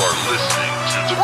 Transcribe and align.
are 0.00 0.16
listening 0.32 0.74
to 0.92 0.98
the 1.08 1.20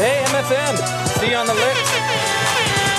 Hey, 0.00 0.24
MFM. 0.28 0.76
See 1.18 1.30
you 1.30 1.36
on 1.36 1.46
the 1.46 1.54
lips. 1.54 1.90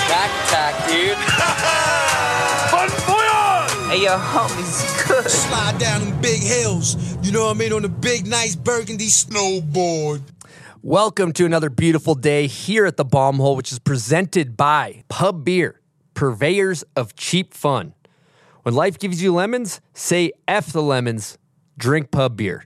Back 0.08 0.30
attack, 0.46 0.74
dude. 0.88 1.18
Bon 2.70 2.88
Voyage! 3.06 3.90
Hey, 3.90 4.04
yo, 4.04 4.16
homies, 4.18 5.08
good. 5.08 5.28
Slide 5.28 5.78
down 5.78 6.02
them 6.02 6.20
big 6.20 6.40
hills. 6.40 6.96
You 7.24 7.32
know 7.32 7.46
what 7.46 7.56
I 7.56 7.58
mean? 7.58 7.72
On 7.72 7.82
the 7.82 7.88
big, 7.88 8.26
nice 8.26 8.54
burgundy 8.54 9.06
snowboard. 9.06 10.22
Welcome 10.82 11.32
to 11.32 11.44
another 11.44 11.70
beautiful 11.70 12.14
day 12.14 12.46
here 12.46 12.86
at 12.86 12.96
the 12.96 13.04
Bomb 13.04 13.36
Hole, 13.36 13.56
which 13.56 13.72
is 13.72 13.80
presented 13.80 14.56
by 14.56 15.02
Pub 15.08 15.44
Beer, 15.44 15.80
purveyors 16.14 16.84
of 16.94 17.16
cheap 17.16 17.54
fun. 17.54 17.94
When 18.62 18.74
life 18.74 18.98
gives 18.98 19.20
you 19.22 19.34
lemons, 19.34 19.80
say 19.94 20.32
F 20.46 20.72
the 20.72 20.82
lemons, 20.82 21.38
drink 21.76 22.10
pub 22.10 22.36
beer. 22.36 22.64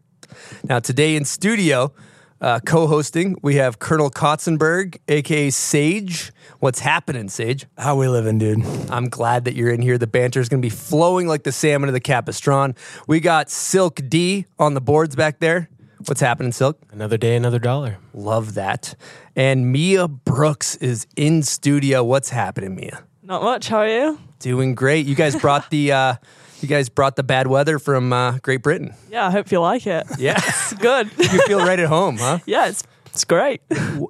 Now, 0.64 0.78
today 0.78 1.16
in 1.16 1.24
studio, 1.24 1.92
uh, 2.40 2.60
co 2.60 2.86
hosting, 2.86 3.36
we 3.42 3.54
have 3.56 3.78
Colonel 3.78 4.10
Kotsenburg, 4.10 4.98
aka 5.08 5.50
Sage. 5.50 6.32
What's 6.58 6.80
happening, 6.80 7.28
Sage? 7.28 7.66
How 7.78 7.96
we 7.96 8.08
living, 8.08 8.38
dude? 8.38 8.64
I'm 8.90 9.08
glad 9.08 9.44
that 9.46 9.54
you're 9.54 9.70
in 9.70 9.82
here. 9.82 9.98
The 9.98 10.06
banter 10.06 10.40
is 10.40 10.48
going 10.48 10.60
to 10.60 10.66
be 10.66 10.70
flowing 10.70 11.26
like 11.26 11.44
the 11.44 11.52
salmon 11.52 11.88
of 11.88 11.92
the 11.92 12.00
Capistrano. 12.00 12.74
We 13.06 13.20
got 13.20 13.50
Silk 13.50 14.00
D 14.08 14.46
on 14.58 14.74
the 14.74 14.80
boards 14.80 15.16
back 15.16 15.38
there. 15.38 15.68
What's 16.06 16.20
happening, 16.20 16.50
Silk? 16.50 16.78
Another 16.90 17.16
day, 17.16 17.36
another 17.36 17.60
dollar. 17.60 17.98
Love 18.12 18.54
that. 18.54 18.96
And 19.36 19.70
Mia 19.70 20.08
Brookes 20.08 20.74
is 20.76 21.06
in 21.16 21.42
studio. 21.42 22.02
What's 22.02 22.30
happening, 22.30 22.74
Mia? 22.74 23.04
Not 23.22 23.44
much. 23.44 23.68
How 23.68 23.78
are 23.78 23.88
you? 23.88 24.18
Doing 24.40 24.74
great. 24.74 25.06
You 25.06 25.14
guys 25.14 25.36
brought 25.36 25.70
the 25.70 25.92
uh, 25.92 26.14
you 26.62 26.68
guys 26.68 26.88
brought 26.88 27.16
the 27.16 27.22
bad 27.22 27.46
weather 27.46 27.78
from 27.78 28.12
uh, 28.12 28.38
Great 28.38 28.62
Britain. 28.62 28.94
Yeah, 29.10 29.26
I 29.26 29.30
hope 29.30 29.50
you 29.50 29.60
like 29.60 29.86
it. 29.86 30.06
Yeah, 30.18 30.34
It's 30.46 30.72
good. 30.74 31.10
you 31.18 31.40
feel 31.46 31.58
right 31.60 31.78
at 31.78 31.88
home, 31.88 32.16
huh? 32.18 32.38
yeah, 32.46 32.68
it's 32.68 32.82
it's 33.06 33.24
great. 33.24 33.60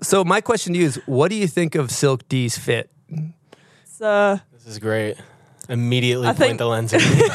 So 0.02 0.24
my 0.24 0.40
question 0.40 0.74
to 0.74 0.78
you 0.78 0.86
is, 0.86 0.96
what 1.06 1.28
do 1.28 1.34
you 1.36 1.48
think 1.48 1.74
of 1.74 1.90
Silk 1.90 2.28
D's 2.28 2.56
fit? 2.56 2.88
It's, 3.82 4.00
uh, 4.00 4.38
This 4.52 4.66
is 4.66 4.78
great. 4.78 5.16
Immediately 5.68 6.26
I 6.28 6.30
point 6.32 6.38
think- 6.38 6.58
the 6.58 6.66
lens 6.66 6.92
at 6.92 7.00
me. 7.00 7.28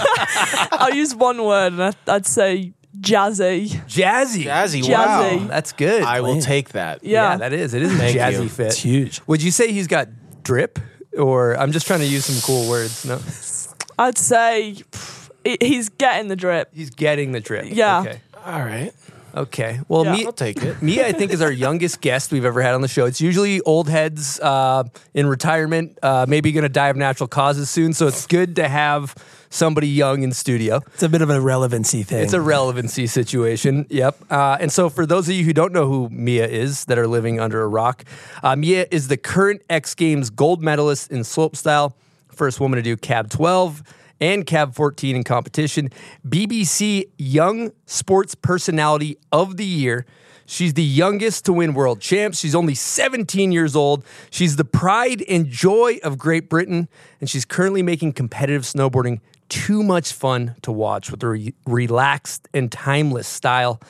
I'll 0.71 0.93
use 0.93 1.13
one 1.15 1.43
word, 1.43 1.73
and 1.73 1.83
I, 1.83 1.93
I'd 2.07 2.25
say 2.25 2.73
jazzy. 2.99 3.67
Jazzy. 3.85 4.43
Jazzy, 4.45 4.81
Jazzy. 4.83 4.89
wow. 5.41 5.47
That's 5.47 5.71
good. 5.73 6.03
I 6.03 6.21
will 6.21 6.39
take 6.41 6.69
that. 6.69 7.03
yeah. 7.03 7.31
Yeah, 7.31 7.37
that 7.37 7.53
is. 7.53 7.73
It 7.73 7.81
is 7.81 7.93
a 7.93 7.97
Thank 7.97 8.17
jazzy 8.17 8.43
you. 8.43 8.49
fit. 8.49 8.67
It's 8.67 8.77
huge. 8.79 9.21
Would 9.27 9.41
you 9.43 9.51
say 9.51 9.71
he's 9.71 9.87
got 9.87 10.07
drip, 10.43 10.79
or 11.17 11.55
I'm 11.59 11.71
just 11.73 11.85
trying 11.87 11.99
to 11.99 12.05
use 12.07 12.25
some 12.25 12.41
cool 12.41 12.69
words? 12.69 13.03
No, 13.05 13.19
I'd 13.99 14.17
say 14.17 14.75
pff, 14.91 14.93
he- 15.15 15.16
he's 15.61 15.89
getting 15.89 16.27
the 16.27 16.35
drip. 16.35 16.69
he's 16.73 16.89
getting 16.89 17.31
the 17.31 17.39
drip. 17.39 17.65
Yeah. 17.69 18.01
Okay. 18.01 18.19
All 18.45 18.59
right. 18.63 18.91
Okay. 19.35 19.79
Well, 19.87 20.03
Yeah. 20.03 20.11
me, 20.13 20.25
I'll 20.25 20.31
take 20.31 20.63
it. 20.63 20.81
Mia, 20.81 21.05
I 21.07 21.11
think, 21.11 21.31
is 21.31 21.41
our 21.43 21.51
youngest 21.51 22.01
guest 22.01 22.31
we've 22.31 22.45
ever 22.45 22.61
had 22.61 22.73
on 22.73 22.81
the 22.81 22.87
show. 22.87 23.05
It's 23.05 23.21
usually 23.21 23.61
old 23.61 23.87
heads 23.87 24.39
uh, 24.39 24.85
in 25.13 25.27
retirement, 25.27 25.97
uh, 26.01 26.25
maybe 26.27 26.51
going 26.51 26.63
to 26.63 26.69
die 26.69 26.87
of 26.87 26.95
natural 26.95 27.27
causes 27.27 27.69
soon. 27.69 27.93
So 27.93 28.07
it's 28.07 28.25
good 28.25 28.55
to 28.55 28.67
have 28.67 29.13
somebody 29.49 29.87
young 29.89 30.23
in 30.23 30.31
studio. 30.31 30.81
It's 30.93 31.03
a 31.03 31.09
bit 31.09 31.21
of 31.21 31.29
a 31.29 31.39
relevancy 31.39 32.01
thing. 32.03 32.23
It's 32.23 32.33
a 32.33 32.41
relevancy 32.41 33.05
situation. 33.05 33.85
Yep. 33.89 34.17
Uh, 34.31 34.57
and 34.59 34.71
so, 34.71 34.89
for 34.89 35.05
those 35.05 35.29
of 35.29 35.35
you 35.35 35.43
who 35.45 35.53
don't 35.53 35.71
know 35.71 35.87
who 35.87 36.09
Mia 36.09 36.47
is 36.47 36.85
that 36.85 36.97
are 36.97 37.07
living 37.07 37.39
under 37.39 37.61
a 37.61 37.67
rock, 37.67 38.05
uh, 38.41 38.55
Mia 38.55 38.87
is 38.89 39.07
the 39.07 39.17
current 39.17 39.61
X 39.69 39.93
Games 39.93 40.29
gold 40.31 40.63
medalist 40.63 41.11
in 41.11 41.19
slopestyle, 41.19 41.93
first 42.29 42.59
woman 42.59 42.77
to 42.77 42.83
do 42.83 42.97
Cab 42.97 43.29
12 43.29 43.83
and 44.19 44.45
Cab 44.45 44.73
14 44.73 45.15
in 45.15 45.23
competition, 45.23 45.89
BBC 46.27 47.09
Young 47.17 47.71
Sports 47.85 48.35
Personality 48.35 49.17
of 49.31 49.57
the 49.57 49.65
Year. 49.65 50.05
She's 50.45 50.73
the 50.75 50.83
youngest 50.83 51.45
to 51.45 51.53
win 51.53 51.73
world 51.73 51.99
champs. 51.99 52.39
She's 52.39 52.55
only 52.55 52.73
17 52.73 53.51
years 53.51 53.75
old. 53.75 54.05
She's 54.29 54.55
the 54.55 54.63
pride 54.63 55.21
and 55.27 55.47
joy 55.47 55.99
of 56.03 56.17
Great 56.17 56.49
Britain, 56.49 56.87
and 57.19 57.29
she's 57.29 57.43
currently 57.43 57.83
making 57.83 58.13
competitive 58.13 58.61
snowboarding 58.61 59.19
too 59.49 59.83
much 59.83 60.13
fun 60.13 60.55
to 60.61 60.71
watch 60.71 61.11
with 61.11 61.21
her 61.21 61.31
re- 61.31 61.53
relaxed 61.65 62.47
and 62.53 62.71
timeless 62.71 63.27
style. 63.27 63.81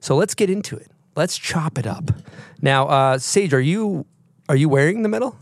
So 0.00 0.16
let's 0.16 0.34
get 0.34 0.48
into 0.48 0.76
it. 0.76 0.90
Let's 1.16 1.38
chop 1.38 1.78
it 1.78 1.86
up. 1.86 2.10
Now, 2.62 2.88
uh, 2.88 3.18
Sage, 3.18 3.52
are 3.52 3.60
you 3.60 4.06
are 4.48 4.56
you 4.56 4.68
wearing 4.68 5.02
the 5.02 5.08
medal? 5.08 5.36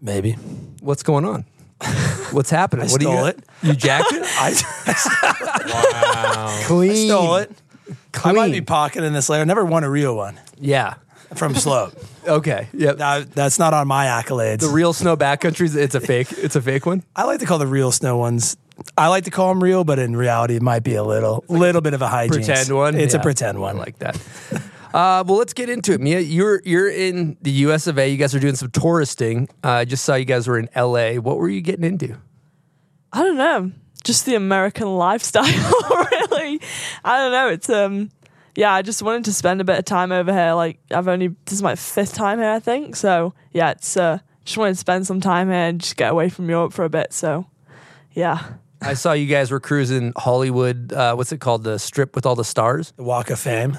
maybe. 0.00 0.32
What's 0.80 1.02
going 1.02 1.24
on? 1.24 1.44
What's 2.32 2.50
happening? 2.50 2.86
I 2.86 2.90
what 2.92 3.00
do 3.00 3.06
you 3.08 3.12
stole 3.14 3.26
it. 3.26 3.38
You 3.62 3.72
jacked 3.74 4.12
it? 4.12 4.24
Wow. 5.70 6.60
Clean. 6.64 7.08
Stole 7.08 7.36
it. 7.36 7.50
I 8.24 8.32
might 8.32 8.52
be 8.52 8.60
pocketing 8.60 9.12
this 9.12 9.28
later. 9.28 9.42
I 9.42 9.44
never 9.44 9.64
won 9.64 9.84
a 9.84 9.90
real 9.90 10.14
one 10.16 10.38
Yeah. 10.58 10.94
from 11.34 11.54
slope. 11.54 11.94
Okay. 12.28 12.68
Yep. 12.74 12.98
Now, 12.98 13.20
that's 13.20 13.58
not 13.58 13.72
on 13.72 13.88
my 13.88 14.04
accolades. 14.04 14.60
the 14.60 14.68
real 14.68 14.92
snow 14.92 15.16
backcountry. 15.16 15.74
It's 15.74 15.94
a 15.94 16.00
fake. 16.00 16.28
It's 16.36 16.54
a 16.54 16.60
fake 16.60 16.84
one. 16.84 17.02
I 17.16 17.24
like 17.24 17.40
to 17.40 17.46
call 17.46 17.58
the 17.58 17.66
real 17.66 17.90
snow 17.92 18.18
ones. 18.18 18.58
I 18.96 19.08
like 19.08 19.24
to 19.24 19.30
call 19.30 19.48
them 19.48 19.62
real, 19.62 19.84
but 19.84 19.98
in 19.98 20.14
reality, 20.14 20.56
it 20.56 20.62
might 20.62 20.82
be 20.82 20.96
a 20.96 21.02
little, 21.02 21.44
little 21.48 21.80
bit 21.80 21.94
of 21.94 22.02
a 22.02 22.08
hygiene. 22.08 22.44
Pretend 22.44 22.70
one. 22.76 22.94
It's 22.94 23.14
Yeah. 23.14 23.20
a 23.20 23.22
pretend 23.22 23.58
one. 23.58 23.76
I 23.76 23.78
like 23.78 23.98
that. 24.00 24.20
Uh, 24.92 25.22
well, 25.26 25.36
let's 25.38 25.52
get 25.52 25.70
into 25.70 25.92
it, 25.92 26.00
Mia. 26.00 26.20
You're 26.20 26.60
you're 26.64 26.90
in 26.90 27.36
the 27.42 27.50
U.S. 27.52 27.86
of 27.86 27.98
A. 27.98 28.08
You 28.08 28.16
guys 28.16 28.34
are 28.34 28.40
doing 28.40 28.56
some 28.56 28.70
touristing. 28.70 29.48
Uh, 29.62 29.70
I 29.70 29.84
just 29.84 30.04
saw 30.04 30.16
you 30.16 30.24
guys 30.24 30.48
were 30.48 30.58
in 30.58 30.68
L.A. 30.74 31.18
What 31.18 31.38
were 31.38 31.48
you 31.48 31.60
getting 31.60 31.84
into? 31.84 32.16
I 33.12 33.22
don't 33.22 33.36
know, 33.36 33.72
just 34.04 34.26
the 34.26 34.34
American 34.34 34.88
lifestyle. 34.96 35.44
really, 35.90 36.60
I 37.04 37.18
don't 37.18 37.32
know. 37.32 37.48
It's 37.48 37.70
um, 37.70 38.10
yeah. 38.56 38.72
I 38.72 38.82
just 38.82 39.02
wanted 39.02 39.24
to 39.26 39.32
spend 39.32 39.60
a 39.60 39.64
bit 39.64 39.78
of 39.78 39.84
time 39.84 40.10
over 40.10 40.32
here. 40.32 40.54
Like 40.54 40.80
I've 40.90 41.08
only 41.08 41.28
this 41.44 41.54
is 41.54 41.62
my 41.62 41.76
fifth 41.76 42.14
time 42.14 42.38
here, 42.38 42.50
I 42.50 42.60
think. 42.60 42.96
So 42.96 43.32
yeah, 43.52 43.70
it's 43.70 43.96
uh, 43.96 44.18
just 44.44 44.58
wanted 44.58 44.72
to 44.72 44.78
spend 44.78 45.06
some 45.06 45.20
time 45.20 45.48
here 45.48 45.56
and 45.56 45.80
just 45.80 45.96
get 45.96 46.10
away 46.10 46.28
from 46.30 46.48
Europe 46.48 46.72
for 46.72 46.84
a 46.84 46.90
bit. 46.90 47.12
So 47.12 47.46
yeah. 48.12 48.44
I 48.82 48.94
saw 48.94 49.12
you 49.12 49.26
guys 49.26 49.50
were 49.50 49.60
cruising 49.60 50.14
Hollywood. 50.16 50.92
Uh, 50.92 51.14
what's 51.14 51.32
it 51.32 51.38
called? 51.38 51.64
The 51.64 51.78
strip 51.78 52.16
with 52.16 52.24
all 52.24 52.34
the 52.34 52.44
stars. 52.44 52.92
The 52.96 53.02
Walk 53.02 53.28
of 53.28 53.38
Fame. 53.38 53.76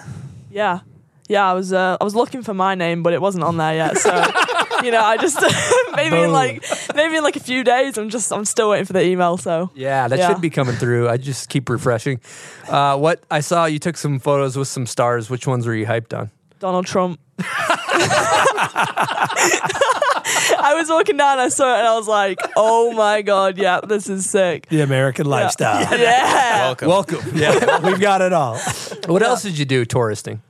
Yeah. 0.51 0.81
Yeah, 1.27 1.49
I 1.49 1.53
was 1.53 1.71
uh, 1.71 1.97
I 1.99 2.03
was 2.03 2.13
looking 2.15 2.41
for 2.43 2.53
my 2.53 2.75
name, 2.75 3.03
but 3.03 3.13
it 3.13 3.21
wasn't 3.21 3.43
on 3.45 3.55
there 3.57 3.73
yet. 3.73 3.97
So, 3.97 4.09
you 4.83 4.91
know, 4.91 5.01
I 5.01 5.15
just 5.17 5.39
maybe 5.95 6.17
in 6.17 6.31
like 6.33 6.63
maybe 6.93 7.15
in 7.15 7.23
like 7.23 7.35
a 7.37 7.39
few 7.39 7.63
days. 7.63 7.97
I'm 7.97 8.09
just 8.09 8.31
I'm 8.33 8.43
still 8.45 8.69
waiting 8.69 8.85
for 8.85 8.93
the 8.93 9.03
email. 9.05 9.37
So 9.37 9.69
Yeah, 9.73 10.07
that 10.09 10.19
Yeah. 10.19 10.27
should 10.29 10.41
be 10.41 10.49
coming 10.49 10.75
through. 10.75 11.07
I 11.07 11.17
just 11.17 11.47
keep 11.49 11.69
refreshing. 11.69 12.19
Uh, 12.67 12.97
what 12.97 13.23
I 13.31 13.39
saw, 13.39 13.65
you 13.65 13.79
took 13.79 13.95
some 13.97 14.19
photos 14.19 14.57
with 14.57 14.67
some 14.67 14.85
stars. 14.85 15.29
Which 15.29 15.47
ones 15.47 15.65
were 15.65 15.75
you 15.75 15.85
hyped 15.85 16.17
on? 16.17 16.31
Donald 16.59 16.85
Trump. 16.85 17.19
I 20.63 20.73
was 20.75 20.89
walking 20.89 21.17
down, 21.17 21.39
I 21.39 21.49
saw 21.49 21.75
it, 21.75 21.79
and 21.79 21.87
I 21.87 21.95
was 21.97 22.07
like, 22.07 22.39
"Oh 22.55 22.91
my 22.93 23.21
god, 23.23 23.57
yeah, 23.57 23.79
this 23.81 24.07
is 24.09 24.29
sick." 24.29 24.67
The 24.69 24.81
American 24.81 25.25
lifestyle. 25.25 25.81
Yeah. 25.97 26.65
Welcome. 26.65 26.87
Welcome. 26.87 27.19
Yeah, 27.33 27.79
we've 27.85 27.99
got 27.99 28.21
it 28.21 28.33
all. 28.33 28.59
What 29.07 29.23
else 29.23 29.41
did 29.43 29.57
you 29.57 29.65
do 29.65 29.85
touristing? 29.85 30.41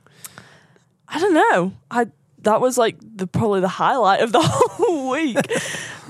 I 1.12 1.18
don't 1.18 1.34
know. 1.34 1.72
I 1.90 2.06
that 2.38 2.60
was 2.60 2.76
like 2.76 2.96
the 3.00 3.26
probably 3.26 3.60
the 3.60 3.68
highlight 3.68 4.20
of 4.20 4.32
the 4.32 4.40
whole 4.42 5.10
week. 5.10 5.36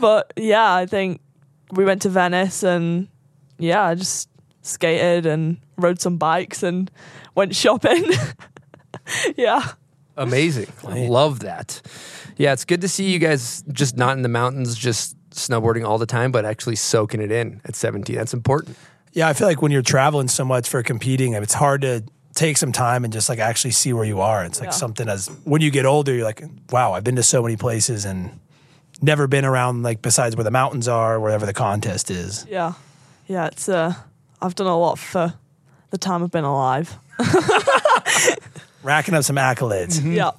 but 0.00 0.32
yeah, 0.36 0.74
I 0.74 0.86
think 0.86 1.20
we 1.72 1.84
went 1.84 2.02
to 2.02 2.08
Venice 2.08 2.62
and 2.62 3.08
yeah, 3.58 3.82
I 3.82 3.94
just 3.94 4.28
skated 4.62 5.26
and 5.26 5.58
rode 5.76 6.00
some 6.00 6.16
bikes 6.16 6.62
and 6.62 6.90
went 7.34 7.54
shopping. 7.54 8.04
yeah. 9.36 9.72
Amazing. 10.16 10.72
I 10.86 11.06
Love 11.06 11.40
that. 11.40 11.82
Yeah, 12.36 12.52
it's 12.52 12.64
good 12.64 12.80
to 12.82 12.88
see 12.88 13.10
you 13.10 13.18
guys 13.18 13.64
just 13.72 13.96
not 13.96 14.16
in 14.16 14.22
the 14.22 14.28
mountains, 14.28 14.76
just 14.76 15.16
snowboarding 15.30 15.86
all 15.86 15.98
the 15.98 16.06
time, 16.06 16.32
but 16.32 16.44
actually 16.44 16.76
soaking 16.76 17.20
it 17.20 17.32
in 17.32 17.60
at 17.64 17.74
17. 17.74 18.14
That's 18.16 18.34
important. 18.34 18.76
Yeah, 19.12 19.28
I 19.28 19.32
feel 19.32 19.46
like 19.46 19.60
when 19.60 19.72
you're 19.72 19.82
traveling 19.82 20.28
so 20.28 20.44
much 20.44 20.68
for 20.68 20.82
competing, 20.82 21.34
it's 21.34 21.54
hard 21.54 21.82
to 21.82 22.04
take 22.34 22.56
some 22.56 22.72
time 22.72 23.04
and 23.04 23.12
just 23.12 23.28
like 23.28 23.38
actually 23.38 23.72
see 23.72 23.92
where 23.92 24.04
you 24.04 24.20
are. 24.20 24.44
It's 24.44 24.58
like 24.60 24.68
Yeah. 24.68 24.72
something 24.72 25.08
as 25.08 25.28
when 25.44 25.60
you 25.62 25.70
get 25.70 25.84
older, 25.86 26.14
you're 26.14 26.24
like, 26.24 26.42
wow, 26.70 26.92
I've 26.92 27.04
been 27.04 27.16
to 27.16 27.22
so 27.22 27.42
many 27.42 27.56
places 27.56 28.04
and 28.04 28.38
never 29.00 29.26
been 29.26 29.44
around 29.44 29.82
like 29.82 30.00
besides 30.02 30.36
where 30.36 30.44
the 30.44 30.50
mountains 30.50 30.88
are, 30.88 31.20
wherever 31.20 31.44
the 31.46 31.52
contest 31.52 32.10
is. 32.10 32.46
Yeah. 32.48 32.72
Yeah, 33.26 33.46
it's 33.46 33.68
uh 33.68 33.94
I've 34.40 34.54
done 34.54 34.66
a 34.66 34.78
lot 34.78 34.98
for 34.98 35.34
the 35.90 35.98
time 35.98 36.22
I've 36.22 36.30
been 36.30 36.44
alive. 36.44 36.96
Racking 38.82 39.14
up 39.14 39.22
some 39.24 39.36
accolades. 39.36 40.02
Yeah. 40.04 40.32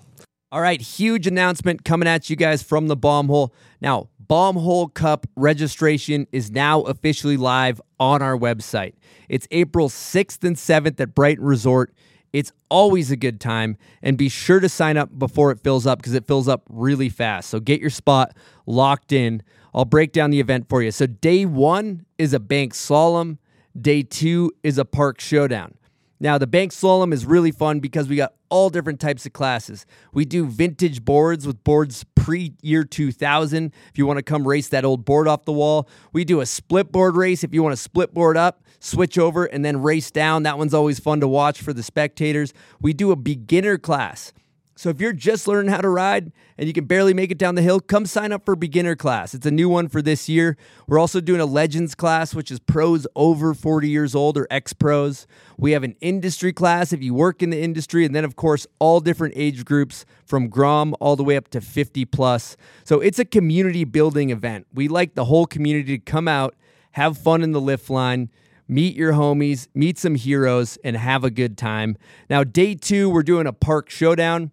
All 0.51 0.62
right, 0.62 0.79
huge 0.81 1.25
announcement 1.27 1.83
coming 1.85 2.07
at 2.07 2.29
you 2.29 2.35
guys 2.35 2.62
from 2.62 2.88
the 2.88 2.95
Bomb 2.95 3.27
Hole. 3.27 3.53
Now, 3.81 4.09
Bomb 4.27 4.55
Hole 4.55 4.87
Cup 4.87 5.27
registration 5.35 6.27
is 6.31 6.49
now 6.49 6.81
officially 6.81 7.35
live 7.35 7.81
on 7.99 8.21
our 8.21 8.37
website. 8.37 8.93
It's 9.27 9.47
April 9.51 9.89
6th 9.89 10.43
and 10.43 10.55
7th 10.55 10.99
at 10.99 11.13
Brighton 11.13 11.43
Resort. 11.43 11.93
It's 12.31 12.51
always 12.69 13.11
a 13.11 13.17
good 13.17 13.39
time, 13.39 13.77
and 14.01 14.17
be 14.17 14.29
sure 14.29 14.59
to 14.59 14.69
sign 14.69 14.97
up 14.97 15.17
before 15.19 15.51
it 15.51 15.59
fills 15.59 15.85
up 15.85 15.99
because 15.99 16.13
it 16.13 16.25
fills 16.25 16.47
up 16.47 16.63
really 16.69 17.09
fast. 17.09 17.49
So 17.49 17.59
get 17.59 17.81
your 17.81 17.89
spot 17.89 18.35
locked 18.65 19.11
in. 19.11 19.43
I'll 19.73 19.85
break 19.85 20.13
down 20.13 20.29
the 20.29 20.39
event 20.39 20.69
for 20.69 20.81
you. 20.81 20.91
So, 20.91 21.05
day 21.05 21.45
one 21.45 22.05
is 22.17 22.33
a 22.33 22.39
bank 22.39 22.73
slalom, 22.73 23.39
day 23.79 24.03
two 24.03 24.51
is 24.63 24.77
a 24.77 24.85
park 24.85 25.19
showdown. 25.19 25.75
Now, 26.19 26.37
the 26.37 26.47
bank 26.47 26.71
slalom 26.71 27.11
is 27.11 27.25
really 27.25 27.51
fun 27.51 27.79
because 27.79 28.07
we 28.07 28.15
got 28.15 28.33
all 28.53 28.69
different 28.69 29.00
types 29.00 29.25
of 29.25 29.33
classes. 29.33 29.83
We 30.13 30.25
do 30.25 30.45
vintage 30.45 31.03
boards 31.03 31.47
with 31.47 31.63
boards 31.63 32.05
pre 32.13 32.53
year 32.61 32.83
2000 32.83 33.73
if 33.89 33.97
you 33.97 34.05
want 34.05 34.19
to 34.19 34.23
come 34.23 34.47
race 34.47 34.69
that 34.69 34.85
old 34.85 35.05
board 35.05 35.27
off 35.27 35.45
the 35.45 35.51
wall. 35.51 35.89
We 36.11 36.23
do 36.23 36.39
a 36.39 36.45
split 36.45 36.91
board 36.91 37.15
race 37.15 37.44
if 37.44 37.51
you 37.51 37.63
want 37.63 37.73
to 37.73 37.81
split 37.81 38.13
board 38.13 38.38
up, 38.38 38.63
switch 38.79 39.17
over, 39.17 39.45
and 39.45 39.65
then 39.65 39.81
race 39.81 40.11
down. 40.11 40.44
That 40.44 40.59
one's 40.59 40.75
always 40.75 41.00
fun 41.00 41.19
to 41.21 41.27
watch 41.27 41.63
for 41.63 41.73
the 41.73 41.81
spectators. 41.81 42.53
We 42.79 42.94
do 42.94 43.09
a 43.09 43.15
beginner 43.15 43.79
class. 43.79 44.31
So 44.75 44.89
if 44.89 44.99
you're 44.99 45.13
just 45.13 45.47
learning 45.47 45.71
how 45.71 45.81
to 45.81 45.89
ride 45.89 46.31
and 46.57 46.67
you 46.67 46.73
can 46.73 46.85
barely 46.85 47.13
make 47.13 47.29
it 47.29 47.37
down 47.37 47.53
the 47.53 47.61
hill, 47.61 47.79
come 47.79 48.07
sign 48.07 48.31
up 48.31 48.43
for 48.43 48.55
beginner 48.55 48.95
class. 48.95 49.35
It's 49.35 49.45
a 49.45 49.51
new 49.51 49.69
one 49.69 49.87
for 49.87 50.01
this 50.01 50.27
year. 50.27 50.57
We're 50.87 50.97
also 50.97 51.21
doing 51.21 51.39
a 51.39 51.45
legends 51.45 51.93
class, 51.93 52.33
which 52.33 52.49
is 52.49 52.59
pros 52.59 53.05
over 53.15 53.53
40 53.53 53.87
years 53.87 54.15
old 54.15 54.35
or 54.35 54.47
ex 54.49 54.73
pros. 54.73 55.27
We 55.57 55.73
have 55.73 55.83
an 55.83 55.95
industry 56.01 56.53
class 56.53 56.91
if 56.91 57.03
you 57.03 57.13
work 57.13 57.43
in 57.43 57.51
the 57.51 57.61
industry, 57.61 58.03
and 58.03 58.15
then 58.15 58.25
of 58.25 58.35
course 58.35 58.65
all 58.79 58.99
different 58.99 59.35
age 59.37 59.63
groups 59.63 60.05
from 60.25 60.49
Grom 60.49 60.95
all 60.99 61.15
the 61.15 61.23
way 61.23 61.37
up 61.37 61.49
to 61.49 61.61
50 61.61 62.05
plus. 62.05 62.57
So 62.83 62.99
it's 62.99 63.19
a 63.19 63.25
community 63.25 63.83
building 63.83 64.31
event. 64.31 64.65
We 64.73 64.87
like 64.87 65.13
the 65.13 65.25
whole 65.25 65.45
community 65.45 65.99
to 65.99 66.03
come 66.03 66.27
out, 66.27 66.55
have 66.93 67.17
fun 67.17 67.43
in 67.43 67.51
the 67.51 67.61
lift 67.61 67.89
line 67.89 68.29
meet 68.65 68.95
your 68.95 69.11
homies, 69.11 69.67
meet 69.75 69.99
some 69.99 70.15
heroes, 70.15 70.77
and 70.85 70.95
have 70.95 71.25
a 71.25 71.29
good 71.29 71.57
time. 71.57 71.97
Now, 72.29 72.45
day 72.45 72.75
two, 72.75 73.09
we're 73.09 73.21
doing 73.21 73.45
a 73.45 73.51
park 73.51 73.89
showdown 73.89 74.51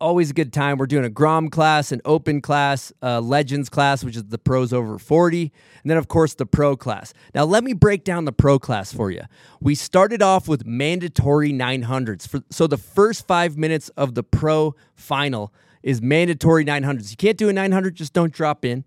always 0.00 0.30
a 0.30 0.34
good 0.34 0.52
time. 0.52 0.78
We're 0.78 0.86
doing 0.86 1.04
a 1.04 1.10
Grom 1.10 1.48
class, 1.48 1.92
an 1.92 2.00
open 2.04 2.40
class, 2.40 2.92
a 3.02 3.20
Legends 3.20 3.68
class, 3.68 4.04
which 4.04 4.16
is 4.16 4.24
the 4.24 4.38
pros 4.38 4.72
over 4.72 4.98
40, 4.98 5.52
and 5.82 5.90
then, 5.90 5.96
of 5.96 6.08
course, 6.08 6.34
the 6.34 6.46
pro 6.46 6.76
class. 6.76 7.12
Now, 7.34 7.44
let 7.44 7.64
me 7.64 7.72
break 7.72 8.04
down 8.04 8.24
the 8.24 8.32
pro 8.32 8.58
class 8.58 8.92
for 8.92 9.10
you. 9.10 9.22
We 9.60 9.74
started 9.74 10.22
off 10.22 10.48
with 10.48 10.66
mandatory 10.66 11.52
900s. 11.52 12.28
For, 12.28 12.40
so, 12.50 12.66
the 12.66 12.76
first 12.76 13.26
five 13.26 13.56
minutes 13.56 13.88
of 13.90 14.14
the 14.14 14.22
pro 14.22 14.74
final 14.94 15.52
is 15.82 16.02
mandatory 16.02 16.64
900s. 16.64 17.10
You 17.10 17.16
can't 17.16 17.36
do 17.36 17.48
a 17.48 17.52
900, 17.52 17.94
just 17.94 18.12
don't 18.12 18.32
drop 18.32 18.64
in. 18.64 18.84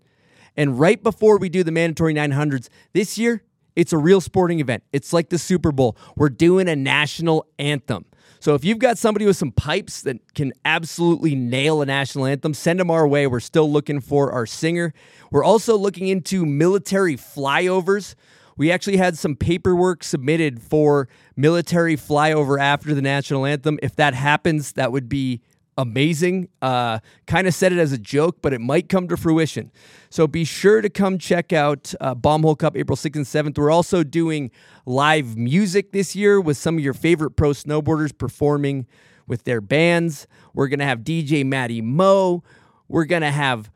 And 0.56 0.78
right 0.78 1.02
before 1.02 1.38
we 1.38 1.48
do 1.48 1.64
the 1.64 1.72
mandatory 1.72 2.14
900s, 2.14 2.68
this 2.92 3.16
year, 3.16 3.42
it's 3.74 3.92
a 3.92 3.98
real 3.98 4.20
sporting 4.20 4.60
event. 4.60 4.82
It's 4.92 5.12
like 5.12 5.30
the 5.30 5.38
Super 5.38 5.72
Bowl. 5.72 5.96
We're 6.16 6.28
doing 6.28 6.68
a 6.68 6.76
national 6.76 7.46
anthem. 7.58 8.04
So 8.42 8.56
if 8.56 8.64
you've 8.64 8.80
got 8.80 8.98
somebody 8.98 9.24
with 9.24 9.36
some 9.36 9.52
pipes 9.52 10.02
that 10.02 10.34
can 10.34 10.52
absolutely 10.64 11.36
nail 11.36 11.80
a 11.80 11.86
national 11.86 12.26
anthem, 12.26 12.54
send 12.54 12.80
them 12.80 12.90
our 12.90 13.06
way. 13.06 13.28
We're 13.28 13.38
still 13.38 13.70
looking 13.70 14.00
for 14.00 14.32
our 14.32 14.46
singer. 14.46 14.92
We're 15.30 15.44
also 15.44 15.76
looking 15.78 16.08
into 16.08 16.44
military 16.44 17.16
flyovers. 17.16 18.16
We 18.56 18.72
actually 18.72 18.96
had 18.96 19.16
some 19.16 19.36
paperwork 19.36 20.02
submitted 20.02 20.60
for 20.60 21.08
military 21.36 21.96
flyover 21.96 22.60
after 22.60 22.94
the 22.94 23.00
national 23.00 23.46
anthem. 23.46 23.78
If 23.80 23.94
that 23.94 24.12
happens, 24.12 24.72
that 24.72 24.90
would 24.90 25.08
be 25.08 25.40
amazing. 25.76 26.48
Uh, 26.60 26.98
kind 27.26 27.46
of 27.46 27.54
said 27.54 27.72
it 27.72 27.78
as 27.78 27.92
a 27.92 27.98
joke, 27.98 28.38
but 28.42 28.52
it 28.52 28.60
might 28.60 28.88
come 28.88 29.08
to 29.08 29.16
fruition. 29.16 29.70
So 30.10 30.26
be 30.26 30.44
sure 30.44 30.80
to 30.80 30.90
come 30.90 31.18
check 31.18 31.52
out 31.52 31.94
uh, 32.00 32.14
Bombhole 32.14 32.58
Cup 32.58 32.76
April 32.76 32.96
6th 32.96 33.16
and 33.16 33.24
7th. 33.24 33.58
We're 33.58 33.70
also 33.70 34.02
doing 34.02 34.50
live 34.84 35.36
music 35.36 35.92
this 35.92 36.14
year 36.14 36.40
with 36.40 36.56
some 36.56 36.76
of 36.76 36.84
your 36.84 36.94
favorite 36.94 37.32
pro 37.32 37.50
snowboarders 37.50 38.16
performing 38.16 38.86
with 39.26 39.44
their 39.44 39.60
bands. 39.60 40.26
We're 40.54 40.68
going 40.68 40.80
to 40.80 40.84
have 40.84 41.00
DJ 41.00 41.44
Matty 41.44 41.80
Moe. 41.80 42.42
We're 42.88 43.04
going 43.04 43.22
to 43.22 43.30
have 43.30 43.70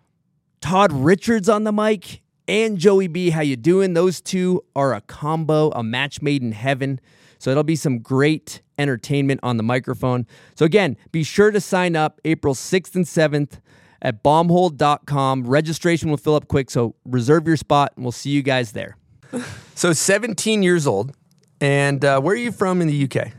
Todd 0.61 0.93
Richards 0.93 1.49
on 1.49 1.65
the 1.65 1.73
mic 1.73 2.23
and 2.49 2.79
Joey 2.79 3.09
B. 3.09 3.31
How 3.31 3.41
you 3.41 3.57
doing? 3.57 3.95
Those 3.95 4.21
two 4.21 4.63
are 4.75 4.95
a 4.95 5.01
combo, 5.01 5.71
a 5.71 5.83
match 5.83 6.21
made 6.21 6.43
in 6.43 6.53
heaven. 6.53 7.01
So 7.39 7.51
it'll 7.51 7.65
be 7.65 7.77
some 7.77 7.99
great 8.01 8.63
entertainment 8.78 9.40
on 9.43 9.56
the 9.56 9.62
microphone. 9.62 10.26
So 10.55 10.64
again, 10.64 10.96
be 11.12 11.23
sure 11.23 11.50
to 11.50 11.61
sign 11.61 11.96
up 11.96 12.20
April 12.25 12.55
6th 12.55 12.94
and 12.94 13.05
7th 13.05 13.61
at 14.02 14.23
bombhole.com. 14.23 15.46
Registration 15.46 16.11
will 16.11 16.17
fill 16.17 16.34
up 16.34 16.49
quick, 16.49 16.70
so 16.70 16.94
reserve 17.05 17.46
your 17.46 17.56
spot 17.56 17.93
and 17.96 18.05
we'll 18.05 18.12
see 18.12 18.31
you 18.31 18.43
guys 18.43 18.73
there. 18.73 18.96
so 19.75 19.93
17 19.93 20.62
years 20.62 20.87
old, 20.87 21.12
and 21.61 22.05
uh, 22.05 22.20
where 22.20 22.34
are 22.34 22.38
you 22.38 22.52
from 22.52 22.81
in 22.81 22.88
the 22.88 23.05
UK? 23.05 23.32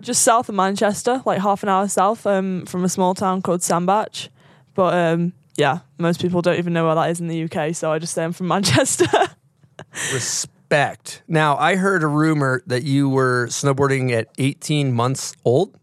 Just 0.00 0.22
south 0.22 0.48
of 0.48 0.54
Manchester, 0.54 1.22
like 1.26 1.40
half 1.40 1.62
an 1.62 1.68
hour 1.68 1.88
south, 1.88 2.26
um, 2.26 2.64
from 2.66 2.84
a 2.84 2.88
small 2.88 3.14
town 3.14 3.42
called 3.42 3.62
Sandbach. 3.62 4.28
But 4.74 4.94
um, 4.94 5.32
yeah, 5.56 5.80
most 5.98 6.20
people 6.20 6.42
don't 6.42 6.58
even 6.58 6.72
know 6.72 6.86
where 6.86 6.94
that 6.94 7.10
is 7.10 7.20
in 7.20 7.28
the 7.28 7.44
UK, 7.44 7.74
so 7.74 7.90
I 7.92 7.98
just 7.98 8.14
say 8.14 8.22
I'm 8.22 8.32
from 8.32 8.46
Manchester. 8.48 9.06
Respect. 10.12 10.55
Now, 11.28 11.56
I 11.56 11.76
heard 11.76 12.02
a 12.02 12.06
rumor 12.06 12.62
that 12.66 12.82
you 12.82 13.08
were 13.08 13.46
snowboarding 13.48 14.10
at 14.12 14.28
18 14.38 14.92
months 14.92 15.34
old. 15.44 15.76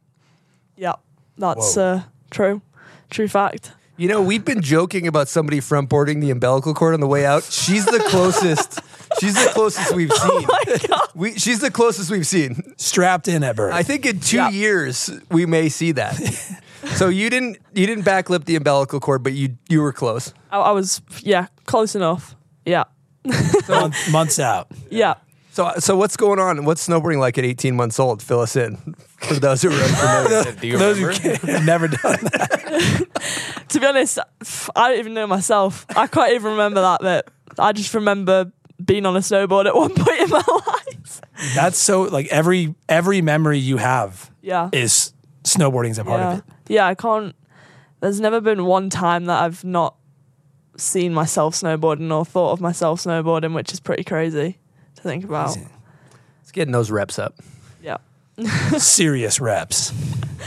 yeah, 0.75 0.93
that's 1.37 1.77
uh, 1.77 2.03
true. 2.31 2.61
True 3.09 3.27
fact. 3.27 3.71
You 3.95 4.07
know, 4.07 4.21
we've 4.23 4.43
been 4.43 4.61
joking 4.61 5.05
about 5.07 5.27
somebody 5.27 5.59
front 5.59 5.87
boarding 5.87 6.19
the 6.19 6.31
umbilical 6.31 6.73
cord 6.73 6.95
on 6.95 6.99
the 6.99 7.07
way 7.07 7.25
out. 7.27 7.43
She's 7.43 7.85
the 7.85 7.99
closest. 8.09 8.79
she's 9.19 9.35
the 9.35 9.51
closest 9.53 9.93
we've 9.95 10.11
seen. 10.25 10.45
My 10.47 10.99
We, 11.13 11.37
she's 11.37 11.59
the 11.59 11.69
closest 11.69 12.09
we've 12.09 12.25
seen. 12.25 12.73
Strapped 12.77 13.27
in 13.27 13.43
at 13.43 13.55
birth. 13.55 13.71
I 13.73 13.83
think 13.83 14.05
in 14.07 14.19
two 14.19 14.37
Yeah. 14.37 14.49
years 14.49 15.11
we 15.29 15.45
may 15.45 15.69
see 15.69 15.91
that. 15.91 16.15
so 16.95 17.07
you 17.07 17.29
didn't 17.29 17.57
you 17.73 17.85
didn't 17.85 18.03
backlip 18.03 18.45
the 18.45 18.55
umbilical 18.55 18.99
cord, 18.99 19.21
but 19.21 19.33
you 19.33 19.57
you 19.69 19.79
were 19.81 19.93
close. 19.93 20.33
I, 20.49 20.57
I 20.57 20.71
was, 20.71 21.01
yeah, 21.19 21.47
close 21.67 21.93
enough. 21.95 22.35
Yeah. 22.65 22.85
Month- 23.69 24.11
months 24.11 24.39
out. 24.39 24.67
Yeah. 24.89 25.15
So 25.51 25.71
so 25.77 25.95
what's 25.95 26.17
going 26.17 26.39
on? 26.39 26.65
What's 26.65 26.87
snowboarding 26.87 27.19
like 27.19 27.37
at 27.37 27.45
18 27.45 27.75
months 27.75 27.99
old? 27.99 28.21
Fill 28.23 28.39
us 28.39 28.55
in 28.55 28.75
for 29.17 29.35
those 29.35 29.61
who 29.61 29.69
are 29.69 29.73
unfamiliar. 29.73 30.51
Do 30.61 30.67
you 30.67 30.77
Those 30.77 30.97
who 30.97 31.11
can't- 31.13 31.43
never 31.65 31.87
done 31.87 32.19
that. 32.23 33.65
To 33.69 33.79
be 33.79 33.85
honest, 33.85 34.19
I 34.75 34.89
don't 34.89 34.99
even 34.99 35.13
know 35.13 35.27
myself. 35.27 35.85
I 35.95 36.07
can't 36.07 36.33
even 36.33 36.51
remember 36.51 36.81
that 36.81 37.01
bit. 37.01 37.29
I 37.59 37.71
just 37.71 37.93
remember 37.93 38.51
being 38.83 39.05
on 39.05 39.15
a 39.15 39.19
snowboard 39.19 39.67
at 39.67 39.75
one 39.75 39.93
point 39.93 40.19
in 40.21 40.29
my 40.29 40.41
life. 40.65 41.21
That's 41.55 41.77
so 41.77 42.01
like 42.03 42.27
every 42.27 42.73
every 42.89 43.21
memory 43.21 43.59
you 43.59 43.77
have 43.77 44.31
Yeah. 44.41 44.69
is 44.73 45.13
snowboarding's 45.43 45.99
a 45.99 46.03
part 46.03 46.19
yeah. 46.19 46.31
of 46.33 46.37
it. 46.39 46.43
Yeah, 46.67 46.87
I 46.87 46.95
can't. 46.95 47.35
There's 47.99 48.19
never 48.19 48.41
been 48.41 48.65
one 48.65 48.89
time 48.89 49.25
that 49.25 49.41
I've 49.43 49.63
not 49.63 49.95
seen 50.77 51.13
myself 51.13 51.55
snowboarding 51.55 52.11
or 52.15 52.25
thought 52.25 52.51
of 52.53 52.61
myself 52.61 53.03
snowboarding, 53.03 53.53
which 53.53 53.71
is 53.73 53.79
pretty 53.79 54.03
crazy 54.03 54.57
to 54.95 55.01
think 55.01 55.23
about. 55.23 55.57
It's 56.41 56.51
getting 56.51 56.71
those 56.71 56.91
reps 56.91 57.19
up. 57.19 57.35
Yeah. 57.81 57.97
Serious 58.77 59.39
reps. 59.39 59.93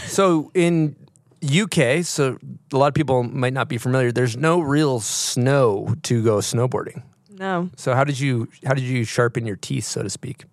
So 0.07 0.51
in 0.55 0.97
UK, 1.45 2.05
so 2.05 2.39
a 2.73 2.77
lot 2.77 2.89
of 2.89 2.95
people 2.95 3.23
might 3.23 3.53
not 3.53 3.69
be 3.69 3.79
familiar. 3.79 4.13
There's 4.13 4.37
no 4.37 4.61
real 4.61 5.01
snow 5.01 5.95
to 6.05 6.23
go 6.23 6.39
snowboarding. 6.39 7.03
No. 7.31 7.71
So 7.77 7.95
how 7.95 8.05
did 8.05 8.19
you 8.19 8.49
how 8.65 8.75
did 8.75 8.85
you 8.85 9.05
sharpen 9.05 9.47
your 9.47 9.57
teeth, 9.57 9.85
so 9.85 10.03
to 10.03 10.11
speak? 10.11 10.45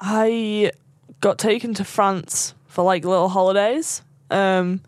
I 0.00 0.72
got 1.20 1.38
taken 1.38 1.74
to 1.74 1.84
France 1.84 2.54
for 2.66 2.84
like 2.84 3.04
little 3.04 3.28
holidays. 3.28 4.02
Um, 4.30 4.80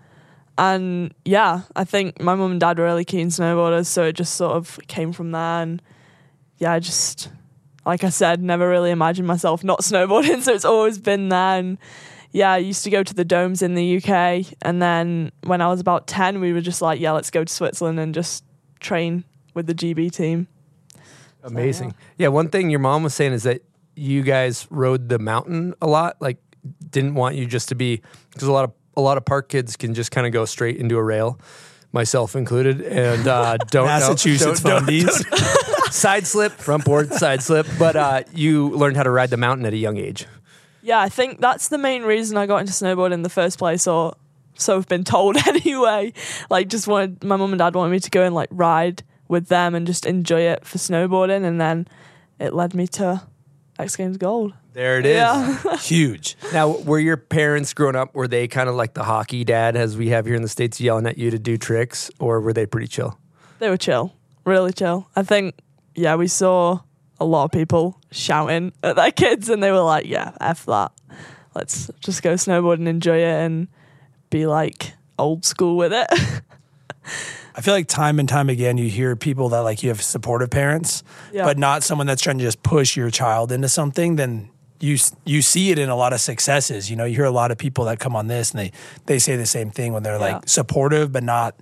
and 0.59 1.15
yeah, 1.25 1.63
I 1.75 1.85
think 1.85 2.21
my 2.21 2.35
mum 2.35 2.53
and 2.53 2.61
dad 2.61 2.79
were 2.79 2.85
really 2.85 3.05
keen 3.05 3.29
snowboarders, 3.29 3.87
so 3.87 4.05
it 4.05 4.15
just 4.15 4.35
sort 4.35 4.57
of 4.57 4.79
came 4.89 5.13
from 5.13 5.33
there. 5.33 5.63
And 5.63 5.83
yeah, 6.59 6.73
I 6.73 6.79
just, 6.79 7.31
like 7.85 8.05
I 8.05 8.09
said, 8.09 8.43
never 8.43 8.69
really 8.69 8.91
imagined 8.91 9.29
myself 9.29 9.63
not 9.63 9.81
snowboarding, 9.83 10.43
so 10.43 10.53
it's 10.53 10.65
always 10.65 10.99
been 10.99 11.29
there. 11.29 11.59
And 11.59 11.79
yeah, 12.33 12.53
I 12.53 12.59
used 12.59 12.85
to 12.85 12.91
go 12.91 13.03
to 13.03 13.15
the 13.15 13.25
domes 13.25 13.63
in 13.63 13.75
the 13.75 13.97
UK. 13.99 14.47
And 14.63 14.81
then 14.81 15.33
when 15.45 15.61
I 15.61 15.69
was 15.69 15.81
about 15.81 16.07
10, 16.07 16.41
we 16.41 16.53
were 16.53 16.61
just 16.61 16.81
like, 16.81 17.01
yeah, 17.01 17.13
let's 17.13 17.31
go 17.31 17.45
to 17.45 17.53
Switzerland 17.53 18.01
and 18.01 18.15
just 18.15 18.45
train 18.81 19.25
with 19.55 19.67
the 19.67 19.75
GB 19.75 20.13
team. 20.13 20.49
Amazing. 21.43 21.95
yeah, 22.19 22.29
one 22.29 22.49
thing 22.49 22.71
your 22.71 22.81
mom 22.81 23.05
was 23.05 23.15
saying 23.15 23.33
is 23.33 23.45
that 23.45 23.63
you 23.95 24.23
guys 24.23 24.67
rode 24.71 25.09
the 25.09 25.19
mountain 25.19 25.75
a 25.81 25.87
lot. 25.87 26.17
Like, 26.21 26.39
didn't 26.91 27.15
want 27.15 27.37
you 27.37 27.47
just 27.47 27.69
to 27.69 27.75
be 27.75 28.03
because 28.33 28.49
a 28.49 28.53
lot 28.53 28.65
of 28.65 28.73
a 28.97 29.01
lot 29.01 29.17
of 29.17 29.25
park 29.25 29.49
kids 29.49 29.77
can 29.77 29.95
just 29.95 30.11
kind 30.11 30.27
of 30.27 30.33
go 30.33 30.45
straight 30.45 30.77
into 30.77 30.97
a 30.97 31.03
rail, 31.03 31.39
myself 31.93 32.35
included, 32.37 32.81
and 32.83 33.27
uh, 33.29 33.57
don't 33.71 33.87
know- 33.87 33.93
Massachusetts 33.93 34.61
don't- 34.61 34.87
don't- 34.87 34.89
fundies. 35.05 35.91
side 35.93 36.27
slip, 36.27 36.53
front 36.53 36.85
board, 36.85 37.13
side 37.13 37.43
slip. 37.43 37.67
But 37.79 37.97
uh, 37.97 38.23
you 38.35 38.71
learned 38.71 38.97
how 38.97 39.03
to 39.03 39.11
ride 39.11 39.31
the 39.31 39.37
mountain 39.37 39.67
at 39.67 39.73
a 39.73 39.77
young 39.77 39.97
age. 39.97 40.27
Yeah, 40.83 41.01
I 41.01 41.09
think 41.09 41.41
that's 41.41 41.69
the 41.69 41.79
main 41.79 42.03
reason 42.05 42.37
I 42.37 42.47
got 42.47 42.59
into 42.59 42.73
snowboarding 42.73 43.15
in 43.15 43.23
the 43.23 43.29
first 43.29 43.59
place, 43.59 43.87
or 43.87 44.15
so 44.55 44.77
I've 44.77 44.89
been 44.89 45.05
told 45.05 45.37
anyway. 45.47 46.13
Like, 46.49 46.69
just 46.69 46.87
wanted 46.87 47.23
my 47.25 47.37
mum 47.37 47.53
and 47.53 47.59
dad 47.59 47.75
wanted 47.75 47.91
me 47.91 48.01
to 48.01 48.11
go 48.11 48.23
and 48.25 48.35
like 48.35 48.49
ride 48.53 49.03
with 49.29 49.49
them 49.49 49.75
and 49.75 49.87
just 49.87 50.07
enjoy 50.07 50.43
it 50.43 50.65
for 50.65 50.79
snowboarding, 50.79 51.45
and 51.45 51.61
then 51.61 51.89
it 52.39 52.53
led 52.55 52.75
me 52.75 52.87
to 52.89 53.23
X 53.79 53.97
Games 53.97 54.17
Gold. 54.17 54.55
There 54.77 54.99
it 54.99 55.07
is. 55.07 55.15
Yeah, 55.17 55.77
Huge. 55.81 56.37
Now, 56.53 56.77
were 56.77 56.99
your 56.99 57.17
parents 57.17 57.73
growing 57.73 57.97
up? 57.97 58.15
Were 58.15 58.29
they 58.29 58.47
kind 58.47 58.69
of 58.69 58.75
like 58.75 58.93
the 58.93 59.05
hockey 59.05 59.43
dad, 59.43 59.75
as 59.75 59.97
we 59.97 60.11
have 60.11 60.27
here 60.27 60.35
in 60.35 60.43
the 60.43 60.49
states, 60.51 60.79
yelling 60.79 61.07
at 61.07 61.17
you 61.17 61.31
to 61.31 61.39
do 61.39 61.57
tricks, 61.57 62.11
or 62.21 62.43
were 62.43 62.53
they 62.53 62.67
pretty 62.67 62.87
chill? 62.87 63.19
they 63.59 63.71
were 63.71 63.79
chill, 63.79 64.13
really 64.45 64.75
chill. 64.75 65.09
I 65.17 65.23
think, 65.23 65.55
yeah, 65.95 66.15
we 66.17 66.27
saw 66.29 66.81
a 67.19 67.25
lot 67.25 67.45
of 67.45 67.53
people 67.53 67.99
shouting 68.11 68.75
at 68.83 68.97
their 68.97 69.11
kids, 69.13 69.49
and 69.49 69.63
they 69.63 69.73
were 69.73 69.81
like, 69.81 70.05
"Yeah, 70.05 70.33
f 70.43 70.67
that." 70.67 70.93
let's 71.55 71.91
just 72.01 72.23
go 72.23 72.35
snowboard 72.35 72.75
and 72.75 72.87
enjoy 72.87 73.17
it 73.17 73.47
and 73.47 73.69
be 74.29 74.47
like 74.47 74.93
old 75.19 75.47
school 75.47 75.79
with 75.79 75.95
it. 75.95 76.07
I 77.55 77.63
feel 77.63 77.73
like 77.73 77.89
time 77.89 78.19
and 78.21 78.29
time 78.29 78.51
again 78.51 78.77
you 78.77 78.91
hear 78.91 79.17
people 79.17 79.49
that 79.49 79.61
like 79.61 79.83
you 79.83 79.89
have 79.89 80.03
supportive 80.03 80.51
parents, 80.51 81.03
Yeah. 81.33 81.45
but 81.45 81.57
not 81.57 81.83
someone 81.83 82.07
that's 82.07 82.21
trying 82.21 82.37
to 82.37 82.45
just 82.45 82.63
push 82.63 82.95
your 82.95 83.09
child 83.11 83.53
into 83.53 83.71
something. 83.71 84.17
Then 84.17 84.51
you 84.81 84.99
you 85.25 85.43
see 85.43 85.71
it 85.71 85.79
in 85.79 85.89
a 85.89 85.97
lot 85.97 86.13
of 86.13 86.21
successes. 86.21 86.91
You 86.91 86.97
know, 86.97 87.05
you 87.05 87.15
hear 87.17 87.25
a 87.25 87.31
lot 87.31 87.51
of 87.51 87.59
people 87.59 87.85
that 87.87 87.99
come 87.99 88.15
on 88.17 88.27
this 88.27 88.51
and 88.53 88.61
they 88.61 88.73
they 89.07 89.19
say 89.19 89.37
the 89.37 89.47
same 89.47 89.71
thing 89.71 89.93
when 89.93 90.03
they're 90.03 90.19
Yeah. 90.19 90.37
like 90.37 90.49
supportive 90.49 91.13
but 91.13 91.23
not 91.23 91.55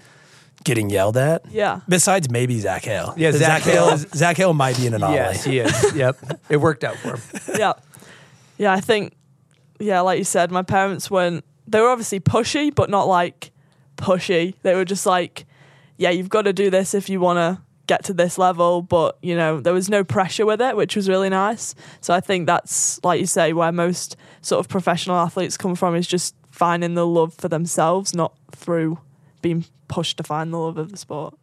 getting 0.64 0.88
yelled 0.88 1.16
at. 1.16 1.42
yeah. 1.50 1.80
Besides 1.88 2.30
maybe 2.30 2.58
Zak 2.60 2.84
Hale. 2.84 3.12
Yeah, 3.16 3.32
But 3.32 3.38
Zak 3.40 3.62
Hale. 3.62 3.84
Hale. 3.86 3.94
is- 3.94 4.06
Zak 4.14 4.36
Hale 4.36 4.54
might 4.54 4.76
be 4.76 4.86
an 4.86 4.94
anomaly. 4.94 5.18
Yes, 5.18 5.44
he 5.44 5.58
is. 5.58 5.94
yep, 5.94 6.16
it 6.48 6.56
worked 6.56 6.84
out 6.84 6.96
for 6.96 7.16
him. 7.16 7.20
yeah. 7.58 7.72
Yeah, 8.56 8.72
I 8.72 8.80
think 8.80 9.14
yeah, 9.80 10.00
like 10.00 10.18
you 10.18 10.24
said, 10.24 10.50
my 10.50 10.62
parents 10.62 11.10
weren't 11.10 11.44
they 11.66 11.80
were 11.80 11.88
obviously 11.88 12.20
pushy, 12.20 12.74
but 12.74 12.88
not 12.90 13.08
like 13.08 13.50
pushy. 13.96 14.54
They 14.62 14.74
were 14.74 14.84
just 14.84 15.06
like, 15.06 15.44
Yeah, 15.96 16.10
you've 16.10 16.28
got 16.28 16.42
to 16.42 16.52
do 16.52 16.70
this 16.70 16.94
if 16.94 17.08
you 17.08 17.20
wanna 17.20 17.62
get 17.86 18.04
to 18.04 18.14
this 18.14 18.38
level, 18.38 18.82
but 18.82 19.18
you 19.22 19.36
know, 19.36 19.60
there 19.60 19.72
was 19.72 19.88
no 19.88 20.04
pressure 20.04 20.46
with 20.46 20.60
it, 20.60 20.76
which 20.76 20.96
was 20.96 21.08
really 21.08 21.28
nice. 21.28 21.74
So 22.00 22.14
I 22.14 22.20
think 22.20 22.46
that's 22.46 23.02
like 23.04 23.20
you 23.20 23.26
say, 23.26 23.52
where 23.52 23.72
most 23.72 24.16
sort 24.42 24.60
of 24.60 24.68
professional 24.68 25.16
athletes 25.16 25.56
come 25.56 25.74
from 25.74 25.94
is 25.94 26.06
just 26.06 26.34
finding 26.50 26.94
the 26.94 27.06
love 27.06 27.34
for 27.34 27.48
themselves, 27.48 28.14
not 28.14 28.34
through 28.52 28.98
being 29.42 29.64
pushed 29.88 30.16
to 30.16 30.22
find 30.22 30.52
the 30.52 30.58
love 30.58 30.78
of 30.78 30.90
the 30.90 30.96
sport. 30.96 31.34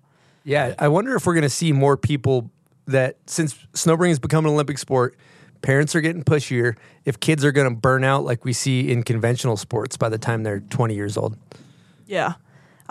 Yeah, 0.44 0.74
I 0.80 0.88
wonder 0.88 1.16
if 1.16 1.26
we're 1.26 1.34
going 1.34 1.44
to 1.44 1.50
see 1.50 1.72
more 1.72 1.98
people 1.98 2.50
that 2.88 3.18
since 3.28 3.54
snowboarding 3.74 4.10
has 4.10 4.20
become 4.20 4.46
an 4.46 4.52
Olympic 4.52 4.78
sport, 4.78 5.16
parents 5.62 5.96
are 5.96 6.02
getting 6.02 6.24
pushier. 6.24 6.76
If 7.06 7.20
kids 7.20 7.46
are 7.46 7.52
going 7.52 7.70
to 7.70 7.76
burn 7.76 8.04
out 8.04 8.24
like 8.24 8.44
we 8.44 8.54
see 8.54 8.92
in 8.92 9.04
conventional 9.04 9.58
sports 9.58 9.98
by 9.98 10.10
the 10.10 10.18
time 10.18 10.44
they're 10.44 10.60
20 10.60 10.96
years 10.96 11.18
old. 11.18 11.38
Yeah. 12.08 12.34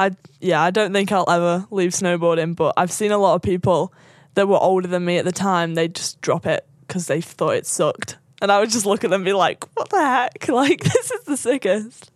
I 0.01 0.13
yeah, 0.41 0.63
I 0.63 0.71
don't 0.71 0.93
think 0.95 1.13
I'll 1.13 1.29
ever 1.29 1.67
leave 1.71 1.91
snowboarding, 1.91 2.57
but 2.57 2.73
I've 2.77 2.91
seen 2.91 3.13
a 3.13 3.19
lot 3.19 3.35
of 3.35 3.43
people 3.43 3.93
that 4.35 4.49
were 4.49 4.59
older 4.59 4.89
than 4.89 5.05
me 5.05 5.19
at 5.19 5.27
the 5.27 5.33
time, 5.33 5.75
they 5.75 5.89
just 5.89 6.21
drop 6.23 6.47
it 6.47 6.67
because 6.87 7.07
they 7.07 7.21
thought 7.21 7.55
it 7.57 7.67
sucked. 7.67 8.17
And 8.41 8.51
I 8.51 8.61
would 8.61 8.71
just 8.71 8.87
look 8.87 9.05
at 9.05 9.11
them 9.11 9.21
and 9.21 9.25
be 9.25 9.35
like, 9.35 9.65
what 9.77 9.91
the 9.91 10.01
heck? 10.01 10.49
Like, 10.49 10.81
this 10.81 11.11
is 11.11 11.25
the 11.25 11.37
sickest. 11.37 12.11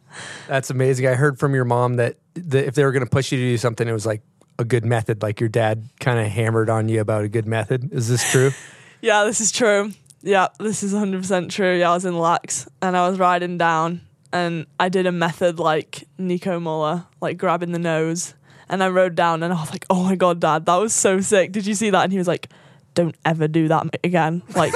That's 0.49 0.71
amazing. 0.71 1.07
I 1.07 1.15
heard 1.15 1.39
from 1.39 1.55
your 1.55 1.65
mom 1.67 1.97
that, 1.97 2.17
that 2.35 2.67
if 2.67 2.75
they 2.75 2.85
were 2.85 2.93
going 2.93 3.05
to 3.05 3.11
push 3.11 3.31
you 3.31 3.39
to 3.39 3.45
do 3.45 3.59
something, 3.59 3.87
it 3.87 3.93
was 3.93 4.07
like 4.07 4.23
a 4.59 4.65
good 4.65 4.87
method. 4.87 5.23
Like 5.23 5.41
your 5.41 5.51
dad 5.51 5.89
kind 6.01 6.19
of 6.19 6.27
hammered 6.29 6.71
on 6.71 6.89
you 6.89 7.01
about 7.01 7.25
a 7.25 7.29
good 7.29 7.47
method. 7.47 7.93
Is 7.93 8.09
this 8.09 8.31
true? 8.31 8.51
Yeah, 9.01 9.25
this 9.25 9.43
is 9.43 9.53
true. 9.53 9.93
Yeah, 10.23 10.49
this 10.59 10.83
is 10.83 10.95
100% 10.95 11.51
true. 11.51 11.79
Yeah, 11.79 11.91
I 11.91 11.95
was 11.95 12.07
in 12.07 12.15
Laax 12.15 12.67
and 12.81 12.97
I 12.97 13.07
was 13.07 13.19
riding 13.19 13.59
down 13.59 14.01
and 14.35 14.67
I 14.81 14.89
did 14.89 15.07
a 15.07 15.13
method 15.13 15.61
like 15.61 16.09
Nico 16.19 16.59
Muller, 16.59 17.07
like 17.21 17.39
grabbing 17.39 17.71
the 17.71 17.79
nose. 17.79 18.35
And 18.69 18.83
I 18.83 18.89
rode 18.89 19.15
down 19.15 19.45
and 19.45 19.53
I 19.53 19.61
was 19.61 19.71
like, 19.71 19.87
oh 19.89 20.03
my 20.03 20.17
God, 20.17 20.41
dad, 20.41 20.67
that 20.67 20.77
was 20.77 20.93
so 20.93 21.21
sick. 21.21 21.53
Did 21.53 21.67
you 21.67 21.75
see 21.75 21.91
that? 21.91 22.03
And 22.03 22.11
he 22.11 22.19
was 22.19 22.27
like, 22.27 22.49
don't 22.95 23.15
ever 23.25 23.47
do 23.47 23.69
that 23.69 23.95
again. 24.03 24.43
Like, 24.57 24.73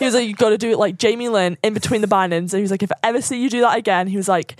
he 0.00 0.04
was 0.04 0.14
like, 0.14 0.26
you've 0.26 0.38
got 0.38 0.48
to 0.48 0.58
do 0.58 0.70
it 0.70 0.78
like 0.78 0.98
Jamie 0.98 1.28
Lynn 1.28 1.56
in 1.62 1.74
between 1.74 2.00
the 2.00 2.08
bindings. 2.08 2.52
And 2.52 2.58
he 2.58 2.62
was 2.62 2.72
like, 2.72 2.82
if 2.82 2.90
I 2.90 2.96
ever 3.04 3.20
see 3.22 3.40
you 3.40 3.48
do 3.48 3.60
that 3.60 3.78
again, 3.78 4.08
he 4.08 4.16
was 4.16 4.28
like, 4.28 4.56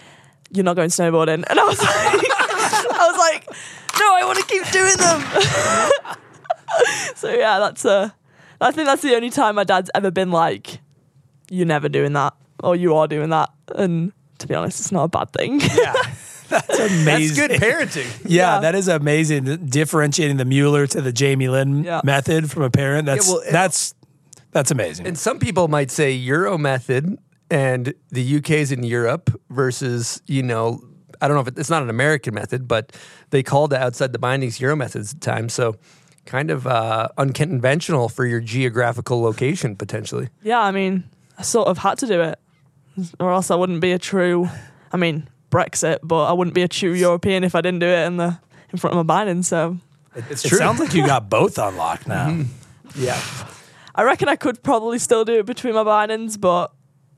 you're 0.53 0.65
not 0.65 0.77
going 0.77 0.91
snowboarding. 0.91 1.43
And 1.49 1.59
I 1.59 1.65
was 1.65 1.81
like, 1.81 1.89
I 1.91 3.11
was 3.11 3.19
like, 3.19 3.49
no, 3.99 4.15
I 4.15 4.25
want 4.25 4.39
to 4.39 4.45
keep 4.45 4.71
doing 4.71 4.97
them. 4.99 5.21
so 7.17 7.33
yeah, 7.33 7.59
that's 7.59 7.85
uh, 7.85 8.11
I 8.61 8.71
think 8.71 8.87
that's 8.87 9.03
the 9.03 9.17
only 9.17 9.31
time 9.31 9.57
my 9.57 9.65
dad's 9.65 9.91
ever 9.97 10.13
been 10.13 10.31
like, 10.31 10.79
you're 11.51 11.67
never 11.67 11.89
doing 11.89 12.13
that, 12.13 12.35
or 12.63 12.77
you 12.77 12.95
are 12.95 13.09
doing 13.09 13.31
that. 13.31 13.51
And 13.75 14.13
to 14.39 14.47
be 14.47 14.55
honest, 14.55 14.81
it's 14.81 14.93
not 14.93 15.05
a 15.05 15.09
bad 15.09 15.33
thing. 15.33 15.61
Yeah. 15.61 15.93
That's 16.49 16.79
amazing. 16.79 17.37
That's 17.37 17.37
good 17.37 17.51
parenting. 17.61 18.07
Yeah, 18.29 18.55
Yeah. 18.55 18.61
that 18.61 18.75
is 18.75 18.89
amazing. 18.89 19.45
Differentiating 19.67 20.39
the 20.39 20.45
Mueller 20.47 20.87
to 20.87 21.01
the 21.03 21.13
Jamie 21.13 21.49
Lynn 21.49 21.85
Yeah. 21.85 22.01
method 22.05 22.51
from 22.51 22.63
a 22.63 22.71
parent. 22.71 23.05
That's 23.07 23.29
well, 23.29 23.43
that's 23.51 23.95
that's 24.53 24.71
amazing. 24.71 25.07
And 25.07 25.19
some 25.19 25.39
people 25.39 25.69
might 25.69 25.91
say 25.91 26.13
Euro 26.13 26.57
method 26.57 27.19
and 27.51 27.93
the 28.11 28.37
UK's 28.39 28.73
in 28.73 28.83
Europe 28.83 29.31
versus, 29.51 30.23
you 30.27 30.43
know, 30.43 30.81
I 31.21 31.29
don't 31.29 31.35
know 31.35 31.43
if 31.43 31.49
it, 31.49 31.59
it's 31.59 31.69
not 31.71 31.83
an 31.83 31.91
American 31.91 32.33
method, 32.35 32.67
but 32.67 32.97
they 33.31 33.43
called 33.43 33.73
it 33.75 33.79
outside 33.81 34.13
the 34.13 34.19
bindings 34.19 34.59
Euro 34.61 34.75
methods 34.77 35.13
at 35.13 35.21
the 35.21 35.25
time. 35.31 35.51
So 35.51 35.77
kind 36.25 36.51
of 36.51 36.67
uh, 36.67 37.09
unconventional 37.19 38.09
for 38.09 38.25
your 38.25 38.41
geographical 38.41 39.21
location 39.21 39.77
potentially. 39.77 40.29
yeah, 40.43 40.61
I 40.61 40.71
mean, 40.71 41.05
I 41.39 41.43
sort 41.43 41.69
of 41.69 41.77
had 41.79 41.99
to 41.99 42.07
do 42.07 42.21
it, 42.23 42.39
or 43.19 43.33
else 43.33 43.51
I 43.51 43.57
wouldn't 43.57 43.81
be 43.81 43.93
a 43.93 43.99
true. 43.99 44.49
I 44.93 44.97
mean, 44.97 45.29
Brexit, 45.51 45.99
but 46.03 46.25
I 46.25 46.33
wouldn't 46.33 46.55
be 46.55 46.63
a 46.63 46.69
true 46.69 46.93
European 46.93 47.45
if 47.45 47.55
I 47.55 47.61
didn't 47.61 47.81
do 47.81 47.87
it 47.87 48.07
in 48.07 48.17
the 48.17 48.39
in 48.73 48.79
front 48.79 48.97
of 48.97 49.07
my 49.07 49.15
binding. 49.15 49.43
So 49.43 49.79
It's 50.15 50.45
it 50.45 50.49
sounds 50.57 50.79
like 50.81 50.95
you 50.95 51.07
got 51.07 51.31
both 51.31 51.59
on 51.59 51.77
lock 51.77 52.07
now. 52.07 52.29
Mm-hmm. 52.29 53.03
yeah. 53.03 53.21
I 53.95 54.03
reckon 54.03 54.29
I 54.29 54.37
could 54.37 54.63
probably 54.63 54.99
still 54.99 55.25
do 55.25 55.39
it 55.41 55.47
between 55.47 55.75
my 55.75 55.83
bindings, 55.83 56.37
but 56.37 56.73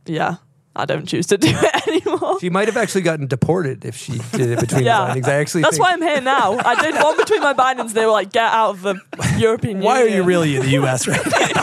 yeah, 0.07 0.37
I 0.77 0.85
don't 0.85 1.07
choose 1.07 1.27
to 1.29 1.37
do 1.47 1.49
it 1.51 1.89
anymore. 1.89 2.39
She 2.41 2.49
might 2.51 2.69
have 2.69 2.77
actually 2.77 3.03
gotten 3.03 3.27
deported 3.27 3.85
if 3.85 3.97
she 3.97 4.19
did 4.33 4.51
it 4.51 4.61
between 4.61 4.85
Yeah. 4.85 5.01
the 5.01 5.07
bindings. 5.07 5.29
I 5.29 5.35
actually 5.41 5.63
That's 5.63 5.77
think, 5.77 5.85
why 5.87 5.93
I'm 5.93 6.03
here 6.03 6.21
now. 6.21 6.59
I 6.59 6.81
did 6.81 6.95
one 6.95 7.17
between 7.17 7.41
my 7.41 7.53
bindings. 7.53 7.93
They 7.93 8.07
were 8.07 8.13
like, 8.13 8.31
"Get 8.33 8.45
out 8.45 8.71
of 8.71 8.83
the 8.83 8.95
European 9.37 9.79
Union. 9.79 9.85
Why 9.85 10.03
are 10.03 10.09
you 10.09 10.23
really 10.23 10.57
in 10.57 10.63
the 10.63 10.71
U.S. 10.73 11.07
right 11.09 11.21
now? 11.27 11.63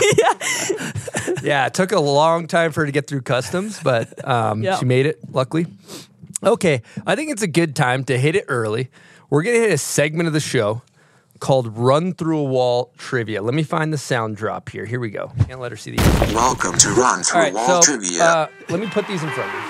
Yeah, 1.44 1.68
it 1.68 1.74
took 1.74 1.92
a 1.92 2.00
long 2.00 2.48
time 2.48 2.72
for 2.72 2.82
her 2.82 2.86
to 2.86 2.92
get 2.92 3.08
through 3.08 3.22
customs, 3.22 3.80
but 3.84 4.28
um, 4.28 4.64
Yeah. 4.64 4.78
she 4.78 4.86
made 4.86 5.06
it, 5.06 5.20
luckily. 5.32 5.68
Okay, 6.44 6.82
I 7.06 7.16
think 7.16 7.32
it's 7.32 7.42
a 7.42 7.48
good 7.48 7.76
time 7.76 8.04
to 8.06 8.18
hit 8.18 8.36
it 8.36 8.46
early. 8.48 8.90
We're 9.30 9.44
going 9.44 9.56
to 9.56 9.62
hit 9.62 9.72
a 9.72 9.78
segment 9.78 10.28
of 10.28 10.34
the 10.34 10.40
show 10.40 10.82
called 11.40 11.78
Run 11.78 12.14
Through 12.14 12.40
a 12.40 12.44
Wall 12.44 12.92
Trivia. 12.98 13.42
Let 13.42 13.54
me 13.54 13.64
find 13.64 13.94
the 13.94 13.98
sound 13.98 14.38
drop 14.38 14.70
here. 14.70 14.86
Here 14.86 15.00
we 15.00 15.10
go. 15.10 15.32
Can't 15.48 15.60
let 15.60 15.72
her 15.72 15.78
see 15.78 15.92
the. 15.92 16.02
Welcome 16.34 16.78
to 16.80 16.90
Run 16.90 17.24
Through 17.24 17.40
right, 17.42 17.54
Wall 17.54 17.82
so 17.82 17.94
Trivia. 17.98 18.24
uh, 18.24 18.48
let 18.70 18.80
me 18.80 18.88
put 18.88 19.08
these 19.08 19.24
in 19.24 19.30
front 19.30 19.50
of 19.50 19.56
you. 19.56 19.62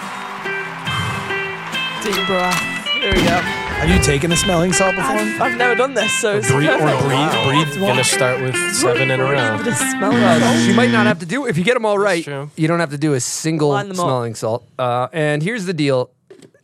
Deep 2.13 2.25
breath. 2.27 2.63
There 3.01 3.13
we 3.13 3.21
go. 3.21 3.41
Have 3.77 3.89
you 3.89 4.01
taken 4.01 4.31
a 4.31 4.35
smelling 4.37 4.73
salt 4.73 4.95
before? 4.95 5.11
I've, 5.17 5.41
I've 5.41 5.57
never 5.57 5.75
done 5.75 5.93
this, 5.93 6.11
so 6.19 6.37
it's 6.37 6.51
breathe 6.51 6.67
or 6.69 6.77
breathe, 6.79 6.99
breathe, 7.45 7.67
breathe. 7.73 7.79
Gonna 7.79 8.03
start 8.03 8.41
with 8.41 8.55
seven 8.73 9.11
in 9.11 9.19
a 9.19 9.23
row. 9.23 9.61
Just 9.63 9.81
smell 9.91 10.11
it. 10.13 10.67
You 10.67 10.73
might 10.73 10.89
not 10.89 11.05
have 11.05 11.19
to 11.19 11.25
do 11.27 11.45
if 11.45 11.57
you 11.59 11.63
get 11.63 11.75
them 11.75 11.85
all 11.85 11.99
right. 11.99 12.25
You 12.55 12.67
don't 12.67 12.79
have 12.79 12.89
to 12.89 12.97
do 12.97 13.13
a 13.13 13.19
single 13.19 13.69
Line 13.69 13.91
up. 13.91 13.95
smelling 13.97 14.33
salt. 14.35 14.67
Uh, 14.79 15.09
and 15.13 15.43
here's 15.43 15.65
the 15.65 15.73
deal, 15.73 16.09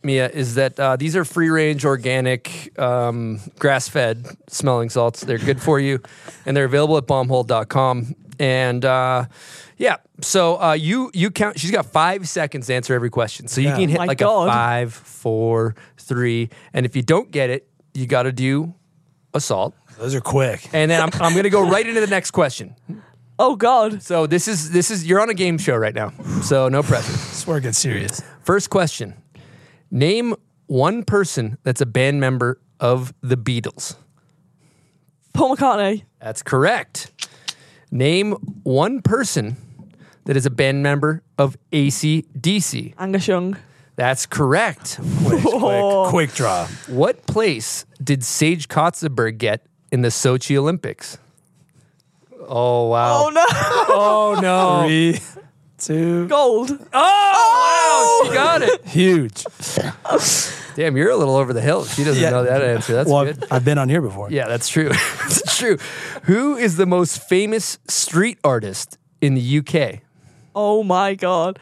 Mia, 0.04 0.28
is 0.28 0.54
that 0.56 0.78
uh, 0.78 0.96
these 0.96 1.16
are 1.16 1.24
free 1.24 1.48
range, 1.50 1.84
organic, 1.84 2.78
um, 2.78 3.40
grass 3.58 3.88
fed 3.88 4.26
smelling 4.48 4.90
salts. 4.90 5.20
They're 5.22 5.38
good 5.38 5.60
for 5.62 5.80
you, 5.80 6.00
and 6.46 6.56
they're 6.56 6.64
available 6.66 6.96
at 6.96 7.06
bombhole.com. 7.06 8.14
And 8.38 8.84
uh, 8.84 9.26
yeah, 9.78 9.96
so 10.20 10.60
uh, 10.60 10.72
you 10.72 11.10
you 11.14 11.30
count. 11.30 11.58
She's 11.58 11.70
got 11.70 11.86
five 11.86 12.28
seconds 12.28 12.66
to 12.66 12.74
answer 12.74 12.94
every 12.94 13.10
question. 13.10 13.48
So 13.48 13.60
you 13.60 13.68
Yeah. 13.68 13.76
can 13.76 13.88
hit 13.88 13.98
My 13.98 14.06
like 14.06 14.18
God. 14.18 14.48
a 14.48 14.50
five, 14.52 14.92
four, 14.92 15.74
three, 15.96 16.50
and 16.72 16.84
if 16.84 16.96
you 16.96 17.02
don't 17.02 17.30
get 17.30 17.50
it, 17.50 17.68
you 17.94 18.06
got 18.06 18.24
to 18.24 18.32
do 18.32 18.74
a 19.32 19.40
salt. 19.40 19.74
Those 19.98 20.14
are 20.14 20.20
quick. 20.20 20.68
And 20.72 20.90
then 20.90 21.00
I'm, 21.00 21.10
I'm 21.22 21.32
going 21.32 21.44
to 21.44 21.50
go 21.50 21.68
right 21.68 21.86
into 21.86 22.00
the 22.00 22.08
next 22.08 22.32
question. 22.32 22.74
Oh 23.38 23.54
God. 23.56 24.02
So 24.02 24.26
this 24.26 24.48
is 24.48 24.70
this 24.72 24.90
is 24.90 25.06
you're 25.06 25.20
on 25.20 25.30
a 25.30 25.34
game 25.34 25.58
show 25.58 25.76
right 25.76 25.94
now, 25.94 26.12
so 26.42 26.68
no 26.68 26.82
pressure. 26.82 27.12
This 27.12 27.46
where 27.46 27.58
it 27.58 27.62
gets 27.62 27.78
serious. 27.78 28.20
First 28.42 28.70
question: 28.70 29.14
Name 29.94 30.34
one 30.66 31.04
person 31.04 31.56
that's 31.62 31.80
a 31.80 31.86
band 31.86 32.18
member 32.18 32.60
of 32.80 33.14
the 33.22 33.36
Beatles. 33.36 33.94
Paul 35.32 35.56
McCartney. 35.56 36.02
That's 36.18 36.42
correct. 36.42 37.12
Name 37.92 38.32
one 38.64 39.02
person 39.02 39.56
that 40.24 40.36
is 40.36 40.46
a 40.46 40.50
band 40.50 40.82
member 40.82 41.22
of 41.38 41.56
AC/DC. 41.70 42.94
Angus 42.98 43.28
Young. 43.28 43.56
That's 43.94 44.26
correct. 44.26 44.98
Quick, 45.24 45.42
quick, 45.44 46.08
quick 46.08 46.34
draw. 46.34 46.66
What 46.88 47.24
place 47.28 47.86
did 48.02 48.24
Sage 48.24 48.66
Kotsenburg 48.66 49.38
get 49.38 49.64
in 49.92 50.02
the 50.02 50.08
Sochi 50.08 50.56
Olympics? 50.56 51.18
Oh 52.48 52.88
wow! 52.88 53.26
Oh 53.26 53.30
no. 53.30 53.46
Oh 53.96 54.38
no! 54.42 54.86
Three, 54.88 55.20
two, 55.86 56.28
Gold. 56.28 56.70
Oh, 56.70 56.76
wow! 56.92 57.32
Oh! 57.36 58.22
She 58.28 58.34
got 58.34 58.62
it. 58.62 58.84
huge. 58.86 59.44
Damn, 60.74 60.96
you're 60.96 61.10
a 61.10 61.16
little 61.16 61.36
over 61.36 61.52
the 61.52 61.60
hill. 61.60 61.84
She 61.84 62.02
doesn't 62.04 62.22
Yeah. 62.22 62.30
know 62.30 62.44
that 62.44 62.62
answer. 62.62 62.94
That's 62.94 63.08
well, 63.10 63.24
good. 63.24 63.42
I've, 63.44 63.52
I've 63.52 63.64
been 63.64 63.78
on 63.78 63.88
here 63.88 64.00
before. 64.02 64.30
Yeah, 64.30 64.48
that's 64.48 64.68
true. 64.68 64.88
that's 64.88 65.56
true. 65.56 65.78
Who 66.24 66.56
is 66.56 66.76
the 66.76 66.86
most 66.86 67.22
famous 67.28 67.78
street 67.88 68.38
artist 68.42 68.98
in 69.20 69.34
the 69.34 69.58
UK? 69.58 70.00
Oh 70.54 70.82
my 70.82 71.14
God. 71.14 71.58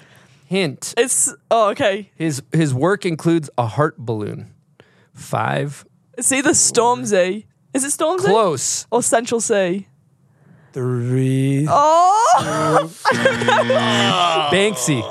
Hint: 0.46 0.94
It's 0.96 1.32
oh 1.50 1.70
okay. 1.70 2.10
his 2.14 2.42
his 2.52 2.74
work 2.74 3.06
includes 3.06 3.48
a 3.56 3.66
heart 3.66 3.96
balloon. 3.98 4.52
Five, 5.14 5.84
It's 6.18 6.32
either 6.32 6.50
Stormzy. 6.50 7.44
Is 7.74 7.84
it 7.84 7.88
Stormzy? 7.88 8.24
close. 8.24 8.86
Or 8.90 9.02
Central 9.02 9.40
Cee. 9.40 9.88
Three. 10.72 11.66
Oh, 11.68 12.90
Banksy. 14.50 15.02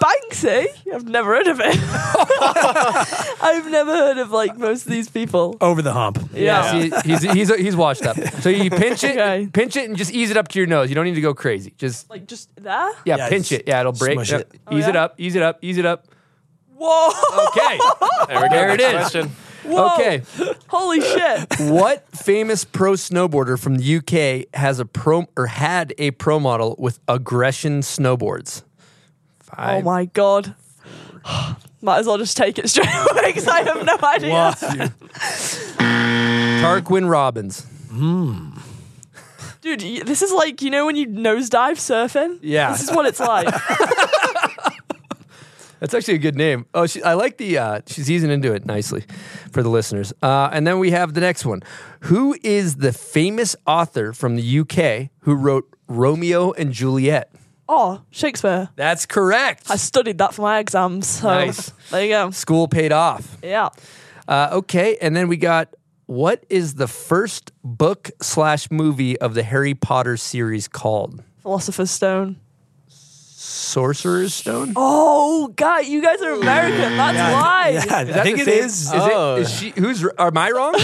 Banksy? 0.00 0.66
I've 0.94 1.06
never 1.06 1.34
heard 1.34 1.46
of 1.46 1.60
it. 1.60 1.76
I've 3.42 3.70
never 3.70 3.92
heard 3.92 4.16
of 4.18 4.30
like 4.30 4.56
most 4.56 4.86
of 4.86 4.92
these 4.92 5.08
people. 5.10 5.56
Over 5.60 5.82
the 5.82 5.92
hump. 5.92 6.30
Yeah. 6.32 6.70
See, 6.72 6.90
he's, 7.04 7.22
he's, 7.22 7.54
he's 7.56 7.76
washed 7.76 8.06
up. 8.06 8.16
So 8.40 8.48
you 8.48 8.70
pinch 8.70 9.04
it, 9.04 9.18
Okay. 9.18 9.46
pinch 9.52 9.76
it, 9.76 9.88
and 9.88 9.96
just 9.98 10.10
ease 10.12 10.30
it 10.30 10.36
up 10.38 10.48
to 10.48 10.58
your 10.58 10.66
nose. 10.66 10.88
You 10.88 10.94
don't 10.94 11.04
need 11.04 11.16
to 11.16 11.20
go 11.20 11.34
crazy. 11.34 11.74
Just 11.76 12.08
Like 12.08 12.26
just 12.26 12.48
that? 12.62 12.94
yeah, 13.04 13.16
Yeah, 13.16 13.28
pinch 13.28 13.48
just 13.50 13.60
it. 13.62 13.68
Yeah, 13.68 13.80
it'll 13.80 13.92
break. 13.92 14.14
smush 14.14 14.30
Yep. 14.32 14.40
it. 14.40 14.60
Oh, 14.68 14.78
ease 14.78 14.86
it 14.88 14.94
yeah? 14.94 15.04
up. 15.04 15.14
Ease 15.18 15.36
it 15.36 15.42
up. 15.42 15.58
Ease 15.62 15.76
it 15.78 15.84
up. 15.86 16.06
Whoa! 16.76 17.10
Okay. 17.48 17.78
There 18.28 18.40
we 18.42 18.48
go. 18.48 18.54
There 18.54 18.70
it 18.70 18.78
Next 18.80 19.14
is. 19.14 19.24
Question. 19.26 19.30
Whoa! 19.70 19.94
Okay. 19.94 20.22
Holy 20.68 21.00
shit! 21.00 21.54
what 21.60 22.06
famous 22.16 22.64
pro 22.64 22.92
snowboarder 22.92 23.58
from 23.58 23.76
the 23.76 23.96
UK 23.96 24.54
has 24.54 24.78
a 24.80 24.84
pro 24.84 25.26
or 25.36 25.46
had 25.46 25.94
a 25.98 26.10
pro 26.12 26.38
model 26.40 26.76
with 26.78 27.00
aggression 27.08 27.80
snowboards? 27.80 28.62
Oh 29.56 29.82
my 29.82 30.06
god. 30.06 30.54
Might 31.82 31.98
as 32.00 32.06
well 32.06 32.18
just 32.18 32.36
take 32.36 32.58
it 32.58 32.68
straight 32.68 32.88
away 33.10 33.28
because 33.28 33.48
I 33.48 33.62
have 33.62 33.84
no 33.84 33.98
idea. 34.06 34.92
Tarquin 36.62 37.08
Robbins. 37.10 37.66
Dude, 39.62 40.06
this 40.06 40.22
is 40.22 40.32
like, 40.32 40.62
you 40.62 40.70
know, 40.70 40.86
when 40.86 40.96
you 40.96 41.06
nosedive 41.06 41.76
surfing? 41.76 42.38
Yeah. 42.42 42.72
This 42.72 42.82
is 42.82 42.90
what 42.90 43.06
it's 43.06 43.20
like. 43.20 43.46
That's 45.80 45.94
actually 45.94 46.14
a 46.14 46.18
good 46.18 46.36
name. 46.36 46.66
Oh, 46.74 46.86
she, 46.86 47.02
I 47.02 47.14
like 47.14 47.38
the. 47.38 47.58
Uh, 47.58 47.80
she's 47.86 48.10
easing 48.10 48.30
into 48.30 48.52
it 48.52 48.66
nicely 48.66 49.04
for 49.50 49.62
the 49.62 49.68
listeners. 49.70 50.12
Uh, 50.22 50.50
and 50.52 50.66
then 50.66 50.78
we 50.78 50.90
have 50.92 51.14
the 51.14 51.20
next 51.20 51.44
one. 51.44 51.62
Who 52.00 52.36
is 52.42 52.76
the 52.76 52.92
famous 52.92 53.56
author 53.66 54.12
from 54.12 54.36
the 54.36 54.60
UK 54.60 55.10
who 55.20 55.34
wrote 55.34 55.74
Romeo 55.88 56.52
and 56.52 56.72
Juliet? 56.72 57.32
oh, 57.72 58.02
Shakespeare. 58.10 58.68
That's 58.74 59.06
correct. 59.06 59.70
I 59.70 59.76
studied 59.76 60.18
that 60.18 60.34
for 60.34 60.42
my 60.42 60.58
exams. 60.58 61.06
So 61.06 61.28
Nice. 61.28 61.70
there 61.90 62.02
you 62.02 62.08
go. 62.10 62.30
School 62.32 62.66
paid 62.66 62.90
off. 62.90 63.36
Yeah. 63.44 63.68
Uh, 64.26 64.48
okay, 64.52 64.98
and 65.00 65.14
then 65.14 65.28
we 65.28 65.36
got 65.36 65.74
what 66.06 66.44
is 66.50 66.74
the 66.74 66.88
first 66.88 67.52
book 67.62 68.10
slash 68.20 68.68
movie 68.72 69.16
of 69.20 69.34
the 69.34 69.44
Harry 69.44 69.74
Potter 69.74 70.16
series 70.16 70.66
called? 70.66 71.22
Philosopher's 71.42 71.92
Stone. 71.92 72.36
Sorcerer's 73.42 74.34
Stone. 74.34 74.74
Oh, 74.76 75.48
God, 75.56 75.86
you 75.86 76.02
guys 76.02 76.20
are 76.20 76.32
American. 76.32 76.94
That's 76.98 77.32
why. 77.34 77.68
Yeah, 77.70 77.84
I 77.96 78.02
Is 78.02 78.14
that 78.14 78.22
think 78.22 78.36
the 78.36 78.42
it 78.42 78.44
same- 78.44 78.64
is. 78.64 78.82
Is, 78.82 78.92
Oh. 78.92 79.36
it, 79.36 79.40
is 79.40 79.58
she? 79.58 79.70
Who's? 79.78 80.04
Am 80.18 80.36
I 80.36 80.50
wrong? 80.50 80.74
I 80.76 80.78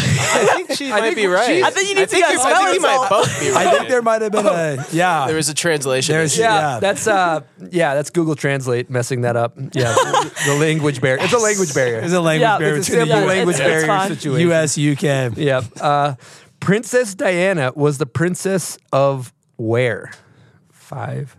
think 0.55 0.73
she 0.73 0.89
might 0.89 1.03
think 1.03 1.17
be 1.17 1.27
right. 1.27 1.47
she's- 1.47 1.67
I 1.67 1.71
think 1.71 1.89
you 1.91 1.95
need 1.97 2.01
to 2.03 2.07
think 2.07 2.25
get 2.25 2.33
you- 2.33 2.41
I 2.41 2.45
think 2.55 2.59
you 2.75 2.81
spelling 2.81 3.01
might 3.01 3.09
both 3.11 3.41
be 3.41 3.51
right. 3.51 3.67
I 3.67 3.71
think 3.77 3.89
there 3.91 4.01
might 4.01 4.23
have 4.23 4.33
been 4.33 4.47
a 4.47 4.87
yeah. 4.93 5.27
there 5.27 5.37
was 5.37 5.51
a 5.51 5.55
translation. 5.55 6.15
There's- 6.15 6.33
issue. 6.33 6.41
Yeah, 6.43 6.59
Yeah. 6.75 6.81
that's 6.81 7.07
uh, 7.07 7.41
yeah, 7.71 7.95
that's 7.95 8.09
Google 8.09 8.35
Translate 8.37 8.89
messing 8.89 9.21
that 9.21 9.37
up. 9.37 9.55
Yeah, 9.75 9.93
the 10.47 10.57
language 10.59 11.03
barrier. 11.03 11.23
It's 11.23 11.35
a 11.35 11.39
language 11.39 11.75
barrier. 11.75 12.01
There's 12.01 12.15
a 12.15 12.23
language 12.23 12.41
Yeah, 12.41 12.59
barrier 12.59 12.77
It's 12.79 12.89
a 12.89 12.91
between 12.93 13.07
simple 13.09 13.21
the 13.21 13.27
Yeah, 13.27 13.37
language 13.37 13.57
it's- 13.57 13.69
it's 13.71 13.87
barrier 13.87 13.99
fine. 13.99 14.09
situation. 14.17 14.49
U.S. 14.49 14.79
UK. 14.79 15.37
Yep. 15.37 15.65
Uh, 15.79 16.15
princess 16.61 17.15
Diana 17.15 17.73
was 17.77 17.99
the 17.99 18.07
princess 18.07 18.79
of 18.95 19.35
where? 19.57 20.13
Five, 20.73 21.37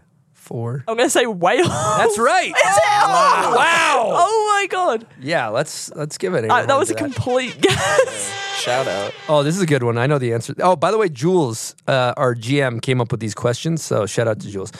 four. 0.47 0.83
I'm 0.87 0.95
going 0.95 1.07
to 1.07 1.11
say 1.11 1.25
Wales. 1.27 1.67
That's 1.67 2.17
right. 2.17 2.47
Is 2.55 2.77
it? 2.77 2.83
Oh, 3.03 3.53
Wow. 3.55 4.03
oh 4.17 4.53
my 4.61 4.67
God. 4.67 5.05
Yeah, 5.19 5.49
let's 5.49 5.93
let's 5.95 6.17
give 6.17 6.33
it. 6.33 6.45
a 6.45 6.53
Uh, 6.53 6.65
that 6.65 6.77
was 6.79 6.89
a 6.89 6.95
complete 6.95 7.59
guess. 7.61 8.33
Shout 8.57 8.87
out. 8.87 9.13
Oh, 9.29 9.43
this 9.43 9.55
is 9.55 9.61
a 9.61 9.65
good 9.65 9.83
one. 9.83 9.97
I 9.97 10.07
know 10.07 10.17
the 10.17 10.33
answer. 10.33 10.53
Oh, 10.59 10.75
by 10.75 10.89
the 10.91 10.97
way, 10.97 11.09
Jules, 11.09 11.75
uh, 11.87 12.13
our 12.17 12.33
GM, 12.33 12.81
came 12.81 12.99
up 13.01 13.11
with 13.11 13.19
these 13.19 13.35
questions. 13.35 13.83
So 13.83 14.05
shout 14.05 14.27
out 14.27 14.39
to 14.39 14.47
Jules. 14.49 14.71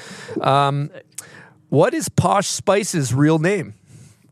Um, 0.42 0.90
what 1.70 1.94
is 1.94 2.10
Posh 2.10 2.48
Spice's 2.48 3.14
real 3.14 3.38
name? 3.40 3.74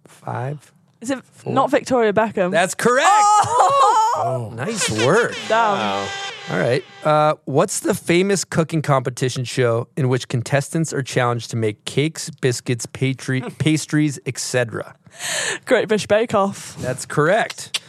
Five. 0.07 0.71
Is 1.01 1.11
it 1.11 1.19
not 1.45 1.69
Victoria 1.69 2.13
Beckham? 2.13 2.49
That's 2.51 2.73
correct. 2.73 3.07
oh, 3.07 4.51
Nice 4.55 4.89
work. 5.05 5.35
damn. 5.47 5.77
Wow. 5.77 6.07
All 6.49 6.59
right. 6.59 6.83
Uh, 7.03 7.35
what's 7.45 7.79
the 7.79 7.95
famous 7.95 8.45
cooking 8.45 8.83
competition 8.83 9.45
show 9.45 9.87
in 9.97 10.09
which 10.09 10.27
contestants 10.27 10.93
are 10.93 11.01
challenged 11.01 11.49
to 11.51 11.55
make 11.57 11.83
cakes, 11.85 12.29
biscuits, 12.29 12.85
patri- 12.85 13.41
pastries, 13.57 14.19
etc.? 14.27 14.95
Great 15.65 15.87
British 15.87 16.05
Bake 16.05 16.35
Off. 16.35 16.77
That's 16.77 17.05
correct. 17.07 17.81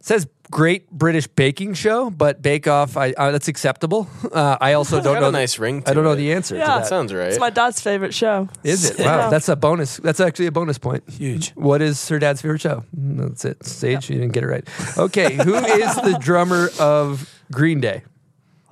It 0.00 0.04
says 0.06 0.26
Great 0.50 0.90
British 0.90 1.28
Baking 1.28 1.74
Show, 1.74 2.10
but 2.10 2.42
Bake 2.42 2.66
Off, 2.66 2.96
I, 2.96 3.12
uh, 3.12 3.30
that's 3.30 3.46
acceptable. 3.46 4.08
Uh, 4.32 4.56
I 4.60 4.72
also 4.74 4.96
don't 5.00 5.14
got 5.14 5.20
know. 5.20 5.28
a 5.28 5.32
the- 5.32 5.38
nice 5.38 5.58
ring 5.60 5.84
I 5.86 5.94
don't 5.94 6.02
to 6.02 6.02
know 6.02 6.12
it. 6.12 6.16
the 6.16 6.32
answer. 6.32 6.56
Yeah. 6.56 6.62
to 6.64 6.66
That 6.68 6.78
that. 6.80 6.86
sounds 6.88 7.14
right. 7.14 7.28
It's 7.28 7.38
my 7.38 7.50
dad's 7.50 7.80
favorite 7.80 8.12
show. 8.12 8.48
Is 8.64 8.90
it? 8.90 8.98
Wow, 8.98 9.04
Yeah. 9.04 9.28
that's 9.30 9.48
a 9.48 9.54
bonus. 9.54 9.98
That's 9.98 10.18
actually 10.18 10.46
a 10.46 10.52
bonus 10.52 10.78
point. 10.78 11.08
Huge. 11.08 11.50
What 11.50 11.80
is 11.80 12.08
her 12.08 12.18
dad's 12.18 12.42
favorite 12.42 12.60
show? 12.60 12.84
Mm, 12.98 13.28
That's 13.28 13.44
it. 13.44 13.64
Sage, 13.64 14.10
you 14.10 14.16
didn't 14.18 14.32
get 14.32 14.42
it 14.42 14.48
right. 14.48 14.68
Okay, 14.98 15.34
who 15.36 15.54
is 15.54 15.94
the 15.94 16.18
drummer 16.20 16.68
of 16.80 17.31
Green 17.52 17.80
Day? 17.80 18.02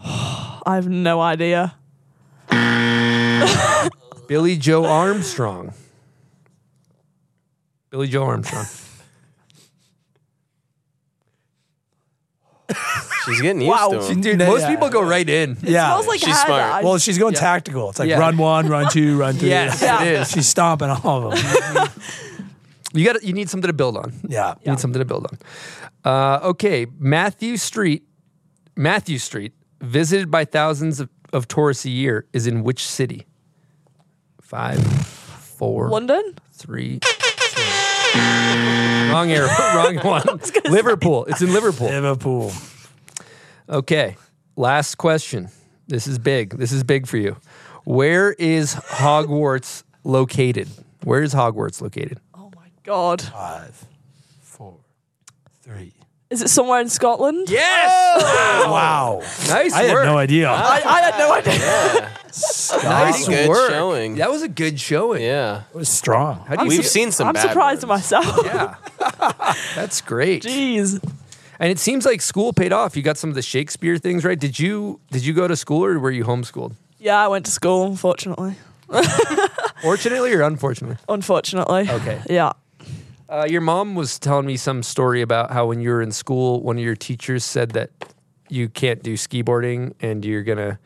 I 0.03 0.75
have 0.75 0.89
no 0.89 1.21
idea. 1.21 1.75
Billie 4.27 4.57
Joe 4.57 4.85
Armstrong. 4.87 5.73
Billie 7.91 8.09
Joe 8.09 8.25
Armstrong. 8.25 8.67
She's 13.27 13.41
getting 13.43 13.61
used 13.63 13.71
Wow. 13.71 13.89
to 13.91 14.03
him. 14.03 14.21
Dude, 14.21 14.41
Yeah. 14.41 14.47
most 14.47 14.67
people 14.67 14.89
go 14.89 15.03
right 15.03 15.29
in. 15.29 15.59
Yeah. 15.63 15.87
smells 15.89 16.07
like 16.07 16.21
she's 16.21 16.29
hair 16.29 16.47
smart. 16.47 16.61
dye. 16.63 16.83
well, 16.83 16.99
she's 16.99 17.19
going 17.19 17.35
Yeah. 17.35 17.41
tactical. 17.41 17.91
It's 17.91 17.99
like 17.99 18.09
Yeah. 18.09 18.19
run 18.19 18.37
one, 18.39 18.69
run 18.69 18.89
two, 18.91 19.19
run 19.19 19.35
three. 19.35 19.49
Yes, 19.51 19.83
Yeah. 19.83 20.03
it 20.03 20.21
is. 20.21 20.31
She's 20.31 20.49
stomping 20.49 20.89
all 20.89 21.33
of 21.33 21.43
them. 21.43 21.89
You 22.93 23.05
got. 23.05 23.23
You 23.23 23.33
need 23.35 23.49
something 23.49 23.69
to 23.69 23.73
build 23.73 23.97
on. 23.97 24.13
Yeah. 24.29 24.55
You 24.65 24.73
need 24.73 24.81
something 24.81 24.99
to 24.99 25.05
build 25.05 25.25
on. 25.31 25.39
Uh, 26.05 26.41
okay, 26.49 26.87
Mathew 26.99 27.57
Street, 27.57 28.03
Mathew 28.81 29.19
Street, 29.19 29.53
visited 29.83 30.31
by 30.31 30.47
thousands 30.47 31.01
of, 31.01 31.11
of 31.35 31.47
tourists 31.47 31.85
a 31.85 31.91
year, 31.91 32.25
is 32.33 32.47
in 32.47 32.63
which 32.63 32.83
city? 32.83 33.27
Five, 34.41 34.83
four, 34.83 35.91
London? 35.91 36.35
three. 36.55 36.99
two. 37.01 37.09
Wrong 39.13 39.31
arrow. 39.31 39.49
Wrong 39.75 39.97
one. 40.03 40.41
Liverpool. 40.71 41.27
It's 41.27 41.43
in 41.43 41.53
Liverpool. 41.53 41.89
Liverpool. 41.89 42.53
Okay. 43.69 44.17
Last 44.57 44.95
question. 44.95 45.51
This 45.87 46.07
is 46.07 46.19
big. 46.19 46.57
This 46.57 46.73
is 46.73 46.83
big 46.83 47.07
for 47.07 47.19
you. 47.19 47.37
Where 47.85 48.33
is 48.33 48.75
Hogwarts 48.75 49.85
located? 50.05 50.71
Where 51.05 51.23
is 51.23 51.35
Hogwarts 51.35 51.83
located? 51.83 52.19
Oh 52.35 52.51
my 52.57 52.69
God. 52.83 53.21
Five, 53.21 53.85
four, 54.41 54.79
three. 55.61 55.93
Is 56.31 56.43
it 56.43 56.49
somewhere 56.49 56.81
in 56.81 56.89
Scotland? 56.89 57.51
Yes. 57.51 57.91
Oh! 58.25 58.71
Wow. 58.73 59.19
Nice 59.49 59.73
I 59.75 59.83
had 59.83 60.05
no 60.05 60.17
idea. 60.17 60.49
I, 60.49 60.81
I 60.85 61.01
had 61.01 61.19
no 61.19 61.33
idea. 61.33 62.11
Nice 62.85 63.27
Good 63.27 63.49
work. 63.49 63.71
showing. 63.71 64.15
That 64.15 64.31
was 64.31 64.43
a 64.43 64.49
good 64.49 64.79
showing. 64.79 65.23
Yeah. 65.23 65.63
It 65.75 65.77
was 65.77 65.89
strong. 65.89 66.45
How 66.47 66.55
do 66.57 66.63
you 66.65 66.69
We've 66.69 66.81
feel- 66.83 66.89
seen 66.89 67.11
some 67.11 67.27
I'm 67.29 67.35
bad 67.35 67.49
surprised 67.49 67.83
ones. 67.87 68.13
at 68.13 68.23
myself. 68.23 68.45
Yeah. 68.45 69.55
That's 69.75 70.01
great. 70.01 70.45
Jeez. 70.45 71.03
And 71.59 71.71
it 71.71 71.79
seems 71.81 72.07
like 72.07 72.21
school 72.23 72.53
paid 72.53 72.73
off. 72.73 72.97
You 72.97 73.03
got 73.03 73.19
some 73.19 73.31
of 73.31 73.35
the 73.37 73.43
Shakespeare 73.43 73.99
things 73.99 74.25
right. 74.25 74.39
Did 74.39 74.59
you 74.59 75.01
did 75.11 75.27
you 75.27 75.33
go 75.35 75.49
to 75.49 75.57
school 75.57 75.85
or 75.85 75.99
were 75.99 76.13
you 76.13 76.25
homeschooled? 76.25 76.75
Yeah, 77.01 77.17
I 77.23 77.27
went 77.29 77.45
to 77.47 77.51
school, 77.51 77.87
unfortunately. 77.87 78.55
Fortunately 79.83 80.33
or 80.35 80.43
unfortunately? 80.43 80.97
Unfortunately. 81.09 81.89
Okay. 81.91 82.21
Yeah. 82.29 82.53
Uh, 83.31 83.47
your 83.49 83.61
mom 83.61 83.95
was 83.95 84.19
telling 84.19 84.45
me 84.45 84.57
some 84.57 84.83
story 84.83 85.23
about 85.23 85.53
how 85.53 85.67
when 85.67 85.81
you 85.81 85.91
were 85.91 86.03
in 86.03 86.11
school, 86.11 86.61
one 86.63 86.77
of 86.77 86.83
your 86.85 86.97
teachers 86.97 87.45
said 87.45 87.71
that 87.71 87.91
you 88.49 88.69
can't 88.69 89.05
do 89.05 89.17
ski 89.17 89.41
boarding 89.41 89.95
and 90.01 90.25
you're 90.25 90.43
gonna 90.43 90.81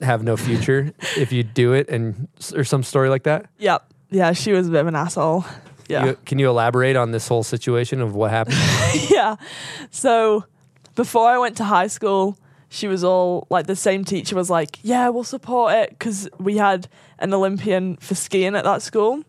have 0.00 0.22
no 0.22 0.36
future 0.36 0.92
if 1.16 1.32
you 1.32 1.42
do 1.42 1.72
it, 1.72 1.88
and 1.88 2.28
or 2.54 2.62
some 2.62 2.84
story 2.84 3.08
like 3.08 3.24
that. 3.24 3.46
Yep. 3.58 3.92
Yeah, 4.10 4.32
she 4.32 4.52
was 4.52 4.68
a 4.68 4.70
bit 4.70 4.80
of 4.80 4.86
an 4.86 4.94
asshole. 4.94 5.44
Yeah. 5.88 6.06
You- 6.06 6.18
can 6.24 6.38
you 6.38 6.48
elaborate 6.48 6.94
on 6.94 7.10
this 7.10 7.26
whole 7.26 7.42
situation 7.42 8.00
of 8.00 8.14
what 8.14 8.30
happened? 8.30 8.58
yeah. 9.10 9.34
So 9.90 10.44
before 10.94 11.28
I 11.28 11.38
went 11.38 11.56
to 11.56 11.64
high 11.64 11.88
school, 11.88 12.38
she 12.68 12.86
was 12.86 13.02
all 13.02 13.48
like 13.50 13.66
the 13.66 13.74
same 13.76 14.04
teacher 14.04 14.36
was 14.36 14.48
like, 14.50 14.78
"Yeah, 14.82 15.08
we'll 15.08 15.24
support 15.24 15.74
it" 15.74 15.90
because 15.90 16.28
we 16.38 16.58
had 16.58 16.86
an 17.18 17.34
Olympian 17.34 17.96
for 17.96 18.14
skiing 18.14 18.54
at 18.54 18.62
that 18.64 18.82
school. 18.82 19.24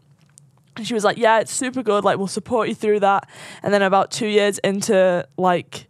And 0.78 0.88
she 0.88 0.94
was 0.94 1.04
like, 1.04 1.18
"Yeah, 1.18 1.40
it's 1.40 1.52
super 1.54 1.84
good. 1.84 2.04
Like, 2.04 2.18
we'll 2.18 2.28
support 2.28 2.70
you 2.70 2.76
through 2.76 3.02
that." 3.02 3.28
And 3.64 3.74
then 3.74 3.82
about 3.82 4.12
two 4.12 4.28
years 4.28 4.58
into 4.60 5.28
like 5.38 5.88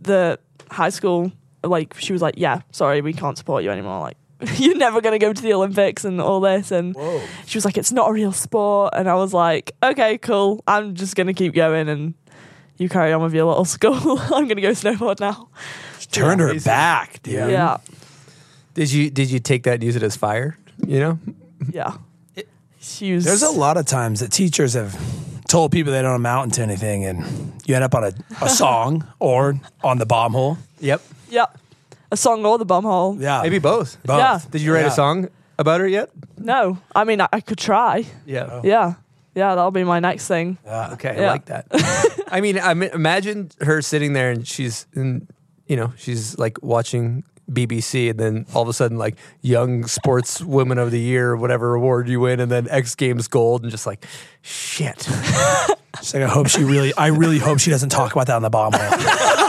the 0.00 0.38
high 0.70 0.90
school, 0.90 1.32
like 1.64 1.94
she 1.98 2.12
was 2.12 2.22
like, 2.22 2.34
"Yeah, 2.38 2.60
sorry, 2.72 3.00
we 3.00 3.12
can't 3.12 3.36
support 3.36 3.64
you 3.64 3.70
anymore. 3.70 4.00
Like, 4.00 4.16
you're 4.58 4.76
never 4.76 5.00
gonna 5.00 5.18
go 5.18 5.32
to 5.32 5.42
the 5.42 5.52
Olympics 5.52 6.04
and 6.04 6.20
all 6.20 6.40
this." 6.40 6.70
And 6.70 6.96
she 7.46 7.58
was 7.58 7.64
like, 7.64 7.76
"It's 7.76 7.92
not 7.92 8.08
a 8.08 8.12
real 8.12 8.32
sport." 8.32 8.94
And 8.96 9.08
I 9.08 9.14
was 9.14 9.34
like, 9.34 9.72
"Okay, 9.82 10.18
cool. 10.18 10.62
I'm 10.66 10.94
just 10.94 11.16
gonna 11.16 11.34
keep 11.34 11.54
going 11.54 11.88
and." 11.88 12.14
You 12.80 12.88
carry 12.88 13.12
on 13.12 13.20
with 13.24 13.34
your 13.34 13.44
little 13.44 13.64
school. 13.76 14.20
I'm 14.20 14.46
gonna 14.46 14.60
go 14.60 14.70
snowboard 14.70 15.18
now. 15.18 15.48
Turned 16.12 16.40
her 16.40 16.58
back, 16.60 17.20
dude. 17.24 17.50
Yeah, 17.50 17.78
did 18.74 18.92
you 18.92 19.10
did 19.10 19.32
you 19.32 19.40
take 19.40 19.64
that 19.64 19.74
and 19.74 19.82
use 19.82 19.96
it 19.96 20.04
as 20.04 20.14
fire? 20.14 20.56
You 20.86 21.00
know, 21.00 21.18
yeah. 21.72 21.96
She 22.80 23.14
was. 23.14 23.24
There's 23.24 23.42
a 23.42 23.50
lot 23.50 23.76
of 23.76 23.86
times 23.86 24.20
that 24.20 24.30
teachers 24.32 24.74
have 24.74 24.94
told 25.48 25.72
people 25.72 25.92
they 25.92 26.02
don't 26.02 26.14
amount 26.14 26.54
to 26.54 26.62
anything, 26.62 27.04
and 27.04 27.24
you 27.66 27.74
end 27.74 27.84
up 27.84 27.94
on 27.94 28.04
a, 28.04 28.12
a 28.42 28.48
song 28.62 29.06
or 29.18 29.58
on 29.82 29.98
the 29.98 30.06
bomb 30.06 30.32
hole. 30.32 30.58
Yep. 30.80 31.02
Yeah, 31.30 31.46
a 32.10 32.16
song 32.16 32.44
or 32.46 32.58
the 32.58 32.64
bum 32.64 32.84
hole. 32.84 33.16
Yeah, 33.20 33.42
Maybe 33.42 33.58
both. 33.58 34.02
Both. 34.04 34.18
Yeah. 34.18 34.40
Did 34.50 34.60
you 34.62 34.72
write 34.72 34.82
Yeah. 34.82 34.86
a 34.88 34.90
song 34.92 35.28
about 35.58 35.80
her 35.80 35.88
yet? 35.88 36.10
No, 36.38 36.78
I 36.94 37.04
mean 37.04 37.20
I, 37.20 37.28
I 37.32 37.40
could 37.40 37.58
try. 37.58 38.04
Yeah. 38.26 38.48
Oh. 38.50 38.60
Yeah, 38.64 38.94
yeah, 39.34 39.54
that'll 39.54 39.70
be 39.70 39.84
my 39.84 40.00
next 40.00 40.26
thing. 40.28 40.58
Okay, 40.66 41.24
I 41.24 41.26
like 41.28 41.46
that. 41.46 41.66
I 42.30 42.40
mean, 42.40 42.58
I 42.58 42.74
mean, 42.74 42.90
imagine 42.92 43.50
her 43.60 43.80
sitting 43.82 44.12
there 44.12 44.30
and 44.30 44.46
she's 44.46 44.86
in, 44.94 45.28
you 45.66 45.76
know, 45.76 45.92
she's 45.96 46.38
like 46.38 46.62
watching 46.62 47.24
BBC, 47.50 48.10
and 48.10 48.18
then 48.18 48.46
all 48.54 48.62
of 48.62 48.68
a 48.68 48.72
sudden, 48.72 48.98
like 48.98 49.16
young 49.42 49.86
Sports 49.86 50.40
sportswoman 50.40 50.78
of 50.78 50.90
the 50.90 51.00
year, 51.00 51.36
whatever 51.36 51.74
award 51.74 52.08
you 52.08 52.20
win, 52.20 52.40
and 52.40 52.50
then 52.50 52.68
X 52.68 52.94
Games 52.94 53.28
gold, 53.28 53.62
and 53.62 53.70
just 53.70 53.86
like, 53.86 54.04
shit. 54.42 55.02
She's 56.00 56.14
like, 56.14 56.22
I 56.22 56.28
hope 56.28 56.48
she 56.48 56.62
really, 56.62 56.94
I 56.94 57.08
really 57.08 57.38
hope 57.38 57.58
she 57.58 57.70
doesn't 57.70 57.88
talk 57.88 58.12
about 58.12 58.26
that 58.28 58.36
on 58.36 58.42
the 58.42 58.50
bomb. 58.50 58.72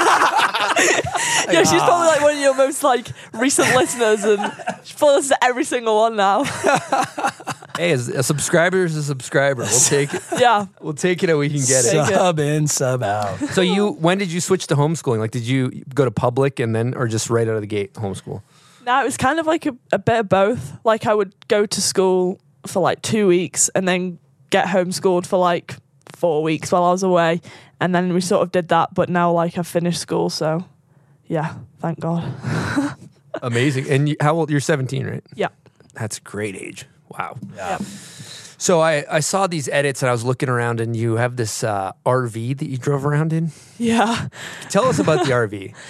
Yeah, 1.53 1.63
she's 1.63 1.81
probably 1.81 2.07
like 2.07 2.21
one 2.21 2.33
of 2.35 2.39
your 2.39 2.55
most 2.55 2.83
like 2.83 3.07
recent 3.33 3.75
listeners, 3.75 4.23
and 4.23 4.53
she 4.83 4.93
follows 4.93 5.27
to 5.29 5.43
every 5.43 5.63
single 5.63 5.97
one 5.97 6.15
now. 6.15 6.43
hey, 7.77 7.91
as 7.91 8.07
a 8.09 8.23
subscriber 8.23 8.85
is 8.85 8.95
a 8.95 9.03
subscriber. 9.03 9.63
We'll 9.63 9.79
take 9.79 10.13
it. 10.13 10.21
Yeah, 10.37 10.67
We'll 10.81 10.93
take 10.93 11.23
it, 11.23 11.29
and 11.29 11.39
we 11.39 11.49
can 11.49 11.59
get 11.59 11.85
it. 11.85 11.91
Take 11.91 12.09
it. 12.09 12.13
sub 12.15 12.39
in, 12.39 12.67
sub 12.67 13.03
out. 13.03 13.39
So 13.49 13.61
you, 13.61 13.91
when 13.93 14.17
did 14.17 14.31
you 14.31 14.41
switch 14.41 14.67
to 14.67 14.75
homeschooling? 14.75 15.19
Like, 15.19 15.31
did 15.31 15.43
you 15.47 15.83
go 15.93 16.05
to 16.05 16.11
public 16.11 16.59
and 16.59 16.75
then, 16.75 16.93
or 16.95 17.07
just 17.07 17.29
right 17.29 17.47
out 17.47 17.55
of 17.55 17.61
the 17.61 17.67
gate 17.67 17.93
homeschool? 17.93 18.41
no, 18.85 19.01
it 19.01 19.05
was 19.05 19.17
kind 19.17 19.39
of 19.39 19.45
like 19.45 19.65
a, 19.65 19.75
a 19.91 19.99
bit 19.99 20.19
of 20.19 20.29
both. 20.29 20.77
Like 20.83 21.05
I 21.05 21.13
would 21.13 21.33
go 21.47 21.65
to 21.65 21.81
school 21.81 22.39
for 22.65 22.79
like 22.81 23.01
two 23.01 23.27
weeks 23.27 23.69
and 23.75 23.87
then 23.87 24.17
get 24.49 24.65
homeschooled 24.67 25.25
for 25.27 25.37
like 25.37 25.75
four 26.15 26.41
weeks 26.41 26.71
while 26.71 26.83
I 26.85 26.91
was 26.91 27.03
away, 27.03 27.41
and 27.79 27.93
then 27.93 28.13
we 28.13 28.21
sort 28.21 28.41
of 28.41 28.51
did 28.51 28.69
that. 28.69 28.93
But 28.93 29.09
now 29.09 29.31
like 29.31 29.57
I've 29.57 29.67
finished 29.67 29.99
school, 30.01 30.29
so 30.29 30.65
yeah, 31.29 31.53
thank 31.79 31.99
God. 32.01 32.25
Amazing. 33.41 33.89
And 33.89 34.09
you, 34.09 34.17
how 34.19 34.35
old? 34.35 34.49
You're 34.49 34.59
17, 34.59 35.07
right? 35.07 35.23
Yeah, 35.35 35.47
That's 35.93 36.17
a 36.17 36.21
great 36.21 36.55
age. 36.57 36.85
Wow. 37.17 37.37
yeah. 37.55 37.77
So 38.57 38.81
I, 38.81 39.05
I 39.09 39.21
saw 39.21 39.47
these 39.47 39.69
edits 39.69 40.01
and 40.03 40.09
I 40.09 40.11
was 40.11 40.25
looking 40.25 40.49
around 40.49 40.81
and 40.81 40.93
you 40.93 41.15
have 41.15 41.37
this 41.37 41.63
uh, 41.63 41.93
RV 42.05 42.57
that 42.57 42.67
you 42.67 42.77
drove 42.77 43.05
around 43.05 43.31
in. 43.31 43.51
yeah. 43.77 44.27
Tell 44.69 44.85
us 44.85 44.99
about 44.99 45.25
the 45.25 45.31
RV. 45.31 45.73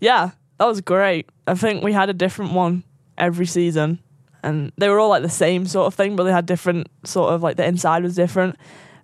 Yeah, 0.00 0.30
that 0.58 0.66
was 0.66 0.82
great. 0.82 1.30
I 1.46 1.54
think 1.54 1.82
we 1.82 1.92
had 1.94 2.10
a 2.10 2.12
different 2.12 2.52
one 2.52 2.82
every 3.16 3.46
season, 3.46 4.00
and 4.42 4.70
they 4.76 4.90
were 4.90 4.98
all 5.00 5.08
like 5.08 5.22
the 5.22 5.30
same 5.30 5.64
sort 5.64 5.86
of 5.86 5.94
thing, 5.94 6.14
but 6.14 6.24
they 6.24 6.32
had 6.32 6.44
different 6.44 6.88
sort 7.04 7.32
of 7.32 7.42
like 7.42 7.56
the 7.56 7.64
inside 7.64 8.02
was 8.02 8.14
different. 8.14 8.56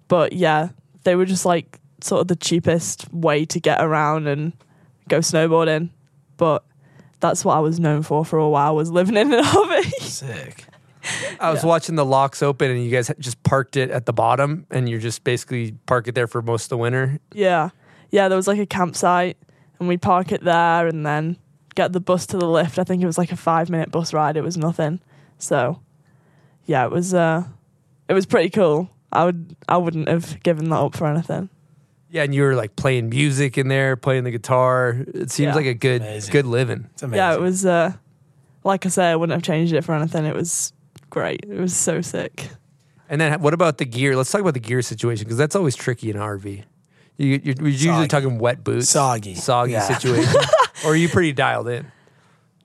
But 0.08 0.34
yeah, 0.34 0.70
they 1.04 1.14
were 1.16 1.24
just 1.24 1.46
like 1.46 1.78
sort 2.02 2.20
of 2.20 2.28
the 2.28 2.36
cheapest 2.36 3.10
way 3.14 3.46
to 3.46 3.58
get 3.60 3.80
around 3.82 4.26
and 4.26 4.52
go 5.10 5.18
snowboarding. 5.18 5.90
But 6.38 6.64
that's 7.20 7.44
what 7.44 7.56
I 7.56 7.60
was 7.60 7.78
known 7.78 8.02
for 8.02 8.24
for 8.24 8.38
a 8.38 8.48
while 8.48 8.74
was 8.74 8.90
living 8.90 9.16
in 9.16 9.32
an 9.32 9.44
RV. 9.44 9.82
Sick. 10.00 10.64
I 11.38 11.50
was 11.50 11.64
watching 11.64 11.94
the 11.96 12.04
Laax 12.04 12.42
Open 12.42 12.70
and 12.70 12.82
you 12.84 12.90
guys 12.90 13.10
just 13.18 13.42
parked 13.42 13.76
it 13.76 13.90
at 13.90 14.06
the 14.06 14.12
bottom 14.12 14.66
and 14.70 14.88
you're 14.88 15.00
just 15.00 15.24
basically 15.24 15.72
park 15.86 16.08
it 16.08 16.14
there 16.14 16.26
for 16.26 16.42
most 16.42 16.64
of 16.64 16.68
the 16.70 16.76
winter. 16.78 17.18
yeah, 17.32 17.70
yeah. 18.10 18.28
There 18.28 18.36
was 18.36 18.46
like 18.48 18.58
a 18.58 18.66
campsite, 18.66 19.36
and 19.78 19.88
we'd 19.88 20.02
park 20.02 20.30
it 20.32 20.42
there, 20.44 20.86
and 20.86 21.06
then 21.06 21.36
get 21.74 21.92
the 21.92 22.00
bus 22.00 22.26
to 22.26 22.36
the 22.38 22.46
lift. 22.46 22.78
I 22.78 22.84
think 22.84 23.02
it 23.02 23.06
was 23.06 23.16
like 23.18 23.32
a 23.32 23.36
five 23.36 23.70
minute 23.70 23.90
bus 23.90 24.12
ride. 24.12 24.36
It 24.36 24.42
was 24.42 24.56
nothing. 24.58 25.00
So 25.38 25.80
yeah, 26.66 26.84
it 26.84 26.90
was 26.90 27.14
uh 27.14 27.44
it 28.08 28.12
was 28.14 28.26
pretty 28.26 28.50
cool. 28.50 28.90
I 29.12 29.24
would 29.24 29.56
I 29.68 29.76
wouldn't 29.78 30.08
have 30.08 30.42
given 30.42 30.68
that 30.70 30.76
up 30.76 30.96
for 30.96 31.06
anything. 31.06 31.48
Yeah, 32.12 32.24
and 32.24 32.34
you 32.34 32.42
were 32.42 32.54
like 32.56 32.74
playing 32.76 33.08
music 33.08 33.56
in 33.56 33.68
there, 33.68 33.96
playing 33.96 34.24
the 34.24 34.30
guitar. 34.32 35.04
It 35.14 35.30
seems 35.30 35.50
Yeah. 35.50 35.54
like 35.54 35.66
a 35.66 35.74
good 35.74 36.02
Amazing. 36.02 36.32
good 36.32 36.46
living. 36.46 36.88
It's 36.92 37.02
amazing. 37.02 37.18
Yeah, 37.18 37.34
it 37.34 37.40
was 37.40 37.64
uh 37.64 37.92
like 38.64 38.84
I 38.84 38.88
say, 38.90 39.10
I 39.10 39.16
wouldn't 39.16 39.34
have 39.34 39.42
changed 39.42 39.72
it 39.72 39.84
for 39.84 39.94
anything. 39.94 40.24
It 40.26 40.34
was 40.34 40.72
great. 41.08 41.44
It 41.48 41.58
was 41.58 41.74
so 41.76 42.00
sick. 42.00 42.48
And 43.08 43.20
then 43.20 43.40
what 43.40 43.54
about 43.54 43.78
the 43.78 43.84
gear? 43.84 44.16
Let's 44.16 44.30
talk 44.30 44.40
about 44.40 44.54
the 44.54 44.60
gear 44.60 44.82
situation 44.82 45.24
because 45.24 45.38
that's 45.38 45.56
always 45.56 45.74
tricky 45.76 46.10
in 46.10 46.16
an 46.16 46.22
RV. 46.22 46.62
You, 47.16 47.26
you're, 47.26 47.38
you're 47.42 47.68
usually 47.68 47.94
Soggy. 47.94 48.08
talking 48.08 48.38
wet 48.38 48.62
boots, 48.64 48.88
Soggy. 48.88 49.34
soggy 49.34 49.72
Yeah. 49.72 49.80
situation, 49.82 50.40
or 50.84 50.92
are 50.92 50.96
you 50.96 51.08
pretty 51.08 51.32
dialed 51.32 51.68
in? 51.68 51.90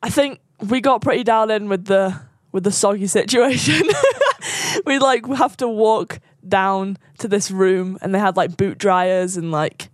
I 0.04 0.10
think 0.10 0.40
we 0.70 0.82
got 0.82 1.02
pretty 1.02 1.24
dialed 1.24 1.52
in 1.52 1.68
with 1.70 1.86
the 1.86 2.20
with 2.52 2.64
the 2.64 2.72
soggy 2.72 3.08
situation. 3.08 3.88
We'd 4.86 5.00
like 5.00 5.26
have 5.28 5.58
to 5.58 5.68
walk 5.68 6.20
down 6.50 6.98
to 7.20 7.28
this 7.28 7.50
room 7.52 7.98
and 8.02 8.14
they 8.14 8.20
had 8.20 8.38
like 8.38 8.58
boot 8.58 8.78
dryers 8.78 9.38
and 9.38 9.52
like 9.52 9.90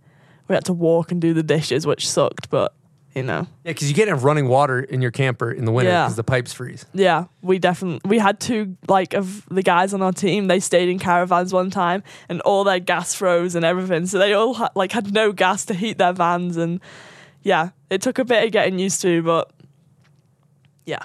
we 0.48 0.54
had 0.54 0.64
to 0.66 0.72
walk 0.72 1.12
and 1.12 1.20
do 1.20 1.32
the 1.34 1.42
dishes, 1.42 1.86
which 1.86 2.08
sucked, 2.08 2.50
but 2.50 2.74
you 3.14 3.22
know. 3.22 3.46
Yeah, 3.64 3.72
because 3.72 3.88
you 3.90 3.94
can't 3.94 4.08
have 4.08 4.24
running 4.24 4.48
water 4.48 4.80
in 4.80 5.02
your 5.02 5.10
camper 5.10 5.50
in 5.50 5.64
the 5.66 5.72
winter 5.72 5.90
Yeah. 5.90 6.04
because 6.04 6.16
the 6.16 6.24
pipes 6.24 6.52
freeze. 6.52 6.86
Yeah, 6.94 7.26
we 7.42 7.58
definitely 7.58 8.00
we 8.08 8.18
had 8.18 8.40
two 8.40 8.76
like 8.88 9.12
of 9.14 9.46
the 9.50 9.62
guys 9.62 9.92
on 9.92 10.00
our 10.02 10.12
team. 10.12 10.46
They 10.46 10.60
stayed 10.60 10.88
in 10.88 10.98
caravans 10.98 11.52
one 11.52 11.70
time, 11.70 12.02
and 12.30 12.40
all 12.40 12.64
their 12.64 12.80
gas 12.80 13.14
froze 13.14 13.54
and 13.54 13.64
everything. 13.66 14.06
So 14.06 14.18
they 14.18 14.32
all 14.32 14.54
ha- 14.54 14.70
like 14.74 14.92
had 14.92 15.12
no 15.12 15.30
gas 15.32 15.66
to 15.66 15.74
heat 15.74 15.98
their 15.98 16.12
vans, 16.14 16.56
and 16.56 16.80
yeah, 17.42 17.70
it 17.90 18.00
took 18.02 18.18
a 18.18 18.24
bit 18.24 18.44
of 18.44 18.50
getting 18.52 18.78
used 18.78 19.02
to, 19.02 19.22
but 19.22 19.50
yeah, 20.86 21.02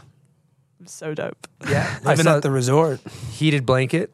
it 0.79 0.83
was 0.83 0.91
so 0.91 1.13
dope. 1.13 1.47
Yeah, 1.69 1.99
I 2.05 2.10
Living 2.10 2.27
at 2.27 2.41
the 2.41 2.51
resort. 2.51 2.99
heated 3.31 3.65
blanket. 3.65 4.13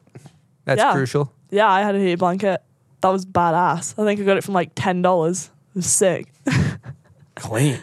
That's 0.64 0.78
Yeah. 0.78 0.92
crucial. 0.92 1.32
Yeah, 1.50 1.68
I 1.70 1.82
had 1.82 1.94
a 1.94 1.98
heated 1.98 2.18
blanket. 2.18 2.62
That 3.00 3.08
was 3.10 3.24
badass. 3.26 3.94
I 3.98 4.04
think 4.04 4.20
I 4.20 4.24
got 4.24 4.36
it 4.38 4.44
from 4.44 4.54
like 4.54 4.70
ten 4.74 5.02
dollars. 5.02 5.50
It 5.74 5.76
was 5.78 5.86
sick. 5.86 6.26
Clean. 7.36 7.78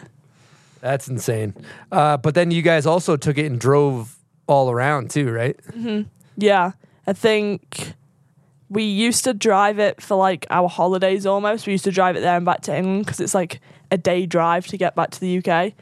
That's 0.80 1.08
insane. 1.08 1.54
Uh, 1.92 2.16
but 2.16 2.34
then 2.34 2.50
you 2.50 2.62
guys 2.62 2.86
also 2.86 3.16
took 3.16 3.38
it 3.38 3.46
and 3.46 3.60
drove 3.60 4.16
all 4.48 4.70
around 4.70 5.10
too, 5.10 5.30
right? 5.30 5.58
Yeah, 6.36 6.72
I 7.06 7.12
think 7.12 7.94
we 8.68 8.82
used 8.82 9.22
to 9.24 9.34
drive 9.34 9.78
it 9.78 10.00
for 10.02 10.16
like 10.16 10.46
our 10.50 10.68
holidays 10.68 11.24
almost. 11.26 11.66
We 11.66 11.72
used 11.74 11.84
to 11.84 11.92
drive 11.92 12.16
it 12.16 12.20
there 12.20 12.36
and 12.36 12.44
back 12.44 12.62
to 12.62 12.76
England 12.76 13.04
because 13.06 13.20
it's 13.20 13.34
like 13.34 13.60
a 13.92 13.98
day 13.98 14.26
drive 14.26 14.66
to 14.68 14.76
get 14.76 14.96
back 14.96 15.10
to 15.12 15.20
the 15.20 15.38
UK. 15.44 15.72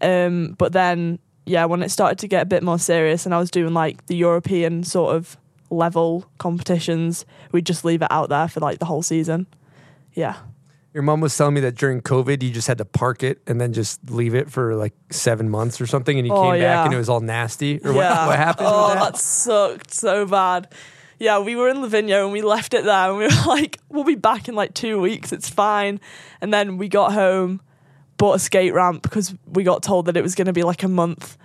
Um, 0.00 0.54
but 0.58 0.72
then, 0.72 1.18
yeah, 1.46 1.64
when 1.64 1.82
it 1.82 1.88
started 1.90 2.18
to 2.18 2.28
get 2.28 2.42
a 2.42 2.46
bit 2.46 2.62
more 2.62 2.78
serious 2.78 3.24
and 3.26 3.34
I 3.34 3.38
was 3.38 3.50
doing 3.50 3.74
like 3.74 4.06
the 4.06 4.14
European 4.16 4.84
sort 4.84 5.16
of 5.16 5.36
level 5.70 6.26
competitions, 6.38 7.24
we'd 7.52 7.66
just 7.66 7.84
leave 7.84 8.02
it 8.02 8.08
out 8.10 8.28
there 8.28 8.48
for 8.48 8.60
like 8.60 8.78
the 8.78 8.84
whole 8.86 9.02
season. 9.02 9.46
Yeah. 10.12 10.36
Your 10.92 11.02
mom 11.02 11.20
was 11.20 11.36
telling 11.36 11.54
me 11.54 11.60
that 11.62 11.74
during 11.74 12.00
COVID, 12.02 12.40
you 12.42 12.50
just 12.50 12.68
had 12.68 12.78
to 12.78 12.84
park 12.84 13.24
it 13.24 13.40
and 13.48 13.60
then 13.60 13.72
just 13.72 13.98
leave 14.10 14.34
it 14.34 14.48
for 14.50 14.76
like 14.76 14.92
seven 15.10 15.50
months 15.50 15.80
or 15.80 15.86
something, 15.88 16.16
and 16.18 16.24
you 16.26 16.32
Oh, 16.32 16.52
came 16.52 16.60
back 16.60 16.84
and 16.86 16.94
it 16.94 16.98
was 16.98 17.08
all 17.08 17.18
nasty. 17.20 17.80
Or 17.84 17.92
Yeah. 17.92 18.18
what, 18.20 18.28
what 18.28 18.36
happened? 18.36 18.68
Oh, 18.70 18.88
with 18.90 18.98
that? 18.98 19.12
that 19.14 19.18
sucked 19.20 19.92
so 19.92 20.24
bad. 20.24 20.68
Yeah, 21.18 21.40
we 21.40 21.56
were 21.56 21.68
in 21.68 21.78
Livigno 21.78 22.24
and 22.24 22.32
we 22.32 22.42
left 22.42 22.74
it 22.74 22.84
there 22.84 23.08
and 23.10 23.18
we 23.18 23.24
were 23.24 23.30
like, 23.46 23.78
we'll 23.88 24.04
be 24.04 24.14
back 24.14 24.48
in 24.48 24.54
like 24.54 24.74
two 24.74 25.00
weeks, 25.00 25.32
it's 25.32 25.48
fine. 25.48 26.00
And 26.40 26.54
then 26.54 26.76
we 26.78 26.88
got 26.88 27.12
home, 27.12 27.60
bought 28.16 28.34
a 28.34 28.38
skate 28.38 28.72
ramp 28.72 29.02
because 29.02 29.34
we 29.46 29.64
got 29.64 29.82
told 29.82 30.06
that 30.06 30.16
it 30.16 30.22
was 30.22 30.36
going 30.36 30.46
to 30.46 30.52
be 30.52 30.62
like 30.62 30.84
a 30.84 30.88
month. 30.88 31.36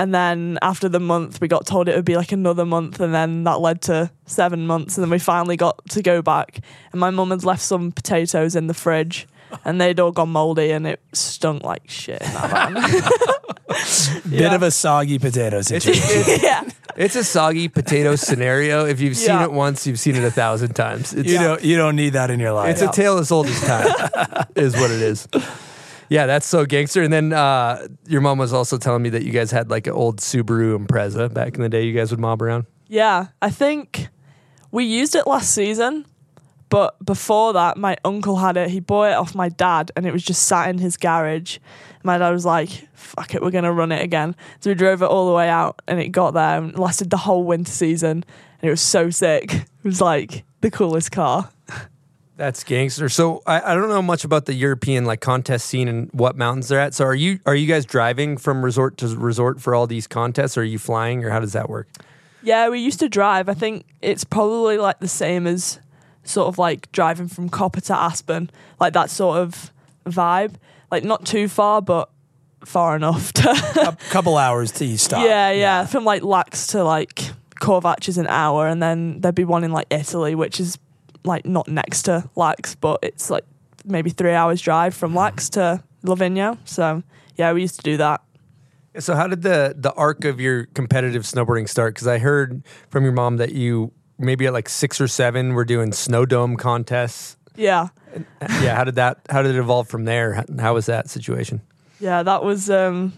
And 0.00 0.14
then 0.14 0.58
after 0.62 0.88
the 0.88 0.98
month, 0.98 1.42
we 1.42 1.46
got 1.48 1.66
told 1.66 1.86
it 1.86 1.94
would 1.94 2.06
be 2.06 2.16
like 2.16 2.32
another 2.32 2.64
month. 2.64 3.00
And 3.00 3.12
then 3.12 3.44
that 3.44 3.60
led 3.60 3.82
to 3.82 4.10
seven 4.24 4.66
months. 4.66 4.96
And 4.96 5.02
then 5.04 5.10
we 5.10 5.18
finally 5.18 5.58
got 5.58 5.78
to 5.90 6.00
go 6.00 6.22
back. 6.22 6.60
And 6.92 7.00
my 7.00 7.10
mum 7.10 7.30
had 7.32 7.44
left 7.44 7.60
some 7.60 7.92
potatoes 7.92 8.56
in 8.56 8.66
the 8.66 8.72
fridge 8.72 9.28
and 9.62 9.78
they'd 9.78 10.00
all 10.00 10.10
gone 10.10 10.30
moldy 10.30 10.70
and 10.70 10.86
it 10.86 11.00
stunk 11.12 11.64
like 11.64 11.82
shit 11.90 12.22
in 12.22 12.32
that 12.32 12.50
van. 12.50 12.74
Bit 14.30 14.40
Yeah. 14.40 14.54
of 14.54 14.62
a 14.62 14.70
soggy 14.70 15.18
potato 15.18 15.60
situation. 15.60 16.02
it's, 16.06 16.42
yeah. 16.42 16.62
it's 16.96 17.14
a 17.16 17.22
soggy 17.22 17.68
potato 17.68 18.16
scenario. 18.16 18.86
If 18.86 19.00
you've 19.00 19.18
seen 19.18 19.38
it 19.42 19.52
once, 19.52 19.86
you've 19.86 20.00
seen 20.00 20.16
it 20.16 20.24
a 20.24 20.30
thousand 20.30 20.72
times. 20.74 21.12
It's, 21.12 21.28
you 21.28 21.38
don't 21.38 21.62
you 21.62 21.76
don't 21.76 21.94
need 21.96 22.14
that 22.14 22.30
in 22.30 22.40
your 22.40 22.52
life. 22.52 22.70
It's 22.72 22.80
a 22.82 22.90
tale 22.90 23.18
as 23.18 23.30
old 23.30 23.48
as 23.48 23.60
time, 23.60 24.46
is 24.56 24.72
what 24.74 24.90
it 24.90 25.02
is. 25.02 25.28
Yeah, 26.10 26.26
that's 26.26 26.46
so 26.46 26.66
gangster. 26.66 27.02
And 27.02 27.12
then 27.12 27.32
uh, 27.32 27.86
your 28.08 28.20
mom 28.20 28.38
was 28.38 28.52
also 28.52 28.76
telling 28.76 29.00
me 29.00 29.10
that 29.10 29.22
you 29.22 29.30
guys 29.30 29.52
had 29.52 29.70
like 29.70 29.86
an 29.86 29.92
old 29.92 30.18
Subaru 30.18 30.76
Impreza 30.76 31.32
back 31.32 31.54
in 31.54 31.62
the 31.62 31.68
day. 31.68 31.84
You 31.84 31.94
guys 31.94 32.10
would 32.10 32.18
mob 32.18 32.42
around. 32.42 32.66
Yeah, 32.88 33.28
I 33.40 33.50
think 33.50 34.08
we 34.72 34.84
used 34.84 35.14
it 35.14 35.28
last 35.28 35.54
season, 35.54 36.04
but 36.68 37.02
before 37.04 37.52
that, 37.52 37.76
my 37.76 37.96
uncle 38.04 38.36
had 38.36 38.56
it. 38.56 38.70
He 38.70 38.80
bought 38.80 39.12
it 39.12 39.14
off 39.14 39.36
my 39.36 39.48
dad, 39.48 39.92
and 39.94 40.04
it 40.04 40.12
was 40.12 40.24
just 40.24 40.46
sat 40.46 40.68
in 40.68 40.78
his 40.78 40.96
garage. 40.96 41.58
My 42.02 42.18
dad 42.18 42.30
was 42.30 42.44
like, 42.44 42.70
"Fuck 42.92 43.36
it, 43.36 43.42
we're 43.42 43.52
gonna 43.52 43.72
run 43.72 43.92
it 43.92 44.02
again." 44.02 44.34
So 44.58 44.70
we 44.70 44.74
drove 44.74 45.02
it 45.02 45.06
all 45.06 45.28
the 45.28 45.34
way 45.34 45.48
out, 45.48 45.80
and 45.86 46.00
it 46.00 46.08
got 46.08 46.34
there 46.34 46.58
and 46.58 46.76
lasted 46.76 47.10
the 47.10 47.18
whole 47.18 47.44
winter 47.44 47.70
season, 47.70 48.24
and 48.60 48.68
it 48.68 48.70
was 48.70 48.82
so 48.82 49.10
sick. 49.10 49.52
It 49.82 49.88
was 49.88 50.00
like 50.02 50.44
the 50.60 50.70
coolest 50.70 51.10
car. 51.10 51.48
That's 52.40 52.64
gangster. 52.64 53.10
So 53.10 53.42
I, 53.46 53.60
I 53.60 53.74
don't 53.74 53.90
know 53.90 54.00
much 54.00 54.24
about 54.24 54.46
the 54.46 54.54
European 54.54 55.04
like 55.04 55.20
contest 55.20 55.66
scene 55.66 55.88
and 55.88 56.08
what 56.12 56.36
mountains 56.38 56.68
they're 56.68 56.80
at. 56.80 56.94
So 56.94 57.04
are 57.04 57.14
you 57.14 57.38
are 57.44 57.54
you 57.54 57.66
guys 57.66 57.84
driving 57.84 58.38
from 58.38 58.64
resort 58.64 58.96
to 58.96 59.08
resort 59.08 59.60
for 59.60 59.74
all 59.74 59.86
these 59.86 60.06
contests, 60.06 60.56
or 60.56 60.62
are 60.62 60.64
you 60.64 60.78
flying, 60.78 61.22
or 61.22 61.28
how 61.28 61.40
does 61.40 61.52
that 61.52 61.68
work? 61.68 61.86
Yeah, 62.42 62.70
we 62.70 62.80
used 62.80 62.98
to 63.00 63.10
drive. 63.10 63.50
I 63.50 63.52
think 63.52 63.84
it's 64.00 64.24
probably 64.24 64.78
like 64.78 65.00
the 65.00 65.06
same 65.06 65.46
as 65.46 65.80
sort 66.24 66.48
of 66.48 66.56
like 66.56 66.90
driving 66.92 67.28
from 67.28 67.50
Copper 67.50 67.82
to 67.82 67.94
Aspen, 67.94 68.50
like 68.80 68.94
that 68.94 69.10
sort 69.10 69.36
of 69.36 69.70
vibe. 70.06 70.54
Like 70.90 71.04
not 71.04 71.26
too 71.26 71.46
far, 71.46 71.82
but 71.82 72.08
far 72.64 72.96
enough 72.96 73.34
to. 73.34 73.50
A 73.86 73.96
couple 74.08 74.38
hours 74.38 74.72
to 74.72 74.86
each 74.86 75.00
stop. 75.00 75.26
yeah, 75.26 75.50
yeah, 75.50 75.84
From 75.84 76.06
like 76.06 76.22
Laax 76.22 76.70
to 76.70 76.84
like 76.84 77.32
Corvatsch 77.60 78.08
is 78.08 78.16
an 78.16 78.28
hour, 78.28 78.66
and 78.66 78.82
then 78.82 79.20
there'd 79.20 79.34
be 79.34 79.44
one 79.44 79.62
in 79.62 79.72
like 79.72 79.88
Italy, 79.90 80.34
which 80.34 80.58
is 80.58 80.78
like 81.24 81.46
not 81.46 81.68
next 81.68 82.02
to 82.02 82.28
Laax, 82.36 82.76
but 82.80 83.00
it's 83.02 83.30
like 83.30 83.44
maybe 83.84 84.10
three 84.10 84.32
hours 84.32 84.60
drive 84.60 84.94
from 84.94 85.14
Laax 85.14 85.50
to 85.50 85.82
Livigno. 86.04 86.58
So 86.64 87.02
yeah, 87.36 87.52
we 87.52 87.62
used 87.62 87.76
to 87.76 87.82
do 87.82 87.96
that. 87.98 88.22
So 88.98 89.14
how 89.14 89.28
did 89.28 89.42
the 89.42 89.74
the 89.76 89.92
arc 89.94 90.24
of 90.24 90.40
your 90.40 90.66
competitive 90.66 91.22
snowboarding 91.22 91.68
start? 91.68 91.94
Because 91.94 92.08
I 92.08 92.18
heard 92.18 92.62
from 92.88 93.04
your 93.04 93.12
mom 93.12 93.36
that 93.36 93.52
you 93.52 93.92
maybe 94.18 94.46
at 94.46 94.52
like 94.52 94.68
six 94.68 95.00
or 95.00 95.08
seven 95.08 95.54
were 95.54 95.64
doing 95.64 95.92
snow 95.92 96.26
dome 96.26 96.56
contests. 96.56 97.36
Yeah. 97.56 97.88
yeah, 98.40 98.74
how 98.74 98.84
did 98.84 98.96
that? 98.96 99.20
How 99.28 99.42
did 99.42 99.54
it 99.54 99.58
evolve 99.58 99.88
from 99.88 100.04
there? 100.04 100.34
How, 100.34 100.44
how 100.58 100.74
was 100.74 100.86
that 100.86 101.08
situation? 101.08 101.60
Yeah, 102.00 102.22
that 102.22 102.42
was 102.42 102.68
um 102.70 103.12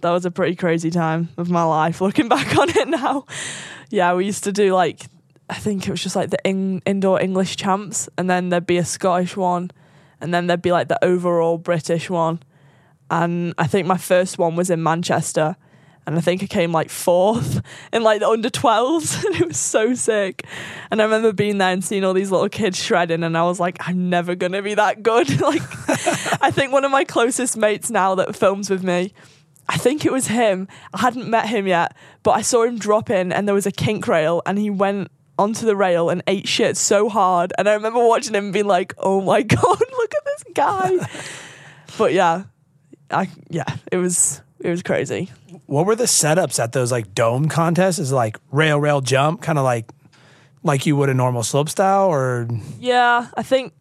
that 0.00 0.10
was 0.10 0.24
a 0.24 0.30
pretty 0.30 0.54
crazy 0.54 0.90
time 0.90 1.28
of 1.36 1.50
my 1.50 1.64
life 1.64 2.00
looking 2.00 2.28
back 2.28 2.56
on 2.56 2.68
it 2.70 2.88
now. 2.88 3.26
Yeah, 3.90 4.14
we 4.14 4.26
used 4.26 4.44
to 4.44 4.52
do 4.52 4.74
like 4.74 5.06
I 5.50 5.54
think 5.54 5.86
it 5.86 5.90
was 5.90 6.02
just 6.02 6.16
like 6.16 6.30
the 6.30 6.38
in- 6.44 6.82
indoor 6.84 7.20
English 7.20 7.56
champs 7.56 8.08
and 8.18 8.28
then 8.28 8.50
there'd 8.50 8.66
be 8.66 8.78
a 8.78 8.84
Scottish 8.84 9.36
one 9.36 9.70
and 10.20 10.32
then 10.34 10.46
there'd 10.46 10.62
be 10.62 10.72
like 10.72 10.88
the 10.88 11.02
overall 11.04 11.58
British 11.58 12.10
one. 12.10 12.42
And 13.10 13.54
I 13.56 13.66
think 13.66 13.86
my 13.86 13.96
first 13.96 14.38
one 14.38 14.56
was 14.56 14.68
in 14.68 14.82
Manchester 14.82 15.56
and 16.06 16.16
I 16.16 16.20
think 16.20 16.42
I 16.42 16.46
came 16.46 16.72
like 16.72 16.90
fourth 16.90 17.62
in 17.92 18.02
like 18.02 18.20
the 18.20 18.28
under 18.28 18.50
12s 18.50 19.24
and 19.26 19.36
it 19.36 19.48
was 19.48 19.58
so 19.58 19.94
sick. 19.94 20.44
And 20.90 21.00
I 21.00 21.04
remember 21.04 21.32
being 21.32 21.58
there 21.58 21.72
and 21.72 21.84
seeing 21.84 22.04
all 22.04 22.14
these 22.14 22.30
little 22.30 22.48
kids 22.48 22.82
shredding 22.82 23.22
and 23.22 23.36
I 23.36 23.42
was 23.44 23.58
like 23.58 23.76
I'm 23.80 24.10
never 24.10 24.34
going 24.34 24.52
to 24.52 24.62
be 24.62 24.74
that 24.74 25.02
good. 25.02 25.40
like 25.40 25.62
I 26.42 26.50
think 26.50 26.72
one 26.72 26.84
of 26.84 26.90
my 26.90 27.04
closest 27.04 27.56
mates 27.56 27.90
now 27.90 28.14
that 28.16 28.36
films 28.36 28.68
with 28.68 28.82
me 28.82 29.12
I 29.68 29.76
think 29.76 30.06
it 30.06 30.12
was 30.12 30.28
him. 30.28 30.66
I 30.94 31.00
hadn't 31.00 31.28
met 31.28 31.46
him 31.46 31.66
yet, 31.66 31.94
but 32.22 32.30
I 32.30 32.40
saw 32.40 32.64
him 32.64 32.78
drop 32.78 33.10
in 33.10 33.32
and 33.32 33.46
there 33.46 33.54
was 33.54 33.66
a 33.66 33.70
kink 33.70 34.08
rail 34.08 34.40
and 34.46 34.58
he 34.58 34.70
went 34.70 35.10
onto 35.38 35.66
the 35.66 35.76
rail 35.76 36.10
and 36.10 36.22
ate 36.26 36.48
shit 36.48 36.76
so 36.76 37.08
hard. 37.08 37.52
And 37.58 37.68
I 37.68 37.74
remember 37.74 38.04
watching 38.06 38.34
him 38.34 38.52
being 38.52 38.66
like, 38.66 38.94
oh 38.98 39.20
my 39.20 39.42
God, 39.56 39.62
look 39.62 40.14
at 40.14 40.24
this 40.24 40.44
guy. 40.54 41.08
but 41.96 42.12
yeah, 42.12 42.44
I, 43.10 43.28
yeah, 43.48 43.76
it 43.92 43.96
was, 43.96 44.42
it 44.60 44.70
was 44.70 44.82
crazy. 44.82 45.30
What 45.66 45.86
were 45.86 45.96
the 45.96 46.04
setups 46.04 46.58
at 46.62 46.72
those 46.72 46.90
like 46.90 47.14
dome 47.14 47.48
contests? 47.48 47.98
Is 47.98 48.12
it 48.12 48.14
like 48.14 48.38
rail, 48.50 48.80
rail, 48.80 49.00
jump, 49.00 49.42
kind 49.42 49.58
of 49.58 49.64
like 49.64 49.90
like 50.64 50.86
you 50.86 50.96
would 50.96 51.08
a 51.08 51.14
normal 51.14 51.42
slope 51.42 51.68
style, 51.68 52.08
or 52.08 52.48
Yeah, 52.78 53.28
I 53.36 53.42
think 53.42 53.72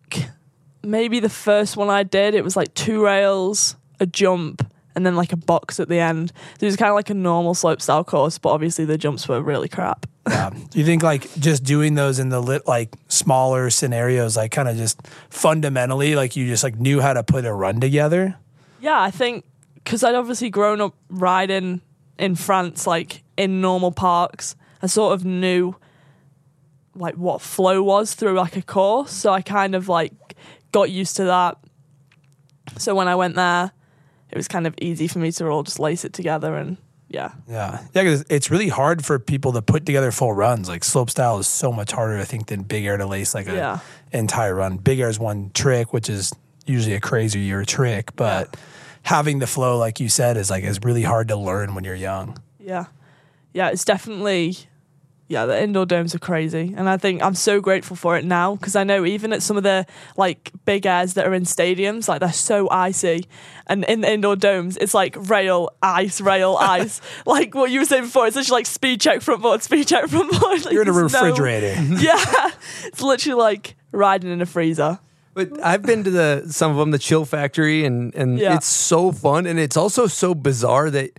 maybe 0.84 1.20
the 1.20 1.30
first 1.30 1.76
one 1.76 1.90
I 1.90 2.04
did, 2.04 2.36
it 2.36 2.44
was 2.44 2.56
like 2.56 2.74
two 2.74 3.04
rails, 3.04 3.76
a 4.00 4.06
jump, 4.06 4.70
and 4.96 5.06
then 5.06 5.16
like 5.16 5.34
a 5.34 5.38
box 5.38 5.80
at 5.80 5.90
the 5.90 6.00
end. 6.00 6.32
So 6.60 6.66
it 6.66 6.68
was 6.68 6.76
kind 6.76 6.90
of 6.90 6.96
like 6.96 7.10
a 7.10 7.14
normal 7.14 7.54
slope 7.54 7.82
style 7.82 8.04
course, 8.04 8.38
but 8.38 8.50
obviously 8.50 8.86
the 8.86 8.98
jumps 8.98 9.28
were 9.28 9.42
really 9.42 9.68
crap. 9.70 10.06
Yeah. 10.28 10.50
do 10.50 10.80
you 10.80 10.86
think 10.86 11.04
like 11.04 11.34
just 11.36 11.64
doing 11.64 11.96
those 11.96 12.20
in 12.20 12.30
the 12.30 12.40
lit 12.40 12.68
like 12.68 12.96
smaller 13.08 13.70
scenarios, 13.70 14.38
like 14.38 14.52
kind 14.52 14.68
of 14.68 14.78
just 14.78 15.06
fundamentally, 15.30 16.16
like 16.16 16.36
you 16.36 16.48
just 16.48 16.64
like 16.64 16.78
knew 16.78 17.02
how 17.02 17.14
to 17.14 17.24
put 17.24 17.46
a 17.46 17.54
run 17.54 17.80
together? 17.80 18.38
Yeah, 18.80 19.02
I 19.02 19.12
think 19.12 19.46
because 19.76 20.04
I'd 20.04 20.16
obviously 20.16 20.50
grown 20.50 20.82
up 20.82 20.96
riding 21.10 21.82
in 22.20 22.36
France, 22.36 22.86
like 22.86 23.24
in 23.38 23.62
normal 23.62 23.92
parks, 23.92 24.56
I 24.82 24.88
sort 24.88 25.14
of 25.14 25.26
knew 25.26 25.76
like 26.96 27.16
what 27.16 27.42
flow 27.42 27.84
was 27.84 28.14
through 28.16 28.34
like 28.34 28.56
a 28.56 28.62
course. 28.62 29.12
So 29.12 29.32
I 29.32 29.42
kind 29.42 29.76
of 29.76 29.88
like 29.88 30.14
got 30.72 30.90
used 30.90 31.16
to 31.18 31.26
that. 31.26 31.58
So 32.78 32.96
when 32.96 33.08
I 33.08 33.16
went 33.16 33.36
there, 33.36 33.72
it 34.30 34.36
was 34.36 34.48
kind 34.48 34.68
of 34.68 34.76
easy 34.82 35.08
for 35.08 35.20
me 35.20 35.32
to 35.32 35.48
all 35.48 35.64
just 35.64 35.80
lace 35.80 36.04
it 36.04 36.14
together 36.14 36.56
and 36.56 36.78
yeah. 37.10 37.32
Yeah, 37.48 37.80
yeah, 37.94 38.04
because 38.04 38.26
it's 38.30 38.52
really 38.52 38.70
hard 38.70 39.06
for 39.06 39.18
people 39.20 39.54
to 39.54 39.62
put 39.62 39.86
together 39.86 40.12
full 40.12 40.34
runs. 40.34 40.68
Like 40.70 40.84
slope 40.84 41.10
style 41.10 41.40
is 41.40 41.48
so 41.48 41.72
much 41.72 41.92
harder, 41.92 42.18
I 42.20 42.26
think, 42.26 42.48
than 42.48 42.64
big 42.64 42.86
air 42.86 42.98
to 42.98 43.06
lace 43.06 43.34
like 43.34 43.48
an 43.48 43.56
Yeah. 43.56 43.80
entire 44.12 44.56
run. 44.56 44.78
Big 44.78 45.00
air 45.00 45.10
is 45.10 45.20
one 45.20 45.52
trick, 45.54 45.94
which 45.94 46.10
is 46.10 46.34
usually 46.66 46.96
a 46.96 47.00
crazy 47.00 47.40
crazier 47.50 47.64
trick, 47.66 48.16
but 48.16 48.58
having 49.04 49.40
the 49.40 49.48
flow, 49.48 49.78
like 49.78 50.00
you 50.02 50.10
said, 50.10 50.36
is 50.38 50.50
like 50.50 50.64
is 50.66 50.80
really 50.84 51.04
hard 51.04 51.30
to 51.30 51.36
learn 51.38 51.76
when 51.76 51.84
you're 51.86 51.96
young. 51.96 52.38
Yeah. 52.60 52.86
Yeah, 53.54 53.70
it's 53.70 53.86
definitely 53.86 54.58
yeah, 55.30 55.46
the 55.46 55.62
indoor 55.62 55.86
domes 55.86 56.16
are 56.16 56.20
crazy. 56.20 56.74
And 56.78 56.88
I 56.88 56.96
think 56.98 57.22
I'm 57.22 57.36
so 57.36 57.60
grateful 57.60 57.96
for 57.98 58.18
it 58.18 58.24
now 58.24 58.56
because 58.56 58.76
I 58.78 58.84
know 58.86 59.06
even 59.06 59.34
at 59.34 59.44
some 59.44 59.58
of 59.58 59.64
the 59.64 59.86
like 60.16 60.52
big 60.66 60.86
airs 60.86 61.16
that 61.16 61.28
are 61.28 61.34
in 61.34 61.44
stadiums, 61.44 62.08
like 62.08 62.22
they're 62.22 62.32
so 62.32 62.70
icy. 62.70 63.26
And 63.68 63.84
in 63.86 64.00
the 64.02 64.12
indoor 64.12 64.38
domes, 64.38 64.78
it's 64.78 64.94
like 64.94 65.16
rail, 65.30 65.70
ice, 65.82 66.22
rail, 66.22 66.56
ice. 66.62 67.02
like 67.26 67.54
what 67.56 67.72
you 67.72 67.80
were 67.80 67.86
saying 67.86 68.04
before, 68.04 68.26
it's 68.28 68.36
literally 68.38 68.60
like 68.60 68.66
speed 68.68 69.02
check 69.02 69.22
front 69.22 69.42
board, 69.42 69.62
speed 69.64 69.88
check 69.88 70.08
front 70.08 70.32
board. 70.32 70.62
Like, 70.66 70.74
You're 70.74 70.84
in 70.84 70.88
a 70.90 70.94
there's 70.94 71.12
no- 71.14 71.24
refrigerator. 71.24 71.76
yeah. 72.00 72.52
It's 72.86 73.02
literally 73.02 73.38
like 73.42 73.76
riding 73.92 74.32
in 74.32 74.42
a 74.42 74.46
freezer. 74.46 75.00
But 75.34 75.62
I've 75.64 75.84
been 75.84 76.04
to 76.06 76.10
the 76.10 76.46
some 76.50 76.72
of 76.72 76.78
them, 76.78 76.92
the 76.92 76.98
Chill 76.98 77.26
Factore, 77.26 77.86
and 77.86 78.16
and 78.16 78.40
Yeah. 78.40 78.56
it's 78.56 78.66
so 78.66 79.12
fun, 79.12 79.46
and 79.46 79.60
it's 79.60 79.78
also 79.78 80.08
so 80.08 80.34
bizarre 80.34 80.90
that 80.90 81.12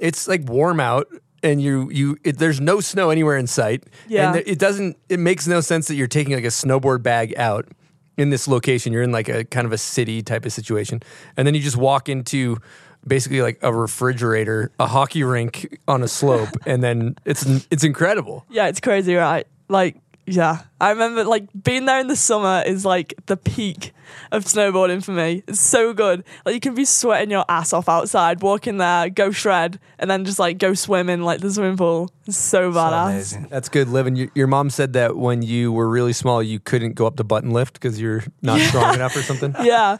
it's 0.00 0.26
like 0.26 0.40
warm 0.48 0.80
out, 0.80 1.06
and 1.42 1.60
you 1.60 1.90
you 1.90 2.16
it, 2.24 2.38
there's 2.38 2.60
no 2.60 2.80
snow 2.80 3.10
anywhere 3.10 3.36
in 3.36 3.46
sight. 3.46 3.84
Yeah. 4.08 4.34
and 4.34 4.42
it 4.46 4.58
doesn't. 4.58 4.96
It 5.08 5.18
makes 5.18 5.46
no 5.46 5.60
sense 5.60 5.88
that 5.88 5.94
you're 5.94 6.06
taking 6.06 6.34
like 6.34 6.44
a 6.44 6.48
snowboard 6.48 7.02
bag 7.02 7.34
out 7.36 7.68
in 8.16 8.30
this 8.30 8.46
location. 8.48 8.92
You're 8.92 9.02
in 9.02 9.12
like 9.12 9.28
a 9.28 9.44
kind 9.44 9.66
of 9.66 9.72
a 9.72 9.78
city 9.78 10.22
type 10.22 10.44
of 10.44 10.52
situation, 10.52 11.02
and 11.36 11.46
then 11.46 11.54
you 11.54 11.60
just 11.60 11.76
walk 11.76 12.08
into 12.08 12.58
basically 13.06 13.42
like 13.42 13.58
a 13.62 13.72
refrigerator, 13.72 14.70
a 14.78 14.86
hockey 14.86 15.24
rink 15.24 15.78
on 15.88 16.02
a 16.02 16.08
slope, 16.08 16.50
and 16.66 16.82
then 16.82 17.16
it's 17.24 17.44
it's 17.70 17.84
incredible. 17.84 18.44
Yeah, 18.50 18.68
it's 18.68 18.80
crazy, 18.80 19.14
right? 19.14 19.46
Like, 19.68 19.96
yeah. 20.26 20.62
I 20.80 20.90
remember 20.90 21.24
like 21.24 21.46
being 21.64 21.84
there 21.86 22.00
in 22.00 22.06
the 22.08 22.16
summer 22.16 22.62
is 22.66 22.84
like 22.84 23.14
the 23.26 23.36
peak 23.36 23.92
of 24.30 24.44
snowboarding 24.44 25.02
for 25.02 25.12
me. 25.12 25.42
It's 25.46 25.60
so 25.60 25.92
good. 25.92 26.24
Like 26.44 26.54
you 26.54 26.60
can 26.60 26.74
be 26.74 26.84
sweating 26.84 27.30
your 27.30 27.44
ass 27.48 27.72
off 27.72 27.88
outside, 27.88 28.42
walk 28.42 28.66
in 28.66 28.78
there, 28.78 29.08
go 29.10 29.30
shred, 29.30 29.78
and 29.98 30.10
then 30.10 30.24
just 30.24 30.38
like 30.38 30.58
go 30.58 30.74
swim 30.74 31.08
in 31.08 31.22
like 31.22 31.40
the 31.40 31.50
swimming 31.50 31.76
pool. 31.76 32.10
It's 32.26 32.36
so 32.36 32.70
So 32.72 32.78
badass. 32.78 33.10
amazing. 33.10 33.46
That's 33.50 33.68
good 33.68 33.88
living. 33.88 34.16
Your, 34.16 34.28
your 34.34 34.46
mom 34.46 34.70
said 34.70 34.92
that 34.94 35.16
when 35.16 35.42
you 35.42 35.72
were 35.72 35.88
really 35.88 36.12
small, 36.12 36.42
you 36.42 36.60
couldn't 36.60 36.92
go 36.94 37.06
up 37.06 37.16
the 37.16 37.24
button 37.24 37.50
lift 37.50 37.74
because 37.74 38.00
you're 38.00 38.22
not 38.42 38.60
strong 38.60 38.94
enough 38.94 39.16
or 39.16 39.22
something. 39.22 39.54
yeah. 39.62 39.96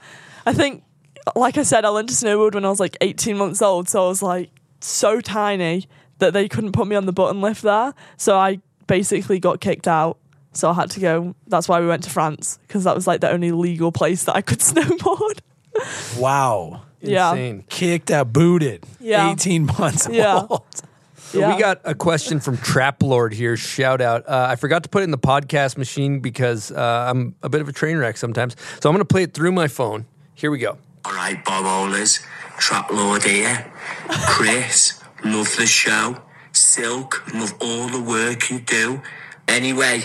I 0.46 0.52
think 0.52 0.85
like 1.37 1.56
I 1.56 1.62
said, 1.62 1.85
I 1.85 1.88
learned 1.88 2.08
to 2.08 2.14
snowboard 2.14 2.54
when 2.54 2.64
I 2.64 2.68
was 2.68 2.80
like 2.80 2.96
18 3.00 3.37
months 3.37 3.62
old, 3.62 3.88
so 3.88 4.04
I 4.04 4.08
was 4.08 4.22
like 4.22 4.50
so 4.80 5.20
tiny 5.20 5.87
that 6.18 6.32
they 6.32 6.48
couldn't 6.48 6.72
put 6.72 6.87
me 6.87 6.96
on 6.96 7.06
the 7.06 7.12
button 7.12 7.40
lift 7.40 7.62
there. 7.62 7.94
So 8.16 8.37
I 8.37 8.61
basically 8.87 9.38
got 9.40 9.61
kicked 9.61 9.88
out. 9.88 10.18
So 10.55 10.71
I 10.71 10.75
had 10.75 10.90
to 10.90 11.01
go. 11.01 11.35
That's 11.47 11.68
why 11.68 11.81
we 11.81 11.87
went 11.87 12.05
to 12.05 12.11
France 12.11 12.59
because 12.66 12.85
that 12.85 12.95
was 12.95 13.07
like 13.07 13.21
the 13.23 13.31
only 13.31 13.53
legal 13.53 13.90
place 13.92 14.25
that 14.25 14.37
I 14.37 14.42
could 14.42 14.59
snowboard. 14.61 15.38
Wow. 16.18 16.83
Yeah. 17.01 17.31
Insane. 17.31 17.64
Kicked 17.68 18.11
out, 18.11 18.33
booted. 18.33 18.85
Yeah. 19.01 19.33
18 19.33 19.66
months 19.66 20.09
Yeah. 20.11 20.47
old. 20.49 20.62
So 21.16 21.38
Yeah. 21.38 21.55
we 21.55 21.61
got 21.62 21.81
a 21.85 21.95
question 21.95 22.40
from 22.40 22.59
Trap 22.59 23.03
Lord 23.03 23.33
here. 23.33 23.57
Shout 23.57 24.03
out. 24.03 24.29
Uh, 24.29 24.49
I 24.51 24.57
forgot 24.57 24.83
to 24.83 24.90
put 24.90 25.01
it 25.01 25.05
in 25.05 25.12
the 25.12 25.16
podcast 25.18 25.79
machine 25.79 26.21
because 26.21 26.71
uh, 26.71 27.07
I'm 27.09 27.35
a 27.42 27.49
bit 27.49 27.62
of 27.62 27.68
a 27.68 27.73
train 27.73 27.97
wreck 27.97 28.18
sometimes. 28.18 28.55
So 28.83 28.90
I'm 28.90 28.95
going 28.95 28.99
to 28.99 29.07
play 29.07 29.23
it 29.23 29.33
through 29.33 29.53
my 29.53 29.66
phone. 29.66 30.05
Here 30.35 30.51
we 30.51 30.59
go. 30.59 30.77
All 31.07 31.14
right, 31.14 31.42
Bob 31.42 31.64
Ollers, 31.64 32.21
Trap 32.59 32.90
Lord 32.92 33.23
here. 33.23 33.73
Chris, 34.29 35.03
love 35.25 35.57
the 35.57 35.64
show. 35.64 36.18
Silk, 36.52 37.22
love 37.34 37.54
all 37.60 37.88
the 37.88 38.00
work 38.00 38.50
you 38.50 38.60
do. 38.60 39.02
Anyway, 39.48 40.04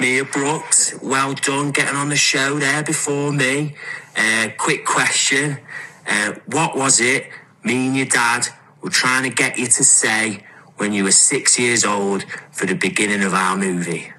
Mia 0.00 0.24
Brookes, 0.24 0.94
well 1.02 1.34
done 1.34 1.72
getting 1.72 1.96
on 1.96 2.08
the 2.08 2.16
show 2.16 2.58
there 2.58 2.82
before 2.82 3.32
me. 3.32 3.74
Uh, 4.16 4.48
quick 4.56 4.84
question. 4.84 5.58
Uh, 6.06 6.34
what 6.46 6.76
was 6.76 7.00
it 7.00 7.28
me 7.64 7.88
and 7.88 7.96
your 7.96 8.06
dad 8.06 8.46
were 8.80 8.90
trying 8.90 9.28
to 9.28 9.30
get 9.30 9.58
you 9.58 9.66
to 9.66 9.84
say 9.84 10.44
when 10.76 10.92
you 10.92 11.04
were 11.04 11.10
six 11.10 11.58
years 11.58 11.84
old 11.84 12.24
for 12.52 12.66
the 12.66 12.74
beginning 12.74 13.22
of 13.24 13.34
our 13.34 13.56
movie? 13.56 14.12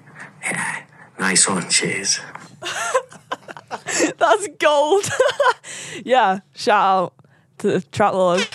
Yeah, 0.44 0.84
nice 1.18 1.48
one. 1.48 1.70
Cheers. 1.70 2.20
That's 4.18 4.48
gold. 4.60 5.06
yeah, 6.04 6.40
shout 6.54 6.84
out 6.84 7.14
to 7.60 7.68
the 7.72 7.82
Trap 7.82 8.14
Lord. 8.14 8.48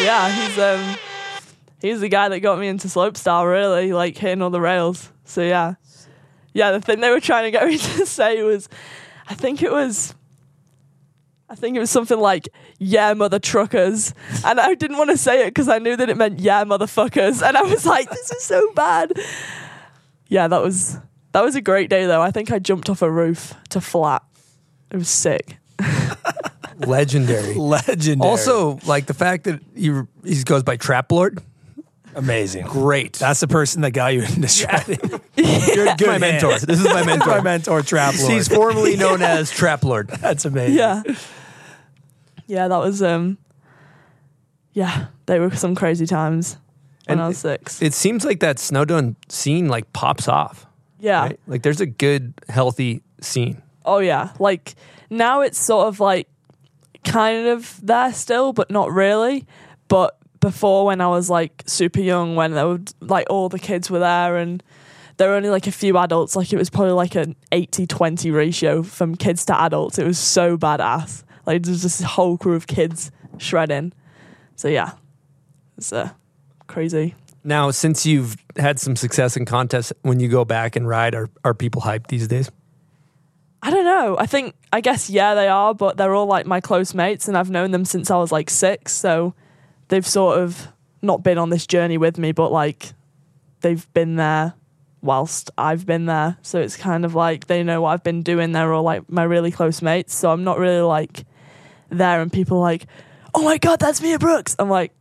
Yeah, 0.00 0.30
he's 0.30 0.58
um 0.58 0.96
he's 1.80 2.00
the 2.00 2.08
guy 2.08 2.28
that 2.28 2.40
got 2.40 2.58
me 2.58 2.68
into 2.68 2.88
slopestyle 2.88 3.50
really, 3.50 3.92
like 3.92 4.16
hitting 4.16 4.42
all 4.42 4.50
the 4.50 4.60
rails. 4.60 5.12
So 5.24 5.42
yeah. 5.42 5.74
Yeah, 6.52 6.72
the 6.72 6.80
thing 6.80 7.00
they 7.00 7.10
were 7.10 7.20
trying 7.20 7.44
to 7.44 7.50
get 7.50 7.66
me 7.68 7.78
to 7.78 8.06
say 8.06 8.42
was 8.42 8.68
I 9.28 9.34
think 9.34 9.62
it 9.62 9.70
was 9.70 10.14
I 11.48 11.56
think 11.56 11.76
it 11.76 11.80
was 11.80 11.90
something 11.90 12.18
like 12.18 12.48
"Yeah, 12.78 13.12
mother 13.14 13.40
truckers," 13.40 14.14
and 14.44 14.60
I 14.60 14.74
didn't 14.74 14.98
want 14.98 15.10
to 15.10 15.16
say 15.16 15.42
it 15.42 15.46
because 15.46 15.68
I 15.68 15.78
knew 15.78 15.96
that 15.96 16.08
it 16.08 16.16
meant 16.16 16.38
"Yeah, 16.38 16.64
motherfuckers," 16.64 17.46
and 17.46 17.56
I 17.56 17.62
was 17.62 17.84
like, 17.84 18.08
"This 18.08 18.30
is 18.30 18.44
so 18.44 18.72
bad." 18.74 19.12
Yeah, 20.28 20.46
that 20.46 20.62
was 20.62 20.98
that 21.32 21.42
was 21.42 21.56
a 21.56 21.60
great 21.60 21.90
day 21.90 22.06
though. 22.06 22.22
I 22.22 22.30
think 22.30 22.52
I 22.52 22.60
jumped 22.60 22.88
off 22.88 23.02
a 23.02 23.10
roof 23.10 23.54
to 23.70 23.80
flat. 23.80 24.22
It 24.92 24.96
was 24.96 25.08
sick. 25.08 25.56
Legendary. 26.86 27.54
Legendary. 27.56 28.30
Also, 28.30 28.78
like 28.86 29.06
the 29.06 29.14
fact 29.14 29.44
that 29.44 29.60
he 29.74 29.92
he 30.24 30.44
goes 30.44 30.62
by 30.62 30.76
Trap 30.76 31.10
Lord. 31.10 31.42
Amazing. 32.14 32.66
Great. 32.66 33.14
That's 33.14 33.40
the 33.40 33.48
person 33.48 33.82
that 33.82 33.92
got 33.92 34.14
you 34.14 34.22
into 34.22 34.48
shredding. 34.48 34.98
good, 35.36 35.98
good 35.98 36.06
my 36.06 36.18
mentor. 36.18 36.58
This 36.58 36.80
is 36.80 36.84
my 36.84 37.04
mentor. 37.06 37.28
My 37.28 37.40
mentor, 37.40 37.82
Trap 37.82 38.14
Lord. 38.18 38.32
He's 38.32 38.48
formerly 38.48 38.96
known 39.04 39.22
as 39.22 39.50
Trap 39.50 39.84
Lord. 39.84 40.08
That's 40.08 40.44
amazing. 40.44 40.76
Yeah, 40.76 41.02
yeah, 42.46 42.68
that 42.68 42.78
was 42.78 43.02
um, 43.02 43.38
yeah, 44.72 45.06
they 45.26 45.38
were 45.40 45.50
some 45.54 45.74
crazy 45.74 46.06
times 46.06 46.56
when 47.06 47.18
And 47.18 47.22
I 47.22 47.28
was 47.28 47.38
six. 47.38 47.82
It 47.82 47.94
seems 47.94 48.24
like 48.24 48.40
that 48.40 48.58
Snowdon 48.58 49.16
scene 49.28 49.68
like 49.68 49.92
pops 49.92 50.28
off. 50.28 50.66
yeah, 50.98 51.22
Right? 51.22 51.40
Like 51.46 51.62
there's 51.62 51.80
a 51.80 51.86
good, 51.86 52.34
healthy 52.48 53.02
scene. 53.20 53.62
Oh 53.84 53.98
yeah, 53.98 54.30
like 54.38 54.74
now 55.10 55.40
it's 55.40 55.58
sort 55.58 55.88
of 55.88 56.00
like 56.00 56.28
kind 57.04 57.46
of 57.48 57.80
there 57.84 58.12
still, 58.12 58.52
but 58.52 58.70
not 58.70 58.90
really. 58.92 59.46
But 59.88 60.16
before, 60.40 60.86
when 60.86 61.00
I 61.00 61.08
was 61.08 61.30
like 61.30 61.62
super 61.66 62.00
young, 62.00 62.34
when 62.34 62.52
there 62.52 62.66
were 62.66 62.80
like 63.00 63.26
all 63.30 63.48
the 63.48 63.58
kids 63.58 63.90
were 63.90 63.98
there 63.98 64.36
and 64.36 64.62
there 65.16 65.28
were 65.28 65.34
only 65.34 65.50
like 65.50 65.66
a 65.66 65.72
few 65.72 65.98
adults, 65.98 66.34
like 66.34 66.52
it 66.52 66.56
was 66.56 66.70
probably 66.70 66.92
like 66.92 67.14
an 67.14 67.36
80-20 67.52 68.34
ratio 68.34 68.82
from 68.82 69.14
kids 69.14 69.44
to 69.46 69.60
adults. 69.60 69.98
It 69.98 70.06
was 70.06 70.18
so 70.18 70.56
badass. 70.56 71.24
Like 71.46 71.62
there's 71.62 72.00
a 72.00 72.06
whole 72.06 72.38
crew 72.38 72.54
of 72.54 72.66
kids 72.66 73.10
shredding. 73.38 73.92
So 74.56 74.68
yeah, 74.68 74.92
it's 75.76 75.92
uh, 75.92 76.10
crazy. 76.66 77.14
Now, 77.42 77.70
since 77.70 78.04
you've 78.04 78.36
had 78.56 78.78
some 78.78 78.96
success 78.96 79.36
in 79.36 79.46
contests, 79.46 79.92
when 80.02 80.20
you 80.20 80.28
go 80.28 80.44
back 80.44 80.76
and 80.76 80.86
ride, 80.86 81.14
are 81.14 81.28
are 81.44 81.54
people 81.54 81.82
hyped 81.82 82.08
these 82.08 82.28
days? 82.28 82.50
I 83.62 83.70
don't 83.70 83.84
know. 83.84 84.16
I 84.18 84.26
think 84.26 84.54
I 84.72 84.80
guess 84.80 85.10
yeah 85.10 85.34
they 85.34 85.48
are, 85.48 85.74
but 85.74 85.96
they're 85.96 86.14
all 86.14 86.26
like 86.26 86.46
my 86.46 86.60
close 86.60 86.94
mates 86.94 87.28
and 87.28 87.36
I've 87.36 87.50
known 87.50 87.70
them 87.70 87.84
since 87.84 88.10
I 88.10 88.16
was 88.16 88.32
like 88.32 88.48
6, 88.48 88.92
so 88.92 89.34
they've 89.90 90.06
sort 90.06 90.38
of 90.38 90.68
not 91.02 91.22
been 91.22 91.36
on 91.36 91.50
this 91.50 91.66
journey 91.66 91.98
with 91.98 92.16
me, 92.16 92.32
but 92.32 92.50
like 92.50 92.92
they've 93.60 93.92
been 93.92 94.16
there 94.16 94.54
whilst 95.02 95.50
I've 95.58 95.84
been 95.84 96.06
there. 96.06 96.38
So 96.42 96.60
it's 96.60 96.76
kind 96.76 97.04
of 97.04 97.14
like 97.14 97.46
they 97.46 97.62
know 97.62 97.82
what 97.82 97.90
I've 97.90 98.02
been 98.02 98.22
doing. 98.22 98.52
They're 98.52 98.72
all 98.72 98.82
like 98.82 99.10
my 99.10 99.24
really 99.24 99.50
close 99.50 99.82
mates, 99.82 100.14
so 100.14 100.30
I'm 100.30 100.44
not 100.44 100.58
really 100.58 100.80
like 100.80 101.24
there 101.90 102.22
and 102.22 102.32
people 102.32 102.58
are 102.58 102.62
like, 102.62 102.86
"Oh 103.34 103.42
my 103.44 103.58
god, 103.58 103.80
that's 103.80 104.00
Mia 104.00 104.18
Brookes." 104.18 104.56
I'm 104.58 104.70
like, 104.70 104.92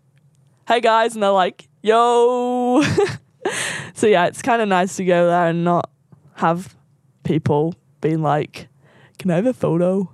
"Hey 0.68 0.82
guys." 0.82 1.14
And 1.14 1.24
they're 1.24 1.32
like, 1.32 1.68
"Yo." 1.82 2.82
so 3.94 4.08
yeah, 4.08 4.26
it's 4.26 4.42
kind 4.42 4.62
of 4.62 4.68
nice 4.68 4.96
to 4.98 5.06
go 5.06 5.28
there 5.28 5.48
and 5.48 5.64
not 5.64 5.90
have 6.36 6.76
people 7.24 7.76
being 8.02 8.22
like, 8.22 8.68
"Can 9.20 9.32
I 9.32 9.36
have 9.36 9.46
a 9.46 9.54
photo?" 9.54 10.12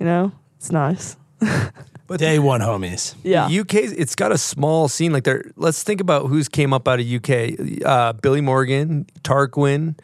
You 0.00 0.06
know, 0.06 0.32
it's 0.56 0.72
nice. 0.72 1.16
But 2.06 2.20
day 2.20 2.38
one 2.38 2.60
homies. 2.60 3.14
Yeah, 3.22 3.46
UK, 3.46 3.74
it's 3.74 4.14
got 4.14 4.32
a 4.32 4.38
small 4.38 4.88
scene. 4.88 5.12
Like 5.12 5.24
there, 5.24 5.44
let's 5.56 5.82
think 5.82 6.00
about 6.00 6.26
who's 6.26 6.48
came 6.48 6.72
up 6.72 6.86
out 6.86 7.00
of 7.00 7.06
UK: 7.06 7.84
uh, 7.84 8.12
Billy 8.14 8.40
Morgan, 8.40 9.06
Tarquin, 9.22 9.98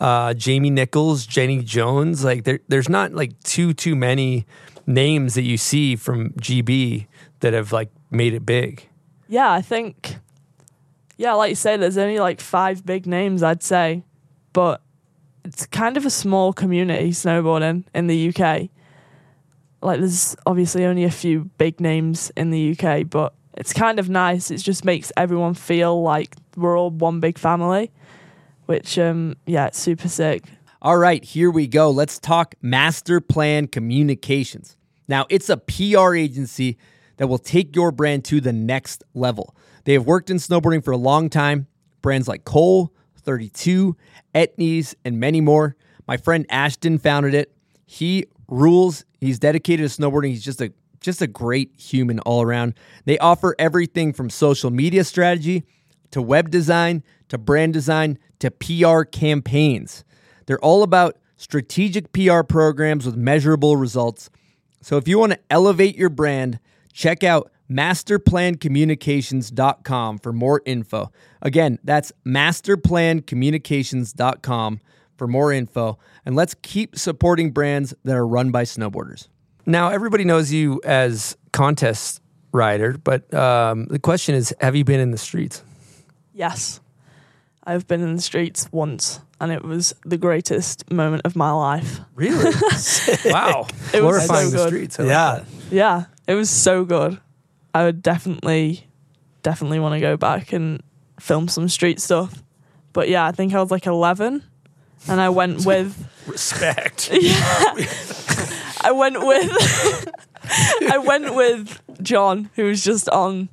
uh, 0.00 0.34
Jamie 0.34 0.70
Nicholls, 0.70 1.26
Jenny 1.26 1.62
Jones. 1.62 2.24
Like 2.24 2.44
there, 2.44 2.60
there's 2.68 2.88
not 2.88 3.12
like 3.12 3.38
too 3.42 3.74
too 3.74 3.96
many 3.96 4.46
names 4.86 5.34
that 5.34 5.42
you 5.42 5.56
see 5.56 5.96
from 5.96 6.30
GB 6.34 7.06
that 7.40 7.52
have 7.54 7.72
like 7.72 7.90
made 8.10 8.34
it 8.34 8.46
big. 8.46 8.88
yeah. 9.28 9.52
I 9.52 9.60
think, 9.60 10.16
yeah, 11.16 11.34
like 11.34 11.50
you 11.50 11.54
say, 11.56 11.76
there's 11.76 11.98
only 11.98 12.18
like 12.18 12.40
five 12.40 12.86
big 12.86 13.06
names 13.06 13.42
I'd 13.42 13.62
say, 13.62 14.02
but 14.52 14.80
it's 15.44 15.66
kind 15.66 15.96
of 15.96 16.06
a 16.06 16.10
small 16.10 16.52
community 16.52 17.10
snowboarding 17.10 17.84
in 17.94 18.06
the 18.06 18.28
UK. 18.28 18.68
Like 19.80 20.00
there's 20.00 20.36
obviously 20.46 20.84
only 20.84 21.04
a 21.04 21.10
few 21.10 21.50
big 21.58 21.80
names 21.80 22.32
in 22.36 22.50
the 22.50 22.76
UK, 22.76 23.08
but 23.08 23.34
it's 23.56 23.72
kind 23.72 23.98
of 23.98 24.08
nice. 24.08 24.50
It 24.50 24.58
just 24.58 24.84
makes 24.84 25.12
everyone 25.16 25.54
feel 25.54 26.02
like 26.02 26.34
we're 26.56 26.78
all 26.78 26.90
one 26.90 27.20
big 27.20 27.38
family, 27.38 27.90
which 28.66 28.98
um 28.98 29.36
yeah, 29.46 29.66
it's 29.66 29.78
super 29.78 30.08
sick. 30.08 30.44
All 30.80 30.96
right, 30.96 31.24
here 31.24 31.50
we 31.50 31.66
go. 31.66 31.90
Let's 31.90 32.20
talk 32.20 32.54
Master 32.62 33.20
Plan 33.20 33.66
Communications. 33.66 34.76
Now, 35.08 35.26
it's 35.28 35.48
a 35.48 35.56
PR 35.56 36.14
agency 36.14 36.76
that 37.16 37.26
will 37.26 37.38
take 37.38 37.74
your 37.74 37.90
brand 37.90 38.24
to 38.26 38.40
the 38.40 38.52
next 38.52 39.02
level. 39.12 39.56
They 39.84 39.94
have 39.94 40.06
worked 40.06 40.30
in 40.30 40.36
snowboarding 40.36 40.84
for 40.84 40.92
a 40.92 40.96
long 40.96 41.30
time. 41.30 41.66
Brands 42.00 42.28
like 42.28 42.44
Cole, 42.44 42.92
32, 43.22 43.96
Etnies, 44.34 44.94
and 45.04 45.18
many 45.18 45.40
more. 45.40 45.74
My 46.06 46.16
friend 46.16 46.46
Ashton 46.48 46.98
founded 46.98 47.34
it. 47.34 47.52
He 47.84 48.26
rules. 48.48 49.04
He's 49.20 49.38
dedicated 49.38 49.88
to 49.88 50.00
snowboarding. 50.00 50.30
He's 50.30 50.44
just 50.44 50.60
a 50.60 50.72
just 51.00 51.22
a 51.22 51.28
great 51.28 51.70
human 51.78 52.18
all 52.20 52.42
around. 52.42 52.74
They 53.04 53.18
offer 53.18 53.54
everything 53.58 54.12
from 54.12 54.30
social 54.30 54.70
media 54.70 55.04
strategy 55.04 55.64
to 56.10 56.20
web 56.20 56.50
design 56.50 57.04
to 57.28 57.38
brand 57.38 57.72
design 57.72 58.18
to 58.40 58.50
PR 58.50 59.02
campaigns. 59.02 60.02
They're 60.46 60.58
all 60.58 60.82
about 60.82 61.18
strategic 61.36 62.12
PR 62.12 62.42
programs 62.42 63.06
with 63.06 63.14
measurable 63.16 63.76
results. 63.76 64.28
So 64.80 64.96
if 64.96 65.06
you 65.06 65.18
want 65.18 65.32
to 65.32 65.38
elevate 65.50 65.96
your 65.96 66.08
brand, 66.08 66.58
check 66.92 67.22
out 67.22 67.52
masterplancommunications.com 67.70 70.18
for 70.18 70.32
more 70.32 70.62
info. 70.64 71.12
Again, 71.42 71.78
that's 71.84 72.12
masterplancommunications.com 72.26 74.80
for 75.16 75.26
more 75.26 75.52
info. 75.52 75.98
And 76.28 76.36
let's 76.36 76.54
keep 76.60 76.98
supporting 76.98 77.52
brands 77.52 77.94
that 78.04 78.14
are 78.14 78.26
run 78.26 78.50
by 78.50 78.64
snowboarders. 78.64 79.28
Now 79.64 79.88
everybody 79.88 80.24
knows 80.24 80.52
you 80.52 80.78
as 80.84 81.38
contest 81.54 82.20
rider, 82.52 82.98
but 83.02 83.32
um, 83.32 83.86
the 83.86 83.98
question 83.98 84.34
is, 84.34 84.54
have 84.60 84.76
you 84.76 84.84
been 84.84 85.00
in 85.00 85.10
the 85.10 85.16
streets? 85.16 85.62
Yes. 86.34 86.80
I've 87.64 87.86
been 87.86 88.02
in 88.02 88.16
the 88.16 88.20
streets 88.20 88.68
once 88.70 89.20
and 89.40 89.50
it 89.50 89.64
was 89.64 89.94
the 90.04 90.18
greatest 90.18 90.92
moment 90.92 91.22
of 91.24 91.34
my 91.34 91.50
life. 91.50 91.98
Really? 92.14 92.44
wow. 93.24 93.66
It 93.94 94.02
was 94.04 94.26
Glorifying 94.26 94.50
so 94.50 94.50
the 94.50 94.56
good. 94.58 94.68
streets. 94.68 95.00
I 95.00 95.04
Yeah. 95.04 95.34
that. 95.34 95.44
Yeah, 95.70 96.04
it 96.26 96.34
was 96.34 96.50
so 96.50 96.84
good. 96.84 97.18
I 97.74 97.84
would 97.84 98.02
definitely, 98.02 98.86
definitely 99.42 99.80
want 99.80 99.94
to 99.94 100.00
go 100.00 100.18
back 100.18 100.52
and 100.52 100.82
film 101.20 101.48
some 101.48 101.70
street 101.70 102.00
stuff. 102.00 102.42
But 102.92 103.08
yeah, 103.08 103.24
I 103.24 103.32
think 103.32 103.54
I 103.54 103.62
was 103.62 103.70
like 103.70 103.86
11 103.86 104.42
and 105.06 105.20
I 105.20 105.28
went 105.28 105.64
with, 105.64 106.06
Respect. 106.26 107.10
Yeah, 107.20 107.74
I 108.80 108.92
went 108.92 109.20
with, 109.20 110.08
I 110.90 110.98
went 110.98 111.34
with 111.34 111.80
John, 112.02 112.50
who 112.54 112.64
was 112.64 112.84
just 112.84 113.08
on, 113.08 113.48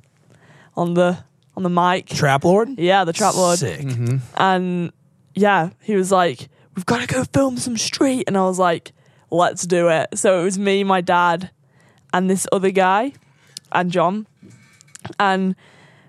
on 0.76 0.94
the, 0.94 1.18
on 1.56 1.62
the 1.62 1.70
mic. 1.70 2.06
Trap 2.06 2.44
Lord? 2.44 2.78
Yeah, 2.78 3.04
the 3.04 3.12
trap 3.12 3.34
lord. 3.34 3.58
Sick. 3.58 3.80
Mm-hmm. 3.80 4.16
And 4.36 4.92
yeah, 5.34 5.70
he 5.82 5.96
was 5.96 6.12
like, 6.12 6.48
We've 6.74 6.86
got 6.86 7.00
to 7.00 7.06
go 7.06 7.24
film 7.24 7.56
some 7.56 7.78
street. 7.78 8.24
And 8.26 8.36
I 8.36 8.42
was 8.42 8.58
like, 8.58 8.92
Let's 9.30 9.66
do 9.66 9.88
it. 9.88 10.18
So 10.18 10.40
it 10.40 10.44
was 10.44 10.58
me, 10.58 10.84
my 10.84 11.00
dad, 11.00 11.50
and 12.12 12.30
this 12.30 12.46
other 12.52 12.70
guy, 12.70 13.12
and 13.72 13.90
John. 13.90 14.26
And 15.18 15.56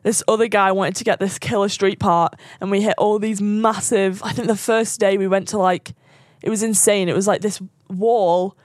this 0.04 0.24
other 0.28 0.48
guy 0.48 0.72
wanted 0.72 0.96
to 0.98 1.04
get 1.04 1.20
this 1.20 1.38
killer 1.40 1.70
street 1.70 2.00
part. 2.00 2.36
And 2.62 2.72
we 2.72 2.82
hit 2.82 2.96
all 2.98 3.20
these 3.20 3.42
massive, 3.42 4.22
I 4.24 4.32
think 4.32 4.48
the 4.48 4.56
first 4.56 5.00
day 5.00 5.18
we 5.18 5.28
went 5.28 5.48
to 5.50 5.58
like, 5.58 5.94
it 6.42 6.50
was 6.50 6.64
insane. 6.64 7.10
It 7.10 7.16
was 7.16 7.28
like 7.28 7.42
this 7.42 7.62
wall 7.90 8.58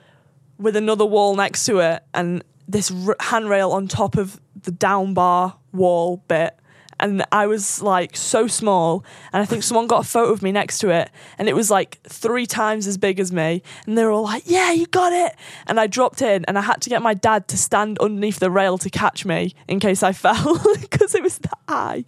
with 0.57 0.75
another 0.75 1.05
wall 1.05 1.35
next 1.35 1.65
to 1.65 1.79
it 1.79 2.03
and 2.13 2.43
this 2.67 2.91
r- 3.07 3.15
handrail 3.19 3.71
on 3.71 3.87
top 3.87 4.15
of 4.15 4.39
the 4.61 4.71
down 4.71 5.13
bar 5.13 5.57
wall 5.71 6.23
bit. 6.27 6.57
And 7.03 7.25
I 7.33 7.47
was 7.47 7.81
like 7.81 8.15
so 8.15 8.47
small, 8.47 9.03
and 9.33 9.41
I 9.41 9.45
think 9.45 9.61
someone 9.61 9.87
got 9.87 10.05
a 10.05 10.07
photo 10.07 10.31
of 10.31 10.41
me 10.41 10.53
next 10.53 10.79
to 10.79 10.89
it, 10.89 11.11
and 11.37 11.49
it 11.49 11.53
was 11.53 11.69
like 11.69 11.99
three 12.03 12.45
times 12.45 12.87
as 12.87 12.97
big 12.97 13.19
as 13.19 13.29
me. 13.29 13.61
And 13.85 13.97
they 13.97 14.05
were 14.05 14.11
all 14.11 14.23
like, 14.23 14.43
"Yeah, 14.45 14.71
you 14.71 14.85
got 14.85 15.11
it!" 15.11 15.35
And 15.67 15.81
I 15.81 15.87
dropped 15.87 16.21
in, 16.21 16.45
and 16.45 16.57
I 16.57 16.61
had 16.61 16.81
to 16.83 16.89
get 16.89 17.01
my 17.01 17.13
dad 17.13 17.49
to 17.49 17.57
stand 17.57 17.99
underneath 17.99 18.39
the 18.39 18.49
rail 18.49 18.77
to 18.77 18.89
catch 18.89 19.25
me 19.25 19.53
in 19.67 19.81
case 19.81 20.01
I 20.01 20.13
fell 20.23 20.57
because 20.79 21.13
it 21.13 21.21
was 21.21 21.39
that 21.39 21.59
high. 21.67 22.05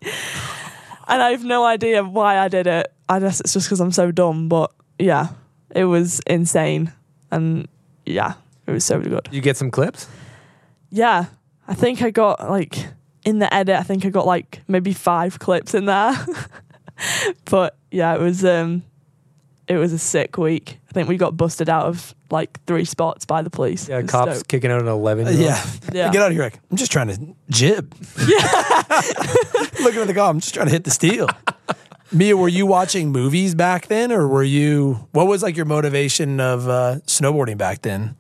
And 1.09 1.21
I 1.21 1.31
have 1.31 1.43
no 1.43 1.65
idea 1.65 2.01
why 2.01 2.39
I 2.39 2.47
did 2.47 2.65
it. 2.65 2.93
I 3.09 3.19
guess 3.19 3.41
it's 3.41 3.51
just 3.51 3.67
because 3.67 3.81
I'm 3.81 3.91
so 3.91 4.13
dumb, 4.13 4.47
but 4.47 4.71
yeah, 4.97 5.27
it 5.71 5.83
was 5.83 6.21
insane, 6.25 6.93
and 7.31 7.67
yeah, 8.05 8.35
it 8.65 8.71
was 8.71 8.85
so 8.85 9.01
good. 9.01 9.27
You 9.29 9.41
get 9.41 9.57
some 9.57 9.71
clips? 9.71 10.07
Yeah, 10.89 11.25
I 11.67 11.73
think 11.73 12.01
I 12.01 12.11
got 12.11 12.49
like 12.49 12.87
in 13.26 13.39
the 13.39 13.53
edit. 13.53 13.76
I 13.76 13.84
think 13.84 14.05
I 14.05 14.09
got 14.09 14.26
like 14.26 14.61
maybe 14.67 14.93
five 14.93 15.39
clips 15.39 15.73
in 15.73 15.86
there. 15.86 16.15
but 17.45 17.78
yeah, 17.91 18.15
it 18.15 18.21
was 18.21 18.45
um 18.45 18.84
it 19.67 19.78
was 19.78 19.91
a 19.91 19.99
sick 19.99 20.38
week. 20.38 20.80
I 20.89 20.93
think 20.93 21.09
we 21.09 21.17
got 21.17 21.36
busted 21.36 21.69
out 21.69 21.88
of 21.88 22.13
like 22.30 22.63
three 22.65 22.86
spots 22.86 23.26
by 23.26 23.41
the 23.41 23.49
police. 23.49 23.89
Yeah, 23.89 24.03
cops 24.03 24.38
dope. 24.39 24.47
kicking 24.47 24.71
out 24.71 24.82
an 24.82 24.88
11. 24.88 25.28
Yeah. 25.38 25.63
Yeah. 25.91 26.11
Get 26.11 26.21
out 26.21 26.28
of 26.28 26.34
here. 26.34 26.43
Like, 26.43 26.59
I'm 26.71 26.78
just 26.78 26.91
trying 26.91 27.07
to 27.07 27.36
jib. 27.49 27.93
Yeah, 28.28 28.41
Looking 29.82 30.01
at 30.01 30.07
the 30.07 30.13
call, 30.15 30.30
I'm 30.30 30.39
just 30.39 30.53
trying 30.53 30.67
to 30.67 30.71
hit 30.71 30.84
the 30.84 30.91
steel. 30.91 31.28
Mia, 32.11 32.38
were 32.38 32.47
you 32.47 32.65
watching 32.65 33.11
movies 33.11 33.55
back 33.55 33.88
then, 33.88 34.11
or 34.11 34.28
were 34.28 34.43
you? 34.43 35.07
What 35.11 35.28
was 35.28 35.43
like 35.43 35.57
your 35.57 35.65
motivation 35.65 36.39
of 36.39 36.69
uh, 36.69 36.95
snowboarding 37.07 37.57
back 37.57 37.82
then? 37.82 38.15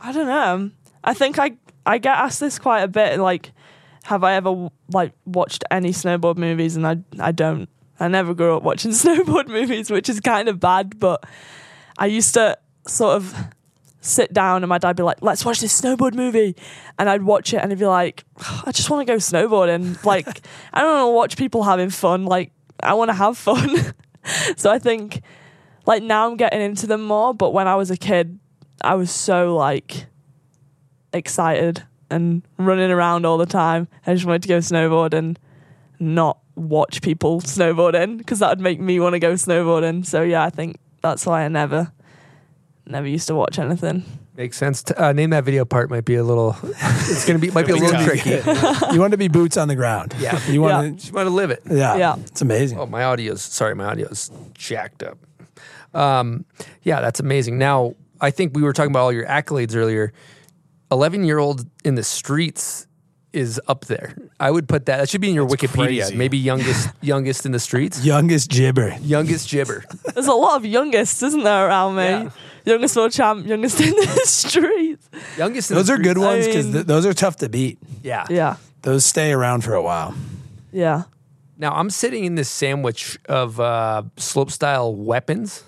I 0.00 0.12
don't 0.12 0.26
know. 0.26 0.70
I 1.04 1.14
think 1.14 1.38
I 1.38 1.52
I 1.84 1.98
get 1.98 2.16
asked 2.16 2.40
this 2.40 2.58
quite 2.58 2.82
a 2.82 2.88
bit. 2.88 3.20
Like, 3.20 3.52
have 4.06 4.22
I 4.22 4.34
ever 4.34 4.68
like 4.92 5.12
watched 5.24 5.64
any 5.70 5.90
snowboard 5.90 6.36
movies? 6.36 6.76
And 6.76 6.86
I 6.86 6.98
I 7.18 7.32
don't. 7.32 7.68
I 7.98 8.08
never 8.08 8.34
grew 8.34 8.56
up 8.56 8.62
watching 8.62 8.90
snowboard 8.92 9.48
movies, 9.48 9.90
which 9.90 10.08
is 10.08 10.20
kind 10.20 10.48
of 10.48 10.60
bad. 10.60 10.98
But 10.98 11.24
I 11.98 12.06
used 12.06 12.34
to 12.34 12.56
sort 12.86 13.16
of 13.16 13.34
sit 14.00 14.32
down, 14.32 14.62
and 14.62 14.68
my 14.68 14.78
dad 14.78 14.88
would 14.90 14.96
be 14.96 15.02
like, 15.02 15.22
"Let's 15.22 15.44
watch 15.44 15.60
this 15.60 15.80
snowboard 15.80 16.14
movie," 16.14 16.54
and 16.98 17.10
I'd 17.10 17.22
watch 17.24 17.52
it, 17.52 17.58
and 17.58 17.72
he'd 17.72 17.80
be 17.80 17.86
like, 17.86 18.24
"I 18.64 18.70
just 18.70 18.90
want 18.90 19.06
to 19.06 19.12
go 19.12 19.16
snowboarding. 19.16 20.02
Like, 20.04 20.26
I 20.72 20.82
don't 20.82 20.94
want 20.94 21.10
to 21.10 21.14
watch 21.14 21.36
people 21.36 21.64
having 21.64 21.90
fun. 21.90 22.26
Like, 22.26 22.52
I 22.80 22.94
want 22.94 23.08
to 23.08 23.14
have 23.14 23.36
fun." 23.36 23.76
so 24.56 24.70
I 24.70 24.78
think 24.78 25.22
like 25.84 26.02
now 26.02 26.28
I'm 26.30 26.36
getting 26.36 26.60
into 26.60 26.86
them 26.86 27.02
more. 27.02 27.34
But 27.34 27.52
when 27.52 27.66
I 27.66 27.74
was 27.74 27.90
a 27.90 27.96
kid, 27.96 28.38
I 28.82 28.94
was 28.94 29.10
so 29.10 29.56
like 29.56 30.06
excited 31.12 31.82
and 32.10 32.42
running 32.58 32.90
around 32.90 33.26
all 33.26 33.38
the 33.38 33.46
time. 33.46 33.88
I 34.06 34.14
just 34.14 34.26
wanted 34.26 34.42
to 34.42 34.48
go 34.48 34.58
snowboard 34.58 35.12
and 35.12 35.38
not 35.98 36.38
watch 36.54 37.02
people 37.02 37.40
snowboarding 37.40 38.18
because 38.18 38.38
that 38.40 38.50
would 38.50 38.60
make 38.60 38.80
me 38.80 39.00
want 39.00 39.14
to 39.14 39.18
go 39.18 39.34
snowboarding. 39.34 40.04
So 40.04 40.22
yeah, 40.22 40.44
I 40.44 40.50
think 40.50 40.78
that's 41.02 41.26
why 41.26 41.44
I 41.44 41.48
never, 41.48 41.92
never 42.86 43.06
used 43.06 43.28
to 43.28 43.34
watch 43.34 43.58
anything. 43.58 44.04
Makes 44.36 44.58
sense. 44.58 44.82
To, 44.84 45.02
uh, 45.02 45.12
name 45.12 45.30
that 45.30 45.44
video 45.44 45.64
part 45.64 45.88
might 45.88 46.04
be 46.04 46.16
a 46.16 46.24
little. 46.24 46.56
It's 47.08 47.24
gonna 47.24 47.38
be 47.38 47.50
might 47.52 47.66
be 47.66 47.72
a 47.72 47.76
little 47.76 48.04
tricky. 48.04 48.30
you 48.92 49.00
want 49.00 49.12
to 49.12 49.16
be 49.16 49.28
boots 49.28 49.56
on 49.56 49.68
the 49.68 49.76
ground. 49.76 50.14
Yeah, 50.18 50.38
You 50.50 50.60
want 50.60 50.86
yeah. 50.86 50.92
Just 50.94 51.12
want 51.12 51.26
to 51.26 51.34
live 51.34 51.50
it. 51.50 51.62
Yeah. 51.70 51.96
Yeah. 51.96 52.16
It's 52.18 52.42
amazing. 52.42 52.78
Oh, 52.78 52.86
my 52.86 53.04
audio's 53.04 53.42
sorry, 53.42 53.74
my 53.74 53.86
audio's 53.86 54.30
jacked 54.54 55.02
up. 55.02 55.18
Um, 55.94 56.44
yeah, 56.82 57.00
that's 57.00 57.20
amazing. 57.20 57.58
Now, 57.58 57.94
I 58.20 58.30
think 58.30 58.54
we 58.54 58.62
were 58.62 58.72
talking 58.72 58.90
about 58.90 59.04
all 59.04 59.12
your 59.12 59.26
accolades 59.26 59.74
earlier. 59.74 60.12
Eleven 60.90 61.24
year 61.24 61.38
old 61.38 61.66
in 61.84 61.94
the 61.96 62.02
streets 62.04 62.86
is 63.32 63.60
up 63.68 63.84
there. 63.86 64.14
I 64.40 64.50
would 64.50 64.68
put 64.68 64.86
that. 64.86 64.98
That 64.98 65.08
should 65.08 65.20
be 65.20 65.28
in 65.28 65.34
your 65.34 65.46
Wikipedia. 65.46 66.00
crazy. 66.02 66.16
Maybe 66.16 66.38
youngest 66.38 66.90
youngest 67.02 67.44
in 67.44 67.52
the 67.52 67.58
streets. 67.60 68.04
Youngest 68.04 68.50
gibber. 68.50 68.96
Youngest 69.02 69.48
gibber. 69.50 69.84
There's 70.14 70.26
a 70.28 70.32
lot 70.32 70.56
of 70.56 70.64
youngest, 70.66 71.22
isn't 71.22 71.42
there, 71.42 71.66
around 71.68 71.96
me? 71.96 72.04
Yeah. 72.04 72.30
Youngest 72.64 72.96
world 72.96 73.12
champ, 73.12 73.46
youngest 73.46 73.80
in 73.88 73.90
the 73.90 74.20
streets. 74.24 75.08
Youngest. 75.36 75.70
In 75.70 75.76
Those 75.76 75.86
the 75.88 75.94
are 75.94 75.98
good 75.98 76.18
ones 76.18 76.46
because 76.46 76.64
mean- 76.66 76.74
th- 76.74 76.86
those 76.86 77.04
are 77.06 77.12
tough 77.14 77.36
to 77.36 77.48
beat. 77.48 77.78
Yeah. 78.02 78.24
Yeah, 78.30 78.56
Those 78.82 79.04
stay 79.04 79.32
around 79.32 79.62
for 79.64 79.74
a 79.74 79.82
while. 79.82 80.14
yeah. 80.72 81.02
Now 81.58 81.72
I'm 81.72 81.88
sitting 81.90 82.24
in 82.26 82.34
this 82.34 82.50
sandwich 82.50 83.18
of 83.28 83.58
uh, 83.60 84.02
slope 84.18 84.50
style 84.50 84.94
weapons, 84.94 85.64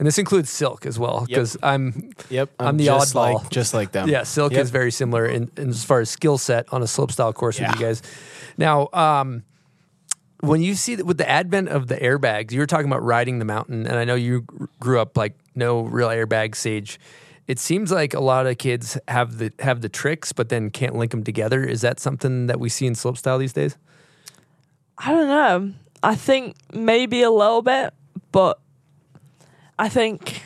and 0.00 0.06
this 0.06 0.18
includes 0.18 0.48
silk 0.50 0.86
as 0.86 0.98
well 0.98 1.26
because 1.26 1.56
I'm 1.62 2.10
Yep. 2.30 2.50
I'm 2.58 2.76
the 2.78 2.86
just 2.86 3.14
oddball. 3.14 3.34
Like, 3.34 3.50
just 3.50 3.74
like 3.74 3.92
them. 3.92 4.08
Yeah, 4.08 4.22
Silk 4.24 4.52
Yep. 4.52 4.62
is 4.62 4.70
very 4.70 4.90
similar 4.90 5.26
in, 5.26 5.50
in 5.58 5.68
as 5.68 5.84
far 5.84 6.00
as 6.00 6.08
skill 6.10 6.38
set 6.38 6.66
on 6.72 6.80
a 6.82 6.86
slopestyle 6.86 7.34
course 7.34 7.60
Yeah. 7.60 7.70
with 7.70 7.80
you 7.80 7.86
guys. 7.86 8.02
Now, 8.56 8.88
um, 8.94 9.44
when 10.40 10.62
you 10.62 10.74
see 10.74 10.94
that 10.94 11.04
with 11.04 11.18
the 11.18 11.28
advent 11.28 11.68
of 11.68 11.86
the 11.88 11.96
airbags, 11.96 12.50
you 12.50 12.60
were 12.60 12.66
talking 12.66 12.86
about 12.86 13.04
riding 13.04 13.40
the 13.40 13.44
mountain, 13.44 13.86
and 13.86 13.96
I 13.96 14.04
know 14.06 14.14
you 14.14 14.46
grew 14.80 14.98
up 14.98 15.16
like 15.18 15.34
no 15.54 15.82
real 15.82 16.08
airbag 16.08 16.54
sage. 16.54 16.98
It 17.46 17.58
seems 17.58 17.92
like 17.92 18.14
a 18.14 18.20
lot 18.20 18.46
of 18.46 18.56
kids 18.56 18.96
have 19.06 19.36
the 19.36 19.52
have 19.58 19.82
the 19.82 19.90
tricks, 19.90 20.32
but 20.32 20.48
then 20.48 20.70
can't 20.70 20.96
link 20.96 21.10
them 21.10 21.24
together. 21.24 21.62
Is 21.62 21.82
that 21.82 22.00
something 22.00 22.46
that 22.46 22.58
we 22.58 22.70
see 22.70 22.86
in 22.86 22.94
slopestyle 22.94 23.38
these 23.38 23.52
days? 23.52 23.76
I 24.96 25.12
don't 25.12 25.28
know. 25.28 25.72
I 26.02 26.14
think 26.14 26.56
maybe 26.72 27.20
a 27.22 27.30
little 27.30 27.60
bit, 27.60 27.92
but 28.32 28.58
I 29.80 29.88
think 29.88 30.42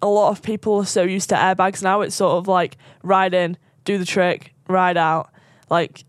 a 0.00 0.08
lot 0.08 0.30
of 0.30 0.40
people 0.40 0.76
are 0.76 0.86
so 0.86 1.02
used 1.02 1.28
to 1.28 1.34
airbags 1.34 1.82
now. 1.82 2.00
It's 2.00 2.16
sort 2.16 2.38
of 2.38 2.48
like 2.48 2.78
ride 3.02 3.34
in, 3.34 3.58
do 3.84 3.98
the 3.98 4.06
trick, 4.06 4.54
ride 4.68 4.96
out. 4.96 5.30
Like 5.68 6.06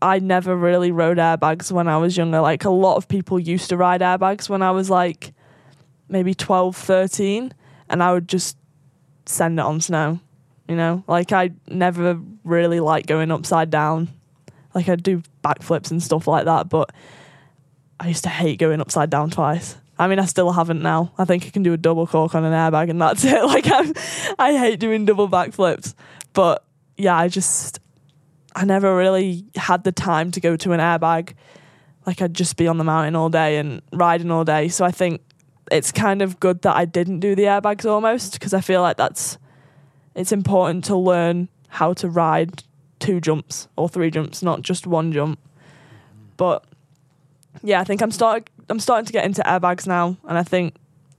I 0.00 0.20
never 0.20 0.54
really 0.54 0.92
rode 0.92 1.18
airbags 1.18 1.72
when 1.72 1.88
I 1.88 1.96
was 1.96 2.16
younger. 2.16 2.40
Like 2.40 2.64
a 2.64 2.70
lot 2.70 2.96
of 2.96 3.08
people 3.08 3.40
used 3.40 3.70
to 3.70 3.76
ride 3.76 4.02
airbags 4.02 4.48
when 4.48 4.62
I 4.62 4.70
was 4.70 4.88
like 4.88 5.34
maybe 6.08 6.32
12, 6.32 6.76
13, 6.76 7.52
and 7.88 8.02
I 8.04 8.12
would 8.12 8.28
just 8.28 8.56
send 9.24 9.58
it 9.58 9.64
on 9.64 9.80
snow. 9.80 10.20
You 10.68 10.76
know, 10.76 11.02
like 11.08 11.32
I 11.32 11.50
never 11.66 12.20
really 12.44 12.78
liked 12.78 13.08
going 13.08 13.32
upside 13.32 13.68
down. 13.68 14.10
Like 14.76 14.88
I'd 14.88 15.02
do 15.02 15.24
backflips 15.44 15.90
and 15.90 16.00
stuff 16.00 16.28
like 16.28 16.44
that, 16.44 16.68
but 16.68 16.92
I 17.98 18.06
used 18.06 18.22
to 18.22 18.30
hate 18.30 18.60
going 18.60 18.80
upside 18.80 19.10
down 19.10 19.30
twice. 19.30 19.76
I 19.98 20.08
mean, 20.08 20.18
I 20.18 20.26
still 20.26 20.52
haven't 20.52 20.82
now. 20.82 21.12
I 21.16 21.24
think 21.24 21.46
I 21.46 21.50
can 21.50 21.62
do 21.62 21.72
a 21.72 21.76
double 21.76 22.06
cork 22.06 22.34
on 22.34 22.44
an 22.44 22.52
airbag 22.52 22.90
and 22.90 23.00
that's 23.00 23.24
it. 23.24 23.42
Like 23.46 23.66
I, 23.66 23.92
I 24.38 24.58
hate 24.58 24.80
doing 24.80 25.04
double 25.04 25.28
backflips, 25.28 25.94
but 26.32 26.64
yeah, 26.96 27.16
I 27.16 27.28
just, 27.28 27.80
I 28.54 28.64
never 28.64 28.94
really 28.96 29.44
had 29.54 29.84
the 29.84 29.92
time 29.92 30.30
to 30.32 30.40
go 30.40 30.56
to 30.56 30.72
an 30.72 30.80
airbag. 30.80 31.34
Like 32.06 32.20
I'd 32.20 32.34
just 32.34 32.56
be 32.56 32.66
on 32.66 32.76
the 32.76 32.84
mountain 32.84 33.16
all 33.16 33.30
day 33.30 33.56
and 33.56 33.80
riding 33.92 34.30
all 34.30 34.44
day. 34.44 34.68
So 34.68 34.84
I 34.84 34.90
think 34.90 35.22
it's 35.70 35.92
kind 35.92 36.20
of 36.20 36.38
good 36.40 36.62
that 36.62 36.76
I 36.76 36.84
didn't 36.84 37.20
do 37.20 37.34
the 37.34 37.44
airbags 37.44 37.88
almost 37.88 38.34
because 38.34 38.52
I 38.52 38.60
feel 38.60 38.82
like 38.82 38.96
that's, 38.96 39.38
it's 40.14 40.32
important 40.32 40.84
to 40.84 40.96
learn 40.96 41.48
how 41.68 41.94
to 41.94 42.08
ride 42.08 42.62
two 42.98 43.20
jumps 43.20 43.68
or 43.76 43.88
three 43.88 44.10
jumps, 44.10 44.42
not 44.42 44.62
just 44.62 44.86
one 44.86 45.12
jump. 45.12 45.38
But 46.36 46.64
yeah, 47.62 47.80
I 47.80 47.84
think 47.84 48.02
I'm 48.02 48.10
start 48.10 48.50
I'm 48.68 48.80
starting 48.80 49.06
to 49.06 49.12
get 49.12 49.24
into 49.24 49.42
airbags 49.42 49.86
now, 49.86 50.16
and 50.28 50.36
I 50.38 50.42
think 50.42 50.74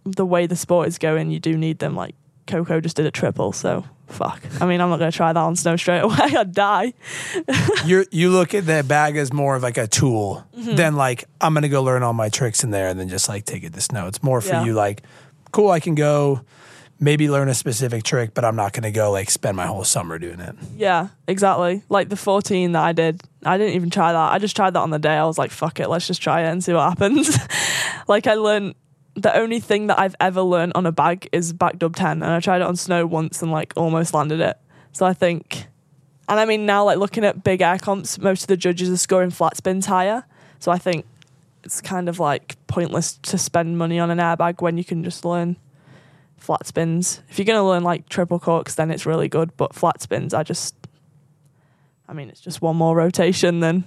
the 0.05 0.25
way 0.25 0.47
the 0.47 0.55
sport 0.55 0.87
is 0.87 0.97
going, 0.97 1.31
you 1.31 1.39
do 1.39 1.57
need 1.57 1.79
them. 1.79 1.95
Like 1.95 2.15
Coco 2.45 2.79
just 2.81 2.95
did 2.95 3.05
a 3.05 3.11
triple, 3.11 3.51
so 3.51 3.83
fuck. 4.07 4.41
I 4.61 4.65
mean, 4.65 4.79
I'm 4.81 4.89
not 4.89 4.99
going 4.99 5.11
to 5.11 5.15
try 5.15 5.33
that 5.33 5.39
on 5.39 5.55
snow 5.55 5.75
straight 5.75 5.99
away. 6.03 6.15
I'd 6.17 6.53
die. 6.53 6.93
you 7.85 8.05
you 8.11 8.29
look 8.29 8.53
at 8.53 8.65
the 8.65 8.83
bag 8.87 9.17
as 9.17 9.31
more 9.33 9.55
of 9.55 9.63
like 9.63 9.77
a 9.77 9.87
tool 9.87 10.45
Mm-hmm. 10.57 10.75
than 10.75 10.95
like 10.95 11.25
I'm 11.39 11.53
gonna 11.53 11.69
go 11.69 11.83
learn 11.83 12.01
all 12.01 12.13
my 12.13 12.29
tricks 12.29 12.63
in 12.63 12.71
there 12.71 12.87
and 12.89 12.99
then 12.99 13.09
just 13.09 13.29
like 13.29 13.45
take 13.45 13.63
it 13.63 13.73
to 13.73 13.81
snow. 13.81 14.07
It's 14.07 14.23
more 14.23 14.41
for 14.41 14.53
Yeah. 14.53 14.65
you 14.65 14.73
like, 14.73 15.03
cool, 15.51 15.69
I 15.69 15.79
can 15.79 15.93
go 15.93 16.41
maybe 16.99 17.29
learn 17.29 17.49
a 17.49 17.53
specific 17.53 18.03
trick, 18.03 18.33
but 18.33 18.43
I'm 18.43 18.55
not 18.55 18.73
gonna 18.73 18.91
go 18.91 19.11
like 19.11 19.29
spend 19.29 19.57
my 19.57 19.65
whole 19.65 19.83
summer 19.83 20.17
doing 20.17 20.39
it. 20.39 20.55
Yeah, 20.75 21.09
exactly. 21.27 21.83
Like 21.89 22.09
the 22.09 22.15
14 22.15 22.71
that 22.71 22.83
I 22.83 22.91
did, 22.93 23.21
I 23.43 23.57
didn't 23.57 23.75
even 23.75 23.89
try 23.89 24.11
that. 24.11 24.31
I 24.31 24.39
just 24.39 24.55
tried 24.55 24.73
that 24.73 24.79
on 24.79 24.89
the 24.89 24.99
day. 24.99 25.15
I 25.15 25.25
was 25.25 25.37
like, 25.37 25.51
fuck 25.51 25.79
it, 25.79 25.89
let's 25.89 26.07
just 26.07 26.21
try 26.21 26.41
it 26.41 26.51
and 26.51 26.63
see 26.63 26.73
what 26.73 26.89
happens. 26.89 27.37
like 28.07 28.27
I 28.27 28.33
learned 28.35 28.75
the 29.15 29.35
only 29.35 29.59
thing 29.59 29.87
that 29.87 29.99
I've 29.99 30.15
ever 30.19 30.41
learned 30.41 30.73
on 30.75 30.85
a 30.85 30.91
bag 30.91 31.27
is 31.31 31.51
back 31.51 31.79
dub 31.79 31.95
10 31.95 32.21
and 32.21 32.25
I 32.25 32.39
tried 32.39 32.61
it 32.61 32.67
on 32.67 32.75
snow 32.75 33.05
once 33.05 33.41
and 33.41 33.51
like 33.51 33.73
almost 33.75 34.13
landed 34.13 34.39
it. 34.39 34.57
So 34.91 35.05
I 35.05 35.13
think 35.13 35.67
and 36.29 36.39
I 36.39 36.45
mean 36.45 36.65
now 36.65 36.85
like 36.85 36.97
looking 36.97 37.23
at 37.25 37.43
big 37.43 37.61
air 37.61 37.77
comps, 37.77 38.19
most 38.19 38.43
of 38.43 38.47
the 38.47 38.57
judges 38.57 38.89
are 38.89 38.97
scoring 38.97 39.31
flat 39.31 39.57
spins 39.57 39.85
higher. 39.85 40.25
So 40.59 40.71
I 40.71 40.77
think 40.77 41.05
it's 41.63 41.81
kind 41.81 42.09
of 42.09 42.19
like 42.19 42.55
pointless 42.67 43.17
to 43.17 43.37
spend 43.37 43.77
money 43.77 43.99
on 43.99 44.11
an 44.11 44.19
airbag 44.19 44.61
when 44.61 44.77
you 44.77 44.83
can 44.83 45.03
just 45.03 45.25
learn 45.25 45.57
flat 46.47 46.65
spins. 46.65 47.21
If 47.29 47.37
you're 47.37 47.45
going 47.45 47.59
to 47.59 47.63
learn 47.63 47.83
like 47.83 48.07
triple 48.09 48.39
corks, 48.39 48.75
then 48.75 48.89
it's 48.89 49.05
really 49.05 49.27
good. 49.27 49.55
But 49.57 49.75
flat 49.75 50.01
spins, 50.01 50.33
I 50.33 50.43
just, 50.43 50.73
I 52.07 52.13
mean, 52.13 52.29
it's 52.29 52.39
just 52.39 52.61
one 52.61 52.75
more 52.77 52.95
rotation 52.95 53.59
than 53.59 53.83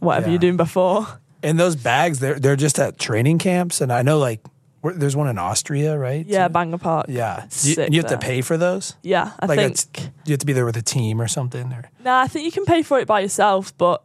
whatever 0.00 0.26
Yeah. 0.26 0.32
you're 0.32 0.38
doing 0.40 0.56
before. 0.56 1.06
And 1.42 1.58
those 1.58 1.76
bags, 1.76 2.18
they're 2.18 2.38
they're 2.38 2.56
just 2.56 2.78
at 2.78 2.98
training 2.98 3.38
camps, 3.38 3.80
and 3.80 3.90
I 3.92 4.02
know 4.02 4.18
like 4.18 4.40
there's 4.82 5.14
one 5.16 5.28
in 5.28 5.38
Austria, 5.38 5.96
right? 5.96 6.26
Yeah, 6.26 6.48
too? 6.48 6.52
Banger 6.52 6.78
Park. 6.78 7.06
yeah. 7.08 7.46
You, 7.62 7.86
you 7.90 8.00
have 8.02 8.10
to 8.10 8.18
pay 8.18 8.40
for 8.42 8.56
those. 8.58 8.94
Yeah, 9.02 9.32
I 9.40 9.46
like 9.46 9.58
think. 9.58 10.10
you 10.26 10.32
have 10.32 10.40
to 10.40 10.46
be 10.46 10.52
there 10.52 10.66
with 10.66 10.76
a 10.76 10.82
team 10.82 11.18
or 11.20 11.28
something. 11.28 11.72
Or 11.72 11.84
Nah, 12.04 12.20
I 12.22 12.26
think 12.28 12.44
you 12.44 12.52
can 12.52 12.64
pay 12.66 12.82
for 12.82 12.98
it 12.98 13.06
by 13.06 13.20
yourself, 13.20 13.72
but 13.78 14.02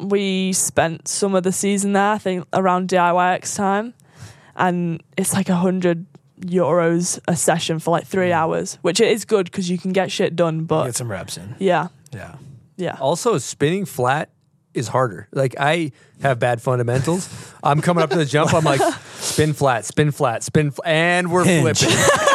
we 0.00 0.52
spent 0.54 1.08
some 1.08 1.34
of 1.34 1.42
the 1.42 1.52
season 1.52 1.92
there, 1.94 2.12
I 2.12 2.18
think 2.18 2.46
around 2.54 2.88
DIYX 2.88 3.56
time, 3.56 3.92
and 4.56 5.02
it's 5.18 5.34
like 5.34 5.48
a 5.50 5.56
hundred 5.56 6.06
euros 6.40 7.18
a 7.28 7.36
session 7.36 7.78
for 7.78 7.90
like 7.90 8.06
three 8.06 8.30
mm. 8.30 8.32
hours, 8.34 8.78
which 8.82 9.00
it 9.00 9.08
is 9.10 9.24
good 9.24 9.46
because 9.46 9.70
you 9.70 9.78
can 9.78 9.92
get 9.92 10.10
shit 10.10 10.36
done. 10.36 10.64
But 10.64 10.86
get 10.86 10.96
some 10.96 11.10
reps 11.10 11.36
in. 11.36 11.54
yeah, 11.58 11.88
Yeah. 12.12 12.36
yeah, 12.76 12.96
Also, 13.00 13.38
spinning 13.38 13.84
flat 13.84 14.30
is 14.74 14.88
harder. 14.88 15.28
Like 15.32 15.54
I 15.58 15.92
have 16.22 16.38
bad 16.38 16.62
fundamentals. 16.62 17.28
I'm 17.62 17.80
coming 17.80 18.02
up 18.04 18.10
to 18.10 18.16
the 18.16 18.24
jump. 18.24 18.54
I'm 18.54 18.64
like, 18.64 18.80
spin 19.16 19.52
flat, 19.52 19.84
spin 19.84 20.10
flat, 20.12 20.42
spin, 20.42 20.70
fl-, 20.70 20.82
and 20.84 21.30
we're 21.30 21.44
Hinge. 21.44 21.78
flipping. 21.78 21.96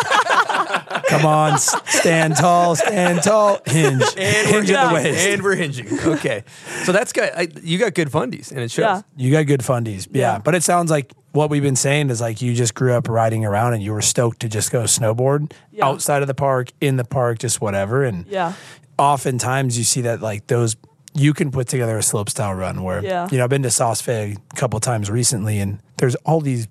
Come 1.09 1.25
on, 1.25 1.59
stand 1.59 2.35
tall, 2.35 2.75
stand 2.75 3.21
tall, 3.21 3.61
hinge, 3.65 4.01
And 4.17 4.47
we're 4.51 4.61
hinge 4.61 4.71
at 4.71 4.89
the 4.89 4.93
waist. 4.95 5.27
And 5.27 5.43
we're 5.43 5.55
hinging. 5.55 5.99
Okay, 5.99 6.43
so 6.83 6.91
that's 6.91 7.13
good. 7.13 7.31
I, 7.35 7.47
you 7.61 7.77
got 7.77 7.93
good 7.93 8.09
fundies, 8.09 8.51
and 8.51 8.59
it 8.59 8.71
shows. 8.71 8.83
Yeah. 8.83 9.01
You 9.15 9.31
got 9.31 9.45
good 9.45 9.59
fundies. 9.59 10.07
Yeah. 10.11 10.33
Yeah. 10.33 10.39
But 10.39 10.55
it 10.55 10.63
sounds 10.63 10.89
like 10.89 11.13
what 11.35 11.49
we've 11.49 11.61
been 11.63 11.75
saying 11.75 12.09
is 12.09 12.21
like 12.21 12.41
you 12.41 12.53
just 12.55 12.73
grew 12.73 12.93
up 12.93 13.07
riding 13.09 13.43
around 13.45 13.73
and 13.73 13.83
you 13.83 13.91
were 13.93 14.01
stoked 14.01 14.39
to 14.39 14.49
just 14.49 14.71
go 14.71 14.83
snowboard 14.83 15.51
Yeah. 15.71 15.85
outside 15.85 16.21
of 16.21 16.27
the 16.27 16.33
park, 16.33 16.69
in 16.81 16.95
the 16.97 17.03
park, 17.03 17.39
just 17.39 17.59
whatever. 17.61 18.03
And 18.03 18.25
Yeah. 18.27 18.53
oftentimes 18.97 19.77
you 19.77 19.83
see 19.83 20.01
that 20.01 20.21
like 20.21 20.47
those 20.47 20.75
you 21.13 21.33
can 21.33 21.49
put 21.51 21.67
together 21.67 21.97
a 21.97 22.03
slope 22.03 22.29
style 22.29 22.53
run 22.53 22.83
where 22.83 23.03
Yeah. 23.03 23.27
you 23.31 23.37
know 23.37 23.43
I've 23.43 23.49
been 23.49 23.63
to 23.63 23.71
Saas 23.71 24.05
a 24.07 24.35
couple 24.55 24.79
times 24.79 25.09
recently 25.09 25.59
and 25.59 25.79
there's 25.97 26.15
all 26.25 26.41
these 26.41 26.67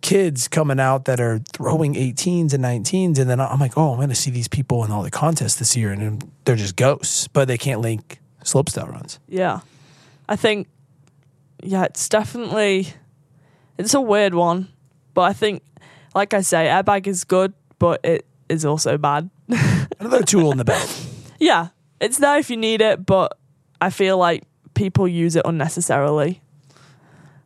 kids 0.00 0.48
coming 0.48 0.80
out 0.80 1.04
that 1.04 1.20
are 1.20 1.38
throwing 1.52 1.94
18s 1.94 2.52
and 2.52 2.62
19s 2.64 3.18
and 3.18 3.30
then 3.30 3.40
I'm 3.40 3.60
like 3.60 3.76
oh 3.78 3.90
I'm 3.92 3.96
going 3.98 4.08
to 4.08 4.14
see 4.14 4.30
these 4.30 4.48
people 4.48 4.84
in 4.84 4.90
all 4.90 5.02
the 5.02 5.10
contests 5.10 5.56
this 5.56 5.76
year 5.76 5.92
and 5.92 6.24
they're 6.44 6.56
just 6.56 6.76
ghosts 6.76 7.28
but 7.28 7.46
they 7.48 7.56
can't 7.58 7.80
link 7.80 8.18
slopestyle 8.44 8.90
runs. 8.90 9.18
Yeah. 9.28 9.60
I 10.28 10.36
think 10.36 10.68
yeah, 11.62 11.84
it's 11.84 12.08
definitely 12.08 12.88
it's 13.84 13.94
a 13.94 14.00
weird 14.00 14.34
one. 14.34 14.68
But 15.14 15.22
I 15.22 15.32
think 15.32 15.62
like 16.14 16.34
I 16.34 16.40
say, 16.42 16.66
airbag 16.66 17.06
is 17.06 17.24
good, 17.24 17.52
but 17.78 18.04
it 18.04 18.26
is 18.48 18.64
also 18.64 18.98
bad. 18.98 19.30
Another 20.00 20.22
tool 20.22 20.52
in 20.52 20.58
the 20.58 20.64
belt. 20.64 21.06
yeah. 21.38 21.68
It's 22.00 22.18
there 22.18 22.36
if 22.38 22.50
you 22.50 22.56
need 22.56 22.80
it, 22.80 23.06
but 23.06 23.38
I 23.80 23.90
feel 23.90 24.18
like 24.18 24.42
people 24.74 25.06
use 25.06 25.36
it 25.36 25.42
unnecessarily. 25.44 26.42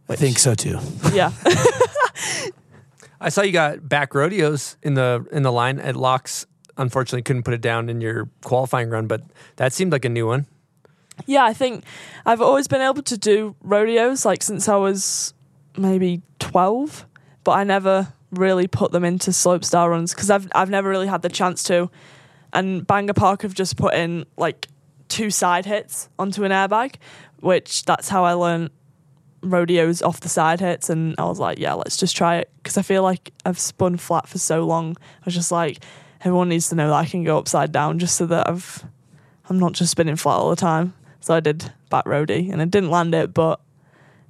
I 0.09 0.17
think 0.17 0.39
so 0.39 0.55
too. 0.55 0.79
Yeah. 1.13 1.33
I 3.21 3.29
saw 3.29 3.43
you 3.43 3.53
got 3.53 3.87
back 3.87 4.15
rodeos 4.15 4.77
in 4.83 4.95
the 4.95 5.27
in 5.33 5.43
the 5.43 5.53
line 5.53 5.79
at 5.79 5.95
Laax. 5.95 6.47
Unfortunately, 6.79 7.23
couldn't 7.23 7.43
put 7.43 7.55
it 7.55 7.61
down 7.61 7.89
in 7.89 8.01
your 8.01 8.29
qualifying 8.45 8.91
run, 8.91 9.07
but 9.07 9.23
that 9.57 9.73
seemed 9.73 9.93
like 9.93 10.05
a 10.05 10.09
new 10.09 10.27
one. 10.27 10.47
Yeah, 11.25 11.45
I 11.45 11.55
think 11.55 11.85
I've 12.27 12.43
always 12.43 12.69
been 12.69 12.83
able 12.83 13.03
to 13.03 13.17
do 13.17 13.57
rodeos 13.63 14.25
like 14.25 14.43
since 14.43 14.69
I 14.69 14.77
was 14.77 15.33
maybe 15.79 16.23
12, 16.39 17.07
but 17.45 17.53
I 17.53 17.65
never 17.65 18.13
really 18.31 18.67
put 18.67 18.93
them 18.93 19.05
into 19.05 19.31
slopestyle 19.31 19.89
runs 19.89 20.15
because 20.15 20.31
I've 20.31 20.49
I've 20.55 20.71
never 20.71 20.89
really 20.89 21.07
had 21.07 21.23
the 21.23 21.29
chance 21.29 21.63
to. 21.65 21.91
And 22.53 22.87
Banger 22.87 23.13
Park 23.13 23.43
have 23.43 23.55
just 23.55 23.77
put 23.77 23.95
in 23.95 24.27
like 24.37 24.69
two 25.09 25.31
side 25.31 25.67
hits 25.67 26.09
onto 26.19 26.45
an 26.45 26.53
airbag, 26.53 26.97
which 27.41 27.85
that's 27.85 28.09
how 28.09 28.25
I 28.25 28.33
learned 28.33 28.71
rodeos 29.43 30.03
off 30.03 30.21
the 30.21 30.29
side 30.29 30.61
hits 30.61 30.91
and 30.91 31.15
I 31.19 31.25
was 31.25 31.39
like, 31.39 31.59
yeah, 31.59 31.75
let's 31.75 31.97
just 31.97 32.17
try 32.17 32.37
it 32.37 32.51
because 32.57 32.77
I 32.77 32.83
feel 32.83 33.03
like 33.03 33.33
I've 33.45 33.59
spun 33.59 33.97
flat 33.97 34.29
for 34.29 34.39
so 34.39 34.65
long. 34.65 34.97
I 34.99 35.25
was 35.25 35.35
just 35.35 35.53
like 35.53 35.83
everyone 36.21 36.49
needs 36.49 36.69
to 36.71 36.75
know 36.75 36.89
that 36.89 36.95
I 36.95 37.05
can 37.05 37.25
go 37.25 37.39
upside 37.39 37.73
down 37.73 37.99
just 37.99 38.17
so 38.17 38.27
that 38.27 38.49
I've 38.49 38.85
I'm 39.49 39.59
not 39.59 39.73
just 39.73 39.93
spinning 39.93 40.17
flat 40.17 40.37
all 40.37 40.51
the 40.51 40.57
time. 40.57 40.95
So 41.21 41.35
I 41.35 41.41
did 41.41 41.73
back 41.91 42.05
roadie 42.05 42.53
and 42.53 42.61
I 42.61 42.65
didn't 42.65 42.91
land 42.91 43.15
it, 43.15 43.33
but 43.33 43.61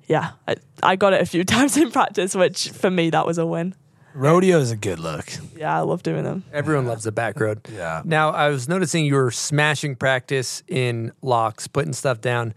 yeah, 0.07 0.33
I, 0.47 0.57
I 0.83 0.97
got 0.97 1.13
it 1.13 1.21
a 1.21 1.27
few 1.27 1.45
times 1.57 1.77
in 1.77 1.91
practice, 1.91 2.35
which 2.35 2.71
for 2.71 2.91
me 2.91 3.11
that 3.11 3.27
was 3.27 3.39
a 3.39 3.47
win. 3.47 3.75
Rodeo 4.15 4.59
is 4.61 4.71
a 4.71 4.77
good 4.77 4.99
look. 4.99 5.27
Yeah, 5.55 5.77
I 5.77 5.81
love 5.81 6.03
doing 6.03 6.25
them. 6.25 6.43
Everyone 6.51 6.87
loves 6.87 7.05
the 7.05 7.13
back 7.13 7.39
road. 7.39 7.69
Yeah. 7.77 8.01
Now 8.05 8.31
I 8.31 8.49
was 8.49 8.67
noticing 8.67 9.05
you 9.05 9.15
were 9.15 9.31
smashing 9.31 9.97
practice 9.97 10.63
in 10.69 11.13
Laax, 11.23 11.71
putting 11.71 11.93
stuff 11.93 12.23
down, 12.23 12.55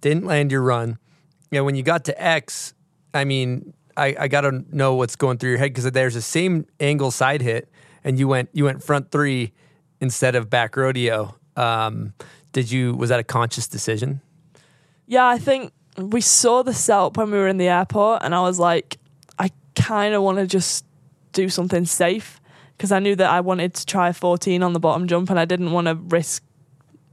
didn't 0.00 0.24
land 0.24 0.50
your 0.50 0.62
run. 0.62 0.98
Yeah, 1.50 1.60
when 1.60 1.74
you 1.74 1.82
got 1.82 2.04
to 2.06 2.22
X, 2.22 2.72
I 3.12 3.24
mean, 3.24 3.74
I, 3.94 4.16
I 4.18 4.28
got 4.28 4.42
to 4.42 4.64
know 4.70 4.94
what's 4.94 5.16
going 5.16 5.36
through 5.36 5.50
your 5.50 5.58
head 5.58 5.74
because 5.74 5.90
there's 5.90 6.14
the 6.14 6.22
same 6.22 6.66
angle 6.80 7.10
side 7.10 7.42
hit, 7.42 7.68
and 8.04 8.18
you 8.18 8.26
went 8.26 8.48
you 8.54 8.64
went 8.64 8.82
front 8.82 9.10
three 9.10 9.52
instead 10.00 10.34
of 10.34 10.48
back 10.48 10.76
rodeo. 10.76 11.34
Um, 11.56 12.14
did 12.52 12.70
you 12.70 12.94
was 12.94 13.10
that 13.10 13.20
a 13.20 13.24
conscious 13.24 13.68
decision? 13.68 14.22
Yeah, 15.06 15.26
I 15.26 15.38
think 15.38 15.72
we 15.96 16.20
saw 16.20 16.62
the 16.62 16.74
setup 16.74 17.16
when 17.16 17.30
we 17.30 17.38
were 17.38 17.48
in 17.48 17.58
the 17.58 17.68
airport, 17.68 18.22
and 18.22 18.34
I 18.34 18.40
was 18.42 18.58
like, 18.58 18.98
I 19.38 19.50
kind 19.74 20.14
of 20.14 20.22
want 20.22 20.38
to 20.38 20.46
just 20.46 20.84
do 21.32 21.48
something 21.48 21.84
safe 21.84 22.40
because 22.76 22.92
I 22.92 22.98
knew 22.98 23.14
that 23.16 23.30
I 23.30 23.40
wanted 23.40 23.74
to 23.74 23.86
try 23.86 24.08
a 24.08 24.12
14 24.12 24.62
on 24.62 24.72
the 24.72 24.80
bottom 24.80 25.06
jump, 25.06 25.30
and 25.30 25.38
I 25.38 25.44
didn't 25.44 25.72
want 25.72 25.86
to 25.86 25.94
risk 25.94 26.42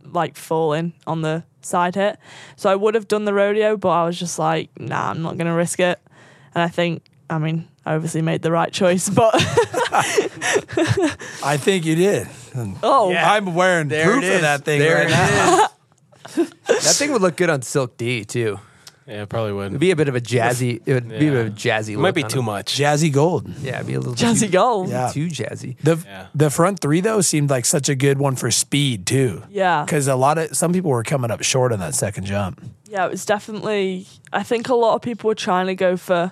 like 0.04 0.36
falling 0.36 0.94
on 1.06 1.22
the 1.22 1.44
side 1.62 1.96
hit. 1.96 2.18
So 2.56 2.70
I 2.70 2.76
would 2.76 2.96
have 2.96 3.08
done 3.08 3.26
the 3.26 3.34
rodeo, 3.34 3.78
but 3.78 3.90
I 3.90 4.06
was 4.06 4.18
just 4.18 4.40
like, 4.40 4.70
nah, 4.80 5.12
I'm 5.12 5.22
not 5.22 5.38
going 5.38 5.48
to 5.48 5.54
risk 5.54 5.80
it. 5.80 6.00
And 6.56 6.64
I 6.64 6.68
think, 6.68 7.04
I 7.30 7.38
mean, 7.38 7.68
I 7.86 7.96
obviously 7.96 8.22
made 8.22 8.42
the 8.42 8.52
right 8.52 8.72
choice, 8.72 9.10
but 9.14 9.36
I 11.44 11.58
think 11.58 11.86
you 11.86 11.96
did. 11.96 12.28
oh, 12.84 13.14
I'm 13.14 13.54
wearing 13.54 13.88
There 13.88 14.06
proof 14.06 14.24
of 14.24 14.42
that 14.42 14.64
thing 14.66 14.80
There 14.80 15.06
right 15.06 15.10
now. 15.10 15.68
That 16.68 16.96
thing 16.96 17.12
would 17.12 17.24
look 17.24 17.36
good 17.38 17.50
on 17.50 17.64
Silk 17.64 17.98
D 17.98 18.24
too. 18.24 18.60
Yeah, 19.10 19.26
probably 19.26 19.54
would. 19.54 19.68
It'd 19.68 19.80
be 19.80 19.92
a 19.92 19.96
bit 19.96 20.08
of 20.08 20.16
a 20.16 20.22
jazzy. 20.22 20.82
It 20.86 20.94
would 20.94 21.10
be 21.10 21.16
a 21.16 21.32
bit 21.32 21.34
of 21.34 21.48
a 21.48 21.50
jazzy. 21.50 21.94
It 21.94 21.98
might 21.98 22.10
look 22.10 22.16
be 22.16 22.24
on 22.24 22.30
too 22.30 22.40
it. 22.40 22.44
much. 22.44 22.78
Jazzy 22.78 23.12
gold. 23.12 23.50
Yeah, 23.62 23.76
it'd 23.76 23.88
be 23.88 23.96
a 23.96 24.00
little 24.00 24.14
Jazzy 24.14 24.42
too, 24.42 24.50
gold. 24.50 24.90
Yeah. 24.90 25.10
too 25.12 25.28
jazzy. 25.28 25.78
The 25.82 25.98
Yeah. 26.06 26.28
the 26.36 26.50
front 26.50 26.80
three 26.80 27.02
though 27.02 27.22
seemed 27.22 27.50
like 27.50 27.66
such 27.66 27.90
a 27.90 27.96
good 27.96 28.20
one 28.20 28.36
for 28.36 28.52
speed 28.52 29.08
too. 29.08 29.44
Yeah. 29.50 29.84
Because 29.84 30.08
a 30.08 30.16
lot 30.16 30.38
of 30.38 30.56
some 30.56 30.72
people 30.74 30.92
were 30.92 31.04
coming 31.04 31.32
up 31.32 31.42
short 31.44 31.72
on 31.74 31.80
that 31.80 31.96
second 31.96 32.26
jump. 32.26 32.62
Yeah, 32.88 33.06
it 33.06 33.12
was 33.12 33.26
definitely. 33.26 34.06
I 34.32 34.44
think 34.44 34.70
a 34.70 34.76
lot 34.76 34.96
of 34.96 35.02
people 35.02 35.28
were 35.28 35.36
trying 35.36 35.68
to 35.68 35.76
go 35.76 35.98
for 35.98 36.32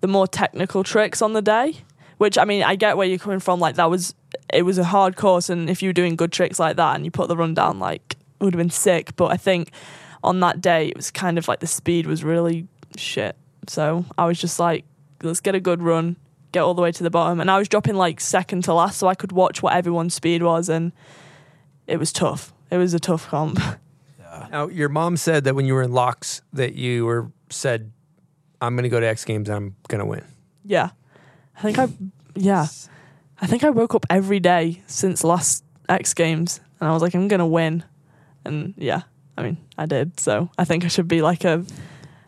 the 0.00 0.06
more 0.08 0.28
technical 0.28 0.84
tricks 0.84 1.20
on 1.20 1.32
the 1.32 1.42
day, 1.42 1.78
which 2.18 2.38
I 2.38 2.44
mean, 2.44 2.62
I 2.62 2.76
get 2.76 2.96
where 2.96 3.06
you're 3.08 3.18
coming 3.18 3.40
from. 3.40 3.58
Like 3.58 3.74
that 3.74 3.90
was, 3.90 4.14
it 4.54 4.62
was 4.62 4.78
a 4.78 4.84
hard 4.84 5.16
course, 5.16 5.48
and 5.48 5.68
if 5.68 5.82
you 5.82 5.88
were 5.88 5.92
doing 5.92 6.14
good 6.14 6.30
tricks 6.30 6.60
like 6.60 6.76
that 6.76 6.94
and 6.94 7.04
you 7.04 7.10
put 7.10 7.26
the 7.28 7.36
run 7.36 7.54
down, 7.54 7.80
like 7.80 8.14
it 8.40 8.44
would 8.44 8.54
have 8.54 8.58
been 8.58 8.70
sick. 8.70 9.16
But 9.16 9.32
I 9.32 9.36
think 9.36 9.72
on 10.22 10.40
that 10.40 10.60
day, 10.60 10.88
it 10.88 10.96
was 10.96 11.10
kind 11.10 11.38
of 11.38 11.48
like 11.48 11.60
the 11.60 11.66
speed 11.66 12.06
was 12.06 12.24
really 12.24 12.66
shit. 12.96 13.36
So 13.66 14.04
I 14.16 14.26
was 14.26 14.38
just 14.40 14.58
like, 14.58 14.84
let's 15.22 15.40
get 15.40 15.54
a 15.54 15.60
good 15.60 15.82
run, 15.82 16.16
get 16.52 16.60
all 16.60 16.74
the 16.74 16.82
way 16.82 16.92
to 16.92 17.02
the 17.02 17.10
bottom, 17.10 17.40
and 17.40 17.50
I 17.50 17.58
was 17.58 17.68
dropping 17.68 17.94
like 17.94 18.20
second 18.20 18.64
to 18.64 18.74
last, 18.74 18.98
so 18.98 19.06
I 19.06 19.14
could 19.14 19.32
watch 19.32 19.62
what 19.62 19.74
everyone's 19.74 20.14
speed 20.14 20.42
was, 20.42 20.68
and 20.68 20.92
it 21.86 21.98
was 21.98 22.12
tough. 22.12 22.52
It 22.70 22.78
was 22.78 22.94
a 22.94 23.00
tough 23.00 23.28
comp. 23.28 23.60
Now, 24.52 24.68
your 24.68 24.88
mom 24.88 25.16
said 25.16 25.44
that 25.44 25.56
when 25.56 25.66
you 25.66 25.74
were 25.74 25.82
in 25.82 25.90
Laax, 25.90 26.42
that 26.52 26.74
you 26.74 27.04
were 27.04 27.32
said, 27.50 27.90
"I'm 28.60 28.76
going 28.76 28.84
to 28.84 28.88
go 28.88 29.00
to 29.00 29.06
X 29.06 29.24
Games 29.24 29.48
and 29.48 29.56
I'm 29.56 29.76
going 29.88 29.98
to 29.98 30.04
win." 30.04 30.24
Yeah. 30.64 30.90
I 31.56 31.60
think 31.60 31.78
I 31.78 31.88
yeah. 32.36 32.66
I 33.40 33.46
think 33.46 33.64
I 33.64 33.70
woke 33.70 33.96
up 33.96 34.06
every 34.08 34.38
day 34.38 34.82
since 34.86 35.24
last 35.24 35.64
X 35.88 36.14
Games 36.14 36.60
and 36.80 36.88
I 36.88 36.92
was 36.92 37.02
like, 37.02 37.14
I'm 37.14 37.28
gonna 37.28 37.46
win. 37.46 37.84
And 38.44 38.74
yeah, 38.76 39.02
I 39.36 39.42
mean, 39.42 39.56
I 39.78 39.86
did. 39.86 40.20
So 40.20 40.50
I 40.58 40.64
think 40.64 40.84
I 40.84 40.88
should 40.88 41.08
be 41.08 41.22
like 41.22 41.44
a 41.44 41.64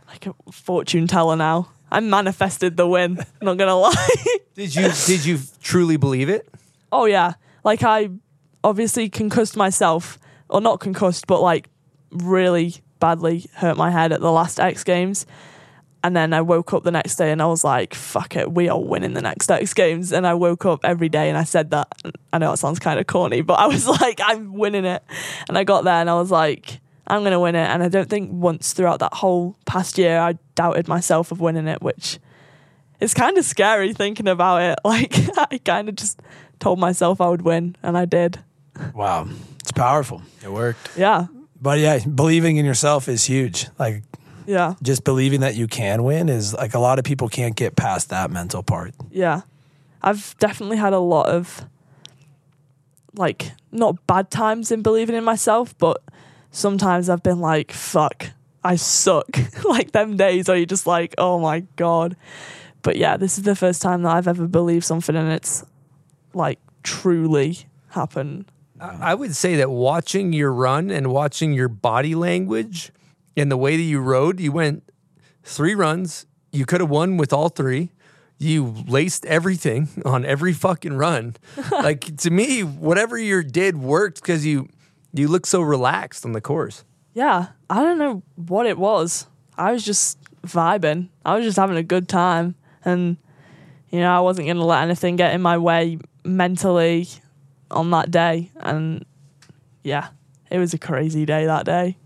like 0.09 0.27
a 0.27 0.35
fortune 0.53 1.07
teller 1.07 1.37
now. 1.37 1.69
I 1.93 2.01
manifested 2.01 2.77
the 2.77 2.87
win, 2.87 3.19
not 3.43 3.59
gonna 3.59 3.77
lie. 3.77 4.15
Did 4.55 4.75
you 4.75 4.91
did 5.07 5.25
you 5.25 5.39
truly 5.63 5.97
believe 5.97 6.29
it? 6.29 6.49
oh 6.93 7.07
yeah. 7.07 7.35
Like 7.65 7.83
I 7.83 8.11
obviously 8.63 9.09
concussed 9.09 9.57
myself. 9.57 10.19
Or 10.49 10.61
not 10.61 10.81
concussed, 10.81 11.29
but 11.29 11.41
like 11.41 11.69
really 12.11 12.75
badly 12.99 13.47
hurt 13.55 13.77
my 13.77 13.91
head 13.93 14.11
at 14.11 14.21
the 14.21 14.33
last 14.33 14.59
X 14.59 14.83
Games. 14.83 15.25
And 16.03 16.17
then 16.17 16.33
I 16.33 16.41
woke 16.41 16.73
up 16.75 16.83
the 16.83 16.91
next 16.91 17.17
day 17.17 17.31
and 17.31 17.41
I 17.41 17.47
was 17.47 17.63
like, 17.63 17.95
fuck 17.95 18.35
it, 18.35 18.51
we 18.51 18.69
are 18.69 18.81
winning 18.81 19.13
the 19.15 19.23
next 19.23 19.49
X 19.49 19.75
Games. 19.75 20.13
And 20.13 20.27
I 20.27 20.35
woke 20.35 20.65
up 20.67 20.81
every 20.83 21.09
day 21.09 21.29
and 21.29 21.39
I 21.39 21.45
said 21.45 21.71
that. 21.71 21.87
I 22.33 22.39
know 22.39 22.53
it 22.53 22.57
sounds 22.57 22.81
kind 22.81 22.99
of 22.99 23.07
corny, 23.07 23.43
but 23.43 23.61
I 23.61 23.67
was 23.67 23.87
like, 24.01 24.21
I'm 24.23 24.55
winning 24.55 24.85
it. 24.85 25.05
And 25.49 25.57
I 25.57 25.63
got 25.63 25.85
there 25.85 25.95
and 25.95 26.11
I 26.11 26.15
was 26.15 26.31
like, 26.33 26.81
I'm 27.11 27.21
going 27.23 27.33
to 27.33 27.41
win 27.41 27.55
it. 27.55 27.67
And 27.67 27.83
I 27.83 27.89
don't 27.89 28.09
think 28.09 28.31
once 28.33 28.73
throughout 28.73 29.01
that 29.01 29.15
whole 29.15 29.57
past 29.67 29.99
year 29.99 30.19
I 30.19 30.39
doubted 30.55 30.89
myself 30.89 31.33
of 31.33 31.41
winning 31.41 31.67
it, 31.67 31.83
which 31.83 32.19
is 33.01 33.15
kind 33.15 33.37
of 33.39 33.45
scary 33.45 33.93
thinking 33.93 34.29
about 34.29 34.63
it. 34.63 34.79
Like, 34.85 35.15
I 35.53 35.59
kind 35.65 35.89
of 35.89 35.97
just 35.97 36.21
told 36.59 36.79
myself 36.79 37.21
I 37.21 37.29
would 37.29 37.43
win 37.43 37.77
and 37.83 37.97
I 37.99 38.05
did. 38.05 38.39
Wow. 38.95 39.29
It's 39.61 39.73
powerful. 39.73 40.23
It 40.43 40.51
worked. 40.53 40.91
Yeah. 40.97 41.27
But 41.61 41.79
yeah, 41.81 41.99
believing 42.07 42.57
in 42.57 42.65
yourself 42.65 43.09
is 43.09 43.25
huge. 43.25 43.67
Like 43.79 44.03
Yeah. 44.47 44.75
just 44.83 45.05
believing 45.05 45.41
that 45.41 45.55
you 45.57 45.67
can 45.67 46.03
win 46.05 46.29
is 46.29 46.55
like 46.55 46.75
a 46.75 46.79
lot 46.79 46.99
of 46.99 47.05
people 47.05 47.29
can't 47.29 47.57
get 47.57 47.77
past 47.77 48.09
that 48.11 48.31
mental 48.31 48.63
part. 48.63 48.95
Yeah. 49.11 49.43
I've 50.03 50.35
definitely 50.39 50.79
had 50.79 50.93
a 50.95 50.99
lot 50.99 51.27
of 51.29 51.67
like 53.15 53.53
not 53.73 54.07
bad 54.07 54.31
times 54.31 54.71
in 54.73 54.83
believing 54.83 55.17
in 55.17 55.25
myself, 55.25 55.77
but 55.79 56.03
sometimes 56.51 57.09
I've 57.09 57.23
been 57.23 57.41
like, 57.41 57.73
fuck, 57.73 58.31
I 58.63 58.77
suck. 58.77 59.29
like 59.65 59.93
them 59.93 60.17
days 60.17 60.49
where 60.49 60.57
you're 60.57 60.67
just 60.67 60.87
like, 60.87 61.15
oh 61.19 61.39
my 61.39 61.61
God. 61.77 62.17
But 62.83 62.97
yeah, 62.97 63.17
this 63.17 63.39
is 63.39 63.45
the 63.45 63.57
first 63.57 63.83
time 63.83 64.03
that 64.03 64.11
I've 64.11 64.29
ever 64.29 64.47
believed 64.47 64.85
something 64.85 65.17
and 65.17 65.31
it's 65.31 65.65
like 66.35 66.59
truly 66.83 67.59
happened. 67.89 68.47
I 68.81 69.15
would 69.15 69.37
say 69.37 69.57
that 69.57 69.71
watching 69.71 70.33
your 70.33 70.53
run 70.53 70.91
and 70.91 71.13
watching 71.13 71.53
your 71.53 71.69
body 71.69 72.15
language 72.15 72.91
and 73.37 73.51
the 73.51 73.57
way 73.57 73.77
that 73.77 73.83
you 73.83 74.01
rode, 74.01 74.41
you 74.41 74.53
went 74.53 74.91
three 75.43 75.75
runs. 75.75 76.27
You 76.51 76.65
could 76.65 76.81
have 76.81 76.89
won 76.89 77.19
with 77.19 77.33
all 77.33 77.51
three. 77.51 77.93
You 78.39 78.75
laced 78.89 79.27
everything 79.27 79.89
on 80.07 80.25
every 80.25 80.55
fucking 80.55 80.95
run. 80.95 81.37
like 81.71 82.17
to 82.19 82.31
me, 82.31 82.63
whatever 82.63 83.19
you 83.19 83.43
did 83.43 83.77
worked 83.77 84.23
because 84.23 84.47
you 84.47 84.69
you 85.13 85.29
look 85.29 85.47
so 85.47 85.61
relaxed 85.61 86.25
on 86.25 86.33
the 86.33 86.41
course. 86.41 86.85
Yeah. 87.15 87.49
I 87.69 87.83
don't 87.83 87.99
know 87.99 88.23
what 88.37 88.67
it 88.67 88.79
was. 88.79 89.27
I 89.57 89.73
was 89.73 89.85
just 89.85 90.19
vibing. 90.43 91.09
I 91.25 91.37
was 91.37 91.45
just 91.45 91.57
having 91.57 91.77
a 91.77 91.83
good 91.83 92.09
time, 92.09 92.55
and 92.85 93.17
you 93.91 94.01
know, 94.01 94.11
I 94.17 94.21
wasn't 94.21 94.47
gonna 94.49 94.65
let 94.65 94.83
anything 94.83 95.17
get 95.17 95.35
in 95.35 95.43
my 95.43 95.59
way 95.59 95.99
mentally 96.25 97.09
on 97.71 97.91
that 97.91 98.11
day. 98.11 98.51
And 98.57 99.05
yeah, 99.83 100.09
it 100.51 100.59
was 100.59 100.73
a 100.73 100.79
crazy 100.79 101.27
day 101.27 101.47
that 101.47 101.67
day. 101.67 101.97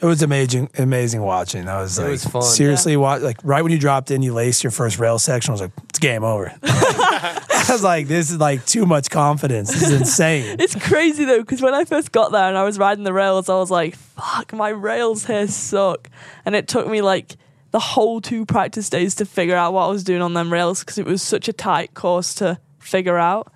It 0.00 0.06
was 0.06 0.22
amazing, 0.22 0.68
amazing 0.78 1.22
watching. 1.22 1.64
That 1.64 1.80
was 1.80 1.98
It 1.98 2.02
like 2.02 2.10
was 2.10 2.24
fun. 2.26 2.42
seriously 2.42 2.96
watch 2.96 3.22
like 3.22 3.38
right 3.44 3.62
when 3.62 3.72
you 3.72 3.78
dropped 3.78 4.10
in, 4.10 4.20
you 4.22 4.34
laced 4.34 4.62
your 4.64 4.70
first 4.72 4.98
rail 4.98 5.18
section. 5.18 5.52
I 5.52 5.54
was 5.54 5.60
like, 5.62 5.70
it's 5.88 5.91
game 6.02 6.24
over. 6.24 6.52
I 6.62 7.66
was 7.70 7.82
like, 7.82 8.08
this 8.08 8.30
is 8.30 8.38
like 8.38 8.66
too 8.66 8.84
much 8.84 9.08
confidence. 9.08 9.72
This 9.72 9.84
is 9.84 9.92
insane. 9.92 10.56
It's 10.60 10.74
crazy 10.74 11.24
though, 11.24 11.40
because 11.40 11.62
when 11.62 11.72
I 11.72 11.84
first 11.84 12.12
got 12.12 12.32
there 12.32 12.48
and 12.48 12.58
I 12.58 12.64
was 12.64 12.78
riding 12.78 13.04
the 13.04 13.12
rails, 13.12 13.48
I 13.48 13.54
was 13.54 13.70
like, 13.70 13.94
fuck, 13.96 14.52
my 14.52 14.68
rails 14.68 15.24
here 15.26 15.46
suck. 15.46 16.10
And 16.44 16.54
it 16.54 16.68
took 16.68 16.86
me 16.88 17.00
like 17.00 17.36
the 17.70 17.78
whole 17.78 18.20
two 18.20 18.44
practice 18.44 18.90
days 18.90 19.14
to 19.14 19.24
figure 19.24 19.56
out 19.56 19.72
what 19.72 19.86
I 19.86 19.88
was 19.88 20.04
doing 20.04 20.20
on 20.20 20.34
them 20.34 20.52
rails 20.52 20.80
because 20.80 20.98
it 20.98 21.06
was 21.06 21.22
such 21.22 21.48
a 21.48 21.52
tight 21.52 21.94
course 21.94 22.34
to 22.34 22.58
figure 22.78 23.16
out. 23.16 23.52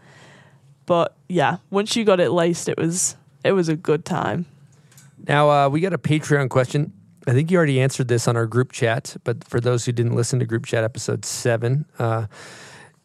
But 0.87 1.15
yeah, 1.29 1.59
once 1.71 1.97
you 1.97 2.05
got 2.05 2.21
it 2.21 2.31
laced, 2.31 2.69
it 2.69 2.79
was 2.79 3.17
it 3.45 3.53
was 3.53 3.69
a 3.69 3.77
good 3.77 4.05
time. 4.05 4.47
Now, 5.27 5.51
uh, 5.51 5.69
we 5.69 5.81
got 5.81 5.93
a 5.93 5.99
Patreon 5.99 6.49
question. 6.49 6.93
I 7.27 7.33
think 7.33 7.51
you 7.51 7.57
already 7.57 7.81
answered 7.81 8.09
this 8.09 8.29
on 8.29 8.37
our 8.37 8.47
group 8.47 8.73
chat, 8.73 9.17
but 9.25 9.43
for 9.45 9.61
those 9.61 9.85
who 9.85 9.93
didn't 9.93 10.15
listen 10.15 10.39
to 10.39 10.45
group 10.45 10.65
chat 10.65 10.85
episode 10.85 11.25
seven, 11.25 11.85
uh, 11.99 12.27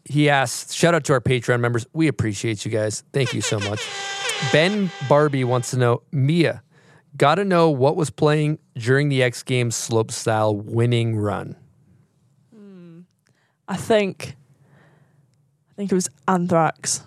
he 0.05 0.29
asked, 0.29 0.73
shout 0.73 0.93
out 0.93 1.03
to 1.05 1.13
our 1.13 1.21
Patreon 1.21 1.59
members. 1.59 1.87
We 1.93 2.07
appreciate 2.07 2.63
you 2.63 2.71
guys. 2.71 3.03
Thank 3.13 3.33
you 3.33 3.41
so 3.41 3.59
much. 3.59 3.87
Ben 4.51 4.91
Barbie 5.09 5.43
wants 5.43 5.71
to 5.71 5.77
know, 5.77 6.03
Mia, 6.11 6.61
got 7.17 7.35
to 7.35 7.45
know 7.45 7.69
what 7.69 7.95
was 7.95 8.09
playing 8.09 8.59
during 8.75 9.09
the 9.09 9.23
X 9.23 9.43
Games 9.43 9.75
slope 9.75 10.11
style 10.11 10.55
winning 10.55 11.17
run. 11.17 11.55
I 13.67 13.77
think 13.77 14.35
I 15.71 15.73
think 15.75 15.91
it 15.93 15.95
was 15.95 16.09
Anthrax. 16.27 17.03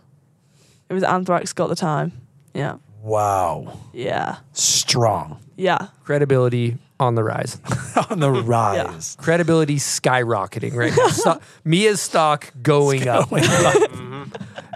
It 0.89 0.95
was 0.95 1.03
Anthrax 1.03 1.53
got 1.53 1.69
the 1.69 1.77
time. 1.77 2.13
Yeah. 2.55 2.79
Wow. 3.03 3.79
Yeah. 3.93 4.39
Strong. 4.55 5.41
Yeah. 5.57 5.89
Credibility 6.05 6.79
on 7.01 7.15
the 7.15 7.25
rise. 7.25 7.59
On 8.11 8.19
the 8.19 8.31
rise. 8.31 9.17
Credibility 9.21 9.77
skyrocketing 9.77 10.75
right 10.75 10.93
now. 10.97 11.09
Sto- 11.09 11.41
Mia's 11.65 12.01
stock 12.01 12.53
going 12.63 13.09
up. 13.09 13.29
Mm-hmm. 13.31 14.25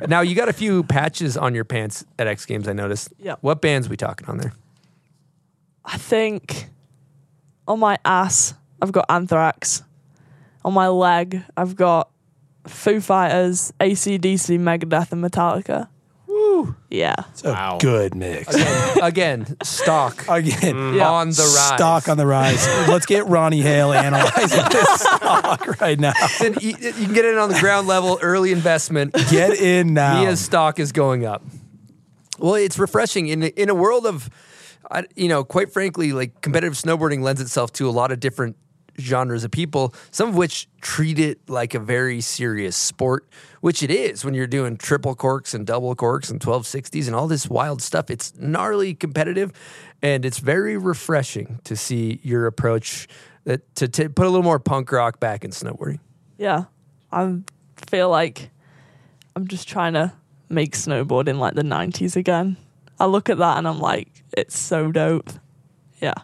Now 0.08 0.20
you 0.20 0.34
got 0.34 0.48
a 0.48 0.52
few 0.52 0.84
patches 0.84 1.36
on 1.36 1.54
your 1.54 1.64
pants 1.64 2.04
at 2.18 2.26
X 2.28 2.46
Games. 2.46 2.68
I 2.68 2.72
noticed. 2.72 3.12
Yeah. 3.18 3.36
What 3.40 3.60
bands 3.60 3.88
we 3.88 3.96
talking 3.96 4.28
on 4.28 4.38
there? 4.38 4.52
I 5.84 5.96
think 5.96 6.68
on 7.66 7.80
my 7.80 7.98
ass 8.04 8.54
I've 8.80 8.92
got 8.92 9.06
Anthrax. 9.08 9.82
On 10.64 10.72
my 10.72 10.88
leg 10.88 11.42
I've 11.56 11.74
got 11.74 12.10
Foo 12.66 13.00
Fighters, 13.00 13.72
ACDC, 13.80 14.58
Megadeth, 14.58 15.10
and 15.12 15.24
Metallica. 15.24 15.88
Woo. 16.48 16.74
Yeah. 16.90 17.14
It's 17.30 17.44
a 17.44 17.76
good 17.80 18.14
mix. 18.14 18.54
Again, 19.02 19.56
stock 19.62 20.24
Again, 20.28 20.94
Yeah. 20.94 21.10
on 21.10 21.28
the 21.30 21.42
rise. 21.42 21.74
stock 21.74 22.08
on 22.08 22.16
the 22.16 22.26
rise. 22.26 22.66
Let's 22.88 23.06
get 23.06 23.26
Ronnie 23.26 23.60
Hale 23.60 23.92
analyzing 23.92 24.64
this 24.70 24.88
stock 25.00 25.80
right 25.80 25.98
now. 25.98 26.12
Then 26.40 26.54
you, 26.60 26.70
you 26.80 26.92
can 26.92 27.12
get 27.12 27.24
in 27.24 27.36
on 27.38 27.48
the 27.50 27.58
ground 27.60 27.86
level, 27.86 28.18
early 28.22 28.52
investment. 28.52 29.14
Get 29.30 29.52
in 29.60 29.94
now. 29.94 30.22
Mia's 30.22 30.40
stock 30.40 30.78
is 30.78 30.92
going 30.92 31.24
up. 31.26 31.42
Well, 32.38 32.54
it's 32.54 32.78
refreshing 32.78 33.28
in 33.28 33.42
in 33.42 33.68
a 33.68 33.74
world 33.74 34.06
of, 34.06 34.30
I- 34.90 35.06
you 35.16 35.28
know, 35.28 35.44
quite 35.44 35.72
frankly, 35.72 36.12
like 36.12 36.40
competitive 36.40 36.74
snowboarding 36.74 37.20
lends 37.22 37.40
itself 37.40 37.72
to 37.74 37.88
a 37.88 37.90
lot 37.92 38.12
of 38.12 38.20
different 38.20 38.56
genres 38.98 39.44
of 39.44 39.50
people. 39.50 39.94
Some 40.10 40.30
of 40.30 40.36
which 40.36 40.68
treat 40.80 41.18
it 41.18 41.40
like 41.48 41.74
a 41.74 41.78
very 41.78 42.20
serious 42.20 42.76
sport, 42.76 43.28
which 43.60 43.82
it 43.82 43.90
is 43.90 44.24
when 44.24 44.34
you're 44.34 44.46
doing 44.46 44.76
triple 44.76 45.14
corks 45.14 45.54
and 45.54 45.66
double 45.66 45.94
corks 45.94 46.30
and 46.30 46.40
twelve 46.40 46.66
sixties 46.66 47.06
and 47.06 47.16
all 47.16 47.28
this 47.28 47.48
wild 47.48 47.82
stuff. 47.82 48.10
It's 48.10 48.34
gnarly 48.36 48.94
competitive, 48.94 49.52
and 50.02 50.24
it's 50.24 50.38
very 50.38 50.76
refreshing 50.76 51.60
to 51.64 51.76
see 51.76 52.20
your 52.22 52.46
approach 52.46 53.08
that 53.44 53.74
to, 53.76 53.88
to 53.88 54.08
put 54.10 54.26
a 54.26 54.30
little 54.30 54.44
more 54.44 54.58
punk 54.58 54.92
rock 54.92 55.20
back 55.20 55.44
in 55.44 55.50
snowboarding. 55.50 56.00
Yeah. 56.36 56.64
I 57.10 57.38
feel 57.88 58.10
like 58.10 58.50
I'm 59.34 59.48
just 59.48 59.68
trying 59.68 59.94
to 59.94 60.12
make 60.48 60.72
snowboarding 60.72 61.38
like 61.38 61.54
the 61.54 61.62
90s 61.62 62.16
again. 62.16 62.56
I 63.00 63.06
look 63.06 63.30
at 63.30 63.38
that 63.38 63.58
and 63.58 63.66
I'm 63.66 63.80
like, 63.80 64.08
it's 64.36 64.58
so 64.58 64.92
dope. 64.92 65.30
Yeah. 66.00 66.14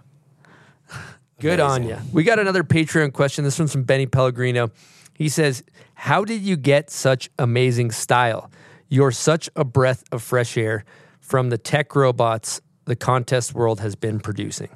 Good 1.45 1.61
on 1.61 1.87
you. 1.87 1.99
We 2.11 2.23
got 2.25 2.39
another 2.39 2.65
Patreon 2.65 3.13
question. 3.13 3.45
This 3.45 3.59
one's 3.59 3.71
from 3.73 3.83
Benny 3.83 4.07
Pellegrino. 4.07 4.71
He 5.13 5.29
says, 5.29 5.63
How 5.93 6.25
did 6.25 6.41
you 6.41 6.57
get 6.57 6.89
such 6.91 7.29
amazing 7.39 7.91
style? 7.91 8.51
You're 8.89 9.11
such 9.13 9.51
a 9.55 9.63
breath 9.63 10.05
of 10.11 10.23
fresh 10.23 10.57
air 10.57 10.87
from 11.21 11.51
the 11.51 11.59
tech 11.59 11.95
robots 11.95 12.63
the 12.87 12.97
contest 12.97 13.55
world 13.55 13.81
has 13.81 13.95
been 13.95 14.21
producing. 14.21 14.71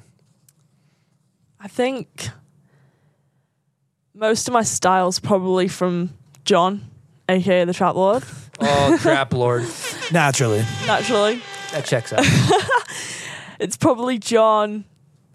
I 1.59 1.67
think 1.67 2.29
most 4.13 4.47
of 4.47 4.53
my 4.53 4.61
style's 4.63 5.19
probably 5.19 5.67
from 5.67 6.13
John, 6.45 6.85
aka 7.27 7.65
the 7.65 7.73
Trap 7.73 7.95
Lord, 7.95 8.23
Oh, 8.59 8.95
Trap 9.01 9.33
Lord. 9.33 9.63
Naturally. 10.11 10.63
naturally. 10.85 11.41
That 11.71 11.85
checks 11.85 12.13
out. 12.13 12.23
It's 13.59 13.75
probably 13.75 14.17
John, 14.19 14.85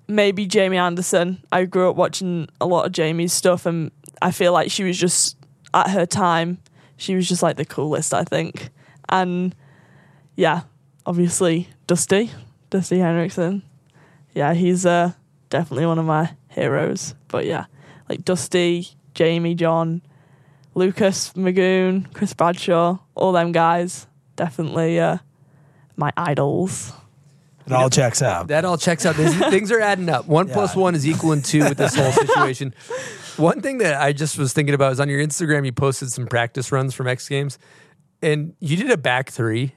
maybe 0.08 0.46
Jamie 0.46 0.76
Anderson. 0.76 1.42
I 1.52 1.64
grew 1.64 1.90
up 1.90 1.96
watching 1.96 2.48
a 2.60 2.66
lot 2.66 2.86
of 2.86 2.92
Jamie's 2.92 3.32
stuff, 3.32 3.66
and 3.66 3.90
I 4.20 4.30
feel 4.30 4.52
like 4.52 4.70
she 4.70 4.84
was 4.84 4.98
just 4.98 5.36
at 5.72 5.90
her 5.90 6.06
time. 6.06 6.58
She 6.96 7.14
was 7.14 7.28
just 7.28 7.42
like 7.42 7.56
the 7.56 7.64
coolest, 7.64 8.14
I 8.14 8.24
think. 8.24 8.70
And 9.08 9.54
yeah, 10.36 10.62
obviously 11.06 11.68
Dusty, 11.86 12.30
Dusty 12.70 12.98
Henricksen. 12.98 13.62
Yeah, 14.32 14.54
he's 14.54 14.86
uh, 14.86 15.12
definitely 15.50 15.86
one 15.86 15.98
of 15.98 16.06
my 16.06 16.34
heroes. 16.48 17.14
But 17.28 17.46
yeah, 17.46 17.66
like 18.08 18.24
Dusty, 18.24 18.88
Jamie, 19.14 19.54
John, 19.54 20.02
Lucas 20.74 21.32
Magoon, 21.34 22.12
Chris 22.14 22.34
Bradshaw, 22.34 22.98
all 23.14 23.32
them 23.32 23.52
guys, 23.52 24.06
definitely 24.36 24.98
uh, 24.98 25.18
my 25.96 26.12
idols. 26.16 26.92
It 27.66 27.72
all 27.72 27.90
checks 27.90 28.22
out. 28.22 28.48
That 28.48 28.64
all 28.64 28.76
checks 28.76 29.06
out. 29.06 29.16
These 29.16 29.36
things 29.48 29.72
are 29.72 29.80
adding 29.80 30.08
up. 30.08 30.26
One 30.26 30.48
plus 30.52 30.76
one 30.76 30.94
is 30.94 31.06
equaling 31.06 31.42
two 31.42 31.60
with 31.60 31.78
this 31.78 31.94
whole 31.94 32.12
situation. 32.12 32.74
One 33.36 33.60
thing 33.60 33.78
that 33.78 34.00
I 34.00 34.12
just 34.12 34.38
was 34.38 34.52
thinking 34.52 34.74
about 34.74 34.92
is 34.92 35.00
on 35.00 35.08
your 35.08 35.20
Instagram, 35.20 35.64
you 35.64 35.72
posted 35.72 36.12
some 36.12 36.26
practice 36.26 36.70
runs 36.70 36.94
from 36.94 37.08
X 37.08 37.28
Games, 37.28 37.58
and 38.22 38.54
you 38.60 38.76
did 38.76 38.90
a 38.90 38.96
back 38.96 39.30
three, 39.30 39.74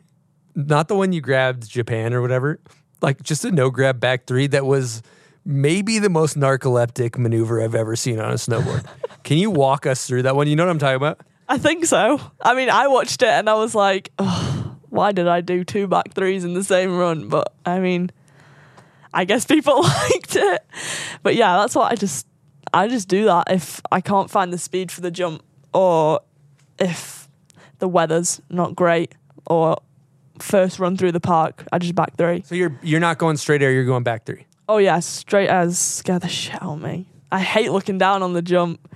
not 0.55 0.87
the 0.87 0.95
one 0.95 1.11
you 1.11 1.21
grabbed 1.21 1.67
Japan 1.67 2.13
or 2.13 2.21
whatever, 2.21 2.59
like 3.01 3.23
just 3.23 3.45
a 3.45 3.51
no 3.51 3.69
grab 3.69 3.99
back 3.99 4.27
three 4.27 4.47
that 4.47 4.65
was 4.65 5.01
maybe 5.45 5.97
the 5.97 6.09
most 6.09 6.37
narcoleptic 6.37 7.17
maneuver 7.17 7.61
I've 7.61 7.75
ever 7.75 7.95
seen 7.95 8.19
on 8.19 8.31
a 8.31 8.35
snowboard. 8.35 8.85
Can 9.23 9.37
you 9.37 9.49
walk 9.49 9.85
us 9.85 10.05
through 10.05 10.23
that 10.23 10.35
one? 10.35 10.47
You 10.47 10.55
know 10.55 10.65
what 10.65 10.71
I'm 10.71 10.79
talking 10.79 10.97
about? 10.97 11.21
I 11.47 11.57
think 11.57 11.85
so. 11.85 12.19
I 12.41 12.53
mean, 12.53 12.69
I 12.69 12.87
watched 12.87 13.21
it 13.21 13.29
and 13.29 13.49
I 13.49 13.53
was 13.53 13.73
like, 13.73 14.11
oh, 14.19 14.66
why 14.89 15.11
did 15.11 15.27
I 15.27 15.41
do 15.41 15.63
two 15.63 15.87
back 15.87 16.13
threes 16.13 16.43
in 16.43 16.53
the 16.53 16.63
same 16.63 16.97
run? 16.97 17.27
But 17.29 17.53
I 17.65 17.79
mean, 17.79 18.11
I 19.13 19.25
guess 19.25 19.45
people 19.45 19.81
liked 19.83 20.35
it. 20.35 20.65
But 21.23 21.35
yeah, 21.35 21.57
that's 21.57 21.75
what 21.75 21.91
I 21.91 21.95
just 21.95 22.27
I 22.73 22.87
just 22.87 23.07
do 23.07 23.25
that 23.25 23.51
if 23.51 23.81
I 23.91 24.01
can't 24.01 24.29
find 24.29 24.51
the 24.51 24.57
speed 24.57 24.91
for 24.91 25.01
the 25.01 25.11
jump 25.11 25.43
or 25.73 26.21
if 26.79 27.27
the 27.79 27.87
weather's 27.87 28.41
not 28.49 28.75
great 28.75 29.15
or 29.45 29.77
first 30.39 30.79
run 30.79 30.97
through 30.97 31.11
the 31.11 31.19
park, 31.19 31.65
I 31.71 31.79
just 31.79 31.95
back 31.95 32.15
three. 32.17 32.43
So 32.45 32.55
you're 32.55 32.77
you're 32.81 32.99
not 32.99 33.17
going 33.17 33.37
straight 33.37 33.61
air, 33.61 33.71
you're 33.71 33.85
going 33.85 34.03
back 34.03 34.25
three. 34.25 34.45
Oh 34.69 34.77
yeah, 34.77 34.99
straight 34.99 35.49
as 35.49 35.77
scare 35.79 36.19
the 36.19 36.27
shit 36.27 36.61
out 36.61 36.73
of 36.73 36.81
me. 36.81 37.07
I 37.31 37.39
hate 37.39 37.71
looking 37.71 37.97
down 37.97 38.23
on 38.23 38.33
the 38.33 38.41
jump. 38.41 38.93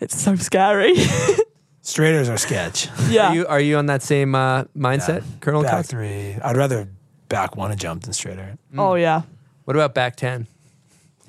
It's 0.00 0.20
so 0.20 0.36
scary. 0.36 0.94
Straighters 1.86 2.28
are 2.28 2.36
sketch. 2.36 2.88
yeah. 3.08 3.28
Are 3.28 3.34
you 3.34 3.46
are 3.46 3.60
you 3.60 3.76
on 3.78 3.86
that 3.86 4.02
same 4.02 4.34
uh, 4.34 4.64
mindset, 4.76 5.22
Colonel 5.40 5.62
Back 5.62 5.70
Cox? 5.70 5.88
three. 5.88 6.34
I'd 6.42 6.56
rather 6.56 6.88
back 7.28 7.54
one 7.56 7.70
and 7.70 7.78
jump 7.78 8.02
than 8.02 8.12
straighter. 8.12 8.56
oh 8.76 8.94
yeah. 8.96 9.22
What 9.64 9.76
about 9.76 9.94
back 9.94 10.16
ten? 10.16 10.48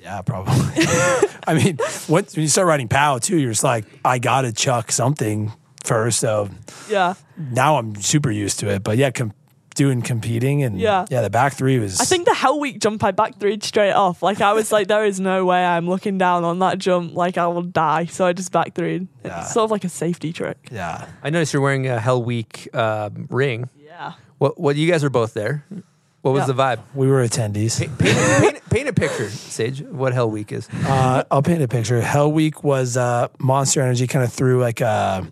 Yeah, 0.02 0.22
probably. 0.24 0.54
I 1.48 1.54
mean, 1.54 1.78
once 2.10 2.36
when 2.36 2.42
you 2.42 2.48
start 2.48 2.68
riding 2.68 2.88
POW 2.88 3.20
too, 3.20 3.38
you're 3.38 3.52
just 3.52 3.64
like, 3.64 3.86
I 4.04 4.18
gotta 4.18 4.52
chuck 4.52 4.92
something 4.92 5.52
first. 5.84 6.20
So 6.20 6.50
Yeah. 6.90 7.14
now 7.38 7.78
I'm 7.78 7.96
super 7.96 8.32
used 8.32 8.60
to 8.62 8.70
it. 8.70 8.84
But 8.84 8.98
yeah, 8.98 9.12
com- 9.12 9.34
doing 9.78 10.02
competing 10.02 10.64
and 10.64 10.80
Yeah. 10.80 11.06
yeah, 11.10 11.22
the 11.22 11.30
back 11.30 11.54
three 11.54 11.80
was. 11.80 12.02
I 12.02 12.06
think 12.06 12.26
the 12.26 12.34
Hell 12.34 12.60
Week 12.60 12.80
jump 12.80 13.04
I 13.04 13.12
back 13.12 13.40
three 13.40 13.58
straight 13.62 13.94
off. 13.94 14.22
Like 14.22 14.42
I 14.42 14.52
was 14.54 14.72
like, 14.72 14.88
there 14.88 15.06
is 15.06 15.20
no 15.20 15.46
way 15.46 15.64
I'm 15.64 15.88
looking 15.88 16.18
down 16.18 16.44
on 16.44 16.60
that 16.60 16.80
jump. 16.80 17.14
Like 17.16 17.38
I 17.38 17.48
will 17.48 17.62
die. 17.62 18.06
So 18.06 18.26
I 18.26 18.34
just 18.34 18.52
back 18.52 18.74
three. 18.76 19.08
Yeah. 19.24 19.42
It's 19.42 19.54
sort 19.54 19.64
of 19.66 19.72
like 19.72 19.84
a 19.86 19.90
safety 19.90 20.34
trick. 20.34 20.58
yeah. 20.72 21.08
I 21.24 21.30
noticed 21.30 21.54
you're 21.54 21.62
wearing 21.62 21.88
a 21.88 22.00
Hell 22.00 22.22
Week 22.22 22.68
uh, 22.74 23.10
ring. 23.30 23.70
Yeah. 23.86 24.14
What? 24.40 24.60
What? 24.60 24.76
You 24.76 24.92
guys 24.92 25.04
are 25.04 25.10
both 25.10 25.34
there. 25.34 25.64
What 25.70 25.84
What 26.22 26.32
was 26.34 26.42
Yeah. 26.42 26.54
the 26.54 26.62
vibe? 26.62 26.80
We 26.94 27.08
were 27.08 27.24
attendees. 27.26 27.80
Paint, 27.80 27.98
paint, 28.00 28.70
paint 28.70 28.90
a 28.90 28.94
picture, 28.94 29.30
Sage. 29.30 29.82
What 29.82 30.14
Hell 30.14 30.30
Week 30.30 30.52
is? 30.52 30.68
Uh, 30.86 31.24
I'll 31.32 31.42
paint 31.44 31.62
a 31.62 31.68
picture. 31.70 32.02
Hell 32.02 32.30
Week 32.32 32.64
was 32.64 32.98
uh, 32.98 33.28
Monster 33.40 33.82
Energy 33.82 34.08
kind 34.08 34.26
of 34.26 34.34
threw 34.34 34.60
like 34.60 34.82
a 34.82 35.26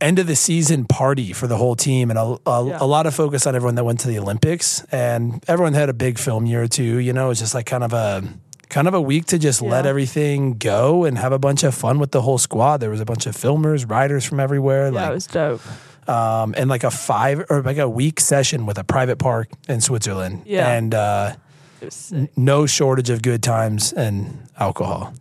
end 0.00 0.18
of 0.18 0.26
the 0.26 0.36
season 0.36 0.84
party 0.84 1.32
for 1.32 1.46
the 1.46 1.56
whole 1.56 1.74
team, 1.76 2.10
and 2.10 2.18
a, 2.18 2.36
a, 2.46 2.66
Yeah. 2.68 2.78
a 2.80 2.86
lot 2.86 3.06
of 3.06 3.14
focus 3.14 3.46
on 3.46 3.54
everyone 3.56 3.74
that 3.76 3.84
went 3.84 4.00
to 4.00 4.08
the 4.08 4.18
Olympics, 4.18 4.84
and 4.92 5.42
everyone 5.48 5.74
had 5.74 5.88
a 5.88 5.92
big 5.92 6.18
film 6.18 6.46
year 6.46 6.62
or 6.62 6.68
two. 6.68 6.98
You 6.98 7.12
know, 7.12 7.26
it 7.26 7.28
was 7.28 7.38
just 7.40 7.54
like 7.54 7.66
kind 7.66 7.82
of 7.84 7.92
a 7.92 8.22
kind 8.68 8.86
of 8.86 8.92
a 8.94 9.00
week 9.00 9.24
to 9.26 9.38
just 9.38 9.62
let 9.62 9.86
everything 9.86 10.52
go 10.58 11.04
and 11.04 11.16
have 11.18 11.32
a 11.32 11.38
bunch 11.38 11.64
of 11.64 11.74
fun 11.74 11.98
with 11.98 12.10
the 12.12 12.20
whole 12.20 12.36
squad. 12.38 12.76
There 12.78 12.90
was 12.90 13.00
a 13.00 13.04
bunch 13.06 13.26
of 13.26 13.34
filmers, 13.34 13.88
writers 13.90 14.24
from 14.26 14.40
everywhere, 14.40 14.86
Yeah, 14.92 15.00
like 15.00 15.10
it 15.10 15.14
was 15.14 15.26
dope. 15.26 15.62
um, 16.08 16.54
and 16.56 16.68
like 16.68 16.84
a 16.84 16.90
five 16.90 17.44
or 17.48 17.62
like 17.62 17.78
a 17.78 17.88
week 17.88 18.20
session 18.20 18.66
with 18.66 18.76
a 18.78 18.84
private 18.84 19.18
park 19.18 19.48
in 19.68 19.80
Switzerland, 19.80 20.42
Yeah. 20.44 20.68
and 20.70 20.94
uh, 20.94 21.34
It 21.80 21.86
was 21.86 21.94
sick. 21.94 22.30
no 22.36 22.66
shortage 22.66 23.08
of 23.08 23.22
good 23.22 23.42
times 23.42 23.92
and 23.94 24.46
alcohol. 24.60 25.14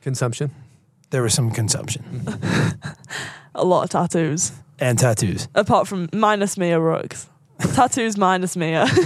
Consumption. 0.00 0.52
There 1.10 1.22
was 1.22 1.34
some 1.34 1.50
consumption 1.50 2.04
a 3.56 3.64
lot 3.64 3.84
of 3.84 3.90
tattoos. 3.90 4.52
and 4.78 4.98
tattoos. 4.98 5.48
Apart 5.54 5.88
from 5.88 6.08
minus 6.12 6.56
Mia 6.58 6.78
Brookes. 6.78 7.28
tattoos 7.74 8.16
minus 8.16 8.56
Mia. 8.56 8.86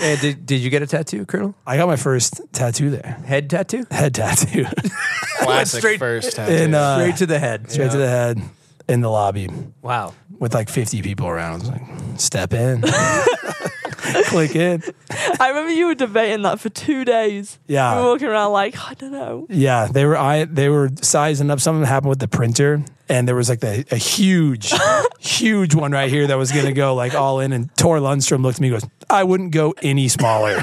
And 0.00 0.18
did, 0.20 0.46
did 0.46 0.60
you 0.62 0.70
get 0.70 0.80
a 0.82 0.86
tattoo, 0.86 1.26
Colonel? 1.26 1.54
I 1.66 1.76
got 1.76 1.86
my 1.86 1.96
first 1.96 2.40
tattoo 2.52 2.90
there, 2.90 3.22
Head 3.26 3.48
tattoo? 3.50 3.84
head 3.90 4.14
tattoo, 4.14 4.64
Classic 5.40 5.80
straight- 5.80 5.98
first 5.98 6.34
tattoo. 6.36 6.52
in 6.54 6.74
uh, 6.74 6.98
Straight 6.98 7.16
to 7.16 7.26
the 7.26 7.38
head. 7.38 7.70
straight 7.70 7.90
to 7.90 7.98
the 7.98 8.08
head 8.08 8.40
in 8.88 9.00
the 9.02 9.10
lobby 9.10 9.48
Wow. 9.82 10.14
with 10.38 10.54
like 10.54 10.70
fifty 10.70 11.02
people 11.02 11.28
around. 11.28 11.52
I 11.52 11.58
was 11.58 11.68
like, 11.70 11.82
step 12.18 12.52
in, 12.54 12.82
click 14.26 14.56
in. 14.56 14.82
I 15.40 15.48
remember 15.48 15.72
you 15.72 15.86
were 15.86 15.94
debating 15.94 16.42
that 16.42 16.60
for 16.60 16.68
two 16.68 17.04
days. 17.04 17.58
Yeah. 17.66 17.96
You 17.96 18.04
were 18.04 18.10
walking 18.12 18.28
around 18.28 18.52
like, 18.52 18.76
I 18.78 18.94
don't 18.94 19.12
know. 19.12 19.46
Yeah, 19.48 19.86
they 19.86 20.04
were 20.04 20.16
I 20.16 20.44
they 20.44 20.68
were 20.68 20.90
sizing 21.02 21.50
up. 21.50 21.60
Something 21.60 21.86
happened 21.86 22.10
with 22.10 22.18
the 22.20 22.28
printer, 22.28 22.84
and 23.08 23.26
there 23.26 23.34
was 23.34 23.48
like 23.48 23.60
the, 23.60 23.84
a 23.90 23.96
huge, 23.96 24.72
huge 25.18 25.74
one 25.74 25.92
right 25.92 26.10
here 26.10 26.26
that 26.26 26.36
was 26.36 26.52
gonna 26.52 26.72
go 26.72 26.94
like 26.94 27.14
all 27.14 27.40
in. 27.40 27.52
And 27.52 27.74
Tor 27.76 27.98
Lundstrom 27.98 28.42
looked 28.42 28.58
at 28.58 28.60
me, 28.60 28.68
and 28.68 28.80
goes, 28.80 28.90
"I 29.08 29.24
wouldn't 29.24 29.52
go 29.52 29.74
any 29.82 30.08
smaller." 30.08 30.62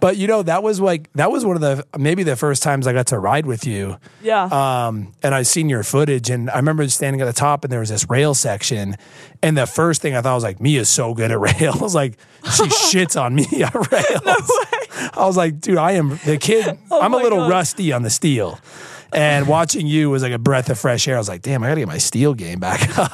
But 0.00 0.16
you 0.16 0.26
know 0.26 0.42
that 0.42 0.62
was 0.62 0.80
like 0.80 1.12
that 1.14 1.30
was 1.30 1.44
one 1.44 1.56
of 1.56 1.62
the 1.62 1.86
maybe 1.98 2.22
the 2.22 2.36
first 2.36 2.62
times 2.62 2.86
I 2.86 2.92
got 2.92 3.06
to 3.08 3.18
ride 3.18 3.46
with 3.46 3.66
you. 3.66 3.96
Yeah. 4.22 4.44
Um, 4.44 5.12
and 5.22 5.34
I 5.34 5.42
seen 5.42 5.68
your 5.68 5.82
footage, 5.82 6.30
and 6.30 6.50
I 6.50 6.56
remember 6.56 6.88
standing 6.88 7.20
at 7.20 7.24
the 7.26 7.32
top, 7.32 7.64
and 7.64 7.72
there 7.72 7.80
was 7.80 7.88
this 7.90 8.08
rail 8.08 8.34
section, 8.34 8.96
and 9.42 9.56
the 9.56 9.66
first 9.66 10.02
thing 10.02 10.14
I 10.14 10.20
thought 10.22 10.34
was 10.34 10.44
like, 10.44 10.60
Mia's 10.60 10.88
so 10.88 11.14
good 11.14 11.30
at 11.30 11.40
rails, 11.60 11.94
like 12.02 12.18
she 12.44 12.62
shits 12.98 13.20
on 13.20 13.34
me 13.34 13.46
at 13.62 13.74
rails. 13.74 14.50
I 15.16 15.26
was 15.26 15.36
like, 15.36 15.60
dude, 15.60 15.76
I 15.78 15.92
am 15.92 16.18
the 16.24 16.38
kid. 16.38 16.66
I'm 16.90 17.12
a 17.14 17.16
Oh 17.16 17.22
little 17.22 17.38
God. 17.38 17.50
rusty 17.50 17.92
on 17.92 18.02
the 18.02 18.10
steel, 18.10 18.58
and 19.12 19.46
watching 19.48 19.86
you 19.86 20.10
was 20.10 20.22
like 20.22 20.32
a 20.32 20.38
breath 20.38 20.70
of 20.70 20.78
fresh 20.78 21.06
air. 21.08 21.16
I 21.16 21.18
was 21.18 21.28
like, 21.28 21.42
damn, 21.42 21.62
I 21.62 21.68
gotta 21.68 21.80
get 21.82 21.88
my 21.88 21.98
steel 21.98 22.34
game 22.34 22.60
back 22.60 22.98
up. 22.98 23.12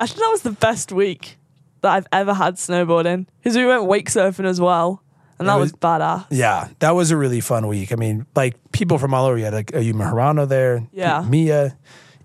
I 0.00 0.06
think 0.06 0.18
that 0.18 0.28
was 0.30 0.42
the 0.42 0.52
best 0.52 0.92
week 0.92 1.36
that 1.82 1.92
I've 1.92 2.06
ever 2.12 2.34
had 2.34 2.54
snowboarding 2.56 3.26
because 3.38 3.56
we 3.56 3.66
went 3.66 3.84
wake 3.84 4.08
surfing 4.10 4.44
as 4.46 4.60
well, 4.60 5.02
and 5.40 5.48
that 5.48 5.56
was, 5.56 5.72
was- 5.72 5.80
badass. 5.80 6.26
yeah, 6.30 6.68
that 6.78 6.92
was 6.94 7.10
a 7.10 7.16
really 7.16 7.40
fun 7.40 7.66
week. 7.66 7.90
I 7.92 7.96
mean, 7.96 8.26
like 8.36 8.54
people 8.72 8.98
from 8.98 9.12
all 9.14 9.26
over. 9.26 9.36
You 9.38 9.44
had 9.44 9.54
like 9.54 9.72
Ayumu 9.72 10.08
Hirano 10.12 10.48
there, 10.48 10.86
Yeah. 10.92 11.24
Mia, 11.28 11.76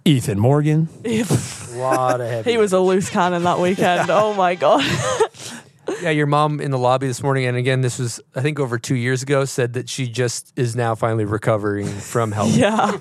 Ethan 0.06 0.40
Morgan. 0.40 0.88
A 1.06 1.78
lot 1.78 2.22
of 2.22 2.30
heavy. 2.30 2.52
he 2.52 2.58
was 2.58 2.72
a 2.74 2.80
loose 2.80 3.10
cannon 3.10 3.44
that 3.44 3.60
weekend. 3.60 4.10
oh 4.10 4.34
my 4.34 4.56
god. 4.56 4.84
Yeah, 6.02 6.10
your 6.10 6.26
mom 6.26 6.60
in 6.62 6.72
the 6.72 6.80
lobby 6.80 7.06
this 7.06 7.22
morning, 7.22 7.46
and 7.46 7.56
again, 7.56 7.82
this 7.82 8.00
was 8.00 8.20
I 8.36 8.42
think 8.42 8.60
over 8.60 8.80
two 8.80 8.96
years 8.96 9.22
ago, 9.22 9.46
said 9.46 9.74
that 9.74 9.88
she 9.88 10.08
just 10.08 10.52
is 10.56 10.76
now 10.76 10.96
finally 10.96 11.26
recovering 11.26 11.86
from 11.88 12.32
health. 12.32 12.50
yeah. 12.56 12.92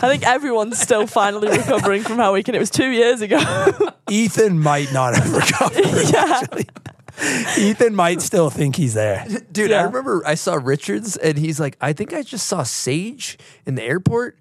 I 0.00 0.08
think 0.08 0.24
everyone's 0.26 0.78
still 0.78 1.06
finally 1.06 1.48
recovering 1.48 2.02
from 2.02 2.16
Hell 2.18 2.34
weekend. 2.34 2.54
it 2.54 2.58
was 2.58 2.68
two 2.70 2.90
years 2.90 3.22
ago. 3.22 3.38
Ethan 4.10 4.58
might 4.58 4.92
not 4.92 5.16
have 5.16 5.32
recovered. 5.32 5.84
yeah. 6.12 6.40
actually. 6.42 6.66
Ethan 7.58 7.94
might 7.94 8.20
still 8.22 8.50
think 8.50 8.76
he's 8.76 8.94
there. 8.94 9.26
Dude, 9.50 9.72
I 9.72 9.82
remember 9.82 10.22
I 10.26 10.34
saw 10.34 10.54
Richards, 10.54 11.16
and 11.16 11.38
he's 11.38 11.58
like, 11.58 11.76
I 11.80 11.92
think 11.92 12.12
I 12.12 12.22
just 12.22 12.46
saw 12.46 12.62
Sage 12.62 13.38
in 13.64 13.74
the 13.74 13.82
airport, 13.82 14.38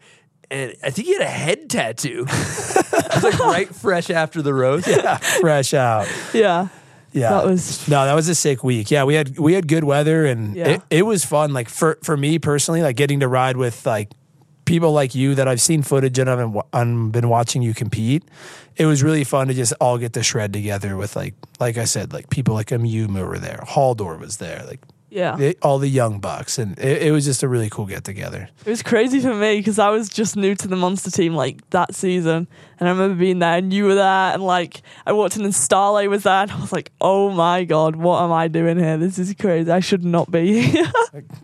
and 0.52 0.74
I 0.84 0.90
think 0.90 1.08
he 1.08 1.14
had 1.14 1.22
a 1.22 1.26
head 1.26 1.70
tattoo. 1.70 2.26
it 2.30 3.16
was 3.16 3.24
like 3.24 3.40
right 3.40 3.74
fresh 3.74 4.10
after 4.10 4.42
the 4.42 4.54
roast. 4.54 4.88
Yeah, 4.88 5.18
fresh 5.18 5.74
out. 5.74 6.08
Yeah. 6.34 6.68
Yeah, 7.14 7.30
That 7.30 7.46
was- 7.46 7.88
no, 7.88 8.04
that 8.06 8.14
was 8.14 8.28
a 8.28 8.36
sick 8.36 8.62
week. 8.62 8.92
Yeah, 8.92 9.06
we 9.06 9.14
had 9.14 9.40
we 9.40 9.54
had 9.54 9.70
good 9.70 9.86
weather 9.86 10.26
and 10.26 10.54
Yeah. 10.54 10.68
it, 10.68 10.82
it 10.90 11.02
was 11.04 11.24
fun. 11.24 11.54
Like 11.54 11.70
for 11.70 11.98
for 12.04 12.18
me 12.18 12.40
personally, 12.40 12.82
like 12.82 12.98
getting 12.98 13.22
to 13.22 13.28
ride 13.30 13.56
with 13.56 13.86
like 13.86 14.12
people 14.66 14.92
like 14.92 15.16
you 15.16 15.36
that 15.36 15.48
I've 15.48 15.62
seen 15.62 15.84
footage 15.84 16.20
of 16.20 16.28
and 16.28 16.62
and 16.74 17.12
been 17.12 17.30
watching 17.30 17.62
you 17.62 17.74
compete. 17.74 18.24
It 18.76 18.86
was 18.86 19.04
really 19.04 19.24
fun 19.24 19.48
to 19.48 19.54
just 19.54 19.74
all 19.80 19.98
get 19.98 20.14
the 20.14 20.24
shred 20.24 20.52
together 20.52 20.98
with 20.98 21.16
like 21.16 21.36
like 21.60 21.78
I 21.78 21.86
said, 21.86 22.12
like 22.12 22.30
people 22.30 22.54
like 22.54 22.68
Ayumu 22.68 23.28
were 23.28 23.40
there, 23.40 23.64
Halldor 23.68 24.20
was 24.20 24.38
there, 24.38 24.64
like 24.68 24.82
Yeah. 25.16 25.38
they, 25.38 25.56
all 25.62 25.80
the 25.80 25.88
young 25.88 26.20
bucks, 26.20 26.60
and 26.60 26.78
it, 26.78 27.04
it 27.04 27.12
was 27.14 27.24
just 27.24 27.42
a 27.42 27.48
really 27.48 27.70
cool 27.70 27.86
get 27.86 28.04
together. 28.04 28.50
It 28.66 28.70
was 28.70 28.84
crazy 28.84 29.22
for 29.22 29.34
me 29.34 29.60
because 29.60 29.80
I 29.80 29.88
was 29.88 30.10
just 30.10 30.36
new 30.36 30.56
to 30.56 30.68
the 30.68 30.76
monster 30.76 31.10
team 31.10 31.36
like 31.36 31.68
that 31.70 31.96
season, 31.96 32.50
and 32.78 32.90
I 32.90 32.92
remember 32.92 33.16
being 33.16 33.40
there, 33.40 33.58
and 33.58 33.72
you 33.72 33.86
were 33.86 33.96
there, 33.96 34.34
and 34.34 34.44
like 34.44 34.82
I 35.06 35.14
walked 35.14 35.38
in, 35.38 35.46
and 35.46 35.54
Ståle 35.54 36.06
was 36.10 36.24
there, 36.24 36.44
and 36.44 36.52
I 36.52 36.60
was 36.60 36.74
like, 36.74 36.92
"Oh 37.00 37.30
my 37.32 37.64
god, 37.64 37.96
what 37.96 38.24
am 38.24 38.34
I 38.34 38.50
doing 38.50 38.78
here? 38.78 38.98
This 38.98 39.18
is 39.18 39.34
crazy. 39.36 39.72
I 39.72 39.80
should 39.80 40.04
not 40.04 40.30
be." 40.30 40.62
here." 40.68 40.92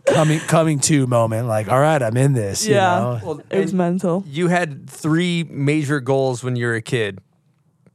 Coming 0.06 0.40
coming 0.40 0.78
to 0.80 1.06
moment, 1.06 1.48
like 1.48 1.68
all 1.68 1.80
right, 1.80 2.02
I'm 2.02 2.18
in 2.18 2.34
this. 2.34 2.66
you 2.66 2.74
yeah, 2.74 3.20
know? 3.24 3.40
it 3.48 3.58
was 3.58 3.72
mental. 3.72 4.22
You 4.26 4.48
had 4.48 4.88
three 4.88 5.44
major 5.44 5.98
goals 6.00 6.44
when 6.44 6.56
you 6.56 6.66
were 6.66 6.74
a 6.74 6.82
kid 6.82 7.20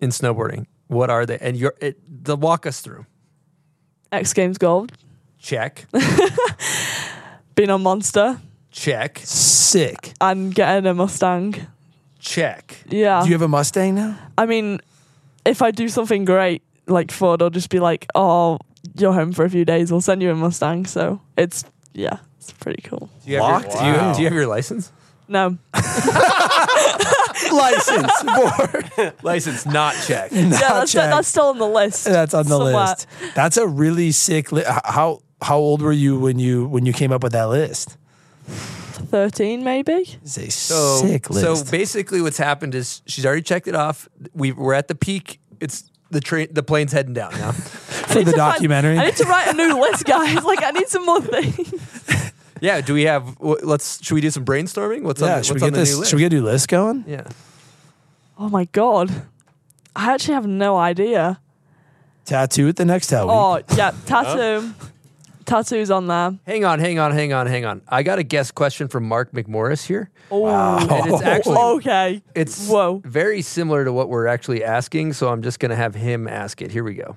in 0.01 0.09
snowboarding. 0.09 0.65
What 0.87 1.11
are 1.11 1.27
they? 1.27 1.37
And 1.37 1.55
you're 1.55 1.75
it, 1.79 1.99
the 2.07 2.35
walk 2.35 2.65
us 2.65 2.81
through. 2.81 3.05
X 4.11 4.33
Games 4.33 4.57
gold, 4.57 4.93
Check, 5.47 5.85
Been 7.55 7.69
on 7.69 7.81
monster, 7.81 8.37
check, 8.69 9.21
sick. 9.23 10.11
and 10.19 10.53
getting 10.53 10.85
a 10.85 10.93
Mustang. 10.93 11.55
check. 12.19 12.83
Yeah, 12.89 13.21
Do 13.21 13.27
you 13.29 13.33
have 13.35 13.41
a 13.41 13.47
Mustang 13.47 13.95
now? 13.95 14.19
I 14.37 14.45
mean, 14.45 14.81
if 15.45 15.61
I 15.61 15.71
do 15.71 15.87
something 15.87 16.25
great, 16.25 16.63
like 16.87 17.13
Ford, 17.13 17.41
I'll 17.41 17.49
just 17.49 17.69
be 17.69 17.79
like, 17.79 18.07
"Oh, 18.13 18.59
you're 18.97 19.13
home 19.13 19.31
for 19.31 19.45
a 19.45 19.49
few 19.49 19.63
days. 19.63 19.89
We'll 19.89 20.01
send 20.01 20.21
you 20.21 20.31
a 20.31 20.35
Mustang." 20.35 20.85
So 20.85 21.21
it's 21.37 21.63
yeah, 21.93 22.17
it's 22.41 22.51
pretty 22.51 22.81
cool. 22.81 23.09
Do 23.23 23.31
you, 23.31 23.41
have 23.41 23.63
your, 23.63 23.71
Locked? 23.71 23.71
do, 23.79 23.85
you, 23.85 23.93
do 24.15 24.19
you 24.23 24.25
have 24.27 24.33
your 24.33 24.47
license? 24.47 24.91
No, 25.29 25.57
License 27.53 28.11
for 28.21 29.13
License 29.23 29.65
not 29.65 29.95
check. 30.05 30.31
yeah, 30.33 30.49
that's, 30.49 30.91
checked. 30.91 31.11
that's 31.11 31.27
still 31.29 31.47
on 31.47 31.57
the 31.57 31.67
list. 31.67 32.03
That's 32.05 32.33
on 32.33 32.43
the 32.45 32.49
somewhere. 32.49 32.73
list. 32.73 33.07
That's 33.35 33.55
a 33.57 33.65
really 33.67 34.11
sick. 34.11 34.51
Li- 34.51 34.63
how 34.65 35.21
how 35.41 35.57
old 35.57 35.81
were 35.81 35.91
you 35.91 36.19
when 36.19 36.39
you 36.39 36.67
when 36.67 36.85
you 36.85 36.93
came 36.93 37.11
up 37.11 37.23
with 37.23 37.31
that 37.33 37.49
list? 37.49 37.97
Thirteen, 38.47 39.63
maybe. 39.63 40.17
It's 40.23 40.37
a 40.37 40.49
So, 40.49 40.97
sick 41.01 41.29
list. 41.29 41.65
so 41.65 41.71
basically, 41.71 42.21
what's 42.21 42.37
happened 42.37 42.73
is 42.75 43.01
she's 43.05 43.25
already 43.25 43.41
checked 43.43 43.67
it 43.67 43.75
off. 43.75 44.09
We 44.33 44.51
we're 44.51 44.73
at 44.73 44.87
the 44.87 44.95
peak. 44.95 45.39
It's 45.59 45.89
the 46.09 46.19
train. 46.19 46.47
The 46.51 46.63
plane's 46.63 46.91
heading 46.91 47.13
down 47.13 47.31
now. 47.33 47.51
for 48.07 48.15
the 48.15 48.19
to 48.19 48.25
find- 48.25 48.35
documentary. 48.37 48.97
I 48.97 49.05
need 49.05 49.15
to 49.17 49.25
write 49.25 49.47
a 49.49 49.53
new 49.53 49.79
list, 49.79 50.05
guys. 50.05 50.43
Like, 50.43 50.63
I 50.63 50.71
need 50.71 50.87
some 50.87 51.05
more 51.05 51.21
things. 51.21 52.33
yeah. 52.61 52.81
Do 52.81 52.93
we 52.93 53.03
have? 53.03 53.23
wh- 53.39 53.63
Let's. 53.63 54.03
Should 54.03 54.15
we 54.15 54.21
do 54.21 54.31
some 54.31 54.45
brainstorming? 54.45 55.03
What's 55.03 55.21
on? 55.21 55.27
yeah, 55.29 55.37
The, 55.37 55.43
should 55.43 55.53
what's 55.55 55.61
we 55.63 55.67
on 55.67 55.73
get 55.73 55.75
the 55.75 55.79
this? 55.81 55.91
new 55.91 55.97
list? 55.99 56.09
Should 56.09 56.15
we 56.17 56.21
get 56.23 56.33
a 56.33 56.35
new 56.35 56.43
list 56.43 56.67
going? 56.67 57.03
yeah. 57.07 57.27
Oh 58.39 58.49
my 58.49 58.65
god, 58.65 59.09
I 59.95 60.13
actually 60.13 60.33
have 60.35 60.47
no 60.47 60.77
idea. 60.77 61.39
Tattoo 62.25 62.67
at 62.67 62.75
the 62.75 62.85
next 62.85 63.09
hell 63.09 63.27
week. 63.27 63.65
Oh 63.69 63.75
yeah, 63.75 63.91
tattoo. 64.05 64.73
Tattoos 65.47 65.89
on 65.89 66.07
there. 66.07 66.37
Hang 66.45 66.65
on, 66.65 66.79
hang 66.79 66.99
on, 66.99 67.13
hang 67.13 67.31
on, 67.31 67.47
hang 67.47 67.65
on. 67.65 67.81
I 67.87 68.03
got 68.03 68.19
a 68.19 68.23
guest 68.23 68.53
question 68.53 68.89
from 68.89 69.07
Mark 69.07 69.31
McMorris 69.31 69.87
here. 69.87 70.11
Oh, 70.29 70.45
And 70.45 71.11
it's 71.13 71.21
actually 71.23 71.57
okay. 71.57 72.21
it's 72.35 72.67
Whoa. 72.67 73.01
very 73.05 73.41
similar 73.41 73.85
to 73.85 73.93
what 73.93 74.09
we're 74.09 74.27
actually 74.27 74.63
asking, 74.63 75.13
so 75.13 75.29
I'm 75.29 75.41
just 75.41 75.59
gonna 75.59 75.75
have 75.77 75.95
him 75.95 76.27
ask 76.27 76.61
it. 76.61 76.69
Here 76.69 76.83
we 76.83 76.93
go. 76.95 77.15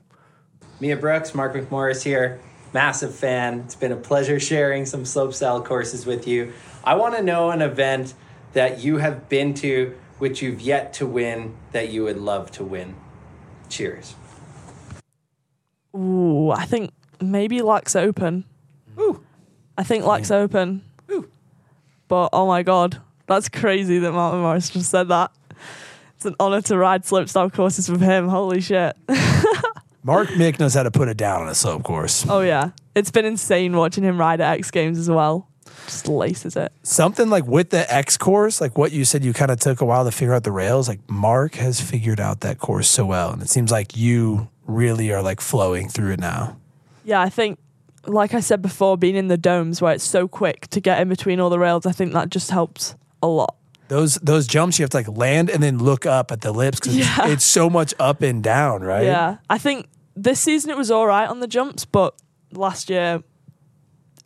Mia 0.78 0.96
Brookes, 0.96 1.34
Mark 1.34 1.54
McMorris 1.54 2.02
here. 2.02 2.40
Massive 2.72 3.12
fan. 3.14 3.60
It's 3.60 3.74
been 3.74 3.90
a 3.92 3.96
pleasure 3.96 4.38
sharing 4.38 4.86
some 4.86 5.02
slopestyle 5.02 5.62
courses 5.64 6.06
with 6.06 6.28
you. 6.28 6.52
I 6.84 6.94
want 6.94 7.16
to 7.16 7.22
know 7.22 7.50
an 7.50 7.60
event 7.60 8.14
that 8.52 8.78
you 8.78 8.98
have 8.98 9.28
been 9.28 9.54
to 9.54 9.94
which 10.18 10.40
you've 10.40 10.60
yet 10.60 10.92
to 10.92 11.06
win 11.06 11.56
that 11.72 11.90
you 11.90 12.04
would 12.04 12.18
love 12.18 12.50
to 12.52 12.62
win. 12.62 12.94
Cheers. 13.68 14.14
Ooh, 15.96 16.50
I 16.50 16.66
think 16.66 16.92
maybe 17.20 17.60
Laax 17.60 17.94
Open. 18.00 18.44
Ooh. 18.98 19.22
I 19.76 19.82
think 19.82 20.04
Laax 20.04 20.30
Open. 20.30 20.82
But 22.08 22.30
oh 22.32 22.48
my 22.48 22.64
god, 22.64 23.00
that's 23.28 23.48
crazy 23.48 24.00
that 24.00 24.10
Mark 24.10 24.34
McMorris 24.34 24.72
just 24.72 24.90
said 24.90 25.08
that. 25.08 25.30
It's 26.16 26.26
an 26.26 26.34
honor 26.40 26.60
to 26.62 26.76
ride 26.76 27.04
slopestyle 27.04 27.52
courses 27.52 27.88
with 27.88 28.00
him. 28.00 28.28
Holy 28.28 28.60
shit. 28.60 28.96
Mark 30.02 30.28
Mick 30.30 30.58
knows 30.58 30.74
how 30.74 30.82
to 30.82 30.90
put 30.90 31.08
it 31.08 31.16
down 31.16 31.42
on 31.42 31.48
a 31.48 31.54
slope 31.54 31.84
course. 31.84 32.26
Oh 32.28 32.40
yeah, 32.40 32.70
it's 32.96 33.12
been 33.12 33.24
insane 33.24 33.76
watching 33.76 34.02
him 34.02 34.18
ride 34.18 34.40
at 34.40 34.58
X 34.58 34.72
Games 34.72 34.98
as 34.98 35.08
well. 35.08 35.48
Just 35.84 36.08
laces 36.08 36.56
it. 36.56 36.72
Something 36.82 37.30
like 37.30 37.46
with 37.46 37.70
the 37.70 37.90
X 37.92 38.16
course, 38.16 38.60
like 38.60 38.76
what 38.76 38.90
you 38.92 39.04
said, 39.04 39.24
you 39.24 39.32
kind 39.32 39.50
of 39.50 39.60
took 39.60 39.80
a 39.80 39.84
while 39.84 40.04
to 40.04 40.10
figure 40.10 40.34
out 40.34 40.42
the 40.42 40.52
rails. 40.52 40.88
Like 40.88 41.08
Mark 41.08 41.54
has 41.54 41.80
figured 41.80 42.18
out 42.18 42.40
that 42.40 42.58
course 42.58 42.88
so 42.88 43.06
well, 43.06 43.30
and 43.30 43.40
it 43.40 43.48
seems 43.48 43.70
like 43.70 43.96
you 43.96 44.48
really 44.66 45.12
are 45.12 45.22
like 45.22 45.40
flowing 45.40 45.88
through 45.88 46.12
it 46.14 46.20
now. 46.20 46.56
Yeah, 47.04 47.20
I 47.20 47.28
think, 47.28 47.58
like 48.06 48.34
I 48.34 48.40
said 48.40 48.62
before, 48.62 48.96
being 48.96 49.16
in 49.16 49.28
the 49.28 49.36
domes 49.38 49.80
where 49.82 49.92
it's 49.94 50.04
so 50.04 50.28
quick 50.28 50.66
to 50.68 50.80
get 50.80 51.00
in 51.00 51.08
between 51.08 51.40
all 51.40 51.50
the 51.50 51.58
rails, 51.58 51.86
I 51.86 51.92
think 51.92 52.12
that 52.12 52.30
just 52.30 52.50
helps 52.50 52.94
a 53.22 53.26
lot. 53.26 53.56
Those 53.88 54.14
those 54.16 54.46
jumps 54.46 54.78
you 54.78 54.84
have 54.84 54.90
to 54.90 54.98
like 54.98 55.08
land 55.08 55.50
and 55.50 55.60
then 55.62 55.78
look 55.78 56.06
up 56.06 56.30
at 56.30 56.42
the 56.42 56.52
lips 56.52 56.78
because 56.78 56.96
Yeah. 56.96 57.24
it's, 57.24 57.32
it's 57.32 57.44
so 57.44 57.68
much 57.68 57.92
up 57.98 58.22
and 58.22 58.40
down, 58.42 58.82
right? 58.82 59.04
Yeah, 59.04 59.38
I 59.50 59.58
think 59.58 59.88
this 60.14 60.38
season 60.40 60.70
it 60.70 60.76
was 60.76 60.90
all 60.92 61.06
right 61.08 61.28
on 61.28 61.40
the 61.40 61.48
jumps, 61.48 61.84
but 61.84 62.14
last 62.52 62.88
year 62.88 63.22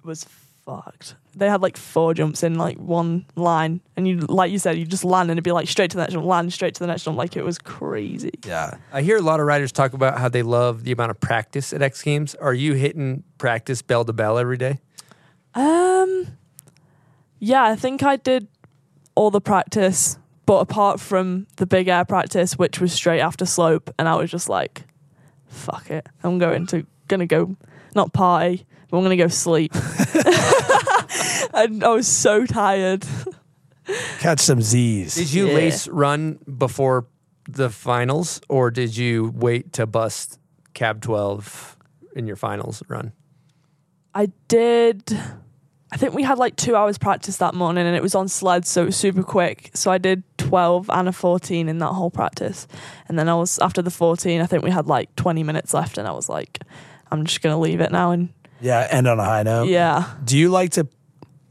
was 0.03 0.25
fucked. 0.67 1.15
They 1.37 1.49
had 1.49 1.63
like 1.63 1.77
four 1.77 2.15
jumps 2.15 2.43
in 2.43 2.55
like 2.55 2.79
one 2.79 3.27
line, 3.35 3.81
and 3.97 4.07
you, 4.07 4.19
like 4.19 4.53
you 4.53 4.59
said, 4.59 4.79
you 4.79 4.87
just 4.87 5.05
land 5.05 5.31
and 5.31 5.37
it'd 5.37 5.45
be 5.45 5.53
like 5.53 5.69
straight 5.69 5.91
to 5.91 5.97
the 5.97 6.03
next 6.03 6.15
jump, 6.15 6.27
land 6.27 6.53
straight 6.53 6.75
to 6.75 6.81
the 6.81 6.87
next 6.87 7.05
jump. 7.05 7.19
Like 7.19 7.37
it 7.37 7.45
was 7.45 7.59
crazy. 7.59 8.33
Yeah. 8.47 8.77
I 8.93 9.03
hear 9.03 9.17
a 9.17 9.23
lot 9.23 9.41
of 9.41 9.47
riders 9.47 9.73
talk 9.73 9.93
about 9.93 10.19
how 10.19 10.29
they 10.29 10.43
love 10.43 10.85
the 10.85 10.93
amount 10.93 11.11
of 11.11 11.21
practice 11.21 11.73
at 11.73 11.83
X 11.83 12.03
Games. 12.03 12.35
Are 12.37 12.55
you 12.55 12.75
hitting 12.75 13.25
practice 13.39 13.83
bell 13.83 14.05
to 14.05 14.13
bell 14.13 14.39
every 14.39 14.57
day? 14.57 14.81
Um, 15.55 16.37
yeah, 17.39 17.65
I 17.65 17.77
think 17.77 18.03
I 18.03 18.17
did 18.17 18.49
all 19.15 19.31
the 19.31 19.41
practice, 19.41 20.19
but 20.47 20.59
apart 20.59 21.01
from 21.01 21.47
the 21.57 21.67
big 21.67 21.89
air 21.89 22.05
practice, 22.05 22.59
which 22.59 22.81
was 22.81 22.93
straight 22.93 23.21
after 23.21 23.47
slope, 23.47 23.91
and 23.99 24.09
I 24.09 24.17
was 24.17 24.31
just 24.31 24.49
like, 24.49 24.85
"Fuck 25.47 25.91
it, 25.91 26.07
I'm 26.23 26.39
going 26.39 26.67
to 26.69 26.87
gonna 27.09 27.27
go 27.27 27.57
not 27.95 28.13
party, 28.13 28.67
but 28.91 28.97
I'm 28.97 29.03
gonna 29.03 29.17
go 29.17 29.29
sleep." 29.29 29.73
and 31.55 31.83
I 31.85 31.89
was 31.89 32.07
so 32.09 32.45
tired. 32.47 33.05
Catch 34.19 34.41
some 34.41 34.63
Z's. 34.63 35.15
Did 35.15 35.33
you 35.33 35.49
Yeah. 35.49 35.55
lace 35.55 35.89
run 35.89 36.39
before 36.57 37.07
the 37.49 37.69
finals, 37.71 38.41
or 38.49 38.71
did 38.71 38.97
you 38.97 39.33
wait 39.37 39.73
to 39.75 39.87
bust 39.87 40.39
cab 40.73 41.03
twelve 41.03 41.77
in 42.17 42.27
your 42.27 42.37
finals 42.37 42.83
run? 42.89 43.13
I 44.15 44.31
did. 44.49 45.03
I 45.93 45.97
think 45.97 46.15
we 46.15 46.23
had 46.23 46.39
like 46.39 46.57
two 46.57 46.75
hours 46.75 46.97
practice 46.99 47.37
that 47.37 47.55
morning, 47.55 47.87
and 47.87 47.95
it 47.95 48.03
was 48.03 48.15
on 48.15 48.27
sleds, 48.29 48.69
so 48.69 48.83
it 48.83 48.87
was 48.87 48.97
super 48.97 49.23
quick. 49.23 49.71
So 49.75 49.91
I 49.91 49.99
did 49.99 50.23
twelve 50.39 50.89
and 50.91 51.07
a 51.09 51.13
fourteen 51.13 51.69
in 51.69 51.79
that 51.79 51.93
whole 51.93 52.11
practice, 52.11 52.67
and 53.09 53.19
then 53.19 53.29
I 53.29 53.35
was 53.35 53.59
after 53.59 53.83
the 53.83 53.91
fourteen. 53.91 54.41
I 54.41 54.47
think 54.47 54.65
we 54.65 54.71
had 54.71 54.87
like 54.87 55.15
twenty 55.15 55.43
minutes 55.43 55.75
left, 55.75 55.99
and 55.99 56.09
I 56.09 56.13
was 56.13 56.29
like, 56.31 56.61
I'm 57.11 57.25
just 57.27 57.43
gonna 57.43 57.61
leave 57.61 57.81
it 57.83 57.93
now. 57.93 58.11
And 58.13 58.31
Yeah, 58.61 58.89
end 58.91 59.07
on 59.07 59.21
a 59.21 59.25
high 59.25 59.43
note. 59.43 59.69
yeah, 59.69 60.15
Do 60.25 60.39
you 60.39 60.49
like 60.49 60.71
to 60.71 60.89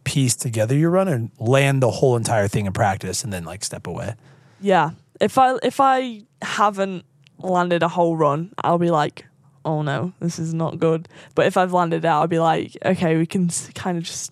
piece 0.03 0.35
together 0.35 0.75
your 0.75 0.89
run 0.89 1.07
and 1.07 1.31
land 1.39 1.81
the 1.81 1.91
whole 1.91 2.15
entire 2.15 2.47
thing 2.47 2.65
in 2.65 2.73
practice 2.73 3.23
and 3.23 3.31
then 3.31 3.43
like 3.43 3.63
step 3.63 3.87
away? 3.87 4.15
yeah. 4.61 4.91
If 5.21 5.37
I 5.37 5.57
if 5.61 5.79
I 5.79 6.23
haven't 6.41 7.05
landed 7.37 7.83
a 7.83 7.87
whole 7.87 8.17
run, 8.17 8.51
I'll 8.57 8.79
be 8.79 8.89
like, 8.89 9.25
oh 9.63 9.81
no, 9.81 10.13
this 10.19 10.39
is 10.39 10.53
not 10.53 10.79
good. 10.79 11.07
But 11.35 11.45
if 11.45 11.55
I've 11.55 11.71
landed 11.73 12.03
it, 12.03 12.07
I'll 12.07 12.27
be 12.27 12.39
like, 12.39 12.75
okay, 12.83 13.17
we 13.17 13.25
can 13.25 13.49
kind 13.75 13.97
of 13.97 14.03
just 14.03 14.31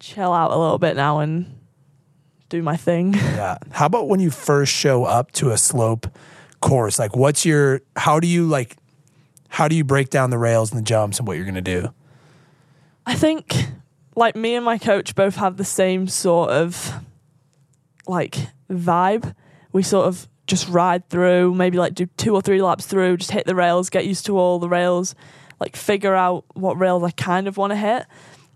chill 0.00 0.32
out 0.32 0.50
a 0.50 0.56
little 0.58 0.78
bit 0.78 0.96
now 0.96 1.20
and 1.20 1.58
do 2.48 2.62
my 2.62 2.76
thing. 2.76 3.14
Yeah. 3.34 3.58
How 3.72 3.86
about 3.86 4.08
when 4.08 4.20
you 4.20 4.30
first 4.30 4.72
show 4.72 5.04
up 5.04 5.32
to 5.32 5.50
a 5.50 5.58
slope 5.58 6.06
course? 6.60 6.98
Like, 6.98 7.16
what's 7.16 7.44
your, 7.44 7.80
how 7.96 8.20
do 8.20 8.26
you 8.26 8.46
like, 8.46 8.76
how 9.48 9.66
do 9.68 9.74
you 9.74 9.84
break 9.84 10.10
down 10.10 10.30
the 10.30 10.38
rails 10.38 10.70
and 10.70 10.78
the 10.78 10.84
jumps 10.84 11.18
and 11.18 11.26
what 11.26 11.36
you're 11.36 11.46
going 11.46 11.54
to 11.56 11.60
do? 11.60 11.92
I 13.06 13.14
think 13.14 13.66
like 14.16 14.36
me 14.36 14.54
and 14.54 14.64
my 14.64 14.78
coach 14.78 15.14
both 15.14 15.36
have 15.36 15.56
the 15.56 15.64
same 15.64 16.06
sort 16.08 16.50
of 16.50 16.92
like 18.06 18.36
vibe. 18.70 19.34
We 19.72 19.82
sort 19.82 20.06
of 20.06 20.28
just 20.46 20.68
ride 20.68 21.08
through, 21.08 21.54
maybe 21.54 21.78
like 21.78 21.94
do 21.94 22.06
two 22.16 22.34
or 22.34 22.42
three 22.42 22.62
laps 22.62 22.86
through, 22.86 23.16
just 23.16 23.30
hit 23.30 23.46
the 23.46 23.54
rails, 23.54 23.90
get 23.90 24.06
used 24.06 24.26
to 24.26 24.38
all 24.38 24.58
the 24.58 24.68
rails, 24.68 25.14
like 25.60 25.76
figure 25.76 26.14
out 26.14 26.44
what 26.54 26.78
rails 26.78 27.02
I 27.02 27.10
kind 27.10 27.48
of 27.48 27.56
want 27.56 27.72
to 27.72 27.76
hit. 27.76 28.06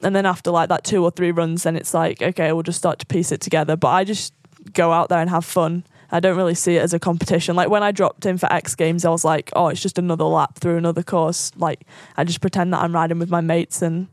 And 0.03 0.15
then 0.15 0.27
after 0.27 0.51
like 0.51 0.69
that 0.69 0.85
two 0.85 1.03
or 1.03 1.11
three 1.11 1.33
runs, 1.33 1.65
then 1.65 1.77
it's 1.77 1.95
like, 1.95 2.23
okay, 2.23 2.53
we'll 2.53 2.63
just 2.63 2.79
start 2.79 2.99
to 3.01 3.07
piece 3.07 3.33
it 3.33 3.41
together. 3.41 3.77
But 3.77 3.89
I 3.89 4.05
just 4.05 4.33
go 4.73 4.93
out 4.93 5.09
there 5.09 5.19
and 5.19 5.31
have 5.31 5.45
fun. 5.45 5.85
I 6.11 6.21
don't 6.21 6.37
really 6.37 6.55
see 6.55 6.77
it 6.77 6.83
as 6.83 6.95
a 6.95 6.99
competition. 6.99 7.57
Like 7.57 7.69
when 7.69 7.83
I 7.83 7.93
dropped 7.93 8.25
in 8.25 8.39
for 8.39 8.51
X 8.53 8.75
Games, 8.75 9.05
I 9.05 9.11
was 9.11 9.25
like, 9.25 9.51
oh, 9.55 9.69
it's 9.69 9.81
just 9.81 9.99
another 9.99 10.25
lap 10.25 10.59
through 10.59 10.77
another 10.77 11.03
course. 11.03 11.53
Like 11.57 11.87
I 12.17 12.25
just 12.25 12.41
pretend 12.41 12.73
that 12.73 12.83
I'm 12.83 12.95
riding 12.95 13.19
with 13.19 13.31
my 13.31 13.41
mates 13.41 13.83
and 13.83 14.09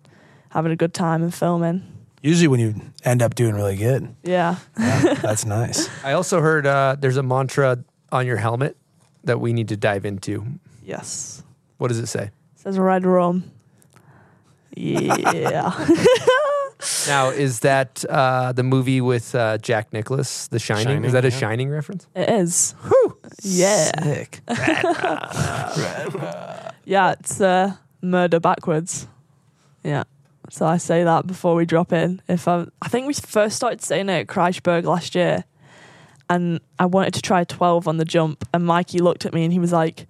having 0.56 0.72
a 0.72 0.76
good 0.76 0.94
time 0.94 1.22
and 1.22 1.34
filming. 1.34 1.84
Usually 2.24 2.48
when 2.48 2.60
you 2.60 2.74
end 3.04 3.22
up 3.22 3.36
doing 3.36 3.54
really 3.54 3.76
good. 3.76 4.16
Yeah. 4.24 4.56
Yeah, 4.80 5.14
that's 5.22 5.46
nice. 5.46 5.88
I 6.04 6.14
also 6.14 6.42
heard 6.42 6.66
uh, 6.66 6.96
there's 6.98 7.18
a 7.18 7.24
mantra 7.24 7.84
on 8.12 8.26
your 8.26 8.38
helmet 8.38 8.76
that 9.26 9.40
we 9.40 9.54
need 9.54 9.68
to 9.68 9.78
dive 9.78 10.06
into. 10.06 10.44
Yes. 10.84 11.44
What 11.78 11.90
does 11.90 12.00
it 12.00 12.08
say? 12.08 12.24
It 12.24 12.32
Says 12.56 12.80
red 12.80 13.06
rum. 13.06 13.52
Yeah. 14.76 15.88
Now, 17.08 17.30
is 17.30 17.62
that 17.62 18.04
uh, 18.10 18.52
the 18.52 18.62
movie 18.62 19.02
with 19.02 19.34
uh, 19.34 19.58
Jack 19.58 19.92
Nicholson, 19.94 20.50
The 20.52 20.60
Shining? 20.60 20.84
Shining, 20.84 21.06
is 21.06 21.14
that 21.14 21.26
a 21.26 21.30
yeah. 21.30 21.38
Shining 21.40 21.70
reference? 21.70 22.06
it 22.16 22.30
is. 22.30 22.76
Yeah. 23.42 24.04
Sick. 24.04 24.42
Yeah, 26.88 27.14
it's 27.14 27.42
uh, 27.42 27.74
murder 28.04 28.40
backwards. 28.40 29.08
Yeah. 29.84 30.04
So 30.50 30.66
I 30.66 30.78
say 30.78 31.04
that 31.04 31.28
before 31.28 31.56
we 31.56 31.66
drop 31.66 31.92
in. 31.92 32.22
If 32.28 32.48
I, 32.48 32.66
I 32.82 32.88
think 32.88 33.08
we 33.08 33.14
first 33.14 33.56
started 33.56 33.82
saying 33.82 34.10
it 34.10 34.22
at 34.22 34.28
Kreischberg 34.28 34.84
last 34.84 35.16
year, 35.16 35.46
and 36.30 36.60
I 36.80 36.86
wanted 36.86 37.14
to 37.16 37.22
try 37.22 37.44
twelve 37.44 37.88
on 37.88 37.98
the 37.98 38.06
jump, 38.06 38.48
and 38.54 38.66
Mikey 38.66 39.00
looked 39.00 39.26
at 39.26 39.34
me 39.34 39.44
and 39.44 39.54
he 39.54 39.60
was 39.60 39.72
like, 39.72 40.08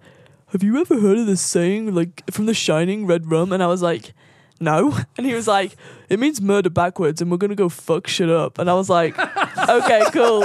"Have 0.48 0.62
you 0.62 0.80
ever 0.80 1.00
heard 1.00 1.18
of 1.18 1.26
this 1.26 1.40
saying, 1.40 1.94
like 1.94 2.22
from 2.30 2.46
The 2.46 2.54
Shining, 2.54 3.06
red 3.06 3.30
rum?" 3.30 3.52
And 3.52 3.62
I 3.62 3.66
was 3.66 3.82
like, 3.82 4.12
"No," 4.60 4.96
and 5.16 5.26
he 5.26 5.34
was 5.34 5.46
like, 5.48 5.76
"It 6.08 6.18
means 6.18 6.40
murder 6.40 6.70
backwards, 6.70 7.20
and 7.20 7.30
we're 7.30 7.36
gonna 7.38 7.54
go 7.54 7.68
fuck 7.68 8.06
shit 8.06 8.30
up." 8.30 8.58
And 8.58 8.70
I 8.70 8.74
was 8.74 8.88
like, 8.88 9.18
"Okay, 9.68 10.04
cool." 10.12 10.44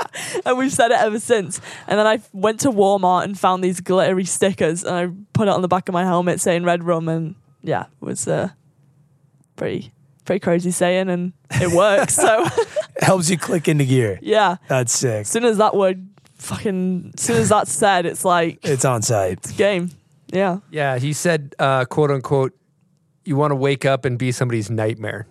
and 0.44 0.58
we've 0.58 0.72
said 0.72 0.90
it 0.90 1.00
ever 1.00 1.20
since. 1.20 1.60
And 1.86 1.98
then 1.98 2.06
I 2.06 2.20
went 2.32 2.60
to 2.60 2.70
Walmart 2.70 3.24
and 3.24 3.38
found 3.38 3.62
these 3.62 3.80
glittery 3.80 4.24
stickers, 4.24 4.84
and 4.84 4.94
I 4.94 5.14
put 5.32 5.48
it 5.48 5.52
on 5.52 5.62
the 5.62 5.68
back 5.68 5.88
of 5.88 5.92
my 5.92 6.04
helmet 6.04 6.40
saying 6.40 6.64
"red 6.64 6.84
rum," 6.84 7.08
and 7.08 7.34
yeah, 7.62 7.86
it 8.00 8.04
was 8.04 8.28
uh, 8.28 8.50
pretty 9.58 9.92
pretty 10.24 10.40
crazy 10.40 10.70
saying, 10.70 11.10
and 11.10 11.32
it 11.50 11.72
works. 11.74 12.14
so 12.14 12.46
Helps 13.00 13.28
you 13.30 13.36
click 13.38 13.68
into 13.68 13.84
gear. 13.84 14.18
yeah, 14.22 14.56
That's 14.68 14.92
sick. 14.92 15.20
as 15.22 15.28
soon 15.28 15.44
as 15.44 15.58
that 15.58 15.74
word 15.76 16.06
fucking, 16.36 17.12
as 17.16 17.22
soon 17.22 17.36
as 17.36 17.48
that's 17.50 17.70
said, 17.72 18.06
it's 18.06 18.24
like 18.24 18.58
It's 18.62 18.84
on 18.84 19.02
site. 19.02 19.38
It's 19.44 19.52
game. 19.52 19.90
Yeah, 20.30 20.58
Yeah, 20.70 20.98
he 20.98 21.12
said, 21.14 21.54
uh, 21.58 21.84
quote 21.86 22.10
unquote, 22.10 22.52
you 23.24 23.36
want 23.36 23.50
to 23.52 23.56
wake 23.56 23.84
up 23.86 24.04
and 24.04 24.18
be 24.18 24.32
somebody's 24.32 24.70
nightmare. 24.70 25.26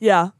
yeah, 0.00 0.30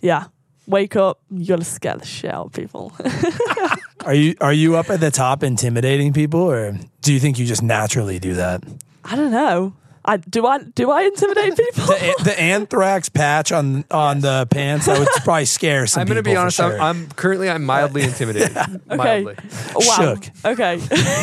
yeah. 0.00 0.24
Wake 0.66 0.96
up, 0.96 1.20
you 1.30 1.46
gotta 1.46 1.62
scare 1.64 1.96
the 1.96 2.04
shit 2.04 2.30
out 2.34 2.46
of 2.46 2.52
people. 2.52 2.92
Are 4.04 4.14
you 4.14 4.34
are 4.40 4.52
you 4.52 4.76
up 4.76 4.90
at 4.90 5.00
the 5.00 5.10
top 5.12 5.42
intimidating 5.44 6.12
people 6.12 6.40
or 6.40 6.76
do 7.02 7.12
you 7.12 7.18
think 7.20 7.38
you 7.38 7.46
just 7.46 7.62
naturally 7.62 8.18
do 8.18 8.34
that? 8.34 8.62
I 9.04 9.14
don't 9.16 9.30
know. 9.32 9.74
I 10.06 10.18
do 10.18 10.46
I 10.46 10.62
do 10.62 10.90
I 10.90 11.02
intimidate 11.02 11.56
people? 11.56 11.86
The, 11.86 12.14
the 12.24 12.40
anthrax 12.40 13.08
patch 13.08 13.50
on 13.52 13.84
on 13.90 14.20
the 14.20 14.46
pants 14.50 14.86
that 14.86 14.98
would 14.98 15.08
probably 15.24 15.44
scare 15.46 15.86
some 15.86 16.02
I'm 16.02 16.06
going 16.06 16.16
to 16.16 16.22
be 16.22 16.36
honest. 16.36 16.56
sure. 16.58 16.74
I'm, 16.74 16.80
I'm 16.82 17.08
currently 17.10 17.50
I'm 17.50 17.64
mildly 17.64 18.02
intimidated. 18.02 18.56
Okay. 18.90 19.22
Mildly. 19.24 19.36
wow. 19.74 19.96
Shook. 19.96 20.24
Okay. 20.44 20.78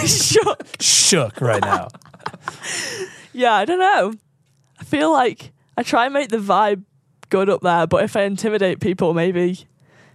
Shook. 0.06 0.68
shook 0.80 1.42
right 1.42 1.62
now. 1.62 1.88
Yeah, 3.32 3.54
I 3.54 3.66
don't 3.66 3.80
know. 3.80 4.14
I 4.80 4.84
feel 4.84 5.12
like 5.12 5.52
I 5.78 5.84
try 5.84 6.06
and 6.06 6.14
make 6.14 6.30
the 6.30 6.38
vibe 6.38 6.84
good 7.30 7.50
up 7.50 7.62
there, 7.62 7.88
but 7.88 8.04
if 8.04 8.16
I 8.16 8.24
intimidate 8.24 8.80
people, 8.80 9.14
maybe 9.14 9.66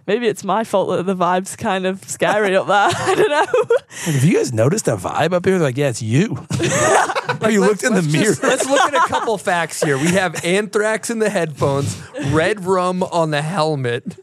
maybe 0.09 0.25
it's 0.27 0.43
my 0.43 0.63
fault 0.63 0.89
that 0.89 1.05
the 1.05 1.15
vibe's 1.15 1.55
kind 1.55 1.85
of 1.85 2.03
scary 2.09 2.55
up 2.55 2.65
there. 2.65 2.75
I 2.93 3.13
don't 3.15 3.29
know. 3.29 3.45
Like, 4.07 4.15
have 4.15 4.23
you 4.25 4.33
guys 4.37 4.51
noticed 4.51 4.87
a 4.87 4.97
vibe 4.97 5.33
up 5.33 5.45
here? 5.45 5.59
They're 5.59 5.67
like, 5.67 5.77
yeah, 5.77 5.89
it's 5.89 6.01
you. 6.01 6.35
Have 7.39 7.51
you 7.53 7.61
looked 7.61 7.83
in 7.83 7.93
the 7.93 8.01
mirror? 8.01 8.25
just- 8.25 8.43
let's 8.43 8.67
look 8.67 8.81
at 8.81 8.93
a 8.95 9.07
couple 9.07 9.37
facts 9.37 9.81
here. 9.81 9.97
We 9.97 10.07
have 10.07 10.43
anthrax 10.43 11.09
in 11.09 11.19
the 11.19 11.29
headphones, 11.29 11.95
red 12.31 12.65
rum 12.65 13.01
on 13.03 13.29
the 13.31 13.41
helmet. 13.41 14.17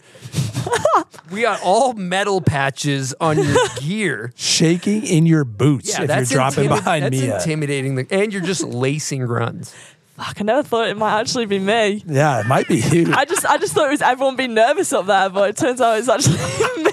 We 1.30 1.42
got 1.42 1.60
all 1.62 1.92
metal 1.94 2.40
patches 2.40 3.14
on 3.20 3.38
your 3.42 3.56
gear. 3.80 4.32
Shaking 4.36 5.04
in 5.06 5.24
your 5.24 5.44
boots 5.44 5.88
Yeah, 5.88 5.94
if 5.94 5.98
you're 6.00 6.06
that's 6.08 6.30
dropping 6.30 6.64
intimi- 6.68 6.76
behind 6.76 7.04
that's 7.04 7.16
me. 7.20 7.30
intimidating. 7.30 7.94
The, 7.94 8.06
and 8.10 8.32
you're 8.32 8.42
just 8.42 8.62
lacing 8.64 9.22
runs. 9.22 9.74
Fuck, 10.16 10.40
I 10.40 10.44
never 10.44 10.62
thought 10.62 10.88
it 10.88 10.96
might 10.96 11.20
actually 11.20 11.44
be 11.46 11.58
me. 11.58 12.02
Yeah, 12.06 12.40
it 12.40 12.46
might 12.46 12.66
be 12.68 12.76
you. 12.78 13.12
I 13.14 13.24
just 13.26 13.44
I 13.44 13.58
just 13.58 13.74
thought 13.74 13.88
it 13.88 13.90
was 13.90 14.02
everyone 14.02 14.36
being 14.36 14.54
nervous 14.54 14.92
up 14.92 15.06
there, 15.06 15.28
but 15.28 15.50
it 15.50 15.56
turns 15.56 15.80
out 15.80 15.98
it's 15.98 16.08
actually 16.08 16.36
me. 16.82 16.90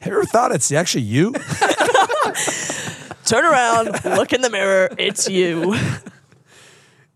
Have 0.00 0.06
you 0.06 0.12
Ever 0.12 0.24
thought 0.24 0.52
it's 0.52 0.72
actually 0.72 1.02
you? 1.02 1.32
Turn 3.24 3.44
around, 3.44 4.04
look 4.16 4.32
in 4.32 4.40
the 4.40 4.50
mirror. 4.50 4.88
It's 4.98 5.28
you. 5.28 5.76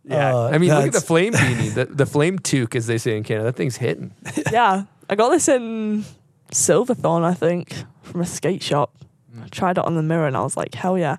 Yeah, 0.09 0.37
Uh, 0.37 0.51
I 0.53 0.59
mean, 0.59 0.71
look 0.73 0.87
at 0.87 0.93
the 0.93 1.01
flame 1.01 1.33
beanie, 1.33 1.75
the, 1.75 1.87
the 1.87 2.07
flame 2.07 2.39
toque, 2.39 2.77
as 2.77 2.87
they 2.87 2.97
say 2.97 3.17
in 3.17 3.25
Canada. 3.25 3.47
That 3.47 3.57
thing's 3.57 3.77
hitting. 3.77 4.15
yeah, 4.53 4.85
I 5.11 5.17
got 5.17 5.31
this 5.31 5.49
in 5.49 6.05
Silverthorne, 6.53 7.25
I 7.25 7.35
think, 7.35 7.75
from 8.03 8.21
a 8.21 8.25
skate 8.25 8.63
shop. 8.63 8.95
I 9.43 9.49
tried 9.49 9.79
it 9.79 9.85
on 9.85 9.97
the 9.97 10.05
mirror 10.05 10.29
and 10.29 10.37
I 10.37 10.43
was 10.45 10.57
like, 10.57 10.75
hell 10.77 10.97
yeah, 10.97 11.17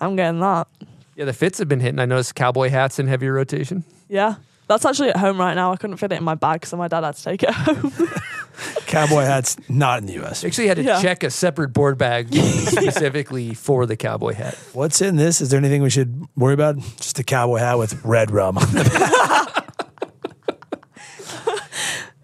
I'm 0.00 0.16
getting 0.16 0.40
that. 0.40 0.68
Yeah, 1.16 1.24
the 1.26 1.32
fits 1.32 1.58
have 1.58 1.68
been 1.68 1.80
hitting. 1.80 1.98
I 2.00 2.06
noticed 2.06 2.34
cowboy 2.34 2.68
hats 2.70 2.98
in 2.98 3.06
heavier 3.06 3.32
rotation. 3.32 3.84
Yeah. 4.08 4.36
That's 4.66 4.84
actually 4.86 5.10
at 5.10 5.18
home 5.18 5.38
right 5.38 5.54
now. 5.54 5.72
I 5.72 5.76
couldn't 5.76 5.98
fit 5.98 6.10
it 6.10 6.16
in 6.16 6.24
my 6.24 6.34
bag, 6.34 6.64
so 6.64 6.76
my 6.78 6.88
dad 6.88 7.04
had 7.04 7.14
to 7.16 7.22
take 7.22 7.42
it 7.42 7.50
home. 7.52 7.92
Cowboy 8.86 9.22
hats 9.22 9.56
not 9.68 9.98
in 9.98 10.06
the 10.06 10.14
U.S. 10.14 10.42
Actually, 10.44 10.68
had 10.68 10.76
to 10.78 10.82
Yeah. 10.84 11.02
check 11.02 11.22
a 11.22 11.30
separate 11.30 11.68
board 11.74 11.98
bag 11.98 12.32
specifically 12.34 13.52
for 13.52 13.84
the 13.84 13.96
cowboy 13.96 14.32
hat. 14.32 14.54
What's 14.72 15.02
in 15.02 15.16
this? 15.16 15.40
Is 15.40 15.50
there 15.50 15.58
anything 15.58 15.82
we 15.82 15.90
should 15.90 16.26
worry 16.36 16.54
about? 16.54 16.78
Just 16.96 17.18
a 17.18 17.24
cowboy 17.24 17.58
hat 17.58 17.78
with 17.78 18.02
red 18.04 18.30
rum. 18.30 18.56
on 18.56 18.64
the 18.72 19.64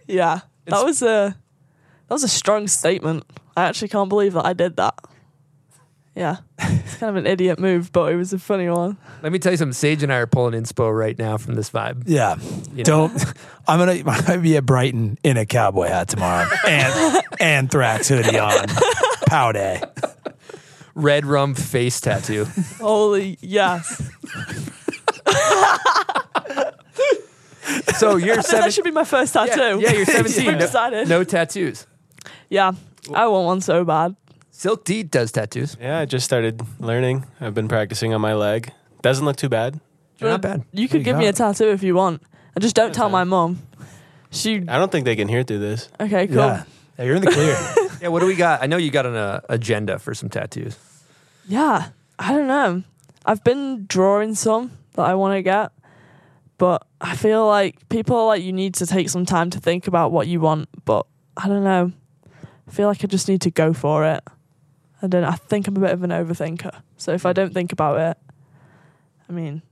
yeah. 0.07 0.41
That 0.67 0.85
was 0.85 1.03
a 1.03 1.37
that 2.09 2.15
was 2.15 2.25
a 2.25 2.29
strong 2.29 2.69
statement. 2.69 3.25
I 3.57 3.65
actually 3.65 3.89
can't 3.89 4.09
believe 4.09 4.33
that 4.35 4.47
I 4.47 4.53
did 4.53 4.77
that. 4.77 4.95
Yeah. 6.15 6.39
It's 6.59 6.97
kind 6.97 7.17
of 7.17 7.17
an 7.17 7.27
idiot 7.27 7.59
move, 7.59 7.93
but 7.93 8.13
it 8.13 8.17
was 8.17 8.33
a 8.33 8.39
funny 8.39 8.69
one. 8.69 8.97
Let 9.23 9.33
me 9.33 9.39
tell 9.39 9.53
you 9.53 9.59
something. 9.59 9.73
Sage 9.73 10.03
and 10.03 10.13
I 10.13 10.17
are 10.17 10.27
pulling 10.27 10.61
inspo 10.61 10.97
right 10.97 11.19
now 11.19 11.37
from 11.39 11.55
this 11.55 11.71
vibe. 11.71 12.03
Yeah. 12.07 12.37
You 12.75 12.79
know. 12.79 12.83
Don't. 12.83 13.35
I'm 13.69 13.79
gonna. 13.79 13.93
I 13.93 14.03
might 14.03 14.43
be 14.43 14.57
at 14.57 14.67
Brighton 14.67 15.19
in 15.23 15.37
a 15.37 15.47
cowboy 15.47 15.87
hat 15.87 16.09
tomorrow 16.09 16.49
and 16.67 17.23
anthrax 17.39 18.09
hoodie 18.09 18.39
on. 18.39 18.67
Pow 19.27 19.53
day. 19.53 19.81
Red 20.95 21.25
rum 21.25 21.55
face 21.55 22.01
tattoo. 22.01 22.47
Holy 22.81 23.39
yes. 23.41 24.11
So 28.01 28.17
you're 28.17 28.37
that 28.37 28.47
seven. 28.47 28.71
should 28.71 28.85
be 28.85 28.91
my 28.91 29.05
first 29.05 29.33
tattoo. 29.35 29.81
Yeah, 29.81 29.91
yeah, 29.91 29.93
you're 29.93 30.07
17. 30.07 30.45
We've 30.47 30.55
no, 30.55 30.59
decided. 30.59 31.09
no 31.09 31.25
tattoos. 31.25 31.87
Yeah. 32.49 32.73
I 33.15 33.27
want 33.27 33.47
one 33.47 33.61
so 33.61 33.85
bad. 33.85 34.17
Silk 34.61 34.85
D 34.85 35.03
does 35.03 35.33
tattoos. 35.33 35.75
Yeah, 35.81 36.01
I 36.01 36.05
just 36.05 36.27
started 36.27 36.61
learning. 36.79 37.25
I've 37.41 37.55
been 37.55 37.67
practicing 37.67 38.13
on 38.13 38.21
my 38.21 38.35
leg. 38.35 38.71
Doesn't 39.01 39.25
look 39.25 39.37
too 39.37 39.49
bad. 39.49 39.81
They're 40.19 40.29
not 40.29 40.43
bad. 40.43 40.65
You 40.71 40.87
could 40.87 40.99
you 40.99 41.05
give 41.05 41.17
me 41.17 41.29
a 41.29 41.33
tattoo 41.33 41.71
if 41.71 41.83
you 41.83 41.95
want. 41.95 42.23
And 42.55 42.61
just 42.61 42.77
don't 42.77 42.95
tell 42.95 43.09
my 43.09 43.25
mom. 43.25 43.63
She 44.31 44.57
I 44.57 44.77
don't 44.77 44.93
think 44.93 45.07
they 45.07 45.17
can 45.17 45.29
hear 45.29 45.45
through 45.45 45.61
this. 45.61 45.89
okay, 45.99 46.27
cool. 46.27 46.37
Yeah. 46.37 46.65
yeah. 46.99 47.05
You're 47.07 47.17
in 47.17 47.23
the 47.23 47.31
clear. 47.31 47.57
Yeah, 48.03 48.09
what 48.09 48.21
do 48.21 48.27
we 48.27 48.37
got? 48.37 48.63
I 48.63 48.67
know 48.67 48.77
you 48.77 48.91
got 48.91 49.07
an 49.07 49.17
uh, 49.17 49.41
agenda 49.49 49.99
for 49.99 50.13
some 50.13 50.29
tattoos. 50.29 50.77
Yeah, 51.49 51.89
I 52.19 52.33
don't 52.33 52.47
know. 52.47 52.83
I've 53.25 53.43
been 53.43 53.87
drawing 53.87 54.35
some 54.35 54.73
that 54.93 55.07
I 55.07 55.15
want 55.15 55.39
to 55.39 55.43
get, 55.43 55.73
but 56.59 56.87
I 57.01 57.17
feel 57.17 57.47
like 57.47 57.89
people 57.89 58.15
are 58.15 58.27
like 58.27 58.43
you 58.43 58.53
need 58.53 58.75
to 58.75 58.87
take 58.87 59.09
some 59.09 59.25
time 59.25 59.49
to 59.49 59.59
think 59.59 59.87
about 59.87 60.13
what 60.13 60.27
you 60.27 60.39
want. 60.39 60.69
But 60.85 61.07
I 61.35 61.49
don't 61.49 61.65
know. 61.65 61.93
I 62.69 62.71
feel 62.71 62.89
like 62.89 63.03
I 63.03 63.07
just 63.07 63.27
need 63.27 63.41
to 63.41 63.51
go 63.51 63.73
for 63.73 64.05
it. 64.05 64.23
I 65.03 65.07
don't. 65.07 65.25
I 65.25 65.33
think 65.35 65.67
I'm 65.69 65.77
a 65.77 65.81
bit 65.81 65.91
of 65.93 66.03
an 66.03 66.11
overthinker. 66.11 66.83
So 66.97 67.13
if 67.13 67.25
I 67.27 67.33
don't 67.33 67.55
think 67.55 67.73
about 67.73 67.99
it, 68.01 68.19
I 69.29 69.33
mean, 69.33 69.63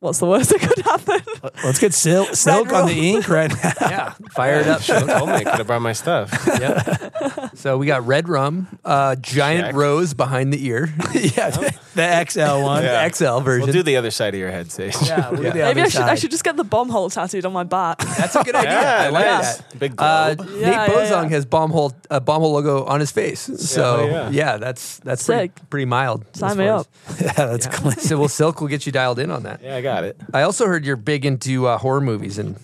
what's 0.00 0.18
the 0.18 0.26
worst 0.26 0.50
that 0.50 0.60
could 0.60 0.84
happen? 0.84 1.20
Let's 1.64 1.78
get 1.80 1.92
silk, 1.94 2.34
silk 2.34 2.72
on 2.72 2.86
the 2.86 3.10
ink 3.10 3.28
right 3.28 3.50
now. 3.64 3.72
Yeah, 3.80 4.14
fire 4.32 4.60
it 4.60 4.68
up. 4.68 4.82
Should 4.82 4.96
have 5.08 5.18
told 5.18 5.28
me. 5.30 5.34
I 5.36 5.44
could 5.44 5.58
have 5.58 5.66
brought 5.66 5.82
my 5.82 5.92
stuff. 5.92 6.30
Yeah. 6.60 7.48
So 7.54 7.76
we 7.78 7.86
got 7.86 8.06
red 8.06 8.28
rum, 8.28 8.78
uh, 8.84 9.16
giant 9.16 9.66
Check. 9.66 9.74
rose 9.74 10.14
behind 10.14 10.52
the 10.52 10.64
ear, 10.66 10.94
yeah. 11.14 11.70
The 11.96 12.24
XL 12.30 12.62
one. 12.62 12.82
Yeah. 12.84 13.08
the 13.08 13.14
XL 13.14 13.40
version. 13.40 13.64
We'll 13.66 13.72
do 13.72 13.82
the 13.82 13.96
other 13.96 14.10
side 14.10 14.34
of 14.34 14.38
your 14.40 14.50
head, 14.50 14.70
Sage. 14.70 14.94
Yeah. 15.06 15.30
we'll 15.30 15.38
do 15.42 15.42
the 15.50 15.54
Maybe 15.54 15.62
other 15.62 15.80
I 15.80 15.88
should. 15.88 16.00
I 16.02 16.06
side. 16.08 16.18
should 16.20 16.30
just 16.30 16.44
get 16.44 16.56
the 16.56 16.62
bomb 16.64 16.88
hole 16.90 17.10
tattooed 17.10 17.44
on 17.44 17.52
my 17.52 17.64
back. 17.64 17.98
That's 18.18 18.36
a 18.36 18.44
good 18.44 18.54
idea. 18.54 18.70
Yeah, 18.72 18.96
I 19.00 19.08
like 19.08 19.26
nice. 19.26 19.56
that. 19.58 19.78
Big 19.78 19.94
Uh, 19.98 20.34
globe. 20.34 20.48
Yeah, 20.50 20.54
Nate 20.60 20.62
yeah, 20.72 20.86
Bozung 20.88 21.22
yeah. 21.24 21.28
has 21.30 21.44
bomb 21.46 21.70
hole 21.70 21.92
a 22.10 22.20
bomb 22.20 22.40
hole 22.42 22.52
logo 22.52 22.84
on 22.84 23.00
his 23.00 23.10
face. 23.10 23.40
So 23.40 24.06
yeah, 24.06 24.30
yeah. 24.30 24.56
that's 24.58 24.98
that's 24.98 25.24
pretty, 25.26 25.52
Sick. 25.54 25.70
pretty 25.70 25.86
mild. 25.86 26.24
as 26.34 26.40
Sign 26.40 26.58
me 26.58 26.66
far 26.66 26.78
up. 26.80 26.86
Yeah, 27.20 27.32
that's 27.46 27.66
as- 27.66 27.74
clean. 27.74 27.96
So 27.96 28.18
well, 28.18 28.28
Silk 28.28 28.60
will 28.60 28.68
get 28.68 28.86
you 28.86 28.92
dialed 28.92 29.18
in 29.18 29.30
on 29.30 29.42
that. 29.44 29.62
yeah, 29.62 29.76
I 29.76 29.80
got 29.82 30.04
it. 30.04 30.20
I 30.34 30.42
also 30.42 30.66
heard 30.66 30.84
you're 30.84 30.96
big 30.96 31.24
into 31.24 31.66
uh, 31.66 31.78
horror 31.78 32.00
movies 32.00 32.38
and 32.38 32.56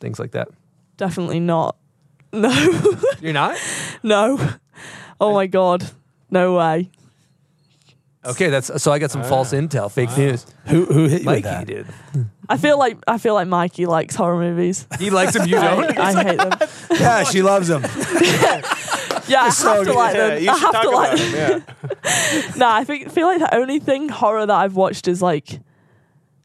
things 0.00 0.18
like 0.18 0.30
that. 0.32 0.48
Definitely 0.96 1.40
not. 1.40 1.76
No, 2.32 2.50
You're 3.20 3.32
not? 3.32 3.56
no. 4.02 4.38
Oh 5.20 5.32
my 5.32 5.46
god, 5.46 5.88
no 6.30 6.56
way. 6.58 6.90
Okay, 8.26 8.48
that's 8.50 8.82
so 8.82 8.92
I 8.92 8.98
got 8.98 9.10
some 9.10 9.22
false 9.24 9.52
intel, 9.52 9.90
fake 9.90 10.16
news. 10.16 10.46
Who 10.66 10.84
who 10.86 11.06
hit 11.06 11.20
you 11.20 11.26
Mikey 11.26 11.42
with 11.42 11.44
that? 11.44 11.66
did. 11.66 11.86
I 12.48 12.56
feel 12.56 12.78
like 12.78 12.98
I 13.06 13.18
feel 13.18 13.34
like 13.34 13.48
Mikey 13.48 13.86
likes 13.86 14.14
horror 14.14 14.38
movies. 14.38 14.86
He 14.98 15.10
likes 15.10 15.32
them. 15.34 15.46
You 15.48 15.58
I, 15.58 15.62
don't. 15.76 15.98
I 15.98 16.22
hate 16.24 16.38
them. 16.38 16.68
Yeah, 17.00 17.22
she 17.24 17.42
loves 17.42 17.68
him. 17.70 17.82
Yeah, 19.28 19.42
I 19.42 19.50
so 19.50 19.68
have 19.70 19.78
to 19.80 19.84
good. 19.86 19.96
like 19.96 20.14
Yeah, 20.14 20.28
them. 20.28 20.42
you 20.44 20.50
I 20.50 20.56
have 20.56 20.72
talk 20.72 20.82
to 20.82 20.90
like 20.90 21.08
about 21.12 21.18
them. 21.18 21.60
him. 21.60 21.64
Yeah. 22.04 22.52
Nah, 22.56 22.76
I 22.76 22.84
think 22.84 23.10
feel 23.10 23.26
like 23.26 23.40
the 23.40 23.52
only 23.56 23.80
thing 23.80 24.08
horror 24.08 24.46
that 24.46 24.54
I've 24.56 24.76
watched 24.76 25.08
is 25.08 25.20
like. 25.20 25.60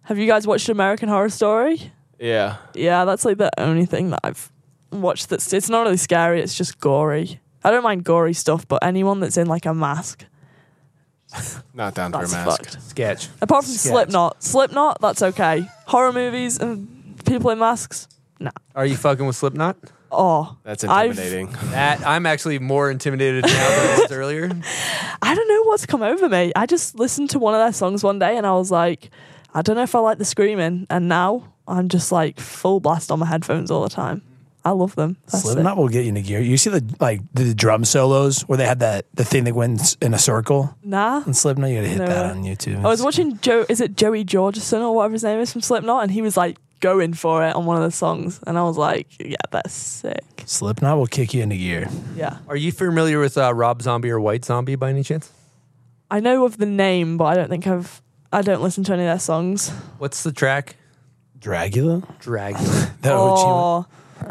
Have 0.04 0.18
you 0.18 0.26
guys 0.26 0.48
watched 0.48 0.68
American 0.68 1.08
Horror 1.08 1.30
Story? 1.30 1.92
Yeah. 2.20 2.58
Yeah, 2.74 3.06
that's 3.06 3.24
like 3.24 3.38
the 3.38 3.52
only 3.60 3.86
thing 3.86 4.10
that 4.10 4.22
I've 4.24 4.52
watched. 4.92 5.30
That's 5.30 5.54
it's 5.54 5.70
not 5.70 5.84
really 5.84 5.98
scary. 5.98 6.42
It's 6.42 6.56
just 6.58 6.80
gory. 6.80 7.40
I 7.64 7.70
don't 7.70 7.84
mind 7.84 8.04
gory 8.04 8.34
stuff, 8.34 8.68
but 8.68 8.84
anyone 8.84 9.20
that's 9.20 9.38
in 9.38 9.46
like 9.46 9.68
a 9.68 9.76
mask, 9.76 10.26
Not 11.74 11.94
down 11.96 12.12
for 12.12 12.20
a 12.20 12.22
that's 12.22 12.34
mask. 12.34 12.64
fucked. 12.72 12.82
Sketch. 12.84 13.30
Apart 13.42 13.66
from 13.66 13.74
Sketch. 13.74 13.92
Slipknot, 13.92 14.44
Slipknot, 14.44 15.02
that's 15.02 15.22
okay. 15.22 15.66
Horror 15.88 16.14
movies 16.14 16.60
and 16.60 17.24
people 17.26 17.50
in 17.52 17.60
masks, 17.60 18.08
nah. 18.40 18.52
Are 18.76 18.86
you 18.86 18.96
fucking 18.98 19.26
with 19.26 19.36
Slipknot? 19.36 19.78
Oh, 20.14 20.58
That's 20.64 20.84
I've- 20.84 21.10
intimidating. 21.12 21.48
That 21.72 22.06
I'm 22.06 22.26
actually 22.26 22.60
more 22.60 22.92
intimidated 22.92 23.46
now 23.46 23.70
than 23.70 23.90
I 23.98 24.00
was 24.02 24.12
earlier. 24.12 24.50
I 25.22 25.34
don't 25.36 25.48
know 25.48 25.64
what's 25.64 25.86
come 25.86 26.02
over 26.02 26.28
me. 26.28 26.52
I 26.54 26.66
just 26.66 26.96
listened 26.96 27.30
to 27.30 27.40
one 27.40 27.54
of 27.54 27.62
their 27.62 27.72
songs 27.72 28.04
one 28.04 28.20
day 28.20 28.36
and 28.36 28.46
I 28.46 28.52
was 28.54 28.72
like, 28.72 29.10
I 29.54 29.62
don't 29.62 29.78
know 29.78 29.84
if 29.84 29.96
I 29.96 30.00
like 30.00 30.18
the 30.18 30.26
screaming. 30.26 30.86
And 30.90 31.08
now 31.08 31.54
I'm 31.66 31.88
just 31.88 32.12
like 32.12 32.42
full 32.42 32.82
blast 32.82 33.10
on 33.10 33.20
my 33.20 33.26
headphones 33.26 33.72
all 33.72 33.84
the 33.84 33.90
time. 33.90 34.22
I 34.64 34.72
love 34.72 34.96
them. 34.96 35.18
That's. 35.26 35.44
Slipknot 35.44 35.76
will 35.78 35.88
get 35.90 36.04
you 36.04 36.10
into 36.10 36.22
gear. 36.22 36.40
You 36.40 36.56
see 36.58 36.70
the 36.70 36.84
like 37.00 37.22
the 37.34 37.54
drum 37.54 37.84
solos 37.86 38.42
where 38.44 38.58
they 38.58 38.66
had 38.66 38.80
that 38.80 39.06
the 39.14 39.24
thing 39.26 39.44
that 39.46 39.56
went 39.56 39.98
in 40.02 40.14
a 40.14 40.20
circle 40.20 40.76
Nah. 40.84 41.24
in 41.26 41.34
Slipknot. 41.34 41.70
You 41.70 41.78
gotta 41.78 41.88
hit 41.88 41.98
No 41.98 42.06
that 42.08 42.26
on 42.32 42.44
YouTube. 42.44 42.78
I 42.86 42.88
was 42.88 43.02
watching 43.02 43.40
Joe, 43.40 43.66
is 43.70 43.82
it 43.82 43.96
Joey 43.96 44.24
Jordison 44.24 44.82
or 44.82 44.96
whatever 44.96 45.14
his 45.14 45.24
name 45.24 45.40
is 45.40 45.52
from 45.52 45.62
Slipknot? 45.62 46.04
And 46.04 46.12
he 46.12 46.22
was 46.22 46.38
like 46.38 46.58
going 46.80 47.14
for 47.14 47.46
it 47.46 47.56
on 47.56 47.66
one 47.66 47.78
of 47.78 47.84
the 47.84 47.92
songs. 47.92 48.40
And 48.46 48.58
I 48.58 48.64
was 48.64 48.78
like, 48.78 49.08
yeah, 49.20 49.36
that's 49.52 49.74
sick. 49.74 50.44
Slipknot 50.46 50.98
will 50.98 51.08
kick 51.08 51.34
you 51.34 51.42
in 51.42 51.52
into 51.52 51.64
gear. 51.64 51.88
Yeah. 52.16 52.38
Are 52.48 52.56
you 52.56 52.72
familiar 52.72 53.20
with 53.20 53.38
uh, 53.38 53.54
Rob 53.54 53.82
Zombie 53.82 54.10
or 54.10 54.20
White 54.20 54.44
Zombie 54.46 54.76
by 54.76 54.90
any 54.90 55.04
chance? 55.04 55.32
I 56.10 56.20
know 56.20 56.44
of 56.46 56.58
the 56.58 56.66
name, 56.66 57.18
but 57.18 57.26
I 57.26 57.36
don't 57.36 57.50
think 57.50 57.66
I've, 57.68 58.02
I 58.34 58.42
don't 58.42 58.62
listen 58.62 58.84
to 58.86 58.94
any 58.94 59.04
of 59.04 59.08
their 59.08 59.20
songs. 59.20 59.70
What's 59.98 60.24
the 60.24 60.32
track? 60.32 60.76
Dragula. 61.40 62.04
Dragula. 62.20 62.90
That, 63.02 63.14
OG 63.14 63.38
one. 63.38 63.46
Oh, 63.48 63.86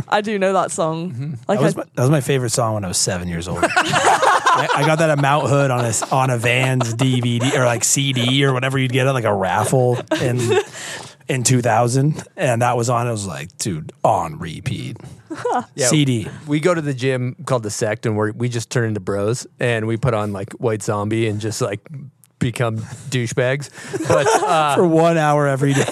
I 0.09 0.20
do 0.20 0.38
know 0.38 0.53
that 0.53 0.70
song. 0.70 1.12
Mm-hmm. 1.12 1.34
Like 1.49 1.59
that, 1.59 1.64
was 1.64 1.74
I, 1.76 1.78
my, 1.78 1.84
that 1.95 2.03
was 2.03 2.11
my 2.11 2.20
favorite 2.20 2.51
song 2.51 2.74
when 2.74 2.84
I 2.84 2.88
was 2.88 2.99
seven 2.99 3.28
years 3.28 3.49
old. 3.49 3.61
I, 3.64 4.68
I 4.76 4.86
got 4.86 4.99
that 4.99 5.11
at 5.11 5.18
Mount 5.18 5.49
Hood 5.49 5.70
on 5.70 5.84
a 5.84 5.93
on 6.12 6.30
a 6.30 6.38
Vans 6.38 6.95
DVD 6.95 7.55
or 7.55 7.64
like 7.64 7.84
CD 7.84 8.45
or 8.45 8.53
whatever 8.53 8.78
you'd 8.78 8.93
get 8.93 9.07
at 9.07 9.12
like 9.12 9.24
a 9.24 9.34
raffle 9.34 9.99
in 10.20 10.41
in 11.28 11.45
2000, 11.45 12.24
and 12.36 12.62
that 12.62 12.76
was 12.76 12.91
on. 12.91 13.07
It 13.07 13.12
was 13.12 13.26
like, 13.26 13.57
dude, 13.59 13.93
on 14.05 14.38
repeat. 14.38 14.97
Yeah. 15.76 15.86
CD. 15.86 16.28
We 16.49 16.59
go 16.59 16.74
to 16.74 16.80
the 16.80 16.93
gym 16.93 17.36
called 17.47 17.62
the 17.62 17.70
Sect, 17.70 18.05
and 18.05 18.18
we 18.18 18.32
we 18.32 18.49
just 18.49 18.68
turn 18.68 18.88
into 18.88 19.01
bros, 19.01 19.47
and 19.61 19.86
we 19.86 19.97
put 19.97 20.12
on 20.12 20.32
like 20.32 20.53
White 20.55 20.82
Zombie 20.82 21.28
and 21.28 21.41
just 21.41 21.61
like 21.62 21.80
become 22.41 22.78
douchebags. 23.11 23.70
But 24.09 24.26
uh, 24.43 24.74
for 24.76 24.86
one 24.86 25.16
hour 25.16 25.47
every 25.47 25.74
day. 25.74 25.84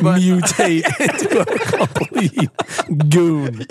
mutate 0.00 0.84
into 1.00 1.40
a 1.40 1.76
complete 1.86 3.08
goon. 3.08 3.64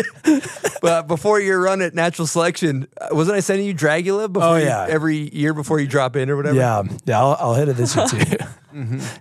but 0.82 1.08
before 1.08 1.40
your 1.40 1.62
run 1.62 1.82
at 1.82 1.94
Natural 1.94 2.26
Selection, 2.26 2.88
uh, 3.00 3.10
wasn't 3.12 3.38
I 3.38 3.40
sending 3.42 3.68
you 3.68 3.76
Dragula? 3.76 4.32
Before 4.32 4.50
Oh, 4.50 4.56
you- 4.56 4.66
yeah. 4.66 4.88
every 4.90 5.34
year 5.36 5.54
before 5.54 5.80
you 5.80 5.88
drop 5.88 6.16
in 6.16 6.30
or 6.30 6.36
whatever. 6.36 6.56
Yeah, 6.58 6.84
yeah, 7.06 7.20
I'll, 7.20 7.38
I'll 7.40 7.54
hit 7.54 7.70
it 7.70 7.76
this 7.78 7.96
year 7.96 8.08
too. 8.08 8.38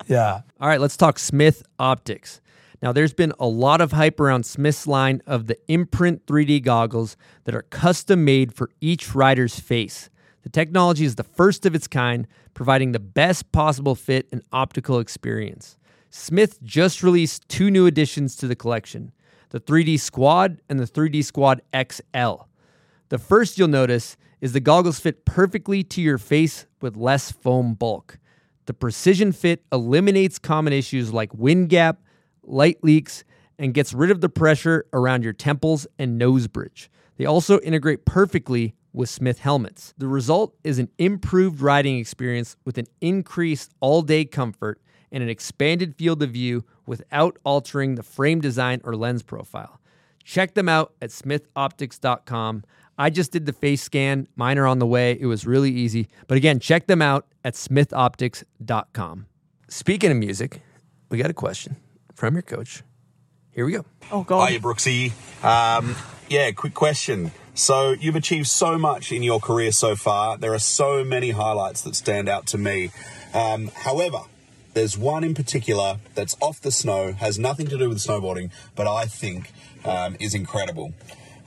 Yeah, 0.07 0.41
All 0.61 0.69
right, 0.69 0.81
let's 0.81 0.97
talk 0.97 1.19
Smith 1.19 1.63
Optics. 1.79 2.41
Now, 2.81 2.93
there's 2.93 3.13
been 3.13 3.33
a 3.41 3.47
lot 3.47 3.81
of 3.81 3.91
hype 3.93 4.21
around 4.21 4.47
Smith's 4.47 4.87
line 4.87 5.21
of 5.27 5.49
the 5.49 5.59
Imprint 5.67 6.27
3D 6.27 6.63
goggles 6.63 7.17
that 7.45 7.55
are 7.55 7.63
custom 7.63 8.25
made 8.25 8.55
for 8.55 8.71
each 8.81 9.15
rider's 9.17 9.59
face. 9.59 10.09
The 10.43 10.49
technology 10.49 11.05
is 11.05 11.17
the 11.17 11.25
first 11.25 11.67
of 11.67 11.75
its 11.75 11.89
kind, 11.89 12.27
providing 12.55 12.93
the 12.93 13.01
best 13.01 13.51
possible 13.53 13.95
fit 13.95 14.29
and 14.33 14.43
optical 14.53 14.99
experience. 14.99 15.77
Smith 16.11 16.63
just 16.63 17.03
released 17.03 17.49
two 17.49 17.71
new 17.71 17.87
additions 17.87 18.37
to 18.37 18.47
the 18.47 18.57
collection 18.57 19.13
the 19.51 19.61
3D 19.61 19.99
Squad 19.99 20.61
and 20.69 20.79
the 20.79 20.87
3D 20.87 21.25
Squad 21.25 21.63
XL. 21.75 22.43
The 23.09 23.19
first 23.19 23.59
you'll 23.59 23.69
notice 23.69 24.17
is 24.43 24.53
the 24.53 24.61
goggles 24.61 25.01
fit 25.01 25.25
perfectly 25.25 25.83
to 25.85 26.03
your 26.03 26.19
face 26.19 26.67
with 26.83 26.97
less 26.97 27.33
foam 27.33 27.75
bulk. 27.75 28.19
The 28.67 28.75
precision 28.75 29.33
fit 29.33 29.65
eliminates 29.73 30.39
common 30.39 30.75
issues 30.75 31.15
like 31.15 31.33
wind 31.33 31.71
gap, 31.71 32.03
light 32.43 32.85
leaks, 32.85 33.25
and 33.59 33.73
gets 33.73 33.95
rid 33.95 34.11
of 34.11 34.21
the 34.21 34.29
pressure 34.29 34.85
around 34.93 35.25
your 35.25 35.33
temples 35.33 35.87
and 35.99 36.19
nose 36.19 36.47
bridge. 36.47 36.91
They 37.17 37.25
also 37.25 37.59
integrate 37.61 38.05
perfectly 38.05 38.75
with 38.99 39.09
Smith 39.09 39.39
helmets. 39.39 39.95
The 39.97 40.09
result 40.09 40.57
is 40.65 40.81
an 40.81 40.89
improved 40.99 41.61
riding 41.61 41.99
experience 41.99 42.57
with 42.65 42.79
an 42.79 42.89
increased 43.01 43.73
all 43.79 44.03
day 44.03 44.25
comfort 44.25 44.81
and 45.13 45.23
an 45.23 45.29
expanded 45.29 45.95
field 45.95 46.21
of 46.21 46.31
view 46.31 46.65
without 46.85 47.39
altering 47.45 47.95
the 47.95 48.03
frame 48.03 48.41
design 48.41 48.81
or 48.83 48.97
lens 48.97 49.23
profile. 49.23 49.81
Check 50.25 50.55
them 50.55 50.69
out 50.69 50.95
at 51.01 51.11
smithoptics.com. 51.11 52.65
I 52.99 53.11
just 53.11 53.31
did 53.31 53.47
the 53.47 53.53
face 53.53 53.83
scan. 53.83 54.27
Mine 54.35 54.59
are 54.59 54.67
on 54.67 54.81
the 54.81 54.87
way. 54.87 55.17
It 55.19 55.27
was 55.27 55.47
really 55.47 55.71
easy. 55.71 56.09
But 56.27 56.37
again, 56.37 56.59
check 56.59 56.89
them 56.89 57.01
out 57.01 57.25
at 57.45 57.55
smithoptics.com. 57.55 59.27
Speaking 59.69 60.11
of 60.11 60.17
music, 60.17 60.61
we 61.09 61.19
got 61.19 61.31
a 61.31 61.35
question 61.35 61.77
from 62.15 62.35
your 62.35 62.43
coach. 62.43 62.83
Here 63.53 63.65
we 63.65 63.71
go. 63.71 63.85
Oh 64.11 64.25
God. 64.25 64.49
Hiya, 64.49 64.59
Brooksy. 64.59 65.13
Um, 65.45 65.95
yeah, 66.29 66.51
quick 66.51 66.75
question. 66.75 67.31
So 67.59 67.91
you've 67.91 68.15
achieved 68.15 68.47
so 68.47 68.79
much 68.79 69.11
in 69.11 69.25
your 69.25 69.41
career 69.41 69.73
so 69.73 69.97
far. 69.97 70.39
There 70.39 70.55
are 70.55 70.61
so 70.61 71.03
many 71.03 71.31
highlights 71.31 71.83
that 71.83 71.97
stand 71.97 72.29
out 72.29 72.47
to 72.47 72.57
me. 72.57 72.93
Um, 73.35 73.73
however, 73.75 74.21
there's 74.75 74.97
one 74.97 75.25
in 75.25 75.35
particular 75.35 75.99
that's 76.15 76.37
off 76.41 76.61
the 76.61 76.71
snow, 76.71 77.15
has 77.15 77.37
nothing 77.37 77.67
to 77.67 77.77
do 77.77 77.89
with 77.89 77.99
snowboarding, 77.99 78.53
but 78.77 78.87
I 78.87 79.07
think 79.07 79.51
um, 79.85 80.17
is 80.21 80.37
incredible. 80.37 80.95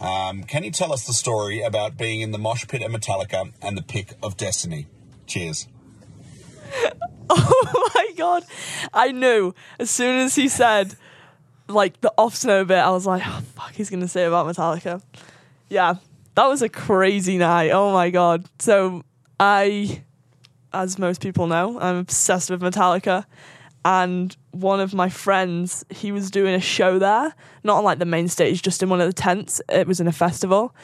Um, 0.02 0.44
can 0.44 0.66
you 0.66 0.72
tell 0.72 0.92
us 0.92 1.08
the 1.08 1.14
story 1.14 1.62
about 1.62 1.98
being 1.98 2.20
in 2.20 2.32
the 2.32 2.38
mosh 2.38 2.68
pit 2.68 2.82
at 2.82 2.92
Metallica 2.92 3.54
and 3.62 3.78
the 3.78 3.82
pick 3.82 4.16
of 4.22 4.36
destiny? 4.36 4.88
Cheers. 5.28 5.68
Oh 7.34 7.92
my 7.96 8.14
god. 8.18 8.44
I 8.94 9.14
knew 9.14 9.56
as 9.80 9.90
soon 9.90 10.20
as 10.20 10.36
he 10.36 10.50
said 10.50 10.98
like 11.70 12.02
the 12.02 12.14
off 12.18 12.36
snow 12.36 12.66
bit, 12.66 12.80
I 12.80 12.90
was 12.92 13.06
like, 13.06 13.24
oh, 13.26 13.42
fuck, 13.56 13.72
he's 13.72 13.90
gonna 13.90 14.10
say 14.10 14.26
about 14.26 14.46
Metallica. 14.46 15.02
Yeah. 15.72 15.96
That 16.36 16.48
was 16.48 16.62
a 16.62 16.68
crazy 16.68 17.38
night. 17.38 17.72
Oh 17.72 17.94
my 17.94 18.10
god. 18.10 18.46
So 18.60 19.04
I 19.40 20.04
as 20.74 21.00
most 21.00 21.22
people 21.22 21.48
know, 21.48 21.80
I'm 21.80 21.96
obsessed 21.96 22.50
with 22.50 22.62
Metallica. 22.62 23.26
And 23.84 24.36
one 24.52 24.82
of 24.82 24.94
my 24.94 25.08
friends, 25.08 25.86
he 25.90 26.12
was 26.12 26.30
doing 26.30 26.54
a 26.54 26.60
show 26.60 27.00
there, 27.00 27.34
not 27.64 27.78
on 27.78 27.84
like 27.86 28.00
the 28.00 28.06
main 28.06 28.28
stage, 28.28 28.62
just 28.62 28.84
in 28.84 28.90
one 28.90 29.00
of 29.00 29.08
the 29.08 29.14
tents. 29.14 29.62
It 29.70 29.88
was 29.88 30.02
in 30.02 30.08
a 30.08 30.12
festival. 30.12 30.76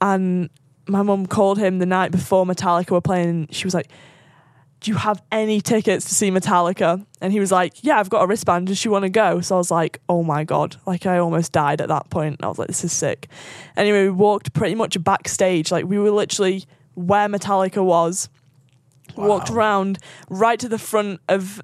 And 0.00 0.48
my 0.88 1.02
mum 1.02 1.26
called 1.26 1.58
him 1.58 1.78
the 1.78 1.86
night 1.86 2.10
before 2.10 2.46
Metallica 2.46 2.90
were 2.92 3.02
playing. 3.02 3.28
And 3.28 3.54
she 3.54 3.66
was 3.66 3.74
like, 3.74 3.90
Do 4.84 4.90
you 4.90 4.98
have 4.98 5.22
any 5.32 5.62
tickets 5.62 6.04
to 6.04 6.14
see 6.14 6.30
Metallica? 6.30 7.06
And 7.22 7.32
he 7.32 7.40
was 7.40 7.50
like, 7.50 7.82
Yeah, 7.82 7.98
I've 7.98 8.10
got 8.10 8.22
a 8.22 8.26
wristband. 8.26 8.66
Does 8.66 8.76
she 8.76 8.90
want 8.90 9.04
to 9.04 9.08
go? 9.08 9.40
So 9.40 9.54
I 9.54 9.58
was 9.58 9.70
like, 9.70 9.98
Oh 10.10 10.22
my 10.22 10.44
God. 10.44 10.76
Like, 10.84 11.06
I 11.06 11.16
almost 11.16 11.52
died 11.52 11.80
at 11.80 11.88
that 11.88 12.10
point. 12.10 12.44
I 12.44 12.48
was 12.48 12.58
like, 12.58 12.68
This 12.68 12.84
is 12.84 12.92
sick. 12.92 13.28
Anyway, 13.78 14.02
we 14.02 14.10
walked 14.10 14.52
pretty 14.52 14.74
much 14.74 15.02
backstage. 15.02 15.72
Like, 15.72 15.86
we 15.86 15.98
were 15.98 16.10
literally 16.10 16.64
where 16.96 17.28
Metallica 17.28 17.82
was 17.82 18.28
walked 19.16 19.48
around 19.48 20.00
right 20.28 20.60
to 20.60 20.68
the 20.68 20.78
front 20.78 21.22
of 21.30 21.62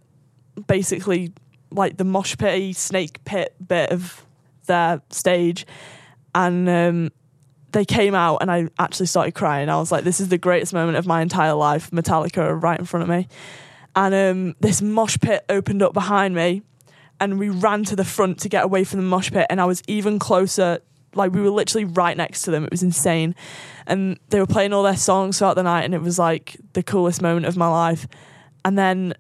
basically 0.67 1.35
like 1.71 1.99
the 1.99 2.05
mosh 2.05 2.39
pit 2.39 2.75
snake 2.75 3.23
pit 3.27 3.55
bit 3.69 3.91
of 3.91 4.25
their 4.65 5.03
stage 5.11 5.67
and 6.35 6.71
um, 6.71 7.11
they 7.73 7.85
came 7.85 8.15
out 8.15 8.39
and 8.41 8.51
I 8.51 8.69
actually 8.79 9.07
started 9.07 9.35
crying. 9.35 9.69
I 9.69 9.77
was 9.79 9.93
like, 9.93 10.05
this 10.05 10.21
is 10.21 10.29
the 10.29 10.39
greatest 10.39 10.73
moment 10.73 10.99
of 10.99 11.07
my 11.07 11.23
entire 11.23 11.55
life. 11.55 11.91
Metallica 11.91 12.61
right 12.61 12.79
in 12.79 12.85
front 12.85 13.03
of 13.03 13.09
me. 13.09 13.29
And 13.95 14.15
um, 14.15 14.55
this 14.61 14.83
mosh 14.83 15.19
pit 15.21 15.45
opened 15.49 15.83
up 15.83 15.93
behind 15.93 16.35
me 16.35 16.63
and 17.21 17.39
we 17.39 17.49
ran 17.49 17.85
to 17.85 17.97
the 17.97 18.05
front 18.05 18.39
to 18.41 18.49
get 18.49 18.65
away 18.65 18.85
from 18.85 19.01
the 19.01 19.07
mosh 19.07 19.31
pit 19.31 19.47
and 19.51 19.61
I 19.61 19.65
was 19.65 19.83
even 19.87 20.19
closer 20.19 20.81
like 21.15 21.33
we 21.33 21.41
were 21.41 21.51
literally 21.51 21.85
right 21.85 22.17
next 22.17 22.43
to 22.43 22.51
them. 22.53 22.65
It 22.65 22.71
was 22.71 22.83
insane. 22.83 23.35
And 23.87 24.19
they 24.29 24.39
were 24.39 24.47
playing 24.47 24.73
all 24.73 24.85
their 24.85 24.97
songs 24.97 25.39
throughout 25.39 25.55
the 25.55 25.65
night 25.65 25.83
and 25.83 25.95
it 25.95 26.01
was 26.01 26.19
like 26.19 26.57
the 26.73 26.83
coolest 26.83 27.21
moment 27.21 27.47
of 27.47 27.57
my 27.57 27.69
life. 27.69 28.07
And 28.65 28.79
then 28.79 29.15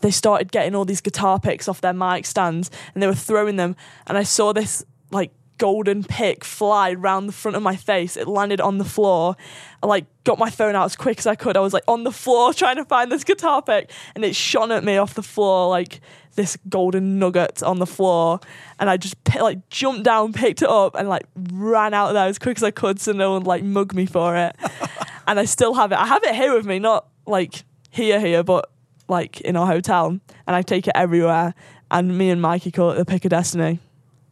they 0.00 0.10
started 0.10 0.52
getting 0.52 0.74
all 0.74 0.84
these 0.84 1.00
guitar 1.00 1.38
picks 1.38 1.68
off 1.68 1.80
their 1.80 1.92
mic 1.92 2.26
stands 2.26 2.70
and 2.94 3.02
they 3.02 3.06
were 3.06 3.14
throwing 3.14 3.56
them 3.56 3.76
and 4.06 4.18
I 4.18 4.22
saw 4.22 4.52
this 4.52 4.84
like 5.10 5.32
golden 5.58 6.04
pick 6.04 6.44
fly 6.44 6.92
round 6.92 7.28
the 7.28 7.32
front 7.32 7.56
of 7.56 7.62
my 7.62 7.76
face. 7.76 8.16
It 8.16 8.26
landed 8.28 8.60
on 8.60 8.78
the 8.78 8.84
floor. 8.84 9.36
I 9.82 9.86
like 9.86 10.06
got 10.24 10.38
my 10.38 10.50
phone 10.50 10.74
out 10.74 10.84
as 10.84 10.96
quick 10.96 11.18
as 11.18 11.26
I 11.26 11.34
could. 11.34 11.56
I 11.56 11.60
was 11.60 11.72
like 11.72 11.84
on 11.86 12.04
the 12.04 12.12
floor 12.12 12.52
trying 12.54 12.76
to 12.76 12.84
find 12.84 13.10
this 13.10 13.24
guitar 13.24 13.62
pick 13.62 13.90
and 14.14 14.24
it 14.24 14.34
shone 14.34 14.72
at 14.72 14.84
me 14.84 14.96
off 14.96 15.14
the 15.14 15.22
floor 15.22 15.68
like 15.68 16.00
this 16.34 16.56
golden 16.68 17.18
nugget 17.18 17.62
on 17.62 17.78
the 17.78 17.86
floor 17.86 18.40
and 18.80 18.90
I 18.90 18.96
just 18.96 19.16
like 19.38 19.68
jumped 19.68 20.04
down, 20.04 20.32
picked 20.32 20.62
it 20.62 20.68
up 20.68 20.94
and 20.96 21.08
like 21.08 21.26
ran 21.52 21.94
out 21.94 22.08
of 22.08 22.14
there 22.14 22.26
as 22.26 22.38
quick 22.38 22.56
as 22.56 22.62
I 22.62 22.70
could 22.70 23.00
so 23.00 23.12
no 23.12 23.32
one 23.32 23.44
like 23.44 23.62
mug 23.62 23.94
me 23.94 24.06
for 24.06 24.36
it. 24.36 24.56
and 25.26 25.38
I 25.38 25.44
still 25.44 25.74
have 25.74 25.92
it. 25.92 25.98
I 25.98 26.06
have 26.06 26.24
it 26.24 26.34
here 26.34 26.54
with 26.54 26.66
me, 26.66 26.78
not 26.78 27.06
like 27.26 27.64
here 27.90 28.18
here, 28.20 28.42
but 28.42 28.70
like 29.08 29.40
in 29.42 29.56
our 29.56 29.66
hotel 29.66 30.08
and 30.08 30.56
I 30.56 30.62
take 30.62 30.88
it 30.88 30.92
everywhere 30.94 31.54
and 31.90 32.16
me 32.16 32.30
and 32.30 32.40
Mikey 32.40 32.70
call 32.70 32.90
it 32.90 32.96
the 32.96 33.04
pick 33.04 33.24
of 33.24 33.30
destiny. 33.30 33.78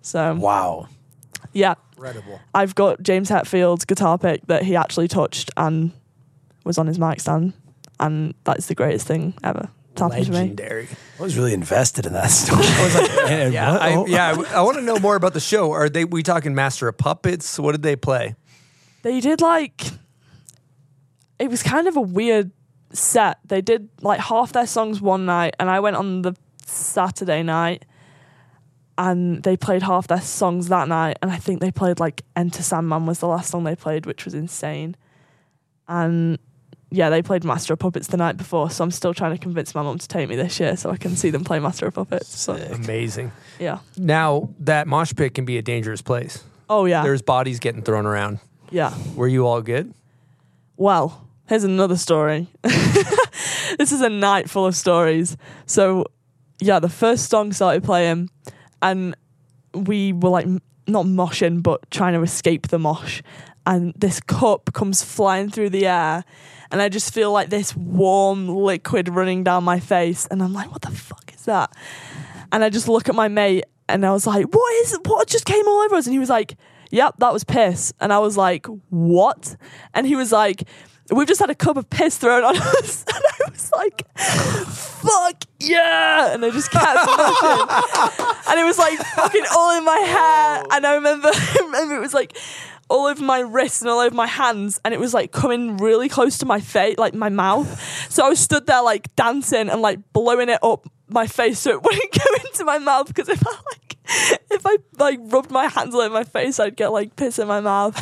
So 0.01 0.35
Wow. 0.35 0.89
Yeah. 1.53 1.75
Incredible. 1.97 2.41
I've 2.55 2.75
got 2.75 3.03
James 3.03 3.29
Hetfield's 3.29 3.85
guitar 3.85 4.19
pick 4.19 4.47
that 4.47 4.63
he 4.63 4.77
actually 4.77 5.09
touched 5.09 5.51
and 5.57 5.93
was 6.65 6.79
on 6.79 6.87
his 6.87 6.99
mic 6.99 7.21
stand, 7.21 7.53
and 8.01 8.35
that's 8.45 8.67
the 8.67 8.75
greatest 8.75 9.07
thing 9.07 9.35
ever. 9.43 9.69
It's 9.93 10.01
happened 10.01 10.25
to 10.25 10.33
me. 10.33 10.39
Legendary. 10.39 10.89
I 11.19 11.23
was 11.23 11.37
really 11.37 11.53
invested 11.53 12.07
in 12.07 12.15
that 12.15 12.27
story. 12.31 12.65
I 12.65 12.85
was 12.85 12.95
like, 12.95 13.15
man, 13.29 13.53
Yeah, 13.53 13.73
what? 13.73 13.83
I, 13.83 14.07
yeah. 14.07 14.43
I, 14.55 14.63
want 14.63 14.79
to 14.79 14.83
know 14.83 14.99
more 14.99 15.17
about 15.17 15.35
the 15.35 15.41
show. 15.41 15.71
Are 15.73 15.89
they? 15.89 16.05
We 16.05 16.23
talking 16.23 16.55
Master 16.55 16.89
of 16.89 16.97
Puppets? 16.97 17.59
What 17.59 17.73
did 17.73 17.83
they 17.83 17.97
play? 17.97 18.35
They 19.03 19.21
did 19.21 19.41
like 19.41 19.83
it 21.43 21.51
was 21.51 21.63
kind 21.63 21.89
of 21.89 21.97
a 21.97 22.01
weird 22.01 22.53
set. 22.93 23.39
They 23.45 23.61
did 23.61 23.89
like 24.01 24.21
half 24.21 24.53
their 24.53 24.67
songs 24.67 25.01
one 25.01 25.27
night, 25.27 25.55
and 25.59 25.69
I 25.69 25.81
went 25.81 25.97
on 25.97 26.23
the 26.23 26.35
Saturday 26.65 27.43
night, 27.43 27.85
and 28.99 29.43
they 29.43 29.57
played 29.57 29.83
half 29.83 30.07
their 30.09 30.21
songs 30.21 30.69
that 30.69 30.89
night. 30.89 31.19
And 31.23 31.31
I 31.31 31.37
think 31.37 31.61
they 31.61 31.71
played 31.71 31.99
like 32.01 32.23
Enter 32.37 32.63
Sandman 32.63 33.07
was 33.07 33.21
the 33.21 33.29
last 33.29 33.51
song 33.51 33.65
they 33.65 33.77
played, 33.77 34.07
which 34.07 34.25
was 34.25 34.35
insane. 34.35 34.97
And 35.89 36.39
yeah, 36.91 37.09
they 37.11 37.23
played 37.23 37.43
Master 37.45 37.73
of 37.73 37.79
Puppets 37.79 38.09
the 38.09 38.17
night 38.19 38.37
before, 38.37 38.71
so 38.71 38.85
I'm 38.85 38.91
still 38.91 39.15
trying 39.15 39.33
to 39.33 39.39
convince 39.39 39.75
my 39.75 39.83
mum 39.83 39.99
to 39.99 40.07
take 40.09 40.29
me 40.29 40.37
this 40.37 40.61
year 40.61 40.77
so 40.77 40.91
I 40.91 40.97
can 40.99 41.17
see 41.17 41.31
them 41.31 41.43
play 41.43 41.59
Master 41.59 41.87
of 41.87 41.95
Puppets. 41.95 42.39
So, 42.39 42.55
Amazing. 42.55 43.33
yeah. 43.59 43.79
Now 43.97 44.51
that 44.61 44.87
mosh 44.87 45.15
pit 45.15 45.35
can 45.35 45.45
be 45.47 45.57
a 45.59 45.63
dangerous 45.63 46.03
place. 46.03 46.45
Oh 46.69 46.85
yeah. 46.85 47.03
There's 47.03 47.23
bodies 47.23 47.61
getting 47.61 47.83
thrown 47.83 48.05
around. 48.07 48.41
yeah. 48.71 48.95
Were 49.15 49.29
you 49.29 49.47
all 49.47 49.63
good? 49.63 49.93
Well, 50.77 51.27
here's 51.49 51.65
another 51.65 51.97
story. 51.97 52.47
this 52.63 53.93
is 53.93 54.01
a 54.01 54.09
night 54.09 54.51
full 54.51 54.67
of 54.67 54.75
stories. 54.77 55.37
So, 55.67 56.07
yeah, 56.61 56.79
the 56.79 56.89
first 56.89 57.29
song 57.31 57.53
started 57.53 57.85
playing, 57.85 58.31
and 58.83 59.17
we 59.73 60.13
were 60.13 60.29
like 60.29 60.47
not 60.87 61.07
moshing, 61.07 61.63
but 61.63 61.91
trying 61.91 62.13
to 62.15 62.23
escape 62.23 62.69
the 62.69 62.79
mosh. 62.79 63.23
And 63.65 63.95
this 63.97 64.21
cup 64.21 64.73
comes 64.73 65.03
flying 65.03 65.49
through 65.49 65.71
the 65.71 65.87
air, 65.87 66.25
and 66.73 66.83
I 66.83 66.89
just 66.89 67.15
feel 67.15 67.31
like 67.31 67.49
this 67.49 67.77
warm 67.77 68.49
liquid 68.49 69.09
running 69.09 69.45
down 69.45 69.63
my 69.63 69.79
face. 69.79 70.27
And 70.31 70.43
I'm 70.43 70.53
like, 70.53 70.71
what 70.73 70.83
the 70.83 70.91
fuck 70.91 71.33
is 71.33 71.45
that? 71.45 71.71
And 72.51 72.65
I 72.65 72.71
just 72.71 72.89
look 72.89 73.09
at 73.09 73.15
my 73.15 73.29
mate, 73.29 73.65
and 73.89 74.05
I 74.05 74.11
was 74.11 74.27
like, 74.27 74.47
what 74.53 74.75
is? 74.83 74.99
What 75.05 75.29
just 75.29 75.45
came 75.45 75.67
all 75.69 75.83
over 75.83 75.95
us? 75.95 76.07
And 76.07 76.13
he 76.13 76.19
was 76.19 76.29
like, 76.29 76.57
yep, 76.91 77.15
that 77.19 77.33
was 77.33 77.45
piss. 77.45 77.93
And 78.01 78.13
I 78.13 78.19
was 78.19 78.37
like, 78.37 78.67
what? 78.91 79.57
And 79.95 80.07
he 80.07 80.17
was 80.17 80.33
like, 80.33 80.69
we've 81.17 81.29
just 81.29 81.41
had 81.41 81.51
a 81.51 81.55
cup 81.55 81.77
of 81.77 81.89
piss 81.91 82.19
thrown 82.19 82.45
on 82.45 82.57
us. 82.61 83.05
And 83.13 83.25
I 83.25 83.51
was 83.51 83.71
like, 83.73 84.19
fuck 84.19 85.45
yeah. 85.61 86.33
And 86.33 86.45
I 86.45 86.51
just 86.51 86.71
kept 86.71 86.85
moshing. 86.87 88.51
and 88.51 88.61
it 88.61 88.65
was 88.65 88.79
like 88.79 88.99
fucking 88.99 89.45
all 89.55 89.77
in 89.77 89.85
my 89.85 89.99
hair. 89.99 90.65
And 90.71 90.87
I 90.87 90.95
remember, 90.95 91.29
I 91.33 91.59
remember 91.63 91.97
it 91.97 92.01
was 92.01 92.15
like 92.15 92.37
all 92.89 93.07
over 93.07 93.23
my 93.23 93.41
wrists 93.41 93.83
and 93.83 93.91
all 93.91 94.01
over 94.01 94.15
my 94.15 94.27
hands. 94.27 94.81
And 94.85 94.95
it 94.95 95.01
was 95.01 95.15
like 95.15 95.33
coming 95.33 95.77
really 95.79 96.09
close 96.09 96.39
to 96.39 96.47
my 96.47 96.61
face, 96.61 96.99
like 96.99 97.15
my 97.15 97.29
mouth. 97.29 98.11
So 98.11 98.25
I 98.25 98.29
was 98.29 98.41
stood 98.41 98.67
there 98.67 98.83
like 98.83 99.15
dancing 99.17 99.69
and 99.69 99.83
like 99.83 99.99
blowing 100.13 100.49
it 100.49 100.59
up 100.63 100.89
my 101.09 101.27
face 101.27 101.59
so 101.59 101.71
it 101.73 101.83
wouldn't 101.83 102.13
go 102.13 102.47
into 102.47 102.65
my 102.65 102.79
mouth 102.79 103.07
because 103.07 103.29
if 103.29 103.43
I 103.47 103.51
like 103.51 103.97
if 104.51 104.67
I 104.67 104.79
like 104.99 105.19
rubbed 105.25 105.51
my 105.51 105.67
hands 105.67 105.95
all 105.95 106.01
over 106.01 106.13
my 106.13 106.25
face 106.25 106.59
I'd 106.59 106.75
get 106.75 106.91
like 106.91 107.17
piss 107.17 107.39
in 107.39 107.47
my 107.47 107.61
mouth. 107.61 107.95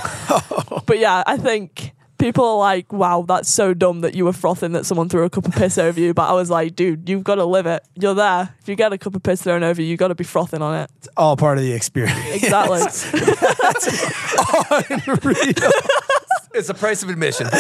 but 0.87 0.99
yeah, 0.99 1.25
I 1.27 1.37
think 1.37 1.93
people 2.21 2.45
are 2.45 2.59
like, 2.59 2.93
wow, 2.93 3.25
that's 3.27 3.49
so 3.49 3.75
dumb 3.75 4.03
that 4.03 4.15
you 4.15 4.25
were 4.25 4.33
frothing 4.33 4.73
that 4.73 4.87
someone 4.87 5.09
threw 5.09 5.25
a 5.25 5.31
cup 5.31 5.47
of 5.47 5.55
piss 5.55 5.79
over 5.79 5.99
you. 5.99 6.15
But 6.15 6.29
I 6.29 6.35
was 6.35 6.51
like, 6.51 6.77
dude, 6.77 7.09
you've 7.09 7.25
got 7.25 7.37
to 7.37 7.45
live 7.45 7.67
it. 7.67 7.83
You're 7.95 8.15
there. 8.15 8.55
If 8.61 8.69
you 8.69 8.77
get 8.77 8.93
a 8.93 8.99
cup 8.99 9.17
of 9.17 9.23
piss 9.23 9.43
thrown 9.43 9.65
over 9.65 9.83
you, 9.83 9.89
you 9.89 9.97
got 9.97 10.09
to 10.09 10.15
be 10.15 10.25
frothing 10.25 10.63
on 10.63 10.83
it. 10.83 10.91
It's 10.99 11.09
all 11.17 11.37
part 11.37 11.59
of 11.59 11.65
the 11.65 11.73
experience. 11.73 12.19
Exactly. 12.33 12.81
Unreal. 14.91 15.73
It's 16.53 16.69
the 16.69 16.75
price 16.75 17.03
of 17.03 17.09
admission. 17.09 17.49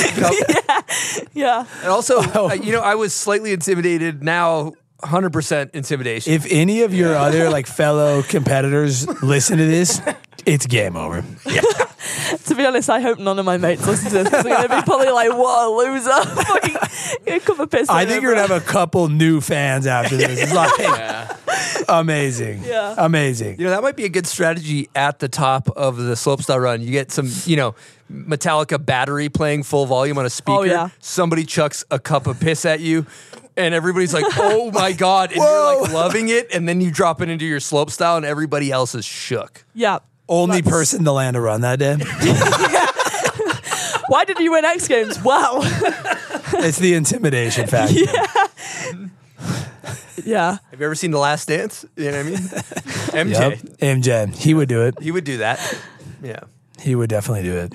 Yeah. 1.32 1.64
And 1.80 1.88
also, 1.88 2.18
uh, 2.18 2.52
you 2.62 2.72
know, 2.72 2.80
I 2.80 2.96
was 2.96 3.14
slightly 3.14 3.52
intimidated. 3.52 4.22
Now, 4.22 4.72
hundred 5.02 5.32
percent 5.32 5.70
intimidation. 5.74 6.32
If 6.32 6.46
any 6.50 6.82
of 6.82 6.92
your 6.92 7.14
other 7.14 7.48
like 7.48 7.66
fellow 7.66 8.22
competitors 8.22 9.06
listen 9.22 9.58
to 9.58 9.64
this, 9.64 10.00
it's 10.44 10.66
game 10.66 10.96
over. 10.96 11.24
To 12.50 12.56
be 12.56 12.66
honest, 12.66 12.90
I 12.90 12.98
hope 12.98 13.20
none 13.20 13.38
of 13.38 13.46
my 13.46 13.58
mates 13.58 13.86
listen 13.86 14.10
to 14.10 14.14
this 14.16 14.24
because 14.24 14.42
they're 14.42 14.56
going 14.56 14.68
to 14.68 14.76
be 14.76 14.82
probably 14.82 15.10
like, 15.10 15.30
what 15.30 15.66
a 15.66 15.70
loser. 15.70 16.10
Fucking 16.42 16.76
a 17.28 17.38
cup 17.38 17.60
of 17.60 17.70
piss. 17.70 17.88
I 17.88 18.04
think 18.04 18.22
you're 18.22 18.34
gonna 18.34 18.48
have 18.48 18.62
a 18.62 18.64
couple 18.64 19.08
new 19.08 19.40
fans 19.40 19.86
after 19.86 20.16
this. 20.16 20.40
It's 20.40 20.52
like 20.52 20.72
amazing. 21.88 22.64
Yeah. 22.64 22.96
Amazing. 22.98 23.60
You 23.60 23.66
know, 23.66 23.70
that 23.70 23.82
might 23.82 23.94
be 23.94 24.04
a 24.04 24.08
good 24.08 24.26
strategy 24.26 24.88
at 24.96 25.20
the 25.20 25.28
top 25.28 25.68
of 25.70 25.96
the 25.96 26.14
slopestyle 26.14 26.60
run. 26.60 26.80
You 26.82 26.90
get 26.90 27.12
some, 27.12 27.28
you 27.44 27.54
know, 27.56 27.76
Metallica 28.12 28.84
battery 28.84 29.28
playing 29.28 29.62
full 29.62 29.86
volume 29.86 30.18
on 30.18 30.26
a 30.26 30.30
speaker. 30.30 30.58
Oh, 30.58 30.62
yeah. 30.62 30.88
Somebody 30.98 31.44
chucks 31.44 31.84
a 31.90 32.00
cup 32.00 32.26
of 32.26 32.40
piss 32.40 32.64
at 32.64 32.80
you. 32.80 33.06
And 33.56 33.74
everybody's 33.74 34.14
like, 34.14 34.24
"Oh 34.38 34.70
my 34.70 34.92
god!" 34.92 35.32
And 35.32 35.42
you're 35.42 35.82
like 35.82 35.92
loving 35.92 36.28
it, 36.28 36.54
and 36.54 36.66
then 36.68 36.80
you 36.80 36.90
drop 36.90 37.20
it 37.20 37.28
into 37.28 37.44
your 37.44 37.58
slopestyle, 37.58 38.16
and 38.16 38.24
everybody 38.24 38.70
else 38.70 38.94
is 38.94 39.04
shook. 39.04 39.64
Yeah. 39.74 39.98
Only 40.30 40.60
That's- 40.62 40.72
person 40.72 41.04
to 41.04 41.12
land 41.12 41.36
a 41.36 41.40
run 41.40 41.60
that 41.62 41.78
day. 41.80 41.96
Why 44.08 44.24
did 44.24 44.38
you 44.38 44.52
win 44.52 44.64
X 44.64 44.86
Games? 44.88 45.20
Wow. 45.22 45.58
it's 45.62 46.78
the 46.78 46.94
intimidation 46.94 47.66
factor. 47.66 47.94
yeah. 50.24 50.58
Have 50.70 50.78
you 50.80 50.86
ever 50.86 50.94
seen 50.94 51.10
The 51.10 51.18
Last 51.18 51.48
Dance? 51.48 51.84
You 51.96 52.12
know 52.12 52.18
what 52.18 52.26
I 52.26 52.30
mean? 52.30 52.38
MJ, 52.38 53.30
Yep. 53.30 53.58
MJ. 53.80 54.34
He 54.36 54.54
would 54.54 54.68
do 54.68 54.82
it. 54.82 54.94
he 55.02 55.10
would 55.10 55.24
do 55.24 55.38
that. 55.38 55.58
Yeah. 56.22 56.40
He 56.80 56.94
would 56.94 57.10
definitely 57.10 57.42
do 57.42 57.56
it. 57.56 57.72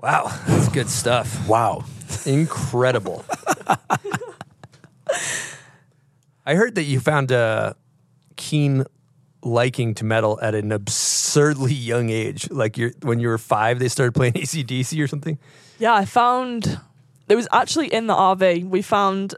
Wow, 0.00 0.30
that's 0.46 0.68
good 0.68 0.90
stuff. 0.90 1.46
Wow. 1.48 1.84
Incredible. 2.26 3.24
I 6.46 6.54
heard 6.54 6.74
that 6.74 6.84
you 6.84 7.00
found 7.00 7.30
a 7.30 7.74
keen 8.36 8.84
liking 9.44 9.94
to 9.94 10.04
metal 10.04 10.38
at 10.42 10.54
an 10.54 10.72
absurdly 10.72 11.74
young 11.74 12.10
age. 12.10 12.50
Like 12.50 12.76
you're, 12.78 12.92
when 13.02 13.20
you 13.20 13.28
were 13.28 13.38
five, 13.38 13.78
they 13.78 13.88
started 13.88 14.12
playing 14.12 14.32
ACDC 14.34 15.02
or 15.02 15.06
something. 15.06 15.38
Yeah, 15.78 15.94
I 15.94 16.04
found 16.04 16.80
it 17.28 17.36
was 17.36 17.48
actually 17.52 17.92
in 17.92 18.06
the 18.06 18.14
RV. 18.14 18.68
We 18.68 18.82
found, 18.82 19.34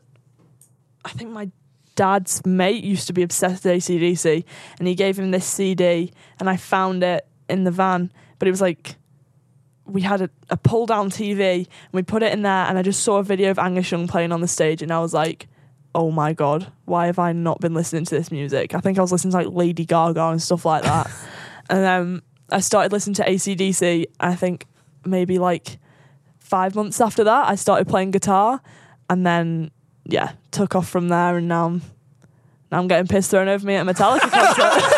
I 1.05 1.11
think 1.11 1.31
my 1.31 1.51
dad's 1.95 2.45
mate 2.45 2.85
used 2.85 3.07
to 3.07 3.13
be 3.13 3.23
obsessed 3.23 3.65
with 3.65 3.75
ACDC, 3.75 4.45
and 4.79 4.89
he 4.89 4.95
gave 4.95 5.19
him 5.19 5.31
this 5.31 5.47
CD, 5.47 6.13
and 6.39 6.49
I 6.49 6.57
found 6.57 7.03
it 7.03 7.27
in 7.49 7.65
the 7.65 7.71
van. 7.71 8.13
But 8.39 8.49
it 8.49 8.51
was 8.51 8.61
like 8.61 8.97
we 9.87 10.03
had 10.03 10.21
a, 10.21 10.31
a 10.51 10.57
pull 10.57 10.87
down 10.87 11.11
TV, 11.11 11.57
and 11.59 11.93
we 11.93 12.03
put 12.03 12.23
it 12.23 12.33
in 12.33 12.43
there, 12.43 12.67
and 12.67 12.79
I 12.79 12.83
just 12.83 13.03
saw 13.03 13.19
a 13.19 13.23
video 13.23 13.51
of 13.51 13.59
Angus 13.59 13.91
Young 13.91 14.09
playing 14.09 14.33
on 14.33 14.41
the 14.41 14.49
stage, 14.49 14.83
and 14.83 14.93
I 14.93 15.01
was 15.01 15.15
like. 15.15 15.49
Oh 15.97 16.11
my 16.11 16.35
god, 16.35 16.71
why 16.85 17.07
have 17.07 17.19
I 17.19 17.33
not 17.33 17.59
been 17.59 17.73
listening 17.73 18.05
to 18.05 18.15
this 18.15 18.31
music? 18.31 18.75
I 18.75 18.81
think 18.81 18.99
I 18.99 19.01
was 19.01 19.13
listening 19.13 19.33
to 19.33 19.39
like 19.39 19.47
Lady 19.49 19.87
Gaga 19.87 20.25
and 20.25 20.43
stuff 20.43 20.67
like 20.67 20.83
that. 20.83 21.11
and 21.71 21.79
then 21.83 22.23
I 22.53 22.61
started 22.61 22.93
listening 22.93 23.15
to 23.15 23.25
ACDC. 23.25 24.05
I 24.21 24.35
think 24.35 24.67
maybe 25.07 25.39
like 25.39 25.79
five 26.39 26.75
months 26.75 27.01
after 27.01 27.25
that, 27.25 27.49
I 27.49 27.55
started 27.55 27.89
playing 27.89 28.11
guitar, 28.11 28.61
and 29.09 29.27
then 29.27 29.71
yeah, 30.05 30.33
took 30.51 30.75
off 30.75 30.87
from 30.87 31.09
there, 31.09 31.39
and 31.39 31.49
now 31.49 31.65
I'm 31.65 31.83
now 32.71 32.79
I'm 32.79 32.89
getting 32.89 33.07
pissed 33.07 33.31
thrown 33.31 33.49
over 33.49 33.67
me 33.67 33.77
at 33.77 33.89
a 33.89 33.91
Metallica 33.91 34.31
concert. 34.31 34.96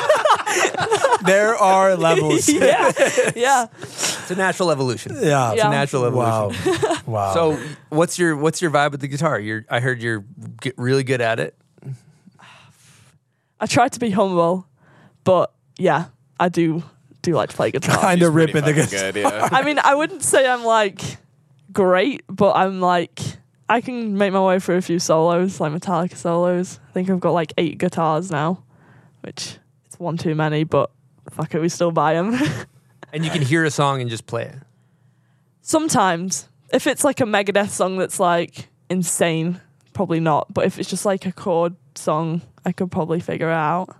There 1.26 1.56
are 1.56 1.96
levels. 1.96 2.48
yeah, 2.48 2.92
yeah. 3.34 3.66
It's 3.82 4.30
a 4.30 4.36
natural 4.36 4.70
evolution. 4.70 5.16
Yeah. 5.20 5.52
It's 5.52 5.62
a 5.62 5.68
natural 5.68 6.04
evolution. 6.04 6.72
Wow. 6.72 6.94
Wow. 7.08 7.32
So, 7.32 7.58
what's 7.88 8.18
your 8.18 8.36
what's 8.36 8.60
your 8.60 8.70
vibe 8.70 8.92
with 8.92 9.00
the 9.00 9.08
guitar? 9.08 9.40
You're, 9.40 9.64
I 9.70 9.80
heard 9.80 10.02
you're 10.02 10.24
get 10.60 10.74
really 10.76 11.02
good 11.02 11.22
at 11.22 11.40
it. 11.40 11.56
I 13.58 13.66
try 13.66 13.88
to 13.88 13.98
be 13.98 14.10
humble, 14.10 14.68
but 15.24 15.54
yeah, 15.78 16.06
I 16.38 16.50
do 16.50 16.82
do 17.22 17.32
like 17.32 17.48
to 17.48 17.56
play 17.56 17.70
guitar. 17.70 17.96
kind 17.96 18.22
of 18.22 18.34
ripping 18.34 18.62
the 18.62 18.74
guitar. 18.74 19.12
good, 19.12 19.16
yeah. 19.16 19.48
I 19.50 19.62
mean, 19.62 19.78
I 19.82 19.94
wouldn't 19.94 20.22
say 20.22 20.46
I'm 20.46 20.64
like 20.64 21.00
great, 21.72 22.24
but 22.28 22.54
I'm 22.54 22.80
like 22.80 23.20
I 23.68 23.80
can 23.80 24.16
make 24.16 24.32
my 24.32 24.40
way 24.40 24.58
through 24.60 24.76
a 24.76 24.82
few 24.82 24.98
solos, 24.98 25.60
like 25.60 25.72
Metallica 25.72 26.16
solos. 26.16 26.78
I 26.88 26.92
think 26.92 27.10
I've 27.10 27.20
got 27.20 27.32
like 27.32 27.52
eight 27.58 27.78
guitars 27.78 28.30
now, 28.30 28.64
which 29.22 29.58
it's 29.98 30.04
one 30.04 30.16
too 30.16 30.34
many, 30.34 30.64
but 30.64 30.90
fuck 31.30 31.54
it, 31.54 31.60
we 31.60 31.68
still 31.68 31.90
buy 31.90 32.14
them. 32.14 32.38
And 33.10 33.24
you 33.24 33.30
can 33.30 33.40
hear 33.40 33.64
a 33.64 33.70
song 33.70 34.02
and 34.02 34.10
just 34.10 34.26
play 34.26 34.42
it. 34.42 34.54
Sometimes, 35.62 36.46
if 36.74 36.86
it's 36.86 37.04
like 37.04 37.22
a 37.22 37.24
Megadeth 37.24 37.70
song 37.70 37.96
that's 37.96 38.20
like 38.20 38.68
insane, 38.90 39.62
probably 39.94 40.20
not. 40.20 40.52
But 40.52 40.66
if 40.66 40.78
it's 40.78 40.90
just 40.90 41.06
like 41.06 41.24
a 41.24 41.32
chord 41.32 41.74
song, 41.94 42.42
I 42.66 42.72
could 42.72 42.90
probably 42.90 43.20
figure 43.20 43.48
it 43.48 43.54
out. 43.54 43.96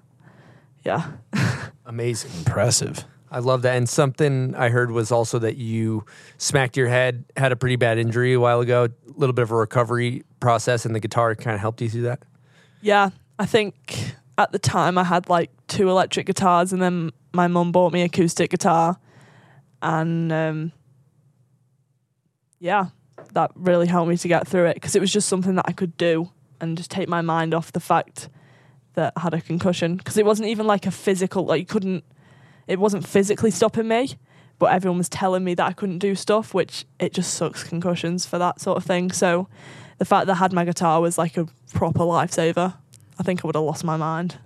Yeah. 0.85 1.13
Amazing. 1.87 2.33
Impressive. 2.41 3.03
I 3.31 3.39
love 3.39 3.63
that. 3.63 3.79
And 3.79 3.89
something 3.89 4.55
I 4.55 4.69
heard 4.69 4.91
was 4.91 5.11
also 5.11 5.39
that 5.39 5.57
you 5.57 6.05
smacked 6.37 6.77
your 6.77 6.89
head, 6.89 7.25
had 7.35 7.51
a 7.51 7.57
pretty 7.57 7.77
bad 7.77 7.97
injury 7.97 8.35
a 8.35 8.41
while 8.41 8.61
ago, 8.61 8.85
a 8.85 8.91
little 9.19 9.33
bit 9.33 9.43
of 9.45 9.51
a 9.51 9.57
recovery 9.57 10.23
process, 10.39 10.85
and 10.85 10.95
the 10.95 11.01
guitar 11.01 11.35
kind 11.35 11.55
of 11.55 11.63
helped 11.63 11.81
you 11.81 11.89
through 11.89 12.03
that. 12.03 12.21
Yeah, 12.83 13.09
I 13.39 13.47
think 13.47 14.17
at 14.39 14.53
the 14.53 14.59
time 14.59 14.97
I 14.97 15.05
had 15.05 15.29
like 15.29 15.51
two 15.67 15.91
electric 15.91 16.27
guitars, 16.27 16.73
and 16.73 16.81
then 16.81 17.11
my 17.35 17.49
mum 17.49 17.73
bought 17.73 17.93
me 17.93 18.03
acoustic 18.03 18.51
guitar, 18.51 18.99
and 19.83 20.33
um, 20.33 20.73
yeah, 22.61 22.87
that 23.35 23.51
really 23.57 23.89
helped 23.89 24.09
me 24.09 24.17
to 24.17 24.29
get 24.29 24.47
through 24.47 24.67
it 24.67 24.75
because 24.75 24.97
it 24.97 25.01
was 25.01 25.13
just 25.13 25.29
something 25.29 25.57
that 25.57 25.67
I 25.69 25.73
could 25.73 25.97
do 25.97 26.31
and 26.61 26.77
just 26.77 26.91
take 26.91 27.09
my 27.09 27.21
mind 27.21 27.53
off 27.53 27.73
the 27.73 27.81
fact 27.81 28.29
that 28.95 29.13
I 29.17 29.21
had 29.21 29.35
a 29.35 29.41
concussion. 29.41 29.97
Because 29.97 30.17
it 30.17 30.25
wasn't 30.25 30.49
even 30.49 30.67
like 30.67 30.87
a 30.87 30.91
physical 30.91 31.45
like 31.45 31.61
you 31.61 31.67
couldn't 31.67 32.05
it 32.67 32.79
wasn't 32.79 33.07
physically 33.07 33.51
stopping 33.51 33.89
me 33.89 34.15
but 34.59 34.67
everyone 34.73 34.99
was 34.99 35.09
telling 35.09 35.45
me 35.45 35.55
that 35.55 35.67
I 35.67 35.73
couldn't 35.73 35.99
do 35.99 36.15
stuff 36.15 36.53
which 36.53 36.85
it 36.99 37.13
just 37.13 37.35
sucks 37.35 37.63
concussions 37.63 38.27
for 38.27 38.39
that 38.39 38.61
sort 38.61 38.77
of 38.77 38.85
thing. 38.85 39.11
So 39.11 39.49
the 39.99 40.05
fact 40.05 40.27
that 40.27 40.35
I 40.35 40.37
had 40.37 40.53
my 40.53 40.65
guitar 40.65 41.01
was 41.01 41.19
like 41.19 41.37
a 41.37 41.47
proper 41.73 42.01
lifesaver 42.01 42.75
I 43.19 43.23
think 43.23 43.45
I 43.45 43.47
would 43.49 43.57
have 43.57 43.65
lost 43.65 43.85
my 43.85 43.97
mind 43.97 44.39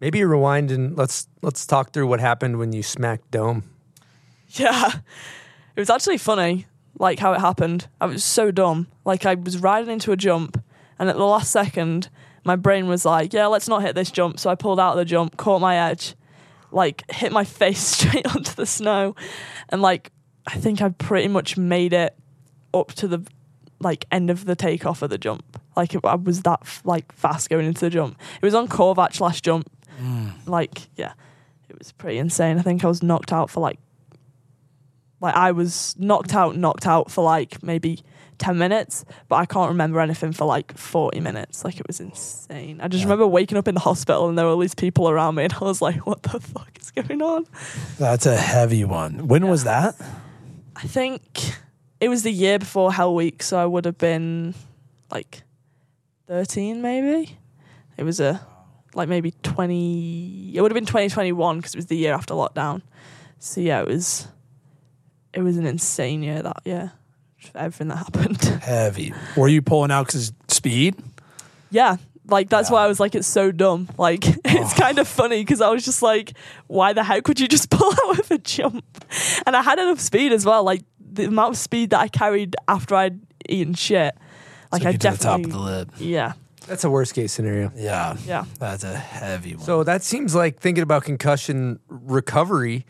Maybe 0.00 0.22
rewind 0.24 0.70
and 0.70 0.96
let's 0.96 1.26
let's 1.42 1.64
talk 1.64 1.92
through 1.92 2.06
what 2.06 2.20
happened 2.20 2.58
when 2.58 2.72
you 2.72 2.82
smacked 2.82 3.30
Dome. 3.30 3.64
Yeah. 4.50 4.92
It 5.74 5.80
was 5.80 5.90
actually 5.90 6.18
funny, 6.18 6.66
like 6.98 7.18
how 7.18 7.32
it 7.32 7.40
happened. 7.40 7.88
I 8.00 8.06
was 8.06 8.22
so 8.22 8.50
dumb. 8.50 8.88
Like 9.04 9.24
I 9.24 9.34
was 9.34 9.58
riding 9.58 9.90
into 9.90 10.12
a 10.12 10.16
jump 10.16 10.62
and 10.98 11.08
at 11.08 11.16
the 11.16 11.24
last 11.24 11.50
second 11.50 12.10
my 12.44 12.56
brain 12.56 12.88
was 12.88 13.04
like, 13.04 13.32
Yeah, 13.32 13.46
let's 13.46 13.68
not 13.68 13.82
hit 13.82 13.94
this 13.94 14.10
jump. 14.10 14.38
So 14.38 14.50
I 14.50 14.54
pulled 14.54 14.78
out 14.78 14.92
of 14.92 14.98
the 14.98 15.04
jump, 15.06 15.38
caught 15.38 15.60
my 15.60 15.76
edge, 15.76 16.14
like 16.70 17.10
hit 17.10 17.32
my 17.32 17.44
face 17.44 17.80
straight 17.80 18.26
onto 18.26 18.52
the 18.54 18.66
snow. 18.66 19.14
And 19.70 19.80
like 19.80 20.12
I 20.46 20.56
think 20.58 20.82
I 20.82 20.90
pretty 20.90 21.28
much 21.28 21.56
made 21.56 21.94
it 21.94 22.14
up 22.74 22.92
to 22.94 23.08
the 23.08 23.26
like 23.80 24.06
end 24.10 24.30
of 24.30 24.44
the 24.44 24.56
takeoff 24.56 25.02
of 25.02 25.10
the 25.10 25.18
jump. 25.18 25.60
Like 25.76 25.94
it, 25.94 26.00
I 26.04 26.14
was 26.14 26.42
that 26.42 26.60
f- 26.62 26.82
like 26.84 27.12
fast 27.12 27.50
going 27.50 27.66
into 27.66 27.80
the 27.80 27.90
jump. 27.90 28.18
It 28.40 28.44
was 28.44 28.54
on 28.54 28.68
Corvatsch 28.68 29.20
last 29.20 29.44
jump. 29.44 29.70
Mm. 30.00 30.32
Like 30.46 30.88
yeah, 30.96 31.12
it 31.68 31.78
was 31.78 31.92
pretty 31.92 32.18
insane. 32.18 32.58
I 32.58 32.62
think 32.62 32.84
I 32.84 32.88
was 32.88 33.02
knocked 33.02 33.32
out 33.32 33.50
for 33.50 33.60
like 33.60 33.78
like 35.20 35.34
I 35.34 35.52
was 35.52 35.94
knocked 35.98 36.34
out, 36.34 36.56
knocked 36.56 36.86
out 36.86 37.10
for 37.10 37.24
like 37.24 37.62
maybe 37.62 38.00
ten 38.38 38.58
minutes, 38.58 39.04
but 39.28 39.36
I 39.36 39.46
can't 39.46 39.70
remember 39.70 40.00
anything 40.00 40.32
for 40.32 40.44
like 40.44 40.76
forty 40.76 41.20
minutes. 41.20 41.64
Like 41.64 41.80
it 41.80 41.86
was 41.86 42.00
insane. 42.00 42.80
I 42.80 42.88
just 42.88 43.04
remember 43.04 43.26
waking 43.26 43.58
up 43.58 43.68
in 43.68 43.74
the 43.74 43.80
hospital 43.80 44.28
and 44.28 44.36
there 44.38 44.44
were 44.44 44.52
all 44.52 44.58
these 44.58 44.74
people 44.74 45.08
around 45.08 45.34
me, 45.36 45.44
and 45.44 45.52
I 45.54 45.64
was 45.64 45.80
like, 45.80 46.06
"What 46.06 46.22
the 46.22 46.40
fuck 46.40 46.78
is 46.80 46.90
going 46.90 47.22
on?" 47.22 47.46
That's 47.98 48.26
a 48.26 48.36
heavy 48.36 48.84
one. 48.84 49.28
When 49.28 49.48
was 49.48 49.64
that? 49.64 49.94
I 50.76 50.86
think 50.86 51.56
it 52.00 52.08
was 52.08 52.22
the 52.22 52.30
year 52.30 52.58
before 52.58 52.92
Hell 52.92 53.14
Week, 53.14 53.42
so 53.42 53.58
I 53.58 53.66
would 53.66 53.84
have 53.84 53.98
been 53.98 54.54
like 55.10 55.42
thirteen, 56.26 56.82
maybe. 56.82 57.38
It 57.96 58.04
was 58.04 58.20
a 58.20 58.46
like 58.94 59.08
maybe 59.08 59.32
twenty. 59.42 60.52
It 60.54 60.60
would 60.60 60.70
have 60.70 60.76
been 60.76 60.86
twenty 60.86 61.08
twenty 61.08 61.32
one 61.32 61.58
because 61.58 61.74
it 61.74 61.78
was 61.78 61.86
the 61.86 61.96
year 61.96 62.14
after 62.14 62.34
lockdown. 62.34 62.82
So 63.38 63.60
yeah, 63.60 63.80
it 63.80 63.86
was. 63.86 64.28
It 65.32 65.42
was 65.42 65.58
an 65.58 65.66
insane 65.66 66.22
year 66.22 66.42
that 66.42 66.62
year. 66.64 66.92
Everything 67.54 67.88
that 67.88 67.96
happened. 67.96 68.42
Heavy. 68.62 69.12
Were 69.36 69.48
you 69.48 69.60
pulling 69.60 69.90
out 69.90 70.06
because 70.06 70.30
of 70.30 70.34
speed? 70.48 70.96
yeah, 71.70 71.96
like 72.28 72.48
that's 72.48 72.70
why 72.70 72.84
I 72.84 72.86
was 72.86 72.98
like, 73.00 73.14
it's 73.14 73.26
so 73.26 73.52
dumb. 73.52 73.88
Like 73.98 74.26
it's 74.44 74.72
oh. 74.72 74.76
kind 74.76 74.98
of 74.98 75.06
funny 75.06 75.42
because 75.42 75.60
I 75.60 75.68
was 75.70 75.84
just 75.84 76.02
like, 76.02 76.32
why 76.66 76.92
the 76.92 77.04
heck 77.04 77.26
would 77.28 77.40
you 77.40 77.48
just 77.48 77.70
pull 77.70 77.92
out 77.92 78.16
with 78.16 78.30
a 78.30 78.38
jump? 78.38 78.84
And 79.46 79.56
I 79.56 79.62
had 79.62 79.78
enough 79.78 80.00
speed 80.00 80.32
as 80.32 80.44
well. 80.44 80.64
Like 80.64 80.82
the 81.16 81.24
amount 81.24 81.54
of 81.54 81.58
speed 81.58 81.90
that 81.90 82.00
I 82.00 82.08
carried 82.08 82.56
after 82.68 82.94
I'd 82.94 83.20
eaten 83.48 83.74
shit. 83.74 84.16
Like 84.72 84.82
Took 84.82 84.86
I 84.86 84.90
you 84.90 84.98
to 84.98 84.98
the 84.98 85.02
definitely 85.02 85.42
top 85.42 85.44
of 85.44 85.52
the 85.52 85.58
lip. 85.58 85.90
Yeah. 85.98 86.32
That's 86.66 86.84
a 86.84 86.90
worst 86.90 87.14
case 87.14 87.32
scenario. 87.32 87.72
Yeah. 87.76 88.16
Yeah. 88.26 88.44
That's 88.58 88.84
a 88.84 88.96
heavy 88.96 89.54
one. 89.54 89.64
So 89.64 89.84
that 89.84 90.02
seems 90.02 90.34
like 90.34 90.60
thinking 90.60 90.82
about 90.82 91.04
concussion 91.04 91.78
recovery. 91.88 92.86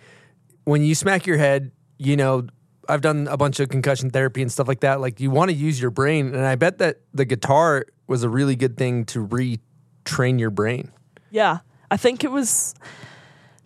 When 0.65 0.83
you 0.83 0.95
smack 0.95 1.27
your 1.27 1.37
head, 1.37 1.73
you 1.99 2.17
know, 2.17 2.47
I've 2.89 3.01
done 3.01 3.29
a 3.29 3.37
bunch 3.37 3.61
of 3.61 3.69
concussion 3.69 4.11
therapy 4.11 4.43
and 4.43 4.51
stuff 4.51 4.69
like 4.69 4.81
that. 4.81 5.01
Like 5.01 5.21
you 5.21 5.31
want 5.31 5.51
to 5.51 5.57
use 5.57 5.81
your 5.81 5.91
brain, 5.91 6.35
and 6.35 6.45
I 6.45 6.55
bet 6.55 6.79
that 6.79 7.01
the 7.13 7.25
guitar 7.25 7.85
was 8.07 8.23
a 8.23 8.29
really 8.29 8.57
good 8.57 8.77
thing 8.77 9.05
to 9.07 9.27
retrain 9.27 10.39
your 10.39 10.51
brain. 10.51 10.93
Yeah, 11.31 11.59
I 11.91 11.97
think 11.97 12.25
it 12.25 12.31
was. 12.31 12.75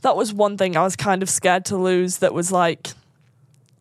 That 0.01 0.17
was 0.17 0.33
one 0.33 0.57
thing 0.57 0.77
I 0.77 0.83
was 0.83 0.97
kind 0.97 1.23
of 1.23 1.29
scared 1.29 1.67
to 1.67 1.77
lose. 1.77 2.19
That 2.19 2.33
was 2.33 2.51
like, 2.51 2.89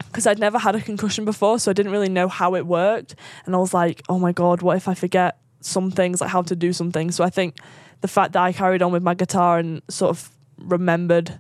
because 0.07 0.25
I'd 0.25 0.39
never 0.39 0.57
had 0.57 0.75
a 0.75 0.81
concussion 0.81 1.25
before, 1.25 1.59
so 1.59 1.71
I 1.71 1.73
didn't 1.73 1.91
really 1.91 2.09
know 2.09 2.27
how 2.27 2.55
it 2.55 2.65
worked, 2.65 3.15
and 3.45 3.55
I 3.55 3.59
was 3.59 3.73
like, 3.73 4.01
oh 4.09 4.19
my 4.19 4.31
god, 4.31 4.61
what 4.61 4.77
if 4.77 4.87
I 4.87 4.93
forget 4.93 5.37
some 5.61 5.91
things, 5.91 6.21
like 6.21 6.29
how 6.29 6.41
to 6.43 6.55
do 6.55 6.73
some 6.73 6.91
things? 6.91 7.15
So 7.15 7.23
I 7.23 7.29
think 7.29 7.57
the 8.01 8.07
fact 8.07 8.33
that 8.33 8.41
I 8.41 8.53
carried 8.53 8.81
on 8.81 8.91
with 8.91 9.03
my 9.03 9.13
guitar 9.13 9.59
and 9.59 9.81
sort 9.89 10.11
of 10.11 10.29
remembered 10.57 11.39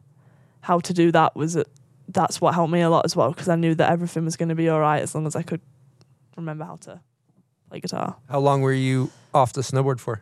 how 0.61 0.79
to 0.79 0.93
do 0.93 1.11
that 1.11 1.35
was 1.35 1.55
uh, 1.55 1.63
that's 2.09 2.41
what 2.41 2.53
helped 2.53 2.71
me 2.71 2.81
a 2.81 2.89
lot 2.89 3.05
as 3.05 3.15
well 3.15 3.29
because 3.31 3.47
I 3.49 3.55
knew 3.55 3.75
that 3.75 3.91
everything 3.91 4.25
was 4.25 4.35
going 4.35 4.49
to 4.49 4.55
be 4.55 4.69
all 4.69 4.79
right 4.79 5.01
as 5.01 5.13
long 5.13 5.27
as 5.27 5.35
I 5.35 5.41
could 5.41 5.61
remember 6.35 6.65
how 6.65 6.77
to 6.77 6.99
play 7.69 7.79
guitar. 7.79 8.15
How 8.29 8.39
long 8.39 8.61
were 8.61 8.73
you 8.73 9.11
off 9.33 9.53
the 9.53 9.61
snowboard 9.61 9.99
for? 9.99 10.21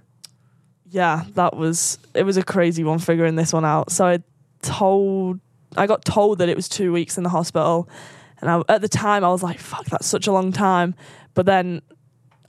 Yeah, 0.90 1.26
that 1.34 1.56
was 1.56 1.98
it 2.14 2.24
was 2.24 2.38
a 2.38 2.44
crazy 2.44 2.84
one 2.84 3.00
figuring 3.00 3.36
this 3.36 3.54
one 3.54 3.66
out. 3.66 3.92
So 3.92 4.06
I 4.06 4.20
told 4.62 5.40
I 5.76 5.88
got 5.88 6.06
told 6.06 6.40
that 6.40 6.50
it 6.50 6.56
was 6.56 6.70
2 6.70 6.94
weeks 6.94 7.18
in 7.18 7.24
the 7.24 7.30
hospital 7.30 7.90
and 8.42 8.50
I, 8.50 8.62
at 8.70 8.82
the 8.82 8.90
time 8.90 9.24
I 9.24 9.30
was 9.30 9.44
like 9.44 9.60
fuck 9.60 9.86
that's 9.86 10.08
such 10.08 10.28
a 10.28 10.32
long 10.32 10.52
time. 10.52 10.96
But 11.34 11.46
then 11.46 11.82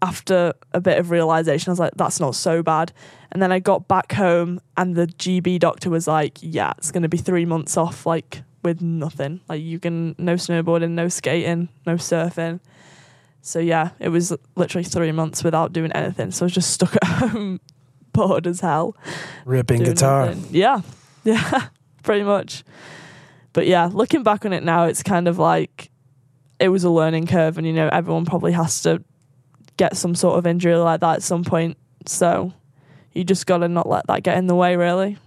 after 0.01 0.55
a 0.73 0.81
bit 0.81 0.98
of 0.98 1.10
realization 1.10 1.70
I 1.70 1.73
was 1.73 1.81
like 1.81 1.94
that's 1.97 2.20
not 2.20 2.35
so 2.35 2.62
bad. 2.62 2.93
And 3.31 3.43
then 3.43 3.52
I 3.52 3.59
got 3.59 3.89
back 3.89 4.12
home 4.12 4.60
and 4.77 4.94
the 4.94 5.06
GB 5.06 5.59
doctor 5.59 5.90
was 5.90 6.06
like 6.06 6.39
yeah, 6.40 6.73
it's 6.78 6.90
going 6.90 7.02
to 7.02 7.09
be 7.09 7.19
3 7.19 7.44
months 7.44 7.77
off 7.77 8.06
like 8.06 8.43
with 8.62 8.81
nothing. 8.81 9.40
Like 9.48 9.62
you 9.62 9.78
can 9.78 10.15
no 10.19 10.35
snowboarding, 10.35 10.90
no 10.90 11.09
skating, 11.09 11.69
no 11.86 11.94
surfing. 11.94 12.60
So 13.40 13.59
yeah, 13.60 13.90
it 13.98 14.10
was 14.10 14.35
literally 14.56 14.85
three 14.85 15.12
months 15.12 15.43
without 15.44 15.73
doing 15.73 15.93
anything. 15.93 16.31
So 16.32 16.44
I 16.44 16.47
was 16.47 16.52
just 16.52 16.70
stuck 16.70 16.94
at 16.97 17.05
home, 17.06 17.60
bored 18.12 18.47
as 18.47 18.60
hell. 18.60 18.97
Ripping 19.44 19.82
guitar. 19.82 20.27
nothing. 20.27 20.47
Yeah, 20.51 20.82
yeah, 21.24 21.69
pretty 22.02 22.24
much. 22.24 22.65
But 23.59 23.66
yeah, 23.66 23.90
looking 23.93 24.22
back 24.22 24.47
on 24.47 24.52
it 24.52 24.62
now, 24.62 24.85
it's 24.85 25.02
kind 25.02 25.26
of 25.26 25.36
like 25.36 25.90
it 26.60 26.68
was 26.68 26.85
a 26.85 26.90
learning 26.90 27.26
curve, 27.26 27.59
and 27.59 27.66
you 27.66 27.72
know 27.72 27.89
everyone 27.90 28.24
probably 28.24 28.52
has 28.52 28.82
to 28.82 29.02
get 29.76 29.97
some 29.97 30.14
sort 30.14 30.39
of 30.39 30.47
injury 30.47 30.76
like 30.76 31.01
that 31.01 31.16
at 31.16 31.22
some 31.24 31.43
point. 31.43 31.76
So 32.06 32.52
you 33.14 33.24
just 33.24 33.48
got 33.48 33.59
to 33.59 33.68
not 33.68 33.89
let 33.89 34.06
that 34.06 34.22
get 34.22 34.39
in 34.39 34.47
the 34.47 34.55
way, 34.55 34.76
really. 34.76 35.18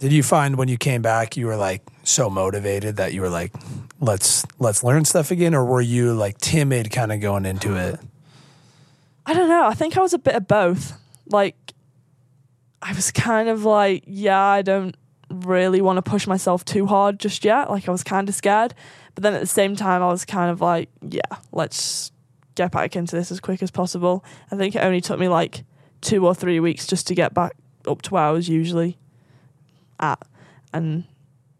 Did 0.00 0.12
you 0.12 0.22
find 0.22 0.58
when 0.58 0.68
you 0.68 0.76
came 0.76 1.00
back 1.00 1.34
you 1.34 1.46
were 1.46 1.56
like 1.56 1.80
so 2.02 2.28
motivated 2.28 2.96
that 2.96 3.14
you 3.14 3.22
were 3.22 3.30
like, 3.30 3.54
let's 3.98 4.44
let's 4.58 4.84
learn 4.84 5.06
stuff 5.06 5.30
again, 5.30 5.54
or 5.54 5.64
were 5.64 5.80
you 5.80 6.12
like 6.12 6.36
timid 6.36 6.90
kind 6.90 7.10
of 7.10 7.22
going 7.22 7.46
into 7.46 7.74
it? 7.74 7.98
I 9.24 9.32
don't 9.32 9.48
know. 9.48 9.64
I 9.64 9.72
think 9.72 9.96
I 9.96 10.02
was 10.02 10.12
a 10.12 10.18
bit 10.18 10.34
of 10.34 10.46
both. 10.46 10.92
Like, 11.24 11.56
I 12.82 12.92
was 12.92 13.10
kind 13.10 13.48
of 13.48 13.64
like, 13.64 14.04
yeah, 14.06 14.38
I 14.38 14.60
don't 14.60 14.94
really 15.46 15.80
want 15.80 15.96
to 15.96 16.02
push 16.02 16.26
myself 16.26 16.64
too 16.64 16.86
hard 16.86 17.18
just 17.18 17.44
yet. 17.44 17.70
Like, 17.70 17.88
I 17.88 17.92
was 17.92 18.02
kind 18.02 18.28
of 18.28 18.34
scared. 18.34 18.74
But 19.14 19.22
then 19.22 19.34
at 19.34 19.40
the 19.40 19.46
same 19.46 19.76
time, 19.76 20.02
I 20.02 20.08
was 20.08 20.24
kind 20.24 20.50
of 20.50 20.60
like, 20.60 20.88
yeah, 21.06 21.20
let's 21.52 22.12
get 22.54 22.70
back 22.72 22.96
into 22.96 23.16
this 23.16 23.30
as 23.30 23.40
quick 23.40 23.62
as 23.62 23.70
possible. 23.70 24.24
I 24.50 24.56
think 24.56 24.74
it 24.74 24.80
only 24.84 25.00
took 25.00 25.18
me 25.18 25.28
like 25.28 25.64
two 26.00 26.26
or 26.26 26.34
three 26.34 26.60
weeks 26.60 26.86
just 26.86 27.06
to 27.08 27.14
get 27.14 27.32
back 27.34 27.52
up 27.86 28.02
to 28.02 28.10
where 28.14 28.22
I 28.22 28.30
was 28.30 28.48
usually 28.48 28.98
at. 30.00 30.20
And 30.72 31.04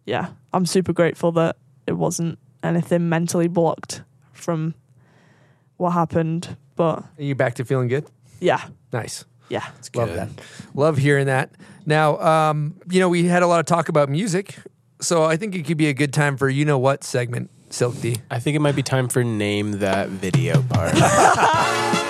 yeah, 0.06 0.28
I'm 0.52 0.66
super 0.66 0.92
grateful 0.92 1.32
that 1.32 1.56
it 1.86 1.92
wasn't 1.92 2.38
anything 2.62 3.08
mentally 3.08 3.48
blocked 3.48 4.02
from 4.32 4.74
what 5.76 5.90
happened. 5.90 6.56
But 6.76 7.00
Are 7.18 7.22
you 7.22 7.34
back 7.34 7.54
to 7.54 7.64
feeling 7.64 7.88
good? 7.88 8.06
yeah, 8.40 8.62
Nice. 8.92 9.24
Yeah. 9.52 9.68
it's 9.78 9.94
Love 9.94 10.14
that. 10.14 10.30
Love 10.74 10.96
hearing 10.96 11.26
that. 11.26 11.50
Now, 11.84 12.18
um, 12.20 12.80
you 12.90 13.00
know, 13.00 13.08
we 13.08 13.24
had 13.24 13.42
a 13.42 13.46
lot 13.46 13.60
of 13.60 13.66
talk 13.66 13.88
about 13.88 14.08
music, 14.08 14.56
so 15.00 15.24
I 15.24 15.36
think 15.36 15.54
it 15.54 15.66
could 15.66 15.76
be 15.76 15.88
a 15.88 15.94
good 15.94 16.12
time 16.12 16.36
for 16.36 16.48
you 16.48 16.64
know 16.64 16.78
what 16.78 17.04
segment, 17.04 17.50
Silk 17.70 18.00
D. 18.00 18.16
I 18.30 18.38
think 18.38 18.56
it 18.56 18.60
might 18.60 18.76
be 18.76 18.82
time 18.82 19.08
for 19.08 19.22
name 19.22 19.72
that 19.80 20.08
video 20.08 20.62
part. 20.62 20.94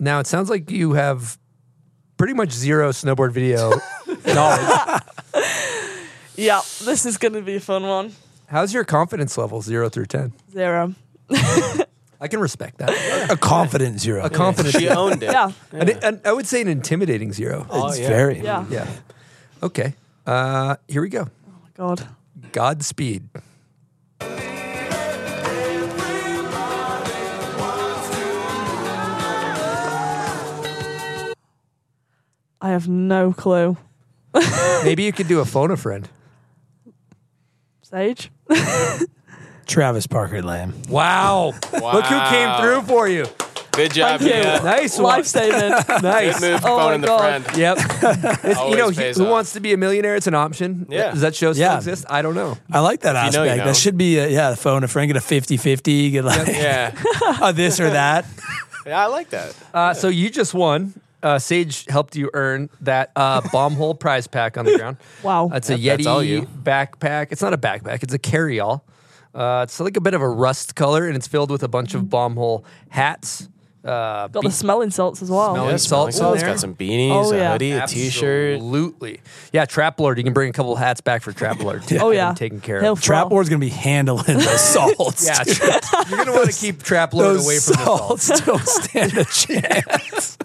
Now 0.00 0.18
it 0.18 0.26
sounds 0.26 0.50
like 0.50 0.68
you 0.68 0.94
have 0.94 1.38
pretty 2.16 2.34
much 2.34 2.50
zero 2.50 2.90
snowboard 2.90 3.30
video 3.30 3.70
knowledge. 4.26 5.02
Yeah, 6.34 6.62
this 6.82 7.04
is 7.04 7.18
going 7.18 7.34
to 7.34 7.42
be 7.42 7.56
a 7.56 7.60
fun 7.60 7.82
one. 7.82 8.12
How's 8.52 8.74
your 8.74 8.84
confidence 8.84 9.38
level, 9.38 9.62
zero 9.62 9.88
through 9.88 10.04
ten? 10.04 10.34
Zero. 10.52 10.94
I 12.20 12.28
can 12.28 12.38
respect 12.38 12.76
that. 12.78 13.30
A 13.30 13.36
confident 13.38 13.98
zero. 13.98 14.22
A 14.22 14.28
confident. 14.28 14.74
she 14.74 14.90
owned 14.90 15.22
it. 15.22 15.32
Yeah. 15.32 15.52
An, 15.72 15.88
an- 15.88 16.20
I 16.22 16.34
would 16.34 16.46
say 16.46 16.60
an 16.60 16.68
intimidating 16.68 17.32
zero. 17.32 17.66
it's 17.72 17.98
very. 17.98 18.40
Yeah. 18.40 18.66
Yeah. 18.68 18.86
Okay. 19.62 19.94
Uh, 20.26 20.76
here 20.86 21.00
we 21.00 21.08
go. 21.08 21.28
Oh, 21.48 21.96
God. 21.96 22.06
Godspeed. 22.52 23.30
I 32.60 32.68
have 32.68 32.86
no 32.86 33.32
clue. 33.32 33.78
Maybe 34.84 35.04
you 35.04 35.12
could 35.12 35.26
do 35.26 35.40
a 35.40 35.44
phone 35.46 35.70
a 35.70 35.76
friend. 35.78 36.06
Sage? 37.82 38.30
Travis 39.66 40.06
Parker 40.06 40.42
Lamb. 40.42 40.74
Wow. 40.88 41.52
Look 41.72 42.04
who 42.06 42.20
came 42.30 42.60
through 42.60 42.82
for 42.82 43.08
you. 43.08 43.26
Good 43.72 43.94
job, 43.94 44.20
Thank 44.20 44.34
you. 44.34 44.40
Mia. 44.42 44.62
Nice 44.62 44.96
one. 44.98 45.04
Life 45.04 45.26
saving. 45.38 45.70
Nice. 46.02 46.40
Good 46.40 46.52
move 46.52 46.60
for 46.60 46.68
Oh 46.68 46.76
my 46.90 46.96
the 46.98 47.06
God. 47.06 47.42
friend. 47.44 47.56
Yep. 47.58 47.78
It's- 48.44 48.68
you 48.70 48.76
know, 48.76 48.90
he- 48.90 48.96
pays 48.96 49.16
who 49.16 49.24
off. 49.24 49.30
wants 49.30 49.52
to 49.54 49.60
be 49.60 49.72
a 49.72 49.78
millionaire? 49.78 50.14
It's 50.14 50.26
an 50.26 50.34
option. 50.34 50.86
Yeah. 50.90 51.12
Does 51.12 51.22
that 51.22 51.34
show 51.34 51.54
still 51.54 51.62
Yeah. 51.70 51.76
exist? 51.78 52.04
I 52.10 52.20
don't 52.20 52.34
know. 52.34 52.58
I 52.70 52.80
like 52.80 53.00
that 53.00 53.16
If 53.16 53.32
you 53.32 53.38
know, 53.38 53.44
aspect. 53.44 53.56
you 53.56 53.60
know. 53.62 53.64
That 53.72 53.76
should 53.76 53.96
be 53.96 54.18
a, 54.18 54.28
yeah, 54.28 54.50
the 54.50 54.56
phone 54.56 54.84
a 54.84 54.88
friend 54.88 55.08
get 55.10 55.16
a 55.16 55.20
50-50, 55.24 56.12
get 56.12 56.24
like 56.24 56.48
Yeah. 56.48 56.92
a 57.40 57.52
this 57.54 57.80
or 57.80 57.88
that. 57.88 58.26
yeah, 58.84 59.02
I 59.02 59.06
like 59.06 59.30
that. 59.30 59.54
Uh, 59.72 59.94
so 59.94 60.08
you 60.08 60.28
just 60.28 60.52
won. 60.52 60.92
Uh, 61.22 61.38
Sage 61.38 61.86
helped 61.88 62.16
you 62.16 62.30
earn 62.34 62.68
that 62.80 63.12
uh, 63.16 63.40
bomb 63.52 63.74
hole 63.74 63.94
prize 63.94 64.26
pack 64.26 64.58
on 64.58 64.64
the 64.64 64.76
ground. 64.76 64.96
Wow. 65.22 65.48
That's 65.48 65.70
a 65.70 65.78
Yep, 65.78 65.94
Yeti 65.94 65.96
that's 65.98 66.06
all 66.08 66.22
you. 66.22 66.42
backpack. 66.42 67.28
It's 67.30 67.42
not 67.42 67.52
a 67.54 67.58
backpack. 67.58 68.02
It's 68.02 68.14
a 68.14 68.18
carry-all. 68.18 68.84
Uh, 69.34 69.60
it's 69.62 69.78
like 69.80 69.96
a 69.96 70.00
bit 70.00 70.14
of 70.14 70.20
a 70.20 70.28
rust 70.28 70.74
color, 70.74 71.06
and 71.06 71.16
it's 71.16 71.26
filled 71.28 71.50
with 71.50 71.62
a 71.62 71.68
bunch 71.68 71.94
of 71.94 72.10
bomb 72.10 72.34
hole 72.34 72.64
hats. 72.90 73.48
Uh, 73.84 74.28
Got 74.28 74.42
be- 74.42 74.48
the 74.48 74.52
smelling 74.52 74.90
salts 74.90 75.22
as 75.22 75.30
well. 75.30 75.54
Smelling 75.54 75.70
Yeah, 75.70 75.76
salts 75.76 76.16
smelling 76.16 76.34
in 76.34 76.40
salts. 76.40 76.40
there. 76.42 76.50
Got 76.50 76.60
some 76.60 76.74
beanies, 76.76 77.10
Oh, 77.12 77.32
a 77.32 77.36
yeah. 77.36 77.52
hoodie, 77.52 77.72
a 77.72 77.86
t-shirt. 77.86 78.54
Absolutely. 78.56 79.20
Yeah, 79.52 79.64
Trap 79.64 79.98
Lord. 79.98 80.18
You 80.18 80.24
can 80.24 80.32
bring 80.32 80.50
a 80.50 80.52
couple 80.52 80.76
hats 80.76 81.00
back 81.00 81.22
for 81.22 81.32
Trap 81.32 81.60
Lord. 81.60 81.82
too. 81.82 81.98
Oh, 82.00 82.10
Get 82.12 82.16
yeah. 82.16 82.28
him 82.30 82.34
taken 82.36 82.60
care 82.60 82.80
He'll 82.80 82.92
of. 82.92 83.00
throw. 83.00 83.16
Trap 83.16 83.30
Lord's 83.32 83.48
gonna 83.48 83.58
be 83.58 83.70
handling 83.70 84.24
the 84.38 84.40
salts. 84.58 85.26
Yeah, 85.26 85.42
dude. 85.42 85.58
you're 86.10 86.18
gonna 86.18 86.32
want 86.32 86.50
to 86.52 86.56
keep 86.60 86.82
Trap 86.84 87.12
Lord 87.14 87.40
away 87.40 87.58
from 87.58 87.74
the 87.76 87.84
salt. 87.84 88.20
salts 88.20 88.40
don't 88.42 88.68
stand 88.68 89.16
a 89.18 89.24
chance. 89.24 90.38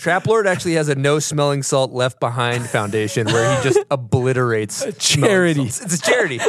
Trap 0.00 0.26
Lord 0.26 0.46
actually 0.46 0.76
has 0.76 0.88
a 0.88 0.94
no 0.94 1.18
smelling 1.18 1.62
salt 1.62 1.92
left 1.92 2.20
behind 2.20 2.66
foundation 2.66 3.26
where 3.26 3.54
he 3.54 3.62
just 3.62 3.80
obliterates 3.90 4.80
smelling 4.80 4.92
charity. 4.92 5.64
It's 5.64 5.94
a 5.94 6.00
charity. 6.00 6.40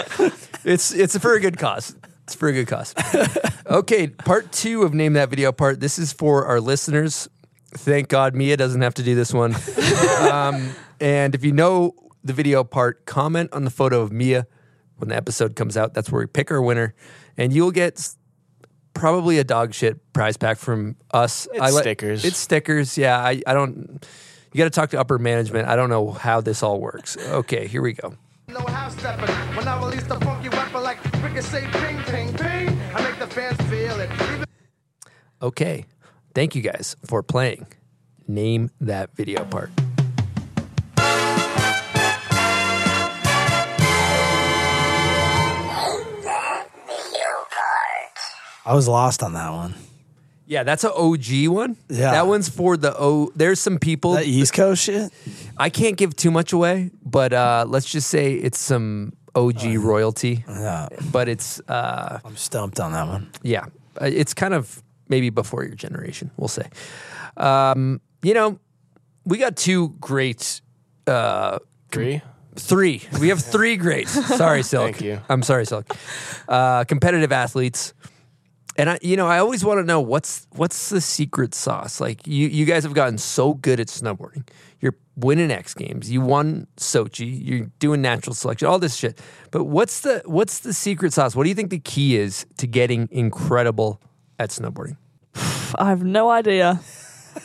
It's 0.63 0.93
it's 0.93 1.17
for 1.17 1.33
a 1.33 1.39
good 1.41 1.57
cause. 1.57 1.93
It's 2.23 2.33
for 2.33 2.47
a 2.47 2.53
good 2.53 2.67
cause. 2.67 2.95
Okay, 3.67 4.07
part 4.07 4.51
two 4.51 4.83
of 4.83 4.93
name 4.93 5.13
that 5.13 5.29
video 5.29 5.53
part. 5.53 5.79
This 5.79 5.97
is 5.97 6.11
for 6.11 6.45
our 6.45 6.59
listeners. 6.59 7.29
Thank 7.73 8.09
God 8.09 8.35
Mia 8.35 8.57
doesn't 8.57 8.81
have 8.81 8.93
to 8.95 9.03
do 9.03 9.15
this 9.15 9.33
one. 9.33 9.55
um, 10.29 10.73
and 10.99 11.35
if 11.35 11.45
you 11.45 11.53
know 11.53 11.93
the 12.21 12.33
video 12.33 12.65
part, 12.65 13.05
comment 13.05 13.49
on 13.53 13.63
the 13.63 13.69
photo 13.69 14.01
of 14.01 14.11
Mia 14.11 14.47
when 14.97 15.07
the 15.07 15.15
episode 15.15 15.55
comes 15.55 15.77
out. 15.77 15.93
That's 15.93 16.11
where 16.11 16.19
we 16.19 16.25
pick 16.25 16.51
our 16.51 16.61
winner, 16.61 16.95
and 17.37 17.53
you'll 17.53 17.71
get 17.71 18.15
probably 19.01 19.39
a 19.39 19.43
dog 19.43 19.73
shit 19.73 19.99
prize 20.13 20.37
pack 20.37 20.57
from 20.57 20.95
us. 21.11 21.47
It's 21.51 21.77
stickers. 21.77 22.23
It's 22.23 22.37
stickers. 22.37 22.97
Yeah, 22.97 23.17
I, 23.17 23.41
I 23.47 23.53
don't. 23.53 24.05
You 24.53 24.57
got 24.59 24.65
to 24.65 24.69
talk 24.69 24.91
to 24.91 24.99
upper 24.99 25.17
management. 25.17 25.67
I 25.67 25.75
don't 25.75 25.89
know 25.89 26.11
how 26.11 26.39
this 26.39 26.61
all 26.61 26.79
works. 26.79 27.17
Okay, 27.17 27.67
here 27.67 27.81
we 27.81 27.93
go. 27.93 28.15
No 28.47 28.59
house 28.59 28.93
stepping. 28.97 29.33
When 29.55 29.67
I 29.67 29.83
release 29.83 30.03
the 30.03 30.19
funky 30.19 30.49
weapon 30.49 30.83
like 30.83 31.03
ricochet, 31.23 31.67
ping, 31.71 31.97
ping, 32.03 32.33
ping, 32.33 32.79
I 32.93 33.01
make 33.01 33.17
the 33.17 33.27
fans 33.27 33.59
feel 33.69 33.99
it. 33.99 34.11
Even 34.13 34.45
Okay, 35.41 35.85
thank 36.35 36.53
you 36.53 36.61
guys 36.61 36.95
for 37.03 37.23
playing. 37.23 37.65
Name 38.27 38.69
that 38.79 39.15
video 39.15 39.43
part. 39.45 39.71
I 48.65 48.73
was 48.73 48.87
lost 48.87 49.23
on 49.23 49.33
that 49.33 49.49
one. 49.51 49.75
Yeah, 50.45 50.63
that's 50.63 50.83
an 50.83 50.91
OG 50.95 51.47
one. 51.47 51.77
Yeah. 51.89 52.11
that 52.11 52.27
one's 52.27 52.49
for 52.49 52.75
the 52.75 52.93
O. 52.97 53.31
There's 53.35 53.59
some 53.59 53.79
people. 53.79 54.13
That 54.13 54.25
East 54.25 54.53
Coast 54.53 54.83
shit. 54.83 55.11
I 55.57 55.69
can't 55.69 55.95
give 55.95 56.15
too 56.15 56.29
much 56.31 56.51
away, 56.51 56.91
but 57.05 57.31
uh, 57.31 57.65
let's 57.67 57.89
just 57.89 58.09
say 58.09 58.33
it's 58.33 58.59
some 58.59 59.13
OG 59.33 59.63
royalty. 59.77 60.43
Yeah, 60.49 60.89
but 61.11 61.29
it's 61.29 61.61
uh, 61.69 62.19
I'm 62.25 62.35
stumped 62.35 62.79
on 62.81 62.91
that 62.91 63.07
one. 63.07 63.29
yeah, 63.43 63.65
uh, 64.01 64.05
it's 64.05 64.33
kind 64.33 64.53
of 64.53 64.83
maybe 65.07 65.29
before 65.29 65.63
your 65.63 65.75
generation. 65.75 66.31
We'll 66.35 66.49
say. 66.49 66.67
Um, 67.37 68.01
you 68.21 68.33
know, 68.33 68.59
we 69.25 69.37
got 69.37 69.55
two 69.55 69.89
great. 70.01 70.61
Uh, 71.07 71.59
Three. 71.91 72.21
Three. 72.55 73.01
We 73.19 73.29
have 73.29 73.41
three 73.41 73.75
greats. 73.77 74.11
Sorry, 74.37 74.63
Silk. 74.63 74.91
Thank 74.91 75.01
you. 75.01 75.21
I'm 75.29 75.41
sorry, 75.43 75.65
Silk. 75.65 75.85
Uh, 76.47 76.83
competitive 76.85 77.31
athletes. 77.31 77.93
And 78.81 78.89
I, 78.89 78.97
you 79.03 79.15
know, 79.15 79.27
I 79.27 79.37
always 79.37 79.63
want 79.63 79.77
to 79.77 79.83
know 79.83 80.01
what's 80.01 80.47
what's 80.53 80.89
the 80.89 81.01
secret 81.01 81.53
sauce. 81.53 82.01
Like 82.01 82.25
you, 82.25 82.47
you 82.47 82.65
guys 82.65 82.81
have 82.81 82.95
gotten 82.95 83.19
so 83.19 83.53
good 83.53 83.79
at 83.79 83.89
snowboarding. 83.89 84.47
You're 84.79 84.95
winning 85.15 85.51
X 85.51 85.75
Games. 85.75 86.09
You 86.09 86.19
won 86.21 86.65
Sochi. 86.77 87.29
You're 87.45 87.67
doing 87.77 88.01
natural 88.01 88.33
selection. 88.33 88.67
All 88.67 88.79
this 88.79 88.95
shit. 88.95 89.19
But 89.51 89.65
what's 89.65 90.01
the 90.01 90.23
what's 90.25 90.61
the 90.61 90.73
secret 90.73 91.13
sauce? 91.13 91.35
What 91.35 91.43
do 91.43 91.49
you 91.49 91.53
think 91.53 91.69
the 91.69 91.77
key 91.77 92.17
is 92.17 92.47
to 92.57 92.65
getting 92.65 93.07
incredible 93.11 94.01
at 94.39 94.49
snowboarding? 94.49 94.97
I 95.75 95.89
have 95.89 96.03
no 96.03 96.31
idea. 96.31 96.81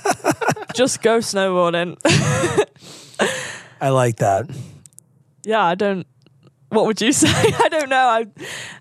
Just 0.75 1.03
go 1.03 1.19
snowboarding. 1.19 1.99
I 3.79 3.91
like 3.91 4.17
that. 4.17 4.49
yeah, 5.45 5.63
I 5.63 5.75
don't. 5.75 6.07
What 6.71 6.87
would 6.87 7.03
you 7.03 7.13
say? 7.23 7.29
I 7.29 7.69
don't 7.69 7.91
know. 7.91 8.07
I 8.09 8.27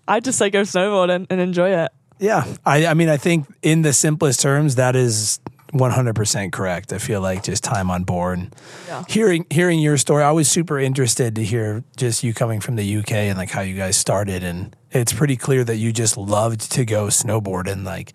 I 0.08 0.22
just 0.22 0.38
say 0.38 0.50
go 0.50 0.62
snowboarding 0.62 1.28
and 1.30 1.42
enjoy 1.42 1.72
it. 1.84 1.92
Yeah, 2.20 2.46
I, 2.66 2.86
I 2.88 2.94
mean, 2.94 3.10
I 3.10 3.18
think 3.18 3.48
in 3.62 3.82
the 3.82 3.94
simplest 3.94 4.40
terms, 4.40 4.76
that 4.76 4.96
is 4.96 5.40
100% 5.74 6.52
correct. 6.54 6.94
I 6.94 6.98
feel 6.98 7.22
like 7.22 7.44
just 7.44 7.64
time 7.64 7.92
on 7.92 8.04
board. 8.04 8.54
Yeah. 8.88 9.04
Hearing 9.10 9.46
hearing 9.50 9.80
your 9.80 9.98
story, 9.98 10.24
I 10.24 10.32
was 10.32 10.48
super 10.48 10.80
interested 10.80 11.36
to 11.36 11.44
hear 11.44 11.84
just 11.98 12.24
you 12.24 12.34
coming 12.34 12.62
from 12.62 12.78
the 12.78 12.98
UK 12.98 13.12
and 13.12 13.38
like 13.38 13.50
how 13.50 13.62
you 13.62 13.76
guys 13.76 13.98
started, 13.98 14.44
and 14.44 14.76
it's 14.92 15.12
pretty 15.12 15.36
clear 15.36 15.64
that 15.64 15.76
you 15.76 15.92
just 15.92 16.18
loved 16.18 16.72
to 16.72 16.86
go 16.86 17.08
snowboard, 17.08 17.70
and 17.70 17.84
like 17.84 18.14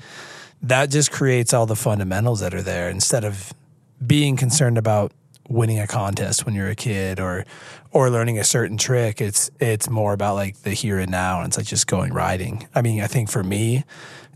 that 0.62 0.90
just 0.90 1.10
creates 1.10 1.52
all 1.52 1.66
the 1.66 1.77
fundamentals 1.77 2.40
that 2.40 2.55
are 2.55 2.62
there 2.62 2.89
instead 2.89 3.24
of 3.24 3.52
being 4.05 4.36
concerned 4.36 4.78
about 4.78 5.12
winning 5.48 5.81
a 5.81 5.86
contest 5.86 6.47
when 6.47 6.55
you're 6.55 6.68
a 6.68 6.77
kid 6.77 7.18
or 7.18 7.44
or 7.92 8.10
learning 8.10 8.38
a 8.38 8.44
certain 8.44 8.76
trick 8.76 9.20
it's 9.20 9.50
it's 9.60 9.88
more 9.90 10.12
about 10.12 10.34
like 10.34 10.56
the 10.62 10.70
here 10.70 10.98
and 10.98 11.10
now 11.10 11.38
and 11.40 11.48
it's 11.48 11.56
like 11.56 11.66
just 11.66 11.86
going 11.86 12.12
riding. 12.12 12.66
I 12.74 12.82
mean 12.82 13.00
i 13.02 13.06
think 13.06 13.30
for 13.30 13.42
me 13.42 13.84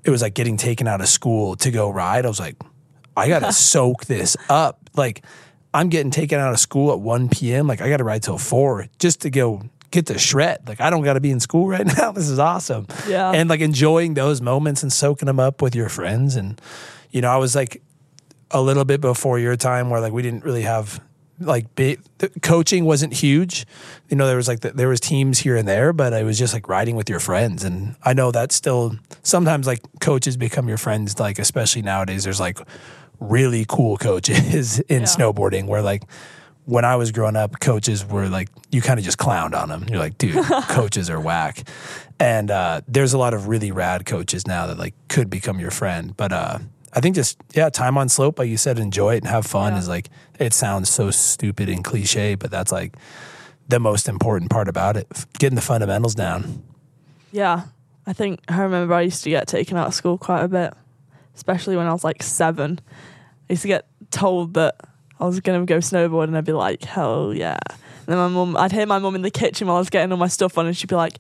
it 0.05 0.11
was 0.11 0.23
like 0.23 0.35
getting 0.35 0.57
taken 0.57 0.87
out 0.87 1.01
of 1.01 1.09
school 1.09 1.57
to 1.57 1.71
go 1.71 1.89
ride 1.91 2.25
i 2.27 2.29
was 2.29 2.41
like 2.41 2.57
i 3.17 3.29
gotta 3.29 3.53
soak 3.71 4.07
this 4.07 4.37
up. 4.49 4.79
Like 4.97 5.25
i'm 5.73 5.89
getting 5.89 6.11
taken 6.11 6.39
out 6.39 6.53
of 6.53 6.59
school 6.59 6.93
at 6.93 7.01
1 7.01 7.29
p.m 7.29 7.67
like 7.67 7.81
i 7.81 7.89
gotta 7.89 8.05
ride 8.05 8.23
till 8.23 8.39
4 8.39 8.87
just 8.99 9.23
to 9.23 9.31
go 9.31 9.63
get 9.91 10.07
the 10.07 10.19
shred. 10.19 10.67
Like 10.67 10.81
i 10.81 10.91
don't 10.91 11.05
gotta 11.05 11.21
be 11.21 11.31
in 11.31 11.39
school 11.41 11.69
right 11.75 11.87
now. 11.87 12.11
This 12.13 12.29
is 12.29 12.39
awesome. 12.39 12.87
Yeah. 13.09 13.31
and 13.31 13.49
like 13.49 13.61
enjoying 13.61 14.15
those 14.15 14.41
moments 14.41 14.83
and 14.83 14.93
soaking 14.93 15.27
them 15.27 15.39
up 15.39 15.63
with 15.63 15.75
your 15.77 15.89
friends. 15.89 16.35
And 16.37 16.61
you 17.11 17.21
know 17.21 17.31
i 17.31 17.37
was 17.37 17.55
like 17.55 17.81
a 18.51 18.61
little 18.61 18.85
bit 18.85 19.01
before 19.01 19.39
your 19.39 19.57
time 19.57 19.91
where 19.91 20.01
like 20.01 20.13
we 20.13 20.23
didn't 20.23 20.45
really 20.45 20.63
have 20.63 21.01
like 21.41 21.75
big, 21.75 22.01
the 22.19 22.29
coaching 22.43 22.85
wasn't 22.85 23.13
huge. 23.13 23.67
You 24.09 24.17
know 24.17 24.27
there 24.27 24.37
was 24.37 24.49
like 24.49 24.61
the, 24.61 24.71
there 24.71 24.89
was 24.89 25.01
teams 25.01 25.41
here 25.41 25.57
and 25.57 25.67
there 25.67 25.93
but 25.93 26.13
it 26.13 26.25
was 26.25 26.39
just 26.39 26.55
like 26.55 26.69
riding 26.69 26.97
with 26.97 27.09
your 27.09 27.21
friends. 27.21 27.65
And 27.65 27.97
i 28.05 28.13
know 28.13 28.31
that 28.31 28.53
still 28.53 28.97
sometimes 29.23 29.67
like 29.67 29.81
coaches 30.01 30.37
become 30.37 30.69
your 30.69 30.79
friends 30.79 31.19
like 31.19 31.39
especially 31.39 31.83
nowadays 31.83 32.25
there's 32.25 32.41
like 32.41 32.59
really 33.21 33.65
cool 33.69 33.97
coaches 33.97 34.81
in 34.89 35.03
snowboarding 35.05 35.67
where 35.67 35.83
like 35.83 36.03
when 36.67 36.85
i 36.85 36.97
was 36.97 37.13
growing 37.13 37.37
up 37.37 37.61
coaches 37.61 38.05
were 38.05 38.29
like 38.29 38.49
you 38.71 38.81
kind 38.81 38.99
of 38.99 39.05
just 39.05 39.19
clowned 39.19 39.55
on 39.55 39.69
them 39.69 39.85
you're 39.89 39.99
like 39.99 40.17
dude 40.19 40.45
coaches 40.69 41.11
are 41.11 41.21
whack. 41.21 41.67
And 42.21 42.51
uh, 42.51 42.81
there's 42.87 43.13
a 43.13 43.19
lot 43.19 43.35
of 43.35 43.49
really 43.49 43.73
rad 43.73 44.07
coaches 44.07 44.47
now 44.47 44.69
that 44.69 44.79
like 44.79 44.95
could 45.09 45.29
become 45.29 45.59
your 45.59 45.73
friend. 45.73 46.17
But 46.17 46.33
uh 46.33 46.59
I 46.95 47.01
think 47.01 47.17
just 47.17 47.39
yeah, 47.55 47.69
time 47.71 47.99
on 47.99 48.09
slope, 48.09 48.39
like 48.39 48.49
you 48.49 48.57
said, 48.57 48.79
enjoy 48.79 49.15
it 49.15 49.19
and 49.19 49.27
have 49.27 49.45
fun 49.45 49.75
is 49.75 49.89
like 49.89 50.11
it 50.39 50.53
sounds 50.53 50.89
so 50.89 51.11
stupid 51.11 51.69
and 51.69 51.83
cliche, 51.83 52.37
but 52.37 52.51
that's 52.51 52.71
like 52.71 52.97
the 53.69 53.81
most 53.81 54.09
important 54.09 54.51
part 54.51 54.69
about 54.69 54.97
it. 54.97 55.09
Getting 55.39 55.57
the 55.57 55.63
fundamentals 55.63 56.15
down. 56.15 56.63
Yeah, 57.33 57.65
I 58.07 58.13
think 58.13 58.41
I 58.49 58.63
remember 58.63 58.95
I 58.95 59.01
used 59.03 59.25
to 59.25 59.31
get 59.31 59.49
taken 59.49 59.77
out 59.77 59.89
of 59.89 59.95
school 59.95 60.19
quite 60.19 60.45
a 60.45 60.49
bit, 60.49 60.73
especially 61.35 61.77
when 61.77 61.87
I 61.87 61.93
was 61.93 62.05
like 62.05 62.23
seven. 62.23 62.81
I 63.51 63.53
used 63.55 63.63
to 63.63 63.69
get 63.69 63.87
told 64.11 64.55
that 64.55 64.77
I 65.19 65.27
was 65.27 65.41
going 65.41 65.61
to 65.61 65.67
go 65.67 65.79
snowboard, 65.79 66.25
and 66.25 66.37
I'd 66.37 66.45
be 66.45 66.53
like, 66.53 66.85
"Hell 66.85 67.35
yeah!" 67.35 67.59
And 67.69 68.07
then 68.07 68.19
my 68.19 68.29
mum, 68.29 68.57
I'd 68.57 68.73
hear 68.73 68.87
my 68.87 68.99
mum 68.99 69.17
in 69.17 69.23
the 69.23 69.31
kitchen 69.31 69.67
while 69.67 69.77
I 69.77 69.81
was 69.81 69.91
getting 69.91 70.13
all 70.13 70.19
my 70.19 70.29
stuff 70.29 70.57
on, 70.59 70.67
and 70.67 70.77
she'd 70.77 70.91
be 70.91 70.95
like, 70.95 71.19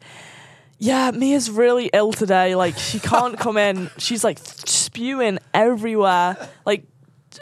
"Yeah, 0.84 1.10
Mia's 1.12 1.50
really 1.50 1.90
ill 1.92 2.12
today. 2.12 2.54
Like 2.54 2.76
she 2.78 2.98
can't 2.98 3.38
come 3.38 3.56
in. 3.56 3.90
She's 3.98 4.22
like 4.22 4.38
spewing 4.42 5.38
everywhere. 5.52 6.36
Like 6.66 6.84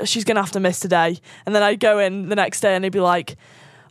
she's 0.04 0.24
gonna 0.24 0.40
have 0.40 0.52
to 0.52 0.60
miss 0.60 0.80
today." 0.80 1.18
And 1.44 1.54
then 1.54 1.62
I'd 1.62 1.80
go 1.80 1.98
in 1.98 2.28
the 2.28 2.36
next 2.36 2.60
day, 2.60 2.74
and 2.74 2.84
they'd 2.84 2.92
be 2.92 3.00
like. 3.00 3.36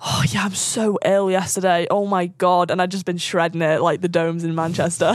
Oh 0.03 0.23
yeah, 0.29 0.45
I'm 0.45 0.55
so 0.55 0.97
ill 1.05 1.29
yesterday. 1.29 1.85
Oh 1.91 2.07
my 2.07 2.25
god, 2.25 2.71
and 2.71 2.81
I'd 2.81 2.89
just 2.89 3.05
been 3.05 3.19
shredding 3.19 3.61
it 3.61 3.81
like 3.81 4.01
the 4.01 4.07
domes 4.07 4.43
in 4.43 4.55
Manchester. 4.55 5.13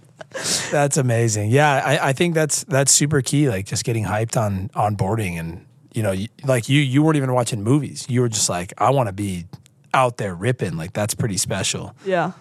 That's 0.70 0.96
amazing. 0.96 1.50
Yeah, 1.50 1.82
I, 1.84 2.08
I 2.08 2.12
think 2.12 2.34
that's 2.34 2.64
that's 2.64 2.90
super 2.90 3.20
key. 3.20 3.48
Like 3.48 3.66
just 3.66 3.84
getting 3.84 4.04
hyped 4.04 4.40
on 4.40 4.70
on 4.74 4.94
boarding, 4.94 5.38
and 5.38 5.66
you 5.92 6.02
know, 6.02 6.12
you, 6.12 6.28
like 6.44 6.68
you 6.68 6.80
you 6.80 7.02
weren't 7.02 7.16
even 7.16 7.32
watching 7.32 7.62
movies. 7.62 8.06
You 8.08 8.20
were 8.20 8.28
just 8.28 8.48
like, 8.48 8.72
I 8.78 8.90
want 8.90 9.08
to 9.08 9.12
be 9.12 9.44
out 9.92 10.16
there 10.16 10.34
ripping. 10.34 10.76
Like 10.76 10.92
that's 10.92 11.14
pretty 11.14 11.36
special. 11.36 11.94
Yeah. 12.04 12.32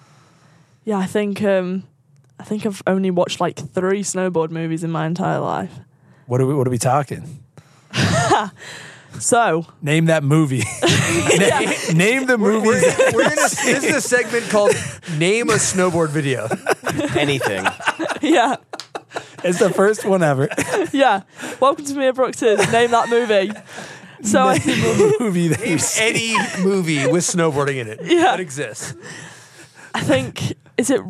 Yeah, 0.85 0.97
I 0.97 1.05
think 1.05 1.41
um 1.43 1.84
I 2.39 2.43
think 2.43 2.65
I've 2.65 2.81
only 2.88 3.11
watched 3.11 3.39
like 3.39 3.57
three 3.57 4.03
snowboard 4.03 4.49
movies 4.51 4.84
in 4.84 4.91
my 4.91 5.05
entire 5.05 5.39
life. 5.39 5.72
What 6.26 6.41
are 6.41 6.45
we 6.45 6.53
What 6.55 6.68
are 6.68 6.72
we 6.72 6.77
talking? 6.77 7.43
So 9.19 9.68
Name 9.80 10.05
that 10.05 10.23
movie. 10.23 10.64
name, 11.38 11.69
name 11.95 12.26
the 12.26 12.35
movie. 12.35 12.65
We're, 12.65 13.11
we're 13.14 13.22
in 13.31 13.34
a, 13.34 13.35
this 13.64 13.84
is 13.84 13.95
a 13.95 14.01
segment 14.01 14.49
called 14.49 14.72
"Name 15.19 15.51
a 15.51 15.53
Snowboard 15.53 16.10
Video." 16.10 16.47
Anything. 17.15 17.64
yeah, 18.23 18.55
It's 19.43 19.60
the 19.60 19.69
first 19.69 20.03
one 20.03 20.23
ever. 20.23 20.49
yeah. 20.91 21.22
Welcome 21.60 21.85
to 21.85 21.93
Mia 21.93 22.11
Brookes's 22.11 22.72
Name 22.72 22.89
That 22.89 23.07
Movie. 23.10 23.51
So 24.23 24.41
I 24.47 24.57
Name 24.57 24.84
a 24.84 25.23
movie 25.23 25.47
that 25.49 25.61
Name 25.61 25.95
any 25.99 26.35
movie 26.64 27.05
with 27.05 27.23
snowboarding 27.23 27.76
in 27.77 27.88
it 27.89 27.99
Yeah. 28.03 28.22
that 28.23 28.39
exists. 28.39 28.95
I 29.94 30.02
think 30.02 30.53
is 30.78 30.90
it 30.90 31.02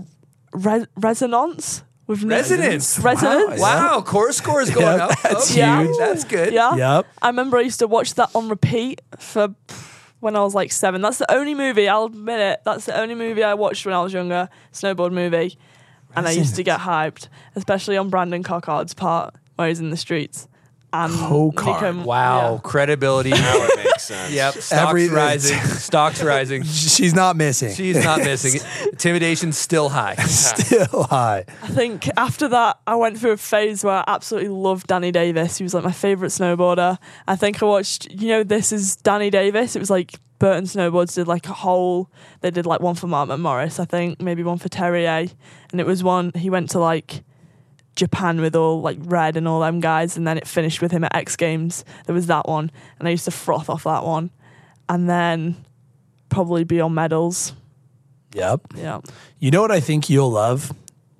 Re- 0.54 0.86
Resonance 0.96 1.84
with 2.08 2.24
Nick- 2.24 2.32
Resonance. 2.42 3.00
Resonance. 3.00 3.60
Wow, 3.62 4.02
core 4.02 4.32
score 4.34 4.62
is 4.62 4.70
going 4.70 4.86
Yeah, 4.98 5.06
up. 5.06 5.22
that's 5.22 5.52
Okay, 5.52 5.84
huge. 5.86 5.98
That's 5.98 6.24
good. 6.26 6.54
Yeah. 6.54 6.76
Yep. 6.76 7.06
I 7.22 7.28
remember 7.28 7.58
I 7.58 7.62
used 7.62 7.80
to 7.80 7.88
watch 7.88 8.14
that 8.16 8.30
on 8.36 8.50
repeat 8.50 9.02
for 9.18 9.56
when 10.20 10.36
I 10.36 10.42
was 10.42 10.54
like 10.54 10.72
seven. 10.72 11.02
That's 11.02 11.18
the 11.18 11.32
only 11.32 11.54
movie, 11.56 11.88
I'll 11.90 12.06
admit 12.06 12.40
it, 12.40 12.62
that's 12.66 12.86
the 12.86 12.98
only 13.00 13.16
movie 13.16 13.44
I 13.44 13.54
watched 13.56 13.86
when 13.86 13.96
I 13.96 14.02
was 14.02 14.14
younger, 14.14 14.50
snowboard 14.74 15.12
movie. 15.12 15.58
And 16.16 16.28
I 16.28 16.32
used 16.32 16.56
to 16.58 16.64
get 16.64 16.82
hyped, 16.82 17.28
especially 17.56 17.98
on 17.98 18.10
Brandon 18.10 18.44
Cocard's 18.44 18.94
part 18.94 19.34
where 19.56 19.68
he's 19.68 19.80
in 19.80 19.90
the 19.90 19.98
streets. 19.98 20.48
And 20.96 21.12
Cocard. 21.14 21.96
Nico- 21.96 22.08
Wow, 22.08 22.54
yeah. 22.54 22.60
credibility. 22.64 23.32
Now 23.32 23.56
it 23.64 23.78
makes 23.84 24.04
sense. 24.04 24.32
Yep, 24.34 24.54
stocks 24.54 24.72
Everything- 24.90 25.16
rising. 25.16 25.60
Stocks 25.60 26.22
rising. 26.24 26.64
She's 26.66 27.14
not 27.16 27.36
missing. 27.36 27.74
She's 27.74 28.04
not 28.04 28.20
missing. 28.20 28.62
Intimidation's 28.92 29.58
still 29.58 29.90
high. 29.90 30.16
still 30.16 31.04
high. 31.04 31.46
I 31.64 31.68
think 31.68 32.08
after 32.16 32.48
that, 32.50 32.80
I 32.86 32.96
went 32.96 33.18
through 33.18 33.32
a 33.32 33.38
phase 33.38 33.84
where 33.84 33.96
I 33.96 34.04
absolutely 34.08 34.50
loved 34.50 34.88
Danny 34.88 35.12
Davis. 35.12 35.58
He 35.58 35.64
was 35.64 35.74
like 35.74 35.84
my 35.84 35.92
favorite 35.92 36.30
snowboarder. 36.30 36.98
I 37.28 37.36
think 37.36 37.62
I 37.64 37.66
watched, 37.66 38.12
you 38.12 38.28
know, 38.30 38.44
this 38.44 38.72
is 38.72 38.96
Danny 38.98 39.30
Davis. 39.32 39.76
It 39.76 39.80
was 39.80 39.90
like 39.90 40.14
Burton 40.40 40.66
Snowboards 40.66 41.16
did 41.16 41.28
like 41.28 41.48
a 41.48 41.54
whole, 41.54 42.10
they 42.42 42.52
did 42.52 42.66
like 42.66 42.82
one 42.82 42.96
for 42.96 43.08
Mark 43.08 43.30
McMorris, 43.30 43.80
I 43.80 43.86
think, 43.86 44.22
maybe 44.22 44.44
one 44.44 44.58
for 44.58 44.70
Terrier. 44.70 45.28
And 45.72 45.80
it 45.82 45.86
was 45.88 46.04
one, 46.04 46.32
he 46.36 46.50
went 46.50 46.70
to 46.72 46.80
like 46.80 47.24
Japan 47.96 48.42
with 48.42 48.56
all 48.56 48.82
like 48.82 48.98
Red 49.02 49.38
and 49.38 49.48
all 49.48 49.60
them 49.60 49.80
guys. 49.80 50.18
And 50.18 50.28
then 50.28 50.38
it 50.38 50.48
finished 50.48 50.82
with 50.82 50.92
him 50.92 51.04
at 51.04 51.16
X 51.16 51.36
Games. 51.36 51.86
There 52.06 52.16
was 52.16 52.28
that 52.28 52.48
one. 52.48 52.72
And 53.00 53.08
I 53.08 53.12
used 53.12 53.26
to 53.26 53.32
froth 53.32 53.70
off 53.70 53.84
that 53.84 54.04
one. 54.04 54.32
And 54.90 55.10
then 55.10 55.64
probably 56.30 56.64
Beyond 56.64 56.96
Medals. 56.96 57.54
Yep. 58.34 58.62
Yeah. 58.76 59.02
You 59.40 59.52
know 59.52 59.62
what 59.62 59.72
I 59.72 59.80
think 59.80 60.10
you'll 60.10 60.32
love? 60.32 60.72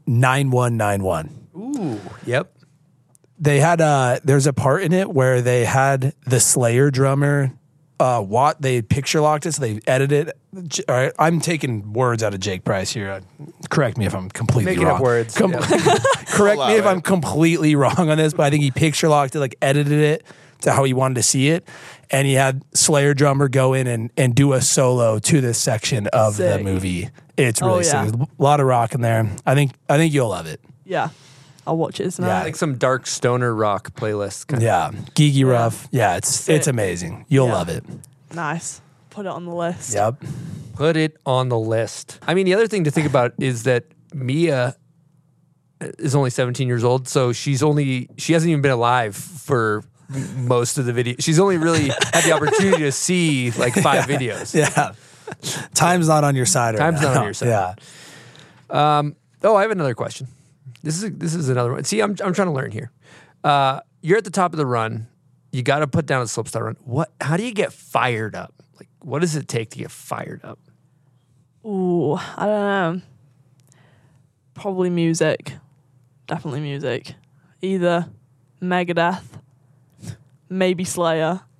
9191. 0.08 1.48
Ooh, 1.56 2.00
yep. 2.26 2.56
They 3.40 3.60
had 3.60 3.82
uh 3.82 4.20
there's 4.24 4.48
a 4.48 4.54
part 4.54 4.84
in 4.84 4.94
it 4.94 5.10
where 5.10 5.42
they 5.42 5.66
had 5.66 6.14
the 6.26 6.40
Slayer 6.40 6.90
drummer 6.90 7.52
uh, 8.00 8.22
what 8.22 8.62
they 8.62 8.82
picture 8.82 9.22
locked 9.22 9.46
it, 9.46 9.54
so 9.54 9.62
they 9.62 9.80
edited 9.88 10.30
it. 10.30 10.86
All 10.90 10.96
right, 10.96 11.12
I'm 11.20 11.40
taking 11.40 11.94
words 11.94 12.24
out 12.24 12.34
of 12.34 12.40
Jake 12.40 12.64
Price 12.64 12.92
here. 12.92 13.10
Uh, 13.12 13.22
Correct 13.70 13.98
me 13.98 14.06
if 14.06 14.14
I'm 14.16 14.30
completely 14.30 14.72
Making 14.74 14.86
up 14.88 14.94
wrong. 14.94 15.02
words, 15.02 15.36
Com- 15.38 15.52
yeah. 15.54 15.60
correct 16.28 16.60
me 16.60 16.74
if 16.76 16.86
it. 16.86 16.88
I'm 16.88 17.02
completely 17.02 17.76
wrong 17.76 18.10
on 18.10 18.18
this, 18.18 18.34
but 18.34 18.44
I 18.44 18.50
think 18.50 18.64
he 18.64 18.72
picture 18.72 19.08
locked 19.10 19.36
it, 19.36 19.40
like 19.40 19.56
edited 19.62 20.00
it 20.00 20.24
to 20.62 20.72
how 20.72 20.84
he 20.84 20.94
wanted 20.94 21.16
to 21.16 21.24
see 21.24 21.50
it, 21.50 21.68
and 22.10 22.26
he 22.28 22.34
had 22.34 22.62
Slayer 22.74 23.14
drummer 23.14 23.48
go 23.50 23.74
in 23.74 23.88
and 23.88 24.12
and 24.18 24.34
do 24.36 24.54
a 24.54 24.62
solo 24.62 25.20
to 25.20 25.42
this 25.42 25.58
section 25.58 26.08
of 26.08 26.38
the 26.38 26.60
movie. 26.60 27.10
It's 27.38 27.62
Oh, 27.62 27.68
really 27.68 27.86
yeah. 27.86 28.06
sick. 28.06 28.14
There's 28.16 28.28
a 28.40 28.44
lot 28.44 28.60
of 28.60 28.66
rock 28.68 28.94
in 28.94 29.02
there. 29.02 29.30
I 29.46 29.56
think 29.56 29.72
I 29.90 29.98
think 29.98 30.14
you'll 30.14 30.30
love 30.30 30.46
it. 30.48 30.62
Yeah. 30.86 31.10
I'll 31.66 31.78
watch 31.78 32.00
it 32.00 32.12
tonight. 32.12 32.28
Yeah, 32.28 32.44
like 32.44 32.56
some 32.56 32.78
dark 32.78 33.08
stoner 33.08 33.54
rock 33.54 33.94
playlist. 33.96 34.48
Kind 34.48 34.62
Yeah, 34.64 34.92
geeky 35.16 35.46
rough. 35.50 35.88
Yeah, 35.92 36.18
it's 36.18 36.50
it's 36.50 36.68
amazing. 36.68 37.26
You'll 37.30 37.48
Yeah. 37.48 37.54
love 37.54 37.70
it. 37.70 37.84
Nice. 38.34 38.82
Put 39.10 39.26
it 39.26 39.30
on 39.30 39.46
the 39.46 39.54
list. 39.54 39.94
Yep. 39.94 40.16
Put 40.76 40.98
it 40.98 41.18
on 41.26 41.50
the 41.50 41.60
list. 41.60 42.20
I 42.28 42.34
mean, 42.34 42.46
the 42.46 42.54
other 42.56 42.68
thing 42.68 42.84
to 42.86 42.92
think 42.92 43.08
about 43.08 43.34
is 43.40 43.64
that 43.64 43.86
Mia 44.14 44.76
is 46.00 46.16
only 46.16 46.30
17 46.32 46.68
years 46.68 46.84
old, 46.84 47.08
so 47.08 47.32
she's 47.32 47.62
only 47.62 48.10
she 48.18 48.34
hasn't 48.34 48.50
even 48.50 48.62
been 48.62 48.72
alive 48.72 49.16
for 49.16 49.84
most 50.36 50.78
of 50.78 50.86
the 50.86 50.94
video. 50.94 51.16
She's 51.20 51.40
only 51.40 51.58
really 51.58 51.90
had 51.90 52.24
the 52.24 52.32
opportunity 52.34 52.84
to 52.84 52.92
see 52.92 53.52
like 53.52 53.74
five 53.76 54.06
videos. 54.08 54.54
Yeah. 54.54 54.94
Time's 55.74 56.08
not 56.08 56.24
on 56.24 56.36
your 56.36 56.46
side. 56.46 56.76
right 56.76 56.80
Time's 56.92 57.02
not 57.02 57.18
on 57.18 57.24
your 57.24 57.34
side. 57.34 57.48
Yeah. 58.70 58.98
Um, 59.00 59.16
oh, 59.44 59.56
I 59.56 59.62
have 59.62 59.72
another 59.72 59.94
question. 59.96 60.28
This 60.84 61.02
is 61.02 61.12
this 61.14 61.34
is 61.34 61.50
another 61.50 61.72
one. 61.72 61.84
See, 61.86 62.02
I'm 62.02 62.12
I'm 62.24 62.34
trying 62.34 62.50
to 62.50 62.54
learn 62.54 62.72
here. 62.72 62.92
Uh, 63.44 63.80
you're 64.02 64.18
at 64.18 64.26
the 64.26 64.30
top 64.30 64.54
of 64.54 64.58
the 64.58 64.66
run. 64.66 65.08
You 65.52 65.64
got 65.64 65.80
to 65.80 65.88
put 65.88 66.06
down 66.06 66.22
a 66.22 66.26
slopestyle 66.26 66.62
run. 66.62 66.78
What? 66.84 67.12
How 67.22 67.38
do 67.38 67.44
you 67.44 67.54
get 67.54 67.72
fired 67.72 68.36
up? 68.36 68.54
Like, 68.78 68.90
what 69.00 69.20
does 69.20 69.36
it 69.36 69.48
take 69.48 69.70
to 69.72 69.78
get 69.78 69.92
fired 69.92 70.42
up? 70.44 70.60
Ooh, 71.66 72.14
I 72.16 72.46
don't 72.46 72.48
know. 72.48 73.02
Probably 74.54 74.90
music. 74.90 75.54
Definitely 76.28 76.62
music. 76.62 77.16
Either 77.62 78.10
Megadeth, 78.62 79.24
maybe 80.50 80.84
Slayer. 80.84 81.42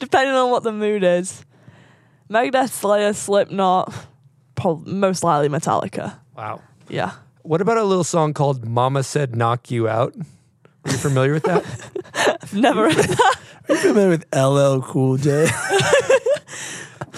Depending 0.00 0.34
on 0.34 0.50
what 0.50 0.64
the 0.64 0.72
mood 0.72 1.04
is. 1.04 1.44
Megadeth, 2.28 2.70
Slayer, 2.70 3.12
Slipknot, 3.12 3.94
most 4.84 5.22
likely 5.22 5.48
Metallica. 5.48 6.18
Wow. 6.36 6.60
Yeah. 6.88 7.12
What 7.46 7.60
about 7.60 7.78
a 7.78 7.84
little 7.84 8.04
song 8.04 8.34
called 8.34 8.64
"Mama 8.66 9.02
Said 9.02 9.36
Knock 9.36 9.70
You 9.70 9.88
Out"? 9.88 10.14
Are 10.84 10.90
you 10.90 10.98
familiar 10.98 11.32
with 11.34 11.44
that? 11.44 11.64
Never. 12.52 12.86
Are 12.86 12.90
you 12.90 13.76
familiar 13.76 14.08
with 14.08 14.24
LL 14.34 14.80
Cool 14.80 15.16
J? 15.16 15.48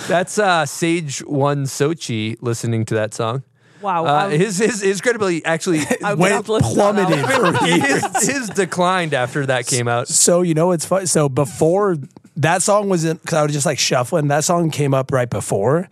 That's 0.06 0.38
uh, 0.38 0.64
Sage 0.66 1.24
won 1.24 1.64
Sochi 1.64 2.36
listening 2.40 2.84
to 2.86 2.94
that 2.94 3.14
song. 3.14 3.42
Wow. 3.80 4.04
Uh, 4.06 4.08
I'm- 4.08 4.30
his 4.32 4.58
his 4.58 4.82
his 4.82 5.00
credibility 5.00 5.44
actually 5.44 5.80
I'm 6.04 6.18
gonna 6.18 6.30
have 6.34 6.46
to 6.46 6.52
listen 6.52 6.68
to 6.70 6.74
plummeted 6.74 7.24
for 7.24 7.66
years. 7.66 8.04
his, 8.16 8.26
his 8.28 8.48
declined 8.50 9.14
after 9.14 9.46
that 9.46 9.66
came 9.66 9.88
out. 9.88 10.08
So 10.08 10.42
you 10.42 10.54
know 10.54 10.68
what's 10.68 10.84
fun? 10.84 11.06
So 11.06 11.28
before 11.28 11.96
that 12.36 12.62
song 12.62 12.88
was 12.88 13.04
in, 13.04 13.16
because 13.16 13.34
I 13.34 13.42
was 13.42 13.52
just 13.52 13.66
like 13.66 13.78
shuffling. 13.78 14.28
That 14.28 14.44
song 14.44 14.70
came 14.70 14.94
up 14.94 15.10
right 15.10 15.28
before, 15.30 15.88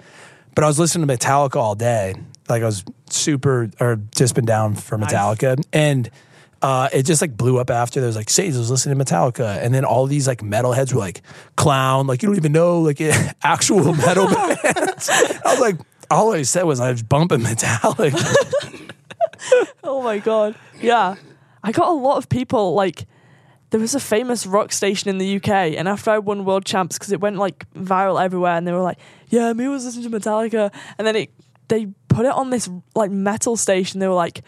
but 0.54 0.62
I 0.64 0.66
was 0.66 0.78
listening 0.78 1.06
to 1.08 1.16
Metallica 1.16 1.56
all 1.56 1.74
day. 1.74 2.14
Like 2.48 2.62
I 2.62 2.66
was 2.66 2.84
super, 3.10 3.70
or 3.80 4.00
just 4.14 4.34
been 4.34 4.44
down 4.44 4.74
for 4.74 4.98
Metallica, 4.98 5.62
and 5.72 6.10
uh, 6.62 6.88
it 6.92 7.02
just 7.04 7.20
like 7.20 7.36
blew 7.36 7.58
up 7.58 7.70
after. 7.70 8.00
There 8.00 8.06
was 8.06 8.16
like 8.16 8.30
Sage 8.30 8.54
was 8.54 8.70
listening 8.70 8.98
to 8.98 9.04
Metallica, 9.04 9.62
and 9.62 9.74
then 9.74 9.84
all 9.84 10.06
these 10.06 10.26
like 10.26 10.40
metalheads 10.40 10.92
were 10.92 11.00
like 11.00 11.22
clown, 11.56 12.06
like 12.06 12.22
you 12.22 12.28
don't 12.28 12.36
even 12.36 12.52
know 12.52 12.80
like 12.80 13.00
actual 13.42 13.94
metal 13.94 14.26
bands. 14.26 15.08
I 15.10 15.40
was 15.44 15.60
like, 15.60 15.76
all 16.10 16.32
I 16.32 16.42
said 16.42 16.64
was 16.64 16.80
I 16.80 16.90
was 16.90 17.02
bumping 17.02 17.40
Metallica. 17.40 18.92
oh 19.84 20.02
my 20.02 20.18
god. 20.18 20.54
Yeah. 20.80 21.16
I 21.62 21.72
got 21.72 21.88
a 21.88 21.92
lot 21.92 22.16
of 22.16 22.28
people 22.28 22.74
like 22.74 23.06
there 23.70 23.80
was 23.80 23.94
a 23.94 24.00
famous 24.00 24.46
rock 24.46 24.72
station 24.72 25.10
in 25.10 25.18
the 25.18 25.36
UK 25.36 25.48
and 25.48 25.88
after 25.88 26.10
I 26.10 26.18
won 26.18 26.44
world 26.44 26.64
champs 26.64 26.96
because 26.96 27.12
it 27.12 27.20
went 27.20 27.36
like 27.36 27.70
viral 27.72 28.22
everywhere 28.22 28.56
and 28.56 28.66
they 28.66 28.72
were 28.72 28.80
like, 28.80 28.98
Yeah, 29.28 29.52
me 29.52 29.66
was 29.68 29.84
listening 29.84 30.10
to 30.10 30.20
Metallica 30.20 30.72
and 30.98 31.06
then 31.06 31.16
it 31.16 31.30
they 31.68 31.86
put 32.16 32.24
it 32.24 32.32
on 32.32 32.48
this 32.48 32.68
like 32.94 33.10
metal 33.10 33.56
station. 33.56 34.00
They 34.00 34.08
were 34.08 34.14
like 34.14 34.42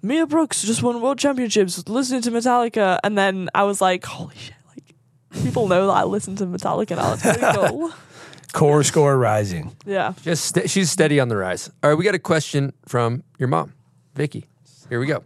Mia 0.00 0.26
Brookes 0.26 0.62
just 0.62 0.80
won 0.80 1.00
world 1.00 1.18
championships 1.18 1.88
listening 1.88 2.22
to 2.22 2.30
Metallica 2.30 3.00
and 3.02 3.18
then 3.18 3.50
I 3.52 3.64
was 3.64 3.80
like, 3.80 4.04
Holy 4.04 4.36
shit, 4.36 4.54
like 4.68 4.94
people 5.42 5.66
know 5.66 5.88
that 5.88 5.92
I 5.92 6.04
listen 6.04 6.36
to 6.36 6.46
Metallica 6.46 6.96
now. 6.96 7.14
It's 7.14 7.22
pretty 7.22 7.40
cool. 7.40 7.92
Core 8.52 8.84
score 8.84 9.18
rising. 9.18 9.76
Yeah. 9.84 10.14
Just 10.22 10.44
st- 10.44 10.70
she's 10.70 10.90
steady 10.90 11.18
on 11.18 11.28
the 11.28 11.36
rise. 11.36 11.68
All 11.82 11.90
right, 11.90 11.98
we 11.98 12.04
got 12.04 12.14
a 12.14 12.20
question 12.20 12.72
from 12.86 13.24
your 13.38 13.48
mom, 13.48 13.74
Vicky. 14.14 14.46
Here 14.88 14.98
we 14.98 15.06
go. 15.06 15.24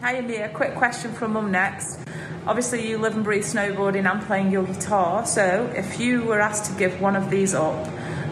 Hi, 0.00 0.20
Mia. 0.20 0.48
Quick 0.50 0.74
question 0.74 1.12
from 1.12 1.34
Mum 1.34 1.50
next. 1.50 2.00
Obviously, 2.46 2.88
you 2.88 2.98
live 2.98 3.14
and 3.14 3.22
breathe 3.22 3.44
snowboarding 3.44 4.10
and 4.10 4.20
playing 4.22 4.50
your 4.50 4.64
guitar. 4.64 5.26
So, 5.26 5.70
if 5.76 6.00
you 6.00 6.22
were 6.24 6.40
asked 6.40 6.70
to 6.72 6.78
give 6.78 7.00
one 7.00 7.16
of 7.16 7.30
these 7.30 7.54
up, 7.54 7.86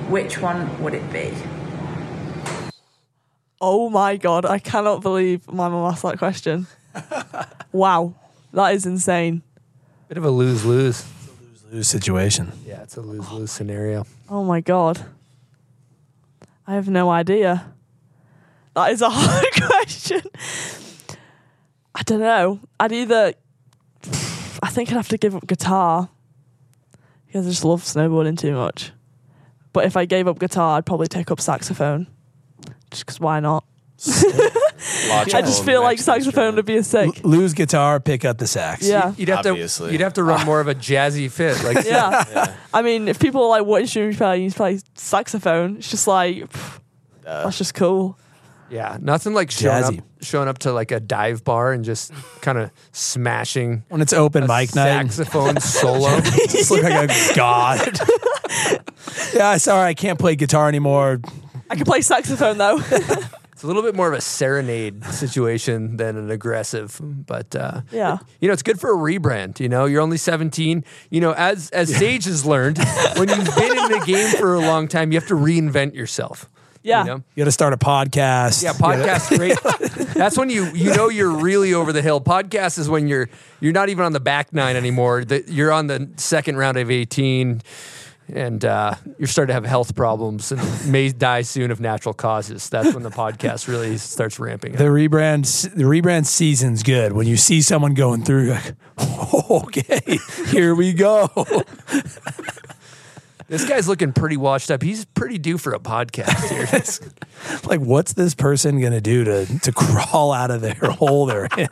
which 0.09 0.41
one 0.41 0.83
would 0.83 0.95
it 0.95 1.13
be? 1.13 1.33
Oh 3.61 3.91
my 3.91 4.17
god, 4.17 4.47
I 4.47 4.59
cannot 4.59 5.03
believe 5.03 5.47
my 5.47 5.69
mum 5.69 5.91
asked 5.91 6.03
that 6.03 6.19
question. 6.19 6.67
wow. 7.73 8.15
That 8.53 8.75
is 8.75 8.87
insane. 8.87 9.43
Bit 10.09 10.19
of 10.19 10.25
a 10.25 10.31
lose 10.31 10.65
lose. 10.65 11.07
Lose 11.71 11.87
situation. 11.87 12.51
Yeah, 12.67 12.83
it's 12.83 12.97
a 12.97 13.01
lose 13.01 13.31
lose 13.31 13.53
scenario. 13.53 14.07
Oh 14.29 14.43
my 14.45 14.61
god. 14.61 15.05
I 16.67 16.75
have 16.75 16.89
no 16.89 17.11
idea. 17.11 17.75
That 18.75 18.91
is 18.93 19.03
a 19.03 19.11
hard 19.13 19.53
question. 19.53 20.23
I 21.95 22.03
don't 22.03 22.21
know. 22.21 22.61
I'd 22.79 22.93
either. 22.93 23.35
I 24.63 24.71
think 24.71 24.91
I'd 24.91 24.97
have 24.97 25.09
to 25.09 25.19
give 25.19 25.37
up 25.37 25.47
guitar 25.47 26.09
because 27.27 27.47
I 27.47 27.51
just 27.51 27.65
love 27.65 27.83
snowboarding 27.83 28.39
too 28.39 28.55
much. 28.55 28.93
But 29.73 29.85
if 29.85 29.97
I 29.97 30.05
gave 30.05 30.27
up 30.27 30.39
guitar, 30.39 30.77
I'd 30.79 30.87
probably 30.87 31.07
take 31.07 31.31
up 31.31 31.41
saxophone. 31.41 32.09
Just 32.91 33.07
because 33.07 33.21
why 33.21 33.41
not? 33.41 33.65
I 34.07 35.43
just 35.43 35.65
feel 35.65 35.83
like 35.83 35.99
saxophone 35.99 36.57
would 36.57 36.65
be 36.65 36.77
a 36.79 36.83
sick. 36.83 37.23
Lose 37.23 37.53
guitar, 37.53 38.01
pick 38.01 38.25
up 38.25 38.39
the 38.39 38.47
sax. 38.47 38.89
Yeah. 38.89 39.13
You'd 39.17 39.29
have 39.29 39.45
Obviously. 39.47 39.89
to 39.89 39.93
you'd 39.93 40.01
have 40.01 40.15
to 40.15 40.23
run 40.25 40.47
more 40.47 40.61
of 40.61 40.69
a 40.69 40.75
jazzy 40.75 41.31
fit. 41.31 41.63
Like 41.63 41.85
Yeah. 41.87 42.57
I 42.73 42.81
mean, 42.83 43.09
if 43.09 43.19
people 43.19 43.43
are 43.45 43.49
like, 43.49 43.67
what 43.67 43.83
instrument 43.83 44.13
you 44.15 44.19
play? 44.19 44.43
You 44.43 44.51
play 44.51 44.81
saxophone. 44.95 45.77
It's 45.77 45.91
just 45.91 46.07
like, 46.07 46.37
pff, 46.37 46.79
uh. 47.27 47.45
that's 47.45 47.59
just 47.59 47.75
cool. 47.75 48.19
Yeah, 48.71 48.99
nothing 49.01 49.35
like 49.35 49.51
showing 49.51 49.83
Jazzy. 49.83 49.99
up, 49.99 50.05
showing 50.23 50.49
up 50.49 50.59
to 50.61 50.73
like 50.73 50.93
a 50.93 51.01
dive 51.01 51.43
bar 51.43 51.73
and 51.73 51.85
just 51.85 52.13
kind 52.41 52.57
of 52.57 52.71
smashing 52.93 53.83
When 53.89 54.01
it's 54.01 54.13
open 54.13 54.45
a 54.45 54.47
mic 54.47 54.75
night. 54.77 55.11
saxophone 55.11 55.61
solo. 55.61 56.21
just 56.21 56.71
look 56.71 56.85
like 56.85 57.11
a 57.11 57.35
god. 57.35 57.99
yeah, 59.35 59.57
sorry, 59.57 59.89
I 59.89 59.95
can't 59.95 60.21
play 60.21 60.37
guitar 60.37 60.69
anymore. 60.69 61.21
I 61.71 61.77
can 61.77 61.85
play 61.87 62.01
saxophone 62.03 62.59
though. 62.59 62.81
It's 63.53 63.65
a 63.65 63.67
little 63.67 63.83
bit 63.83 63.95
more 63.95 64.09
of 64.09 64.15
a 64.15 64.23
serenade 64.23 65.05
situation 65.05 65.99
than 65.99 66.17
an 66.17 66.31
aggressive, 66.31 66.99
but 66.99 67.55
uh, 67.55 67.83
Yeah. 67.91 68.17
you 68.41 68.49
know, 68.49 68.55
it's 68.55 68.63
good 68.63 68.81
for 68.81 68.91
a 68.91 68.97
rebrand. 68.97 69.61
You 69.61 69.69
know, 69.69 69.85
you're 69.85 70.01
only 70.01 70.17
17. 70.17 70.83
You 71.11 71.21
know, 71.21 71.33
as 71.35 71.69
as 71.69 71.95
Sage 71.95 72.25
has 72.25 72.47
learned, 72.47 72.79
when 73.19 73.29
you've 73.29 73.55
been 73.55 73.77
in 73.77 73.89
the 73.99 74.03
game 74.07 74.35
for 74.39 74.55
a 74.55 74.61
long 74.61 74.89
time, 74.89 75.13
you 75.13 75.19
have 75.21 75.29
to 75.29 75.35
reinvent 75.35 75.93
yourself. 75.95 76.49
Yeah. 76.83 77.01
You 77.01 77.07
know? 77.07 77.17
You 77.35 77.43
got 77.43 77.45
to 77.45 77.53
start 77.53 77.75
a 77.75 77.77
podcast. 77.77 78.63
Yeah, 78.63 78.73
You 78.73 78.79
gotta- 78.79 79.03
podcast 79.03 79.37
great. 80.07 80.15
That's 80.15 80.39
when 80.39 80.49
you 80.49 80.65
you 80.73 80.95
know 80.95 81.11
you're 81.11 81.29
really 81.29 81.75
over 81.75 81.93
the 81.93 82.01
hill. 82.01 82.19
Podcast 82.23 82.79
is 82.79 82.89
when 82.89 83.09
you're 83.09 83.29
you're 83.61 83.75
not 83.75 83.91
even 83.91 84.07
on 84.07 84.13
the 84.13 84.21
back 84.21 84.55
nine 84.55 84.75
anymore. 84.75 85.27
The, 85.27 85.45
you're 85.47 85.71
on 85.71 85.87
the 85.87 86.09
second 86.17 86.57
round 86.57 86.79
of 86.79 86.91
18 86.91 87.61
and 88.35 88.65
uh, 88.65 88.95
you're 89.19 89.27
starting 89.29 89.49
to 89.51 89.55
have 89.55 89.65
health 89.65 89.95
problems 89.95 90.53
and 90.53 90.61
may 90.91 91.09
die 91.13 91.43
soon 91.43 91.71
of 91.71 91.81
natural 91.81 92.15
causes. 92.15 92.69
That's 92.69 92.95
when 92.95 93.03
the 93.03 93.11
podcast 93.11 93.69
really 93.69 93.97
starts 93.99 94.39
ramping 94.39 94.73
The 94.73 94.87
up. 94.87 94.93
rebrand, 94.93 95.75
the 95.75 95.85
rebrand 95.85 96.27
season's 96.27 96.83
good. 96.83 97.13
When 97.13 97.27
you 97.27 97.37
see 97.37 97.63
someone 97.63 97.95
going 97.95 98.23
through, 98.25 98.47
you're 98.47 98.55
like, 98.55 98.75
okay, 99.51 100.19
here 100.47 100.75
we 100.75 100.93
go. 100.93 101.29
This 103.49 103.69
guy's 103.69 103.89
looking 103.89 104.13
pretty 104.13 104.37
washed 104.37 104.71
up. 104.71 104.81
He's 104.81 105.05
pretty 105.07 105.37
due 105.37 105.59
for 105.59 105.73
a 105.73 105.81
podcast 105.81 106.49
here. 106.51 107.59
like, 107.69 107.81
what's 107.81 108.13
this 108.13 108.33
person 108.33 108.81
gonna 108.81 109.01
do 109.01 109.25
to 109.25 109.59
to 109.63 109.73
crawl 109.73 110.31
out 110.33 110.53
of 110.53 110.61
their 110.61 110.75
hole 110.77 111.27
they're 111.27 111.49
in? 111.59 111.69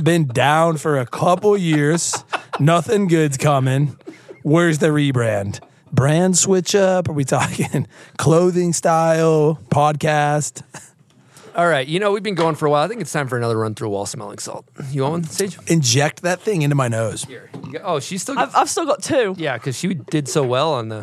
Been 0.00 0.28
down 0.28 0.76
for 0.76 1.00
a 1.00 1.04
couple 1.04 1.56
years, 1.56 2.22
nothing 2.60 3.08
good's 3.08 3.36
coming. 3.36 3.96
Where's 4.44 4.76
the 4.78 4.88
rebrand? 4.88 5.60
Brand 5.90 6.36
switch 6.36 6.74
up? 6.74 7.08
Are 7.08 7.14
we 7.14 7.24
talking 7.24 7.86
clothing 8.18 8.74
style, 8.74 9.58
podcast? 9.70 10.62
All 11.56 11.66
right, 11.66 11.88
you 11.88 11.98
know 11.98 12.12
we've 12.12 12.22
been 12.22 12.34
going 12.34 12.54
for 12.54 12.66
a 12.66 12.70
while. 12.70 12.84
I 12.84 12.88
think 12.88 13.00
it's 13.00 13.10
time 13.10 13.26
for 13.26 13.38
another 13.38 13.56
run 13.56 13.74
through 13.74 13.88
wall 13.88 14.04
smelling 14.04 14.36
salt. 14.36 14.66
You 14.90 15.00
want 15.00 15.12
one, 15.12 15.24
Sage? 15.24 15.56
Inject 15.68 16.20
that 16.24 16.42
thing 16.42 16.60
into 16.60 16.76
my 16.76 16.88
nose. 16.88 17.24
Here. 17.24 17.48
You 17.64 17.72
got- 17.72 17.82
Oh, 17.86 18.00
she's 18.00 18.20
still. 18.20 18.38
I've, 18.38 18.54
I've 18.54 18.68
still 18.68 18.84
got 18.84 19.02
two. 19.02 19.34
yeah, 19.38 19.56
because 19.56 19.78
she 19.78 19.94
did 19.94 20.28
so 20.28 20.42
well 20.44 20.74
on 20.74 20.90
the 20.90 21.00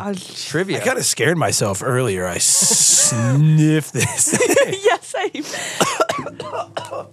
trivia. 0.47 0.79
I 0.79 0.85
kind 0.85 0.99
of 0.99 1.05
scared 1.05 1.39
myself 1.39 1.81
earlier. 1.83 2.27
I 2.27 2.37
sniffed 2.39 3.91
this. 3.93 4.37
yeah, 4.85 4.97
same. 4.99 5.43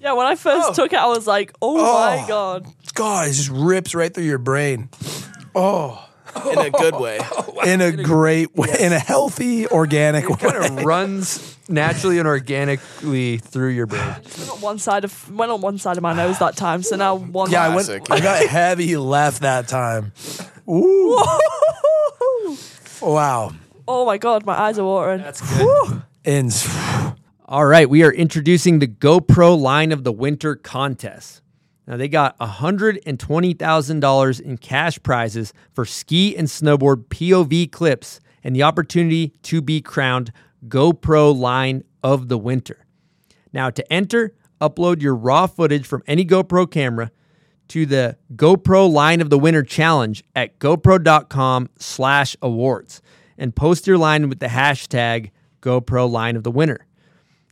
yeah, 0.00 0.12
when 0.14 0.26
I 0.26 0.34
first 0.34 0.70
oh. 0.70 0.72
took 0.74 0.92
it, 0.92 0.98
I 0.98 1.06
was 1.06 1.28
like, 1.28 1.52
oh, 1.62 1.76
my 1.76 2.24
Oh. 2.24 2.26
god. 2.26 2.66
God, 2.94 3.28
it 3.28 3.34
just 3.34 3.50
rips 3.50 3.94
right 3.94 4.12
through 4.12 4.24
your 4.24 4.38
brain. 4.38 4.88
Oh, 5.60 6.08
In 6.52 6.58
a 6.58 6.70
good 6.70 6.94
way. 6.94 7.18
Oh, 7.60 7.60
in 7.62 7.80
a 7.80 7.90
great 7.90 8.54
way, 8.54 8.68
in 8.78 8.92
a 8.92 8.98
healthy, 9.00 9.66
organic 9.66 10.28
way. 10.28 10.36
kind 10.36 10.56
of 10.78 10.84
runs 10.84 11.58
naturally 11.68 12.18
and 12.20 12.28
organically 12.28 13.38
through 13.38 13.70
your 13.70 13.86
brain. 13.86 14.00
Went 14.38 14.50
on 14.50 14.60
one 14.60 14.78
side 14.78 15.02
of 15.04 15.30
went 15.34 15.50
on 15.50 15.60
one 15.60 15.76
side 15.78 15.96
of 15.96 16.02
my 16.04 16.12
nose 16.14 16.38
that 16.38 16.56
time, 16.56 16.82
so 16.84 16.94
now 16.94 17.16
one. 17.38 17.50
Yeah, 17.50 17.64
I 17.64 17.74
went. 17.74 17.90
I 17.90 18.20
got 18.20 18.46
heavy 18.48 18.96
left 18.96 19.40
that 19.42 19.66
time. 19.66 20.12
Ooh, 20.68 21.16
wow. 23.02 23.52
Oh 23.88 24.06
my 24.06 24.18
god, 24.18 24.46
my 24.46 24.58
eyes 24.58 24.78
are 24.78 24.84
watering. 24.84 25.20
That's 25.22 25.40
good. 25.58 26.02
And 26.24 26.52
All 27.46 27.64
right, 27.64 27.88
we 27.90 28.02
are 28.04 28.12
introducing 28.12 28.78
the 28.78 28.86
GoPro 28.88 29.58
line 29.58 29.90
of 29.92 30.04
the 30.04 30.12
winter 30.12 30.54
contest. 30.54 31.42
Now 31.88 31.96
they 31.96 32.08
got 32.08 32.38
$120,000 32.38 34.40
in 34.40 34.58
cash 34.58 35.02
prizes 35.02 35.52
for 35.72 35.84
ski 35.86 36.36
and 36.36 36.46
snowboard 36.46 37.06
POV 37.06 37.72
clips 37.72 38.20
and 38.44 38.54
the 38.54 38.62
opportunity 38.62 39.32
to 39.44 39.62
be 39.62 39.80
crowned 39.80 40.30
GoPro 40.68 41.34
line 41.34 41.82
of 42.02 42.28
the 42.28 42.36
winter. 42.36 42.84
Now 43.54 43.70
to 43.70 43.92
enter, 43.92 44.34
upload 44.60 45.00
your 45.00 45.14
raw 45.14 45.46
footage 45.46 45.86
from 45.86 46.02
any 46.06 46.26
GoPro 46.26 46.70
camera 46.70 47.10
to 47.68 47.86
the 47.86 48.18
GoPro 48.36 48.90
line 48.90 49.22
of 49.22 49.30
the 49.30 49.38
winter 49.38 49.62
challenge 49.62 50.22
at 50.36 50.58
gopro.com 50.58 51.70
slash 51.78 52.36
awards 52.42 53.00
and 53.38 53.56
post 53.56 53.86
your 53.86 53.96
line 53.96 54.28
with 54.28 54.40
the 54.40 54.48
hashtag 54.48 55.30
GoPro 55.62 56.10
line 56.10 56.36
of 56.36 56.42
the 56.42 56.50
winter. 56.50 56.84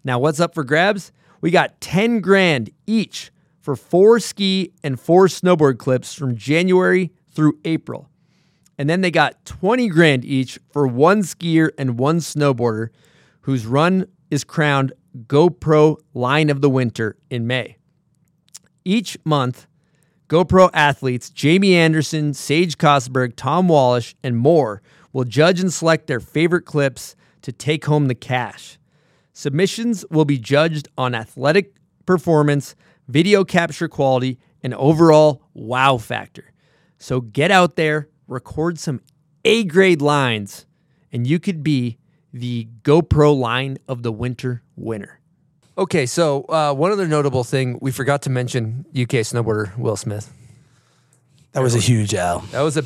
Now, 0.04 0.18
what's 0.18 0.40
up 0.40 0.54
for 0.54 0.62
grabs? 0.62 1.10
We 1.40 1.50
got 1.50 1.80
10 1.80 2.20
grand 2.20 2.68
each 2.86 3.30
for 3.66 3.74
four 3.74 4.20
ski 4.20 4.72
and 4.84 5.00
four 5.00 5.26
snowboard 5.26 5.76
clips 5.76 6.14
from 6.14 6.36
January 6.36 7.10
through 7.32 7.58
April. 7.64 8.08
And 8.78 8.88
then 8.88 9.00
they 9.00 9.10
got 9.10 9.44
20 9.44 9.88
grand 9.88 10.24
each 10.24 10.60
for 10.70 10.86
one 10.86 11.22
skier 11.22 11.70
and 11.76 11.98
one 11.98 12.18
snowboarder 12.18 12.90
whose 13.40 13.66
run 13.66 14.06
is 14.30 14.44
crowned 14.44 14.92
GoPro 15.26 15.96
Line 16.14 16.48
of 16.48 16.60
the 16.60 16.70
Winter 16.70 17.16
in 17.28 17.48
May. 17.48 17.76
Each 18.84 19.18
month, 19.24 19.66
GoPro 20.28 20.70
athletes 20.72 21.28
Jamie 21.28 21.74
Anderson, 21.74 22.34
Sage 22.34 22.78
Kotsenburg, 22.78 23.34
Tom 23.34 23.66
Wallisch, 23.66 24.14
and 24.22 24.36
more 24.36 24.80
will 25.12 25.24
judge 25.24 25.58
and 25.58 25.72
select 25.72 26.06
their 26.06 26.20
favorite 26.20 26.66
clips 26.66 27.16
to 27.42 27.50
take 27.50 27.86
home 27.86 28.06
the 28.06 28.14
cash. 28.14 28.78
Submissions 29.32 30.04
will 30.08 30.24
be 30.24 30.38
judged 30.38 30.86
on 30.96 31.16
athletic 31.16 31.74
performance, 32.06 32.76
video 33.08 33.44
capture 33.44 33.88
quality, 33.88 34.38
and 34.62 34.74
overall 34.74 35.42
wow 35.54 35.96
factor. 35.98 36.52
So 36.98 37.20
get 37.20 37.50
out 37.50 37.76
there, 37.76 38.08
record 38.26 38.78
some 38.78 39.00
A 39.44 39.64
grade 39.64 40.00
lines, 40.02 40.66
and 41.12 41.26
you 41.26 41.38
could 41.38 41.62
be 41.62 41.98
the 42.32 42.68
GoPro 42.82 43.36
line 43.38 43.78
of 43.88 44.02
the 44.02 44.12
winter 44.12 44.62
winner. 44.76 45.20
Okay, 45.78 46.06
so 46.06 46.42
uh, 46.48 46.72
one 46.74 46.90
other 46.90 47.06
notable 47.06 47.44
thing 47.44 47.78
we 47.82 47.90
forgot 47.92 48.22
to 48.22 48.30
mention: 48.30 48.86
UK 48.90 49.22
snowboarder 49.24 49.76
Will 49.76 49.96
Smith. 49.96 50.32
that 51.52 51.62
was 51.62 51.74
a 51.74 51.78
huge 51.80 52.14
L. 52.14 52.40
That 52.50 52.62
was 52.62 52.76
a. 52.78 52.84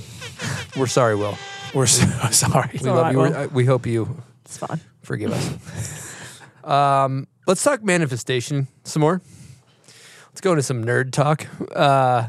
We're 0.76 0.86
sorry, 0.88 1.14
Will. 1.16 1.36
We're 1.72 1.86
so 1.86 2.05
sorry. 2.32 2.70
We 2.82 2.90
love 2.90 3.02
right, 3.02 3.12
you. 3.12 3.18
Will. 3.18 3.36
Uh, 3.36 3.47
We 3.52 3.64
hope 3.64 3.86
you 3.86 4.22
It's 4.44 4.59
fine. 4.59 4.80
forgive 5.02 5.32
us. 5.32 6.10
um, 6.64 7.28
let's 7.47 7.62
talk 7.62 7.82
manifestation 7.84 8.66
some 8.82 9.01
more. 9.02 9.22
Let's 10.31 10.40
go 10.40 10.52
into 10.52 10.62
some 10.62 10.85
nerd 10.85 11.12
talk. 11.12 11.47
Uh, 11.74 12.28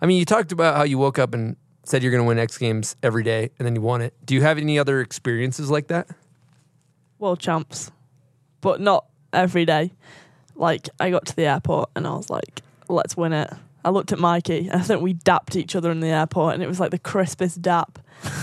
I 0.00 0.06
mean, 0.06 0.18
you 0.18 0.24
talked 0.24 0.52
about 0.52 0.76
how 0.76 0.82
you 0.84 0.98
woke 0.98 1.18
up 1.18 1.34
and 1.34 1.56
said 1.84 2.02
you're 2.02 2.10
going 2.10 2.22
to 2.22 2.26
win 2.26 2.38
X 2.38 2.58
Games 2.58 2.96
every 3.02 3.22
day, 3.22 3.50
and 3.58 3.66
then 3.66 3.74
you 3.74 3.80
won 3.80 4.00
it. 4.00 4.14
Do 4.24 4.34
you 4.34 4.42
have 4.42 4.58
any 4.58 4.78
other 4.78 5.00
experiences 5.00 5.70
like 5.70 5.88
that? 5.88 6.08
World 7.18 7.38
champs, 7.38 7.90
but 8.60 8.80
not 8.80 9.06
every 9.32 9.64
day. 9.64 9.92
Like 10.54 10.88
I 10.98 11.10
got 11.10 11.26
to 11.26 11.36
the 11.36 11.46
airport 11.46 11.90
and 11.94 12.06
I 12.06 12.14
was 12.14 12.30
like, 12.30 12.62
let's 12.88 13.16
win 13.16 13.32
it. 13.32 13.52
I 13.84 13.90
looked 13.90 14.10
at 14.10 14.18
Mikey 14.18 14.68
and 14.68 14.80
I 14.80 14.84
think 14.84 15.00
we 15.00 15.12
dapped 15.12 15.54
each 15.54 15.76
other 15.76 15.90
in 15.90 16.00
the 16.00 16.08
airport 16.08 16.54
and 16.54 16.62
it 16.62 16.66
was 16.66 16.80
like 16.80 16.90
the 16.90 16.98
crispest 16.98 17.62
dap. 17.62 17.98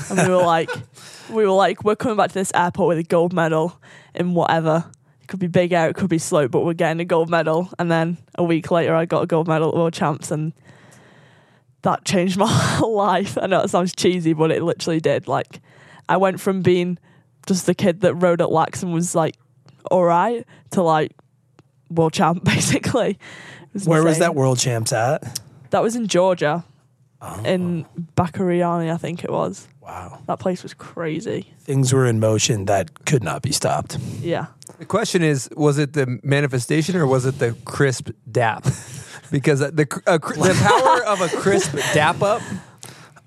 And 0.09 0.19
we 0.19 0.33
were 0.33 0.43
like, 0.43 0.69
we 1.29 1.43
were 1.45 1.51
like, 1.51 1.83
we're 1.83 1.95
coming 1.95 2.17
back 2.17 2.29
to 2.29 2.33
this 2.35 2.51
airport 2.53 2.89
with 2.89 2.97
a 2.99 3.03
gold 3.03 3.33
medal 3.33 3.79
in 4.13 4.35
whatever. 4.35 4.85
It 5.23 5.27
could 5.27 5.39
be 5.39 5.47
big 5.47 5.71
air, 5.71 5.89
it 5.89 5.95
could 5.95 6.09
be 6.09 6.17
slow, 6.17 6.49
but 6.49 6.65
we're 6.65 6.73
getting 6.73 6.99
a 6.99 7.05
gold 7.05 7.29
medal. 7.29 7.69
And 7.79 7.89
then 7.89 8.17
a 8.35 8.43
week 8.43 8.69
later, 8.71 8.93
I 8.93 9.05
got 9.05 9.23
a 9.23 9.25
gold 9.25 9.47
medal 9.47 9.69
at 9.69 9.75
World 9.75 9.93
Champs, 9.93 10.31
and 10.31 10.51
that 11.83 12.03
changed 12.03 12.37
my 12.39 12.79
life. 12.79 13.37
I 13.41 13.47
know 13.47 13.61
it 13.61 13.69
sounds 13.69 13.95
cheesy, 13.95 14.33
but 14.33 14.51
it 14.51 14.61
literally 14.61 14.99
did. 14.99 15.29
Like, 15.29 15.61
I 16.09 16.17
went 16.17 16.41
from 16.41 16.61
being 16.61 16.99
just 17.47 17.65
the 17.65 17.73
kid 17.73 18.01
that 18.01 18.15
rode 18.15 18.41
at 18.41 18.49
Laax 18.49 18.83
and 18.83 18.93
was 18.93 19.15
like, 19.15 19.35
all 19.89 20.03
right, 20.03 20.45
to 20.71 20.83
like 20.83 21.13
world 21.89 22.13
champ, 22.13 22.43
basically. 22.45 23.17
Was 23.73 23.87
Where 23.87 24.03
was 24.03 24.19
that 24.19 24.35
world 24.35 24.59
champs 24.59 24.91
at? 24.91 25.39
That 25.69 25.81
was 25.81 25.95
in 25.95 26.07
Georgia, 26.07 26.65
Oh. 27.25 27.41
in 27.45 27.85
Bakuriani, 28.17 28.91
I 28.93 28.97
think 28.97 29.23
it 29.23 29.29
was. 29.31 29.65
Wow. 29.81 30.19
That 30.27 30.39
place 30.39 30.61
was 30.63 30.73
crazy. 30.73 31.53
Things 31.59 31.93
were 31.93 32.05
in 32.05 32.19
motion 32.19 32.65
that 32.65 33.05
could 33.05 33.23
not 33.23 33.41
be 33.41 33.51
stopped. 33.53 33.97
Yeah. 34.21 34.47
The 34.79 34.85
question 34.85 35.23
is: 35.23 35.49
Was 35.55 35.77
it 35.77 35.93
the 35.93 36.19
manifestation 36.23 36.97
or 36.97 37.07
was 37.07 37.25
it 37.25 37.39
the 37.39 37.55
crisp 37.65 38.09
dap? 38.31 38.65
Because 39.31 39.61
the 39.61 39.87
uh, 40.05 40.19
cr- 40.19 40.33
the 40.35 40.53
power 40.53 41.03
of 41.05 41.19
a 41.21 41.27
crisp 41.41 41.73
dap 41.95 42.21
up. 42.21 42.41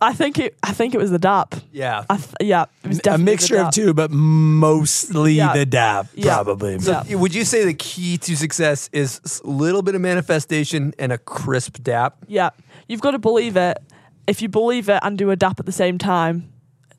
I 0.00 0.12
think 0.12 0.38
it. 0.38 0.54
I 0.62 0.72
think 0.72 0.94
it 0.94 0.98
was 0.98 1.10
the 1.10 1.18
DAP. 1.18 1.54
Yeah. 1.72 2.04
I 2.08 2.16
th- 2.18 2.28
yeah. 2.42 2.66
It 2.84 2.88
was 2.88 2.98
A 2.98 3.02
definitely 3.02 3.24
the 3.24 3.30
mixture 3.32 3.56
of 3.58 3.72
two, 3.72 3.92
but 3.94 4.10
mostly 4.12 5.32
Yeah. 5.34 5.52
the 5.54 5.66
dab, 5.66 6.06
Yeah. 6.14 6.34
probably. 6.34 6.78
So 6.78 7.02
Yeah. 7.08 7.16
would 7.16 7.34
you 7.34 7.44
say 7.44 7.64
the 7.64 7.74
key 7.74 8.18
to 8.18 8.36
success 8.36 8.88
is 8.92 9.20
a 9.44 9.48
little 9.48 9.82
bit 9.82 9.94
of 9.96 10.00
manifestation 10.00 10.92
and 10.98 11.10
a 11.12 11.18
crisp 11.18 11.82
dap? 11.82 12.16
Yeah, 12.28 12.50
you've 12.88 13.00
got 13.00 13.12
to 13.12 13.18
believe 13.18 13.56
it. 13.56 13.78
If 14.26 14.42
you 14.42 14.48
believe 14.48 14.88
it 14.88 14.98
and 15.02 15.16
do 15.16 15.30
a 15.30 15.36
DAP 15.36 15.60
at 15.60 15.66
the 15.66 15.72
same 15.72 15.98
time, 15.98 16.52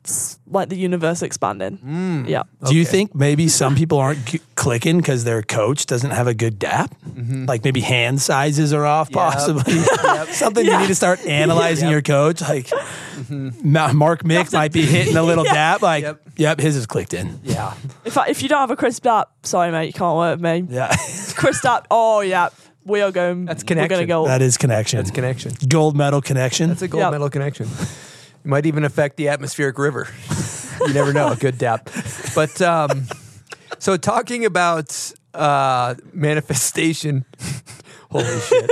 it's 0.04 0.38
like 0.46 0.70
the 0.70 0.76
universe 0.76 1.20
expanding. 1.20 1.76
Hmm. 1.76 2.24
Yeah. 2.26 2.44
Do 2.66 2.74
you 2.74 2.86
think 2.86 3.14
maybe 3.14 3.48
some 3.48 3.74
people 3.74 3.98
aren't 3.98 4.26
c- 4.26 4.40
clicking 4.54 4.96
because 4.98 5.24
their 5.24 5.42
coach 5.42 5.84
doesn't 5.84 6.12
have 6.12 6.26
a 6.26 6.32
good 6.32 6.58
dap? 6.58 6.94
Mm-hmm. 7.06 7.44
Like 7.44 7.64
maybe 7.64 7.80
hand 7.82 8.22
sizes 8.22 8.72
are 8.72 8.86
off, 8.86 9.10
possibly. 9.10 9.74
Something 10.32 10.64
you 10.64 10.78
need 10.78 10.86
to 10.86 10.94
start 10.94 11.20
analyzing 11.26 11.86
Yep. 11.88 11.92
your 11.92 12.02
coach. 12.02 12.40
Like 12.40 12.66
mm-hmm. 12.68 13.70
Ma- 13.72 13.92
Mark 13.92 14.22
Mick 14.22 14.50
might 14.52 14.72
be 14.72 14.82
hitting 14.86 15.16
a 15.16 15.22
little 15.22 15.44
dap. 15.58 15.82
Like, 15.82 16.04
Yep. 16.04 16.22
yep. 16.36 16.60
his 16.60 16.76
is 16.76 16.86
clicked 16.86 17.12
in. 17.12 17.40
Yeah. 17.42 17.74
If 18.06 18.16
I, 18.16 18.28
if 18.28 18.42
you 18.42 18.48
don't 18.48 18.60
have 18.60 18.70
a 18.70 18.76
crisp 18.76 19.02
DAP, 19.02 19.28
sorry 19.42 19.70
mate, 19.72 19.88
you 19.88 19.92
can't 19.92 20.16
work 20.16 20.40
with 20.40 20.42
me. 20.68 20.74
Yeah, 20.74 20.94
Crisp 21.34 21.64
DAP. 21.64 21.86
Oh 21.90 22.20
yeah, 22.20 22.48
we 22.88 23.00
are 23.02 23.12
going. 23.12 23.44
That's 23.44 23.62
connection. 23.62 23.84
We're 23.84 23.88
gonna 23.88 24.06
connection. 24.06 24.24
go. 24.24 24.26
that 24.26 24.42
is 24.42 24.56
connection. 24.56 24.98
That's 24.98 25.10
connection. 25.10 25.52
Gold 25.68 25.96
medal 25.96 26.20
connection. 26.20 26.68
That's 26.68 26.82
a 26.82 26.88
gold 26.88 27.02
Yep. 27.02 27.12
medal 27.12 27.30
connection. 27.30 27.68
It 27.68 28.48
might 28.48 28.66
even 28.66 28.84
affect 28.84 29.16
the 29.16 29.28
atmospheric 29.28 29.78
river. 29.78 30.08
you 30.86 30.94
never 30.94 31.12
know. 31.12 31.28
A 31.28 31.36
good 31.36 31.58
dap. 31.58 31.90
But 32.34 32.60
um, 32.62 33.06
so 33.78 33.96
talking 33.96 34.44
about 34.44 35.12
uh, 35.34 35.94
manifestation. 36.12 37.24
Holy 38.10 38.40
shit. 38.40 38.70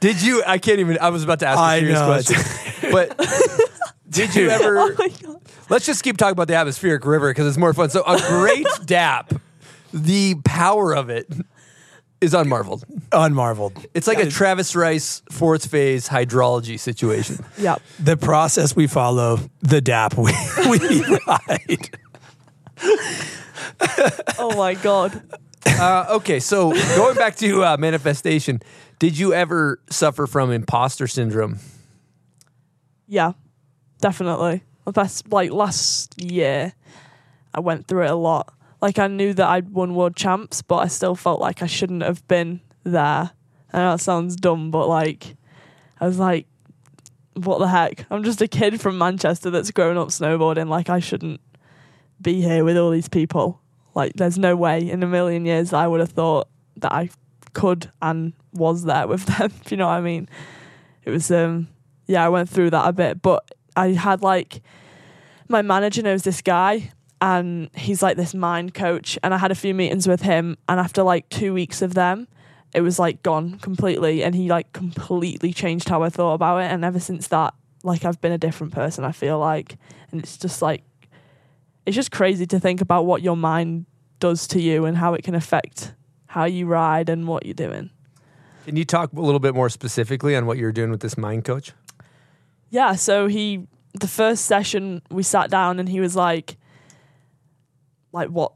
Did 0.00 0.20
you? 0.22 0.42
I 0.46 0.58
can't 0.58 0.80
even. 0.80 0.98
I 1.00 1.08
was 1.08 1.24
about 1.24 1.40
to 1.40 1.46
ask 1.46 1.58
a 1.58 1.62
I 1.62 1.78
serious 1.80 1.98
know, 1.98 2.06
question, 2.06 2.90
but 2.92 3.16
did 4.08 4.34
you 4.34 4.50
ever? 4.50 4.78
Oh 4.78 4.94
my 4.98 5.08
God. 5.08 5.40
Let's 5.68 5.86
just 5.86 6.04
keep 6.04 6.16
talking 6.16 6.32
about 6.32 6.48
the 6.48 6.54
atmospheric 6.54 7.04
river 7.04 7.30
because 7.30 7.46
it's 7.48 7.56
more 7.56 7.72
fun. 7.72 7.90
So 7.90 8.02
a 8.06 8.18
great 8.28 8.66
dap, 8.84 9.32
the 9.92 10.36
power 10.44 10.94
of 10.94 11.08
it 11.08 11.28
is 12.20 12.34
unmarveled. 12.34 12.84
Unmarveled. 13.12 13.86
It's 13.94 14.06
like 14.06 14.18
a 14.18 14.30
Travis 14.30 14.74
Rice 14.74 15.22
fourth 15.30 15.66
phase 15.66 16.08
hydrology 16.08 16.78
situation. 16.78 17.44
Yeah. 17.58 17.76
The 17.98 18.16
process 18.16 18.74
we 18.74 18.86
follow, 18.86 19.38
the 19.60 19.80
dap 19.80 20.16
we, 20.16 20.32
we 20.70 21.04
ride. 21.26 21.98
Oh 24.38 24.56
my 24.56 24.74
god. 24.74 25.22
Uh, 25.66 26.06
okay, 26.10 26.40
so 26.40 26.72
going 26.96 27.16
back 27.16 27.36
to 27.36 27.64
uh, 27.64 27.76
manifestation, 27.76 28.60
did 28.98 29.18
you 29.18 29.34
ever 29.34 29.80
suffer 29.90 30.26
from 30.26 30.50
imposter 30.52 31.06
syndrome? 31.06 31.58
Yeah. 33.06 33.32
Definitely. 34.00 34.62
The 34.84 34.92
best 34.92 35.32
like 35.32 35.50
last 35.50 36.20
year, 36.20 36.72
I 37.52 37.60
went 37.60 37.88
through 37.88 38.04
it 38.04 38.10
a 38.10 38.14
lot. 38.14 38.52
Like 38.86 39.00
I 39.00 39.08
knew 39.08 39.34
that 39.34 39.48
I'd 39.48 39.70
won 39.70 39.96
world 39.96 40.14
champs, 40.14 40.62
but 40.62 40.76
I 40.76 40.86
still 40.86 41.16
felt 41.16 41.40
like 41.40 41.60
I 41.60 41.66
shouldn't 41.66 42.04
have 42.04 42.24
been 42.28 42.60
there. 42.84 43.32
I 43.72 43.78
know 43.78 43.90
that 43.90 44.00
sounds 44.00 44.36
dumb, 44.36 44.70
but 44.70 44.86
like 44.86 45.34
I 46.00 46.06
was 46.06 46.20
like, 46.20 46.46
what 47.34 47.58
the 47.58 47.66
heck? 47.66 48.06
I'm 48.12 48.22
just 48.22 48.40
a 48.42 48.46
kid 48.46 48.80
from 48.80 48.96
Manchester 48.96 49.50
that's 49.50 49.72
grown 49.72 49.96
up 49.96 50.10
snowboarding. 50.10 50.68
Like 50.68 50.88
I 50.88 51.00
shouldn't 51.00 51.40
be 52.22 52.40
here 52.42 52.62
with 52.62 52.76
all 52.76 52.90
these 52.90 53.08
people. 53.08 53.60
Like 53.96 54.12
there's 54.12 54.38
no 54.38 54.54
way 54.54 54.88
in 54.88 55.02
a 55.02 55.08
million 55.08 55.46
years 55.46 55.72
I 55.72 55.88
would 55.88 55.98
have 55.98 56.12
thought 56.12 56.46
that 56.76 56.92
I 56.92 57.10
could 57.54 57.90
and 58.00 58.34
was 58.52 58.84
there 58.84 59.08
with 59.08 59.26
them. 59.36 59.50
If 59.64 59.72
you 59.72 59.78
know 59.78 59.88
what 59.88 59.94
I 59.94 60.00
mean? 60.00 60.28
It 61.04 61.10
was 61.10 61.28
um 61.32 61.66
yeah, 62.06 62.24
I 62.24 62.28
went 62.28 62.48
through 62.48 62.70
that 62.70 62.86
a 62.86 62.92
bit, 62.92 63.20
but 63.20 63.50
I 63.74 63.88
had 63.94 64.22
like 64.22 64.62
my 65.48 65.60
manager 65.60 66.02
knows 66.02 66.22
this 66.22 66.40
guy 66.40 66.92
and 67.20 67.70
he's 67.74 68.02
like 68.02 68.16
this 68.16 68.34
mind 68.34 68.74
coach 68.74 69.18
and 69.22 69.32
I 69.32 69.38
had 69.38 69.50
a 69.50 69.54
few 69.54 69.74
meetings 69.74 70.06
with 70.06 70.22
him 70.22 70.56
and 70.68 70.78
after 70.78 71.02
like 71.02 71.28
2 71.30 71.54
weeks 71.54 71.82
of 71.82 71.94
them 71.94 72.28
it 72.74 72.80
was 72.82 72.98
like 72.98 73.22
gone 73.22 73.58
completely 73.58 74.22
and 74.22 74.34
he 74.34 74.48
like 74.48 74.72
completely 74.72 75.52
changed 75.52 75.88
how 75.88 76.02
I 76.02 76.10
thought 76.10 76.34
about 76.34 76.58
it 76.58 76.70
and 76.70 76.84
ever 76.84 77.00
since 77.00 77.28
that 77.28 77.54
like 77.82 78.04
I've 78.04 78.20
been 78.20 78.32
a 78.32 78.38
different 78.38 78.72
person 78.72 79.04
I 79.04 79.12
feel 79.12 79.38
like 79.38 79.76
and 80.10 80.20
it's 80.20 80.36
just 80.36 80.60
like 80.60 80.82
it's 81.86 81.94
just 81.94 82.10
crazy 82.10 82.46
to 82.46 82.60
think 82.60 82.80
about 82.80 83.06
what 83.06 83.22
your 83.22 83.36
mind 83.36 83.86
does 84.18 84.46
to 84.48 84.60
you 84.60 84.84
and 84.84 84.96
how 84.96 85.14
it 85.14 85.22
can 85.22 85.34
affect 85.34 85.94
how 86.26 86.44
you 86.44 86.66
ride 86.66 87.08
and 87.08 87.26
what 87.26 87.46
you're 87.46 87.54
doing. 87.54 87.90
Can 88.66 88.76
you 88.76 88.84
talk 88.84 89.12
a 89.12 89.20
little 89.20 89.38
bit 89.38 89.54
more 89.54 89.68
specifically 89.68 90.34
on 90.36 90.44
what 90.44 90.58
you're 90.58 90.72
doing 90.72 90.90
with 90.90 91.00
this 91.00 91.16
mind 91.16 91.44
coach? 91.44 91.72
Yeah, 92.68 92.94
so 92.96 93.26
he 93.28 93.66
the 93.98 94.08
first 94.08 94.44
session 94.44 95.00
we 95.10 95.22
sat 95.22 95.50
down 95.50 95.78
and 95.78 95.88
he 95.88 96.00
was 96.00 96.16
like 96.16 96.56
like 98.16 98.30
what 98.30 98.52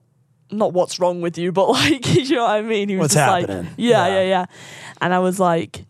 not 0.51 0.73
what's 0.73 0.99
wrong 0.99 1.21
with 1.21 1.39
you, 1.39 1.53
but 1.53 1.69
like 1.81 2.07
you 2.15 2.37
know 2.37 2.43
what 2.43 2.51
I 2.51 2.63
mean? 2.63 2.89
He 2.89 2.97
was 2.97 3.05
What's 3.05 3.15
just 3.15 3.25
happening? 3.49 3.65
like 3.67 3.75
yeah, 3.77 4.07
yeah, 4.09 4.15
yeah. 4.15 4.23
yeah. 4.29 4.45
And 5.01 5.15
I 5.15 5.19
was 5.21 5.39
like 5.39 5.85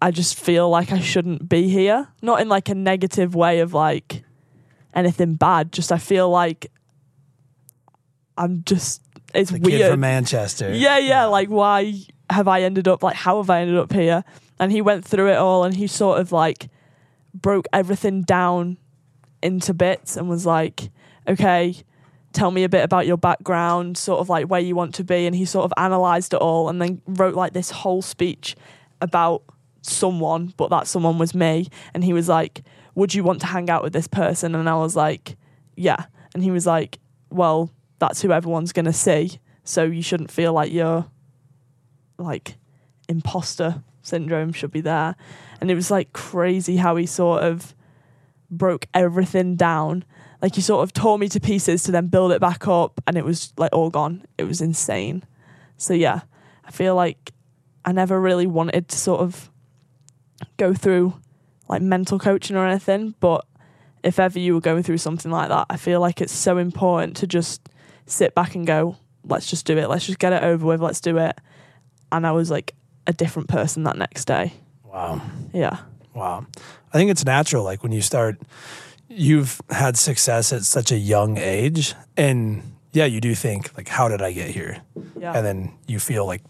I 0.00 0.10
just 0.10 0.38
feel 0.38 0.68
like 0.70 0.92
I 0.92 1.00
shouldn't 1.00 1.48
be 1.48 1.68
here. 1.68 2.08
Not 2.22 2.40
in 2.40 2.48
like 2.48 2.68
a 2.68 2.74
negative 2.74 3.34
way 3.34 3.60
of 3.60 3.74
like 3.74 4.22
anything 4.94 5.34
bad, 5.34 5.72
just 5.72 5.90
I 5.92 5.98
feel 5.98 6.28
like 6.30 6.70
I'm 8.38 8.62
just 8.64 9.02
it's 9.34 9.50
The 9.50 9.58
weird. 9.58 9.90
from 9.90 10.00
Manchester. 10.00 10.72
Yeah, 10.74 10.98
yeah. 10.98 11.24
Like, 11.26 11.48
why 11.48 11.94
have 12.30 12.48
I 12.48 12.62
ended 12.62 12.88
up 12.88 13.02
like? 13.02 13.16
How 13.16 13.38
have 13.38 13.50
I 13.50 13.60
ended 13.62 13.76
up 13.76 13.92
here? 13.92 14.24
And 14.58 14.72
he 14.72 14.80
went 14.80 15.04
through 15.04 15.30
it 15.30 15.36
all, 15.36 15.64
and 15.64 15.74
he 15.76 15.86
sort 15.86 16.20
of 16.20 16.32
like 16.32 16.68
broke 17.34 17.66
everything 17.72 18.22
down 18.22 18.78
into 19.42 19.74
bits, 19.74 20.16
and 20.16 20.28
was 20.28 20.46
like, 20.46 20.90
"Okay, 21.28 21.76
tell 22.36 22.52
me 22.52 22.62
a 22.62 22.68
bit 22.68 22.84
about 22.84 23.06
your 23.06 23.16
background, 23.16 23.98
sort 23.98 24.20
of 24.20 24.28
like 24.28 24.46
where 24.46 24.60
you 24.60 24.76
want 24.76 24.94
to 24.94 25.04
be." 25.04 25.26
And 25.26 25.34
he 25.34 25.44
sort 25.44 25.64
of 25.64 25.72
analyzed 25.76 26.34
it 26.34 26.40
all, 26.40 26.68
and 26.68 26.80
then 26.80 27.02
wrote 27.06 27.34
like 27.34 27.52
this 27.52 27.70
whole 27.70 28.02
speech 28.02 28.54
about 29.00 29.42
someone, 29.82 30.52
but 30.56 30.70
that 30.70 30.86
someone 30.86 31.18
was 31.18 31.34
me. 31.34 31.66
And 31.94 32.04
he 32.04 32.12
was 32.12 32.28
like, 32.28 32.62
"Would 32.94 33.14
you 33.14 33.24
want 33.24 33.40
to 33.40 33.46
hang 33.46 33.68
out 33.70 33.82
with 33.82 33.92
this 33.92 34.06
person?" 34.06 34.54
And 34.54 34.68
I 34.68 34.76
was 34.76 34.94
like, 34.94 35.36
"Yeah." 35.76 36.06
And 36.34 36.44
he 36.44 36.52
was 36.52 36.66
like, 36.66 37.00
"Well." 37.30 37.70
That's 37.98 38.20
who 38.20 38.30
everyone's 38.30 38.74
gonna 38.74 38.92
see, 38.92 39.40
so 39.64 39.84
you 39.84 40.02
shouldn't 40.02 40.30
feel 40.30 40.52
like 40.52 40.70
you're 40.70 41.06
like 42.18 42.58
imposter 43.08 43.82
syndrome 44.02 44.52
should 44.52 44.70
be 44.70 44.82
there. 44.82 45.16
And 45.62 45.70
it 45.70 45.74
was 45.74 45.90
like 45.90 46.12
crazy 46.12 46.76
how 46.76 46.96
he 46.96 47.06
sort 47.06 47.42
of 47.42 47.74
broke 48.50 48.86
everything 48.92 49.56
down. 49.56 50.04
Like 50.42 50.56
you 50.56 50.62
sort 50.62 50.82
of 50.82 50.92
tore 50.92 51.18
me 51.18 51.28
to 51.30 51.40
pieces 51.40 51.82
to 51.84 51.92
then 51.92 52.08
build 52.08 52.32
it 52.32 52.40
back 52.40 52.68
up 52.68 53.00
and 53.06 53.16
it 53.16 53.24
was 53.24 53.52
like 53.56 53.72
all 53.72 53.90
gone. 53.90 54.24
It 54.38 54.44
was 54.44 54.60
insane. 54.60 55.24
So 55.76 55.94
yeah, 55.94 56.20
I 56.64 56.70
feel 56.70 56.94
like 56.94 57.32
I 57.84 57.92
never 57.92 58.20
really 58.20 58.46
wanted 58.46 58.88
to 58.88 58.98
sort 58.98 59.20
of 59.20 59.50
go 60.56 60.74
through 60.74 61.14
like 61.68 61.82
mental 61.82 62.18
coaching 62.18 62.56
or 62.56 62.66
anything, 62.66 63.14
but 63.20 63.46
if 64.02 64.20
ever 64.20 64.38
you 64.38 64.54
were 64.54 64.60
going 64.60 64.82
through 64.82 64.98
something 64.98 65.30
like 65.30 65.48
that, 65.48 65.66
I 65.68 65.76
feel 65.76 66.00
like 66.00 66.20
it's 66.20 66.32
so 66.32 66.58
important 66.58 67.16
to 67.18 67.26
just 67.26 67.68
sit 68.06 68.34
back 68.34 68.54
and 68.54 68.66
go, 68.66 68.96
let's 69.24 69.48
just 69.48 69.66
do 69.66 69.76
it. 69.78 69.88
Let's 69.88 70.06
just 70.06 70.18
get 70.18 70.32
it 70.32 70.42
over 70.42 70.64
with. 70.66 70.80
Let's 70.80 71.00
do 71.00 71.18
it. 71.18 71.36
And 72.12 72.26
I 72.26 72.32
was 72.32 72.50
like 72.50 72.74
a 73.06 73.12
different 73.12 73.48
person 73.48 73.82
that 73.84 73.96
next 73.96 74.26
day. 74.26 74.52
Wow. 74.84 75.20
Yeah. 75.52 75.78
Wow. 76.14 76.46
I 76.92 76.98
think 76.98 77.10
it's 77.10 77.24
natural. 77.24 77.64
Like 77.64 77.82
when 77.82 77.92
you 77.92 78.00
start, 78.00 78.40
you've 79.16 79.60
had 79.70 79.96
success 79.96 80.52
at 80.52 80.62
such 80.64 80.92
a 80.92 80.96
young 80.96 81.38
age. 81.38 81.94
And 82.16 82.62
yeah, 82.92 83.06
you 83.06 83.20
do 83.20 83.34
think, 83.34 83.74
like, 83.76 83.88
how 83.88 84.08
did 84.08 84.20
I 84.20 84.32
get 84.32 84.50
here? 84.50 84.82
Yeah. 85.18 85.32
And 85.32 85.44
then 85.44 85.72
you 85.86 85.98
feel 85.98 86.26
like 86.26 86.42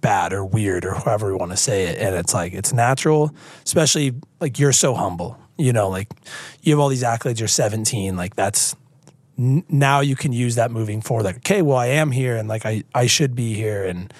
bad 0.00 0.32
or 0.32 0.44
weird 0.44 0.84
or 0.84 0.94
however 0.94 1.30
you 1.30 1.36
want 1.36 1.50
to 1.50 1.56
say 1.56 1.84
it. 1.84 1.98
And 1.98 2.14
it's 2.14 2.32
like, 2.32 2.52
it's 2.52 2.72
natural, 2.72 3.34
especially 3.64 4.14
like 4.40 4.58
you're 4.58 4.72
so 4.72 4.94
humble. 4.94 5.38
You 5.58 5.72
know, 5.72 5.88
like 5.88 6.08
you 6.62 6.72
have 6.72 6.80
all 6.80 6.88
these 6.88 7.02
accolades, 7.02 7.38
you're 7.38 7.48
17. 7.48 8.16
Like 8.16 8.36
that's, 8.36 8.76
n- 9.38 9.64
now 9.68 10.00
you 10.00 10.16
can 10.16 10.32
use 10.32 10.54
that 10.54 10.70
moving 10.70 11.00
forward. 11.00 11.24
Like, 11.24 11.36
okay, 11.38 11.62
well, 11.62 11.76
I 11.76 11.86
am 11.86 12.12
here 12.12 12.36
and 12.36 12.48
like 12.48 12.64
I, 12.64 12.84
I 12.94 13.06
should 13.06 13.34
be 13.34 13.54
here 13.54 13.84
and, 13.84 14.12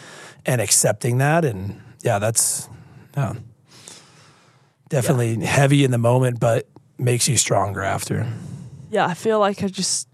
and 0.45 0.61
accepting 0.61 1.19
that. 1.19 1.45
And 1.45 1.81
yeah, 2.03 2.19
that's, 2.19 2.69
yeah 3.17 3.35
definitely 4.93 5.43
heavy 5.43 5.85
in 5.85 5.91
the 5.91 5.99
moment, 5.99 6.39
but 6.39 6.69
makes 7.03 7.29
you 7.29 7.37
stronger 7.37 7.83
after. 7.83 8.27
Yeah, 8.91 9.07
I 9.07 9.15
feel 9.15 9.39
like 9.39 9.63
I 9.63 9.69
just 9.69 10.09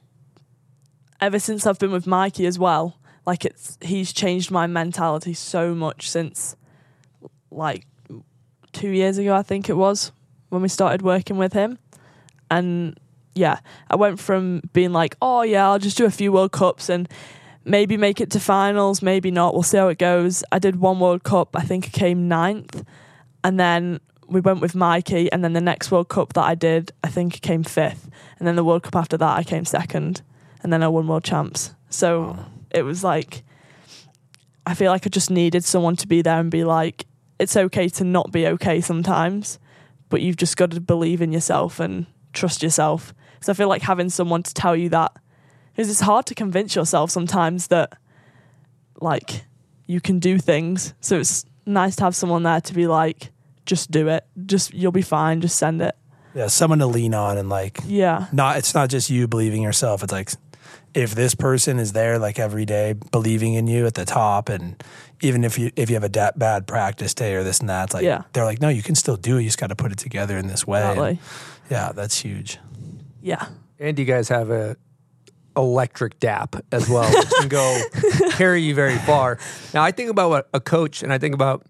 ever 1.21 1.39
since 1.39 1.67
I've 1.67 1.79
been 1.79 1.93
with 1.93 2.07
Mikey 2.07 2.47
as 2.47 2.59
well, 2.59 2.99
like 3.27 3.45
it's 3.45 3.77
he's 3.81 4.13
changed 4.13 4.51
my 4.51 4.67
mentality 4.67 5.35
so 5.35 5.75
much 5.75 6.09
since 6.09 6.57
like 7.51 7.87
two 8.73 8.91
years 8.91 9.19
ago, 9.19 9.35
I 9.35 9.43
think 9.43 9.69
it 9.69 9.77
was, 9.77 10.13
when 10.49 10.63
we 10.63 10.69
started 10.69 11.03
working 11.03 11.37
with 11.37 11.53
him. 11.53 11.79
And 12.51 12.99
yeah, 13.35 13.61
I 13.91 13.97
went 13.97 14.21
from 14.21 14.63
being 14.73 14.93
like, 14.93 15.17
oh 15.21 15.43
yeah, 15.43 15.69
I'll 15.69 15.79
just 15.79 15.97
do 15.97 16.07
a 16.07 16.11
few 16.11 16.33
World 16.33 16.53
Cups 16.53 16.89
and 16.89 17.09
maybe 17.65 17.97
make 17.97 18.21
it 18.21 18.31
to 18.33 18.41
finals, 18.41 19.03
maybe 19.03 19.31
not. 19.31 19.55
We'll 19.55 19.63
see 19.63 19.77
how 19.77 19.89
it 19.89 19.99
goes. 19.99 20.45
I 20.53 20.59
did 20.59 20.77
one 20.77 21.01
World 21.01 21.25
Cup, 21.25 21.57
I 21.57 21.63
think 21.63 21.87
I 21.87 21.91
came 21.91 22.29
ninth. 22.29 22.85
And 23.45 23.59
then 23.59 24.01
we 24.29 24.41
went 24.41 24.61
with 24.61 24.75
Mikey, 24.75 25.33
and 25.33 25.43
then 25.43 25.55
the 25.55 25.61
next 25.61 25.91
World 25.91 26.09
Cup 26.09 26.35
that 26.35 26.45
I 26.45 26.55
did, 26.55 26.93
I 27.03 27.09
think 27.09 27.35
I 27.35 27.39
came 27.39 27.63
fifth. 27.63 28.09
And 28.39 28.47
then 28.47 28.57
the 28.57 28.65
World 28.65 28.83
Cup 28.83 28.95
after 28.95 29.17
that, 29.17 29.39
I 29.39 29.43
came 29.43 29.65
second. 29.65 30.23
And 30.63 30.73
then 30.73 30.83
I 30.83 30.89
won 30.89 31.07
World 31.07 31.25
Champs. 31.25 31.75
So 31.89 32.39
it 32.71 32.83
was 32.83 33.03
like, 33.03 33.43
I 34.67 34.75
feel 34.75 34.93
like 34.93 35.07
I 35.07 35.09
just 35.09 35.31
needed 35.31 35.65
someone 35.65 35.97
to 35.97 36.07
be 36.07 36.21
there 36.21 36.39
and 36.39 36.51
be 36.51 36.65
like, 36.65 37.07
it's 37.39 37.57
okay 37.57 37.89
to 37.89 38.05
not 38.05 38.33
be 38.33 38.47
okay 38.49 38.81
sometimes, 38.81 39.59
but 40.09 40.21
you've 40.21 40.37
just 40.37 40.57
got 40.57 40.73
to 40.73 40.81
believe 40.81 41.23
in 41.23 41.33
yourself 41.33 41.81
and 41.81 42.07
trust 42.33 42.63
yourself. 42.63 43.15
So 43.41 43.53
I 43.53 43.55
feel 43.55 43.69
like 43.69 43.83
having 43.83 44.11
someone 44.11 44.43
to 44.43 44.53
tell 44.53 44.77
you 44.77 44.89
that, 44.91 45.13
because 45.73 45.89
it's 45.89 46.01
hard 46.01 46.27
to 46.27 46.35
convince 46.35 46.75
yourself 46.75 47.11
sometimes 47.11 47.69
that, 47.69 47.97
like, 49.01 49.45
you 49.87 50.01
can 50.01 50.19
do 50.19 50.39
things. 50.39 50.93
So 51.01 51.21
it's 51.21 51.47
nice 51.65 51.97
to 51.97 52.05
have 52.05 52.17
someone 52.17 52.43
there 52.43 52.61
to 52.61 52.75
be 52.75 52.87
like, 52.87 53.31
just 53.69 53.91
do 53.93 54.09
it. 54.09 54.27
Just, 54.47 54.75
you'll 54.75 54.91
be 54.93 55.03
fine. 55.03 55.41
Just 55.41 55.57
send 55.59 55.81
it. 55.83 55.95
Yeah, 56.35 56.49
someone 56.49 56.79
to 56.81 56.87
lean 56.87 57.15
on 57.15 57.39
and 57.39 57.49
like 57.49 57.79
Yeah. 57.87 58.27
not 58.33 58.57
it's 58.59 58.75
not 58.75 58.89
just 58.91 59.09
you 59.11 59.29
believing 59.29 59.63
yourself. 59.63 60.03
It's 60.03 60.13
like 60.13 60.31
if 60.95 61.15
this 61.15 61.35
person 61.35 61.79
is 61.79 61.93
there 61.93 62.19
like 62.19 62.39
every 62.39 62.65
day 62.65 62.95
believing 63.13 63.55
in 63.55 63.67
you 63.67 63.87
at 63.87 63.95
the 63.95 64.05
top 64.05 64.49
and 64.49 64.83
even 65.21 65.43
if 65.45 65.59
you 65.59 65.71
if 65.77 65.91
you 65.91 65.97
have 65.97 66.05
a 66.05 66.09
da- 66.09 66.33
bad 66.37 66.67
practice 66.67 67.15
day 67.15 67.35
or 67.35 67.43
this 67.45 67.61
and 67.61 67.69
that, 67.69 67.85
it's 67.85 67.95
like 67.95 68.05
Yeah. 68.05 68.23
they're 68.33 68.45
like, 68.45 68.61
no, 68.61 68.69
you 68.69 68.83
can 68.83 68.95
still 68.95 69.17
do 69.17 69.37
it. 69.39 69.43
You 69.43 69.49
just 69.49 69.59
got 69.59 69.69
to 69.69 69.77
put 69.77 69.91
it 69.93 69.99
together 69.99 70.37
in 70.39 70.47
this 70.49 70.67
way. 70.67 70.83
And 70.83 70.91
Exactly. 70.99 71.19
yeah, 71.71 71.93
that's 71.93 72.19
huge. 72.19 72.59
Yeah. 73.23 73.47
And 73.81 73.99
you 73.99 74.05
guys 74.05 74.29
have 74.29 74.51
a 74.51 74.77
electric 75.57 76.21
dap 76.21 76.57
as 76.73 76.89
well, 76.89 77.11
which 77.13 77.31
can 77.31 77.49
go 77.49 77.83
carry 78.33 78.63
you 78.63 78.75
very 78.75 78.97
far. 78.99 79.39
Now 79.75 79.83
I 79.83 79.91
think 79.91 80.11
about 80.11 80.31
what 80.31 80.49
a 80.55 80.61
coach, 80.61 81.03
and 81.03 81.13
I 81.13 81.19
think 81.19 81.35
about 81.35 81.65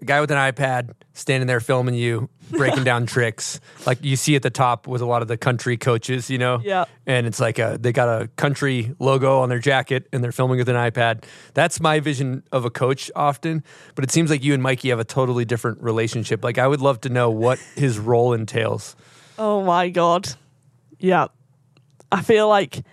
a 0.00 0.04
guy 0.04 0.20
with 0.20 0.30
an 0.30 0.36
iPad 0.36 0.90
standing 1.12 1.46
there 1.46 1.60
filming 1.60 1.94
you, 1.94 2.28
breaking 2.50 2.84
down 2.84 3.06
tricks, 3.14 3.60
like 3.86 4.02
you 4.02 4.16
see 4.16 4.36
at 4.36 4.42
the 4.42 4.50
top 4.50 4.86
with 4.86 5.00
a 5.00 5.06
lot 5.06 5.22
of 5.22 5.28
the 5.28 5.36
country 5.36 5.76
coaches, 5.76 6.28
you 6.30 6.38
know. 6.38 6.60
Yeah. 6.62 6.84
And 7.06 7.26
it's 7.26 7.40
like 7.40 7.58
a 7.58 7.78
they 7.80 7.92
got 7.92 8.08
a 8.08 8.28
country 8.36 8.94
logo 8.98 9.38
on 9.40 9.48
their 9.48 9.58
jacket, 9.58 10.08
and 10.12 10.22
they're 10.22 10.32
filming 10.32 10.58
with 10.58 10.68
an 10.68 10.76
iPad. 10.76 11.24
That's 11.54 11.80
my 11.80 12.00
vision 12.00 12.42
of 12.52 12.64
a 12.64 12.70
coach 12.70 13.10
often. 13.14 13.62
But 13.94 14.04
it 14.04 14.10
seems 14.10 14.30
like 14.30 14.42
you 14.42 14.54
and 14.54 14.62
Mikey 14.62 14.90
have 14.90 15.00
a 15.00 15.04
totally 15.04 15.44
different 15.44 15.82
relationship. 15.82 16.44
Like 16.44 16.58
I 16.58 16.66
would 16.66 16.80
love 16.80 17.00
to 17.02 17.08
know 17.08 17.30
what 17.30 17.58
his 17.76 17.98
role 17.98 18.32
entails. 18.32 18.96
Oh 19.38 19.62
my 19.62 19.88
god. 19.88 20.28
Yeah. 20.98 21.28
I 22.12 22.22
feel 22.22 22.48
like 22.48 22.84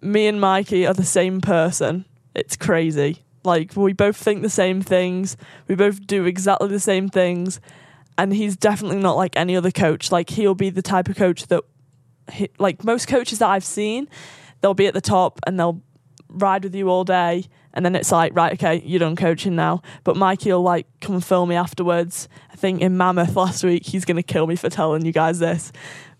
me 0.00 0.26
and 0.26 0.40
Mikey 0.40 0.86
are 0.86 0.94
the 0.94 1.04
same 1.04 1.40
person. 1.40 2.04
It's 2.34 2.56
crazy. 2.56 3.24
Like 3.44 3.76
we 3.76 3.92
both 3.92 4.16
think 4.16 4.42
the 4.42 4.50
same 4.50 4.82
things. 4.82 5.36
We 5.68 5.74
both 5.74 6.06
do 6.06 6.24
exactly 6.24 6.68
the 6.68 6.80
same 6.80 7.08
things. 7.08 7.60
And 8.18 8.32
he's 8.32 8.56
definitely 8.56 8.98
not 8.98 9.16
like 9.16 9.36
any 9.36 9.56
other 9.56 9.70
coach. 9.70 10.12
Like 10.12 10.30
he'll 10.30 10.54
be 10.54 10.70
the 10.70 10.82
type 10.82 11.08
of 11.08 11.16
coach 11.16 11.46
that 11.46 11.64
he, 12.30 12.50
like 12.58 12.84
most 12.84 13.08
coaches 13.08 13.38
that 13.38 13.48
I've 13.48 13.64
seen, 13.64 14.08
they'll 14.60 14.74
be 14.74 14.86
at 14.86 14.94
the 14.94 15.00
top 15.00 15.40
and 15.46 15.58
they'll 15.58 15.82
ride 16.28 16.64
with 16.64 16.74
you 16.74 16.88
all 16.88 17.04
day, 17.04 17.44
and 17.74 17.84
then 17.84 17.94
it's 17.94 18.12
like, 18.12 18.34
right, 18.34 18.52
okay, 18.54 18.82
you're 18.84 19.00
done 19.00 19.16
coaching 19.16 19.54
now. 19.54 19.82
But 20.04 20.16
Mikey 20.16 20.52
will 20.52 20.62
like 20.62 20.86
come 21.00 21.16
and 21.16 21.24
film 21.24 21.48
me 21.48 21.56
afterwards. 21.56 22.28
I 22.50 22.56
think 22.56 22.80
in 22.80 22.96
Mammoth 22.96 23.36
last 23.36 23.64
week, 23.64 23.86
he's 23.86 24.04
gonna 24.04 24.22
kill 24.22 24.46
me 24.46 24.56
for 24.56 24.70
telling 24.70 25.04
you 25.04 25.12
guys 25.12 25.38
this, 25.38 25.72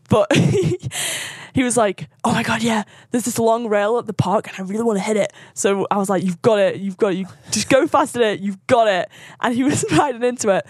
but 0.08 0.30
he 1.54 1.62
was 1.62 1.76
like, 1.76 2.08
"Oh 2.24 2.32
my 2.32 2.42
god, 2.42 2.62
yeah, 2.62 2.84
there's 3.10 3.24
this 3.24 3.38
long 3.38 3.68
rail 3.68 3.98
at 3.98 4.06
the 4.06 4.12
park, 4.12 4.48
and 4.48 4.56
I 4.58 4.68
really 4.68 4.84
want 4.84 4.98
to 4.98 5.04
hit 5.04 5.16
it." 5.16 5.32
So 5.54 5.86
I 5.90 5.96
was 5.98 6.08
like, 6.08 6.22
"You've 6.24 6.42
got 6.42 6.58
it, 6.58 6.76
you've 6.76 6.96
got 6.96 7.12
it, 7.12 7.18
you 7.18 7.26
just 7.50 7.68
go 7.68 7.86
fast 7.86 8.16
at 8.16 8.22
it, 8.22 8.40
you've 8.40 8.66
got 8.66 8.88
it." 8.88 9.08
And 9.40 9.54
he 9.54 9.64
was 9.72 9.84
riding 9.92 10.22
into 10.22 10.48
it, 10.50 10.66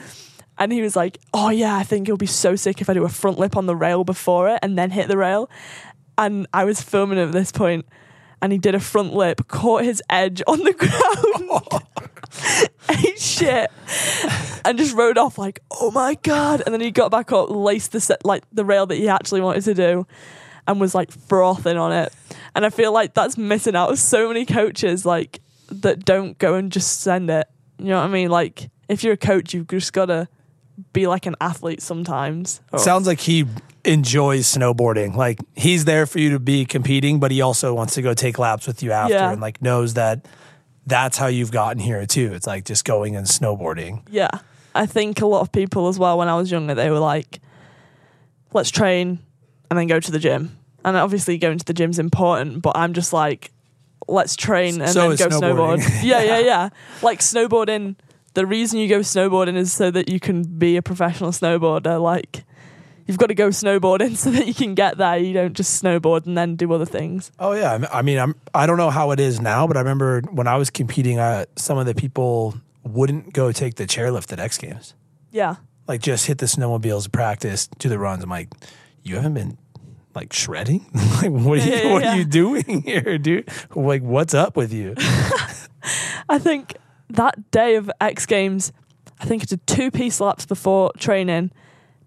and 0.58 0.72
he 0.72 0.82
was 0.82 0.96
like, 0.96 1.18
"Oh 1.32 1.50
yeah, 1.50 1.76
I 1.76 1.82
think 1.82 2.08
it'll 2.08 2.16
be 2.16 2.26
so 2.26 2.56
sick 2.56 2.80
if 2.80 2.90
I 2.90 2.94
do 2.94 3.04
a 3.04 3.08
front 3.08 3.38
lip 3.38 3.56
on 3.56 3.66
the 3.66 3.76
rail 3.76 4.04
before 4.04 4.48
it 4.48 4.58
and 4.62 4.76
then 4.78 4.90
hit 4.90 5.08
the 5.08 5.16
rail." 5.16 5.48
And 6.18 6.46
I 6.52 6.64
was 6.64 6.82
filming 6.82 7.18
at 7.18 7.32
this 7.32 7.52
point, 7.52 7.86
and 8.42 8.52
he 8.52 8.58
did 8.58 8.74
a 8.74 8.80
front 8.80 9.14
lip, 9.14 9.46
caught 9.48 9.84
his 9.84 10.02
edge 10.10 10.42
on 10.46 10.58
the 10.58 10.72
ground, 10.74 11.84
ate 12.90 13.18
shit, 13.18 13.70
and 14.64 14.76
just 14.76 14.94
rode 14.94 15.16
off 15.16 15.38
like, 15.38 15.60
"Oh 15.70 15.90
my 15.90 16.16
god!" 16.22 16.62
And 16.66 16.74
then 16.74 16.80
he 16.80 16.90
got 16.90 17.10
back 17.10 17.32
up, 17.32 17.48
laced 17.50 17.92
the 17.92 18.00
set, 18.00 18.24
like 18.26 18.42
the 18.52 18.64
rail 18.64 18.84
that 18.86 18.96
he 18.96 19.08
actually 19.08 19.40
wanted 19.40 19.62
to 19.64 19.74
do, 19.74 20.06
and 20.68 20.80
was 20.80 20.94
like 20.94 21.10
frothing 21.10 21.76
on 21.76 21.92
it. 21.92 22.12
And 22.54 22.64
I 22.64 22.70
feel 22.70 22.92
like 22.92 23.14
that's 23.14 23.36
missing 23.38 23.74
out 23.76 23.90
of 23.90 23.98
so 23.98 24.28
many 24.28 24.44
coaches 24.46 25.04
like 25.06 25.40
that 25.70 26.04
don't 26.04 26.36
go 26.38 26.54
and 26.54 26.70
just 26.70 27.00
send 27.00 27.30
it. 27.30 27.48
You 27.78 27.86
know 27.86 27.98
what 27.98 28.04
I 28.04 28.08
mean? 28.08 28.30
Like 28.30 28.70
if 28.88 29.02
you're 29.02 29.14
a 29.14 29.18
coach, 29.18 29.54
you've 29.54 29.68
just 29.68 29.92
gotta 29.92 30.28
be 30.92 31.06
like 31.06 31.26
an 31.26 31.36
athlete 31.40 31.82
sometimes. 31.82 32.60
Or- 32.72 32.78
Sounds 32.78 33.06
like 33.06 33.20
he 33.20 33.46
enjoys 33.84 34.46
snowboarding. 34.46 35.14
Like 35.16 35.38
he's 35.56 35.84
there 35.84 36.06
for 36.06 36.18
you 36.18 36.30
to 36.30 36.38
be 36.38 36.64
competing, 36.64 37.18
but 37.20 37.30
he 37.30 37.40
also 37.40 37.74
wants 37.74 37.94
to 37.94 38.02
go 38.02 38.14
take 38.14 38.38
laps 38.38 38.66
with 38.66 38.82
you 38.82 38.92
after 38.92 39.14
Yeah. 39.14 39.32
and 39.32 39.40
like 39.40 39.60
knows 39.62 39.94
that 39.94 40.26
that's 40.86 41.16
how 41.18 41.26
you've 41.28 41.50
gotten 41.52 41.78
here 41.80 42.04
too. 42.06 42.32
It's 42.34 42.46
like 42.46 42.64
just 42.64 42.84
going 42.84 43.16
and 43.16 43.26
snowboarding. 43.26 44.02
Yeah. 44.10 44.30
I 44.74 44.86
think 44.86 45.20
a 45.20 45.26
lot 45.26 45.40
of 45.42 45.52
people 45.52 45.88
as 45.88 45.98
well, 45.98 46.18
when 46.18 46.28
I 46.28 46.36
was 46.36 46.50
younger, 46.50 46.74
they 46.74 46.90
were 46.90 46.98
like, 46.98 47.40
let's 48.52 48.70
train 48.70 49.18
and 49.72 49.78
then 49.78 49.86
go 49.86 49.98
to 49.98 50.10
the 50.10 50.18
gym. 50.18 50.54
And 50.84 50.98
obviously, 50.98 51.38
going 51.38 51.56
to 51.56 51.64
the 51.64 51.72
gym's 51.72 51.98
important, 51.98 52.60
but 52.60 52.76
I'm 52.76 52.92
just 52.92 53.14
like, 53.14 53.52
let's 54.06 54.36
train 54.36 54.82
and 54.82 54.90
So 54.90 55.14
then 55.14 55.30
go 55.30 55.40
snowboard. 55.40 55.78
yeah, 56.02 56.22
yeah, 56.22 56.38
yeah. 56.40 56.68
Like 57.00 57.20
snowboarding, 57.20 57.96
the 58.34 58.44
reason 58.44 58.78
you 58.80 58.86
go 58.86 58.98
snowboarding 58.98 59.56
is 59.56 59.72
so 59.72 59.90
that 59.90 60.10
you 60.10 60.20
can 60.20 60.42
be 60.42 60.76
a 60.76 60.82
professional 60.82 61.30
snowboarder. 61.30 62.02
Like, 62.02 62.44
you've 63.06 63.16
got 63.16 63.28
to 63.28 63.34
go 63.34 63.48
snowboarding 63.48 64.14
so 64.18 64.30
that 64.30 64.46
you 64.46 64.52
can 64.52 64.74
get 64.74 64.98
there. 64.98 65.16
You 65.16 65.32
don't 65.32 65.54
just 65.54 65.82
snowboard 65.82 66.26
and 66.26 66.36
then 66.36 66.56
do 66.56 66.70
other 66.70 66.84
things. 66.84 67.32
Oh 67.38 67.52
yeah, 67.52 67.86
I 67.90 68.02
mean, 68.02 68.18
I'm 68.18 68.34
I 68.52 68.66
don't 68.66 68.76
know 68.76 68.90
how 68.90 69.10
it 69.12 69.20
is 69.20 69.40
now, 69.40 69.66
but 69.66 69.78
I 69.78 69.80
remember 69.80 70.20
when 70.32 70.48
I 70.48 70.56
was 70.56 70.68
competing, 70.68 71.18
uh, 71.18 71.46
some 71.56 71.78
of 71.78 71.86
the 71.86 71.94
people 71.94 72.56
wouldn't 72.82 73.32
go 73.32 73.52
take 73.52 73.76
the 73.76 73.86
chairlift 73.86 74.34
at 74.34 74.38
X 74.38 74.58
Games. 74.58 74.92
Yeah. 75.30 75.56
Like 75.88 76.02
just 76.02 76.26
hit 76.26 76.36
the 76.36 76.46
snowmobiles, 76.46 77.10
practice, 77.10 77.68
do 77.78 77.88
the 77.88 77.98
runs. 77.98 78.22
I'm 78.22 78.28
like, 78.28 78.50
you 79.02 79.16
haven't 79.16 79.34
been 79.34 79.58
like 80.14 80.32
shredding. 80.32 80.86
like 80.94 81.30
what 81.30 81.58
are 81.58 81.62
you 81.64 81.72
Yeah, 81.72 81.82
yeah, 81.82 81.92
what 81.92 82.02
yeah. 82.02 82.12
are 82.14 82.16
you 82.16 82.24
doing 82.24 82.82
here, 82.86 83.18
dude? 83.18 83.48
Like 83.74 84.02
what's 84.02 84.34
up 84.34 84.56
with 84.56 84.72
you? 84.72 84.94
I 86.28 86.38
think 86.38 86.76
that 87.10 87.50
day 87.50 87.74
of 87.76 87.90
X 88.00 88.26
Games, 88.26 88.72
I 89.20 89.24
think 89.24 89.42
I 89.42 89.44
did 89.46 89.66
two 89.66 89.90
piece 89.90 90.20
laps 90.20 90.46
before 90.46 90.92
training, 90.98 91.50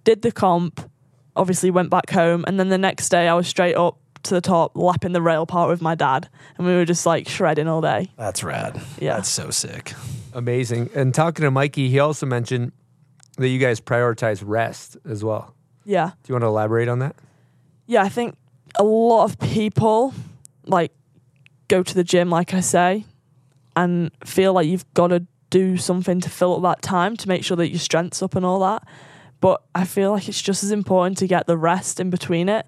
did 0.03 0.21
the 0.21 0.31
comp, 0.31 0.89
obviously 1.35 1.69
went 1.71 1.89
back 1.89 2.09
home, 2.09 2.43
and 2.47 2.59
then 2.59 2.69
the 2.69 2.77
next 2.77 3.09
day 3.09 3.27
I 3.27 3.33
was 3.33 3.47
straight 3.47 3.75
up 3.75 3.97
to 4.23 4.33
the 4.33 4.41
top, 4.41 4.75
lapping 4.75 5.11
the 5.11 5.21
rail 5.21 5.45
part 5.45 5.69
with 5.69 5.81
my 5.81 5.93
dad, 5.93 6.29
and 6.57 6.65
we 6.65 6.73
were 6.73 6.85
just 6.85 7.05
like 7.05 7.27
shredding 7.27 7.67
all 7.67 7.81
day. 7.81 8.09
That's 8.17 8.43
rad. 8.43 8.81
Yeah. 8.99 9.15
That's 9.17 9.29
so 9.29 9.51
sick. 9.51 9.93
Amazing. 10.33 10.89
And 10.95 11.13
talking 11.13 11.43
to 11.43 11.51
Mikey, 11.51 11.89
he 11.89 11.99
also 11.99 12.25
mentioned 12.25 12.71
that 13.37 13.49
you 13.49 13.59
guys 13.59 13.79
prioritize 13.79 14.41
rest 14.43 14.97
as 15.07 15.23
well. 15.23 15.53
Yeah. 15.83 16.11
Do 16.23 16.29
you 16.29 16.33
want 16.33 16.43
to 16.43 16.47
elaborate 16.47 16.87
on 16.87 16.99
that? 16.99 17.15
Yeah, 17.87 18.03
I 18.03 18.09
think 18.09 18.35
a 18.75 18.83
lot 18.83 19.25
of 19.25 19.39
people 19.39 20.13
like 20.65 20.91
go 21.67 21.83
to 21.83 21.95
the 21.95 22.03
gym, 22.03 22.29
like 22.29 22.53
I 22.53 22.59
say, 22.59 23.05
and 23.75 24.11
feel 24.25 24.53
like 24.53 24.67
you've 24.67 24.91
got 24.93 25.07
to 25.07 25.25
do 25.49 25.77
something 25.77 26.19
to 26.21 26.29
fill 26.29 26.55
up 26.55 26.61
that 26.63 26.81
time 26.81 27.15
to 27.17 27.27
make 27.27 27.43
sure 27.43 27.57
that 27.57 27.69
your 27.69 27.79
strength's 27.79 28.21
up 28.21 28.35
and 28.35 28.45
all 28.45 28.59
that. 28.59 28.83
But 29.41 29.61
I 29.75 29.85
feel 29.85 30.11
like 30.11 30.27
it's 30.27 30.41
just 30.41 30.63
as 30.63 30.71
important 30.71 31.17
to 31.19 31.27
get 31.27 31.45
the 31.45 31.57
rest 31.57 31.99
in 31.99 32.09
between 32.09 32.49
it. 32.49 32.65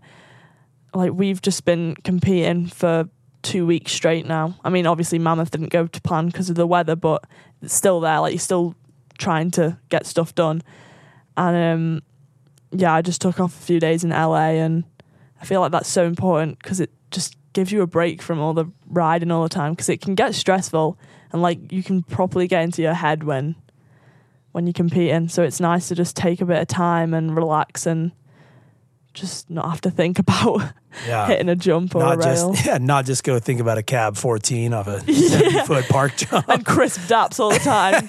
Like 0.93 1.11
we've 1.13 1.41
just 1.41 1.65
been 1.65 1.95
competing 2.03 2.67
for 2.67 3.09
two 3.41 3.65
weeks 3.65 3.91
straight 3.91 4.25
now. 4.25 4.57
I 4.63 4.69
mean, 4.69 4.85
obviously 4.85 5.19
Mammoth 5.19 5.51
didn't 5.51 5.71
go 5.71 5.87
to 5.87 6.01
plan 6.01 6.27
because 6.27 6.49
of 6.49 6.55
the 6.55 6.67
weather, 6.67 6.95
but 6.95 7.25
it's 7.61 7.73
still 7.73 7.99
there. 7.99 8.19
Like 8.19 8.33
you're 8.33 8.39
still 8.39 8.75
trying 9.17 9.51
to 9.51 9.77
get 9.89 10.05
stuff 10.05 10.35
done. 10.35 10.61
And 11.35 11.55
um, 11.55 12.01
yeah, 12.71 12.93
I 12.93 13.01
just 13.01 13.21
took 13.21 13.39
off 13.39 13.57
a 13.57 13.63
few 13.63 13.79
days 13.79 14.03
in 14.03 14.09
LA, 14.09 14.51
and 14.57 14.83
I 15.41 15.45
feel 15.45 15.61
like 15.61 15.71
that's 15.71 15.89
so 15.89 16.05
important 16.05 16.59
because 16.59 16.79
it 16.79 16.91
just 17.11 17.37
gives 17.53 17.71
you 17.71 17.81
a 17.81 17.87
break 17.87 18.21
from 18.21 18.39
all 18.39 18.53
the 18.53 18.65
riding 18.87 19.31
all 19.31 19.43
the 19.43 19.49
time 19.49 19.73
because 19.73 19.89
it 19.89 20.01
can 20.01 20.15
get 20.15 20.35
stressful 20.35 20.97
and 21.31 21.41
like 21.41 21.71
you 21.71 21.83
can 21.83 22.03
properly 22.03 22.47
get 22.47 22.63
into 22.63 22.81
your 22.81 22.93
head 22.93 23.23
when 23.23 23.55
when 24.51 24.65
you're 24.65 24.73
competing. 24.73 25.27
So 25.29 25.43
it's 25.43 25.59
nice 25.59 25.87
to 25.89 25.95
just 25.95 26.15
take 26.15 26.41
a 26.41 26.45
bit 26.45 26.61
of 26.61 26.67
time 26.67 27.13
and 27.13 27.35
relax 27.35 27.85
and 27.85 28.11
just 29.19 29.49
not 29.49 29.69
have 29.69 29.81
to 29.81 29.89
think 29.91 30.19
about 30.19 30.61
Yeah. 31.07 31.27
hitting 31.27 31.49
a 31.49 31.55
jump 31.55 31.95
or 31.95 31.99
not 31.99 32.15
a 32.15 32.17
rail 32.27 32.51
just 32.53 32.65
yeah, 32.65 32.77
not 32.79 33.05
just 33.05 33.23
go 33.23 33.37
think 33.39 33.59
about 33.59 33.77
a 33.77 33.83
cab 33.83 34.15
14 34.17 34.73
off 34.73 34.87
a 34.87 34.99
70 35.13 35.59
foot 35.65 35.87
park 35.89 36.15
jump. 36.17 36.47
and 36.47 36.65
crisp 36.65 37.01
daps 37.01 37.39
all 37.39 37.49
the 37.51 37.59
time. 37.59 38.07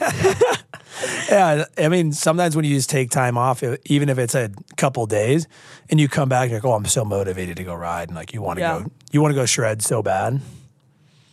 Yeah, 1.31 1.65
I 1.77 1.89
mean, 1.89 2.13
sometimes 2.13 2.57
when 2.57 2.65
you 2.65 2.75
just 2.75 2.91
take 2.91 3.11
time 3.11 3.37
off, 3.39 3.63
even 3.85 4.09
if 4.09 4.19
it's 4.19 4.35
a 4.35 4.51
couple 4.77 5.07
days, 5.07 5.47
and 5.91 6.01
you 6.01 6.09
come 6.09 6.29
back, 6.29 6.49
you're 6.51 6.59
like, 6.59 6.65
"Oh, 6.65 6.73
I'm 6.73 6.87
so 6.87 7.05
motivated 7.05 7.57
to 7.59 7.65
go 7.65 7.75
ride," 7.75 8.09
and 8.09 8.17
like 8.17 8.33
you 8.35 8.43
want 8.43 8.57
to 8.59 8.63
Yeah. 8.63 8.79
go, 8.81 8.91
you 9.13 9.21
want 9.23 9.33
to 9.33 9.37
go 9.37 9.47
shred 9.47 9.83
so 9.83 10.03
bad. 10.03 10.41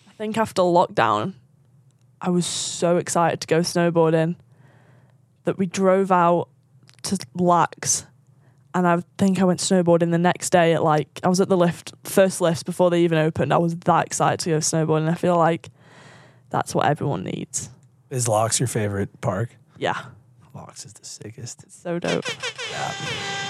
I 0.08 0.12
think 0.18 0.38
after 0.38 0.62
lockdown, 0.62 1.34
I 2.22 2.30
was 2.30 2.46
so 2.46 2.98
excited 2.98 3.42
to 3.42 3.48
go 3.48 3.62
snowboarding 3.62 4.36
that 5.46 5.58
we 5.58 5.66
drove 5.66 6.12
out 6.12 6.50
to 7.04 7.16
Laax 7.38 8.06
and 8.76 8.86
I 8.86 9.02
think 9.18 9.42
I 9.42 9.46
went 9.46 9.62
snowboarding 9.62 10.12
the 10.12 10.18
next 10.18 10.52
day 10.52 10.74
at 10.74 10.84
like 10.84 11.22
I 11.24 11.30
was 11.30 11.40
at 11.40 11.48
the 11.48 11.58
lift 11.58 11.94
first 12.04 12.42
lifts 12.42 12.62
before 12.62 12.90
they 12.90 13.04
even 13.04 13.18
opened. 13.18 13.54
I 13.54 13.58
was 13.58 13.76
that 13.76 14.06
excited 14.06 14.42
to 14.42 14.50
go 14.52 14.58
snowboarding. 14.58 15.10
I 15.10 15.16
feel 15.16 15.38
like 15.38 15.70
that's 16.50 16.76
what 16.76 16.86
everyone 16.86 17.24
needs. 17.24 17.70
Is 18.10 18.28
Laax 18.28 18.60
your 18.60 18.68
favorite 18.68 19.22
park? 19.22 19.56
Yeah. 19.78 20.00
Laax 20.54 20.86
is 20.86 20.94
the 20.94 21.06
sickest. 21.06 21.64
It's 21.64 21.76
so 21.76 22.00
dope. 22.00 22.26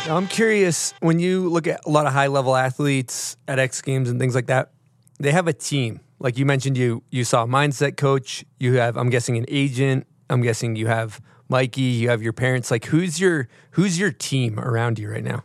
Now, 0.07 0.15
I'm 0.15 0.27
curious 0.27 0.93
when 0.99 1.19
you 1.19 1.49
look 1.49 1.65
at 1.65 1.83
a 1.85 1.89
lot 1.89 2.05
of 2.05 2.13
high 2.13 2.27
level 2.27 2.55
athletes 2.55 3.35
at 3.47 3.57
X 3.57 3.81
Games 3.81 4.09
and 4.09 4.19
things 4.19 4.35
like 4.35 4.45
that, 4.47 4.71
they 5.19 5.31
have 5.31 5.47
a 5.47 5.53
team. 5.53 6.01
Like 6.19 6.37
you 6.37 6.45
mentioned, 6.45 6.77
you 6.77 7.03
you 7.09 7.23
saw 7.23 7.43
a 7.43 7.47
mindset 7.47 7.97
coach. 7.97 8.45
You 8.59 8.75
have, 8.75 8.95
I'm 8.95 9.09
guessing, 9.09 9.37
an 9.37 9.45
agent. 9.47 10.05
I'm 10.29 10.41
guessing 10.41 10.75
you 10.75 10.87
have 10.87 11.19
Mikey. 11.49 11.81
You 11.81 12.09
have 12.09 12.21
your 12.21 12.33
parents. 12.33 12.71
Like 12.71 12.85
who's 12.85 13.19
your 13.19 13.47
who's 13.71 13.99
your 13.99 14.11
team 14.11 14.59
around 14.59 14.99
you 14.99 15.09
right 15.09 15.23
now? 15.23 15.43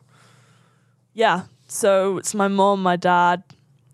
Yeah. 1.12 1.42
So 1.68 2.18
it's 2.18 2.34
my 2.34 2.48
mom, 2.48 2.82
my 2.82 2.96
dad, 2.96 3.42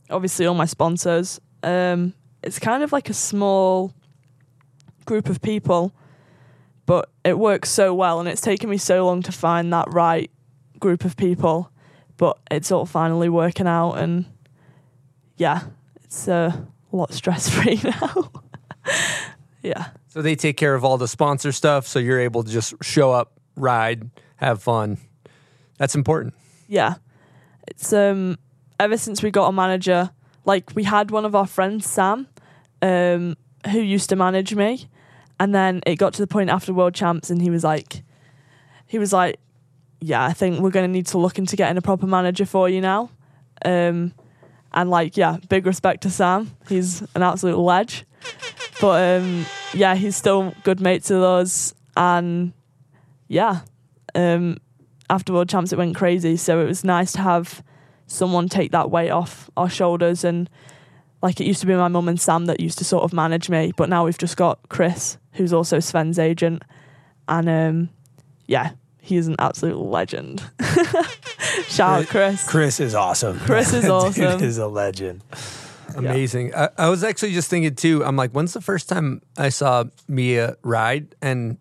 obviously 0.08 0.46
all 0.46 0.54
my 0.54 0.64
sponsors. 0.64 1.40
Um, 1.62 2.14
it's 2.42 2.58
kind 2.58 2.82
of 2.82 2.92
like 2.92 3.10
a 3.10 3.14
small 3.14 3.92
group 5.04 5.28
of 5.28 5.42
people, 5.42 5.92
but 6.86 7.10
it 7.24 7.38
works 7.38 7.68
so 7.68 7.92
well, 7.92 8.20
and 8.20 8.28
it's 8.28 8.40
taken 8.40 8.70
me 8.70 8.78
so 8.78 9.04
long 9.04 9.22
to 9.22 9.32
find 9.32 9.72
that 9.72 9.92
right 9.92 10.30
group 10.78 11.04
of 11.04 11.16
people. 11.16 11.70
But 12.16 12.38
it's 12.50 12.72
all 12.72 12.86
finally 12.86 13.28
working 13.28 13.66
out, 13.66 13.94
and 13.94 14.24
yeah, 15.36 15.64
it's 16.02 16.28
a 16.28 16.66
lot 16.92 17.12
stress 17.12 17.48
free 17.48 17.80
now. 17.84 18.30
yeah. 19.62 19.88
So 20.16 20.22
they 20.22 20.34
take 20.34 20.56
care 20.56 20.74
of 20.74 20.82
all 20.82 20.96
the 20.96 21.06
sponsor 21.06 21.52
stuff. 21.52 21.86
So 21.86 21.98
you're 21.98 22.18
able 22.20 22.42
to 22.42 22.50
just 22.50 22.72
show 22.82 23.12
up, 23.12 23.38
ride, 23.54 24.08
have 24.36 24.62
fun. 24.62 24.96
That's 25.76 25.94
important. 25.94 26.32
yeah 26.68 26.94
it's 27.68 27.92
um 27.92 28.38
ever 28.80 28.96
since 28.96 29.22
we 29.22 29.30
got 29.30 29.46
a 29.46 29.52
manager 29.52 30.10
like 30.46 30.74
we 30.74 30.84
had 30.84 31.10
one 31.10 31.24
of 31.24 31.34
our 31.34 31.46
friends 31.46 31.84
sam 31.86 32.26
um 32.80 33.36
who 33.70 33.80
used 33.80 34.08
to 34.08 34.16
manage 34.16 34.54
me 34.54 34.88
and 35.38 35.54
then 35.54 35.80
it 35.86 35.96
got 35.96 36.14
to 36.14 36.22
the 36.22 36.26
point 36.26 36.48
after 36.48 36.72
world 36.72 36.94
champs 36.94 37.28
and 37.30 37.42
he 37.42 37.50
was 37.50 37.62
like 37.64 38.02
he 38.86 38.98
was 38.98 39.12
like 39.12 39.38
yeah 40.00 40.24
i 40.24 40.32
think 40.32 40.60
we're 40.60 40.70
going 40.70 40.88
to 40.88 40.92
need 40.92 41.06
to 41.06 41.18
look 41.18 41.38
into 41.38 41.56
getting 41.56 41.76
a 41.76 41.82
proper 41.82 42.06
manager 42.06 42.46
for 42.46 42.68
you 42.68 42.80
now 42.80 43.10
um 43.64 44.12
and 44.72 44.90
like 44.90 45.16
yeah 45.16 45.38
big 45.48 45.66
respect 45.66 46.02
to 46.02 46.10
sam. 46.10 46.50
He's 46.68 47.02
an 47.14 47.22
absolute 47.22 47.58
ledge. 47.58 48.04
But 48.80 49.20
um 49.20 49.46
yeah 49.72 49.94
he's 49.94 50.16
still 50.16 50.54
good 50.64 50.80
mates 50.80 51.10
with 51.10 51.22
us. 51.22 51.74
And 51.96 52.52
yeah 53.28 53.60
um 54.14 54.58
after 55.08 55.32
World 55.32 55.48
Champs, 55.48 55.72
it 55.72 55.78
went 55.78 55.94
crazy. 55.94 56.36
So 56.36 56.60
it 56.60 56.64
was 56.64 56.84
nice 56.84 57.12
to 57.12 57.20
have 57.22 57.62
someone 58.06 58.48
take 58.48 58.72
that 58.72 58.90
weight 58.90 59.10
off 59.10 59.50
our 59.56 59.68
shoulders. 59.68 60.24
And 60.24 60.50
like 61.22 61.40
it 61.40 61.46
used 61.46 61.60
to 61.60 61.66
be 61.66 61.74
my 61.74 61.88
mum 61.88 62.08
and 62.08 62.20
Sam 62.20 62.46
that 62.46 62.60
used 62.60 62.78
to 62.78 62.84
sort 62.84 63.04
of 63.04 63.12
manage 63.12 63.48
me, 63.48 63.72
but 63.76 63.88
now 63.88 64.04
we've 64.04 64.18
just 64.18 64.36
got 64.36 64.58
Chris, 64.68 65.18
who's 65.32 65.52
also 65.52 65.78
Sven's 65.80 66.18
agent, 66.18 66.62
and 67.28 67.48
um, 67.48 67.88
yeah, 68.46 68.70
he's 69.06 69.26
an 69.28 69.36
absolute 69.38 69.78
legend. 69.78 70.42
Shout 71.68 72.02
out 72.02 72.06
Chris. 72.08 72.46
Chris 72.48 72.80
is 72.80 72.94
awesome. 72.94 73.38
Chris 73.40 73.72
is 73.72 73.82
Dude 73.82 73.90
awesome. 73.90 74.42
is 74.42 74.58
a 74.58 74.66
legend. 74.66 75.22
Amazing. 75.96 76.54
I, 76.54 76.68
I 76.76 76.88
was 76.90 77.02
actually 77.04 77.32
just 77.32 77.48
thinking 77.48 77.74
too. 77.74 78.04
I'm 78.04 78.16
like, 78.16 78.32
when's 78.32 78.52
the 78.52 78.60
first 78.60 78.88
time 78.88 79.22
I 79.38 79.48
saw 79.48 79.84
Mia 80.08 80.56
ride? 80.62 81.14
And 81.22 81.56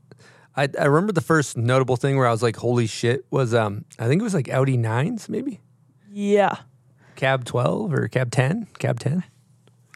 I, 0.55 0.67
I 0.79 0.85
remember 0.85 1.13
the 1.13 1.21
first 1.21 1.55
notable 1.57 1.95
thing 1.95 2.17
where 2.17 2.27
I 2.27 2.31
was 2.31 2.43
like, 2.43 2.55
holy 2.57 2.87
shit, 2.87 3.25
was 3.31 3.53
um 3.53 3.85
I 3.99 4.07
think 4.07 4.19
it 4.21 4.23
was 4.23 4.33
like 4.33 4.49
Audi 4.49 4.77
nines, 4.77 5.29
maybe 5.29 5.61
Yeah, 6.11 6.57
cab 7.15 7.45
twelve 7.45 7.93
or 7.93 8.07
cab 8.07 8.31
ten, 8.31 8.67
cab 8.79 8.99
ten. 8.99 9.23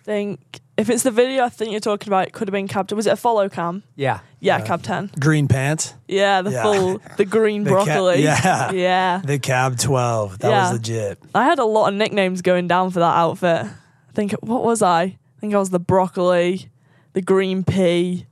Think 0.10 0.60
if 0.76 0.90
it's 0.90 1.04
the 1.04 1.12
video 1.12 1.44
I 1.44 1.50
think 1.50 1.70
you're 1.72 1.80
talking 1.80 2.10
about, 2.10 2.28
it 2.28 2.34
could 2.34 2.48
have 2.48 2.52
been 2.54 2.68
cab. 2.68 2.92
Was 2.94 3.06
it 3.06 3.12
a 3.14 3.16
follow 3.16 3.48
cam? 3.48 3.84
Yeah, 3.96 4.22
Yeah, 4.40 4.60
cab 4.62 4.82
ten. 4.82 5.12
Green 5.20 5.48
pants. 5.48 5.94
Yeah, 6.08 6.42
the 6.42 6.50
Yeah. 6.52 6.64
full 6.64 7.02
the 7.18 7.26
green 7.26 7.64
The 7.66 7.70
ca- 7.70 7.86
broccoli. 7.86 8.24
yeah. 8.24 8.72
yeah. 8.72 9.22
The 9.24 9.38
cab 9.38 9.78
12. 9.78 10.40
That 10.40 10.50
Yeah. 10.50 10.64
was 10.72 10.80
legit. 10.80 11.20
I 11.36 11.44
had 11.46 11.60
a 11.60 11.66
lot 11.66 11.90
of 11.90 11.94
nicknames 11.96 12.42
going 12.42 12.68
down 12.68 12.90
for 12.90 13.00
that 13.00 13.16
outfit. 13.16 13.66
I 13.68 14.12
think 14.16 14.32
what 14.42 14.64
was 14.64 14.82
I? 14.82 15.02
I 15.04 15.18
think 15.40 15.54
I 15.54 15.60
was 15.60 15.70
the 15.70 15.80
broccoli, 15.80 16.70
the 17.14 17.22
green 17.22 17.64
pea. 17.64 18.26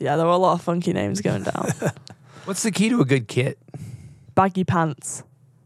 Yeah, 0.00 0.16
there 0.16 0.26
were 0.26 0.32
a 0.32 0.36
lot 0.38 0.54
of 0.54 0.62
funky 0.62 0.92
names 0.92 1.20
going 1.20 1.44
down. 1.44 1.68
What's 2.46 2.62
the 2.64 2.70
key 2.72 2.88
to 2.88 3.00
a 3.00 3.04
good 3.04 3.28
kit? 3.28 3.58
baggy 4.34 4.64
pants. 4.64 5.22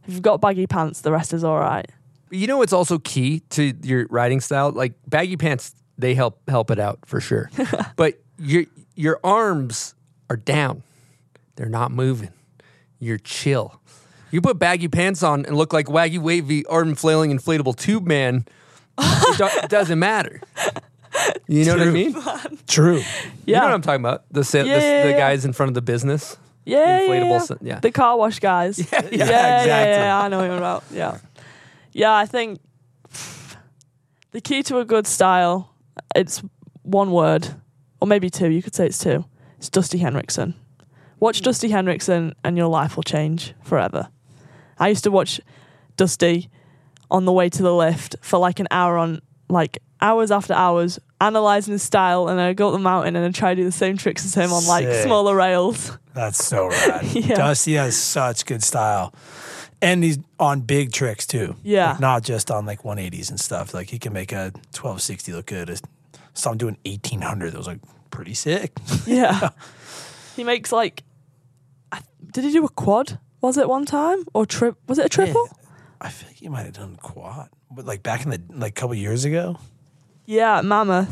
If 0.07 0.13
you've 0.15 0.23
got 0.23 0.41
baggy 0.41 0.67
pants, 0.67 1.01
the 1.01 1.11
rest 1.13 1.33
is 1.33 1.43
all 1.45 1.59
right. 1.59 1.89
You 2.31 2.47
know 2.47 2.59
what's 2.59 2.73
also 2.73 2.99
key 2.99 3.41
to 3.51 3.73
your 3.83 4.07
riding 4.11 4.41
style? 4.41 4.71
Like 4.71 4.95
baggy 5.07 5.37
pants, 5.37 5.75
they 5.99 6.15
help 6.15 6.41
help 6.49 6.71
it 6.71 6.79
out 6.79 6.99
for 7.07 7.21
sure. 7.21 7.51
but 7.97 8.21
your 8.39 8.65
your 8.95 9.19
arms 9.25 9.95
are 10.29 10.37
down. 10.37 10.83
They're 11.57 11.69
not 11.69 11.91
moving. 11.91 12.31
You're 12.99 13.19
chill. 13.19 13.81
You 14.31 14.41
put 14.41 14.59
baggy 14.59 14.89
pants 14.89 15.23
on 15.23 15.45
and 15.47 15.57
look 15.57 15.73
like 15.73 15.87
waggy 15.87 16.19
wavy 16.19 16.65
arm 16.67 16.95
flailing 16.95 17.37
inflatable 17.37 17.77
tube 17.77 18.07
man. 18.07 18.45
it, 18.99 19.39
do- 19.39 19.69
doesn't 19.69 19.99
matter. 19.99 20.41
You 21.49 21.65
know 21.65 21.77
what 21.77 21.89
I 21.89 21.91
mean? 21.91 22.15
True. 22.69 22.99
Yeah. 22.99 23.05
You 23.45 23.55
know 23.55 23.61
what 23.63 23.73
I'm 23.75 23.83
talking 23.83 24.01
about? 24.01 24.23
The 24.31 24.45
sa- 24.45 24.59
Yeah, 24.59 24.65
the, 24.79 24.85
yeah, 24.85 25.03
the 25.03 25.11
yeah. 25.11 25.19
guys 25.19 25.45
in 25.45 25.53
front 25.53 25.69
of 25.69 25.75
the 25.75 25.83
business. 25.83 26.37
Yeah, 26.65 27.01
yeah, 27.01 27.09
Inflatable 27.09 27.31
yeah. 27.31 27.37
s- 27.37 27.53
yeah. 27.61 27.81
The 27.81 27.91
car 27.91 28.17
wash 28.17 28.39
guys. 28.39 28.79
Yeah, 28.93 29.01
yeah, 29.03 29.09
yeah, 29.11 29.61
exactly. 29.63 29.93
yeah, 30.05 30.21
I 30.23 30.29
know 30.29 30.39
what 30.39 30.45
you're 30.45 30.57
about. 30.57 30.85
Yeah, 30.93 31.19
yeah. 31.93 32.15
I 32.15 32.27
think 32.27 32.61
the 34.33 34.41
key 34.41 34.63
to 34.65 34.79
a 34.79 34.85
good 34.85 35.07
style, 35.07 35.75
it's 36.15 36.43
one 36.83 37.11
word, 37.11 37.49
or 38.01 38.09
maybe 38.09 38.31
two. 38.31 38.51
You 38.51 38.63
could 38.63 38.75
say 38.75 38.87
it's 38.87 38.99
two. 38.99 39.25
It's 39.59 39.69
Dusty 39.69 39.99
Henricksen. 39.99 40.55
Watch 41.19 41.39
hmm. 41.39 41.45
Dusty 41.45 41.69
Henricksen, 41.71 42.35
and 42.45 42.57
your 42.57 42.69
life 42.69 42.97
will 42.97 43.03
change 43.03 43.55
forever. 43.63 44.09
I 44.79 44.89
used 44.89 45.05
to 45.05 45.11
watch 45.11 45.41
Dusty 45.97 46.49
on 47.11 47.25
the 47.25 47.33
way 47.33 47.49
to 47.49 47.63
the 47.63 47.75
lift 47.75 48.17
for 48.23 48.39
like 48.39 48.61
an 48.61 48.69
hour 48.71 48.97
on, 48.97 49.21
like 49.49 49.79
hours 50.01 50.31
after 50.31 50.55
hours, 50.55 50.99
analyzing 51.21 51.73
his 51.73 51.83
style, 51.83 52.29
and 52.29 52.41
I 52.41 52.53
go 52.53 52.69
up 52.69 52.73
the 52.73 52.79
mountain 52.79 53.17
and 53.17 53.25
I 53.25 53.31
try 53.31 53.55
to 53.55 53.61
do 53.61 53.65
the 53.65 53.73
same 53.73 53.97
tricks 53.97 54.25
as 54.25 54.35
him 54.35 54.53
on 54.53 54.67
like 54.67 54.87
Sick. 54.87 55.05
smaller 55.05 55.35
rails. 55.35 55.97
That's 56.15 56.43
so 56.45 56.69
rad. 56.71 57.05
Yeah. 57.05 57.35
Dusty 57.35 57.75
has 57.75 57.97
such 57.97 58.47
good 58.47 58.63
style. 58.63 59.15
And 59.83 60.05
he's 60.05 60.19
on 60.39 60.61
big 60.61 60.93
tricks 60.93 61.27
too. 61.27 61.57
Yeah. 61.63 61.93
Like, 61.93 62.01
not 62.01 62.23
just 62.23 62.51
on 62.51 62.67
like 62.67 62.83
180s 62.83 63.31
and 63.31 63.41
stuff. 63.41 63.73
Like 63.73 63.89
he 63.91 63.99
can 63.99 64.13
make 64.13 64.33
a 64.33 64.53
1260 64.73 65.33
look 65.33 65.47
good. 65.47 65.71
I 65.71 65.75
saw 66.35 66.53
him 66.53 66.59
doing 66.59 66.77
1800. 66.85 67.53
That 67.53 67.59
was 67.59 67.67
like 67.67 67.81
pretty 68.11 68.35
sick. 68.35 68.73
Yeah. 69.07 69.51
he 70.37 70.45
makes 70.45 70.71
like, 70.73 71.03
did 72.33 72.45
he 72.45 72.53
do 72.53 72.65
a 72.65 72.69
quad? 72.69 73.19
Was 73.41 73.57
it 73.57 73.69
one 73.69 73.87
time 73.87 74.25
or 74.35 74.45
trip? 74.47 74.77
Was 74.87 74.99
it 74.99 75.07
a 75.07 75.09
triple? 75.09 75.49
I 76.01 76.09
think 76.11 76.37
he 76.37 76.49
might 76.49 76.65
have 76.65 76.75
done 76.75 76.97
quad, 77.01 77.49
but 77.71 77.85
like 77.87 78.03
back 78.03 78.25
in 78.25 78.31
the 78.31 78.41
like 78.55 78.75
couple 78.75 78.95
years 78.95 79.25
ago. 79.25 79.59
Yeah, 80.27 80.61
Mammoth. 80.63 81.09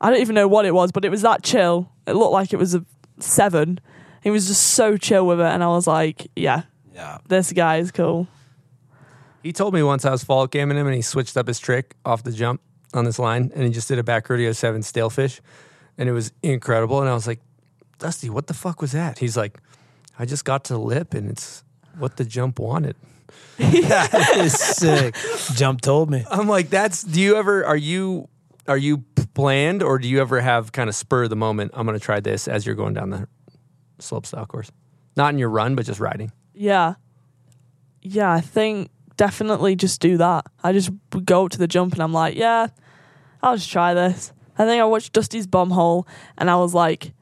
I 0.00 0.10
don't 0.10 0.20
even 0.20 0.34
know 0.34 0.48
what 0.48 0.66
it 0.66 0.74
was, 0.74 0.92
but 0.92 1.04
it 1.04 1.08
was 1.10 1.22
that 1.22 1.42
chill. 1.42 1.90
It 2.06 2.12
looked 2.14 2.32
like 2.32 2.52
it 2.52 2.56
was 2.58 2.74
a 2.74 2.84
seven. 3.20 3.80
He 4.22 4.30
was 4.30 4.46
just 4.48 4.62
so 4.74 4.96
chill 4.96 5.26
with 5.26 5.40
it, 5.40 5.46
and 5.46 5.62
I 5.62 5.68
was 5.68 5.86
like, 5.86 6.26
yeah, 6.36 6.62
Yeah. 6.94 7.18
this 7.26 7.52
guy 7.52 7.78
is 7.78 7.90
cool. 7.90 8.28
He 9.42 9.52
told 9.52 9.74
me 9.74 9.82
once 9.82 10.04
I 10.04 10.10
was 10.10 10.24
fault 10.24 10.50
gaming 10.50 10.78
him 10.78 10.86
and 10.86 10.96
he 10.96 11.02
switched 11.02 11.36
up 11.36 11.46
his 11.46 11.58
trick 11.58 11.96
off 12.04 12.22
the 12.22 12.32
jump 12.32 12.62
on 12.94 13.04
this 13.04 13.18
line 13.18 13.50
and 13.54 13.64
he 13.64 13.70
just 13.70 13.88
did 13.88 13.98
a 13.98 14.02
back 14.02 14.28
rodeo 14.30 14.48
oh 14.48 14.52
seven 14.52 14.80
stalefish 14.80 15.40
and 15.98 16.08
it 16.08 16.12
was 16.12 16.32
incredible. 16.42 17.00
And 17.00 17.10
I 17.10 17.14
was 17.14 17.26
like, 17.26 17.40
Dusty, 17.98 18.30
what 18.30 18.46
the 18.46 18.54
fuck 18.54 18.80
was 18.80 18.92
that? 18.92 19.18
He's 19.18 19.36
like, 19.36 19.58
I 20.18 20.24
just 20.24 20.44
got 20.44 20.64
to 20.64 20.74
the 20.74 20.78
lip 20.78 21.14
and 21.14 21.28
it's 21.28 21.62
what 21.98 22.16
the 22.16 22.24
jump 22.24 22.58
wanted. 22.58 22.96
that 23.58 24.36
is 24.36 24.52
sick. 24.52 25.16
Jump 25.54 25.80
told 25.80 26.10
me. 26.10 26.24
I'm 26.30 26.48
like, 26.48 26.70
that's 26.70 27.02
do 27.02 27.20
you 27.20 27.36
ever 27.36 27.64
are 27.66 27.76
you 27.76 28.28
are 28.66 28.78
you 28.78 28.98
planned 29.34 29.82
or 29.82 29.98
do 29.98 30.08
you 30.08 30.20
ever 30.20 30.40
have 30.40 30.72
kind 30.72 30.88
of 30.88 30.94
spur 30.94 31.24
of 31.24 31.30
the 31.30 31.36
moment, 31.36 31.72
I'm 31.74 31.84
gonna 31.86 31.98
try 31.98 32.20
this 32.20 32.48
as 32.48 32.64
you're 32.64 32.74
going 32.74 32.94
down 32.94 33.10
the 33.10 33.28
slope 33.98 34.26
style 34.26 34.46
course? 34.46 34.70
Not 35.16 35.32
in 35.32 35.38
your 35.38 35.50
run, 35.50 35.74
but 35.74 35.84
just 35.86 36.00
riding. 36.00 36.32
Yeah. 36.54 36.94
Yeah, 38.02 38.32
I 38.32 38.40
think 38.40 38.90
definitely 39.16 39.76
just 39.76 40.00
do 40.00 40.16
that. 40.18 40.46
I 40.62 40.72
just 40.72 40.90
go 41.24 41.48
to 41.48 41.58
the 41.58 41.66
jump 41.66 41.94
and 41.94 42.02
I'm 42.02 42.12
like, 42.12 42.34
yeah, 42.36 42.68
I'll 43.42 43.56
just 43.56 43.70
try 43.70 43.94
this. 43.94 44.32
I 44.56 44.64
think 44.64 44.80
I 44.80 44.84
watched 44.84 45.12
Dusty's 45.12 45.46
bomb 45.46 45.70
hole 45.70 46.06
and 46.38 46.50
I 46.50 46.56
was 46.56 46.74
like, 46.74 47.12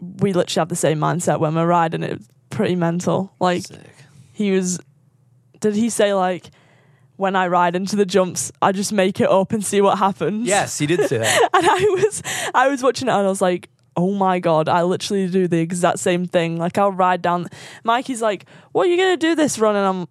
we 0.00 0.32
literally 0.32 0.60
have 0.60 0.68
the 0.68 0.76
same 0.76 0.98
mindset 0.98 1.38
when 1.38 1.54
we're 1.54 1.66
riding. 1.66 2.02
It 2.02 2.18
was 2.18 2.28
pretty 2.50 2.76
mental. 2.76 3.34
Like, 3.38 3.64
he 4.32 4.52
was, 4.52 4.80
did 5.60 5.74
he 5.74 5.90
say 5.90 6.14
like, 6.14 6.50
when 7.16 7.36
I 7.36 7.46
ride 7.46 7.76
into 7.76 7.94
the 7.94 8.06
jumps, 8.06 8.50
I 8.60 8.72
just 8.72 8.92
make 8.92 9.20
it 9.20 9.30
up 9.30 9.52
and 9.52 9.64
see 9.64 9.80
what 9.80 9.98
happens. 9.98 10.46
Yes, 10.46 10.78
he 10.78 10.86
did 10.86 11.08
say 11.08 11.18
that. 11.18 11.48
and 11.54 11.66
I 11.66 12.02
was 12.02 12.22
I 12.54 12.68
was 12.68 12.82
watching 12.82 13.06
it 13.06 13.12
and 13.12 13.20
I 13.26 13.28
was 13.28 13.40
like, 13.40 13.68
oh 13.96 14.12
my 14.12 14.38
god, 14.38 14.68
I 14.68 14.82
literally 14.82 15.28
do 15.28 15.48
the 15.48 15.58
exact 15.58 15.98
same 15.98 16.26
thing. 16.26 16.56
Like 16.58 16.78
I'll 16.78 16.92
ride 16.92 17.22
down. 17.22 17.48
Mikey's 17.84 18.22
like, 18.22 18.46
what 18.72 18.86
are 18.86 18.90
you 18.90 18.96
gonna 18.96 19.16
do 19.16 19.34
this 19.34 19.58
run? 19.58 19.76
And 19.76 19.86
I'm, 19.86 20.08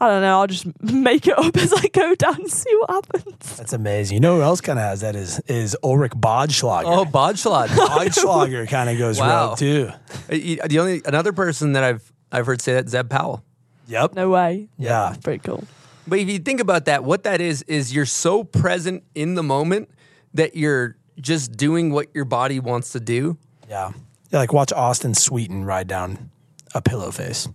I 0.00 0.08
don't 0.08 0.22
know. 0.22 0.40
I'll 0.40 0.46
just 0.46 0.66
make 0.82 1.26
it 1.26 1.38
up 1.38 1.56
as 1.64 1.72
I 1.72 1.86
go 1.88 2.14
down 2.14 2.34
and 2.36 2.50
see 2.50 2.74
what 2.80 2.90
happens. 2.90 3.56
That's 3.56 3.72
amazing. 3.72 4.16
You 4.16 4.20
know 4.20 4.36
who 4.36 4.42
else 4.42 4.60
kind 4.60 4.78
of 4.78 4.84
has 4.84 5.00
that 5.00 5.14
is 5.16 5.38
is 5.46 5.76
Ulrik 5.82 6.10
Badertscher. 6.20 6.82
oh, 6.84 7.04
Bodschlag. 7.04 7.68
Bodschlager 7.68 8.68
kind 8.76 8.90
of 8.90 8.98
goes 8.98 9.18
Wow. 9.20 9.48
rogue 9.50 9.58
too. 9.58 9.90
Uh, 10.30 10.66
The 10.66 10.78
only 10.78 11.02
another 11.04 11.32
person 11.32 11.72
that 11.74 11.84
I've 11.84 12.12
I've 12.30 12.46
heard 12.46 12.60
say 12.62 12.72
that 12.74 12.88
Zeb 12.88 13.08
Powell. 13.10 13.44
Yep. 13.88 14.14
No 14.14 14.30
way. 14.30 14.68
Yeah. 14.78 15.14
Pretty 15.22 15.40
cool. 15.40 15.64
But 16.06 16.18
if 16.18 16.28
you 16.28 16.38
think 16.38 16.60
about 16.60 16.86
that, 16.86 17.04
what 17.04 17.22
that 17.24 17.40
is 17.40 17.62
is 17.62 17.94
you're 17.94 18.06
so 18.06 18.42
present 18.42 19.04
in 19.14 19.34
the 19.34 19.42
moment 19.42 19.88
that 20.34 20.56
you're 20.56 20.96
just 21.20 21.56
doing 21.56 21.92
what 21.92 22.08
your 22.14 22.24
body 22.24 22.60
wants 22.60 22.92
to 22.92 23.00
do. 23.00 23.36
Yeah. 23.68 23.92
Yeah, 24.30 24.38
like 24.38 24.52
watch 24.52 24.72
Austin 24.72 25.12
Sweetin 25.12 25.64
ride 25.64 25.88
down 25.88 26.30
a 26.74 26.80
pillow 26.80 27.10
face. 27.10 27.48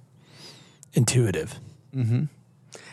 Intuitive. 0.93 1.59
Mm-hmm. 1.95 2.25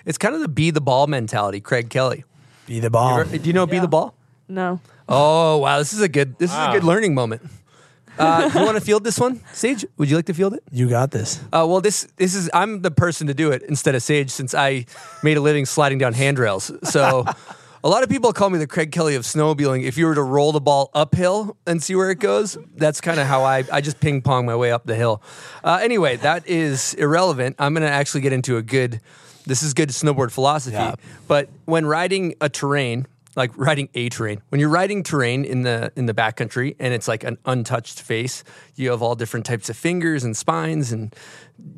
It's 0.06 0.18
kind 0.18 0.34
of 0.34 0.40
the 0.40 0.48
be 0.48 0.70
the 0.70 0.80
ball 0.80 1.06
mentality, 1.06 1.60
Craig 1.60 1.90
Kelly. 1.90 2.24
Be 2.66 2.80
the 2.80 2.90
ball. 2.90 3.20
Ever- 3.20 3.38
do 3.38 3.46
you 3.46 3.52
know 3.52 3.66
be 3.66 3.78
the 3.78 3.88
ball? 3.88 4.14
No. 4.48 4.80
Oh 5.08 5.58
wow, 5.58 5.78
this 5.78 5.92
is 5.92 6.00
a 6.00 6.08
good 6.08 6.38
this 6.38 6.50
is 6.50 6.56
a 6.56 6.72
good 6.72 6.84
learning 6.84 7.14
moment. 7.14 7.42
Uh, 8.18 8.48
you 8.54 8.60
want 8.64 8.76
to 8.76 8.80
field 8.80 9.02
this 9.02 9.18
one, 9.18 9.40
Sage? 9.52 9.84
Would 9.96 10.08
you 10.08 10.16
like 10.16 10.26
to 10.26 10.34
field 10.34 10.54
it? 10.54 10.62
You 10.70 10.88
got 10.88 11.10
this. 11.10 11.40
Uh, 11.52 11.66
well, 11.68 11.80
this 11.80 12.06
this 12.16 12.34
is 12.34 12.48
I'm 12.54 12.82
the 12.82 12.90
person 12.90 13.26
to 13.26 13.34
do 13.34 13.50
it 13.50 13.62
instead 13.62 13.94
of 13.94 14.02
Sage 14.02 14.30
since 14.30 14.54
I 14.54 14.86
made 15.22 15.36
a 15.36 15.40
living 15.40 15.66
sliding 15.66 15.98
down 15.98 16.12
handrails. 16.14 16.70
So 16.84 17.24
a 17.84 17.88
lot 17.88 18.02
of 18.02 18.08
people 18.08 18.32
call 18.32 18.48
me 18.48 18.58
the 18.58 18.66
Craig 18.66 18.92
Kelly 18.92 19.14
of 19.14 19.24
snowmobiling. 19.24 19.84
If 19.84 19.98
you 19.98 20.06
were 20.06 20.14
to 20.14 20.22
roll 20.22 20.52
the 20.52 20.60
ball 20.60 20.90
uphill 20.94 21.58
and 21.66 21.82
see 21.82 21.94
where 21.94 22.10
it 22.10 22.18
goes, 22.18 22.56
that's 22.74 23.02
kind 23.02 23.20
of 23.20 23.26
how 23.26 23.44
I 23.44 23.62
I 23.70 23.82
just 23.82 24.00
ping 24.00 24.22
pong 24.22 24.46
my 24.46 24.56
way 24.56 24.72
up 24.72 24.86
the 24.86 24.94
hill. 24.96 25.22
Uh, 25.62 25.80
anyway, 25.82 26.16
that 26.16 26.48
is 26.48 26.94
irrelevant. 26.94 27.56
I'm 27.58 27.74
gonna 27.74 27.86
actually 27.86 28.22
get 28.22 28.32
into 28.32 28.56
a 28.56 28.62
good. 28.62 29.02
This 29.46 29.62
is 29.62 29.74
good 29.74 29.90
snowboard 29.90 30.32
philosophy. 30.32 30.76
Yeah. 30.76 30.94
But 31.28 31.50
when 31.66 31.84
riding 31.84 32.34
a 32.40 32.48
terrain, 32.48 33.06
like 33.36 33.54
riding 33.58 33.90
a 33.92 34.08
terrain, 34.08 34.40
when 34.48 34.62
you're 34.62 34.70
riding 34.70 35.02
terrain 35.02 35.44
in 35.44 35.60
the 35.60 35.92
in 35.94 36.06
the 36.06 36.14
backcountry 36.14 36.76
and 36.80 36.94
it's 36.94 37.06
like 37.06 37.22
an 37.22 37.36
untouched 37.44 38.00
face, 38.00 38.44
you 38.76 38.90
have 38.92 39.02
all 39.02 39.14
different 39.14 39.44
types 39.44 39.68
of 39.68 39.76
fingers 39.76 40.24
and 40.24 40.34
spines 40.34 40.90
and 40.90 41.14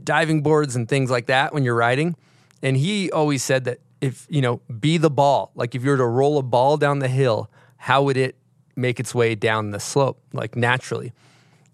diving 0.04 0.42
boards 0.42 0.76
and 0.76 0.88
things 0.88 1.10
like 1.10 1.26
that 1.26 1.52
when 1.52 1.64
you're 1.64 1.74
riding. 1.74 2.14
And 2.62 2.76
he 2.76 3.10
always 3.10 3.42
said 3.42 3.64
that 3.64 3.80
if 4.01 4.27
you 4.28 4.40
know, 4.40 4.60
be 4.81 4.98
the 4.98 5.10
ball. 5.10 5.52
Like 5.55 5.74
if 5.74 5.85
you 5.85 5.90
were 5.90 5.97
to 5.97 6.06
roll 6.06 6.39
a 6.39 6.43
ball 6.43 6.77
down 6.77 6.98
the 6.98 7.09
hill, 7.09 7.51
how 7.77 8.02
would 8.02 8.16
it 8.16 8.36
make 8.74 9.01
its 9.01 9.14
way 9.14 9.35
down 9.35 9.70
the 9.70 9.81
slope, 9.81 10.20
like 10.32 10.56
naturally? 10.56 11.12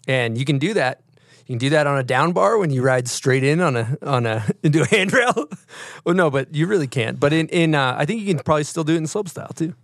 And 0.07 0.37
you 0.37 0.45
can 0.45 0.59
do 0.59 0.75
that. 0.75 1.01
You 1.47 1.55
can 1.55 1.59
do 1.59 1.71
that 1.71 1.87
on 1.87 1.99
a 1.99 2.03
down 2.03 2.33
bar 2.33 2.57
when 2.59 2.71
you 2.71 2.83
ride 2.83 3.09
straight 3.09 3.43
in 3.43 3.61
on 3.61 3.77
a 3.77 3.97
on 4.03 4.27
a 4.27 4.45
into 4.63 4.83
a 4.83 4.87
handrail. 4.87 5.49
well, 6.05 6.15
no, 6.15 6.31
but 6.31 6.55
you 6.55 6.67
really 6.67 6.87
can't. 6.87 7.19
But 7.19 7.33
in 7.33 7.49
in 7.49 7.75
uh, 7.75 7.97
I 7.99 8.05
think 8.05 8.21
you 8.21 8.27
can 8.27 8.43
probably 8.43 8.65
still 8.65 8.85
do 8.85 8.95
it 8.95 8.99
in 8.99 9.07
slope 9.07 9.29
style 9.29 9.53
too. 9.55 9.75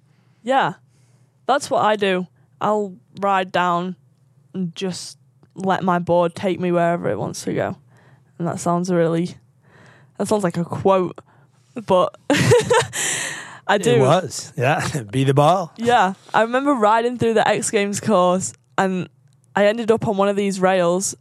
Yeah. 0.43 0.75
That's 1.47 1.71
what 1.71 1.85
I 1.85 1.97
do. 1.97 2.27
I'll 2.61 2.97
ride 3.21 3.51
down 3.53 3.97
and 4.53 4.75
just 4.77 5.19
let 5.55 5.83
my 5.83 5.99
board 5.99 6.35
take 6.35 6.61
me 6.61 6.71
wherever 6.71 7.09
it 7.09 7.19
wants 7.19 7.43
to 7.45 7.55
go. 7.55 7.77
And 8.39 8.47
that 8.47 8.61
sounds 8.61 8.91
really 8.91 9.37
that 10.19 10.29
sounds 10.29 10.45
like 10.45 10.57
a 10.57 10.65
quote. 10.65 11.19
But 11.87 12.17
I 13.67 13.79
do. 13.79 13.97
It 13.97 14.01
was. 14.01 14.53
Yeah. 14.57 15.03
Be 15.11 15.25
the 15.25 15.35
ball. 15.35 15.73
Yeah. 15.77 16.15
I 16.33 16.43
remember 16.43 16.73
riding 16.73 17.19
through 17.19 17.35
the 17.35 17.47
X 17.47 17.71
Games 17.71 18.01
course 18.01 18.53
and 18.77 19.09
I 19.55 19.67
ended 19.67 19.91
up 19.91 20.07
on 20.07 20.17
one 20.17 20.29
of 20.29 20.37
these 20.37 20.61
rails 20.61 21.17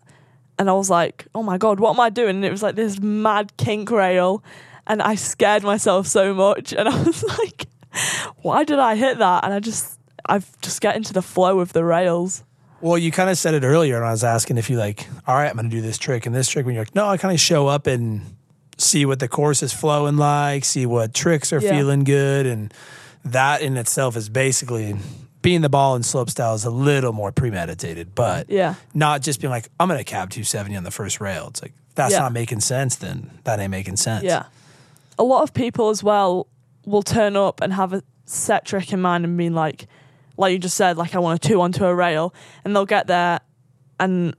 and 0.60 0.70
I 0.70 0.74
was 0.74 0.90
like, 0.90 1.28
oh 1.36 1.44
my 1.44 1.58
God, 1.58 1.80
what 1.80 1.92
am 1.92 2.00
I 2.00 2.10
doing? 2.10 2.38
And 2.38 2.46
it 2.46 2.52
was 2.52 2.64
like 2.64 2.76
this 2.76 3.00
mad 3.00 3.56
kink 3.58 3.92
rail. 3.92 4.44
And 4.88 5.02
I 5.02 5.16
scared 5.16 5.64
myself 5.64 6.08
so 6.08 6.34
much. 6.34 6.74
And 6.74 6.88
I 6.90 7.04
was 7.04 7.24
like, 7.24 7.68
why 8.38 8.64
did 8.64 8.80
I 8.80 8.96
hit 8.96 9.18
that? 9.18 9.44
And 9.44 9.54
I 9.54 9.60
just, 9.60 10.00
I've 10.26 10.60
just 10.62 10.82
get 10.82 10.96
into 10.96 11.14
the 11.14 11.22
flow 11.22 11.60
of 11.60 11.74
the 11.74 11.84
rails. 11.84 12.44
Well, 12.80 12.98
you 12.98 13.12
kind 13.12 13.30
of 13.30 13.40
said 13.40 13.56
it 13.56 13.64
earlier, 13.64 13.96
and 13.96 14.06
I 14.06 14.12
was 14.12 14.24
asking 14.24 14.60
if 14.60 14.70
you 14.70 14.78
like, 14.78 15.08
all 15.26 15.36
right, 15.36 15.50
I'm 15.50 15.56
going 15.56 15.68
to 15.68 15.76
do 15.76 15.82
this 15.82 15.98
trick 15.98 16.28
and 16.28 16.36
this 16.36 16.48
trick. 16.48 16.64
When 16.64 16.76
you're 16.76 16.84
like, 16.84 16.94
no, 16.94 17.08
I 17.08 17.18
kind 17.18 17.34
of 17.34 17.40
show 17.40 17.66
up 17.66 17.88
and 17.88 18.37
see 18.78 19.06
what 19.06 19.20
the 19.20 19.28
course 19.28 19.64
is 19.64 19.74
flowing 19.74 20.18
like, 20.18 20.64
see 20.66 20.86
what 20.86 21.14
tricks 21.14 21.52
are 21.54 21.60
Yeah. 21.60 21.72
feeling 21.72 22.04
good, 22.04 22.46
and 22.46 22.74
that 23.26 23.62
in 23.62 23.76
itself 23.78 24.16
is 24.16 24.30
basically 24.30 24.96
being 25.42 25.62
the 25.62 25.70
ball 25.70 25.96
in 25.96 26.02
slopestyle 26.02 26.56
is 26.56 26.66
a 26.66 26.70
little 26.70 27.14
more 27.14 27.32
premeditated, 27.32 28.14
but 28.16 28.50
Yeah. 28.50 28.76
not 28.94 29.22
just 29.22 29.40
being 29.40 29.52
like, 29.52 29.70
I'm 29.80 29.88
going 29.88 29.98
to 30.00 30.04
cab 30.04 30.30
270 30.30 30.76
on 30.76 30.84
the 30.84 30.92
first 30.92 31.20
rail. 31.22 31.48
It's 31.50 31.62
like 31.62 31.74
that's 31.96 32.14
Yeah. 32.14 32.20
not 32.20 32.34
making 32.34 32.60
sense. 32.60 32.96
Then 32.96 33.32
that 33.44 33.60
ain't 33.60 33.72
making 33.72 33.96
sense. 33.98 34.24
Yeah. 34.24 34.44
A 35.18 35.24
lot 35.24 35.44
of 35.44 35.54
people 35.54 35.90
as 35.90 36.04
well 36.04 36.48
will 36.86 37.02
turn 37.04 37.36
up 37.36 37.62
and 37.62 37.74
have 37.74 37.94
a 37.94 38.04
set 38.26 38.66
trick 38.66 38.92
in 38.94 39.02
mind 39.02 39.26
and 39.26 39.38
being 39.38 39.54
like, 39.56 39.88
like 40.38 40.52
you 40.54 40.60
just 40.60 40.76
said, 40.78 40.98
like 40.98 41.16
I 41.16 41.20
want 41.20 41.44
a 41.44 41.48
two 41.48 41.60
onto 41.62 41.86
a 41.86 41.96
rail, 41.96 42.34
and 42.64 42.76
they'll 42.76 42.86
get 42.86 43.08
there 43.08 43.40
and 44.00 44.36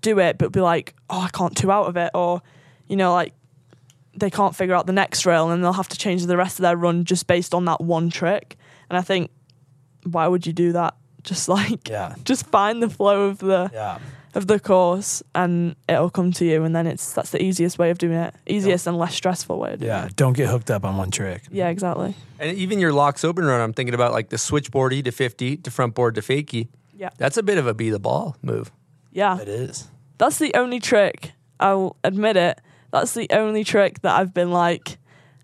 do 0.00 0.18
it, 0.20 0.38
but 0.38 0.52
be 0.52 0.60
like, 0.60 0.94
oh, 1.10 1.20
I 1.22 1.28
can't 1.30 1.56
two 1.56 1.72
out 1.72 1.86
of 1.86 1.96
it, 1.96 2.10
or 2.14 2.42
you 2.88 2.96
know, 2.96 3.12
like 3.12 3.32
they 4.14 4.30
can't 4.30 4.54
figure 4.54 4.74
out 4.74 4.86
the 4.86 4.92
next 4.92 5.24
rail, 5.26 5.50
and 5.50 5.62
they'll 5.64 5.72
have 5.72 5.88
to 5.88 5.98
change 5.98 6.26
the 6.26 6.36
rest 6.36 6.58
of 6.58 6.62
their 6.62 6.76
run 6.76 7.04
just 7.04 7.26
based 7.26 7.54
on 7.54 7.64
that 7.66 7.80
one 7.80 8.10
trick. 8.10 8.56
And 8.90 8.98
I 8.98 9.02
think, 9.02 9.30
why 10.04 10.26
would 10.28 10.46
you 10.46 10.52
do 10.52 10.72
that? 10.72 10.94
Just 11.22 11.48
like, 11.48 11.88
Yeah. 11.88 12.14
just 12.24 12.46
find 12.46 12.82
the 12.82 12.90
flow 12.90 13.26
of 13.28 13.38
the 13.38 13.70
Yeah. 13.72 13.98
of 14.34 14.48
the 14.48 14.58
course, 14.58 15.22
and 15.36 15.76
it'll 15.88 16.10
come 16.10 16.32
to 16.32 16.44
you. 16.44 16.64
And 16.64 16.74
then 16.74 16.88
it's 16.88 17.12
that's 17.12 17.30
the 17.30 17.40
easiest 17.40 17.78
way 17.78 17.90
of 17.90 17.98
doing 17.98 18.16
it, 18.18 18.34
easiest 18.46 18.88
and 18.88 18.98
less 18.98 19.14
stressful 19.14 19.56
way 19.56 19.74
of 19.74 19.78
doing 19.78 19.88
Yeah. 19.92 20.06
it. 20.06 20.16
Don't 20.16 20.32
get 20.32 20.48
hooked 20.48 20.68
up 20.70 20.84
on 20.84 20.96
one 20.96 21.12
trick. 21.12 21.42
Yeah, 21.50 21.68
exactly. 21.68 22.16
And 22.40 22.56
even 22.58 22.80
your 22.80 22.90
Laax 22.92 23.24
Open 23.24 23.44
run, 23.44 23.60
I'm 23.60 23.72
thinking 23.72 23.94
about 23.94 24.10
like 24.12 24.30
the 24.30 24.36
switchboardy 24.36 25.04
to 25.04 25.12
50 25.12 25.58
to 25.58 25.70
front 25.70 25.94
board 25.94 26.16
to 26.16 26.22
fakie. 26.22 26.66
Yeah. 26.92 27.10
That's 27.18 27.36
a 27.36 27.42
bit 27.44 27.56
of 27.56 27.68
a 27.68 27.72
be 27.74 27.88
the 27.90 28.00
ball 28.00 28.36
move. 28.42 28.72
Yeah. 29.12 29.38
It 29.40 29.48
is. 29.48 29.86
That's 30.18 30.38
the 30.38 30.52
only 30.54 30.80
trick, 30.80 31.32
I'll 31.60 31.94
admit 32.02 32.36
it. 32.36 32.60
That's 32.92 33.14
the 33.14 33.26
only 33.32 33.64
trick 33.64 34.00
that 34.02 34.14
I've 34.14 34.32
been 34.32 34.52
like, 34.52 34.98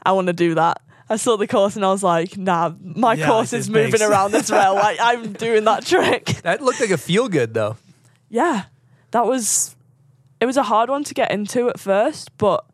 I 0.04 0.12
want 0.12 0.28
to 0.28 0.32
do 0.32 0.54
that. 0.54 0.80
I 1.10 1.16
saw 1.16 1.36
the 1.38 1.46
course 1.46 1.74
and 1.76 1.84
I 1.84 1.90
was 1.90 2.02
like, 2.02 2.36
nah, 2.36 2.72
my 2.80 3.14
Yeah, 3.14 3.26
course 3.26 3.52
is 3.54 3.68
makes- 3.70 3.92
moving 3.92 4.06
around 4.06 4.34
as 4.34 4.50
well. 4.50 4.74
Like, 4.86 4.98
I'm 5.00 5.32
doing 5.32 5.64
that 5.64 5.84
trick. 5.86 6.26
That 6.42 6.60
looked 6.62 6.80
like 6.80 6.90
a 6.90 6.98
feel 6.98 7.28
good 7.28 7.54
though. 7.54 7.76
Yeah. 8.28 8.64
That 9.12 9.24
was, 9.26 9.74
it 10.40 10.44
was 10.46 10.58
a 10.58 10.62
hard 10.64 10.90
one 10.90 11.02
to 11.04 11.14
get 11.14 11.30
into 11.30 11.68
at 11.70 11.80
first, 11.80 12.36
but 12.36 12.64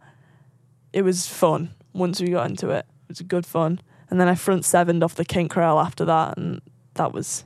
it 0.92 1.02
was 1.02 1.28
fun 1.28 1.70
once 1.92 2.20
we 2.20 2.28
got 2.30 2.50
into 2.50 2.70
it. 2.70 2.86
It 3.04 3.08
was 3.08 3.20
good 3.22 3.46
fun. 3.46 3.80
And 4.10 4.20
then 4.20 4.26
I 4.28 4.34
front 4.34 4.64
sevened 4.64 5.04
off 5.04 5.14
the 5.14 5.24
kink 5.24 5.54
rail 5.54 5.78
after 5.78 6.04
that. 6.04 6.36
And 6.36 6.60
that 6.94 7.12
was, 7.12 7.44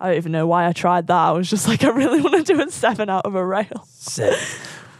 I 0.00 0.08
don't 0.08 0.16
even 0.16 0.32
know 0.32 0.48
why 0.48 0.66
I 0.66 0.72
tried 0.72 1.06
that. 1.06 1.14
I 1.14 1.30
was 1.30 1.48
just 1.48 1.68
like, 1.68 1.84
I 1.84 1.90
really 1.90 2.20
want 2.20 2.44
to 2.44 2.52
do 2.54 2.60
a 2.60 2.68
seven 2.70 3.08
out 3.08 3.26
of 3.26 3.36
a 3.36 3.46
rail. 3.46 3.86
Sick. 3.88 4.36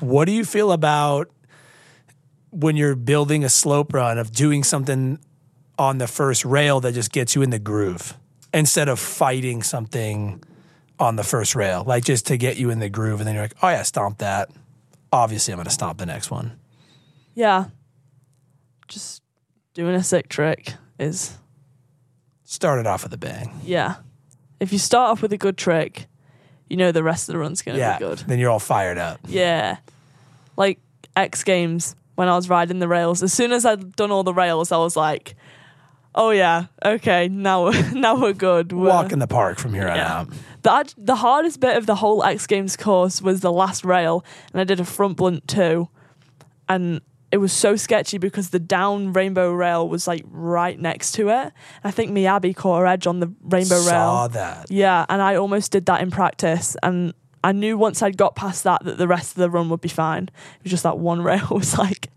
What 0.04 0.26
do 0.26 0.32
you 0.32 0.44
feel 0.44 0.72
about 0.72 1.30
when 2.50 2.76
you're 2.76 2.94
building 2.94 3.44
a 3.44 3.48
slope 3.48 3.92
run 3.92 4.18
of 4.18 4.30
doing 4.32 4.62
something 4.62 5.18
on 5.78 5.98
the 5.98 6.06
first 6.06 6.44
rail 6.44 6.80
that 6.80 6.92
just 6.92 7.10
gets 7.10 7.34
you 7.34 7.42
in 7.42 7.50
the 7.50 7.58
groove 7.58 8.16
instead 8.52 8.88
of 8.88 9.00
fighting 9.00 9.62
something 9.62 10.42
on 11.00 11.16
the 11.16 11.24
first 11.24 11.56
rail, 11.56 11.82
like 11.84 12.04
just 12.04 12.26
to 12.28 12.36
get 12.36 12.56
you 12.56 12.70
in 12.70 12.78
the 12.78 12.88
groove, 12.88 13.18
and 13.20 13.26
then 13.26 13.34
you're 13.34 13.44
like, 13.44 13.56
oh 13.62 13.68
yeah, 13.68 13.82
stomp 13.82 14.18
that. 14.18 14.48
Obviously, 15.12 15.52
I'm 15.52 15.56
going 15.58 15.64
to 15.64 15.70
stomp 15.70 15.98
the 15.98 16.06
next 16.06 16.30
one. 16.30 16.58
Yeah. 17.34 17.66
Just 18.86 19.22
doing 19.74 19.94
a 19.94 20.02
sick 20.04 20.28
trick 20.28 20.74
is 20.98 21.36
Started 22.44 22.86
off 22.86 23.02
with 23.02 23.12
a 23.12 23.16
bang. 23.18 23.50
yeah. 23.64 23.96
If 24.60 24.72
you 24.72 24.78
start 24.78 25.10
off 25.10 25.22
with 25.22 25.32
a 25.32 25.36
good 25.36 25.56
trick, 25.58 26.06
you 26.68 26.76
know 26.76 26.92
the 26.92 27.02
rest 27.02 27.28
of 27.28 27.32
the 27.32 27.38
run's 27.38 27.60
gonna 27.62 27.78
yeah, 27.78 27.98
be 27.98 28.04
good. 28.04 28.18
then 28.20 28.38
you're 28.38 28.50
all 28.50 28.60
fired 28.60 28.98
up. 28.98 29.18
Yeah. 29.26 29.78
Like 30.56 30.78
X 31.16 31.44
Games 31.44 31.96
when 32.14 32.28
I 32.28 32.36
was 32.36 32.48
riding 32.48 32.78
the 32.78 32.88
rails. 32.88 33.22
As 33.22 33.32
soon 33.32 33.52
as 33.52 33.64
I'd 33.64 33.96
done 33.96 34.10
all 34.10 34.22
the 34.24 34.34
rails, 34.34 34.70
I 34.72 34.76
was 34.78 34.96
like, 34.96 35.34
"Oh 36.14 36.30
yeah, 36.30 36.66
okay, 36.84 37.28
now 37.28 37.64
we're 37.64 37.90
now 37.94 38.20
we're 38.20 38.32
good." 38.32 38.72
We're, 38.72 38.88
Walk 38.88 39.12
in 39.12 39.18
the 39.18 39.26
park 39.26 39.58
from 39.58 39.74
here 39.74 39.88
on 39.88 39.96
Yeah. 39.96 40.18
out. 40.20 40.28
the 40.62 40.94
the 40.96 41.16
hardest 41.16 41.60
bit 41.60 41.76
of 41.76 41.86
the 41.86 41.96
whole 41.96 42.22
X 42.24 42.46
Games 42.46 42.76
course 42.76 43.20
was 43.20 43.40
the 43.40 43.52
last 43.52 43.84
rail, 43.84 44.24
and 44.52 44.60
I 44.60 44.64
did 44.64 44.80
a 44.80 44.84
front 44.84 45.16
blunt 45.16 45.46
too, 45.48 45.88
and 46.68 47.00
it 47.32 47.38
was 47.38 47.52
so 47.52 47.74
sketchy 47.74 48.16
because 48.18 48.50
the 48.50 48.60
down 48.60 49.12
rainbow 49.12 49.50
rail 49.52 49.88
was 49.88 50.06
like 50.06 50.22
right 50.30 50.78
next 50.78 51.12
to 51.12 51.30
it. 51.30 51.52
I 51.82 51.90
think 51.90 52.12
Miyabi 52.12 52.54
caught 52.54 52.78
her 52.78 52.86
edge 52.86 53.08
on 53.08 53.18
the 53.18 53.26
rainbow 53.42 53.80
Saw 53.80 53.90
rail. 53.90 54.04
Saw 54.12 54.28
that. 54.28 54.70
Yeah, 54.70 55.04
and 55.08 55.20
I 55.20 55.34
almost 55.34 55.72
did 55.72 55.86
that 55.86 56.00
in 56.00 56.12
practice, 56.12 56.76
and 56.84 57.12
I 57.44 57.52
knew 57.52 57.76
once 57.76 58.00
I'd 58.00 58.16
got 58.16 58.34
past 58.34 58.64
that 58.64 58.82
that 58.84 58.96
the 58.96 59.06
rest 59.06 59.32
of 59.32 59.36
the 59.36 59.50
run 59.50 59.68
would 59.68 59.82
be 59.82 59.90
fine. 59.90 60.24
It 60.24 60.62
was 60.64 60.70
just 60.70 60.82
that 60.84 60.98
one 60.98 61.20
rail 61.30 61.46
was 61.50 61.76
like 61.76 62.08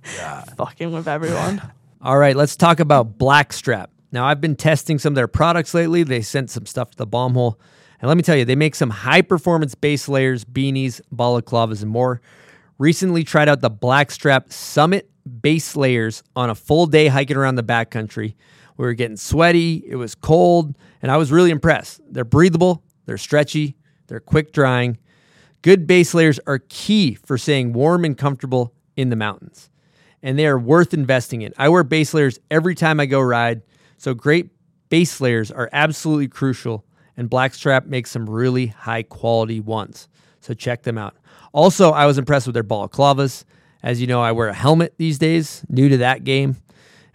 fucking 0.55 0.93
with 0.93 1.07
everyone. 1.07 1.61
All 2.01 2.17
right, 2.17 2.35
let's 2.35 2.55
talk 2.55 2.79
about 2.79 3.17
Blackstrap. 3.17 3.89
Now, 4.13 4.25
I've 4.25 4.39
been 4.39 4.55
testing 4.55 4.99
some 4.99 5.11
of 5.11 5.15
their 5.15 5.27
products 5.27 5.73
lately. 5.73 6.03
They 6.03 6.21
sent 6.21 6.49
some 6.49 6.65
stuff 6.65 6.91
to 6.91 6.97
the 6.97 7.05
bomb 7.05 7.33
hole. 7.33 7.59
And 7.99 8.07
let 8.07 8.15
me 8.15 8.23
tell 8.23 8.37
you, 8.37 8.45
they 8.45 8.55
make 8.55 8.73
some 8.73 8.89
high 8.89 9.21
performance 9.21 9.75
base 9.75 10.07
layers, 10.07 10.45
beanies, 10.45 11.01
balaclavas, 11.13 11.81
and 11.81 11.91
more. 11.91 12.21
Recently 12.77 13.25
tried 13.25 13.49
out 13.49 13.59
the 13.59 13.69
Blackstrap 13.69 14.53
Summit 14.53 15.09
base 15.41 15.75
layers 15.75 16.23
on 16.37 16.49
a 16.49 16.55
full 16.55 16.85
day 16.85 17.07
hiking 17.07 17.35
around 17.35 17.55
the 17.55 17.63
backcountry. 17.63 18.35
We 18.77 18.85
were 18.85 18.93
getting 18.93 19.17
sweaty, 19.17 19.83
it 19.85 19.95
was 19.97 20.15
cold, 20.15 20.77
and 21.01 21.11
I 21.11 21.17
was 21.17 21.33
really 21.33 21.49
impressed. 21.49 21.99
They're 22.09 22.23
breathable, 22.23 22.83
they're 23.05 23.17
stretchy, 23.17 23.75
they're 24.07 24.21
quick 24.21 24.53
drying. 24.53 24.99
Good 25.61 25.88
base 25.88 26.13
layers 26.13 26.39
are 26.47 26.59
key 26.69 27.15
for 27.15 27.38
staying 27.38 27.73
warm 27.73 28.05
and 28.05 28.17
comfortable 28.17 28.73
in 28.95 29.09
the 29.09 29.15
mountains 29.15 29.69
and 30.21 30.38
they 30.38 30.45
are 30.47 30.59
worth 30.59 30.93
investing 30.93 31.41
in. 31.41 31.53
I 31.57 31.69
wear 31.69 31.84
base 31.84 32.13
layers 32.13 32.38
every 32.51 32.75
time 32.75 32.99
I 32.99 33.05
go 33.05 33.21
ride, 33.21 33.61
so 33.97 34.13
great 34.13 34.49
base 34.89 35.21
layers 35.21 35.51
are 35.51 35.69
absolutely 35.71 36.27
crucial, 36.27 36.84
and 37.15 37.29
Blackstrap 37.29 37.85
makes 37.85 38.11
some 38.11 38.29
really 38.29 38.67
high 38.67 39.03
quality 39.03 39.61
ones. 39.61 40.09
So 40.41 40.53
check 40.53 40.84
them 40.84 40.97
out. 40.97 41.15
Also, 41.53 41.91
I 41.91 42.05
was 42.05 42.17
impressed 42.17 42.45
with 42.47 42.53
their 42.53 42.63
balaclavas. 42.63 43.43
As 43.84 44.01
you 44.01 44.07
know, 44.07 44.21
I 44.21 44.31
wear 44.31 44.47
a 44.47 44.53
helmet 44.53 44.95
these 44.97 45.17
days, 45.17 45.63
new 45.69 45.88
to 45.89 45.97
that 45.97 46.23
game, 46.23 46.55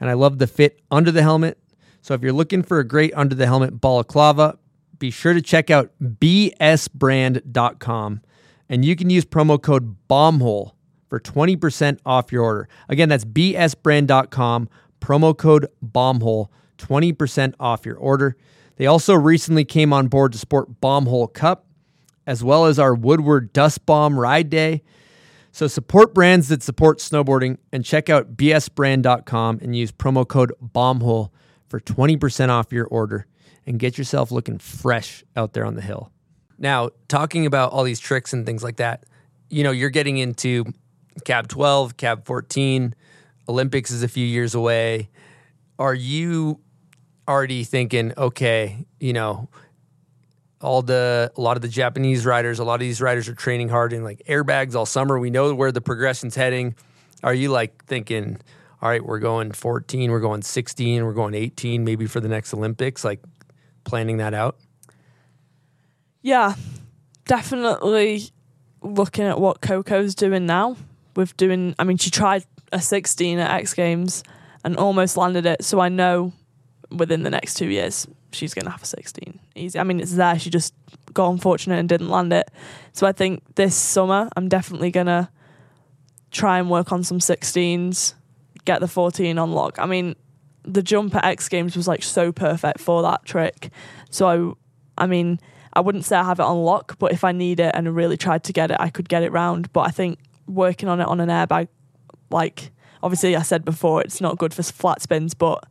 and 0.01 0.09
I 0.10 0.14
love 0.14 0.39
the 0.39 0.47
fit 0.47 0.81
under 0.90 1.10
the 1.10 1.23
helmet. 1.23 1.59
So 2.02 2.14
if 2.14 2.23
you're 2.23 2.32
looking 2.32 2.62
for 2.62 2.78
a 2.78 2.85
great 2.86 3.12
under 3.14 3.35
the 3.35 3.47
helmet 3.47 3.81
balaclava, 3.81 4.59
be 4.98 5.10
sure 5.10 5.35
to 5.35 5.43
check 5.43 5.70
out 5.70 5.90
bsbrand.com 6.02 7.43
and 8.73 8.86
you 8.86 8.97
can 8.97 9.11
use 9.11 9.27
promo 9.27 9.61
code 9.61 9.97
BOMBHOLE 10.09 10.73
for 11.11 11.20
20% 11.20 11.99
off 12.07 12.32
your 12.32 12.43
order. 12.43 12.69
Again, 12.89 13.11
that's 13.11 13.27
bsbrand.com, 13.27 14.70
promo 14.99 15.36
code 15.36 15.66
BOMBHOLE, 15.85 16.49
20% 16.78 17.55
off 17.61 17.85
your 17.85 17.97
order. 17.97 18.35
They 18.77 18.86
also 18.86 19.12
recently 19.12 19.66
came 19.66 19.93
on 19.93 20.09
board 20.09 20.32
to 20.32 20.39
support 20.39 20.81
Bombhole 20.81 21.31
Cup, 21.31 21.66
as 22.27 22.43
well 22.43 22.65
as 22.65 22.78
our 22.78 22.94
Woodward 22.94 23.53
Dust 23.53 23.85
Bomb 23.85 24.19
Ride 24.19 24.49
Day. 24.49 24.82
So 25.53 25.66
support 25.66 26.15
brands 26.15 26.49
that 26.49 26.62
support 26.62 26.99
snowboarding 26.99 27.59
and 27.74 27.85
check 27.85 28.09
out 28.09 28.39
bsbrand.com 28.39 29.59
and 29.61 29.77
use 29.77 29.93
promo 29.93 30.27
code 30.27 30.55
BOMBHOLE 30.62 31.31
for 31.69 31.78
20% 31.78 32.49
off 32.49 32.73
your 32.73 32.86
order 32.86 33.27
and 33.66 33.78
get 33.78 33.99
yourself 33.99 34.32
looking 34.32 34.57
fresh 34.57 35.24
out 35.36 35.53
there 35.53 35.66
on 35.66 35.74
the 35.74 35.82
hill. 35.82 36.11
Now, 36.59 36.91
talking 37.09 37.47
about 37.47 37.73
all 37.73 37.85
these 37.85 38.01
tricks 38.01 38.33
and 38.33 38.47
things 38.47 38.62
like 38.62 38.77
that, 38.77 39.05
you 39.51 39.62
know, 39.62 39.70
you're 39.70 39.91
getting 39.91 40.19
into 40.19 40.65
Cab 41.24 41.49
12, 41.49 41.97
Cab 41.97 42.24
14, 42.24 42.95
Olympics 43.49 43.91
is 43.91 44.03
a 44.03 44.09
few 44.09 44.27
years 44.27 44.55
away. 44.55 45.11
Are 45.79 45.95
you 45.95 46.61
already 47.29 47.65
thinking, 47.65 48.12
okay, 48.16 48.87
you 49.01 49.12
know, 49.12 49.49
all 50.61 50.83
the 50.83 51.33
a 51.37 51.41
lot 51.41 51.57
of 51.57 51.62
the 51.62 51.69
Japanese 51.69 52.24
riders, 52.24 52.59
a 52.59 52.65
lot 52.65 52.74
of 52.74 52.81
these 52.81 53.01
riders 53.01 53.29
are 53.29 53.35
training 53.35 53.69
hard 53.69 53.93
in 53.93 54.05
like 54.05 54.23
airbags 54.29 54.74
all 54.74 54.87
summer. 54.87 55.19
We 55.19 55.31
know 55.31 55.53
where 55.55 55.73
the 55.73 55.81
progression's 55.81 56.37
heading. 56.37 56.77
Are 57.23 57.35
you 57.35 57.51
like 57.51 57.85
thinking, 57.87 58.41
all 58.81 58.89
right, 58.89 59.05
we're 59.05 59.19
going 59.19 59.53
14, 59.53 60.11
we're 60.11 60.20
going 60.20 60.43
16, 60.43 61.05
we're 61.05 61.12
going 61.12 61.35
18, 61.35 61.85
maybe 61.85 62.07
for 62.07 62.20
the 62.20 62.29
next 62.29 62.55
Olympics? 62.55 63.05
Like 63.05 63.20
planning 63.85 64.19
that 64.19 64.35
out? 64.35 64.57
Yeah, 66.23 66.55
definitely 67.27 68.31
looking 68.81 69.24
at 69.24 69.40
what 69.40 69.61
Coco's 69.61 70.15
doing 70.15 70.47
now 70.47 70.77
with 71.16 71.36
doing. 71.36 71.74
I 71.78 71.85
mean, 71.85 71.99
she 71.99 72.11
tried 72.11 72.44
a 72.73 72.81
16 72.81 73.39
at 73.39 73.51
X 73.51 73.74
Games 73.74 74.23
and 74.65 74.77
almost 74.77 75.16
landed 75.16 75.47
it. 75.47 75.65
So 75.65 75.81
I 75.81 75.89
know 75.89 76.32
within 76.90 77.23
the 77.23 77.31
next 77.31 77.55
two 77.55 77.69
years 77.69 78.07
she's 78.32 78.55
going 78.55 78.65
to 78.65 78.70
have 78.70 78.82
a 78.82 78.86
16 78.86 79.39
easy. 79.55 79.78
I 79.78 79.85
mean, 79.85 80.01
it's 80.01 80.15
there. 80.15 80.39
She 80.39 80.51
just 80.51 80.74
got 81.12 81.31
unfortunate 81.31 81.78
and 81.78 81.89
didn't 81.89 82.09
land 82.09 82.32
it. 82.32 82.51
So 82.93 83.07
I 83.07 83.12
think 83.12 83.43
this 83.55 83.74
summer 83.74 84.28
I'm 84.36 84.49
definitely 84.49 84.90
going 84.90 85.07
to 85.07 85.28
try 86.31 86.59
and 86.59 86.70
work 86.70 86.93
on 86.93 87.05
some 87.05 87.19
16s, 87.19 88.15
get 88.65 88.81
the 88.81 88.89
14 88.89 89.39
on 89.39 89.53
lock. 89.53 89.78
I 89.78 89.86
mean, 89.86 90.16
the 90.65 90.82
jump 90.82 91.15
at 91.15 91.24
X 91.24 91.49
Games 91.49 91.77
was 91.77 91.89
like 91.89 92.03
so 92.03 92.32
perfect 92.32 92.81
for 92.81 93.03
that 93.03 93.24
trick. 93.24 93.70
So 94.11 94.57
I, 94.97 95.05
I 95.05 95.07
mean, 95.07 95.40
I 95.73 95.81
wouldn't 95.81 96.05
say 96.05 96.16
I 96.16 96.24
have 96.24 96.39
it 96.39 96.44
on 96.44 96.62
lock, 96.62 96.99
but 96.99 97.12
if 97.12 97.24
I 97.24 97.32
need 97.32 97.61
it 97.61 97.74
and 97.74 97.86
I 97.89 97.90
really 97.90 98.16
tried 98.16 98.44
to 98.44 98.53
get 98.53 98.70
it, 98.70 98.77
I 98.78 98.90
could 98.90 99.09
get 99.09 99.23
it 99.23 99.32
round. 99.32 99.73
But 99.73 99.82
I 99.82 99.90
think 99.90 100.19
working 100.47 100.89
on 100.89 101.01
it 101.01 101.07
on 101.07 101.20
an 101.20 101.28
airbag, 101.28 101.69
like 102.31 102.70
obviously 103.03 103.36
I 103.36 103.43
said 103.43 103.65
before, 103.65 104.03
it's 104.03 104.20
not 104.20 104.39
good 104.39 104.53
for 104.53 104.62
flat 104.62 105.01
spins, 105.03 105.35
but 105.35 105.65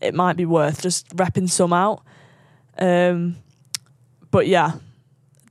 it 0.00 0.14
might 0.14 0.36
be 0.36 0.44
worth 0.44 0.82
just 0.82 1.08
repping 1.16 1.48
some 1.48 1.72
out. 1.72 2.02
Um, 2.78 3.36
but 4.30 4.46
yeah, 4.46 4.72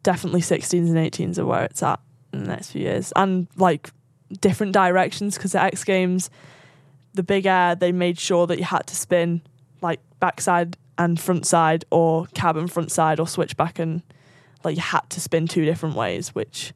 definitely 0.03 0.41
16s 0.41 0.73
and 0.73 0.97
18s 0.97 1.37
are 1.37 1.45
where 1.45 1.63
it's 1.63 1.81
at 1.83 1.99
in 2.31 2.43
the 2.43 2.49
next 2.49 2.71
few 2.71 2.81
years, 2.81 3.13
and 3.15 3.47
like 3.57 3.91
different 4.41 4.73
directions 4.73 5.35
because 5.37 5.55
at 5.55 5.65
X 5.65 5.83
Games, 5.83 6.29
the 7.13 7.23
big 7.23 7.45
air 7.45 7.75
they 7.75 7.91
made 7.91 8.19
sure 8.19 8.47
that 8.47 8.57
you 8.57 8.65
had 8.65 8.87
to 8.87 8.95
spin 8.95 9.41
like 9.81 9.99
backside 10.19 10.77
and 10.97 11.19
front 11.19 11.45
side 11.45 11.85
or 11.91 12.27
cab 12.33 12.57
and 12.57 12.71
front 12.71 12.91
side 12.91 13.19
or 13.19 13.27
switch 13.27 13.57
back 13.57 13.79
and 13.79 14.03
like 14.63 14.75
you 14.75 14.81
had 14.81 15.09
to 15.09 15.19
spin 15.19 15.47
two 15.47 15.65
different 15.65 15.95
ways, 15.95 16.33
which 16.33 16.73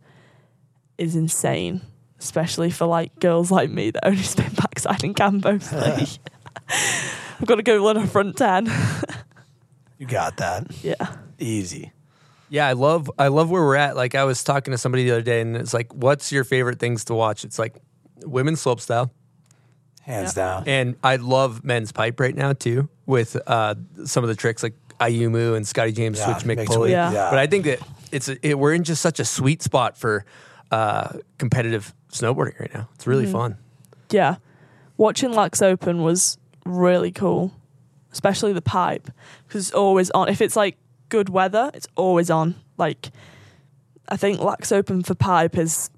is 0.97 1.15
insane, 1.15 1.81
especially 2.19 2.69
for 2.69 2.85
like 2.85 3.17
girls 3.19 3.51
like 3.51 3.69
me 3.69 3.91
that 3.91 4.05
only 4.05 4.21
spin 4.23 4.51
backside 4.53 5.03
and 5.03 5.15
cam 5.15 5.39
both. 5.39 5.71
Like, 5.73 6.09
I've 7.39 7.45
got 7.45 7.55
to 7.55 7.63
go 7.63 7.81
learn 7.83 7.97
a 7.97 8.07
front 8.07 8.35
ten. 8.35 8.69
You 9.97 10.05
got 10.05 10.37
that. 10.37 10.83
Yeah. 10.83 11.15
Easy. 11.39 11.93
Yeah, 12.49 12.67
I 12.67 12.73
love 12.73 13.11
I 13.17 13.27
love 13.27 13.49
where 13.49 13.61
we're 13.61 13.75
at. 13.75 13.95
Like 13.95 14.15
I 14.15 14.23
was 14.23 14.43
talking 14.43 14.71
to 14.71 14.77
somebody 14.77 15.03
the 15.05 15.11
other 15.11 15.21
day, 15.21 15.41
and 15.41 15.55
it's 15.55 15.73
like, 15.73 15.93
"What's 15.93 16.31
your 16.31 16.43
favorite 16.43 16.79
things 16.79 17.05
to 17.05 17.13
watch?" 17.13 17.43
It's 17.43 17.59
like 17.59 17.75
women's 18.25 18.61
slope 18.61 18.79
style, 18.79 19.11
Hands 20.07 20.33
down. 20.33 20.63
and 20.67 20.95
I 21.03 21.17
love 21.17 21.63
men's 21.63 21.91
pipe 21.91 22.19
right 22.19 22.35
now 22.35 22.53
too, 22.53 22.89
with 23.05 23.37
uh, 23.45 23.75
some 24.05 24.23
of 24.23 24.29
the 24.29 24.35
tricks 24.35 24.63
like 24.63 24.73
Ayumu 24.99 25.55
and 25.55 25.67
Scotty 25.67 25.91
James 25.91 26.17
Yeah, 26.17 26.33
switch 26.33 26.45
mixed 26.45 26.67
McPulley. 26.69 26.89
Yeah. 26.89 27.11
yeah. 27.11 27.29
But 27.29 27.39
I 27.39 27.45
think 27.47 27.65
that 27.65 27.79
it's 28.11 28.29
a, 28.29 28.47
it, 28.47 28.57
we're 28.57 28.73
in 28.73 28.83
just 28.83 29.01
such 29.01 29.19
a 29.19 29.25
sweet 29.25 29.61
spot 29.61 29.97
for 29.97 30.25
uh, 30.71 31.09
competitive 31.37 31.93
snowboarding 32.11 32.59
right 32.59 32.73
now. 32.73 32.87
It's 32.95 33.05
really 33.05 33.25
Mhm. 33.27 33.31
fun. 33.33 33.57
yeah, 34.09 34.35
watching 34.95 35.31
Laax 35.31 35.61
Open 35.61 36.01
was 36.01 36.37
really 36.65 37.11
cool, 37.11 37.51
especially 38.13 38.53
the 38.53 38.61
pipe 38.61 39.11
because 39.47 39.67
it's 39.67 39.75
always 39.75 40.09
on. 40.11 40.29
If 40.29 40.41
it's 40.41 40.55
like 40.55 40.77
good 41.09 41.29
weather, 41.29 41.69
it's 41.73 41.87
always 41.95 42.29
on. 42.29 42.55
Like, 42.77 43.09
I 44.09 44.15
think 44.17 44.39
Laax 44.39 44.71
Open 44.71 45.03
for 45.03 45.15
pipe 45.15 45.57
is 45.57 45.89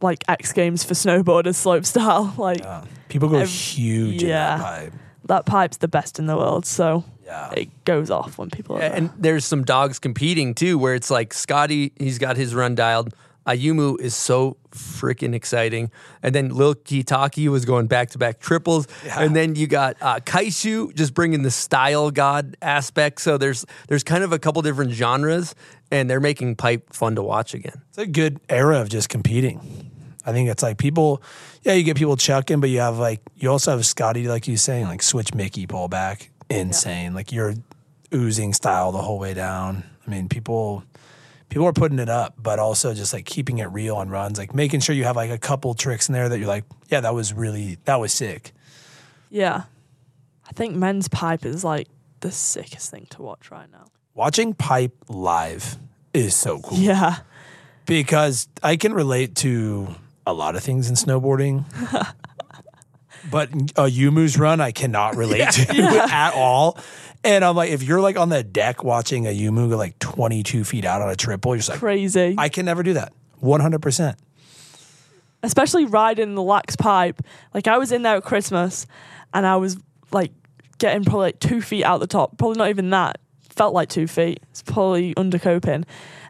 like 0.00 0.24
X 0.28 0.52
Games 0.52 0.84
for 0.84 0.94
snowboarders 0.94 1.54
slope 1.56 1.84
style. 1.84 2.34
Like, 2.38 2.64
People 3.08 3.28
go 3.28 3.38
ev- 3.38 3.48
huge 3.48 4.22
in 4.22 4.28
yeah, 4.28 4.56
that 4.56 4.62
pipe. 4.64 4.92
that 5.26 5.46
pipe's 5.46 5.76
the 5.78 5.88
best 5.88 6.18
in 6.18 6.26
the 6.26 6.36
world. 6.36 6.66
So 6.66 7.04
yeah. 7.24 7.50
it 7.56 7.84
goes 7.84 8.10
off 8.10 8.36
when 8.38 8.50
people 8.50 8.76
are 8.76 8.80
Yeah, 8.80 8.88
there. 8.90 8.98
and 8.98 9.10
there's 9.16 9.44
some 9.44 9.64
dogs 9.64 9.98
competing 9.98 10.54
too, 10.54 10.76
where 10.78 10.94
it's 10.94 11.10
like 11.10 11.32
Scotty, 11.32 11.92
he's 11.98 12.18
got 12.18 12.36
his 12.36 12.54
run 12.54 12.74
dialed. 12.74 13.14
Ayumu 13.46 13.98
is 14.00 14.12
so 14.16 14.56
freaking 14.72 15.32
exciting. 15.32 15.92
And 16.20 16.34
then 16.34 16.48
Lil 16.48 16.74
Kitaki 16.74 17.46
was 17.46 17.64
going 17.64 17.86
back 17.86 18.10
to 18.10 18.18
back 18.18 18.40
triples. 18.40 18.88
And 19.16 19.36
then 19.36 19.54
you 19.54 19.68
got 19.68 19.96
uh, 20.00 20.18
Kaishu 20.18 20.92
just 20.96 21.14
bringing 21.14 21.42
the 21.42 21.52
style 21.52 22.10
god 22.10 22.56
aspect. 22.60 23.20
So 23.20 23.38
there's 23.38 23.64
there's 23.86 24.02
kind 24.02 24.24
of 24.24 24.32
a 24.32 24.40
couple 24.40 24.62
different 24.62 24.90
genres, 24.90 25.54
and 25.92 26.10
they're 26.10 26.18
making 26.18 26.56
pipe 26.56 26.92
fun 26.92 27.14
to 27.14 27.22
watch 27.22 27.54
again. 27.54 27.82
It's 27.90 27.98
a 27.98 28.06
good 28.08 28.40
era 28.48 28.80
of 28.80 28.88
just 28.88 29.08
competing. 29.10 29.85
I 30.26 30.32
think 30.32 30.48
it's 30.48 30.62
like 30.62 30.76
people, 30.76 31.22
yeah, 31.62 31.74
you 31.74 31.84
get 31.84 31.96
people 31.96 32.16
chucking, 32.16 32.60
but 32.60 32.68
you 32.68 32.80
have 32.80 32.98
like, 32.98 33.20
you 33.36 33.48
also 33.48 33.70
have 33.70 33.86
Scotty, 33.86 34.26
like 34.26 34.48
you 34.48 34.56
saying, 34.56 34.86
like 34.86 35.02
switch 35.02 35.32
Mickey 35.32 35.66
pull 35.68 35.86
back. 35.86 36.30
Insane. 36.50 37.14
Like 37.14 37.30
you're 37.30 37.54
oozing 38.12 38.52
style 38.52 38.90
the 38.90 39.02
whole 39.02 39.20
way 39.20 39.34
down. 39.34 39.84
I 40.04 40.10
mean, 40.10 40.28
people, 40.28 40.82
people 41.48 41.64
are 41.66 41.72
putting 41.72 42.00
it 42.00 42.08
up, 42.08 42.34
but 42.36 42.58
also 42.58 42.92
just 42.92 43.12
like 43.12 43.24
keeping 43.24 43.58
it 43.58 43.66
real 43.66 43.96
on 43.96 44.08
runs, 44.08 44.36
like 44.36 44.52
making 44.52 44.80
sure 44.80 44.96
you 44.96 45.04
have 45.04 45.14
like 45.16 45.30
a 45.30 45.38
couple 45.38 45.74
tricks 45.74 46.08
in 46.08 46.12
there 46.12 46.28
that 46.28 46.38
you're 46.38 46.48
like, 46.48 46.64
yeah, 46.88 47.00
that 47.00 47.14
was 47.14 47.32
really, 47.32 47.78
that 47.84 48.00
was 48.00 48.12
sick. 48.12 48.52
Yeah. 49.30 49.62
I 50.48 50.52
think 50.52 50.74
men's 50.74 51.06
pipe 51.08 51.44
is 51.44 51.62
like 51.62 51.86
the 52.20 52.32
sickest 52.32 52.90
thing 52.90 53.06
to 53.10 53.22
watch 53.22 53.50
right 53.52 53.70
now. 53.70 53.86
Watching 54.14 54.54
pipe 54.54 54.92
live 55.08 55.76
is 56.12 56.34
so 56.34 56.58
cool. 56.60 56.78
Yeah. 56.78 57.18
because 57.86 58.48
I 58.62 58.76
can 58.76 58.92
relate 58.92 59.36
to 59.36 59.94
a 60.26 60.32
lot 60.32 60.56
of 60.56 60.62
things 60.62 60.88
in 60.88 60.96
snowboarding. 60.96 61.64
but 63.30 63.50
Ayumu's 63.50 64.38
run, 64.38 64.60
I 64.60 64.72
cannot 64.72 65.16
relate 65.16 65.50
to 65.50 66.08
at 66.10 66.34
all. 66.34 66.78
And 67.24 67.44
I'm 67.44 67.56
like, 67.56 67.70
if 67.70 67.82
you're 67.82 68.00
like 68.00 68.16
on 68.16 68.28
the 68.28 68.42
deck 68.42 68.84
watching 68.84 69.26
a 69.26 69.30
Yumu 69.36 69.68
go 69.70 69.76
like 69.76 69.98
22 69.98 70.64
feet 70.64 70.84
out 70.84 71.02
on 71.02 71.08
a 71.10 71.16
triple, 71.16 71.52
you're 71.52 71.58
just 71.58 71.70
like, 71.70 71.78
Crazy. 71.78 72.34
I 72.38 72.48
can 72.48 72.66
never 72.66 72.82
do 72.82 72.94
that. 72.94 73.12
100%. 73.42 74.16
Especially 75.42 75.84
riding 75.84 76.34
the 76.34 76.42
Laax 76.42 76.78
pipe. 76.78 77.22
Like 77.54 77.66
I 77.66 77.78
was 77.78 77.92
in 77.92 78.02
there 78.02 78.16
at 78.16 78.24
Christmas 78.24 78.86
and 79.32 79.46
I 79.46 79.56
was 79.56 79.76
like 80.12 80.32
getting 80.78 81.04
probably 81.04 81.26
like 81.26 81.40
two 81.40 81.60
feet 81.60 81.84
out 81.84 82.00
the 82.00 82.06
top. 82.06 82.36
Probably 82.38 82.58
not 82.58 82.68
even 82.68 82.90
that. 82.90 83.20
Felt 83.50 83.74
like 83.74 83.88
two 83.88 84.06
feet. 84.06 84.40
It's 84.50 84.62
probably 84.62 85.14
undercoping. 85.14 85.84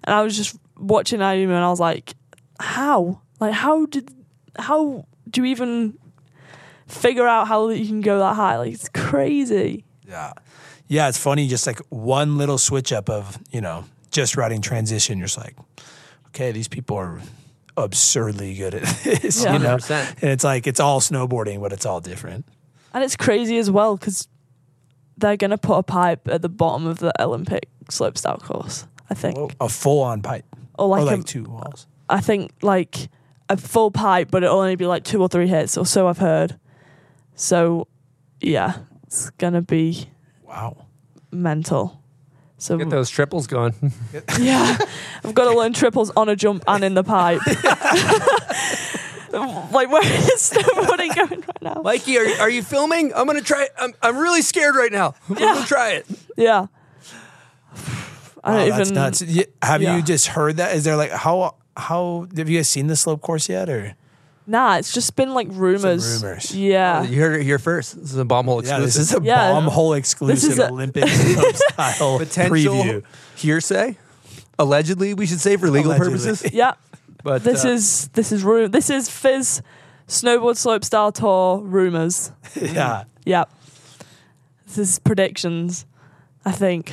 And 0.05 0.15
I 0.15 0.23
was 0.23 0.37
just 0.37 0.57
watching 0.79 1.21
Ayumu 1.21 1.45
and 1.47 1.57
I 1.57 1.71
was 1.71 1.81
like, 1.81 2.15
how? 2.59 3.21
Like 3.41 3.53
how 3.53 3.87
did 3.87 4.11
how 4.59 5.07
do 5.31 5.41
you 5.43 5.47
even 5.49 5.99
figure 6.87 7.27
out 7.27 7.49
how 7.49 7.69
you 7.69 7.87
can 7.87 8.01
go 8.01 8.19
that 8.19 8.35
high? 8.35 8.57
Like 8.59 8.73
it's 8.73 8.89
crazy. 8.89 9.85
Yeah. 10.07 10.33
Yeah, 10.89 11.09
it's 11.09 11.19
funny. 11.19 11.49
Just 11.49 11.67
like 11.67 11.81
one 11.89 12.39
little 12.39 12.59
switch 12.59 12.93
up 12.93 13.11
of, 13.11 13.39
you 13.51 13.61
know, 13.61 13.85
just 14.13 14.37
riding 14.37 14.63
transition. 14.63 15.19
You're 15.19 15.27
just 15.27 15.39
like, 15.39 15.57
okay, 16.29 16.53
these 16.53 16.69
people 16.69 16.97
are 16.97 17.21
absurdly 17.77 18.55
good 18.55 18.75
at 18.75 18.83
this, 19.05 19.43
Yeah. 19.45 19.55
you 19.55 19.59
know? 19.59 19.77
100%. 19.77 20.23
And 20.23 20.31
it's 20.31 20.45
like, 20.45 20.67
it's 20.67 20.79
all 20.81 21.01
snowboarding, 21.01 21.61
but 21.61 21.73
it's 21.73 21.85
all 21.87 22.01
different. 22.01 22.47
And 22.95 23.03
it's 23.05 23.17
crazy 23.17 23.59
as 23.59 23.71
well 23.71 23.97
because 23.97 24.29
they're 25.19 25.37
going 25.37 25.51
to 25.51 25.59
put 25.59 25.77
a 25.79 25.83
pipe 25.83 26.29
at 26.29 26.41
the 26.41 26.49
bottom 26.49 26.87
of 26.87 26.99
the 27.01 27.13
Olympic 27.21 27.69
slopestyle 27.91 28.41
course, 28.41 28.87
I 29.11 29.15
think. 29.15 29.55
A 29.61 29.69
full 29.69 30.03
on 30.03 30.23
pipe. 30.23 30.45
Or 30.79 30.89
like, 30.89 31.03
or 31.03 31.05
like 31.05 31.21
a- 31.21 31.25
two 31.25 31.45
walls. 31.45 31.87
I 32.09 32.21
think 32.21 32.53
like 32.63 33.09
a 33.49 33.57
full 33.57 33.91
pipe, 33.91 34.31
but 34.31 34.43
it'll 34.43 34.59
only 34.59 34.77
be 34.77 34.87
like 34.87 35.05
two 35.05 35.21
or 35.21 35.29
three 35.29 35.47
hits, 35.49 35.77
or 35.77 35.87
so 35.87 36.09
I've 36.09 36.19
heard. 36.19 36.59
So, 37.35 37.87
yeah, 38.41 38.79
it's 39.05 39.31
going 39.31 39.53
to 39.55 39.63
be 39.63 40.09
wow 40.47 40.77
mental. 41.31 42.01
So 42.59 42.79
Get 42.79 42.89
those 42.89 43.11
triples 43.11 43.47
going. 43.47 43.75
yeah, 44.39 44.79
I've 45.23 45.35
got 45.35 45.51
to 45.53 45.57
learn 45.57 45.75
triples 45.75 46.11
on 46.17 46.29
a 46.31 46.37
jump 46.37 46.65
and 46.67 46.83
in 46.83 46.95
the 46.95 47.05
pipe. 47.05 47.41
like 49.73 49.91
where 49.91 50.03
is 50.03 50.51
snowboarding 50.51 51.15
going 51.15 51.41
right 51.43 51.63
now? 51.63 51.83
Mikey, 51.83 52.17
are, 52.17 52.41
are 52.41 52.49
you 52.49 52.63
filming? 52.63 53.13
I'm 53.15 53.27
gonna 53.27 53.43
try. 53.43 53.65
it. 53.65 53.73
I'm 53.79 53.93
I'm 54.03 54.17
really 54.17 54.41
scared 54.41 54.75
right 54.77 54.91
now. 54.93 55.15
I'm 55.29 55.35
gonna 55.35 55.67
try 55.67 55.93
it. 55.93 56.07
Yeah. 56.37 56.67
I 58.45 58.51
Wow, 58.53 58.59
don't 58.59 58.69
that's 58.79 58.91
even. 58.91 58.95
nuts. 58.95 59.47
Have 59.61 59.83
yeah. 59.83 59.97
you 59.97 60.03
just 60.03 60.29
heard 60.29 60.57
that? 60.59 60.75
Is 60.77 60.85
there 60.85 60.97
like 60.97 61.11
how 61.11 61.57
how 61.77 62.27
have 62.37 62.49
you 62.49 62.59
guys 62.59 62.69
seen 62.69 62.87
the 62.87 62.97
slope 62.97 63.21
course 63.21 63.49
yet? 63.49 63.69
Or 63.69 63.95
Nah, 64.49 64.77
it's 64.77 64.93
just 64.95 65.17
been 65.17 65.35
like 65.35 65.49
rumors. 65.51 66.23
rumors. 66.23 66.55
Yeah. 66.55 67.03
You 67.03 67.21
heard 67.21 67.41
it 67.41 67.43
here 67.45 67.59
first. 67.59 68.01
This 68.01 68.13
is 68.13 68.17
a 68.19 68.25
bomb 68.25 68.47
hole 68.47 68.65
yeah, 68.65 68.77
exclusive. 68.79 68.85
this 68.85 68.97
is 69.11 69.15
a 69.15 69.23
Yeah. 69.25 69.53
bomb 69.53 69.65
hole 69.65 69.93
exclusive 69.95 70.59
a- 70.61 70.69
Olympic 70.71 71.09
slope 71.09 71.57
style 71.73 72.19
potential 72.19 72.55
preview. 72.75 73.05
hearsay. 73.35 73.99
Allegedly, 74.59 75.15
we 75.15 75.27
should 75.27 75.41
say 75.41 75.57
for 75.57 75.69
legal 75.69 75.91
Allegedly. 75.91 76.11
purposes. 76.19 76.45
Yeah. 76.55 76.75
But 77.25 77.43
this 77.43 77.65
uh, 77.65 77.71
is 77.71 78.09
this 78.13 78.31
is 78.31 78.45
ru- 78.45 78.69
this 78.69 78.89
is 78.89 79.09
FIS 79.11 79.61
snowboard 80.07 80.57
slope 80.57 80.85
style 80.85 81.11
tour 81.11 81.59
rumors. 81.59 82.31
yeah. 82.55 83.03
Yep. 83.25 83.51
This 84.67 84.79
is 84.79 84.99
predictions. 85.01 85.87
I 86.45 86.53
think. 86.53 86.93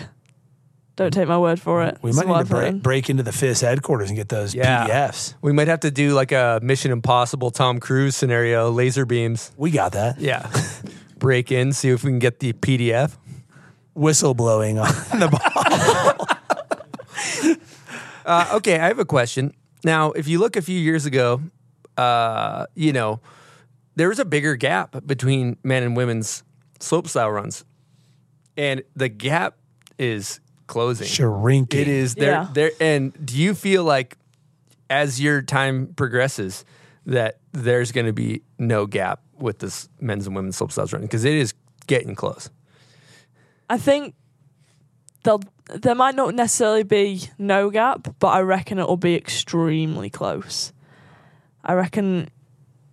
Don't 0.95 1.11
take 1.11 1.27
my 1.27 1.37
word 1.39 1.59
for 1.59 1.83
it. 1.83 1.97
We 2.03 2.11
This 2.11 2.17
might 2.23 2.27
need 2.27 2.43
to 2.47 2.49
break, 2.49 2.81
break 2.83 3.09
into 3.09 3.23
the 3.23 3.31
FIS 3.31 3.61
headquarters 3.61 4.09
and 4.09 4.17
get 4.17 4.29
those 4.29 4.53
Yeah. 4.53 4.85
PDFs. 4.87 5.33
we 5.41 5.51
might 5.51 5.67
have 5.67 5.79
to 5.81 5.89
do 5.91 6.13
like 6.13 6.31
a 6.31 6.59
Mission 6.61 6.91
Impossible 6.91 7.49
Tom 7.49 7.79
Cruise 7.79 8.15
scenario, 8.15 8.69
laser 8.69 9.05
beams. 9.05 9.51
We 9.57 9.71
got 9.71 9.93
that. 9.93 10.19
Yeah. 10.19 10.47
Break 11.17 11.51
in, 11.51 11.73
see 11.73 11.89
if 11.89 12.03
we 12.03 12.11
can 12.11 12.19
get 12.19 12.39
the 12.39 12.53
PDF. 12.53 13.17
whistle 13.95 14.33
blowing 14.33 14.77
on 14.79 14.87
the 15.19 15.29
ball. 15.29 16.27
Uh, 18.25 18.51
okay, 18.53 18.79
I 18.79 18.87
have 18.87 18.99
a 18.99 19.05
question. 19.05 19.53
Now, 19.83 20.11
if 20.11 20.29
you 20.29 20.39
look 20.39 20.55
a 20.55 20.61
few 20.61 20.79
years 20.79 21.05
ago, 21.05 21.41
uh, 21.97 22.67
you 22.73 22.93
know, 22.93 23.19
there 23.97 24.07
was 24.07 24.17
a 24.17 24.23
bigger 24.23 24.55
gap 24.55 24.95
between 25.05 25.57
men 25.61 25.83
and 25.83 25.97
women's 25.97 26.41
slopestyle 26.79 27.33
runs, 27.33 27.65
and 28.55 28.81
the 28.95 29.09
gap 29.09 29.57
is 29.99 30.39
closing. 30.67 31.07
Shrinking. 31.07 31.79
It 31.81 31.87
is 31.87 32.15
there. 32.15 32.31
Yeah. 32.31 32.47
There. 32.53 32.71
And 32.79 33.25
do 33.25 33.37
you 33.37 33.53
feel 33.53 33.83
like, 33.83 34.17
as 34.89 35.21
your 35.21 35.41
time 35.41 35.93
progresses, 35.95 36.65
that 37.05 37.39
there's 37.51 37.91
going 37.91 38.05
to 38.05 38.13
be 38.13 38.41
no 38.57 38.85
gap 38.85 39.21
with 39.37 39.59
this 39.59 39.89
men's 39.99 40.25
and 40.25 40.35
women's 40.35 40.57
slopestyle 40.57 40.91
running 40.91 41.07
because 41.07 41.25
it 41.25 41.33
is 41.33 41.53
getting 41.87 42.15
close. 42.15 42.49
I 43.69 43.77
think 43.77 44.15
they'll 45.23 45.41
there 45.65 45.95
might 45.95 46.15
not 46.15 46.35
necessarily 46.35 46.83
be 46.83 47.29
no 47.37 47.69
gap, 47.69 48.15
but 48.19 48.27
I 48.27 48.41
reckon 48.41 48.79
it 48.79 48.87
will 48.87 48.97
be 48.97 49.15
extremely 49.15 50.09
close. 50.09 50.73
I 51.63 51.73
reckon, 51.73 52.29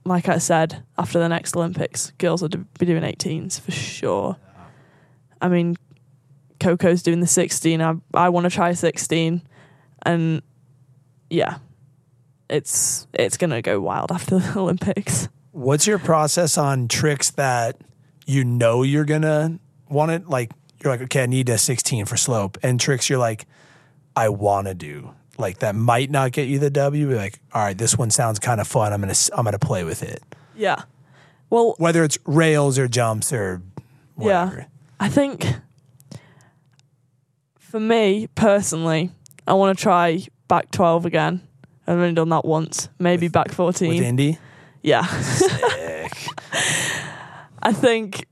like 0.05 0.29
I 0.29 0.39
said, 0.39 0.85
after 0.97 1.19
the 1.19 1.29
next 1.29 1.57
Olympics, 1.57 2.13
girls 2.19 2.41
will 2.41 2.49
do- 2.49 2.67
be 2.79 2.87
doing 2.87 3.03
18s 3.03 3.61
for 3.61 3.73
sure. 3.73 4.37
I 5.41 5.49
mean, 5.49 5.77
Coco's 6.61 7.03
doing 7.03 7.21
the 7.21 7.27
16. 7.27 7.81
I 7.81 7.95
I 8.15 8.29
want 8.29 8.45
to 8.45 8.51
try 8.51 8.73
16, 8.73 9.43
and 10.03 10.43
yeah, 11.29 11.59
it's 12.49 13.07
it's 13.13 13.37
gonna 13.37 13.63
go 13.63 13.81
wild 13.81 14.13
after 14.13 14.39
the 14.39 14.59
Olympics. 14.59 15.29
What's 15.53 15.87
your 15.87 15.99
process 15.99 16.57
on 16.57 16.89
tricks 16.89 17.31
that 17.33 17.77
you 18.27 18.45
know 18.45 18.83
you're 18.83 19.05
gonna 19.05 19.59
want 19.89 20.13
it? 20.13 20.29
Like 20.29 20.53
you're 20.83 20.93
like, 20.93 21.03
okay, 21.03 21.25
I 21.25 21.27
need 21.27 21.49
a 21.49 21.59
16 21.59 22.07
for 22.07 22.17
slope, 22.17 22.59
and 22.63 22.79
tricks 22.81 23.11
you're 23.11 23.19
like, 23.19 23.47
I 24.15 24.29
want 24.29 24.67
to 24.69 24.75
do 24.75 25.15
like 25.39 25.59
that 25.59 25.75
might 25.75 26.11
not 26.11 26.33
get 26.33 26.49
you 26.49 26.59
the 26.59 26.71
W. 26.71 27.17
Like, 27.17 27.41
all 27.53 27.63
right, 27.63 27.77
this 27.77 27.97
one 27.97 28.11
sounds 28.11 28.39
kind 28.39 28.61
of 28.61 28.69
fun. 28.69 28.93
I'm 28.93 29.01
gonna 29.01 29.15
I'm 29.33 29.45
gonna 29.45 29.59
play 29.59 29.85
with 29.85 30.03
it. 30.03 30.23
Yeah. 30.55 30.83
Well, 31.49 31.75
Whether 31.79 32.05
it's 32.05 32.19
rails 32.27 32.79
or 32.79 32.87
jumps 32.87 33.33
or 33.33 33.63
Yeah. 34.21 34.67
I 35.01 35.09
think 35.09 35.47
for 37.71 37.81
me 37.81 38.27
personally, 38.35 39.13
I 39.47 39.55
want 39.55 39.79
to 39.79 39.83
try 39.83 40.27
back 40.49 40.73
12 40.73 41.07
again. 41.07 41.41
I've 41.87 41.97
only 41.97 42.15
done 42.15 42.31
that 42.31 42.45
once, 42.45 42.89
maybe 42.99 43.29
back 43.29 43.53
14. 43.53 43.89
with 43.89 44.03
Indy. 44.03 44.39
Yeah. 44.83 45.03
I 47.63 47.73
think 47.73 48.27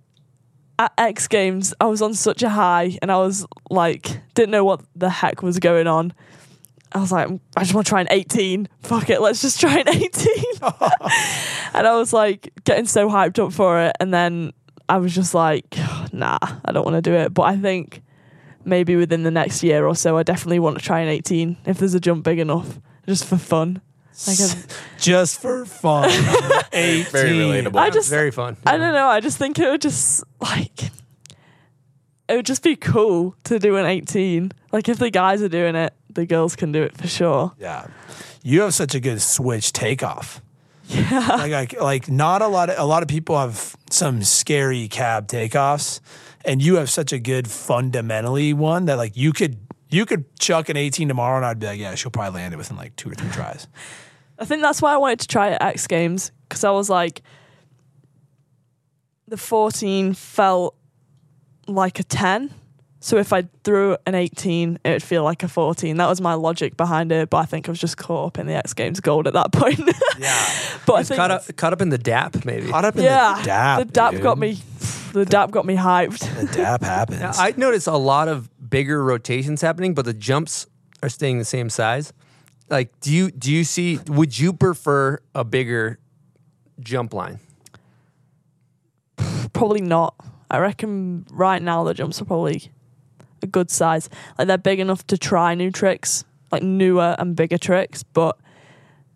at 0.79 0.93
X 0.99 1.29
Games, 1.29 1.73
I 1.81 1.87
was 1.87 2.03
on 2.03 2.15
such 2.15 2.43
a 2.43 2.49
high 2.49 2.99
and 3.01 3.13
I 3.13 3.19
was 3.19 3.47
like, 3.71 4.21
didn't 4.35 4.51
know 4.51 4.65
what 4.65 4.81
the 4.97 5.09
heck 5.09 5.41
was 5.43 5.61
going 5.61 5.87
on. 5.87 6.13
I 6.91 6.99
was 6.99 7.13
like, 7.13 7.29
I 7.57 7.61
just 7.61 7.75
want 7.75 7.87
to 7.87 7.91
try 7.91 8.01
an 8.01 8.09
18. 8.11 8.69
Fuck 8.83 9.09
it, 9.09 9.21
let's 9.21 9.41
just 9.41 9.61
try 9.61 9.79
an 9.79 9.89
18. 9.89 10.03
and 11.75 11.87
I 11.87 11.95
was 11.97 12.13
like 12.13 12.53
getting 12.65 12.87
so 12.87 13.09
hyped 13.09 13.39
up 13.39 13.53
for 13.53 13.81
it. 13.83 13.95
And 14.01 14.13
then 14.13 14.53
I 14.89 14.97
was 14.97 15.15
just 15.15 15.33
like, 15.33 15.77
nah, 16.13 16.39
I 16.65 16.73
don't 16.73 16.85
want 16.85 16.97
to 16.97 17.03
do 17.03 17.15
it. 17.15 17.33
But 17.33 17.43
I 17.43 17.57
think 17.57 18.03
maybe 18.69 18.95
within 18.97 19.23
the 19.23 19.31
next 19.31 19.63
year 19.63 19.87
or 19.87 19.95
so, 19.97 20.17
I 20.17 20.23
definitely 20.23 20.59
want 20.61 20.79
to 20.79 20.85
try 20.85 21.01
an 21.01 21.09
18 21.09 21.57
if 21.67 21.79
there's 21.79 21.95
a 21.95 22.01
jump 22.01 22.25
big 22.25 22.39
enough, 22.39 22.79
just 23.07 23.25
for 23.25 23.37
fun. 23.39 23.81
Like 24.27 24.39
a, 24.41 24.49
Just 25.01 25.41
for 25.41 25.65
fun. 25.65 26.11
18. 26.73 27.05
Very 27.13 27.31
relatable. 27.31 27.79
I 27.79 27.91
just 27.91 28.11
very 28.11 28.33
fun. 28.33 28.57
I 28.67 28.77
don't 28.77 28.93
know. 28.93 29.07
I 29.07 29.21
just 29.21 29.39
think 29.39 29.61
it 29.61 29.71
would 29.71 29.81
just 29.81 30.25
like 30.41 30.83
it 32.29 32.37
would 32.37 32.47
just 32.47 32.65
be 32.65 32.75
cool 32.75 33.37
to 33.45 33.61
do 33.61 33.77
an 33.77 33.87
18. 33.87 34.51
Like 34.73 34.89
if 34.89 34.99
the 34.99 35.11
guys 35.11 35.41
are 35.41 35.49
doing 35.49 35.77
it, 35.77 35.95
the 36.13 36.27
girls 36.27 36.57
can 36.57 36.73
do 36.73 36.83
it 36.83 36.97
for 36.97 37.07
sure. 37.07 37.53
Yeah. 37.61 37.87
You 38.43 38.63
have 38.63 38.75
such 38.75 38.95
a 38.97 39.01
good 39.01 39.23
switch 39.23 39.73
takeoff. 39.73 40.43
Yeah. 40.89 41.27
Like, 41.29 41.53
like 41.53 41.81
like 41.81 42.09
not 42.11 42.43
a 42.43 42.49
lot 42.49 42.71
of 42.71 42.79
a 42.79 42.85
lot 42.85 43.03
of 43.03 43.09
people 43.09 43.39
have 43.39 43.77
some 43.89 44.25
scary 44.25 44.89
cab 44.89 45.29
takeoffs 45.29 46.01
and 46.45 46.63
you 46.63 46.77
have 46.77 46.89
such 46.91 47.13
a 47.13 47.19
good 47.19 47.49
fundamentally 47.49 48.53
one 48.53 48.87
that 48.87 48.97
like 48.97 49.17
you 49.17 49.33
could 49.33 49.59
you 49.91 50.05
could 50.07 50.25
chuck 50.39 50.69
an 50.69 50.77
18 50.77 51.09
tomorrow 51.09 51.37
and 51.37 51.47
I'd 51.47 51.59
be 51.59 51.67
like, 51.67 51.81
yeah, 51.81 51.95
she'll 51.95 52.11
probably 52.11 52.41
land 52.41 52.53
it 52.55 52.57
within 52.59 52.77
like 52.77 52.95
two 52.97 53.11
or 53.11 53.15
three 53.15 53.31
tries. 53.31 53.67
I 54.39 54.45
think 54.45 54.63
that's 54.63 54.83
why 54.83 54.93
I 54.93 54.97
wanted 54.99 55.21
to 55.21 55.29
try 55.29 55.51
at 55.51 55.63
X 55.63 55.87
Games 55.87 56.31
because 56.49 56.63
I 56.65 56.71
was 56.71 56.89
like, 56.91 57.23
the 59.27 59.37
14 59.37 60.15
felt 60.15 60.77
like 61.67 61.99
a 62.01 62.03
10. 62.05 62.53
So 63.01 63.17
if 63.17 63.33
I 63.33 63.49
threw 63.63 63.97
an 64.07 64.15
18, 64.17 64.81
it 64.85 64.91
would 64.91 65.03
feel 65.03 65.23
like 65.23 65.43
a 65.45 65.49
14. 65.49 65.97
That 65.99 66.09
was 66.09 66.21
my 66.21 66.35
logic 66.35 66.77
behind 66.77 67.13
it, 67.13 67.31
but 67.31 67.37
I 67.39 67.45
think 67.45 67.69
I 67.69 67.71
was 67.73 67.79
just 67.79 67.97
caught 67.97 68.27
up 68.27 68.39
in 68.39 68.47
the 68.49 68.55
X 68.55 68.75
Games 68.75 68.99
gold 69.01 69.27
at 69.29 69.35
that 69.35 69.53
point. 69.53 69.79
yeah. 70.19 70.51
But 70.85 70.93
I 70.95 71.01
It's 71.01 71.09
think 71.09 71.19
caught 71.19 71.31
up, 71.31 71.57
caught 71.57 71.73
up 71.73 71.81
in 71.81 71.91
the 71.91 71.99
DAP, 71.99 72.45
maybe. 72.45 72.69
Caught 72.69 72.85
up 72.87 72.97
in 72.97 73.05
yeah, 73.05 73.37
the 73.39 73.45
dap. 73.45 73.79
the 73.81 73.85
DAP 73.87 74.13
dude. 74.15 74.23
got 74.23 74.39
me. 74.39 74.59
The 75.13 75.25
DAP 75.25 75.51
got 75.51 75.65
me 75.65 75.77
hyped. 75.77 76.19
The 76.39 76.47
dap 76.57 76.83
happens. 76.83 77.21
Now, 77.21 77.33
I 77.35 77.55
noticed 77.57 77.87
a 77.87 77.97
lot 77.97 78.29
of 78.29 78.51
bigger 78.69 79.03
rotations 79.03 79.61
happening, 79.63 79.95
but 79.95 80.05
the 80.05 80.13
jumps 80.13 80.67
are 81.03 81.09
staying 81.09 81.39
the 81.39 81.45
same 81.45 81.71
size. 81.71 82.13
Like, 82.69 82.99
do 83.01 83.13
you 83.13 83.31
do 83.31 83.51
you 83.51 83.65
see? 83.65 83.99
Would 84.09 84.39
you 84.39 84.53
prefer 84.53 85.21
a 85.35 85.45
bigger 85.45 85.99
jump 86.81 87.15
line? 87.15 87.41
Probably 89.53 89.81
not. 89.81 90.15
I 90.51 90.59
reckon 90.59 91.27
right 91.31 91.63
now 91.63 91.85
the 91.85 91.95
jumps 91.95 92.21
are 92.21 92.25
probably 92.25 92.71
a 93.43 93.47
good 93.47 93.71
size. 93.71 94.09
Like 94.37 94.49
they're 94.49 94.59
big 94.59 94.81
enough 94.81 95.07
to 95.09 95.19
try 95.19 95.55
new 95.55 95.71
tricks, 95.71 96.25
like 96.53 96.63
newer 96.63 97.17
and 97.19 97.35
bigger 97.35 97.59
tricks, 97.59 98.03
but 98.03 98.39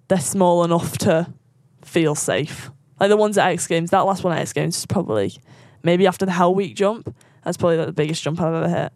they're 0.08 0.18
small 0.20 0.64
enough 0.64 0.98
to 0.98 1.32
feel 1.84 2.14
safe. 2.14 2.70
Like 3.00 3.08
the 3.08 3.16
ones 3.16 3.36
at 3.38 3.50
X 3.50 3.66
Games, 3.66 3.90
that 3.90 4.00
last 4.00 4.24
one 4.24 4.32
at 4.32 4.40
X 4.40 4.52
Games 4.52 4.78
is 4.78 4.86
probably 4.86 5.34
maybe 5.82 6.06
after 6.06 6.26
the 6.26 6.32
Hell 6.32 6.54
Week 6.54 6.74
jump. 6.74 7.14
That's 7.44 7.56
probably 7.56 7.78
like 7.78 7.86
the 7.86 7.92
biggest 7.92 8.22
jump 8.22 8.40
I've 8.40 8.54
ever 8.54 8.68
hit. 8.68 8.92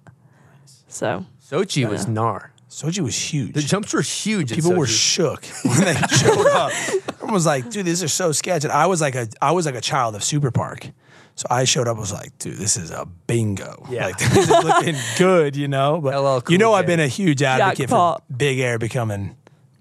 So 0.89 1.27
Sochi 1.43 1.89
was 1.89 2.07
gnar. 2.07 2.51
Sochi 2.69 3.01
was 3.01 3.17
huge. 3.17 3.55
The 3.55 3.63
jumps 3.63 3.93
were 3.93 4.03
huge. 4.03 4.53
People 4.53 4.75
were 4.75 4.87
shook 4.87 5.45
when 5.65 5.81
they 5.81 5.95
showed 6.11 6.47
up. 6.49 6.73
Everyone 7.09 7.33
was 7.33 7.47
like, 7.47 7.71
"Dude, 7.71 7.87
these 7.87 8.03
are 8.03 8.09
so 8.09 8.33
sketch." 8.33 8.65
And 8.65 8.73
I 8.73 8.87
was 8.87 9.01
like 9.01 9.15
a, 9.15 9.29
I 9.41 9.53
was 9.53 9.67
like 9.67 9.75
a 9.75 9.81
child 9.81 10.15
of 10.15 10.23
Super 10.23 10.51
Park, 10.51 10.91
so 11.37 11.47
I 11.49 11.65
showed 11.65 11.89
up. 11.89 11.97
I 11.97 12.01
was 12.01 12.13
like, 12.13 12.37
"Dude, 12.39 12.57
this 12.57 12.77
is 12.77 12.91
a 12.91 13.07
bingo. 13.27 13.87
Yeah. 13.89 14.07
like 14.07 14.19
this 14.19 14.49
is 14.49 14.51
looking 14.51 14.97
good, 15.19 15.57
you 15.57 15.69
know." 15.69 16.01
But 16.01 16.21
LL 16.21 16.41
Cool 16.41 16.53
you 16.53 16.59
know, 16.59 16.75
I've 16.75 16.87
been 16.87 17.01
a 17.01 17.09
huge 17.09 17.43
advocate 17.43 17.89
Jackpot. 17.89 18.25
for 18.29 18.35
Big 18.35 18.59
Air 18.59 18.79
becoming 18.79 19.37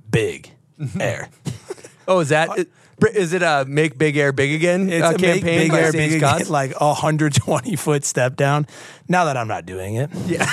big 0.10 0.52
mm-hmm. 0.80 1.02
air. 1.02 1.30
Oh, 2.08 2.20
is 2.20 2.30
that? 2.30 2.50
Uh, 2.50 2.64
Is, 3.02 3.16
is 3.16 3.34
it 3.34 3.42
a 3.44 3.66
make 3.68 3.98
big 3.98 4.18
air 4.18 4.32
big 4.32 4.54
again 4.54 4.90
It's 4.90 5.04
uh, 5.04 5.10
a 5.10 5.12
make 5.12 5.22
campaign 5.22 5.60
big 5.60 5.72
by 5.72 5.80
air 5.82 5.92
St. 5.92 6.12
big 6.12 6.20
Scott's? 6.20 6.42
again, 6.42 6.52
like 6.52 6.72
a 6.80 6.88
120 6.88 7.76
foot 7.76 8.06
step 8.06 8.36
down. 8.36 8.68
Now 9.08 9.26
that 9.26 9.38
I'm 9.38 9.48
not 9.48 9.66
doing 9.66 9.96
it, 9.96 10.10
Yeah. 10.26 10.46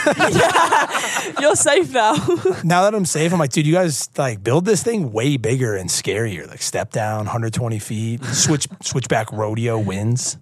you're 1.40 1.56
safe 1.56 1.92
now. 1.92 2.14
now 2.64 2.82
that 2.82 2.94
I'm 2.94 3.04
safe, 3.06 3.32
I'm 3.32 3.38
like, 3.38 3.50
dude, 3.50 3.66
you 3.66 3.72
guys 3.72 4.08
like 4.18 4.42
build 4.42 4.64
this 4.64 4.82
thing 4.82 5.12
way 5.12 5.36
bigger 5.36 5.76
and 5.76 5.88
scarier. 5.88 6.48
Like 6.48 6.62
step 6.62 6.92
down, 6.92 7.18
120 7.18 7.78
feet, 7.78 8.24
switch 8.24 8.68
switchback 8.82 9.32
rodeo 9.32 9.78
wins. 9.78 10.36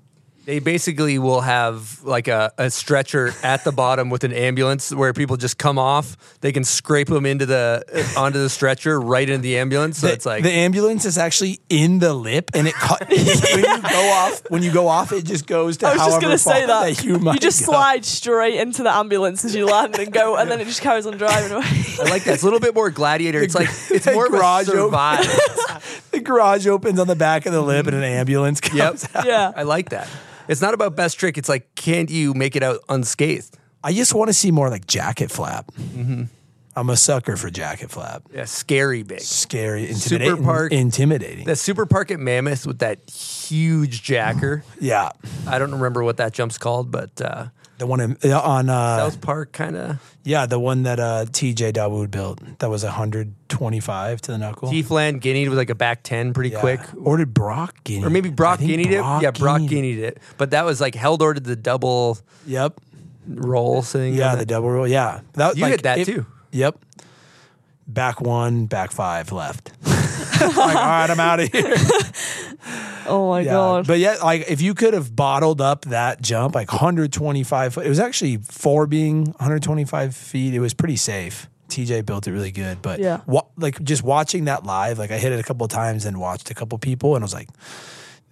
They 0.46 0.58
basically 0.58 1.18
will 1.18 1.42
have 1.42 2.02
like 2.02 2.26
a, 2.26 2.52
a 2.58 2.70
stretcher 2.70 3.32
at 3.42 3.62
the 3.62 3.70
bottom 3.72 4.10
with 4.10 4.24
an 4.24 4.32
ambulance 4.32 4.92
where 4.92 5.12
people 5.12 5.36
just 5.36 5.58
come 5.58 5.78
off. 5.78 6.16
They 6.40 6.50
can 6.50 6.64
scrape 6.64 7.08
them 7.08 7.26
into 7.26 7.46
the 7.46 7.84
onto 8.16 8.38
the 8.38 8.48
stretcher 8.48 8.98
right 9.00 9.28
into 9.28 9.42
the 9.42 9.58
ambulance. 9.58 9.98
So 9.98 10.06
the, 10.08 10.14
it's 10.14 10.26
like 10.26 10.42
the 10.42 10.50
ambulance 10.50 11.04
is 11.04 11.18
actually 11.18 11.60
in 11.68 11.98
the 11.98 12.14
lip, 12.14 12.50
and 12.54 12.66
it 12.66 12.74
cut, 12.74 13.06
when 13.08 13.18
you 13.20 13.82
go 13.82 14.10
off. 14.12 14.42
When 14.50 14.62
you 14.62 14.72
go 14.72 14.88
off, 14.88 15.12
it 15.12 15.24
just 15.24 15.46
goes 15.46 15.76
to 15.78 15.86
I 15.86 15.90
was 15.90 15.98
just 15.98 16.10
however 16.10 16.20
gonna 16.22 16.38
say 16.38 16.66
far 16.66 16.86
that. 16.86 17.04
you 17.04 17.18
might 17.18 17.40
just 17.40 17.60
go. 17.66 17.72
slide 17.72 18.04
straight 18.04 18.54
into 18.54 18.82
the 18.82 18.90
ambulance 18.90 19.44
as 19.44 19.54
you 19.54 19.66
land 19.66 19.98
and 19.98 20.10
go, 20.12 20.36
and 20.36 20.50
then 20.50 20.60
it 20.60 20.64
just 20.64 20.80
carries 20.80 21.06
on 21.06 21.16
driving 21.18 21.52
away. 21.52 21.64
I 22.00 22.04
like 22.10 22.24
that. 22.24 22.34
It's 22.34 22.42
a 22.42 22.46
little 22.46 22.60
bit 22.60 22.74
more 22.74 22.90
gladiator. 22.90 23.42
It's 23.42 23.54
like 23.54 23.68
it's 23.90 24.06
the 24.06 24.12
more 24.12 24.26
of 24.26 24.32
a 24.32 24.36
garage 24.38 24.66
survive. 24.66 25.26
The 26.10 26.20
garage 26.20 26.66
opens 26.66 26.98
on 26.98 27.06
the 27.06 27.14
back 27.16 27.46
of 27.46 27.52
the 27.52 27.60
lip, 27.62 27.86
and 27.86 27.94
an 27.94 28.02
ambulance 28.02 28.60
comes 28.60 28.76
Yep. 29.04 29.16
out. 29.16 29.26
yeah. 29.26 29.52
I 29.54 29.62
like 29.62 29.90
that. 29.90 30.08
It's 30.50 30.60
not 30.60 30.74
about 30.74 30.96
best 30.96 31.18
trick. 31.18 31.38
It's 31.38 31.48
like, 31.48 31.74
can't 31.76 32.10
you 32.10 32.34
make 32.34 32.56
it 32.56 32.62
out 32.64 32.80
unscathed? 32.88 33.56
I 33.84 33.92
just 33.92 34.12
want 34.14 34.28
to 34.28 34.34
see 34.34 34.50
more 34.50 34.68
like 34.68 34.84
jacket 34.86 35.30
flap. 35.30 35.70
Mm-hmm. 35.78 36.24
I'm 36.74 36.90
a 36.90 36.96
sucker 36.96 37.36
for 37.36 37.50
jacket 37.50 37.90
flap. 37.90 38.24
Yeah, 38.34 38.46
scary 38.46 39.04
big. 39.04 39.20
Scary, 39.20 39.92
Super. 39.94 40.36
Park. 40.36 40.72
intimidating. 40.72 41.44
That 41.46 41.56
super 41.56 41.86
park 41.86 42.10
at 42.10 42.18
Mammoth 42.18 42.66
with 42.66 42.80
that 42.80 43.08
huge 43.10 44.02
jacker. 44.02 44.64
yeah, 44.80 45.10
I 45.46 45.58
don't 45.60 45.72
remember 45.72 46.02
what 46.02 46.16
that 46.16 46.32
jump's 46.32 46.58
called, 46.58 46.90
but 46.90 47.20
uh, 47.20 47.46
the 47.80 47.86
one 47.86 48.00
in, 48.00 48.16
uh, 48.24 48.38
on 48.40 48.68
uh, 48.68 48.98
South 48.98 49.20
Park 49.20 49.52
kind 49.52 49.74
of. 49.74 50.16
yeah, 50.22 50.46
the 50.46 50.58
one 50.60 50.84
that 50.84 51.00
uh, 51.00 51.24
T.J. 51.32 51.72
Dawood 51.72 52.10
built. 52.10 52.38
That 52.60 52.70
was 52.70 52.84
125 52.84 54.20
to 54.22 54.32
the 54.32 54.38
knuckle. 54.38 54.70
T 54.70 54.82
Flan 54.82 55.18
guineaed 55.18 55.48
with 55.48 55.58
like 55.58 55.70
a 55.70 55.74
back 55.74 56.02
10 56.02 56.32
pretty 56.34 56.50
Yeah. 56.50 56.60
quick. 56.60 56.80
Or 57.02 57.16
did 57.16 57.34
Brock 57.34 57.74
guinea? 57.82 58.04
Or 58.04 58.10
maybe 58.10 58.28
Brock 58.30 58.58
think 58.60 58.86
it. 58.86 58.90
Yeah, 58.92 59.30
Brock 59.32 59.62
guineed 59.66 59.98
it. 59.98 60.18
But 60.36 60.50
that 60.52 60.64
was 60.64 60.80
like 60.80 60.94
Halldor 60.94 61.34
did 61.34 61.44
the 61.44 61.56
double 61.56 62.18
Yep. 62.46 62.80
roll 63.26 63.82
thing. 63.82 64.14
Yeah, 64.14 64.30
on 64.32 64.36
the 64.36 64.42
it. 64.42 64.48
double 64.48 64.70
roll. 64.70 64.86
Yeah, 64.86 65.20
that, 65.32 65.56
You 65.56 65.64
hit 65.66 65.82
that 65.82 66.04
too. 66.04 66.26
Yep. 66.52 66.78
Back 67.88 68.20
one, 68.20 68.66
back 68.66 68.92
five, 68.92 69.32
left. 69.32 69.72
like, 70.40 70.56
all 70.56 70.66
right, 70.66 71.10
I'm 71.10 71.20
out 71.20 71.40
of 71.40 71.52
here. 71.52 71.74
Oh 73.06 73.30
my 73.30 73.40
Yeah, 73.40 73.52
god. 73.52 73.86
But 73.88 73.98
yeah, 73.98 74.16
like 74.22 74.44
if 74.48 74.60
you 74.60 74.72
could 74.74 74.94
have 74.94 75.16
bottled 75.16 75.60
up 75.60 75.82
that 75.86 76.22
jump, 76.22 76.54
like 76.54 76.70
125 76.70 77.74
foot, 77.74 77.84
it 77.84 77.88
was 77.88 77.98
actually 77.98 78.36
for 78.36 78.86
being 78.86 79.24
125 79.26 80.14
feet. 80.14 80.54
It 80.54 80.60
was 80.60 80.74
pretty 80.74 80.94
safe. 80.96 81.48
TJ 81.68 82.04
built 82.06 82.28
it 82.28 82.32
really 82.32 82.52
good, 82.52 82.82
but 82.82 83.00
Yeah. 83.00 83.20
wa- 83.26 83.46
like 83.56 83.82
just 83.82 84.04
watching 84.04 84.44
that 84.44 84.64
live, 84.64 84.98
like 84.98 85.10
I 85.10 85.18
hit 85.18 85.32
it 85.32 85.40
a 85.40 85.42
couple 85.42 85.64
of 85.64 85.70
times 85.70 86.04
and 86.04 86.20
watched 86.20 86.50
a 86.50 86.54
couple 86.54 86.78
people, 86.78 87.16
and 87.16 87.22
I 87.22 87.24
was 87.24 87.34
like, 87.34 87.48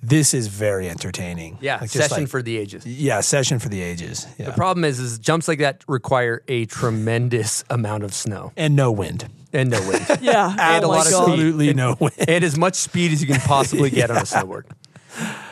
this 0.03 0.33
is 0.35 0.47
very 0.49 0.89
entertaining. 0.89 1.59
Yeah, 1.61 1.79
Like, 1.81 1.91
session 1.91 2.19
like- 2.25 2.29
for 2.29 2.41
the 2.43 2.57
ages. 2.57 2.87
yeah, 2.87 3.21
session 3.21 3.59
for 3.59 3.69
the 3.69 3.81
ages. 3.83 4.27
Yeah, 4.39 4.47
The 4.47 4.53
problem 4.53 4.85
is, 4.85 4.99
is 5.01 5.19
jumps 5.19 5.49
like 5.49 5.59
that 5.59 5.83
require 5.89 6.43
a 6.49 6.67
tremendous 6.67 7.65
amount 7.71 8.05
of 8.05 8.15
snow 8.15 8.53
and 8.57 8.77
no 8.77 8.93
wind. 8.93 9.29
and 9.53 9.71
no 9.71 9.81
wind. 9.89 10.07
yeah. 10.21 10.55
Oh 10.59 10.63
and 10.77 10.85
oh 10.85 10.89
a 10.89 10.91
my 10.93 10.97
lot 10.99 11.07
of 11.07 11.13
god. 11.13 11.23
speed. 11.25 11.33
Absolutely 11.33 11.75
no 11.75 11.97
wind. 11.99 12.15
and 12.29 12.45
as 12.45 12.57
much 12.59 12.75
speed 12.77 13.13
as 13.13 13.21
you 13.23 13.27
can 13.29 13.41
possibly 13.41 13.91
get 14.01 14.11
on 14.11 14.19
a 14.19 14.21
snowboard. 14.21 14.65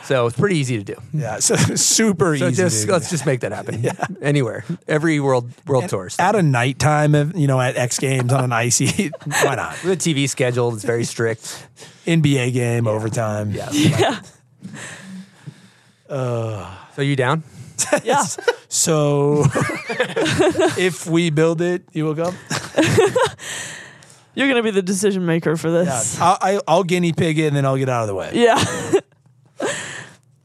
So 0.03 0.27
it's 0.27 0.37
pretty 0.37 0.57
easy 0.57 0.77
to 0.77 0.83
do. 0.83 0.95
Yeah, 1.13 1.39
so 1.39 1.55
super 1.75 2.37
So 2.37 2.47
easy. 2.47 2.55
just 2.63 2.85
to- 2.85 2.91
let's 2.93 3.09
just 3.09 3.25
make 3.25 3.41
that 3.41 3.51
happen. 3.51 3.85
Anywhere, 4.21 4.63
every 4.87 5.19
world 5.19 5.51
world 5.65 5.89
tour. 5.89 6.09
at 6.19 6.35
a 6.35 6.41
nighttime, 6.41 7.33
you 7.35 7.47
know, 7.47 7.59
at 7.59 7.75
X 7.75 7.99
Games 7.99 8.31
on 8.31 8.45
an 8.45 8.53
icy, 8.53 9.11
why 9.43 9.55
not? 9.55 9.75
The 9.83 9.97
TV 9.97 10.29
schedule 10.29 10.73
is 10.73 10.85
very 10.85 11.03
strict. 11.03 11.67
NBA 12.05 12.53
game 12.53 12.87
overtime. 12.87 13.51
Yeah. 13.51 13.69
Yeah. 13.71 14.19
Uh, 16.09 16.75
so 16.95 17.01
you 17.01 17.15
down? 17.15 17.43
Yeah. 18.03 18.23
So 18.69 19.43
if 20.77 21.05
we 21.05 21.29
build 21.29 21.61
it, 21.61 21.83
you 21.93 22.05
will 22.05 22.15
come. 22.15 22.35
You're 24.33 24.47
gonna 24.47 24.63
be 24.63 24.71
the 24.71 24.81
decision 24.81 25.25
maker 25.25 25.55
for 25.57 25.69
Yeah, 25.69 25.83
this. 25.83 26.19
I'll, 26.19 26.37
I, 26.41 26.59
I'll 26.67 26.83
guinea 26.83 27.13
pig 27.13 27.37
it 27.39 27.47
and 27.47 27.55
then 27.55 27.65
I'll 27.65 27.77
get 27.77 27.87
out 27.87 28.01
of 28.01 28.07
the 28.07 28.15
way. 28.15 28.31
Yeah. 28.33 28.61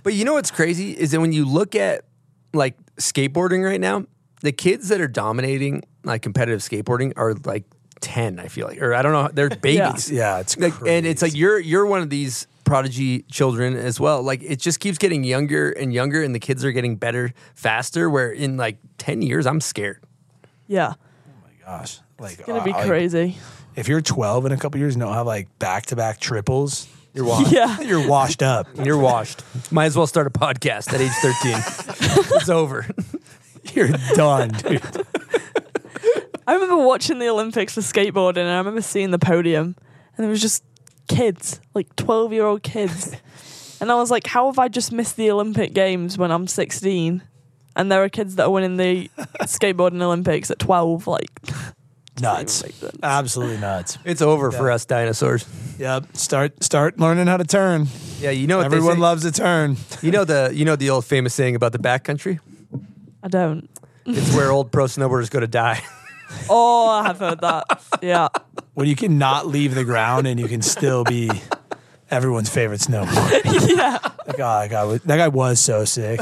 But 0.02 0.14
you 0.14 0.24
know 0.24 0.32
what's 0.34 0.50
crazy 0.50 0.90
is 0.92 1.12
that 1.12 1.20
when 1.20 1.32
you 1.32 1.44
look 1.44 1.76
at 1.76 2.04
like 2.52 2.76
skateboarding 2.96 3.64
right 3.64 3.80
now, 3.80 4.04
the 4.40 4.50
kids 4.50 4.88
that 4.88 5.00
are 5.00 5.06
dominating 5.06 5.84
like 6.02 6.22
competitive 6.22 6.60
skateboarding 6.60 7.12
are 7.16 7.34
like 7.44 7.64
10, 8.00 8.40
I 8.40 8.48
feel 8.48 8.66
like. 8.66 8.82
Or 8.82 8.94
I 8.94 9.02
don't 9.02 9.12
know, 9.12 9.30
they're 9.32 9.48
babies. 9.50 10.10
Yeah, 10.10 10.40
it's 10.40 10.58
Like, 10.58 10.74
and 10.86 11.06
it's 11.06 11.22
like 11.22 11.36
you're 11.36 11.58
you're 11.60 11.86
one 11.86 12.02
of 12.02 12.10
these 12.10 12.48
prodigy 12.64 13.22
children 13.22 13.76
as 13.76 13.98
well. 14.00 14.22
Like 14.22 14.42
it 14.42 14.58
just 14.60 14.80
keeps 14.80 14.98
getting 14.98 15.24
younger 15.24 15.70
and 15.70 15.92
younger 15.92 16.22
and 16.22 16.34
the 16.34 16.38
kids 16.38 16.64
are 16.64 16.72
getting 16.72 16.96
better 16.96 17.32
faster 17.54 18.08
where 18.08 18.30
in 18.30 18.56
like 18.56 18.78
10 18.98 19.22
years 19.22 19.46
I'm 19.46 19.60
scared. 19.60 20.02
Yeah. 20.66 20.94
Oh 20.94 21.32
my 21.42 21.66
gosh, 21.66 21.98
like 22.18 22.38
It's 22.38 22.42
gonna 22.46 22.64
be 22.64 22.72
uh, 22.72 22.78
like, 22.78 22.86
crazy. 22.86 23.36
if 23.76 23.88
you're 23.88 24.00
12 24.00 24.46
in 24.46 24.52
a 24.52 24.56
couple 24.56 24.78
years 24.80 24.94
and 24.94 25.02
don't 25.02 25.12
have 25.14 25.26
like 25.26 25.48
back 25.58 25.86
to 25.86 25.96
back 25.96 26.20
triples, 26.20 26.88
You're 27.14 27.24
washed. 27.24 27.52
Yeah. 27.52 27.80
you're 27.82 28.08
washed 28.08 28.42
up. 28.42 28.66
You're 28.84 28.98
washed. 28.98 29.42
Might 29.70 29.86
as 29.86 29.96
well 29.96 30.06
start 30.06 30.26
a 30.26 30.30
podcast 30.30 30.92
at 30.94 31.00
age 31.00 31.12
13. 31.20 32.32
it's 32.36 32.48
over. 32.48 32.86
You're 33.74 33.88
done, 34.14 34.48
dude. 34.50 34.82
I 36.46 36.54
remember 36.54 36.78
watching 36.78 37.18
the 37.18 37.28
Olympics 37.28 37.74
for 37.74 37.80
skateboarding 37.80 38.38
and 38.38 38.48
I 38.48 38.58
remember 38.58 38.82
seeing 38.82 39.10
the 39.10 39.18
podium 39.18 39.76
and 40.16 40.24
there 40.24 40.28
was 40.30 40.40
just 40.40 40.64
kids, 41.08 41.60
like 41.74 41.94
12 41.96 42.32
year 42.32 42.44
old 42.46 42.62
kids. 42.62 43.14
and 43.80 43.90
I 43.90 43.94
was 43.96 44.10
like, 44.10 44.26
how 44.26 44.46
have 44.46 44.58
I 44.58 44.68
just 44.68 44.92
missed 44.92 45.16
the 45.16 45.30
Olympic 45.30 45.72
Games 45.72 46.18
when 46.18 46.30
I'm 46.30 46.46
16? 46.46 47.22
And 47.74 47.90
there 47.90 48.02
are 48.04 48.08
kids 48.08 48.36
that 48.36 48.44
are 48.44 48.50
winning 48.50 48.76
the 48.76 49.08
skateboarding 49.42 50.02
Olympics 50.02 50.50
at 50.50 50.58
12. 50.58 51.06
Like, 51.06 51.30
Nuts. 52.20 52.62
Absolutely 53.02 53.56
nuts. 53.56 53.96
It's 54.04 54.20
over 54.20 54.52
for 54.52 54.70
us 54.70 54.84
dinosaurs. 54.84 55.46
Yep. 55.78 56.14
Start 56.14 56.62
start 56.62 56.98
learning 57.00 57.26
how 57.26 57.38
to 57.38 57.44
turn. 57.44 57.86
Yeah, 58.20 58.30
you 58.30 58.46
know 58.46 58.58
what 58.58 58.64
they 58.70 58.76
Everyone 58.76 58.96
say? 58.96 59.00
loves 59.00 59.22
to 59.22 59.32
turn. 59.32 59.78
You 60.02 60.10
know 60.10 60.24
the 60.26 60.50
you 60.52 60.66
know 60.66 60.76
the 60.76 60.90
old 60.90 61.06
famous 61.06 61.32
saying 61.32 61.56
about 61.56 61.72
the 61.72 61.78
backcountry? 61.78 62.38
I 63.22 63.28
don't. 63.28 63.68
It's 64.04 64.36
where 64.36 64.50
old 64.52 64.70
pro 64.70 64.84
snowboarders 64.84 65.30
go 65.30 65.40
to 65.40 65.46
die. 65.46 65.82
Oh, 66.50 66.88
I 66.88 67.04
have 67.04 67.18
heard 67.18 67.40
that. 67.40 67.82
Yeah. 68.02 68.28
When 68.74 68.86
you 68.88 68.96
can 68.96 69.18
not 69.18 69.46
leave 69.46 69.74
the 69.74 69.84
ground 69.84 70.26
and 70.26 70.40
you 70.40 70.48
can 70.48 70.62
still 70.62 71.04
be 71.04 71.30
everyone's 72.10 72.48
favorite 72.48 72.80
snowboarder. 72.80 73.68
yeah. 73.76 73.98
Like, 74.26 74.36
that 74.38 74.70
guy 74.70 74.84
was, 74.84 75.00
that 75.02 75.16
guy 75.18 75.28
was 75.28 75.60
so 75.60 75.84
sick. 75.84 76.20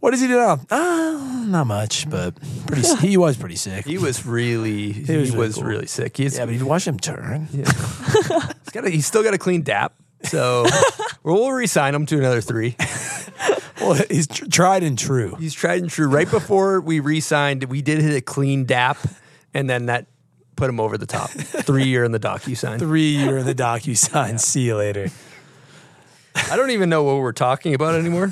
what 0.00 0.12
does 0.12 0.20
he 0.20 0.26
do 0.26 0.36
now? 0.36 0.60
Uh, 0.70 1.44
not 1.46 1.66
much, 1.66 2.08
but 2.08 2.34
pretty. 2.66 2.82
s- 2.82 3.00
He 3.00 3.16
was 3.16 3.36
pretty 3.36 3.56
sick. 3.56 3.84
He 3.84 3.98
was 3.98 4.24
really 4.24 4.92
he, 4.92 5.16
was 5.16 5.32
was, 5.32 5.56
really 5.58 5.68
really, 5.68 5.80
cool. 5.82 5.88
sick. 5.88 6.16
He's, 6.16 6.38
yeah, 6.38 6.46
but 6.46 6.54
you 6.54 6.64
watch 6.66 6.86
him 6.86 6.98
turn. 6.98 7.46
he's 7.46 7.66
got 8.72 8.86
a, 8.86 8.90
he's 8.90 9.06
still 9.06 9.22
got 9.22 9.34
a 9.34 9.38
clean 9.38 9.62
dap. 9.62 9.92
So 10.24 10.66
we'll, 11.22 11.34
we'll 11.36 11.52
resign 11.52 11.94
him 11.94 12.06
to 12.06 12.18
another 12.18 12.40
three. 12.40 12.76
Well, 13.80 13.94
he's 14.10 14.26
tr- 14.26 14.46
tried 14.46 14.82
and 14.82 14.98
true. 14.98 15.36
He's 15.38 15.54
tried 15.54 15.82
and 15.82 15.90
true. 15.90 16.08
Right 16.08 16.28
before 16.30 16.80
we 16.80 17.00
re-signed, 17.00 17.64
we 17.64 17.80
did 17.82 18.00
hit 18.00 18.14
a 18.16 18.20
clean 18.20 18.64
dap, 18.64 18.98
and 19.54 19.68
then 19.68 19.86
that 19.86 20.06
put 20.56 20.68
him 20.68 20.80
over 20.80 20.98
the 20.98 21.06
top. 21.06 21.30
Three 21.30 21.86
year 21.86 22.04
in 22.04 22.12
the 22.12 22.20
docu 22.20 22.56
sign. 22.56 22.78
Three 22.78 23.14
year 23.16 23.38
in 23.38 23.46
the 23.46 23.54
docu 23.54 23.96
sign. 23.96 24.38
See 24.38 24.62
you 24.62 24.76
later. 24.76 25.10
I 26.50 26.56
don't 26.56 26.70
even 26.70 26.88
know 26.88 27.02
what 27.02 27.16
we're 27.16 27.32
talking 27.32 27.74
about 27.74 27.94
anymore. 27.94 28.30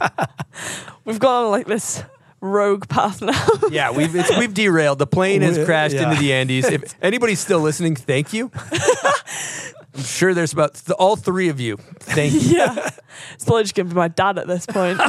We've 1.04 1.18
gone 1.18 1.50
like 1.50 1.66
this 1.66 2.02
rogue 2.40 2.88
path 2.88 3.22
now. 3.22 3.48
Yeah, 3.70 3.90
we've 3.90 4.14
it's, 4.14 4.36
we've 4.38 4.52
derailed. 4.54 4.98
The 4.98 5.06
plane 5.06 5.42
has 5.42 5.62
crashed 5.64 5.94
yeah. 5.94 6.10
into 6.10 6.22
the 6.22 6.32
Andes. 6.32 6.66
If 6.66 6.94
anybody's 7.02 7.40
still 7.40 7.60
listening, 7.60 7.96
thank 7.96 8.32
you. 8.32 8.50
I'm 9.94 10.02
sure 10.02 10.34
there's 10.34 10.52
about 10.52 10.74
th- 10.74 10.96
all 10.98 11.16
three 11.16 11.48
of 11.48 11.60
you. 11.60 11.78
Thank 12.00 12.34
you. 12.34 12.40
yeah. 12.40 12.90
It's 13.34 13.44
probably 13.44 13.64
just 13.64 13.74
going 13.74 13.88
to 13.88 13.94
be 13.94 13.96
my 13.96 14.08
dad 14.08 14.38
at 14.38 14.46
this 14.46 14.66
point. 14.66 15.00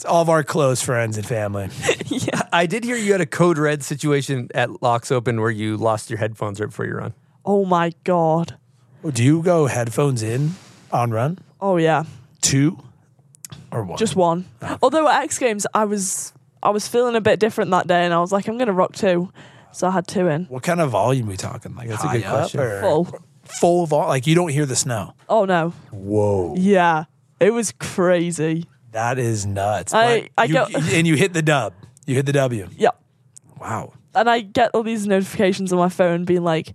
It's 0.00 0.06
all 0.06 0.22
of 0.22 0.30
our 0.30 0.42
close 0.42 0.80
friends 0.80 1.18
and 1.18 1.26
family. 1.26 1.68
yeah. 2.06 2.44
I 2.50 2.64
did 2.64 2.84
hear 2.84 2.96
you 2.96 3.12
had 3.12 3.20
a 3.20 3.26
code 3.26 3.58
red 3.58 3.82
situation 3.82 4.48
at 4.54 4.70
Laax 4.70 5.12
Open 5.12 5.42
where 5.42 5.50
you 5.50 5.76
lost 5.76 6.08
your 6.08 6.18
headphones 6.18 6.58
right 6.58 6.70
before 6.70 6.86
your 6.86 6.96
run. 6.96 7.12
Oh 7.44 7.66
my 7.66 7.92
God. 8.04 8.56
Oh, 9.04 9.10
Do 9.10 9.22
you 9.22 9.42
go 9.42 9.66
headphones 9.66 10.22
in 10.22 10.52
on 10.90 11.10
run? 11.10 11.38
Oh 11.60 11.76
yeah. 11.76 12.04
Two 12.40 12.78
or 13.70 13.84
one? 13.84 13.98
Just 13.98 14.16
one. 14.16 14.46
Oh. 14.62 14.78
Although 14.84 15.06
at 15.06 15.22
X 15.24 15.38
Games, 15.38 15.66
I 15.74 15.84
was 15.84 16.32
I 16.62 16.70
was 16.70 16.88
feeling 16.88 17.14
a 17.14 17.20
bit 17.20 17.38
different 17.38 17.70
that 17.72 17.86
day, 17.86 18.02
and 18.06 18.14
I 18.14 18.20
was 18.20 18.32
like, 18.32 18.48
I'm 18.48 18.56
gonna 18.56 18.72
rock 18.72 18.94
two, 18.94 19.30
so 19.70 19.86
I 19.86 19.90
had 19.90 20.06
two 20.06 20.28
in. 20.28 20.46
What 20.46 20.62
kind 20.62 20.80
of 20.80 20.88
volume 20.92 21.26
are 21.26 21.32
we 21.32 21.36
talking? 21.36 21.74
Like 21.74 21.90
That's 21.90 22.04
a 22.04 22.06
ah, 22.06 22.12
good 22.12 22.24
up 22.24 22.36
question. 22.38 22.60
or 22.60 22.80
Full. 22.80 23.18
full 23.44 23.86
vol? 23.86 24.08
Like 24.08 24.26
you 24.26 24.34
don't 24.34 24.48
hear 24.48 24.64
the 24.64 24.76
snow. 24.76 25.12
Oh 25.28 25.44
no. 25.44 25.74
Whoa, 25.90 26.54
Yeah. 26.56 27.04
It 27.38 27.52
was 27.52 27.72
crazy. 27.72 28.66
That 28.92 29.18
is 29.18 29.46
nuts. 29.46 29.92
I- 29.94 30.20
But 30.22 30.30
I 30.38 30.44
you, 30.44 30.54
go- 30.54 30.66
and 30.92 31.06
you 31.06 31.14
hit 31.16 31.32
the 31.32 31.42
dub. 31.42 31.72
You 32.06 32.14
hit 32.16 32.26
the 32.26 32.32
W. 32.32 32.68
Yeah. 32.76 32.90
Wow. 33.60 33.92
And 34.14 34.28
I 34.28 34.40
get 34.40 34.70
all 34.74 34.82
these 34.82 35.06
notifications 35.06 35.72
on 35.72 35.78
my 35.78 35.88
phone 35.88 36.24
being 36.24 36.42
like, 36.42 36.72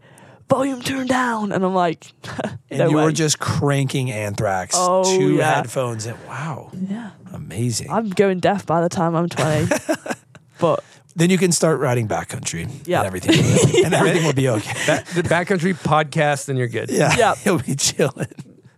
volume 0.50 0.82
turned 0.82 1.10
down, 1.10 1.52
and 1.52 1.66
I'm 1.66 1.74
like, 1.74 2.14
And 2.70 2.90
you 2.92 2.98
way. 2.98 3.04
were 3.06 3.12
just 3.12 3.40
cranking 3.40 4.12
Anthrax 4.12 4.76
Oh, 4.78 5.04
two 5.18 5.36
yeah. 5.36 5.56
headphones. 5.56 6.06
And 6.06 6.18
Wow, 6.28 6.72
yeah. 6.74 7.12
amazing. 7.34 7.90
I'm 7.92 8.10
going 8.10 8.40
deaf 8.40 8.66
by 8.66 8.82
the 8.82 8.90
time 8.90 9.16
I'm 9.16 9.28
20. 9.28 9.68
but 10.60 10.84
then 11.16 11.30
you 11.30 11.38
can 11.38 11.52
start 11.52 11.80
riding 11.80 12.08
backcountry. 12.08 12.70
Yeah. 12.88 13.00
and 13.00 13.08
everything, 13.08 13.84
and 13.84 13.94
everything 13.94 14.24
will 14.26 14.34
be 14.34 14.48
okay. 14.48 14.74
Back, 14.88 15.06
the 15.08 15.24
backcountry 15.24 15.74
podcast, 15.74 16.48
and 16.48 16.58
you're 16.58 16.68
good. 16.70 16.90
Yeah, 16.90 17.14
Yeah. 17.18 17.36
he'll 17.36 17.60
be 17.60 17.76
chilling. 17.76 18.28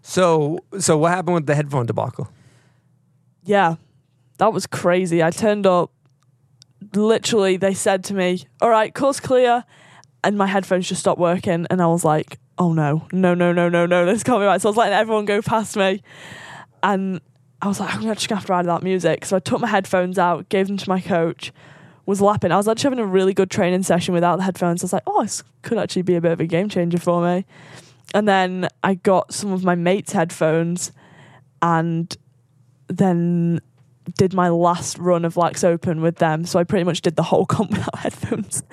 So, 0.02 0.60
so 0.80 0.98
what 0.98 1.12
happened 1.12 1.36
with 1.36 1.46
the 1.46 1.54
headphone 1.56 1.86
debacle? 1.86 2.30
Yeah, 3.48 3.76
that 4.38 4.54
was 4.54 4.68
crazy. 4.68 5.24
I 5.24 5.32
turned 5.32 5.66
up. 5.66 5.92
Literally, 6.94 7.58
they 7.58 7.74
said 7.74 8.04
to 8.06 8.14
me, 8.14 8.44
"All 8.62 8.70
right, 8.70 8.94
course 8.94 9.20
clear," 9.20 9.64
and 10.24 10.38
my 10.38 10.46
headphones 10.46 10.88
just 10.88 11.02
stopped 11.02 11.20
working, 11.20 11.66
and 11.70 11.82
I 11.82 11.88
was 11.88 12.06
like, 12.06 12.40
"Oh 12.58 12.74
no, 12.74 13.08
no, 13.12 13.34
no, 13.34 13.52
no, 13.52 13.68
no, 13.68 13.86
no, 13.86 14.06
this 14.06 14.24
can't 14.24 14.40
be 14.40 14.46
right." 14.46 14.62
So 14.62 14.70
I 14.70 14.72
was 14.72 14.78
letting 14.78 14.94
everyone 14.94 15.26
go 15.26 15.42
past 15.42 15.76
me, 15.76 16.02
and 16.84 17.20
I 17.62 17.68
was 17.68 17.80
like, 17.80 17.96
"I'm 17.96 18.04
just 18.04 18.30
gonna 18.30 18.40
have 18.40 18.46
to 18.46 18.54
ride 18.54 18.66
that 18.68 18.84
music." 18.84 19.26
So 19.26 19.38
I 19.38 19.40
took 19.40 19.60
my 19.60 19.68
headphones 19.68 20.20
out, 20.20 20.50
gave 20.50 20.68
them 20.68 20.78
to 20.78 20.90
my 20.90 21.02
coach, 21.02 21.52
was 22.06 22.22
lapping. 22.22 22.52
I 22.52 22.58
was 22.58 22.68
actually 22.68 22.92
having 22.92 23.04
a 23.04 23.08
really 23.08 23.34
good 23.34 23.50
training 23.50 23.84
session 23.84 24.14
without 24.14 24.38
the 24.38 24.44
headphones. 24.44 24.84
I 24.84 24.86
was 24.86 24.94
like, 24.94 25.04
"Oh, 25.08 25.24
this 25.24 25.44
could 25.64 25.78
actually 25.78 26.04
be 26.04 26.16
a 26.16 26.22
bit 26.22 26.34
of 26.34 26.40
a 26.40 26.46
game 26.46 26.70
changer 26.70 27.00
for 27.00 27.24
me." 27.24 27.46
And 28.14 28.28
then 28.28 28.68
I 28.84 28.94
got 28.94 29.34
some 29.34 29.52
of 29.52 29.64
my 29.64 29.76
mates' 29.76 30.14
headphones, 30.14 30.92
and 31.62 32.16
then 32.88 33.60
did 34.18 34.34
my 34.34 34.50
last 34.50 34.98
run 34.98 35.26
of 35.26 35.36
Laax 35.36 35.64
Open 35.64 36.02
with 36.02 36.18
them. 36.18 36.46
So 36.46 36.60
I 36.60 36.64
pretty 36.64 36.84
much 36.86 37.02
did 37.02 37.16
the 37.16 37.24
whole 37.24 37.46
comp 37.54 37.72
without 37.72 37.96
headphones. 38.00 38.64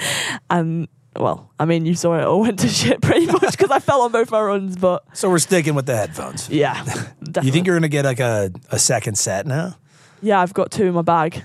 And 0.50 0.88
well, 1.16 1.52
I 1.60 1.64
mean, 1.64 1.86
you 1.86 1.94
saw 1.94 2.18
it 2.18 2.24
all 2.24 2.40
went 2.40 2.58
to 2.60 2.68
shit 2.80 3.00
pretty 3.00 3.26
much 3.26 3.52
because 3.56 3.70
I 3.70 3.78
fell 3.78 4.02
on 4.02 4.12
both 4.12 4.30
my 4.30 4.40
runs. 4.40 4.76
But 4.76 5.04
So 5.12 5.28
we're 5.30 5.38
sticking 5.38 5.74
with 5.74 5.86
the 5.86 5.96
headphones. 5.96 6.48
yeah, 6.50 6.84
You 7.42 7.50
think 7.52 7.66
you're 7.66 7.76
gonna 7.76 7.88
get 7.88 8.04
like 8.04 8.20
a, 8.20 8.50
a 8.70 8.78
second 8.78 9.16
set 9.18 9.46
now? 9.46 9.76
Yeah, 10.22 10.40
I've 10.40 10.54
got 10.54 10.70
two 10.70 10.84
in 10.86 10.94
my 10.94 11.02
bag. 11.02 11.44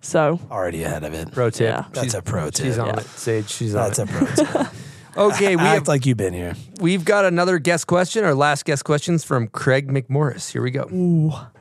So 0.00 0.40
Already 0.50 0.82
ahead 0.82 1.04
of 1.04 1.14
it. 1.14 1.30
Pro 1.32 1.48
tip. 1.50 1.60
Yeah. 1.70 1.84
That's 1.92 2.00
She's- 2.08 2.14
a 2.14 2.22
pro 2.22 2.50
tip. 2.50 2.66
She's 2.66 2.78
on 2.78 2.88
Yeah. 2.88 3.00
it. 3.00 3.06
Sage, 3.06 3.48
she's 3.48 3.74
on 3.74 3.84
That's 3.90 3.98
it. 3.98 4.08
a 4.10 4.12
pro 4.12 4.26
tip. 4.64 4.72
Okay, 5.16 5.56
we 5.56 5.62
Act 5.62 5.74
have, 5.74 5.88
like 5.88 6.06
you've 6.06 6.16
been 6.16 6.34
here. 6.34 6.54
we've 6.80 7.04
got 7.04 7.24
another 7.24 7.58
guest 7.58 7.86
question. 7.86 8.24
Our 8.24 8.34
last 8.34 8.64
guest 8.64 8.84
questions 8.84 9.24
from 9.24 9.48
Craig 9.48 9.88
McMorris. 9.88 10.50
Here 10.50 10.62
we 10.62 10.70
go. 10.70 10.86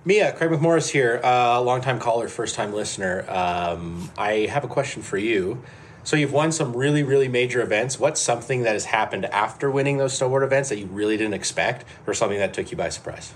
Mia, 0.05 0.33
Craig 0.33 0.49
McMorris 0.49 0.89
here, 0.89 1.21
uh, 1.23 1.61
longtime 1.61 1.99
caller, 1.99 2.27
first 2.27 2.55
time 2.55 2.73
listener. 2.73 3.29
Um, 3.29 4.09
I 4.17 4.47
have 4.51 4.63
a 4.63 4.67
question 4.67 5.01
for 5.01 5.17
you. 5.17 5.63
So 6.03 6.15
you've 6.15 6.33
won 6.33 6.51
some 6.51 6.75
really, 6.75 7.03
really 7.03 7.27
major 7.27 7.61
events. 7.61 7.99
What's 7.99 8.19
something 8.19 8.63
that 8.63 8.73
has 8.73 8.85
happened 8.85 9.25
after 9.25 9.69
winning 9.69 9.97
those 9.97 10.19
snowboard 10.19 10.43
events 10.43 10.69
that 10.69 10.79
you 10.79 10.87
really 10.87 11.15
didn't 11.15 11.35
expect, 11.35 11.85
or 12.07 12.15
something 12.15 12.39
that 12.39 12.55
took 12.55 12.71
you 12.71 12.77
by 12.77 12.89
surprise? 12.89 13.33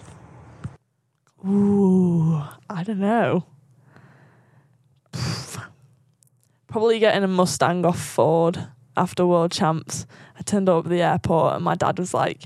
Ooh, 1.48 2.42
I 2.68 2.84
don't 2.84 3.00
know. 3.00 3.46
Probably 6.68 6.98
getting 7.00 7.24
a 7.24 7.28
Mustang 7.28 7.86
off 7.86 8.00
Ford 8.02 8.68
after 8.98 9.26
World 9.26 9.52
Champs. 9.52 10.06
I 10.38 10.42
turned 10.42 10.70
up 10.70 10.86
at 10.86 10.90
the 10.90 11.02
airport 11.02 11.56
and 11.56 11.64
my 11.64 11.76
dad 11.76 11.98
was 12.00 12.14
like, 12.14 12.44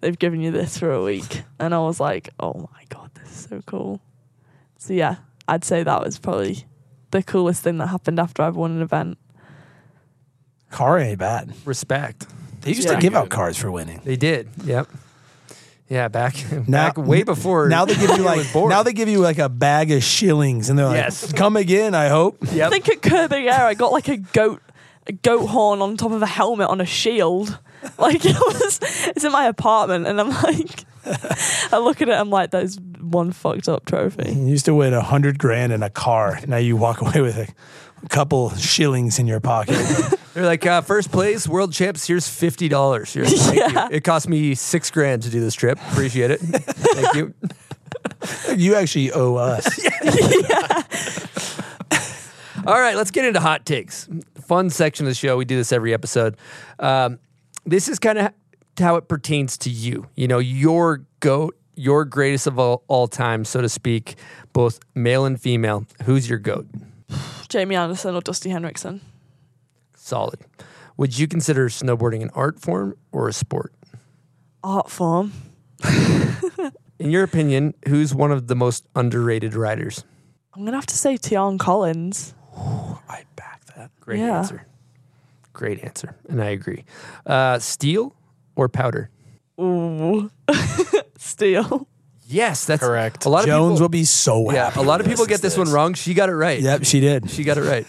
"They've 0.00 0.18
given 0.18 0.40
you 0.40 0.50
this 0.50 0.78
for 0.78 0.92
a 0.92 1.02
week," 1.02 1.42
and 1.58 1.74
I 1.74 1.78
was 1.80 2.00
like, 2.00 2.30
"Oh 2.40 2.68
my 2.72 2.84
god, 2.88 3.10
this 3.14 3.30
is 3.30 3.48
so 3.48 3.60
cool." 3.66 4.00
So 4.78 4.92
yeah, 4.92 5.16
I'd 5.46 5.64
say 5.64 5.82
that 5.82 6.02
was 6.04 6.18
probably 6.18 6.64
the 7.10 7.22
coolest 7.22 7.62
thing 7.62 7.78
that 7.78 7.88
happened 7.88 8.18
after 8.20 8.42
I've 8.42 8.56
won 8.56 8.72
an 8.72 8.82
event. 8.82 9.18
Car 10.70 10.98
ain't 10.98 11.18
bad. 11.18 11.54
Respect. 11.64 12.26
They 12.60 12.70
used 12.72 12.84
Yeah. 12.88 12.94
to 12.96 13.00
give 13.00 13.14
out 13.14 13.30
cars 13.30 13.56
for 13.56 13.70
winning. 13.70 14.00
They 14.04 14.16
did. 14.16 14.48
Yep. 14.64 14.88
Yeah, 15.88 16.08
back 16.08 16.34
Now, 16.68 16.88
back 16.88 16.98
way 16.98 17.22
before. 17.22 17.68
Now 17.70 17.86
they 17.86 17.94
give 17.94 18.10
you 18.18 18.22
like 18.24 18.46
now 18.54 18.82
they 18.82 18.92
give 18.92 19.08
you 19.08 19.20
like 19.20 19.38
a 19.38 19.48
bag 19.48 19.90
of 19.90 20.02
shillings, 20.04 20.68
and 20.68 20.78
they're 20.78 20.86
like, 20.86 20.96
Yes. 20.96 21.32
"Come 21.32 21.56
again, 21.56 21.94
I 21.94 22.08
hope." 22.08 22.36
I 22.46 22.52
Yep. 22.52 22.70
think 22.70 22.88
at 22.90 23.02
Kirby 23.02 23.48
Air, 23.48 23.64
I 23.66 23.72
got 23.74 23.92
like 23.92 24.08
a 24.08 24.18
goat, 24.18 24.60
a 25.08 25.12
goat 25.12 25.46
horn 25.46 25.80
on 25.80 25.96
top 25.96 26.12
of 26.12 26.22
a 26.22 26.26
helmet 26.26 26.68
on 26.68 26.80
a 26.80 26.86
shield. 26.86 27.58
Like 27.96 28.24
it 28.24 28.34
was, 28.36 28.80
it's 29.06 29.22
in 29.22 29.30
my 29.30 29.46
apartment, 29.46 30.08
and 30.08 30.20
I'm 30.20 30.30
like, 30.30 30.84
I 31.72 31.78
look 31.78 32.02
at 32.02 32.08
it, 32.08 32.12
I'm 32.12 32.28
like, 32.28 32.50
that 32.50 32.64
is 32.64 32.76
one 33.00 33.30
fucked 33.30 33.68
up 33.68 33.86
trophy. 33.86 34.32
You 34.32 34.46
used 34.48 34.64
to 34.64 34.74
win 34.74 34.92
a 34.94 35.00
hundred 35.00 35.38
grand 35.38 35.72
in 35.72 35.84
a 35.84 35.88
car. 35.88 36.40
Now 36.48 36.56
you 36.56 36.76
walk 36.76 37.00
away 37.02 37.20
with 37.20 37.38
a, 37.38 37.46
a 38.02 38.08
couple 38.08 38.50
shillings 38.56 39.20
in 39.20 39.28
your 39.28 39.38
pocket. 39.38 39.76
They're 40.34 40.44
like, 40.44 40.66
uh, 40.66 40.80
first 40.80 41.12
place, 41.12 41.46
world 41.46 41.72
champs. 41.72 42.04
Here's 42.04 42.28
fifty 42.28 42.68
dollars. 42.68 43.12
Thank 43.12 43.56
Yeah. 43.56 43.84
you. 43.88 43.96
It 43.96 44.02
cost 44.02 44.28
me 44.28 44.56
six 44.56 44.90
grand 44.90 45.22
to 45.22 45.30
do 45.30 45.38
this 45.40 45.54
trip. 45.54 45.78
Appreciate 45.92 46.32
it. 46.32 46.40
Thank 46.40 47.14
you. 47.14 47.34
you 48.56 48.74
actually 48.74 49.12
owe 49.12 49.36
us. 49.36 49.68
All 52.66 52.78
right, 52.78 52.96
let's 52.96 53.12
get 53.12 53.24
into 53.24 53.40
hot 53.40 53.64
takes. 53.64 54.08
Fun 54.48 54.70
section 54.70 55.04
of 55.04 55.10
the 55.10 55.14
show. 55.14 55.36
We 55.36 55.44
do 55.44 55.56
this 55.56 55.72
every 55.72 55.92
episode. 55.92 56.38
Um, 56.78 57.18
this 57.66 57.86
is 57.86 57.98
kind 57.98 58.18
of 58.18 58.32
how 58.78 58.96
it 58.96 59.06
pertains 59.06 59.58
to 59.58 59.70
you. 59.70 60.06
You 60.16 60.26
know, 60.26 60.38
your 60.38 61.04
goat, 61.20 61.54
your 61.74 62.06
greatest 62.06 62.46
of 62.46 62.58
all, 62.58 62.82
all 62.88 63.08
time, 63.08 63.44
so 63.44 63.60
to 63.60 63.68
speak, 63.68 64.16
both 64.54 64.80
male 64.94 65.26
and 65.26 65.38
female. 65.38 65.84
Who's 66.04 66.30
your 66.30 66.38
goat? 66.38 66.66
Jamie 67.50 67.76
Anderson 67.76 68.14
or 68.14 68.22
Dusty 68.22 68.48
Henricksen? 68.48 69.02
Solid. 69.94 70.40
Would 70.96 71.18
you 71.18 71.28
consider 71.28 71.68
snowboarding 71.68 72.22
an 72.22 72.30
art 72.34 72.58
form 72.58 72.96
or 73.12 73.28
a 73.28 73.34
sport? 73.34 73.74
Art 74.64 74.90
form. 74.90 75.34
In 76.98 77.10
your 77.10 77.22
opinion, 77.22 77.74
who's 77.86 78.14
one 78.14 78.32
of 78.32 78.46
the 78.46 78.56
most 78.56 78.88
underrated 78.96 79.54
riders? 79.54 80.04
I'm 80.54 80.64
gonna 80.64 80.78
have 80.78 80.86
to 80.86 80.96
say 80.96 81.18
Tiarn 81.18 81.58
Collins. 81.58 82.32
I 82.56 83.18
back 83.18 83.27
that. 83.78 83.90
Great 84.00 84.20
Yeah. 84.20 84.38
answer. 84.38 84.66
Great 85.52 85.82
answer. 85.82 86.14
And 86.28 86.42
I 86.42 86.50
agree. 86.50 86.84
Uh, 87.26 87.58
steel 87.58 88.14
or 88.54 88.68
powder? 88.68 89.10
Ooh, 89.60 90.30
steel. 91.18 91.88
Yes, 92.30 92.66
that's 92.66 92.80
Correct. 92.82 93.24
A 93.24 93.28
lot 93.30 93.40
of 93.40 93.46
Jones 93.46 93.72
people, 93.74 93.84
will 93.84 93.88
be 93.88 94.04
so 94.04 94.52
yeah, 94.52 94.66
happy. 94.66 94.80
a 94.80 94.82
lot 94.82 95.00
of 95.00 95.06
people 95.06 95.24
get 95.26 95.40
this 95.40 95.56
one 95.56 95.70
wrong. 95.70 95.94
She 95.94 96.12
got 96.14 96.28
it 96.28 96.34
right. 96.34 96.60
Yep, 96.60 96.84
she 96.84 97.00
did. 97.00 97.30
She 97.30 97.42
got 97.42 97.56
it 97.56 97.62
right. 97.62 97.86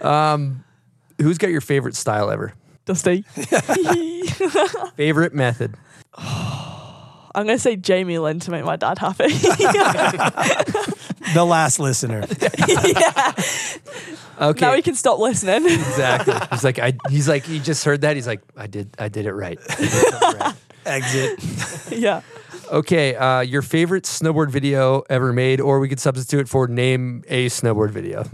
um, 0.04 0.64
who's 1.20 1.38
got 1.38 1.50
your 1.50 1.60
favorite 1.60 1.96
style 1.96 2.30
ever? 2.30 2.54
Dusty. 2.86 3.22
Favorite 4.96 5.34
method? 5.34 5.74
I'm 6.16 7.46
gonna 7.46 7.58
say 7.58 7.74
Jamie 7.76 8.18
Lynn 8.18 8.38
to 8.40 8.50
make 8.52 8.64
my 8.64 8.76
dad 8.76 8.98
happy. 8.98 9.24
The 11.32 11.44
last 11.44 11.78
listener. 11.78 12.24
yeah. 12.68 13.32
Okay. 14.40 14.66
Now 14.66 14.74
he 14.74 14.82
can 14.82 14.94
stop 14.94 15.18
listening. 15.18 15.64
exactly. 15.64 16.34
He's 16.50 16.64
like, 16.64 16.78
I. 16.78 16.92
He's 17.08 17.28
like, 17.28 17.44
he 17.44 17.60
just 17.60 17.84
heard 17.84 18.00
that. 18.02 18.16
He's 18.16 18.26
like, 18.26 18.42
I 18.56 18.66
did. 18.66 18.90
I 18.98 19.08
did 19.08 19.26
it 19.26 19.32
right. 19.32 19.58
Did 19.78 19.88
something 19.90 20.40
right. 20.40 20.54
Exit. 20.86 21.92
yeah. 21.98 22.20
Okay. 22.70 23.14
Uh, 23.16 23.40
your 23.40 23.62
favorite 23.62 24.04
snowboard 24.04 24.50
video 24.50 25.02
ever 25.08 25.32
made, 25.32 25.60
or 25.60 25.80
we 25.80 25.88
could 25.88 26.00
substitute 26.00 26.48
for 26.48 26.66
name 26.68 27.22
a 27.28 27.46
snowboard 27.46 27.90
video. 27.90 28.24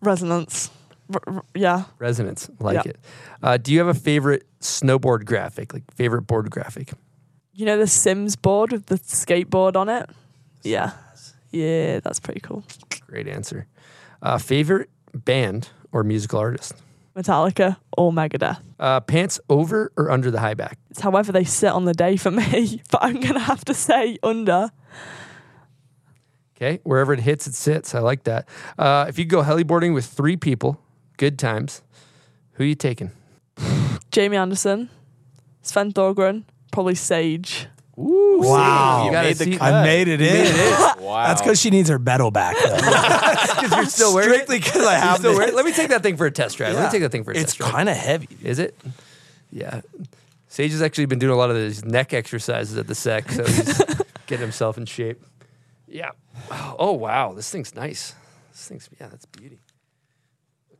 Resonance. 0.00 0.70
R- 1.12 1.20
r- 1.26 1.44
yeah. 1.54 1.84
Resonance. 1.98 2.50
Like 2.58 2.84
Yeah. 2.84 2.90
it. 2.90 2.98
Uh, 3.42 3.56
do 3.56 3.72
you 3.72 3.78
have 3.78 3.88
a 3.88 3.94
favorite 3.94 4.44
snowboard 4.60 5.24
graphic? 5.24 5.72
Like 5.74 5.82
favorite 5.94 6.22
board 6.22 6.50
graphic? 6.50 6.92
You 7.56 7.66
know 7.66 7.78
the 7.78 7.86
Sims 7.86 8.34
board 8.34 8.72
with 8.72 8.86
the 8.86 8.96
skateboard 8.96 9.76
on 9.76 9.88
it? 9.88 10.10
Yeah. 10.64 10.90
Yeah, 11.52 12.00
that's 12.00 12.18
pretty 12.18 12.40
cool. 12.40 12.64
Great 13.06 13.28
answer. 13.28 13.66
Uh, 14.20 14.38
favorite 14.38 14.90
band 15.14 15.68
or 15.92 16.02
musical 16.02 16.40
artist? 16.40 16.74
Metallica 17.16 17.76
or 17.96 18.10
Megadeth. 18.10 18.58
Uh, 18.80 18.98
pants 19.00 19.38
over 19.48 19.92
or 19.96 20.10
under 20.10 20.32
the 20.32 20.40
high 20.40 20.54
back? 20.54 20.78
It's 20.90 21.00
however 21.00 21.30
they 21.30 21.44
sit 21.44 21.70
on 21.70 21.84
the 21.84 21.94
day 21.94 22.16
for 22.16 22.32
me, 22.32 22.82
but 22.90 23.04
I'm 23.04 23.20
gonna 23.20 23.38
have 23.38 23.64
to 23.66 23.74
say 23.74 24.18
under. 24.24 24.70
Okay, 26.56 26.80
wherever 26.82 27.12
it 27.12 27.20
hits, 27.20 27.46
it 27.46 27.54
sits. 27.54 27.94
I 27.94 28.00
like 28.00 28.24
that. 28.24 28.48
Uh, 28.76 29.06
if 29.08 29.16
you 29.18 29.24
go 29.24 29.42
heliboarding 29.42 29.94
with 29.94 30.06
three 30.06 30.36
people, 30.36 30.80
good 31.18 31.38
times. 31.38 31.82
Who 32.54 32.64
are 32.64 32.66
you 32.66 32.74
taking? 32.74 33.12
Jamie 34.10 34.36
Anderson, 34.36 34.90
Sven 35.62 35.92
Thorgren, 35.92 36.44
probably 36.74 36.94
Sage. 36.94 37.66
Ooh, 37.96 38.40
Wow. 38.42 39.04
you 39.06 39.12
gotta 39.12 39.28
made 39.28 39.36
the 39.36 39.44
see- 39.44 39.56
cut. 39.56 39.72
I 39.72 39.82
made 39.84 40.08
it 40.08 40.20
in. 40.20 40.94
Wow. 41.04 41.26
That's 41.28 41.42
because 41.42 41.60
she 41.60 41.70
needs 41.70 41.88
her 41.90 41.98
medal 41.98 42.30
back. 42.30 42.56
Though. 42.62 42.74
Because 43.64 43.70
you're 43.76 43.84
still 43.86 44.14
wearing 44.14 44.30
Strictly 44.32 44.56
it. 44.56 44.64
because 44.64 44.84
I 44.86 44.94
have 44.94 45.18
still 45.18 45.30
this. 45.30 45.38
wearing 45.38 45.52
it? 45.52 45.56
Let 45.56 45.64
me 45.64 45.72
take 45.72 45.88
that 45.90 46.02
thing 46.02 46.16
for 46.16 46.26
a 46.26 46.30
test 46.30 46.56
drive. 46.56 46.74
Let 46.74 46.84
me 46.86 46.90
take 46.90 47.02
that 47.02 47.12
thing 47.12 47.24
for 47.24 47.30
a 47.30 47.34
It's 47.36 47.52
test 47.52 47.58
drive. 47.58 47.68
It's 47.68 47.76
kind 47.76 47.88
of 47.88 47.96
heavy. 47.96 48.28
Is 48.42 48.58
it? 48.58 48.76
Yeah. 49.52 49.80
Sage 50.48 50.72
has 50.72 50.82
actually 50.82 51.06
been 51.06 51.18
doing 51.18 51.32
a 51.32 51.36
lot 51.36 51.50
of 51.50 51.56
these 51.56 51.84
neck 51.84 52.12
exercises 52.12 52.76
at 52.76 52.86
the 52.88 52.94
sec, 52.94 53.30
so 53.30 53.44
he's 53.44 53.78
getting 54.26 54.40
himself 54.42 54.76
in 54.78 54.86
shape. 54.86 55.22
Yeah. 55.86 56.10
Oh 56.78 56.92
wow, 56.92 57.32
this 57.32 57.50
thing's 57.50 57.74
nice. 57.74 58.14
This 58.52 58.66
thing's 58.68 58.88
yeah, 59.00 59.08
that's 59.08 59.26
beauty. 59.26 59.60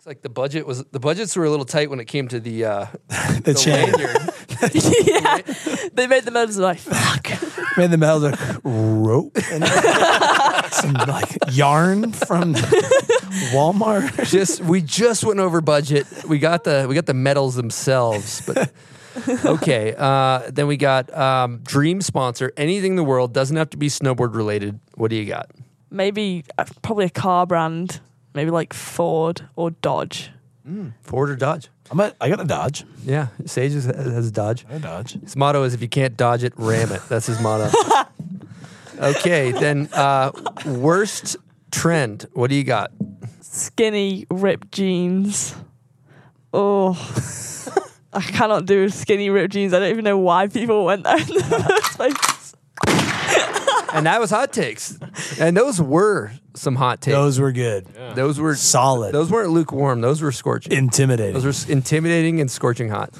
Looks 0.04 0.16
like 0.16 0.22
the 0.22 0.28
budget 0.28 0.66
was 0.66 0.84
the 0.84 1.00
budgets 1.00 1.34
were 1.34 1.46
a 1.46 1.50
little 1.50 1.64
tight 1.64 1.88
when 1.88 1.98
it 1.98 2.04
came 2.04 2.28
to 2.28 2.38
the 2.38 2.66
uh, 2.66 2.86
The, 3.42 3.54
chain. 3.54 3.90
lanyard. 3.90 4.18
yeah. 5.06 5.88
They 5.94 6.06
made 6.06 6.24
the 6.24 6.30
medals 6.30 6.58
like 6.58 6.78
fuck. 6.78 7.28
Made 7.78 7.90
the 7.90 7.96
medal 7.96 8.18
like 8.30 8.38
rope 8.64 9.34
and 9.50 9.64
some 10.74 10.92
like 10.92 11.38
yarn 11.52 12.12
from 12.12 12.52
Walmart. 13.54 14.28
just 14.28 14.60
we 14.60 14.82
just 14.82 15.24
went 15.24 15.40
over 15.40 15.62
budget. 15.62 16.06
We 16.28 16.38
got 16.38 16.64
the 16.64 16.84
we 16.86 16.94
got 16.94 17.06
the 17.06 17.14
medals 17.14 17.54
themselves, 17.54 18.42
but 18.46 18.72
okay. 19.46 19.94
Uh, 19.96 20.50
then 20.52 20.66
we 20.66 20.76
got 20.76 21.16
um, 21.16 21.60
dream 21.64 22.02
sponsor. 22.02 22.52
Anything 22.58 22.92
in 22.92 22.96
the 22.96 23.04
world 23.04 23.32
doesn't 23.32 23.56
have 23.56 23.70
to 23.70 23.78
be 23.78 23.88
snowboard 23.88 24.34
related. 24.34 24.78
What 24.96 25.08
do 25.08 25.16
you 25.16 25.24
got? 25.24 25.50
Maybe 25.90 26.44
uh, 26.58 26.66
probably 26.82 27.06
a 27.06 27.10
car 27.10 27.46
brand. 27.46 28.00
Maybe 28.34 28.50
like 28.50 28.72
Ford 28.72 29.48
or 29.56 29.70
Dodge. 29.70 30.30
Ford 31.02 31.30
or 31.30 31.36
Dodge? 31.36 31.68
I'm 31.90 32.00
a, 32.00 32.12
I 32.20 32.28
got 32.28 32.40
a 32.40 32.44
Dodge. 32.44 32.84
Yeah, 33.04 33.28
Sage 33.44 33.72
has, 33.72 33.84
has 33.84 34.28
a 34.28 34.32
Dodge. 34.32 34.64
A 34.70 34.78
Dodge. 34.78 35.20
His 35.20 35.36
motto 35.36 35.62
is 35.64 35.74
if 35.74 35.82
you 35.82 35.88
can't 35.88 36.16
dodge 36.16 36.42
it, 36.42 36.54
ram 36.56 36.90
it. 36.90 37.02
That's 37.08 37.26
his 37.26 37.40
motto. 37.40 37.70
okay, 38.98 39.52
then 39.52 39.88
uh, 39.92 40.32
worst 40.66 41.36
trend. 41.70 42.26
What 42.32 42.48
do 42.50 42.56
you 42.56 42.64
got? 42.64 42.90
Skinny 43.40 44.26
ripped 44.30 44.72
jeans. 44.72 45.54
Oh. 46.52 46.92
I 48.12 48.20
cannot 48.20 48.64
do 48.66 48.88
skinny 48.88 49.28
ripped 49.28 49.52
jeans. 49.52 49.74
I 49.74 49.80
don't 49.80 49.90
even 49.90 50.04
know 50.04 50.18
why 50.18 50.46
people 50.46 50.84
went 50.84 51.04
there 51.04 51.18
in 51.18 51.26
the 51.26 51.64
first 51.68 51.96
place. 51.96 52.33
And 53.94 54.06
that 54.06 54.20
was 54.20 54.30
hot 54.30 54.52
takes. 54.52 54.98
And 55.40 55.56
those 55.56 55.80
were 55.80 56.32
some 56.54 56.74
hot 56.74 57.00
takes. 57.00 57.14
Those 57.14 57.38
were 57.38 57.52
good. 57.52 57.86
Those 58.14 58.38
were 58.40 58.54
Solid. 58.56 59.12
Those 59.14 59.30
weren't 59.30 59.50
lukewarm. 59.50 60.00
Those 60.00 60.20
were 60.20 60.32
scorching. 60.32 60.72
Intimidating. 60.72 61.34
Those 61.34 61.44
were 61.44 61.50
s- 61.50 61.68
intimidating 61.68 62.40
and 62.40 62.50
scorching 62.50 62.88
hot. 62.88 63.10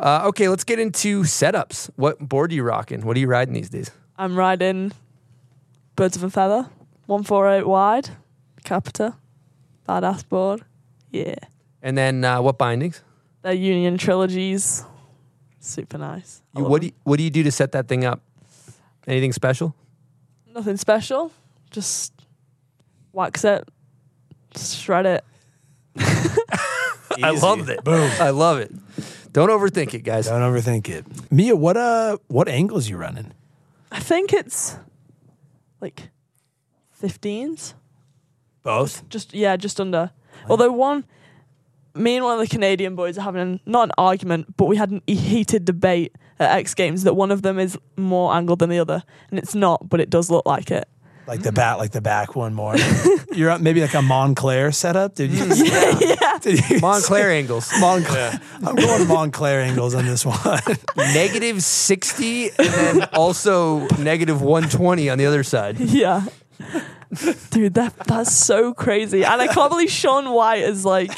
Uh, 0.00 0.22
okay, 0.28 0.48
let's 0.48 0.64
get 0.64 0.78
into 0.78 1.22
setups. 1.22 1.90
What 1.96 2.18
board 2.18 2.52
are 2.52 2.54
you 2.54 2.62
rocking? 2.62 3.04
What 3.06 3.16
are 3.16 3.20
you 3.20 3.28
riding 3.28 3.54
these 3.54 3.70
days? 3.70 3.90
I'm 4.18 4.36
riding 4.36 4.92
Birds 5.94 6.16
of 6.16 6.22
a 6.22 6.30
Feather, 6.30 6.68
148 7.06 7.66
wide, 7.66 8.10
Capita, 8.64 9.14
badass 9.88 10.28
board. 10.28 10.62
Yeah. 11.10 11.36
And 11.82 11.96
then 11.96 12.24
uh, 12.24 12.42
what 12.42 12.58
bindings? 12.58 13.02
They're 13.42 13.52
Union 13.54 13.96
trilogies. 13.96 14.84
Super 15.60 15.98
nice. 15.98 16.42
I 16.54 16.60
love 16.60 16.70
what 16.70 16.80
do 16.80 16.88
you, 16.88 16.92
what 17.04 17.16
do 17.16 17.22
you 17.24 17.30
do 17.30 17.42
to 17.44 17.50
set 17.52 17.72
that 17.72 17.88
thing 17.88 18.04
up? 18.04 18.20
Anything 19.06 19.32
special? 19.32 19.74
Nothing 20.54 20.76
special. 20.76 21.32
Just 21.70 22.12
wax 23.12 23.44
it, 23.44 23.68
shred 24.56 25.06
it. 25.06 25.24
I 27.22 27.30
loved 27.30 27.68
it. 27.68 27.82
Boom. 27.84 28.10
I 28.20 28.30
love 28.30 28.58
it. 28.58 28.72
Don't 29.32 29.50
overthink 29.50 29.94
it, 29.94 30.00
guys. 30.00 30.26
Don't 30.26 30.40
overthink 30.40 30.88
it. 30.88 31.04
Mia, 31.30 31.54
what 31.56 31.76
uh, 31.76 32.18
what 32.28 32.48
angles 32.48 32.88
you 32.88 32.96
running? 32.96 33.32
I 33.92 34.00
think 34.00 34.32
it's 34.32 34.76
like 35.80 36.10
15s. 37.02 37.74
Both. 38.62 39.08
Just 39.08 39.34
yeah, 39.34 39.56
just 39.56 39.80
under. 39.80 40.10
Although 40.48 40.72
one, 40.72 41.04
me 41.94 42.16
and 42.16 42.24
one 42.24 42.40
of 42.40 42.40
the 42.40 42.52
Canadian 42.52 42.96
boys 42.96 43.18
are 43.18 43.22
having 43.22 43.40
an, 43.40 43.60
not 43.66 43.84
an 43.84 43.92
argument, 43.96 44.56
but 44.56 44.66
we 44.66 44.76
had 44.76 45.00
a 45.06 45.14
heated 45.14 45.64
debate 45.64 46.14
at 46.38 46.58
X 46.58 46.74
Games 46.74 47.02
that 47.04 47.14
one 47.14 47.30
of 47.30 47.42
them 47.42 47.58
is 47.58 47.78
more 47.96 48.34
angled 48.34 48.58
than 48.58 48.70
the 48.70 48.78
other, 48.78 49.02
and 49.30 49.38
it's 49.38 49.54
not, 49.54 49.88
but 49.88 50.00
it 50.00 50.10
does 50.10 50.30
look 50.30 50.46
like 50.46 50.70
it. 50.70 50.88
Like 51.26 51.42
the 51.42 51.50
back, 51.50 51.78
like 51.78 51.90
the 51.90 52.00
back 52.00 52.36
one 52.36 52.54
more. 52.54 52.76
You're 53.32 53.50
up 53.50 53.60
maybe 53.60 53.80
like 53.80 53.94
a 53.94 53.98
Moncler 53.98 54.72
setup. 54.72 55.16
Did 55.16 55.32
you? 55.32 55.44
yeah. 55.46 56.38
Did 56.40 56.58
you 56.70 56.78
Moncler 56.78 57.24
angles. 57.32 57.68
Moncler. 57.70 58.40
I'm 58.54 58.76
going 58.76 59.02
uh, 59.02 59.04
Moncler 59.12 59.60
angles 59.60 59.94
on 59.94 60.06
this 60.06 60.24
one. 60.24 60.38
Negative 60.96 61.60
60 61.60 62.50
and 62.50 62.52
then 62.58 63.04
also 63.12 63.88
negative 63.98 64.40
120 64.40 65.10
on 65.10 65.18
the 65.18 65.26
other 65.26 65.42
side. 65.42 65.80
Yeah. 65.80 66.26
Dude, 67.50 67.74
that 67.74 67.94
that's 68.06 68.32
so 68.32 68.72
crazy. 68.72 69.24
And 69.24 69.42
I 69.42 69.48
can't 69.48 69.70
believe 69.70 69.90
Shaun 69.90 70.30
White 70.30 70.62
is 70.62 70.84
like, 70.84 71.10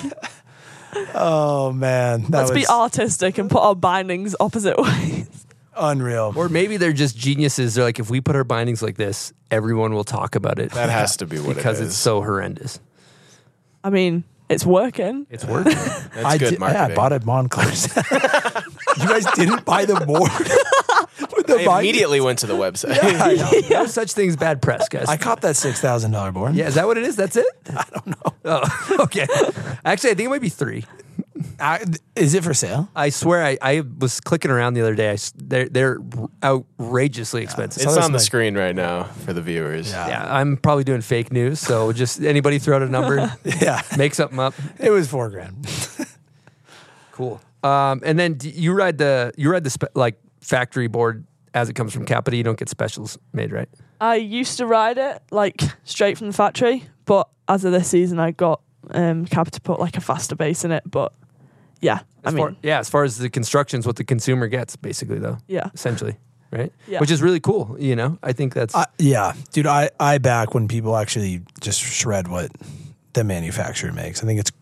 oh 1.15 1.73
man, 1.73 2.23
that 2.23 2.31
let's 2.31 2.51
was 2.51 2.61
be 2.61 2.67
artistic 2.67 3.39
and 3.39 3.51
put 3.51 3.61
our 3.63 3.75
bindings 3.75 4.35
opposite 4.41 4.77
ways. 4.83 5.47
unreal. 5.77 6.33
Or 6.37 6.49
maybe 6.49 6.77
they're 6.77 6.93
just 6.93 7.17
geniuses. 7.17 7.75
They're 7.75 7.85
like, 7.85 7.99
if 7.99 8.11
we 8.11 8.21
put 8.21 8.37
our 8.37 8.45
bindings 8.45 8.83
like 8.83 8.97
this, 8.97 9.33
everyone 9.51 9.95
will 9.95 10.05
talk 10.05 10.35
about 10.35 10.59
it. 10.59 10.73
That 10.73 10.91
has 10.91 11.17
to 11.19 11.27
be 11.27 11.39
what 11.39 11.53
it 11.53 11.57
because 11.57 11.81
is. 11.81 11.89
it's 11.89 11.97
so 11.97 12.21
horrendous. 12.23 12.81
I 13.85 13.91
mean, 13.91 14.25
it's 14.49 14.67
working. 14.67 15.27
It's 15.31 15.45
working. 15.45 15.73
That's 15.75 16.17
I 16.25 16.39
good 16.39 16.51
did, 16.51 16.59
marketing. 16.61 16.87
yeah, 16.89 16.93
I 16.93 16.95
bought 16.95 17.13
a 17.13 17.21
Moncler. 17.25 17.67
you 18.97 19.09
guys 19.09 19.25
didn't 19.35 19.65
buy 19.65 19.85
the 19.85 20.05
board. 20.07 20.31
With 21.49 21.57
the 21.59 21.63
I 21.63 21.67
bind- 21.67 21.87
immediately 21.87 22.21
went 22.21 22.39
to 22.41 22.47
the 22.47 22.55
website. 22.55 22.97
Yeah, 22.97 23.25
I 23.25 23.35
know. 23.35 23.51
No 23.79 23.87
such 23.87 24.13
thing 24.13 24.29
as 24.29 24.37
bad 24.37 24.61
press, 24.63 24.89
guys. 24.89 25.09
I 25.09 25.17
caught 25.17 25.41
that 25.43 25.57
six 25.57 25.81
thousand 25.81 26.11
dollar 26.13 26.33
board. 26.33 26.55
yeah, 26.55 26.67
is 26.67 26.75
that 26.75 26.87
what 26.87 26.97
it 26.99 27.05
is? 27.05 27.17
That's 27.17 27.37
it? 27.37 27.47
I 27.71 27.85
don't 27.93 28.07
know. 28.07 28.35
Oh, 28.45 28.97
okay. 29.05 29.27
Actually, 29.85 30.11
I 30.11 30.15
think 30.15 30.27
it 30.27 30.31
might 30.31 30.41
be 30.43 30.49
three. 30.49 30.85
I, 31.61 31.85
is 32.17 32.35
it 32.35 32.43
for 32.45 32.55
sale? 32.55 32.89
I 32.97 33.11
swear, 33.11 33.45
I, 33.45 33.59
I 33.63 33.83
was 33.99 34.21
clicking 34.21 34.51
around 34.51 34.75
the 34.75 34.81
other 34.81 34.95
day. 34.95 35.11
I 35.11 35.13
s 35.15 35.33
they're 35.37 35.69
they're 35.69 35.99
outrageously 36.43 37.43
expensive. 37.43 37.83
It's 37.83 37.95
this 37.95 38.05
on 38.05 38.13
the 38.13 38.19
mic. 38.19 38.27
screen 38.27 38.57
right 38.57 38.75
now 38.75 39.05
for 39.25 39.33
the 39.33 39.43
viewers. 39.43 39.91
Yeah. 39.91 40.09
yeah, 40.09 40.35
I'm 40.35 40.57
probably 40.57 40.85
doing 40.85 41.01
fake 41.01 41.33
news. 41.33 41.61
So 41.61 41.93
just 41.93 42.21
anybody 42.23 42.59
throw 42.59 42.77
out 42.77 42.83
a 42.83 42.89
number, 42.89 43.33
Yeah, 43.45 43.83
make 43.97 44.15
something 44.15 44.39
up. 44.39 44.55
it 44.79 44.91
was 44.91 45.09
four 45.09 45.31
grand. 45.31 45.55
Cool. 47.13 47.41
Um, 47.63 48.03
and 48.05 48.19
then 48.19 48.39
you 48.43 48.73
ride 48.73 48.99
the 48.99 49.33
you 49.37 49.51
ride 49.51 49.65
the 49.65 49.71
spe- 49.71 49.95
like 49.95 50.19
factory 50.41 50.87
board 50.87 51.25
as 51.55 51.69
it 51.69 51.75
comes 51.75 51.93
from 51.93 52.05
Capita. 52.05 52.37
You 52.37 52.43
don't 52.43 52.59
get 52.59 52.69
specials 52.69 53.19
made, 53.33 53.53
right? 53.53 53.69
I 54.01 54.17
used 54.17 54.59
to 54.59 54.67
ride 54.67 54.99
it 54.99 55.23
like 55.31 55.61
straight 55.85 56.19
from 56.19 56.29
the 56.29 56.33
factory, 56.33 56.85
but 57.05 57.29
as 57.49 57.65
of 57.65 57.73
this 57.73 57.89
season, 57.89 58.19
I 58.21 58.31
got 58.31 58.61
um, 58.91 59.27
Cap 59.27 59.51
to 59.51 59.61
put 59.61 59.81
like 59.81 59.97
a 59.97 60.01
faster 60.01 60.37
base 60.37 60.65
in 60.65 60.71
it. 60.73 60.83
But 60.87 61.13
yeah, 61.81 62.01
I 62.25 62.29
As 62.29 62.35
mean, 62.35 62.45
far, 62.45 62.57
yeah, 62.63 62.79
as 62.79 62.89
far 62.89 63.05
as 63.05 63.19
the 63.19 63.29
construction's 63.31 63.87
what 63.87 63.97
the 63.97 64.05
consumer 64.05 64.47
gets, 64.49 64.77
basically, 64.77 65.19
though. 65.19 65.39
Yeah. 65.47 65.71
essentially, 65.75 66.17
right? 66.51 66.73
Yeah. 66.87 67.01
Which 67.01 67.11
is 67.11 67.23
really 67.23 67.41
cool. 67.41 67.77
You 67.79 67.97
know, 67.97 68.19
I 68.23 68.33
think 68.33 68.55
that's 68.55 68.75
I, 68.75 68.87
yeah, 68.99 69.33
dude, 69.53 69.67
I 69.67 69.91
I 69.99 70.19
back 70.19 70.55
when 70.55 70.69
people 70.69 70.97
actually 70.97 71.43
just 71.61 71.81
shred 71.81 72.29
what 72.29 72.51
the 73.15 73.25
manufacturer 73.25 73.93
makes. 73.93 74.23
I 74.23 74.27
think 74.27 74.39
it's 74.41 74.53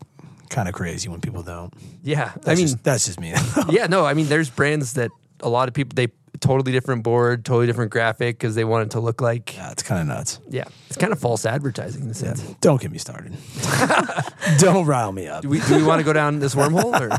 kind 0.49 0.67
of 0.67 0.73
crazy 0.73 1.09
when 1.09 1.19
people 1.21 1.43
don't. 1.43 1.73
yeah. 2.03 2.31
That's 2.35 2.47
I 2.47 2.55
mean, 2.55 2.65
just, 2.67 2.83
that's 2.83 3.05
just 3.05 3.19
me. 3.19 3.33
yeah, 3.69 3.87
no, 3.87 4.05
I 4.05 4.13
mean, 4.13 4.27
there's 4.27 4.49
brands 4.49 4.93
that 4.93 5.11
a 5.41 5.49
lot 5.49 5.67
of 5.67 5.73
people 5.73 5.93
they 5.95 6.07
totally 6.39 6.71
different 6.71 7.03
board, 7.03 7.45
totally 7.45 7.67
different 7.67 7.91
graphic 7.91 8.37
because 8.37 8.55
they 8.55 8.63
want 8.63 8.85
it 8.85 8.91
to 8.91 8.99
look 8.99 9.21
like. 9.21 9.55
yeah, 9.55 9.71
it's 9.71 9.83
kind 9.83 10.01
of 10.01 10.07
nuts. 10.07 10.39
Yeah, 10.49 10.65
it's 10.87 10.97
kind 10.97 11.13
of 11.13 11.19
false 11.19 11.45
advertising 11.45 12.03
in 12.03 12.09
a 12.09 12.13
sense. 12.13 12.41
Don't 12.61 12.81
get 12.81 12.91
me 12.91 12.97
started. 12.97 13.33
don't 14.57 14.85
rile 14.85 15.11
me 15.11 15.27
up. 15.27 15.41
Do 15.41 15.49
we, 15.49 15.59
do 15.61 15.75
we 15.75 15.83
want 15.83 15.99
to 15.99 16.03
go 16.03 16.13
down 16.13 16.39
this 16.39 16.55
wormhole 16.55 16.99
or 16.99 17.09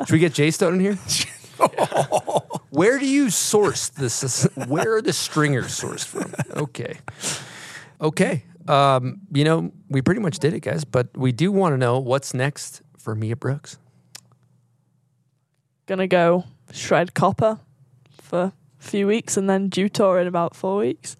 should 0.06 0.12
we 0.12 0.18
get 0.18 0.34
Jay 0.34 0.50
Stone 0.50 0.74
in 0.74 0.80
here? 0.80 0.98
Where 2.70 2.98
do 2.98 3.06
you 3.06 3.30
source 3.30 3.88
this? 3.88 4.44
Where 4.66 4.96
are 4.96 5.02
the 5.02 5.12
stringers 5.12 5.68
sourced 5.68 6.04
from? 6.04 6.32
Okay. 6.54 6.98
Okay. 8.00 8.44
Um, 8.68 9.22
you 9.32 9.44
know, 9.44 9.72
we 9.88 10.02
pretty 10.02 10.20
much 10.20 10.38
did 10.38 10.52
it, 10.52 10.60
guys, 10.60 10.84
but 10.84 11.08
we 11.16 11.32
do 11.32 11.50
want 11.50 11.72
to 11.72 11.78
know 11.78 11.98
what's 11.98 12.34
next 12.34 12.82
for 12.98 13.14
Mia 13.14 13.34
Brookes. 13.34 13.78
gonna 15.86 16.06
go 16.06 16.44
shred 16.70 17.14
copper 17.14 17.58
for 18.28 18.40
a 18.40 18.52
few 18.78 19.06
weeks 19.06 19.36
and 19.36 19.48
then 19.48 19.68
dew 19.68 19.88
tour 19.88 20.20
in 20.20 20.26
about 20.26 20.54
four 20.54 20.76
weeks. 20.76 21.16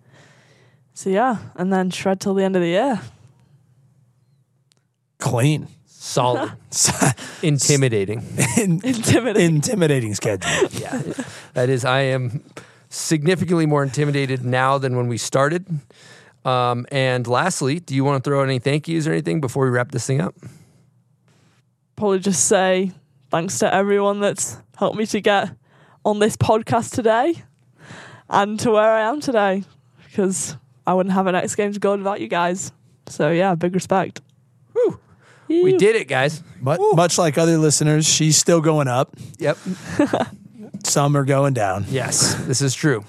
So 0.93 1.11
yeah, 1.11 1.39
and 1.57 1.73
then 1.73 1.91
shred 1.91 2.21
till 2.21 2.35
the 2.35 2.45
end 2.45 2.55
of 2.57 2.63
the 2.63 2.69
year. 2.69 3.01
Clean. 5.19 5.69
Solid. 5.87 6.53
Intimidating. 7.43 8.23
In- 8.57 8.81
Intimidating. 8.85 9.57
intimidating 9.57 10.15
schedule. 10.15 10.69
yeah. 10.81 11.03
That 11.55 11.69
is, 11.69 11.85
I 11.85 12.01
am 12.01 12.45
significantly 12.89 13.67
more 13.67 13.83
intimidated 13.83 14.45
now 14.45 14.79
than 14.79 14.97
when 14.97 15.09
we 15.09 15.19
started. 15.19 15.67
Um, 16.45 16.87
and 16.91 17.27
lastly, 17.27 17.81
do 17.81 17.95
you 17.95 18.05
want 18.05 18.23
to 18.23 18.29
throw 18.29 18.41
out 18.41 18.45
any 18.45 18.59
thank 18.59 18.89
yous 18.89 19.07
or 19.07 19.13
anything 19.13 19.41
before 19.41 19.65
we 19.65 19.71
wrap 19.71 19.91
this 19.91 20.07
thing 20.07 20.21
up? 20.21 20.35
Probably 21.97 22.21
just 22.21 22.47
say 22.47 22.93
thanks 23.31 23.59
to 23.59 23.73
everyone 23.73 24.21
that's 24.21 24.57
helped 24.77 24.97
me 24.97 25.05
to 25.07 25.21
get 25.21 25.51
on 26.05 26.19
this 26.19 26.37
podcast 26.37 26.95
today 26.95 27.35
and 28.29 28.59
to 28.61 28.71
where 28.71 28.91
I 28.95 29.03
am 29.03 29.21
today 29.21 29.65
because 30.07 30.57
I 30.87 30.95
wouldn't 30.95 31.13
have 31.15 31.27
an 31.27 31.35
X 31.35 31.55
Games 31.55 31.79
Gold 31.79 32.01
without 32.01 32.21
you 32.21 32.29
guys. 32.29 32.73
So 33.07 33.31
yeah, 33.31 33.55
big 33.55 33.75
respect. 33.75 34.21
Whew. 34.73 34.99
We 35.49 35.77
did 35.79 35.97
it, 35.97 36.09
guys. 36.09 36.43
But 36.61 36.79
much 36.95 37.17
like 37.19 37.39
other 37.39 37.57
listeners, 37.57 38.07
she's 38.07 38.37
still 38.37 38.61
going 38.61 38.87
up. 38.89 39.17
Yep. 39.39 39.57
Some 40.85 41.17
are 41.17 41.25
going 41.25 41.55
down. 41.55 41.87
Yes, 41.89 42.35
this 42.47 42.61
is 42.63 42.75
true. 42.75 43.05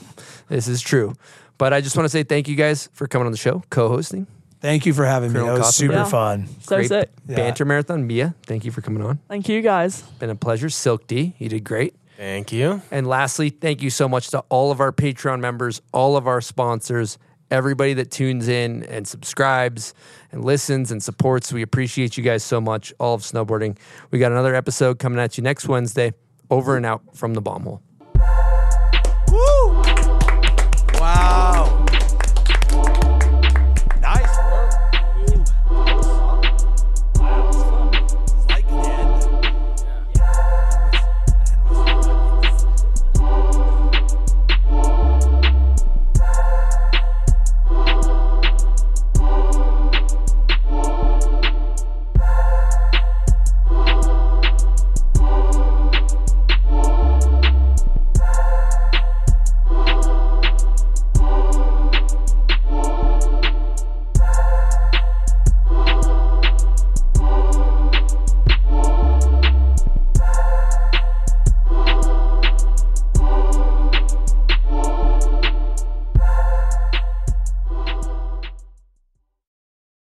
This 0.48 0.68
is 0.68 0.82
true. 0.82 1.16
But 1.58 1.74
I 1.74 1.82
just 1.82 1.96
want 1.98 2.06
to 2.06 2.10
say 2.10 2.24
thank 2.24 2.48
you 2.48 2.56
guys 2.56 2.90
for 2.94 3.08
coming 3.08 3.26
on 3.26 3.32
the 3.32 3.38
show, 3.38 3.62
co-hosting. 3.70 4.26
Thank 4.62 4.86
you 4.86 4.94
for 4.94 5.06
having 5.06 5.32
me. 5.32 5.40
Colonel 5.40 5.56
That 5.56 5.60
was 5.60 5.68
Coffin. 5.68 5.74
super 5.88 5.94
Yeah. 5.94 6.04
fun. 6.06 6.48
So 6.62 6.76
Great 6.78 6.88
sick. 6.88 7.10
banter 7.26 7.66
marathon. 7.66 8.08
Mia, 8.08 8.36
thank 8.46 8.66
you 8.66 8.72
for 8.72 8.82
coming 8.82 9.04
on. 9.04 9.20
Thank 9.28 9.48
you 9.50 9.62
guys. 9.62 10.02
Been 10.20 10.30
a 10.30 10.36
pleasure. 10.36 10.70
Silk 10.70 11.08
D, 11.08 11.36
you 11.38 11.50
did 11.50 11.64
great. 11.64 11.94
Thank 12.20 12.52
you. 12.52 12.82
And 12.92 13.08
lastly, 13.08 13.50
thank 13.50 13.82
you 13.82 13.90
so 13.90 14.10
much 14.10 14.32
to 14.32 14.40
all 14.50 14.74
of 14.74 14.82
our 14.82 14.92
Patreon 14.92 15.40
members, 15.40 15.82
all 15.94 16.18
of 16.18 16.28
our 16.28 16.42
sponsors, 16.42 17.18
everybody 17.50 17.94
that 17.94 18.12
tunes 18.12 18.50
in 18.50 18.84
and 18.84 19.08
subscribes 19.08 19.94
and 20.34 20.44
listens 20.44 20.92
and 20.92 21.02
supports. 21.02 21.54
We 21.54 21.62
appreciate 21.62 22.18
you 22.18 22.24
guys 22.26 22.44
so 22.44 22.60
much, 22.60 22.94
all 23.00 23.14
of 23.14 23.22
snowboarding. 23.22 23.78
We 24.12 24.20
got 24.20 24.34
another 24.34 24.54
episode 24.54 25.00
coming 25.00 25.18
at 25.18 25.38
you 25.38 25.44
next 25.44 25.70
Wednesday. 25.70 26.12
Over 26.52 26.76
and 26.76 26.86
out 26.86 27.16
from 27.16 27.36
the 27.36 27.42
bomb 27.42 27.64
hole. 27.64 27.82